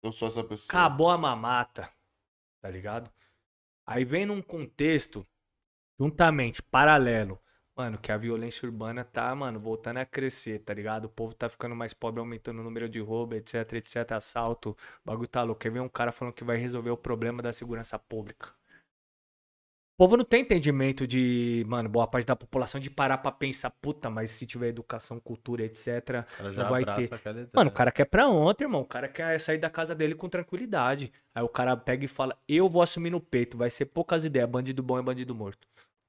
Eu 0.02 0.10
sou 0.10 0.28
essa 0.28 0.42
pessoa. 0.42 0.68
Acabou 0.68 1.10
a 1.10 1.18
mamata, 1.18 1.90
tá 2.60 2.70
ligado? 2.70 3.10
Aí 3.86 4.04
vem 4.04 4.26
num 4.26 4.42
contexto, 4.42 5.26
juntamente, 5.98 6.62
paralelo, 6.62 7.40
mano, 7.78 7.96
que 7.96 8.10
a 8.10 8.16
violência 8.16 8.66
urbana 8.66 9.04
tá, 9.04 9.32
mano, 9.36 9.60
voltando 9.60 9.98
a 9.98 10.04
crescer, 10.04 10.58
tá 10.58 10.74
ligado? 10.74 11.04
O 11.04 11.08
povo 11.08 11.32
tá 11.32 11.48
ficando 11.48 11.76
mais 11.76 11.94
pobre, 11.94 12.18
aumentando 12.18 12.60
o 12.60 12.64
número 12.64 12.88
de 12.88 12.98
roubo, 12.98 13.36
etc, 13.36 13.74
etc, 13.74 14.12
assalto, 14.12 14.70
o 14.70 14.76
bagulho 15.04 15.28
tá 15.28 15.44
louco. 15.44 15.60
Aí 15.64 15.70
vem 15.70 15.80
um 15.80 15.88
cara 15.88 16.10
falando 16.10 16.34
que 16.34 16.42
vai 16.42 16.56
resolver 16.56 16.90
o 16.90 16.96
problema 16.96 17.40
da 17.40 17.52
segurança 17.52 17.96
pública. 17.96 18.48
O 19.94 20.04
povo 20.04 20.16
não 20.16 20.24
tem 20.24 20.42
entendimento 20.42 21.06
de, 21.08 21.64
mano, 21.68 21.88
boa 21.88 22.06
parte 22.06 22.24
da 22.24 22.36
população 22.36 22.80
de 22.80 22.88
parar 22.88 23.18
pra 23.18 23.32
pensar, 23.32 23.70
puta, 23.70 24.08
mas 24.08 24.30
se 24.30 24.46
tiver 24.46 24.68
educação, 24.68 25.18
cultura, 25.18 25.64
etc, 25.64 26.24
Não 26.56 26.68
vai 26.68 26.84
ter. 26.84 27.08
Mano, 27.52 27.70
o 27.70 27.72
cara 27.74 27.90
quer 27.90 28.04
pra 28.04 28.28
ontem, 28.28 28.64
irmão. 28.64 28.82
O 28.82 28.86
cara 28.86 29.08
quer 29.08 29.40
sair 29.40 29.58
da 29.58 29.68
casa 29.68 29.94
dele 29.96 30.14
com 30.14 30.28
tranquilidade. 30.28 31.12
Aí 31.34 31.42
o 31.42 31.48
cara 31.48 31.76
pega 31.76 32.04
e 32.04 32.08
fala: 32.08 32.36
Eu 32.46 32.68
vou 32.68 32.80
assumir 32.80 33.10
no 33.10 33.20
peito. 33.20 33.58
Vai 33.58 33.70
ser 33.70 33.86
poucas 33.86 34.24
ideias. 34.24 34.48
Bandido 34.48 34.84
bom 34.84 34.98
é 34.98 35.02
bandido 35.02 35.34
morto. 35.34 35.66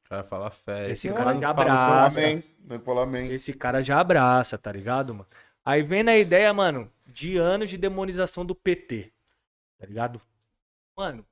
Cara 0.10 0.24
fala 0.24 0.50
fé. 0.50 0.90
Esse 0.90 1.10
cara 1.14 1.34
não 1.36 1.42
já 1.42 1.50
abraça. 1.50 2.20
amém. 2.20 2.44
Amém. 3.04 3.32
Esse 3.32 3.54
cara 3.54 3.82
já 3.84 4.00
abraça, 4.00 4.58
tá 4.58 4.72
ligado, 4.72 5.14
mano? 5.14 5.30
Aí 5.64 5.84
vem 5.84 6.02
na 6.04 6.18
ideia, 6.18 6.52
mano, 6.54 6.92
de 7.06 7.38
anos 7.38 7.70
de 7.70 7.78
demonização 7.78 8.44
do 8.46 8.56
PT. 8.56 9.14
Tá 9.78 9.86
ligado? 9.86 10.20
Mano, 10.98 11.26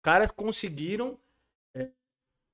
caras 0.00 0.30
conseguiram 0.30 1.18
é, 1.74 1.90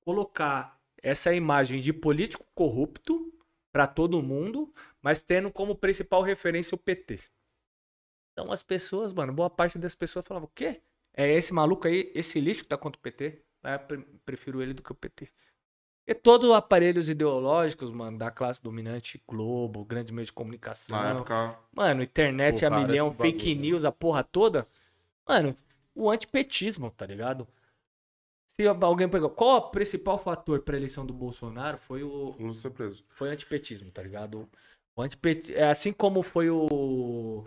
colocar 0.01 0.79
essa 1.01 1.33
imagem 1.33 1.81
de 1.81 1.93
político 1.93 2.45
corrupto 2.55 3.31
pra 3.71 3.85
todo 3.85 4.23
mundo, 4.23 4.73
mas 5.01 5.21
tendo 5.21 5.51
como 5.51 5.75
principal 5.75 6.23
referência 6.23 6.73
o 6.73 6.79
PT. 6.79 7.19
Então 8.33 8.51
as 8.51 8.63
pessoas, 8.63 9.13
mano, 9.13 9.31
boa 9.33 9.49
parte 9.49 9.77
das 9.77 9.93
pessoas 9.93 10.25
falavam, 10.25 10.47
o 10.47 10.51
quê? 10.55 10.81
É 11.13 11.31
esse 11.31 11.53
maluco 11.53 11.87
aí, 11.87 12.11
esse 12.15 12.39
lixo 12.39 12.63
que 12.63 12.69
tá 12.69 12.77
contra 12.77 12.97
o 12.97 13.01
PT? 13.01 13.43
Ah, 13.61 13.73
eu 13.73 13.79
pre- 13.79 14.05
prefiro 14.25 14.61
ele 14.61 14.73
do 14.73 14.81
que 14.81 14.91
o 14.91 14.95
PT. 14.95 15.29
E 16.09 16.15
todos 16.15 16.49
os 16.49 16.55
aparelhos 16.55 17.07
ideológicos, 17.07 17.91
mano, 17.91 18.17
da 18.17 18.31
classe 18.31 18.59
dominante, 18.63 19.21
Globo, 19.27 19.85
grandes 19.85 20.09
meios 20.09 20.29
de 20.29 20.33
comunicação. 20.33 20.97
Na 20.97 21.09
época. 21.11 21.59
Mano, 21.71 22.01
internet 22.01 22.65
a 22.65 22.69
Porra, 22.71 22.81
milhão, 22.81 23.07
esse 23.09 23.15
bagulho, 23.15 23.31
fake 23.31 23.53
né? 23.53 23.61
news, 23.61 23.85
a 23.85 23.91
porra 23.91 24.23
toda. 24.23 24.65
Mano, 25.27 25.55
o 25.93 26.09
antipetismo, 26.09 26.89
tá 26.89 27.05
ligado? 27.05 27.47
Se 28.47 28.65
alguém 28.67 29.07
perguntar, 29.07 29.35
qual 29.35 29.57
o 29.57 29.69
principal 29.69 30.17
fator 30.17 30.61
pra 30.61 30.75
eleição 30.75 31.05
do 31.05 31.13
Bolsonaro 31.13 31.77
foi 31.77 32.01
o, 32.01 32.53
ser 32.55 32.71
preso. 32.71 33.05
foi 33.09 33.29
o 33.29 33.31
antipetismo, 33.31 33.91
tá 33.91 34.01
ligado? 34.01 34.49
O 34.95 35.03
antipet... 35.03 35.53
é 35.53 35.69
assim 35.69 35.93
como 35.93 36.23
foi 36.23 36.49
o 36.49 37.45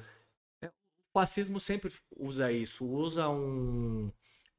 é, 0.62 0.70
fascismo 1.12 1.58
sempre 1.58 1.92
usa 2.16 2.52
isso, 2.52 2.86
usa 2.86 3.28
um, 3.28 4.12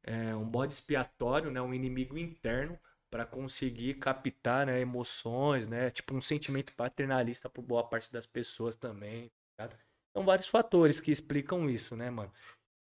é, 0.04 0.36
um 0.36 0.46
bode 0.46 0.74
expiatório, 0.74 1.50
né, 1.50 1.62
um 1.62 1.74
inimigo 1.74 2.18
interno 2.18 2.78
para 3.14 3.28
conseguir 3.28 3.94
captar 4.00 4.66
né, 4.66 4.80
emoções, 4.82 5.68
né, 5.68 5.92
tipo 5.92 6.16
um 6.16 6.22
sentimento 6.22 6.74
paternalista 6.74 7.48
por 7.48 7.62
boa 7.62 7.84
parte 7.84 8.12
das 8.12 8.26
pessoas 8.26 8.76
também. 8.76 9.30
Tá? 9.56 9.70
São 10.18 10.26
vários 10.26 10.48
fatores 10.48 11.00
que 11.00 11.12
explicam 11.12 11.70
isso, 11.70 11.96
né, 11.96 12.10
mano? 12.10 12.32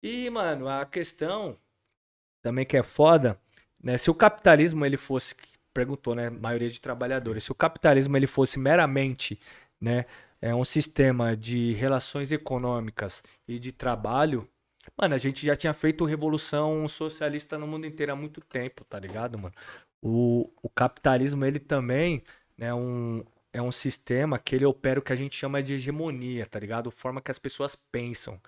E, 0.03 0.31
mano, 0.31 0.71
a 0.71 0.87
questão 0.87 1.59
também 2.43 2.65
que 2.65 2.79
é 2.79 2.83
foda, 2.83 3.39
né, 3.79 3.99
se 3.99 4.11
o 4.11 4.15
capitalismo 4.15 4.87
ele 4.87 4.97
fosse 4.97 5.37
perguntou, 5.75 6.15
né, 6.15 6.31
maioria 6.31 6.71
de 6.71 6.81
trabalhadores, 6.81 7.45
se 7.45 7.53
o 7.53 7.55
capitalismo 7.55 8.17
ele 8.17 8.27
fosse 8.27 8.59
meramente, 8.59 9.39
né, 9.79 10.07
é 10.41 10.55
um 10.55 10.65
sistema 10.65 11.37
de 11.37 11.75
relações 11.75 12.33
econômicas 12.33 13.23
e 13.47 13.59
de 13.59 13.71
trabalho, 13.71 14.49
mano, 14.99 15.15
a 15.15 15.19
gente 15.19 15.45
já 15.45 15.55
tinha 15.55 15.75
feito 15.75 16.07
revolução 16.07 16.89
socialista 16.89 17.59
no 17.59 17.67
mundo 17.67 17.87
inteiro 17.87 18.13
há 18.13 18.17
muito 18.17 18.41
tempo, 18.41 18.83
tá 18.83 18.99
ligado, 18.99 19.39
mano? 19.39 19.55
O, 20.03 20.51
o 20.63 20.69
capitalismo, 20.69 21.45
ele 21.45 21.59
também 21.59 22.23
né, 22.57 22.73
um, 22.75 23.25
é 23.53 23.61
um 23.63 23.73
sistema 23.73 24.39
que 24.39 24.55
ele 24.55 24.65
opera 24.65 25.01
o 25.01 25.03
que 25.03 25.13
a 25.13 25.17
gente 25.17 25.37
chama 25.37 25.63
de 25.63 25.75
hegemonia, 25.75 26.47
tá 26.47 26.59
ligado? 26.59 26.89
A 26.89 26.93
forma 26.93 27.21
que 27.21 27.31
as 27.31 27.39
pessoas 27.39 27.77
pensam. 27.91 28.41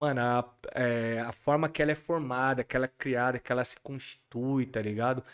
Mano, 0.00 0.20
a, 0.20 0.54
é, 0.74 1.20
a 1.20 1.32
forma 1.32 1.68
que 1.68 1.82
ela 1.82 1.92
é 1.92 1.94
formada, 1.94 2.62
que 2.62 2.76
ela 2.76 2.86
é 2.86 2.92
criada, 2.98 3.38
que 3.38 3.50
ela 3.50 3.64
se 3.64 3.76
constitui, 3.80 4.66
tá 4.66 4.80
ligado? 4.80 5.24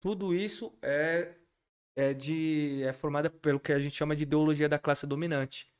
Tudo 0.00 0.34
isso 0.34 0.72
é, 0.82 1.32
é, 1.96 2.14
de, 2.14 2.82
é 2.84 2.92
formada 2.92 3.30
pelo 3.30 3.60
que 3.60 3.72
a 3.72 3.78
gente 3.78 3.96
chama 3.96 4.14
de 4.14 4.22
ideologia 4.24 4.68
da 4.68 4.78
classe 4.78 5.06
dominante. 5.06 5.70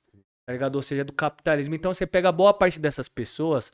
Tá 0.47 0.53
ligado? 0.53 0.77
Ou 0.77 0.83
seja, 0.83 1.05
do 1.05 1.13
capitalismo. 1.13 1.75
Então 1.75 1.95
você 1.95 2.07
pega 2.07 2.33
boa 2.33 2.53
parte 2.53 2.81
dessas 2.81 3.09
pessoas 3.09 3.73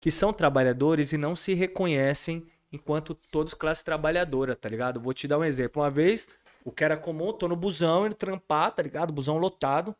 que 0.00 0.10
são 0.10 0.32
trabalhadores 0.32 1.12
e 1.12 1.18
não 1.18 1.36
se 1.36 1.52
reconhecem 1.54 2.46
enquanto 2.76 3.14
todos 3.14 3.54
classe 3.54 3.84
trabalhadora, 3.84 4.54
tá 4.54 4.68
ligado? 4.68 5.00
Vou 5.00 5.12
te 5.12 5.26
dar 5.26 5.38
um 5.38 5.44
exemplo. 5.44 5.82
Uma 5.82 5.90
vez, 5.90 6.28
o 6.64 6.70
que 6.70 6.84
era 6.84 6.96
comum, 6.96 7.32
tô 7.32 7.48
no 7.48 7.56
busão, 7.56 8.06
indo 8.06 8.14
trampar, 8.14 8.72
tá 8.72 8.82
ligado? 8.82 9.12
Busão 9.12 9.38
lotado. 9.38 9.94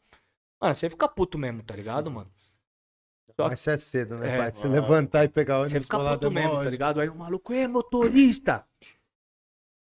Mano, 0.60 0.74
você 0.74 0.88
fica 0.88 1.08
puto 1.08 1.36
mesmo, 1.38 1.62
tá 1.62 1.74
ligado, 1.74 2.10
mano? 2.10 2.28
Só... 3.38 3.48
Mas 3.48 3.66
é 3.68 3.76
cedo, 3.76 4.16
né, 4.16 4.34
É. 4.34 4.38
pai? 4.38 4.52
Se 4.52 4.66
levantar 4.66 5.24
e 5.24 5.28
pegar 5.28 5.56
o 5.60 5.64
Você 5.64 5.70
ônibus 5.74 5.86
fica 5.86 5.96
colado 5.96 6.20
puto 6.20 6.30
mesmo, 6.32 6.54
mó- 6.54 6.64
tá 6.64 6.70
ligado? 6.70 7.00
Aí 7.00 7.08
o 7.08 7.14
maluco, 7.14 7.52
é 7.52 7.68
motorista, 7.68 8.64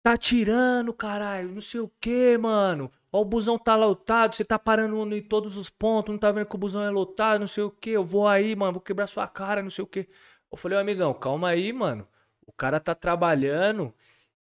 tá 0.03 0.17
tirando, 0.17 0.93
caralho, 0.93 1.49
não 1.51 1.61
sei 1.61 1.79
o 1.79 1.91
que, 2.01 2.37
mano. 2.37 2.91
Ó, 3.11 3.21
o 3.21 3.25
busão 3.25 3.57
tá 3.57 3.75
lotado, 3.75 4.35
você 4.35 4.43
tá 4.43 4.59
parando 4.59 5.15
em 5.15 5.21
todos 5.21 5.57
os 5.57 5.69
pontos, 5.69 6.11
não 6.11 6.19
tá 6.19 6.31
vendo 6.31 6.45
que 6.47 6.55
o 6.55 6.59
busão 6.59 6.83
é 6.83 6.89
lotado, 6.89 7.39
não 7.39 7.47
sei 7.47 7.63
o 7.63 7.71
que. 7.71 7.91
Eu 7.91 8.03
vou 8.03 8.27
aí, 8.27 8.55
mano, 8.55 8.73
vou 8.73 8.81
quebrar 8.81 9.07
sua 9.07 9.27
cara, 9.27 9.63
não 9.63 9.69
sei 9.69 9.83
o 9.83 9.87
que. 9.87 10.07
Eu 10.51 10.57
falei, 10.57 10.77
ô 10.77 10.81
amigão, 10.81 11.13
calma 11.13 11.49
aí, 11.49 11.71
mano. 11.73 12.05
O 12.47 12.53
cara 12.53 12.79
tá 12.79 12.95
trabalhando 12.95 13.93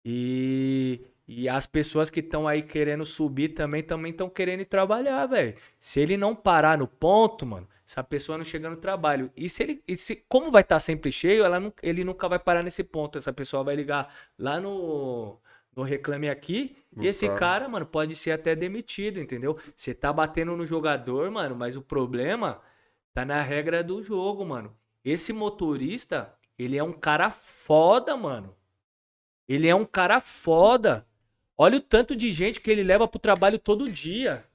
e, 0.05 1.01
e 1.27 1.49
as 1.49 1.65
pessoas 1.65 2.09
que 2.09 2.21
estão 2.21 2.47
aí 2.47 2.61
querendo 2.63 3.03
subir 3.05 3.49
também 3.49 3.83
também 3.83 4.11
estão 4.11 4.29
querendo 4.29 4.61
ir 4.61 4.65
trabalhar, 4.65 5.25
velho. 5.25 5.55
Se 5.79 5.99
ele 5.99 6.15
não 6.17 6.35
parar 6.35 6.77
no 6.77 6.87
ponto, 6.87 7.45
mano, 7.45 7.67
essa 7.85 8.03
pessoa 8.03 8.37
não 8.37 8.45
chega 8.45 8.69
no 8.69 8.77
trabalho. 8.77 9.31
E 9.35 9.49
se 9.49 9.63
ele, 9.63 9.83
e 9.87 9.97
se, 9.97 10.15
como 10.27 10.51
vai 10.51 10.61
estar 10.61 10.79
sempre 10.79 11.11
cheio, 11.11 11.43
ela 11.43 11.59
não, 11.59 11.73
ele 11.81 12.03
nunca 12.03 12.27
vai 12.29 12.39
parar 12.39 12.63
nesse 12.63 12.83
ponto. 12.83 13.17
Essa 13.17 13.33
pessoa 13.33 13.63
vai 13.63 13.75
ligar 13.75 14.13
lá 14.37 14.59
no, 14.59 15.39
no 15.75 15.83
Reclame 15.83 16.29
Aqui. 16.29 16.75
E 16.97 17.07
esse 17.07 17.27
Buscar. 17.27 17.39
cara, 17.39 17.69
mano, 17.69 17.85
pode 17.85 18.15
ser 18.15 18.31
até 18.31 18.55
demitido, 18.55 19.19
entendeu? 19.19 19.57
Você 19.75 19.93
tá 19.93 20.11
batendo 20.11 20.55
no 20.55 20.65
jogador, 20.65 21.29
mano, 21.31 21.55
mas 21.55 21.75
o 21.75 21.81
problema 21.81 22.61
tá 23.13 23.25
na 23.25 23.41
regra 23.41 23.83
do 23.83 24.01
jogo, 24.01 24.45
mano. 24.45 24.75
Esse 25.03 25.31
motorista, 25.33 26.36
ele 26.57 26.77
é 26.77 26.83
um 26.83 26.93
cara 26.93 27.29
foda, 27.29 28.15
mano. 28.17 28.55
Ele 29.47 29.67
é 29.67 29.75
um 29.75 29.85
cara 29.85 30.19
foda. 30.19 31.05
Olha 31.57 31.77
o 31.77 31.81
tanto 31.81 32.15
de 32.15 32.31
gente 32.31 32.59
que 32.59 32.69
ele 32.69 32.83
leva 32.83 33.07
pro 33.07 33.19
trabalho 33.19 33.57
todo 33.57 33.89
dia. 33.89 34.45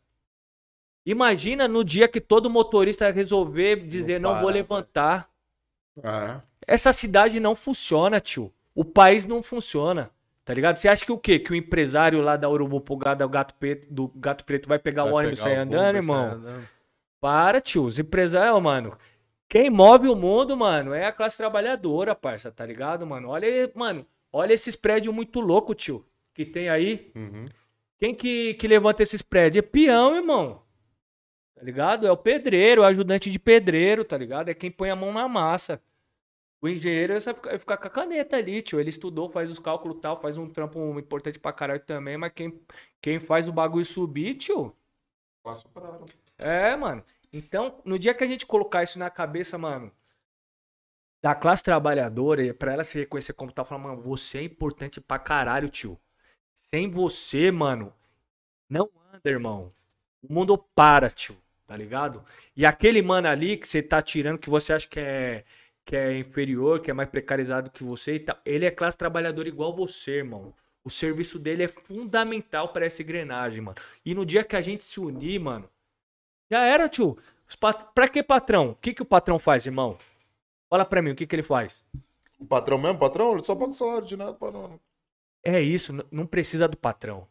Imagina 1.05 1.67
no 1.67 1.83
dia 1.85 2.07
que 2.07 2.21
todo 2.21 2.51
motorista 2.51 3.11
resolver 3.11 3.87
dizer 3.87 4.21
não, 4.21 4.35
vou 4.35 4.43
parar, 4.43 4.55
levantar. 4.55 5.31
Ah, 6.03 6.41
Essa 6.67 6.93
cidade 6.93 7.41
não 7.41 7.57
funciona, 7.57 8.21
tio. 8.21 8.53
O 8.75 8.85
país 8.85 9.27
não 9.27 9.43
funciona. 9.43 10.11
Tá 10.45 10.55
ligado? 10.55 10.77
Você 10.77 10.89
acha 10.89 11.05
que 11.05 11.13
o 11.13 11.19
quê? 11.19 11.39
Que 11.39 11.53
o 11.53 11.55
empresário 11.55 12.21
lá 12.21 12.37
da 12.37 12.49
Urubupugada, 12.49 13.25
do 13.25 13.31
Gato 13.31 13.55
Preto, 13.55 13.87
do 13.93 14.09
Gato 14.09 14.45
Preto 14.45 14.69
vai 14.69 14.79
pegar 14.79 15.05
vai 15.05 15.13
o 15.13 15.17
ônibus 15.17 15.39
e 15.39 15.43
sair 15.43 15.59
o 15.59 15.63
andando, 15.63 15.97
irmão? 15.97 16.25
andando. 16.33 16.69
Para, 17.21 17.61
tio. 17.61 17.85
Os 17.85 17.99
empresários, 17.99 18.61
mano. 18.61 18.97
Quem 19.53 19.69
move 19.69 20.09
o 20.09 20.17
mundo, 20.17 20.57
mano, 20.57 20.95
é 20.95 21.05
a 21.05 21.13
classe 21.13 21.37
trabalhadora, 21.37 22.15
parça, 22.15 22.51
tá 22.51 22.65
ligado, 22.65 23.07
mano? 23.07 23.29
Olha, 23.29 23.47
aí, 23.47 23.71
mano, 23.75 24.07
olha 24.33 24.55
esses 24.55 24.75
prédios 24.75 25.15
muito 25.15 25.41
loucos, 25.41 25.77
tio, 25.77 26.07
que 26.33 26.47
tem 26.47 26.71
aí. 26.71 27.13
uhum. 27.15 27.45
Quem 27.99 28.15
que, 28.15 28.55
que 28.55 28.67
levanta 28.67 29.03
esses 29.03 29.21
prédios? 29.21 29.63
É 29.63 29.69
peão, 29.69 30.17
irmão. 30.17 30.63
Tá 31.55 31.63
ligado? 31.63 32.07
É 32.07 32.11
o 32.11 32.17
pedreiro, 32.17 32.81
é 32.81 32.85
o 32.85 32.89
ajudante 32.89 33.31
de 33.31 33.39
pedreiro, 33.39 34.07
tá 34.07 34.17
ligado? 34.17 34.49
É 34.49 34.55
quem 34.55 34.71
põe 34.71 34.89
a 34.89 34.97
mão 34.97 35.13
na 35.13 35.29
massa. 35.29 35.83
O 36.63 36.67
engenheiro 36.67 37.13
é 37.13 37.21
só 37.21 37.35
ficar, 37.35 37.59
ficar 37.59 37.77
com 37.77 37.87
a 37.89 37.91
caneta 37.91 38.39
ali, 38.39 38.63
tio. 38.63 38.81
Ele 38.81 38.89
estudou, 38.89 39.29
faz 39.29 39.51
os 39.51 39.59
cálculos 39.59 39.99
e 39.99 40.01
tal, 40.01 40.19
faz 40.19 40.39
um 40.39 40.49
trampo 40.49 40.99
importante 40.99 41.39
pra 41.39 41.53
caralho 41.53 41.81
também, 41.81 42.17
mas 42.17 42.33
quem, 42.35 42.59
quem 43.03 43.21
faz 43.21 43.47
o 43.47 43.53
bagulho 43.53 43.85
subir, 43.85 44.35
tio, 44.35 44.75
Classe 45.45 45.67
operária. 45.67 46.07
é, 46.39 46.75
mano. 46.75 47.05
Então, 47.33 47.81
no 47.85 47.99
dia 47.99 48.15
que 48.15 48.23
a 48.23 48.27
gente 48.27 48.47
colocar 48.47 48.83
isso 48.83 48.99
na 48.99 49.09
cabeça, 49.09 49.57
mano, 49.57 49.91
da 51.23 51.35
classe 51.35 51.63
trabalhadora, 51.63 52.45
e 52.45 52.53
pra 52.53 52.73
ela 52.73 52.85
se 52.85 52.99
reconhecer 52.99 53.33
como 53.33 53.53
tal, 53.53 53.65
falar, 53.65 53.81
mano, 53.81 54.03
você 54.03 54.39
é 54.39 54.43
importante 54.43 55.01
pra 55.01 55.19
caralho, 55.19 55.69
tio. 55.69 55.99
Sem 56.53 56.91
você, 56.91 57.51
mano, 57.51 57.95
não 58.69 58.91
anda, 59.13 59.31
irmão. 59.31 59.71
O 60.23 60.33
mundo 60.33 60.59
para, 60.59 61.11
tio, 61.11 61.37
tá 61.67 61.77
ligado? 61.77 62.25
E 62.57 62.67
aquele 62.67 63.01
mano 63.01 63.29
ali 63.29 63.57
que 63.57 63.67
você 63.67 63.83
tá 63.83 64.03
tirando, 64.03 64.39
que 64.39 64.51
você 64.51 64.73
acha 64.73 64.89
que 64.89 65.01
é, 65.01 65.45
que 65.85 65.97
é 65.97 66.19
inferior, 66.19 66.81
que 66.81 66.91
é 66.91 66.95
mais 66.95 67.09
precarizado 67.09 67.71
que 67.71 67.85
você 67.85 68.17
e 68.17 68.21
tal, 68.21 68.39
ele 68.45 68.67
é 68.67 68.71
classe 68.71 68.97
trabalhadora 68.97 69.49
igual 69.49 69.73
você, 69.75 70.19
irmão. 70.19 70.55
O 70.85 70.91
serviço 70.91 71.39
dele 71.39 71.63
é 71.63 71.69
fundamental 71.69 72.73
pra 72.73 72.85
essa 72.85 73.03
engrenagem, 73.03 73.63
mano. 73.63 73.77
E 74.05 74.15
no 74.15 74.27
dia 74.27 74.45
que 74.45 74.57
a 74.57 74.61
gente 74.61 74.85
se 74.85 74.99
unir, 75.01 75.41
mano, 75.41 75.69
já 76.53 76.65
era, 76.65 76.89
tio. 76.89 77.19
Os 77.49 77.57
pat... 77.57 77.83
Pra 77.95 78.07
que 78.07 78.23
patrão? 78.23 78.71
O 78.71 78.77
que, 78.77 78.93
que 78.93 79.03
o 79.03 79.07
patrão 79.07 79.39
faz, 79.39 79.67
irmão? 79.67 79.99
Fala 80.69 80.85
pra 80.85 81.01
mim, 81.01 81.11
o 81.11 81.17
que, 81.17 81.27
que 81.27 81.35
ele 81.35 81.43
faz? 81.43 81.85
O 82.39 82.47
patrão 82.47 82.77
mesmo, 82.77 82.99
patrão, 82.99 83.33
ele 83.33 83.45
só 83.45 83.55
paga 83.55 83.71
o 83.71 83.75
salário 83.75 84.07
de 84.07 84.17
nada 84.17 84.35
pra 84.35 84.51
não. 84.51 84.81
É 85.45 85.61
isso, 85.61 85.93
não 86.11 86.27
precisa 86.27 86.69
do 86.69 86.77
patrão. 86.77 87.27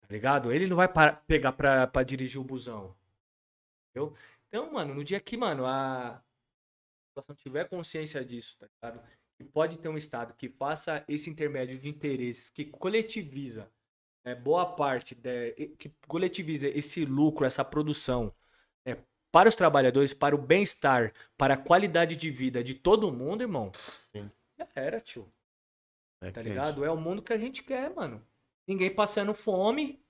Tá 0.00 0.08
ligado? 0.10 0.52
Ele 0.52 0.66
não 0.66 0.76
vai 0.76 0.88
pegar 1.26 1.52
pra, 1.52 1.86
pra 1.86 2.02
dirigir 2.02 2.40
o 2.40 2.44
busão. 2.44 2.94
Entendeu? 3.90 4.14
Então, 4.48 4.72
mano, 4.72 4.94
no 4.94 5.04
dia 5.04 5.20
que, 5.20 5.36
mano, 5.36 5.64
a 5.64 6.22
população 7.08 7.34
tiver 7.36 7.68
consciência 7.68 8.24
disso, 8.24 8.58
tá 8.58 8.66
ligado? 8.66 9.08
Que 9.36 9.44
pode 9.44 9.78
ter 9.78 9.88
um 9.88 9.96
Estado 9.96 10.34
que 10.34 10.48
faça 10.48 11.04
esse 11.08 11.30
intermédio 11.30 11.78
de 11.78 11.88
interesses, 11.88 12.50
que 12.50 12.64
coletiviza 12.64 13.70
né, 14.24 14.34
boa 14.34 14.64
parte, 14.66 15.14
de- 15.14 15.52
que 15.78 15.92
coletiviza 16.08 16.68
esse 16.68 17.04
lucro, 17.04 17.44
essa 17.46 17.64
produção 17.64 18.32
né, 18.84 18.96
para 19.30 19.48
os 19.48 19.54
trabalhadores, 19.54 20.14
para 20.14 20.34
o 20.34 20.38
bem-estar, 20.38 21.12
para 21.36 21.54
a 21.54 21.58
qualidade 21.58 22.16
de 22.16 22.30
vida 22.30 22.62
de 22.64 22.74
todo 22.74 23.12
mundo, 23.12 23.42
irmão. 23.42 23.70
Sim. 23.74 24.30
Já 24.58 24.68
era, 24.74 25.00
tio 25.00 25.28
É 26.20 26.30
tá 26.30 26.40
ligado? 26.40 26.84
É 26.84 26.90
o 26.90 26.96
mundo 26.96 27.22
que 27.22 27.32
a 27.32 27.38
gente 27.38 27.62
quer, 27.62 27.94
mano. 27.94 28.24
Ninguém 28.66 28.94
passando 28.94 29.34
fome, 29.34 30.00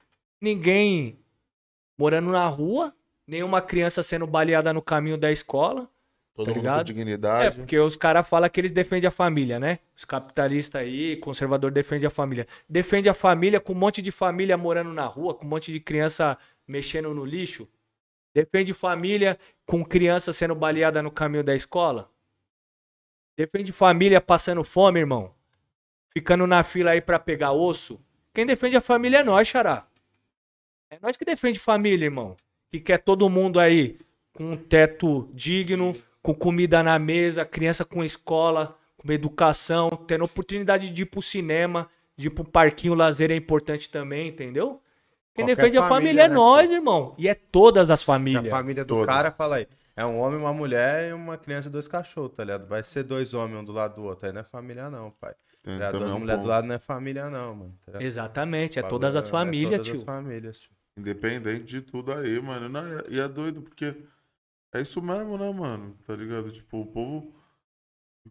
ninguém 0.40 1.18
morando 1.98 2.30
na 2.30 2.46
rua, 2.46 2.94
nenhuma 3.26 3.60
criança 3.60 4.02
sendo 4.02 4.26
baleada 4.26 4.72
no 4.72 4.82
caminho 4.82 5.18
da 5.18 5.32
escola. 5.32 5.90
Todo 6.34 6.46
Tá 6.46 6.50
mundo 6.50 6.58
ligado? 6.60 6.76
com 6.76 6.80
É, 6.80 6.84
dignidade. 6.84 7.56
porque 7.56 7.78
os 7.78 7.96
caras 7.96 8.28
falam 8.28 8.50
que 8.50 8.60
eles 8.60 8.72
defendem 8.72 9.06
a 9.06 9.10
família, 9.12 9.60
né? 9.60 9.78
Os 9.96 10.04
capitalistas 10.04 10.82
aí, 10.82 11.16
conservador 11.18 11.70
defende 11.70 12.04
a 12.06 12.10
família. 12.10 12.46
Defende 12.68 13.08
a 13.08 13.14
família 13.14 13.60
com 13.60 13.72
um 13.72 13.76
monte 13.76 14.02
de 14.02 14.10
família 14.10 14.56
morando 14.56 14.92
na 14.92 15.06
rua, 15.06 15.34
com 15.34 15.44
um 15.44 15.48
monte 15.48 15.72
de 15.72 15.78
criança 15.78 16.36
mexendo 16.66 17.14
no 17.14 17.24
lixo. 17.24 17.68
Defende 18.34 18.74
família 18.74 19.38
com 19.64 19.84
criança 19.84 20.32
sendo 20.32 20.56
baleada 20.56 21.00
no 21.00 21.10
caminho 21.10 21.44
da 21.44 21.54
escola. 21.54 22.10
Defende 23.36 23.72
família 23.72 24.20
passando 24.20 24.64
fome, 24.64 25.00
irmão. 25.00 25.32
Ficando 26.12 26.46
na 26.48 26.62
fila 26.64 26.92
aí 26.92 27.00
pra 27.00 27.18
pegar 27.18 27.52
osso. 27.52 28.00
Quem 28.32 28.44
defende 28.44 28.76
a 28.76 28.80
família 28.80 29.18
é 29.18 29.24
nós, 29.24 29.46
xará. 29.46 29.86
É 30.90 30.98
nós 31.00 31.16
que 31.16 31.24
defende 31.24 31.60
família, 31.60 32.06
irmão. 32.06 32.36
Que 32.70 32.80
quer 32.80 32.98
todo 32.98 33.28
mundo 33.30 33.60
aí 33.60 33.98
com 34.32 34.52
um 34.52 34.56
teto 34.56 35.28
digno, 35.32 35.94
com 36.24 36.34
comida 36.34 36.82
na 36.82 36.98
mesa, 36.98 37.44
criança 37.44 37.84
com 37.84 38.02
escola, 38.02 38.78
com 38.96 39.12
educação, 39.12 39.90
tendo 39.90 40.24
oportunidade 40.24 40.88
de 40.88 41.02
ir 41.02 41.04
pro 41.04 41.20
cinema, 41.20 41.86
de 42.16 42.28
ir 42.28 42.30
pro 42.30 42.42
parquinho 42.44 42.94
lazer 42.94 43.30
é 43.30 43.36
importante 43.36 43.90
também, 43.90 44.28
entendeu? 44.28 44.80
Quem 45.34 45.44
Qualquer 45.44 45.56
defende 45.56 45.76
a 45.76 45.82
família, 45.86 46.22
família 46.22 46.22
é 46.22 46.28
né, 46.28 46.34
nós, 46.34 46.70
irmão. 46.70 47.14
E 47.18 47.28
é 47.28 47.34
todas 47.34 47.90
as 47.90 48.00
Se 48.00 48.04
a 48.04 48.06
famílias. 48.06 48.48
família 48.48 48.84
do 48.86 48.88
Todas. 48.94 49.14
cara 49.14 49.30
fala 49.32 49.56
aí. 49.56 49.66
É 49.94 50.06
um 50.06 50.18
homem, 50.18 50.40
uma 50.40 50.52
mulher 50.54 51.10
e 51.10 51.12
uma 51.12 51.36
criança 51.36 51.68
e 51.68 51.70
dois 51.70 51.86
cachorros, 51.86 52.32
tá 52.34 52.42
ligado? 52.42 52.66
Vai 52.66 52.82
ser 52.82 53.02
dois 53.02 53.34
homens 53.34 53.60
um 53.60 53.64
do 53.64 53.72
lado 53.72 53.96
do 53.96 54.04
outro. 54.04 54.26
Aí 54.26 54.32
não 54.32 54.40
é 54.40 54.44
família, 54.44 54.88
não, 54.88 55.10
pai. 55.10 55.34
Tem 55.62 55.72
Tá 55.78 55.90
ligado? 55.90 55.92
também 55.92 56.06
Duas 56.08 56.16
um 56.16 56.20
mulheres 56.20 56.38
do 56.40 56.42
ponto. 56.42 56.48
lado 56.50 56.66
não 56.66 56.74
é 56.74 56.78
família, 56.78 57.28
não, 57.28 57.54
mano. 57.54 57.74
tá 57.84 57.92
ligado? 57.92 58.02
Exatamente, 58.02 58.78
é 58.78 58.82
todas 58.82 59.14
as 59.14 59.28
famílias, 59.28 59.72
todas 59.72 59.86
tio. 59.88 59.96
as 59.96 60.02
famílias, 60.02 60.58
tio. 60.58 60.70
Independente 60.96 61.64
de 61.64 61.80
tudo 61.82 62.12
aí, 62.12 62.40
mano. 62.40 62.68
Não, 62.68 62.82
e 63.10 63.20
é 63.20 63.28
doido, 63.28 63.60
porque 63.60 63.94
é 64.74 64.82
isso 64.82 65.00
mesmo, 65.00 65.38
né, 65.38 65.50
mano? 65.52 65.96
Tá 66.06 66.14
ligado? 66.14 66.50
Tipo, 66.50 66.80
o 66.80 66.86
povo. 66.86 67.34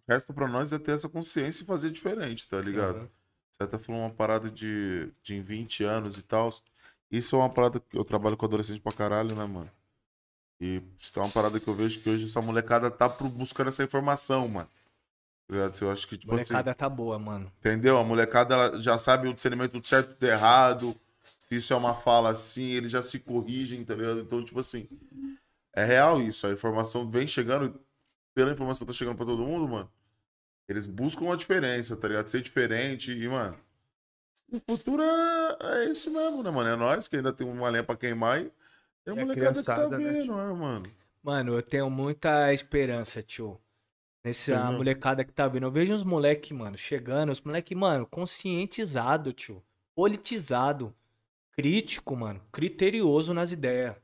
Resta 0.08 0.34
pra 0.34 0.48
nós 0.48 0.74
é 0.74 0.80
ter 0.80 0.92
essa 0.94 1.08
consciência 1.08 1.64
e 1.64 1.68
fazer 1.68 1.92
diferente, 1.92 2.48
tá 2.48 2.60
ligado? 2.60 2.98
Uhum. 3.02 3.10
Você 3.52 3.64
até 3.64 3.78
falou 3.78 4.02
uma 4.02 4.10
parada 4.10 4.50
de, 4.50 5.12
de 5.22 5.36
em 5.36 5.42
20 5.42 5.84
anos 5.84 6.18
e 6.18 6.24
tal. 6.24 6.52
Isso 7.12 7.36
é 7.36 7.40
uma 7.40 7.50
parada 7.50 7.80
que 7.80 7.96
eu 7.96 8.04
trabalho 8.04 8.36
com 8.36 8.46
adolescente 8.46 8.82
pra 8.82 8.92
caralho, 8.92 9.36
né, 9.36 9.46
mano? 9.46 9.70
E 10.60 10.82
isso 11.00 11.18
é 11.20 11.22
uma 11.22 11.30
parada 11.32 11.60
que 11.60 11.68
eu 11.68 11.76
vejo 11.76 12.00
que 12.00 12.10
hoje 12.10 12.26
essa 12.26 12.42
molecada 12.42 12.90
tá 12.90 13.08
pro- 13.08 13.30
buscando 13.30 13.68
essa 13.68 13.84
informação, 13.84 14.48
mano. 14.48 14.70
Tá 15.48 15.54
ligado? 15.54 15.78
Eu 15.82 15.92
acho 15.92 16.08
que, 16.08 16.18
tipo 16.18 16.34
assim. 16.34 16.54
Molecada 16.54 16.74
tá 16.74 16.90
boa, 16.90 17.20
mano. 17.20 17.52
Entendeu? 17.60 17.98
A 18.00 18.04
molecada 18.04 18.56
ela 18.56 18.82
já 18.82 18.98
sabe 18.98 19.28
o 19.28 19.34
discernimento 19.34 19.80
do 19.80 19.88
certo 19.88 20.14
e 20.14 20.16
do 20.20 20.26
errado. 20.26 20.96
Se 21.38 21.56
isso 21.58 21.72
é 21.74 21.76
uma 21.76 21.94
fala 21.94 22.30
assim, 22.30 22.70
eles 22.70 22.90
já 22.90 23.02
se 23.02 23.20
corrigem, 23.20 23.84
tá 23.86 23.94
ligado? 23.94 24.22
Então, 24.22 24.44
tipo 24.44 24.60
assim, 24.60 24.88
é 25.74 25.84
real 25.84 26.22
isso. 26.22 26.48
A 26.48 26.52
informação 26.52 27.10
vem 27.10 27.28
chegando, 27.28 27.80
pela 28.34 28.52
informação 28.52 28.86
tá 28.86 28.94
chegando 28.94 29.18
pra 29.18 29.26
todo 29.26 29.44
mundo, 29.44 29.68
mano. 29.68 29.92
Eles 30.68 30.88
buscam 30.88 31.32
a 31.32 31.36
diferença, 31.36 31.96
tá 31.98 32.08
ligado? 32.08 32.28
Ser 32.28 32.42
diferente 32.42 33.12
e, 33.12 33.28
mano. 33.28 33.58
O 34.52 34.60
futuro 34.60 35.02
é, 35.02 35.58
é 35.62 35.86
isso 35.92 36.12
mesmo, 36.12 36.44
né, 36.44 36.52
mano? 36.52 36.70
É 36.70 36.76
nós 36.76 37.08
que 37.08 37.16
ainda 37.16 37.34
tem 37.34 37.46
uma 37.46 37.70
lenha 37.70 37.84
pra 37.84 37.98
queimar 37.98 38.40
e 38.42 38.52
é 39.06 39.12
a 39.12 39.16
E 39.16 39.20
a 39.20 39.26
molecada 39.26 39.60
que 39.60 39.66
tá 39.66 39.90
né, 39.90 39.98
vendo, 39.98 40.36
né, 40.36 40.54
mano? 40.54 40.92
Mano, 41.22 41.54
eu 41.54 41.64
tenho 41.64 41.90
muita 41.90 42.54
esperança, 42.54 43.24
tio. 43.24 43.60
Nessa 44.24 44.56
Entendeu? 44.56 44.78
molecada 44.78 45.24
que 45.26 45.34
tá 45.34 45.48
vindo. 45.48 45.66
Eu 45.66 45.72
vejo 45.72 45.94
uns 45.94 46.04
moleque, 46.04 46.54
mano, 46.54 46.78
chegando, 46.78 47.32
os 47.32 47.42
moleque, 47.42 47.76
mano, 47.76 48.06
conscientizado, 48.06 49.34
tio. 49.34 49.62
Politizado. 49.96 50.96
Crítico, 51.52 52.16
mano. 52.16 52.42
Criterioso 52.52 53.34
nas 53.34 53.52
ideias. 53.52 53.96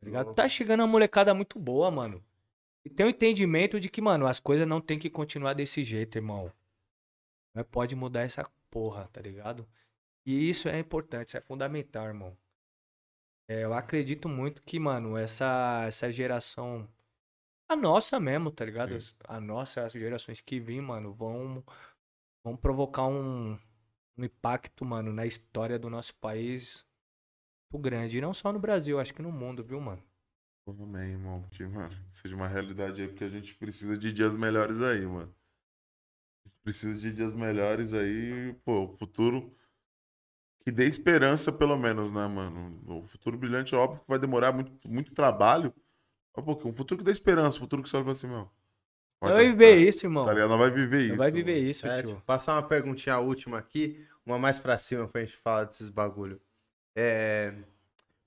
Tá 0.00 0.06
ligado? 0.06 0.34
Tá 0.34 0.48
chegando 0.48 0.80
uma 0.80 0.86
molecada 0.86 1.34
muito 1.34 1.58
boa, 1.58 1.90
mano. 1.90 2.24
E 2.84 2.88
tem 2.88 3.04
o 3.04 3.10
entendimento 3.10 3.78
de 3.78 3.90
que, 3.90 4.00
mano, 4.00 4.26
as 4.26 4.40
coisas 4.40 4.66
não 4.66 4.80
tem 4.80 4.98
que 4.98 5.10
continuar 5.10 5.52
desse 5.52 5.84
jeito, 5.84 6.16
irmão. 6.16 6.50
Não 7.54 7.62
pode 7.62 7.94
mudar 7.94 8.22
essa 8.22 8.42
porra, 8.70 9.08
tá 9.12 9.20
ligado? 9.20 9.68
E 10.24 10.48
isso 10.48 10.68
é 10.68 10.78
importante, 10.78 11.28
isso 11.28 11.36
é 11.36 11.40
fundamental, 11.40 12.06
irmão. 12.06 12.36
É, 13.46 13.64
eu 13.64 13.74
acredito 13.74 14.28
muito 14.28 14.62
que, 14.62 14.78
mano, 14.78 15.16
essa, 15.18 15.84
essa 15.86 16.10
geração. 16.10 16.88
A 17.68 17.76
nossa 17.76 18.18
mesmo, 18.18 18.50
tá 18.50 18.64
ligado? 18.64 18.98
Sim. 18.98 19.14
A 19.24 19.38
nossa, 19.40 19.84
as 19.84 19.92
gerações 19.92 20.40
que 20.40 20.58
vêm, 20.58 20.80
mano, 20.80 21.12
vão, 21.12 21.62
vão 22.42 22.56
provocar 22.56 23.06
um, 23.06 23.58
um 24.16 24.24
impacto, 24.24 24.84
mano, 24.84 25.12
na 25.12 25.26
história 25.26 25.78
do 25.78 25.90
nosso 25.90 26.14
país 26.14 26.84
muito 27.72 27.82
grande. 27.82 28.18
E 28.18 28.20
não 28.20 28.32
só 28.32 28.52
no 28.52 28.58
Brasil, 28.58 28.98
acho 28.98 29.14
que 29.14 29.22
no 29.22 29.30
mundo, 29.32 29.62
viu, 29.64 29.80
mano? 29.80 30.02
Amém, 30.66 31.12
irmão. 31.12 31.42
Que, 31.50 31.64
mano, 31.66 31.94
seja 32.10 32.36
uma 32.36 32.46
realidade 32.46 33.02
aí, 33.02 33.08
porque 33.08 33.24
a 33.24 33.28
gente 33.28 33.54
precisa 33.54 33.98
de 33.98 34.12
dias 34.12 34.36
melhores 34.36 34.80
aí, 34.80 35.04
mano. 35.04 35.34
A 36.44 36.48
gente 36.48 36.58
precisa 36.62 36.98
de 36.98 37.12
dias 37.12 37.34
melhores 37.34 37.92
aí, 37.92 38.54
pô, 38.64 38.84
o 38.84 38.96
futuro 38.96 39.52
que 40.64 40.70
dê 40.70 40.86
esperança, 40.86 41.50
pelo 41.50 41.76
menos, 41.76 42.12
né, 42.12 42.26
mano? 42.26 42.80
O 42.86 43.06
futuro 43.08 43.36
brilhante, 43.36 43.74
óbvio 43.74 44.00
que 44.00 44.08
vai 44.08 44.18
demorar 44.18 44.52
muito, 44.52 44.88
muito 44.88 45.12
trabalho. 45.12 45.74
Mas, 46.36 46.44
pô, 46.44 46.52
um 46.68 46.72
futuro 46.74 46.98
que 46.98 47.04
dê 47.04 47.10
esperança, 47.10 47.56
um 47.58 47.60
futuro 47.60 47.82
que 47.82 47.88
você 47.88 47.96
olha 47.96 48.04
fala 48.04 48.12
assim, 48.12 48.28
meu. 48.28 48.50
Vai 49.20 49.46
viver 49.48 49.76
isso, 49.76 50.06
irmão. 50.06 50.24
Tá 50.24 50.32
ligado? 50.32 50.50
Não 50.50 50.58
vai 50.58 50.70
viver 50.70 51.06
isso. 51.06 51.16
Vai 51.16 51.30
viver 51.30 51.56
mano. 51.56 51.70
isso, 51.70 51.86
É, 51.86 52.00
tio. 52.00 52.10
tipo, 52.10 52.20
passar 52.22 52.54
uma 52.54 52.62
perguntinha 52.62 53.18
última 53.18 53.58
aqui, 53.58 54.06
uma 54.24 54.38
mais 54.38 54.58
pra 54.58 54.78
cima 54.78 55.08
pra 55.08 55.22
gente 55.22 55.36
falar 55.38 55.64
desses 55.64 55.88
bagulho. 55.88 56.40
É... 57.02 57.54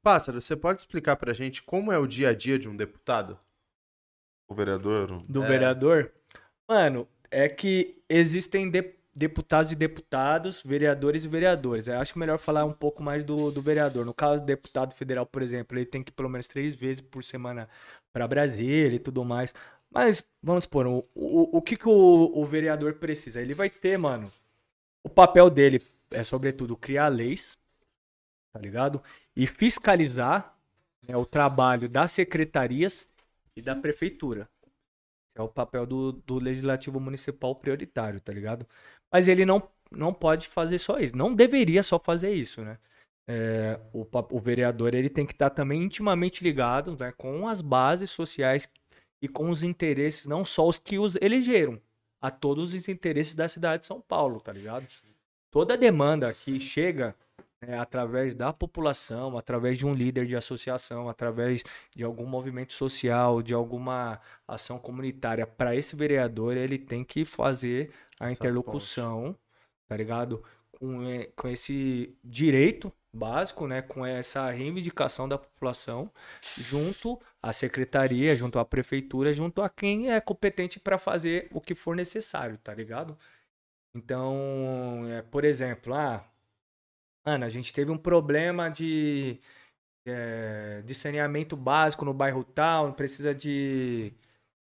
Pássaro, 0.01 0.41
você 0.41 0.55
pode 0.55 0.81
explicar 0.81 1.15
pra 1.15 1.31
gente 1.33 1.61
como 1.61 1.91
é 1.91 1.97
o 1.97 2.07
dia 2.07 2.29
a 2.29 2.33
dia 2.33 2.57
de 2.57 2.67
um 2.67 2.75
deputado? 2.75 3.39
O 4.47 4.55
vereador, 4.55 5.21
do 5.29 5.43
É. 5.43 5.47
vereador. 5.47 6.11
Mano, 6.67 7.07
é 7.31 7.47
que 7.47 8.01
existem 8.09 8.69
de- 8.69 8.95
deputados 9.15 9.71
e 9.71 9.75
deputados, 9.75 10.61
vereadores 10.61 11.23
e 11.23 11.27
vereadores. 11.27 11.87
Eu 11.87 11.99
acho 11.99 12.17
melhor 12.17 12.37
falar 12.39 12.65
um 12.65 12.73
pouco 12.73 13.01
mais 13.01 13.23
do, 13.23 13.51
do 13.51 13.61
vereador. 13.61 14.05
No 14.05 14.13
caso 14.13 14.41
do 14.41 14.45
deputado 14.47 14.93
federal, 14.93 15.25
por 15.25 15.41
exemplo, 15.43 15.77
ele 15.77 15.85
tem 15.85 16.03
que 16.03 16.09
ir 16.09 16.13
pelo 16.13 16.29
menos 16.29 16.47
três 16.47 16.75
vezes 16.75 16.99
por 17.01 17.23
semana 17.23 17.69
para 18.11 18.27
Brasília 18.27 18.95
e 18.95 18.99
tudo 18.99 19.23
mais. 19.23 19.53
Mas, 19.89 20.23
vamos 20.41 20.63
supor, 20.63 20.87
o, 20.87 21.07
o, 21.13 21.57
o 21.57 21.61
que, 21.61 21.77
que 21.77 21.87
o, 21.87 22.31
o 22.33 22.45
vereador 22.45 22.95
precisa? 22.95 23.39
Ele 23.39 23.53
vai 23.53 23.69
ter, 23.69 23.97
mano, 23.97 24.31
o 25.03 25.09
papel 25.09 25.49
dele 25.49 25.81
é, 26.11 26.23
sobretudo, 26.23 26.75
criar 26.75 27.07
leis, 27.09 27.57
tá 28.53 28.59
ligado? 28.59 29.01
E 29.35 29.47
fiscalizar 29.47 30.55
né, 31.07 31.17
o 31.17 31.25
trabalho 31.25 31.89
das 31.89 32.11
secretarias 32.11 33.07
e 33.55 33.61
da 33.61 33.75
prefeitura. 33.75 34.47
Esse 35.27 35.39
é 35.39 35.41
o 35.41 35.49
papel 35.49 35.85
do, 35.85 36.11
do 36.11 36.37
legislativo 36.37 36.99
municipal 36.99 37.55
prioritário, 37.55 38.21
tá 38.21 38.31
ligado? 38.31 38.67
Mas 39.11 39.27
ele 39.27 39.45
não, 39.45 39.67
não 39.91 40.13
pode 40.13 40.47
fazer 40.47 40.77
só 40.77 40.99
isso. 40.99 41.17
Não 41.17 41.33
deveria 41.33 41.81
só 41.81 41.97
fazer 41.97 42.31
isso, 42.31 42.61
né? 42.61 42.77
É, 43.27 43.79
o, 43.93 44.05
o 44.31 44.39
vereador 44.39 44.93
ele 44.93 45.09
tem 45.09 45.25
que 45.25 45.31
estar 45.31 45.49
também 45.49 45.81
intimamente 45.81 46.43
ligado 46.43 46.95
né, 46.99 47.13
com 47.17 47.47
as 47.47 47.61
bases 47.61 48.09
sociais 48.09 48.67
e 49.21 49.29
com 49.29 49.49
os 49.49 49.63
interesses, 49.63 50.25
não 50.25 50.43
só 50.43 50.67
os 50.67 50.77
que 50.77 50.99
os 50.99 51.15
elegeram, 51.21 51.81
a 52.21 52.29
todos 52.29 52.73
os 52.73 52.89
interesses 52.89 53.33
da 53.33 53.47
cidade 53.47 53.81
de 53.81 53.87
São 53.87 54.01
Paulo, 54.01 54.41
tá 54.41 54.51
ligado? 54.51 54.85
Toda 55.49 55.77
demanda 55.77 56.33
que 56.33 56.59
chega 56.59 57.15
né, 57.65 57.79
através 57.79 58.35
da 58.35 58.51
população, 58.51 59.37
através 59.37 59.77
de 59.77 59.85
um 59.85 59.93
líder 59.93 60.25
de 60.25 60.35
associação, 60.35 61.09
através 61.09 61.63
de 61.95 62.03
algum 62.03 62.25
movimento 62.25 62.73
social, 62.73 63.41
de 63.41 63.53
alguma 63.53 64.19
ação 64.47 64.77
comunitária 64.77 65.47
para 65.47 65.75
esse 65.75 65.95
vereador, 65.95 66.57
ele 66.57 66.77
tem 66.77 67.03
que 67.03 67.25
fazer 67.25 67.91
a 68.19 68.25
Essa 68.25 68.33
interlocução, 68.33 69.37
tá 69.87 69.95
ligado? 69.95 70.43
Com, 70.71 71.01
com 71.35 71.47
esse 71.47 72.17
direito 72.23 72.91
básico, 73.13 73.67
né? 73.67 73.81
Com 73.81 74.05
essa 74.05 74.49
reivindicação 74.49 75.27
da 75.29 75.37
população, 75.37 76.11
junto 76.57 77.21
à 77.41 77.53
secretaria, 77.53 78.35
junto 78.35 78.59
à 78.59 78.65
prefeitura, 78.65 79.33
junto 79.33 79.61
a 79.61 79.69
quem 79.69 80.11
é 80.11 80.19
competente 80.19 80.79
para 80.79 80.97
fazer 80.97 81.47
o 81.51 81.61
que 81.61 81.75
for 81.75 81.95
necessário, 81.95 82.57
tá 82.57 82.73
ligado? 82.73 83.17
Então, 83.95 85.05
é, 85.07 85.21
por 85.21 85.45
exemplo, 85.45 85.93
ah, 85.93 86.25
Ana, 87.25 87.45
a 87.45 87.49
gente 87.49 87.71
teve 87.73 87.89
um 87.91 87.97
problema 87.97 88.69
de, 88.69 89.39
eh, 90.05 90.81
de 90.85 90.95
saneamento 90.95 91.55
básico 91.57 92.05
no 92.05 92.13
bairro 92.13 92.43
tal, 92.43 92.93
precisa 92.93 93.33
de 93.35 94.13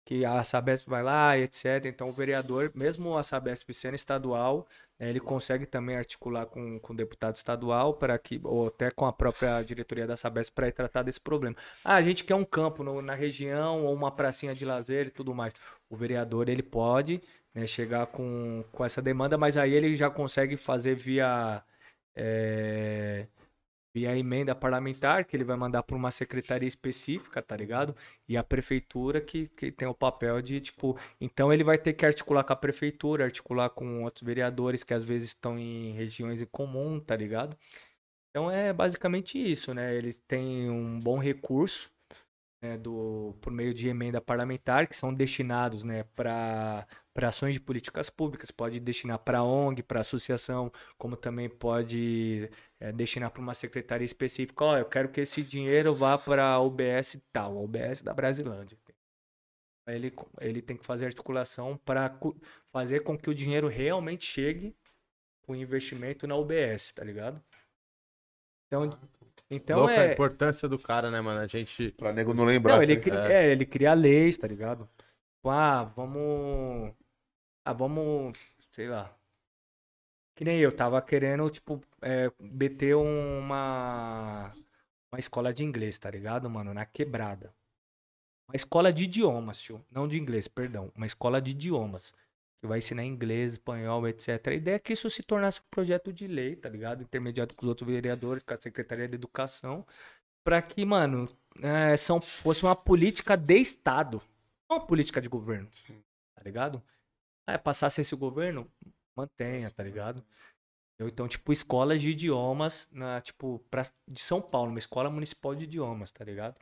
que 0.05 0.25
a 0.25 0.43
Sabesp 0.43 0.87
vai 0.89 1.03
lá 1.03 1.37
e 1.37 1.43
etc. 1.43 1.89
Então 1.89 2.09
o 2.09 2.13
vereador, 2.13 2.71
mesmo 2.75 3.17
a 3.17 3.23
Sabesp 3.23 3.73
sendo 3.73 3.95
estadual, 3.95 4.67
né, 4.99 5.09
ele 5.09 5.19
consegue 5.21 5.65
também 5.65 5.95
articular 5.97 6.45
com, 6.47 6.79
com 6.79 6.93
o 6.93 6.95
deputado 6.95 7.35
estadual 7.35 7.93
para 7.95 8.17
que, 8.19 8.39
ou 8.43 8.67
até 8.67 8.91
com 8.91 9.05
a 9.05 9.13
própria 9.13 9.61
diretoria 9.63 10.07
da 10.07 10.17
Sabesp 10.17 10.53
para 10.53 10.71
tratar 10.71 11.03
desse 11.03 11.21
problema. 11.21 11.55
Ah, 11.83 11.95
a 11.95 12.01
gente 12.01 12.23
quer 12.25 12.35
um 12.35 12.45
campo 12.45 12.83
no- 12.83 13.01
na 13.01 13.15
região 13.15 13.85
ou 13.85 13.93
uma 13.95 14.11
pracinha 14.11 14.55
de 14.55 14.65
lazer 14.65 15.07
e 15.07 15.11
tudo 15.11 15.33
mais. 15.35 15.53
O 15.89 15.95
vereador 15.95 16.49
ele 16.49 16.63
pode 16.63 17.21
né, 17.53 17.65
chegar 17.67 18.07
com, 18.07 18.63
com 18.71 18.85
essa 18.85 19.01
demanda, 19.01 19.37
mas 19.37 19.57
aí 19.57 19.73
ele 19.73 19.95
já 19.97 20.09
consegue 20.09 20.57
fazer 20.57 20.95
via 20.95 21.63
é, 22.15 23.27
via 23.95 24.17
emenda 24.17 24.55
parlamentar, 24.55 25.25
que 25.25 25.35
ele 25.37 25.43
vai 25.43 25.55
mandar 25.55 25.83
para 25.83 25.95
uma 25.95 26.11
secretaria 26.11 26.67
específica, 26.67 27.41
tá 27.41 27.55
ligado? 27.55 27.95
E 28.27 28.35
a 28.37 28.43
prefeitura 28.43 29.21
que, 29.21 29.47
que 29.49 29.71
tem 29.71 29.87
o 29.87 29.93
papel 29.93 30.41
de, 30.41 30.59
tipo. 30.59 30.97
Então 31.21 31.53
ele 31.53 31.63
vai 31.63 31.77
ter 31.77 31.93
que 31.93 32.05
articular 32.05 32.43
com 32.43 32.53
a 32.53 32.55
prefeitura, 32.55 33.25
articular 33.25 33.69
com 33.69 34.03
outros 34.03 34.23
vereadores 34.25 34.83
que 34.83 34.93
às 34.93 35.03
vezes 35.03 35.29
estão 35.29 35.57
em 35.59 35.93
regiões 35.93 36.41
em 36.41 36.45
comum, 36.45 36.99
tá 36.99 37.15
ligado? 37.15 37.55
Então 38.31 38.49
é 38.51 38.73
basicamente 38.73 39.37
isso, 39.39 39.73
né? 39.73 39.95
Eles 39.95 40.19
têm 40.19 40.69
um 40.69 40.99
bom 40.99 41.19
recurso. 41.19 41.91
né, 42.61 42.77
do, 42.77 43.35
por 43.41 43.51
meio 43.51 43.73
de 43.73 43.87
emenda 43.89 44.21
parlamentar, 44.21 44.87
que 44.87 44.95
são 44.95 45.13
destinados 45.13 45.83
né, 45.83 46.03
para 46.15 46.87
ações 47.15 47.53
de 47.53 47.59
políticas 47.59 48.09
públicas, 48.09 48.49
pode 48.51 48.79
destinar 48.79 49.19
para 49.19 49.43
ONG, 49.43 49.83
para 49.83 50.01
associação, 50.01 50.71
como 50.97 51.15
também 51.15 51.49
pode 51.49 52.49
é, 52.79 52.91
destinar 52.91 53.31
para 53.31 53.41
uma 53.41 53.53
secretaria 53.53 54.05
específica. 54.05 54.63
Ó, 54.63 54.77
eu 54.77 54.85
quero 54.85 55.09
que 55.09 55.21
esse 55.21 55.43
dinheiro 55.43 55.93
vá 55.93 56.17
para 56.17 56.45
a 56.45 56.59
UBS 56.59 57.17
tal, 57.31 57.57
a 57.57 57.61
UBS 57.61 58.01
da 58.01 58.13
Brasilândia. 58.13 58.77
Ele, 59.87 60.13
ele 60.39 60.61
tem 60.61 60.77
que 60.77 60.85
fazer 60.85 61.05
articulação 61.05 61.77
para 61.77 62.17
fazer 62.71 63.01
com 63.01 63.17
que 63.17 63.29
o 63.29 63.35
dinheiro 63.35 63.67
realmente 63.67 64.25
chegue 64.25 64.75
o 65.47 65.53
investimento 65.53 66.25
na 66.25 66.35
UBS, 66.35 66.93
tá 66.93 67.03
ligado? 67.03 67.43
Então, 68.67 68.97
Então 69.51 69.79
Louca 69.79 69.93
a 69.93 70.05
é. 70.05 70.13
importância 70.13 70.67
do 70.67 70.79
cara, 70.79 71.11
né, 71.11 71.21
mano? 71.21 71.41
A 71.41 71.47
gente. 71.47 71.91
Pra 71.91 72.13
nego 72.13 72.33
não 72.33 72.45
lembrar. 72.45 72.77
Não, 72.77 72.83
ele 72.83 72.95
tá 72.95 73.01
cria, 73.01 73.19
É. 73.19 73.33
é, 73.33 73.51
ele 73.51 73.65
cria 73.65 73.93
leis, 73.93 74.37
tá 74.37 74.47
ligado? 74.47 74.89
Tipo, 75.35 75.49
ah, 75.49 75.83
vamos. 75.83 76.93
Ah, 77.65 77.73
vamos. 77.73 78.37
Sei 78.71 78.87
lá. 78.87 79.15
Que 80.35 80.43
nem 80.43 80.59
eu, 80.59 80.75
tava 80.75 81.01
querendo, 81.01 81.49
tipo, 81.49 81.81
é, 82.01 82.31
meter 82.39 82.95
uma. 82.95 84.51
Uma 85.11 85.19
escola 85.19 85.53
de 85.53 85.63
inglês, 85.63 85.99
tá 85.99 86.09
ligado, 86.09 86.49
mano? 86.49 86.73
Na 86.73 86.85
quebrada. 86.85 87.53
Uma 88.49 88.55
escola 88.55 88.91
de 88.91 89.03
idiomas, 89.03 89.61
tio. 89.61 89.85
Não 89.91 90.07
de 90.07 90.19
inglês, 90.19 90.47
perdão. 90.47 90.91
Uma 90.95 91.05
escola 91.05 91.39
de 91.39 91.51
idiomas. 91.51 92.11
Que 92.59 92.67
vai 92.67 92.79
ensinar 92.79 93.03
inglês, 93.05 93.53
espanhol, 93.53 94.07
etc. 94.07 94.47
A 94.47 94.53
ideia 94.53 94.75
é 94.75 94.79
que 94.79 94.93
isso 94.93 95.09
se 95.09 95.21
tornasse 95.21 95.59
um 95.59 95.63
projeto 95.69 96.11
de 96.11 96.25
lei, 96.27 96.55
tá 96.55 96.67
ligado? 96.67 97.03
Intermediado 97.03 97.53
com 97.53 97.63
os 97.63 97.69
outros 97.69 97.87
vereadores, 97.87 98.41
com 98.41 98.53
a 98.53 98.57
Secretaria 98.57 99.07
de 99.07 99.15
Educação. 99.15 99.85
Pra 100.43 100.61
que, 100.61 100.83
mano, 100.83 101.29
é, 101.61 101.95
são, 101.95 102.19
fosse 102.19 102.63
uma 102.63 102.75
política 102.75 103.37
de 103.37 103.57
Estado. 103.59 104.21
Não 104.69 104.77
uma 104.77 104.85
política 104.85 105.21
de 105.21 105.29
governo. 105.29 105.69
Tá 106.35 106.41
ligado? 106.43 106.81
É, 107.47 107.57
passasse 107.57 108.01
esse 108.01 108.15
governo, 108.15 108.71
mantenha, 109.15 109.69
tá 109.71 109.83
ligado? 109.83 110.23
Eu, 110.99 111.07
Então, 111.09 111.27
tipo, 111.27 111.51
escolas 111.51 112.01
de 112.01 112.11
idiomas, 112.11 112.87
na, 112.91 113.21
tipo, 113.21 113.59
pra, 113.69 113.83
de 114.07 114.21
São 114.21 114.41
Paulo, 114.41 114.71
uma 114.71 114.79
escola 114.79 115.09
municipal 115.09 115.55
de 115.55 115.65
idiomas, 115.65 116.11
tá 116.11 116.23
ligado? 116.23 116.55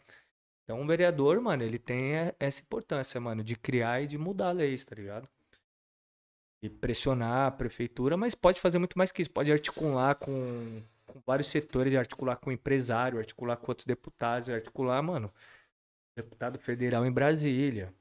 Então, 0.64 0.82
o 0.82 0.88
vereador, 0.88 1.40
mano, 1.42 1.64
ele 1.64 1.78
tem 1.80 2.14
essa 2.40 2.62
importância, 2.62 3.20
mano, 3.20 3.44
de 3.44 3.56
criar 3.56 4.02
e 4.02 4.08
de 4.08 4.18
mudar 4.18 4.52
leis, 4.52 4.86
tá 4.86 4.96
ligado? 4.96 5.30
E 6.64 6.70
pressionar 6.70 7.48
a 7.48 7.52
prefeitura, 7.52 8.16
mas 8.16 8.36
pode 8.36 8.62
fazer 8.62 8.78
muito 8.80 8.98
mais 8.98 9.12
que 9.12 9.22
isso. 9.22 9.32
Pode 9.32 9.52
articular 9.52 10.16
com, 10.16 10.82
com 11.08 11.20
vários 11.26 11.48
setores, 11.48 11.96
articular 11.96 12.36
com 12.38 12.52
empresário, 12.52 13.18
articular 13.18 13.58
com 13.58 13.72
outros 13.72 13.86
deputados, 13.86 14.50
articular, 14.50 15.02
mano, 15.02 15.34
deputado 16.16 16.60
federal 16.60 17.06
em 17.06 17.12
Brasília. 17.12 17.94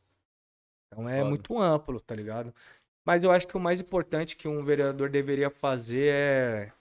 Então 0.93 1.09
é 1.09 1.19
Foda. 1.19 1.29
muito 1.29 1.59
amplo, 1.59 2.01
tá 2.01 2.15
ligado? 2.15 2.53
Mas 3.07 3.25
eu 3.25 3.31
acho 3.31 3.47
que 3.47 3.57
o 3.57 3.61
mais 3.61 3.81
importante 3.81 4.37
que 4.37 4.49
um 4.49 4.65
vereador 4.65 5.09
deveria 5.09 5.51
fazer 5.51 6.13
é, 6.13 6.73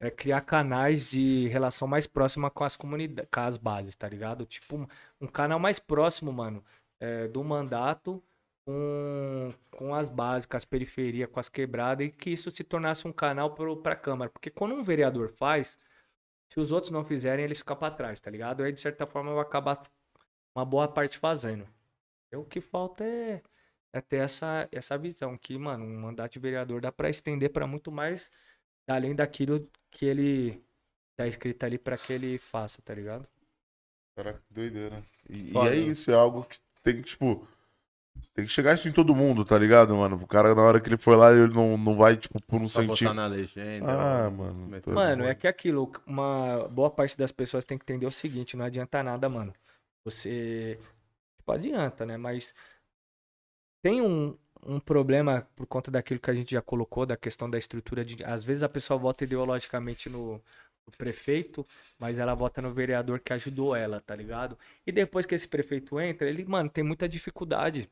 é 0.00 0.10
criar 0.10 0.42
canais 0.42 1.10
de 1.10 1.48
relação 1.48 1.88
mais 1.88 2.06
próxima 2.06 2.50
com 2.50 2.64
as 2.64 2.76
comunidades, 2.76 3.28
com 3.30 3.40
as 3.40 3.56
bases, 3.56 3.94
tá 3.94 4.08
ligado? 4.08 4.46
Tipo, 4.46 4.86
um, 5.20 5.26
canal 5.26 5.58
mais 5.58 5.78
próximo, 5.78 6.32
mano, 6.32 6.62
é, 7.00 7.26
do 7.28 7.42
mandato 7.42 8.22
com, 8.66 9.52
com 9.70 9.94
as 9.94 10.08
bases, 10.08 10.46
com 10.46 10.56
as 10.56 10.64
periferias, 10.64 11.30
com 11.30 11.40
as 11.40 11.48
quebradas, 11.48 12.06
e 12.06 12.10
que 12.10 12.30
isso 12.30 12.50
se 12.50 12.64
tornasse 12.64 13.06
um 13.08 13.12
canal 13.12 13.54
pro, 13.54 13.76
pra 13.76 13.96
Câmara. 13.96 14.30
Porque 14.30 14.50
quando 14.50 14.74
um 14.74 14.82
vereador 14.82 15.30
faz, 15.30 15.78
se 16.48 16.60
os 16.60 16.72
outros 16.72 16.90
não 16.90 17.04
fizerem, 17.04 17.44
eles 17.44 17.58
ficam 17.58 17.76
pra 17.76 17.90
trás, 17.90 18.20
tá 18.20 18.30
ligado? 18.30 18.62
Aí, 18.62 18.72
de 18.72 18.80
certa 18.80 19.06
forma, 19.06 19.34
vai 19.34 19.42
acabar 19.42 19.82
uma 20.56 20.64
boa 20.64 20.88
parte 20.88 21.18
fazendo. 21.18 21.66
O 22.34 22.44
que 22.44 22.60
falta 22.60 23.04
é, 23.04 23.42
é 23.92 24.00
ter 24.00 24.18
essa, 24.18 24.68
essa 24.72 24.98
visão 24.98 25.36
que, 25.38 25.56
mano, 25.58 25.84
um 25.84 26.00
mandato 26.00 26.32
de 26.32 26.38
vereador 26.38 26.80
dá 26.80 26.90
pra 26.90 27.10
estender 27.10 27.50
pra 27.50 27.66
muito 27.66 27.90
mais 27.92 28.30
além 28.88 29.14
daquilo 29.14 29.68
que 29.90 30.06
ele 30.06 30.62
tá 31.16 31.26
escrito 31.26 31.64
ali 31.64 31.78
pra 31.78 31.96
que 31.96 32.12
ele 32.12 32.38
faça, 32.38 32.80
tá 32.82 32.94
ligado? 32.94 33.26
Caraca, 34.16 34.40
que 34.46 34.54
doideira. 34.54 35.02
E, 35.28 35.52
e 35.52 35.58
é 35.58 35.76
isso, 35.76 36.10
é 36.10 36.14
algo 36.14 36.44
que 36.44 36.58
tem 36.82 36.96
que, 36.96 37.02
tipo. 37.02 37.46
Tem 38.32 38.46
que 38.46 38.50
chegar 38.50 38.74
isso 38.74 38.88
em 38.88 38.92
todo 38.92 39.14
mundo, 39.14 39.44
tá 39.44 39.58
ligado, 39.58 39.94
mano? 39.94 40.16
O 40.16 40.26
cara, 40.26 40.54
na 40.54 40.62
hora 40.62 40.80
que 40.80 40.88
ele 40.88 40.96
foi 40.96 41.16
lá, 41.16 41.32
ele 41.32 41.52
não, 41.54 41.76
não 41.76 41.94
vai, 41.94 42.16
tipo, 42.16 42.40
por 42.46 42.62
um 42.62 42.68
sentido. 42.68 43.12
na 43.12 43.26
legenda. 43.26 43.86
Ah, 44.26 44.30
mano, 44.30 44.70
Mano, 44.86 45.24
é 45.24 45.34
que 45.34 45.46
aquilo, 45.46 45.92
uma 46.06 46.66
boa 46.68 46.90
parte 46.90 47.16
das 47.16 47.30
pessoas 47.30 47.64
tem 47.64 47.76
que 47.76 47.84
entender 47.84 48.06
o 48.06 48.10
seguinte, 48.10 48.56
não 48.56 48.64
adianta 48.64 49.02
nada, 49.02 49.28
mano. 49.28 49.52
Você. 50.04 50.78
Tipo, 51.46 51.52
adianta, 51.52 52.04
né? 52.04 52.16
Mas 52.16 52.52
tem 53.80 54.02
um, 54.02 54.36
um 54.64 54.80
problema 54.80 55.48
por 55.54 55.66
conta 55.66 55.90
daquilo 55.90 56.18
que 56.18 56.30
a 56.30 56.34
gente 56.34 56.50
já 56.50 56.60
colocou, 56.60 57.06
da 57.06 57.16
questão 57.16 57.48
da 57.48 57.56
estrutura 57.56 58.04
de. 58.04 58.22
Às 58.24 58.42
vezes 58.42 58.64
a 58.64 58.68
pessoa 58.68 58.98
vota 58.98 59.22
ideologicamente 59.22 60.08
no, 60.10 60.34
no 60.86 60.92
prefeito, 60.98 61.64
mas 61.98 62.18
ela 62.18 62.34
vota 62.34 62.60
no 62.60 62.72
vereador 62.72 63.20
que 63.20 63.32
ajudou 63.32 63.76
ela, 63.76 64.00
tá 64.00 64.16
ligado? 64.16 64.58
E 64.84 64.90
depois 64.90 65.24
que 65.24 65.36
esse 65.36 65.46
prefeito 65.46 66.00
entra, 66.00 66.28
ele, 66.28 66.44
mano, 66.44 66.68
tem 66.68 66.82
muita 66.82 67.08
dificuldade 67.08 67.88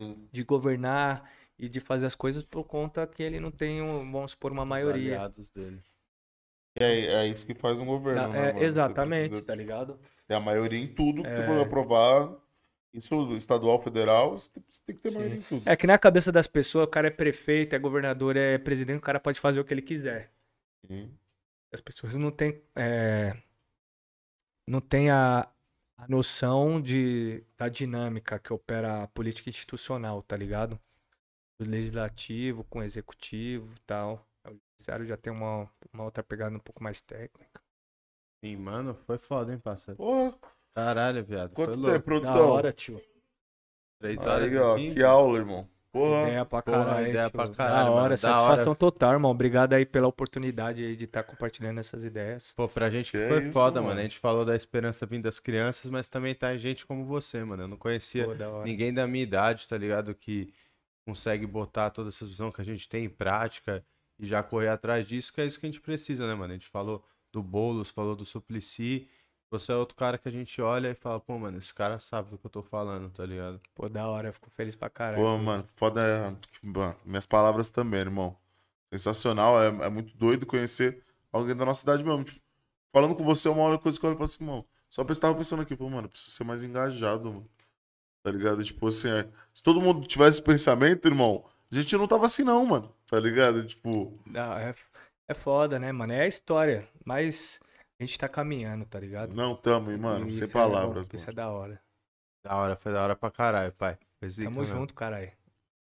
Sim. 0.00 0.28
de 0.30 0.44
governar 0.44 1.30
e 1.58 1.68
de 1.68 1.80
fazer 1.80 2.04
as 2.06 2.14
coisas 2.14 2.44
por 2.44 2.64
conta 2.64 3.06
que 3.06 3.22
ele 3.22 3.40
não 3.40 3.50
tem, 3.50 3.80
um, 3.80 4.10
vamos 4.12 4.32
supor, 4.32 4.52
uma 4.52 4.64
Os 4.64 4.68
maioria. 4.68 5.14
aliados 5.14 5.48
dele. 5.50 5.80
É, 6.74 7.06
é 7.06 7.26
isso 7.26 7.46
que 7.46 7.54
faz 7.54 7.78
um 7.78 7.84
governo, 7.86 8.22
Da- 8.22 8.28
né, 8.28 8.48
é? 8.48 8.52
Você 8.52 8.64
exatamente, 8.64 9.28
precisa 9.28 9.46
tá 9.46 9.54
ligado? 9.54 9.98
ter 10.26 10.34
a 10.34 10.40
maioria 10.40 10.78
em 10.78 10.86
tudo 10.88 11.22
que 11.22 11.28
você 11.30 11.36
É. 11.36 11.46
for 11.46 11.60
aprovar. 11.60 12.42
Isso 12.92 13.32
estadual, 13.34 13.82
federal, 13.82 14.32
você 14.32 14.50
tem, 14.86 14.94
que 14.94 15.00
ter 15.00 15.10
maioria 15.10 15.38
em 15.38 15.42
tudo. 15.42 15.62
É 15.66 15.74
que 15.74 15.86
na 15.86 15.98
cabeça 15.98 16.30
das 16.30 16.46
pessoas, 16.46 16.86
o 16.86 16.90
cara 16.90 17.06
é 17.06 17.10
prefeito, 17.10 17.74
é 17.74 17.78
governador, 17.78 18.36
é 18.36 18.58
presidente, 18.58 18.98
o 18.98 19.02
cara 19.02 19.18
pode 19.18 19.40
fazer 19.40 19.60
o 19.60 19.64
que 19.64 19.72
ele 19.72 19.80
quiser. 19.80 20.30
Sim. 20.86 21.10
As 21.72 21.80
pessoas 21.80 22.14
não 22.16 22.30
têm, 22.30 22.62
é, 22.76 23.34
não 24.68 24.80
têm 24.80 25.10
a, 25.10 25.48
a 25.96 26.08
noção 26.08 26.82
de, 26.82 27.42
da 27.56 27.70
dinâmica 27.70 28.38
que 28.38 28.52
opera 28.52 29.04
a 29.04 29.08
política 29.08 29.48
institucional, 29.48 30.22
tá 30.22 30.36
ligado? 30.36 30.78
Do 31.58 31.70
legislativo 31.70 32.62
com 32.64 32.80
o 32.80 32.82
executivo 32.82 33.72
e 33.74 33.80
tal. 33.86 34.28
O 34.46 34.50
judiciário 34.50 35.06
já 35.06 35.16
tem 35.16 35.32
uma, 35.32 35.66
uma 35.94 36.04
outra 36.04 36.22
pegada 36.22 36.54
um 36.54 36.60
pouco 36.60 36.82
mais 36.82 37.00
técnica. 37.00 37.62
Sim, 38.44 38.56
mano, 38.56 38.94
foi 39.06 39.16
foda, 39.16 39.52
hein, 39.52 39.58
parceiro? 39.58 39.96
Porra, 39.96 40.36
Caralho, 40.74 41.24
viado. 41.24 41.52
Foi 41.54 41.66
quanto 41.66 41.80
tempo, 41.80 41.92
Da 41.92 42.00
produção? 42.00 42.48
hora, 42.50 42.72
tio. 42.72 43.00
Três 44.00 44.18
horas 44.18 44.48
Aí, 44.48 44.58
ó, 44.58 44.76
e 44.78 44.94
que 44.94 45.02
aula, 45.02 45.38
irmão. 45.38 45.68
Porra. 45.92 46.22
Ideia 46.22 46.44
pra 46.46 46.62
porra, 46.62 46.84
caralho. 46.86 47.08
ideia 47.08 47.24
tio. 47.28 47.32
pra 47.32 47.46
Da 47.46 47.54
caralho, 47.54 47.90
hora, 47.90 47.96
mano. 47.96 48.08
Da 48.08 48.16
satisfação 48.16 48.66
hora. 48.68 48.74
total, 48.74 49.12
irmão. 49.12 49.30
Obrigado 49.30 49.74
aí 49.74 49.84
pela 49.84 50.08
oportunidade 50.08 50.82
aí 50.82 50.96
de 50.96 51.04
estar 51.04 51.22
compartilhando 51.22 51.78
essas 51.78 52.02
ideias. 52.02 52.54
Pô, 52.56 52.66
pra 52.66 52.88
gente 52.88 53.12
que 53.12 53.28
foi 53.28 53.42
isso, 53.44 53.52
foda, 53.52 53.80
mano. 53.80 53.88
mano. 53.88 54.00
A 54.00 54.02
gente 54.02 54.18
falou 54.18 54.44
da 54.44 54.56
esperança 54.56 55.04
vindo 55.04 55.24
das 55.24 55.38
crianças, 55.38 55.90
mas 55.90 56.08
também 56.08 56.34
tá 56.34 56.56
gente 56.56 56.86
como 56.86 57.04
você, 57.04 57.44
mano. 57.44 57.64
Eu 57.64 57.68
não 57.68 57.76
conhecia 57.76 58.24
Pô, 58.24 58.34
da 58.34 58.62
ninguém 58.64 58.92
da 58.94 59.06
minha 59.06 59.22
idade, 59.22 59.68
tá 59.68 59.76
ligado? 59.76 60.14
Que 60.14 60.52
consegue 61.06 61.46
botar 61.46 61.90
toda 61.90 62.08
essa 62.08 62.24
visão 62.24 62.50
que 62.50 62.60
a 62.62 62.64
gente 62.64 62.88
tem 62.88 63.04
em 63.04 63.08
prática 63.10 63.84
e 64.18 64.24
já 64.26 64.42
correr 64.42 64.68
atrás 64.68 65.06
disso, 65.06 65.32
que 65.32 65.40
é 65.42 65.44
isso 65.46 65.60
que 65.60 65.66
a 65.66 65.68
gente 65.70 65.80
precisa, 65.80 66.26
né, 66.26 66.34
mano? 66.34 66.52
A 66.52 66.56
gente 66.56 66.68
falou 66.68 67.04
do 67.30 67.42
Boulos, 67.42 67.90
falou 67.90 68.16
do 68.16 68.24
Suplicy. 68.24 69.08
Você 69.52 69.70
é 69.70 69.74
outro 69.74 69.94
cara 69.94 70.16
que 70.16 70.26
a 70.26 70.32
gente 70.32 70.62
olha 70.62 70.88
e 70.88 70.94
fala, 70.94 71.20
pô, 71.20 71.38
mano, 71.38 71.58
esse 71.58 71.74
cara 71.74 71.98
sabe 71.98 72.30
do 72.30 72.38
que 72.38 72.46
eu 72.46 72.50
tô 72.50 72.62
falando, 72.62 73.10
tá 73.10 73.26
ligado? 73.26 73.60
Pô, 73.74 73.86
da 73.86 74.08
hora, 74.08 74.30
eu 74.30 74.32
fico 74.32 74.48
feliz 74.48 74.74
pra 74.74 74.88
caralho. 74.88 75.22
Pô, 75.22 75.36
mano, 75.36 75.62
foda 75.76 76.00
é. 76.00 76.20
mano, 76.66 76.96
Minhas 77.04 77.26
palavras 77.26 77.68
também, 77.68 78.00
irmão. 78.00 78.34
Sensacional, 78.90 79.62
é, 79.62 79.66
é 79.66 79.90
muito 79.90 80.16
doido 80.16 80.46
conhecer 80.46 81.04
alguém 81.30 81.54
da 81.54 81.66
nossa 81.66 81.80
cidade 81.80 82.02
mesmo. 82.02 82.24
Tipo, 82.24 82.40
falando 82.90 83.14
com 83.14 83.22
você, 83.22 83.46
uma 83.50 83.62
hora 83.62 83.78
coisa 83.78 84.00
que 84.00 84.06
eu 84.06 84.08
olho 84.08 84.16
e 84.16 84.18
falo 84.20 84.24
assim, 84.24 84.42
irmão. 84.42 84.64
Só 84.88 85.04
que 85.04 85.12
eu 85.12 85.20
tava 85.20 85.34
pensando 85.34 85.60
aqui, 85.60 85.76
pô, 85.76 85.86
mano, 85.90 86.06
eu 86.06 86.08
preciso 86.08 86.30
ser 86.30 86.44
mais 86.44 86.62
engajado, 86.62 87.24
mano. 87.30 87.50
Tá 88.22 88.30
ligado? 88.30 88.64
Tipo 88.64 88.88
assim, 88.88 89.10
é, 89.10 89.28
se 89.52 89.62
todo 89.62 89.82
mundo 89.82 90.06
tivesse 90.06 90.38
esse 90.38 90.42
pensamento, 90.42 91.06
irmão, 91.06 91.44
a 91.70 91.74
gente 91.74 91.94
não 91.98 92.08
tava 92.08 92.24
assim, 92.24 92.42
não, 92.42 92.64
mano. 92.64 92.90
Tá 93.06 93.20
ligado? 93.20 93.66
Tipo, 93.66 94.18
Não, 94.24 94.54
é, 94.56 94.74
é 95.28 95.34
foda, 95.34 95.78
né, 95.78 95.92
mano? 95.92 96.14
É 96.14 96.22
a 96.22 96.26
história, 96.26 96.88
mas 97.04 97.60
a 98.02 98.06
gente 98.06 98.18
tá 98.18 98.28
caminhando, 98.28 98.84
tá 98.84 98.98
ligado? 98.98 99.34
não 99.34 99.54
tamo, 99.54 99.90
hein, 99.90 99.96
mano, 99.98 100.28
E 100.28 100.32
sem 100.32 100.44
isso 100.44 100.44
é 100.44 100.46
bom, 100.46 100.52
palavras, 100.52 101.08
Isso 101.12 101.30
é 101.30 101.32
da 101.32 101.48
hora. 101.48 101.80
Da 102.44 102.56
hora, 102.56 102.76
foi 102.76 102.92
da 102.92 103.02
hora 103.02 103.16
pra 103.16 103.30
caralho, 103.30 103.72
pai. 103.72 103.96
Foi 104.18 104.28
zica 104.28 104.48
Tamo 104.48 104.60
mesmo. 104.60 104.76
junto, 104.76 104.94
caralho. 104.94 105.30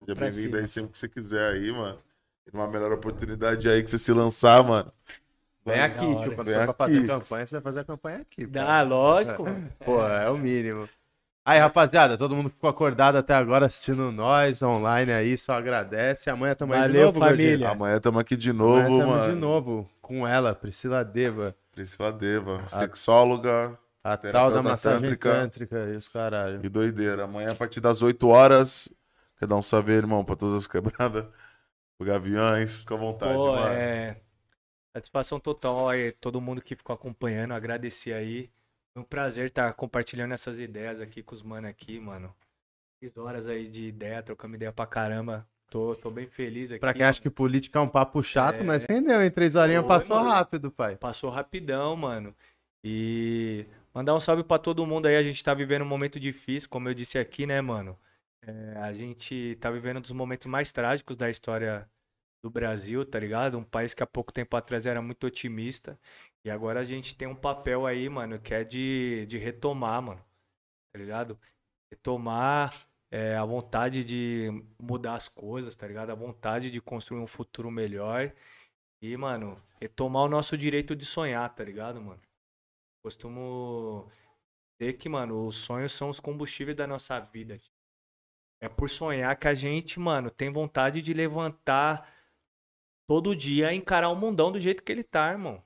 Seja 0.05 0.15
bem-vindo 0.19 0.57
aí 0.57 0.67
sempre 0.67 0.91
que 0.93 0.99
você 0.99 1.09
quiser 1.09 1.55
aí, 1.55 1.71
mano. 1.73 1.99
Tem 2.45 2.59
uma 2.61 2.67
melhor 2.69 2.91
oportunidade 2.93 3.69
aí 3.69 3.83
que 3.83 3.91
você 3.91 3.99
se 3.99 4.13
lançar, 4.13 4.63
mano. 4.65 4.93
Vem 5.65 5.81
aqui, 5.81 5.99
tio. 5.99 6.35
Quando 6.35 6.49
Vem 6.49 6.65
for 6.65 6.75
pra 6.75 6.87
fazer 6.87 7.07
campanha, 7.07 7.47
você 7.47 7.55
vai 7.55 7.63
fazer 7.63 7.81
a 7.81 7.85
campanha 7.85 8.19
aqui. 8.23 8.47
Dá, 8.47 8.65
pai. 8.67 8.85
lógico. 8.87 9.45
Pô, 9.85 10.03
é 10.07 10.29
o 10.31 10.39
mínimo. 10.39 10.89
Aí, 11.45 11.59
rapaziada, 11.59 12.17
todo 12.19 12.35
mundo 12.37 12.49
que 12.51 12.55
ficou 12.57 12.71
acordado 12.71 13.17
até 13.17 13.35
agora 13.35 13.67
assistindo 13.67 14.11
nós 14.13 14.63
online 14.63 15.13
aí, 15.13 15.37
só 15.39 15.53
agradece. 15.53 16.31
Amanhã 16.31 16.55
tamo 16.55 16.73
aí 16.73 16.81
de 16.83 16.87
Valeu, 16.89 17.07
novo, 17.07 17.21
Gordinho. 17.21 17.49
família. 17.49 17.71
Amanhã 17.71 18.01
tamo 18.01 18.19
aqui 18.19 18.37
de 18.37 18.51
Amanhã 18.51 18.89
novo, 18.89 18.99
tamo 18.99 19.11
mano. 19.11 19.35
de 19.35 19.41
novo 19.41 19.91
com 20.01 20.27
ela, 20.27 20.55
Priscila 20.55 21.05
Deva, 21.05 21.55
Priscila 21.81 22.13
Deva, 22.13 22.69
sexóloga 22.69 23.79
a 24.05 24.15
tal 24.15 24.53
da 24.53 24.63
massagem 24.63 25.01
tântrica. 25.01 25.33
tântrica 25.33 25.79
e 25.89 25.97
os 25.97 26.09
caralho. 26.09 26.61
e 26.63 26.69
doideira. 26.69 27.25
Amanhã, 27.25 27.53
a 27.53 27.55
partir 27.55 27.81
das 27.81 28.03
8 28.03 28.29
horas, 28.29 28.93
quer 29.39 29.47
dar 29.47 29.57
um 29.57 29.63
salve, 29.63 29.93
aí, 29.93 29.97
irmão, 29.99 30.23
pra 30.23 30.37
todas 30.37 30.57
as 30.59 30.67
quebradas, 30.67 31.25
pro 31.97 32.07
Gaviões, 32.07 32.81
fica 32.81 32.95
à 32.95 32.99
vontade, 32.99 33.33
Pô, 33.33 33.53
mano. 33.55 33.73
é. 33.73 34.21
Satisfação 34.95 35.41
total 35.41 35.89
aí, 35.89 36.13
todo 36.13 36.39
mundo 36.41 36.61
que 36.61 36.77
ficou 36.77 36.93
acompanhando, 36.93 37.55
agradecer 37.55 38.13
aí. 38.13 38.51
Foi 38.93 39.03
um 39.03 39.07
prazer 39.07 39.47
estar 39.47 39.73
compartilhando 39.73 40.35
essas 40.35 40.59
ideias 40.59 41.01
aqui 41.01 41.23
com 41.23 41.35
os 41.35 41.43
mano 41.43 41.67
aqui, 41.67 41.99
mano. 41.99 42.35
Três 43.01 43.17
horas 43.17 43.47
aí 43.47 43.67
de 43.69 43.87
ideia, 43.87 44.23
trocando 44.23 44.55
ideia 44.57 44.73
pra 44.73 44.87
caramba. 44.87 45.49
Tô, 45.71 45.95
tô 45.95 46.11
bem 46.11 46.27
feliz 46.27 46.73
aqui. 46.73 46.81
Pra 46.81 46.93
quem 46.93 47.05
acha 47.05 47.23
que 47.23 47.31
política 47.31 47.79
é 47.79 47.83
um 47.83 47.89
papo 47.89 48.23
chato, 48.25 48.57
É. 48.57 48.63
mas 48.65 48.85
rendeu, 48.85 49.23
em 49.23 49.31
três 49.31 49.55
horinhas 49.55 49.87
passou 49.87 50.17
mano. 50.17 50.29
rápido, 50.29 50.71
pai. 50.71 50.97
Passou 50.97 51.31
rapidão, 51.31 51.95
mano. 51.97 52.35
E 52.85 53.65
mandar 53.95 54.15
um 54.15 54.21
salve 54.21 54.43
pra 54.43 54.59
todo 54.59 54.85
mundo 54.85 55.07
aí. 55.07 55.17
A 55.17 55.23
gente 55.23 55.43
tá 55.45 55.55
vivendo 55.55 55.83
um 55.83 55.87
momento 55.89 56.19
difícil, 56.19 56.69
como 56.69 56.89
eu 56.89 56.95
disse 56.95 57.19
aqui, 57.19 57.47
né, 57.47 57.61
mano? 57.61 57.97
É, 58.43 58.79
a 58.79 58.93
gente 58.93 59.57
tá 59.61 59.71
vivendo 59.71 59.99
um 59.99 60.01
dos 60.01 60.13
momentos 60.13 60.49
mais 60.49 60.73
trágicos 60.73 61.17
da 61.17 61.31
história 61.31 61.89
do 62.43 62.51
Brasil, 62.51 63.05
tá 63.05 63.21
ligado? 63.21 63.57
Um 63.59 63.63
país 63.65 63.95
que 63.95 64.03
há 64.03 64.07
pouco 64.07 64.33
tempo 64.33 64.57
atrás 64.57 64.87
era 64.87 65.01
muito 65.01 65.25
otimista. 65.27 65.97
E 66.45 66.51
agora 66.51 66.81
a 66.81 66.85
gente 66.85 67.15
tem 67.15 67.29
um 67.29 67.35
papel 67.35 67.87
aí, 67.87 68.09
mano, 68.09 68.41
que 68.41 68.55
é 68.55 68.65
de, 68.65 69.25
de 69.27 69.39
retomar, 69.39 70.03
mano. 70.03 70.21
Tá 70.93 70.99
ligado? 70.99 71.39
Retomar 71.93 72.73
é, 73.11 73.37
a 73.37 73.45
vontade 73.45 74.05
de 74.05 74.49
mudar 74.79 75.17
as 75.17 75.29
coisas, 75.29 75.75
tá 75.75 75.87
ligado? 75.87 76.11
A 76.11 76.15
vontade 76.15 76.71
de 76.71 76.81
construir 76.81 77.21
um 77.21 77.27
futuro 77.27 77.71
melhor. 77.71 78.33
E, 79.03 79.17
mano, 79.17 79.61
retomar 79.81 80.25
o 80.25 80.29
nosso 80.29 80.57
direito 80.57 80.95
de 80.95 81.05
sonhar, 81.05 81.53
tá 81.55 81.65
ligado, 81.65 82.01
mano? 82.01 82.21
Costumo 83.03 84.09
dizer 84.79 84.95
que, 84.95 85.09
mano, 85.09 85.47
os 85.47 85.57
sonhos 85.57 85.93
são 85.93 86.11
os 86.11 86.21
combustíveis 86.21 86.77
da 86.77 86.87
nossa 86.87 87.19
vida. 87.19 87.57
É 88.63 88.69
por 88.69 88.91
sonhar 88.91 89.37
que 89.37 89.49
a 89.49 89.55
gente, 89.55 89.99
mano, 89.99 90.31
tem 90.31 90.51
vontade 90.51 91.01
de 91.03 91.15
levantar 91.15 92.15
todo 93.09 93.35
dia 93.35 93.73
e 93.73 93.77
encarar 93.77 94.11
o 94.11 94.15
mundão 94.15 94.53
do 94.53 94.61
jeito 94.61 94.83
que 94.83 94.93
ele 94.93 95.03
tá, 95.03 95.33
irmão. 95.33 95.65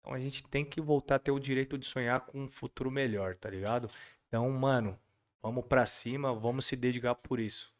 Então 0.00 0.14
a 0.14 0.20
gente 0.20 0.42
tem 0.44 0.64
que 0.64 0.80
voltar 0.80 1.16
a 1.16 1.18
ter 1.18 1.32
o 1.32 1.40
direito 1.40 1.76
de 1.76 1.84
sonhar 1.84 2.20
com 2.20 2.44
um 2.44 2.48
futuro 2.48 2.90
melhor, 2.90 3.36
tá 3.36 3.50
ligado? 3.50 3.90
Então, 4.28 4.48
mano, 4.50 4.98
vamos 5.42 5.64
pra 5.66 5.86
cima, 5.86 6.34
vamos 6.34 6.66
se 6.66 6.76
dedicar 6.76 7.14
por 7.14 7.38
isso. 7.40 7.70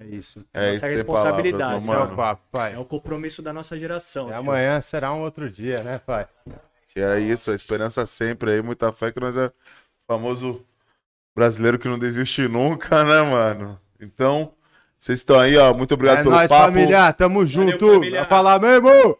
É 0.00 0.04
isso. 0.04 0.44
É 0.52 0.72
isso, 0.72 0.74
nossa 0.74 0.86
tem 0.88 0.96
responsabilidade, 0.96 1.58
palavras, 1.58 1.84
meu 1.84 1.92
Esse 1.94 2.00
é 2.00 2.04
o 2.04 2.06
mano. 2.06 2.16
papo, 2.16 2.42
pai. 2.50 2.74
É 2.74 2.78
o 2.78 2.84
compromisso 2.84 3.42
da 3.42 3.52
nossa 3.52 3.78
geração. 3.78 4.30
E 4.30 4.32
amanhã 4.32 4.80
será 4.80 5.12
um 5.12 5.22
outro 5.22 5.50
dia, 5.50 5.82
né, 5.82 5.98
pai? 5.98 6.26
Que 6.92 7.00
é 7.00 7.20
isso, 7.20 7.50
a 7.50 7.54
esperança 7.54 8.04
sempre 8.06 8.52
aí, 8.52 8.62
muita 8.62 8.90
fé 8.92 9.12
que 9.12 9.20
nós 9.20 9.36
é 9.36 9.50
famoso 10.06 10.64
brasileiro 11.34 11.78
que 11.78 11.88
não 11.88 11.98
desiste 11.98 12.48
nunca, 12.48 13.02
né, 13.04 13.20
mano? 13.22 13.78
Então, 14.00 14.52
vocês 14.98 15.18
estão 15.18 15.38
aí, 15.38 15.56
ó. 15.56 15.74
Muito 15.74 15.92
obrigado 15.94 16.20
é 16.20 16.22
pelo 16.22 16.34
nóis, 16.34 16.48
papo. 16.48 16.64
família. 16.64 17.12
Tamo 17.12 17.46
junto. 17.46 17.86
família. 17.94 18.20
Vai 18.20 18.28
falar 18.28 18.58
mesmo. 18.60 19.18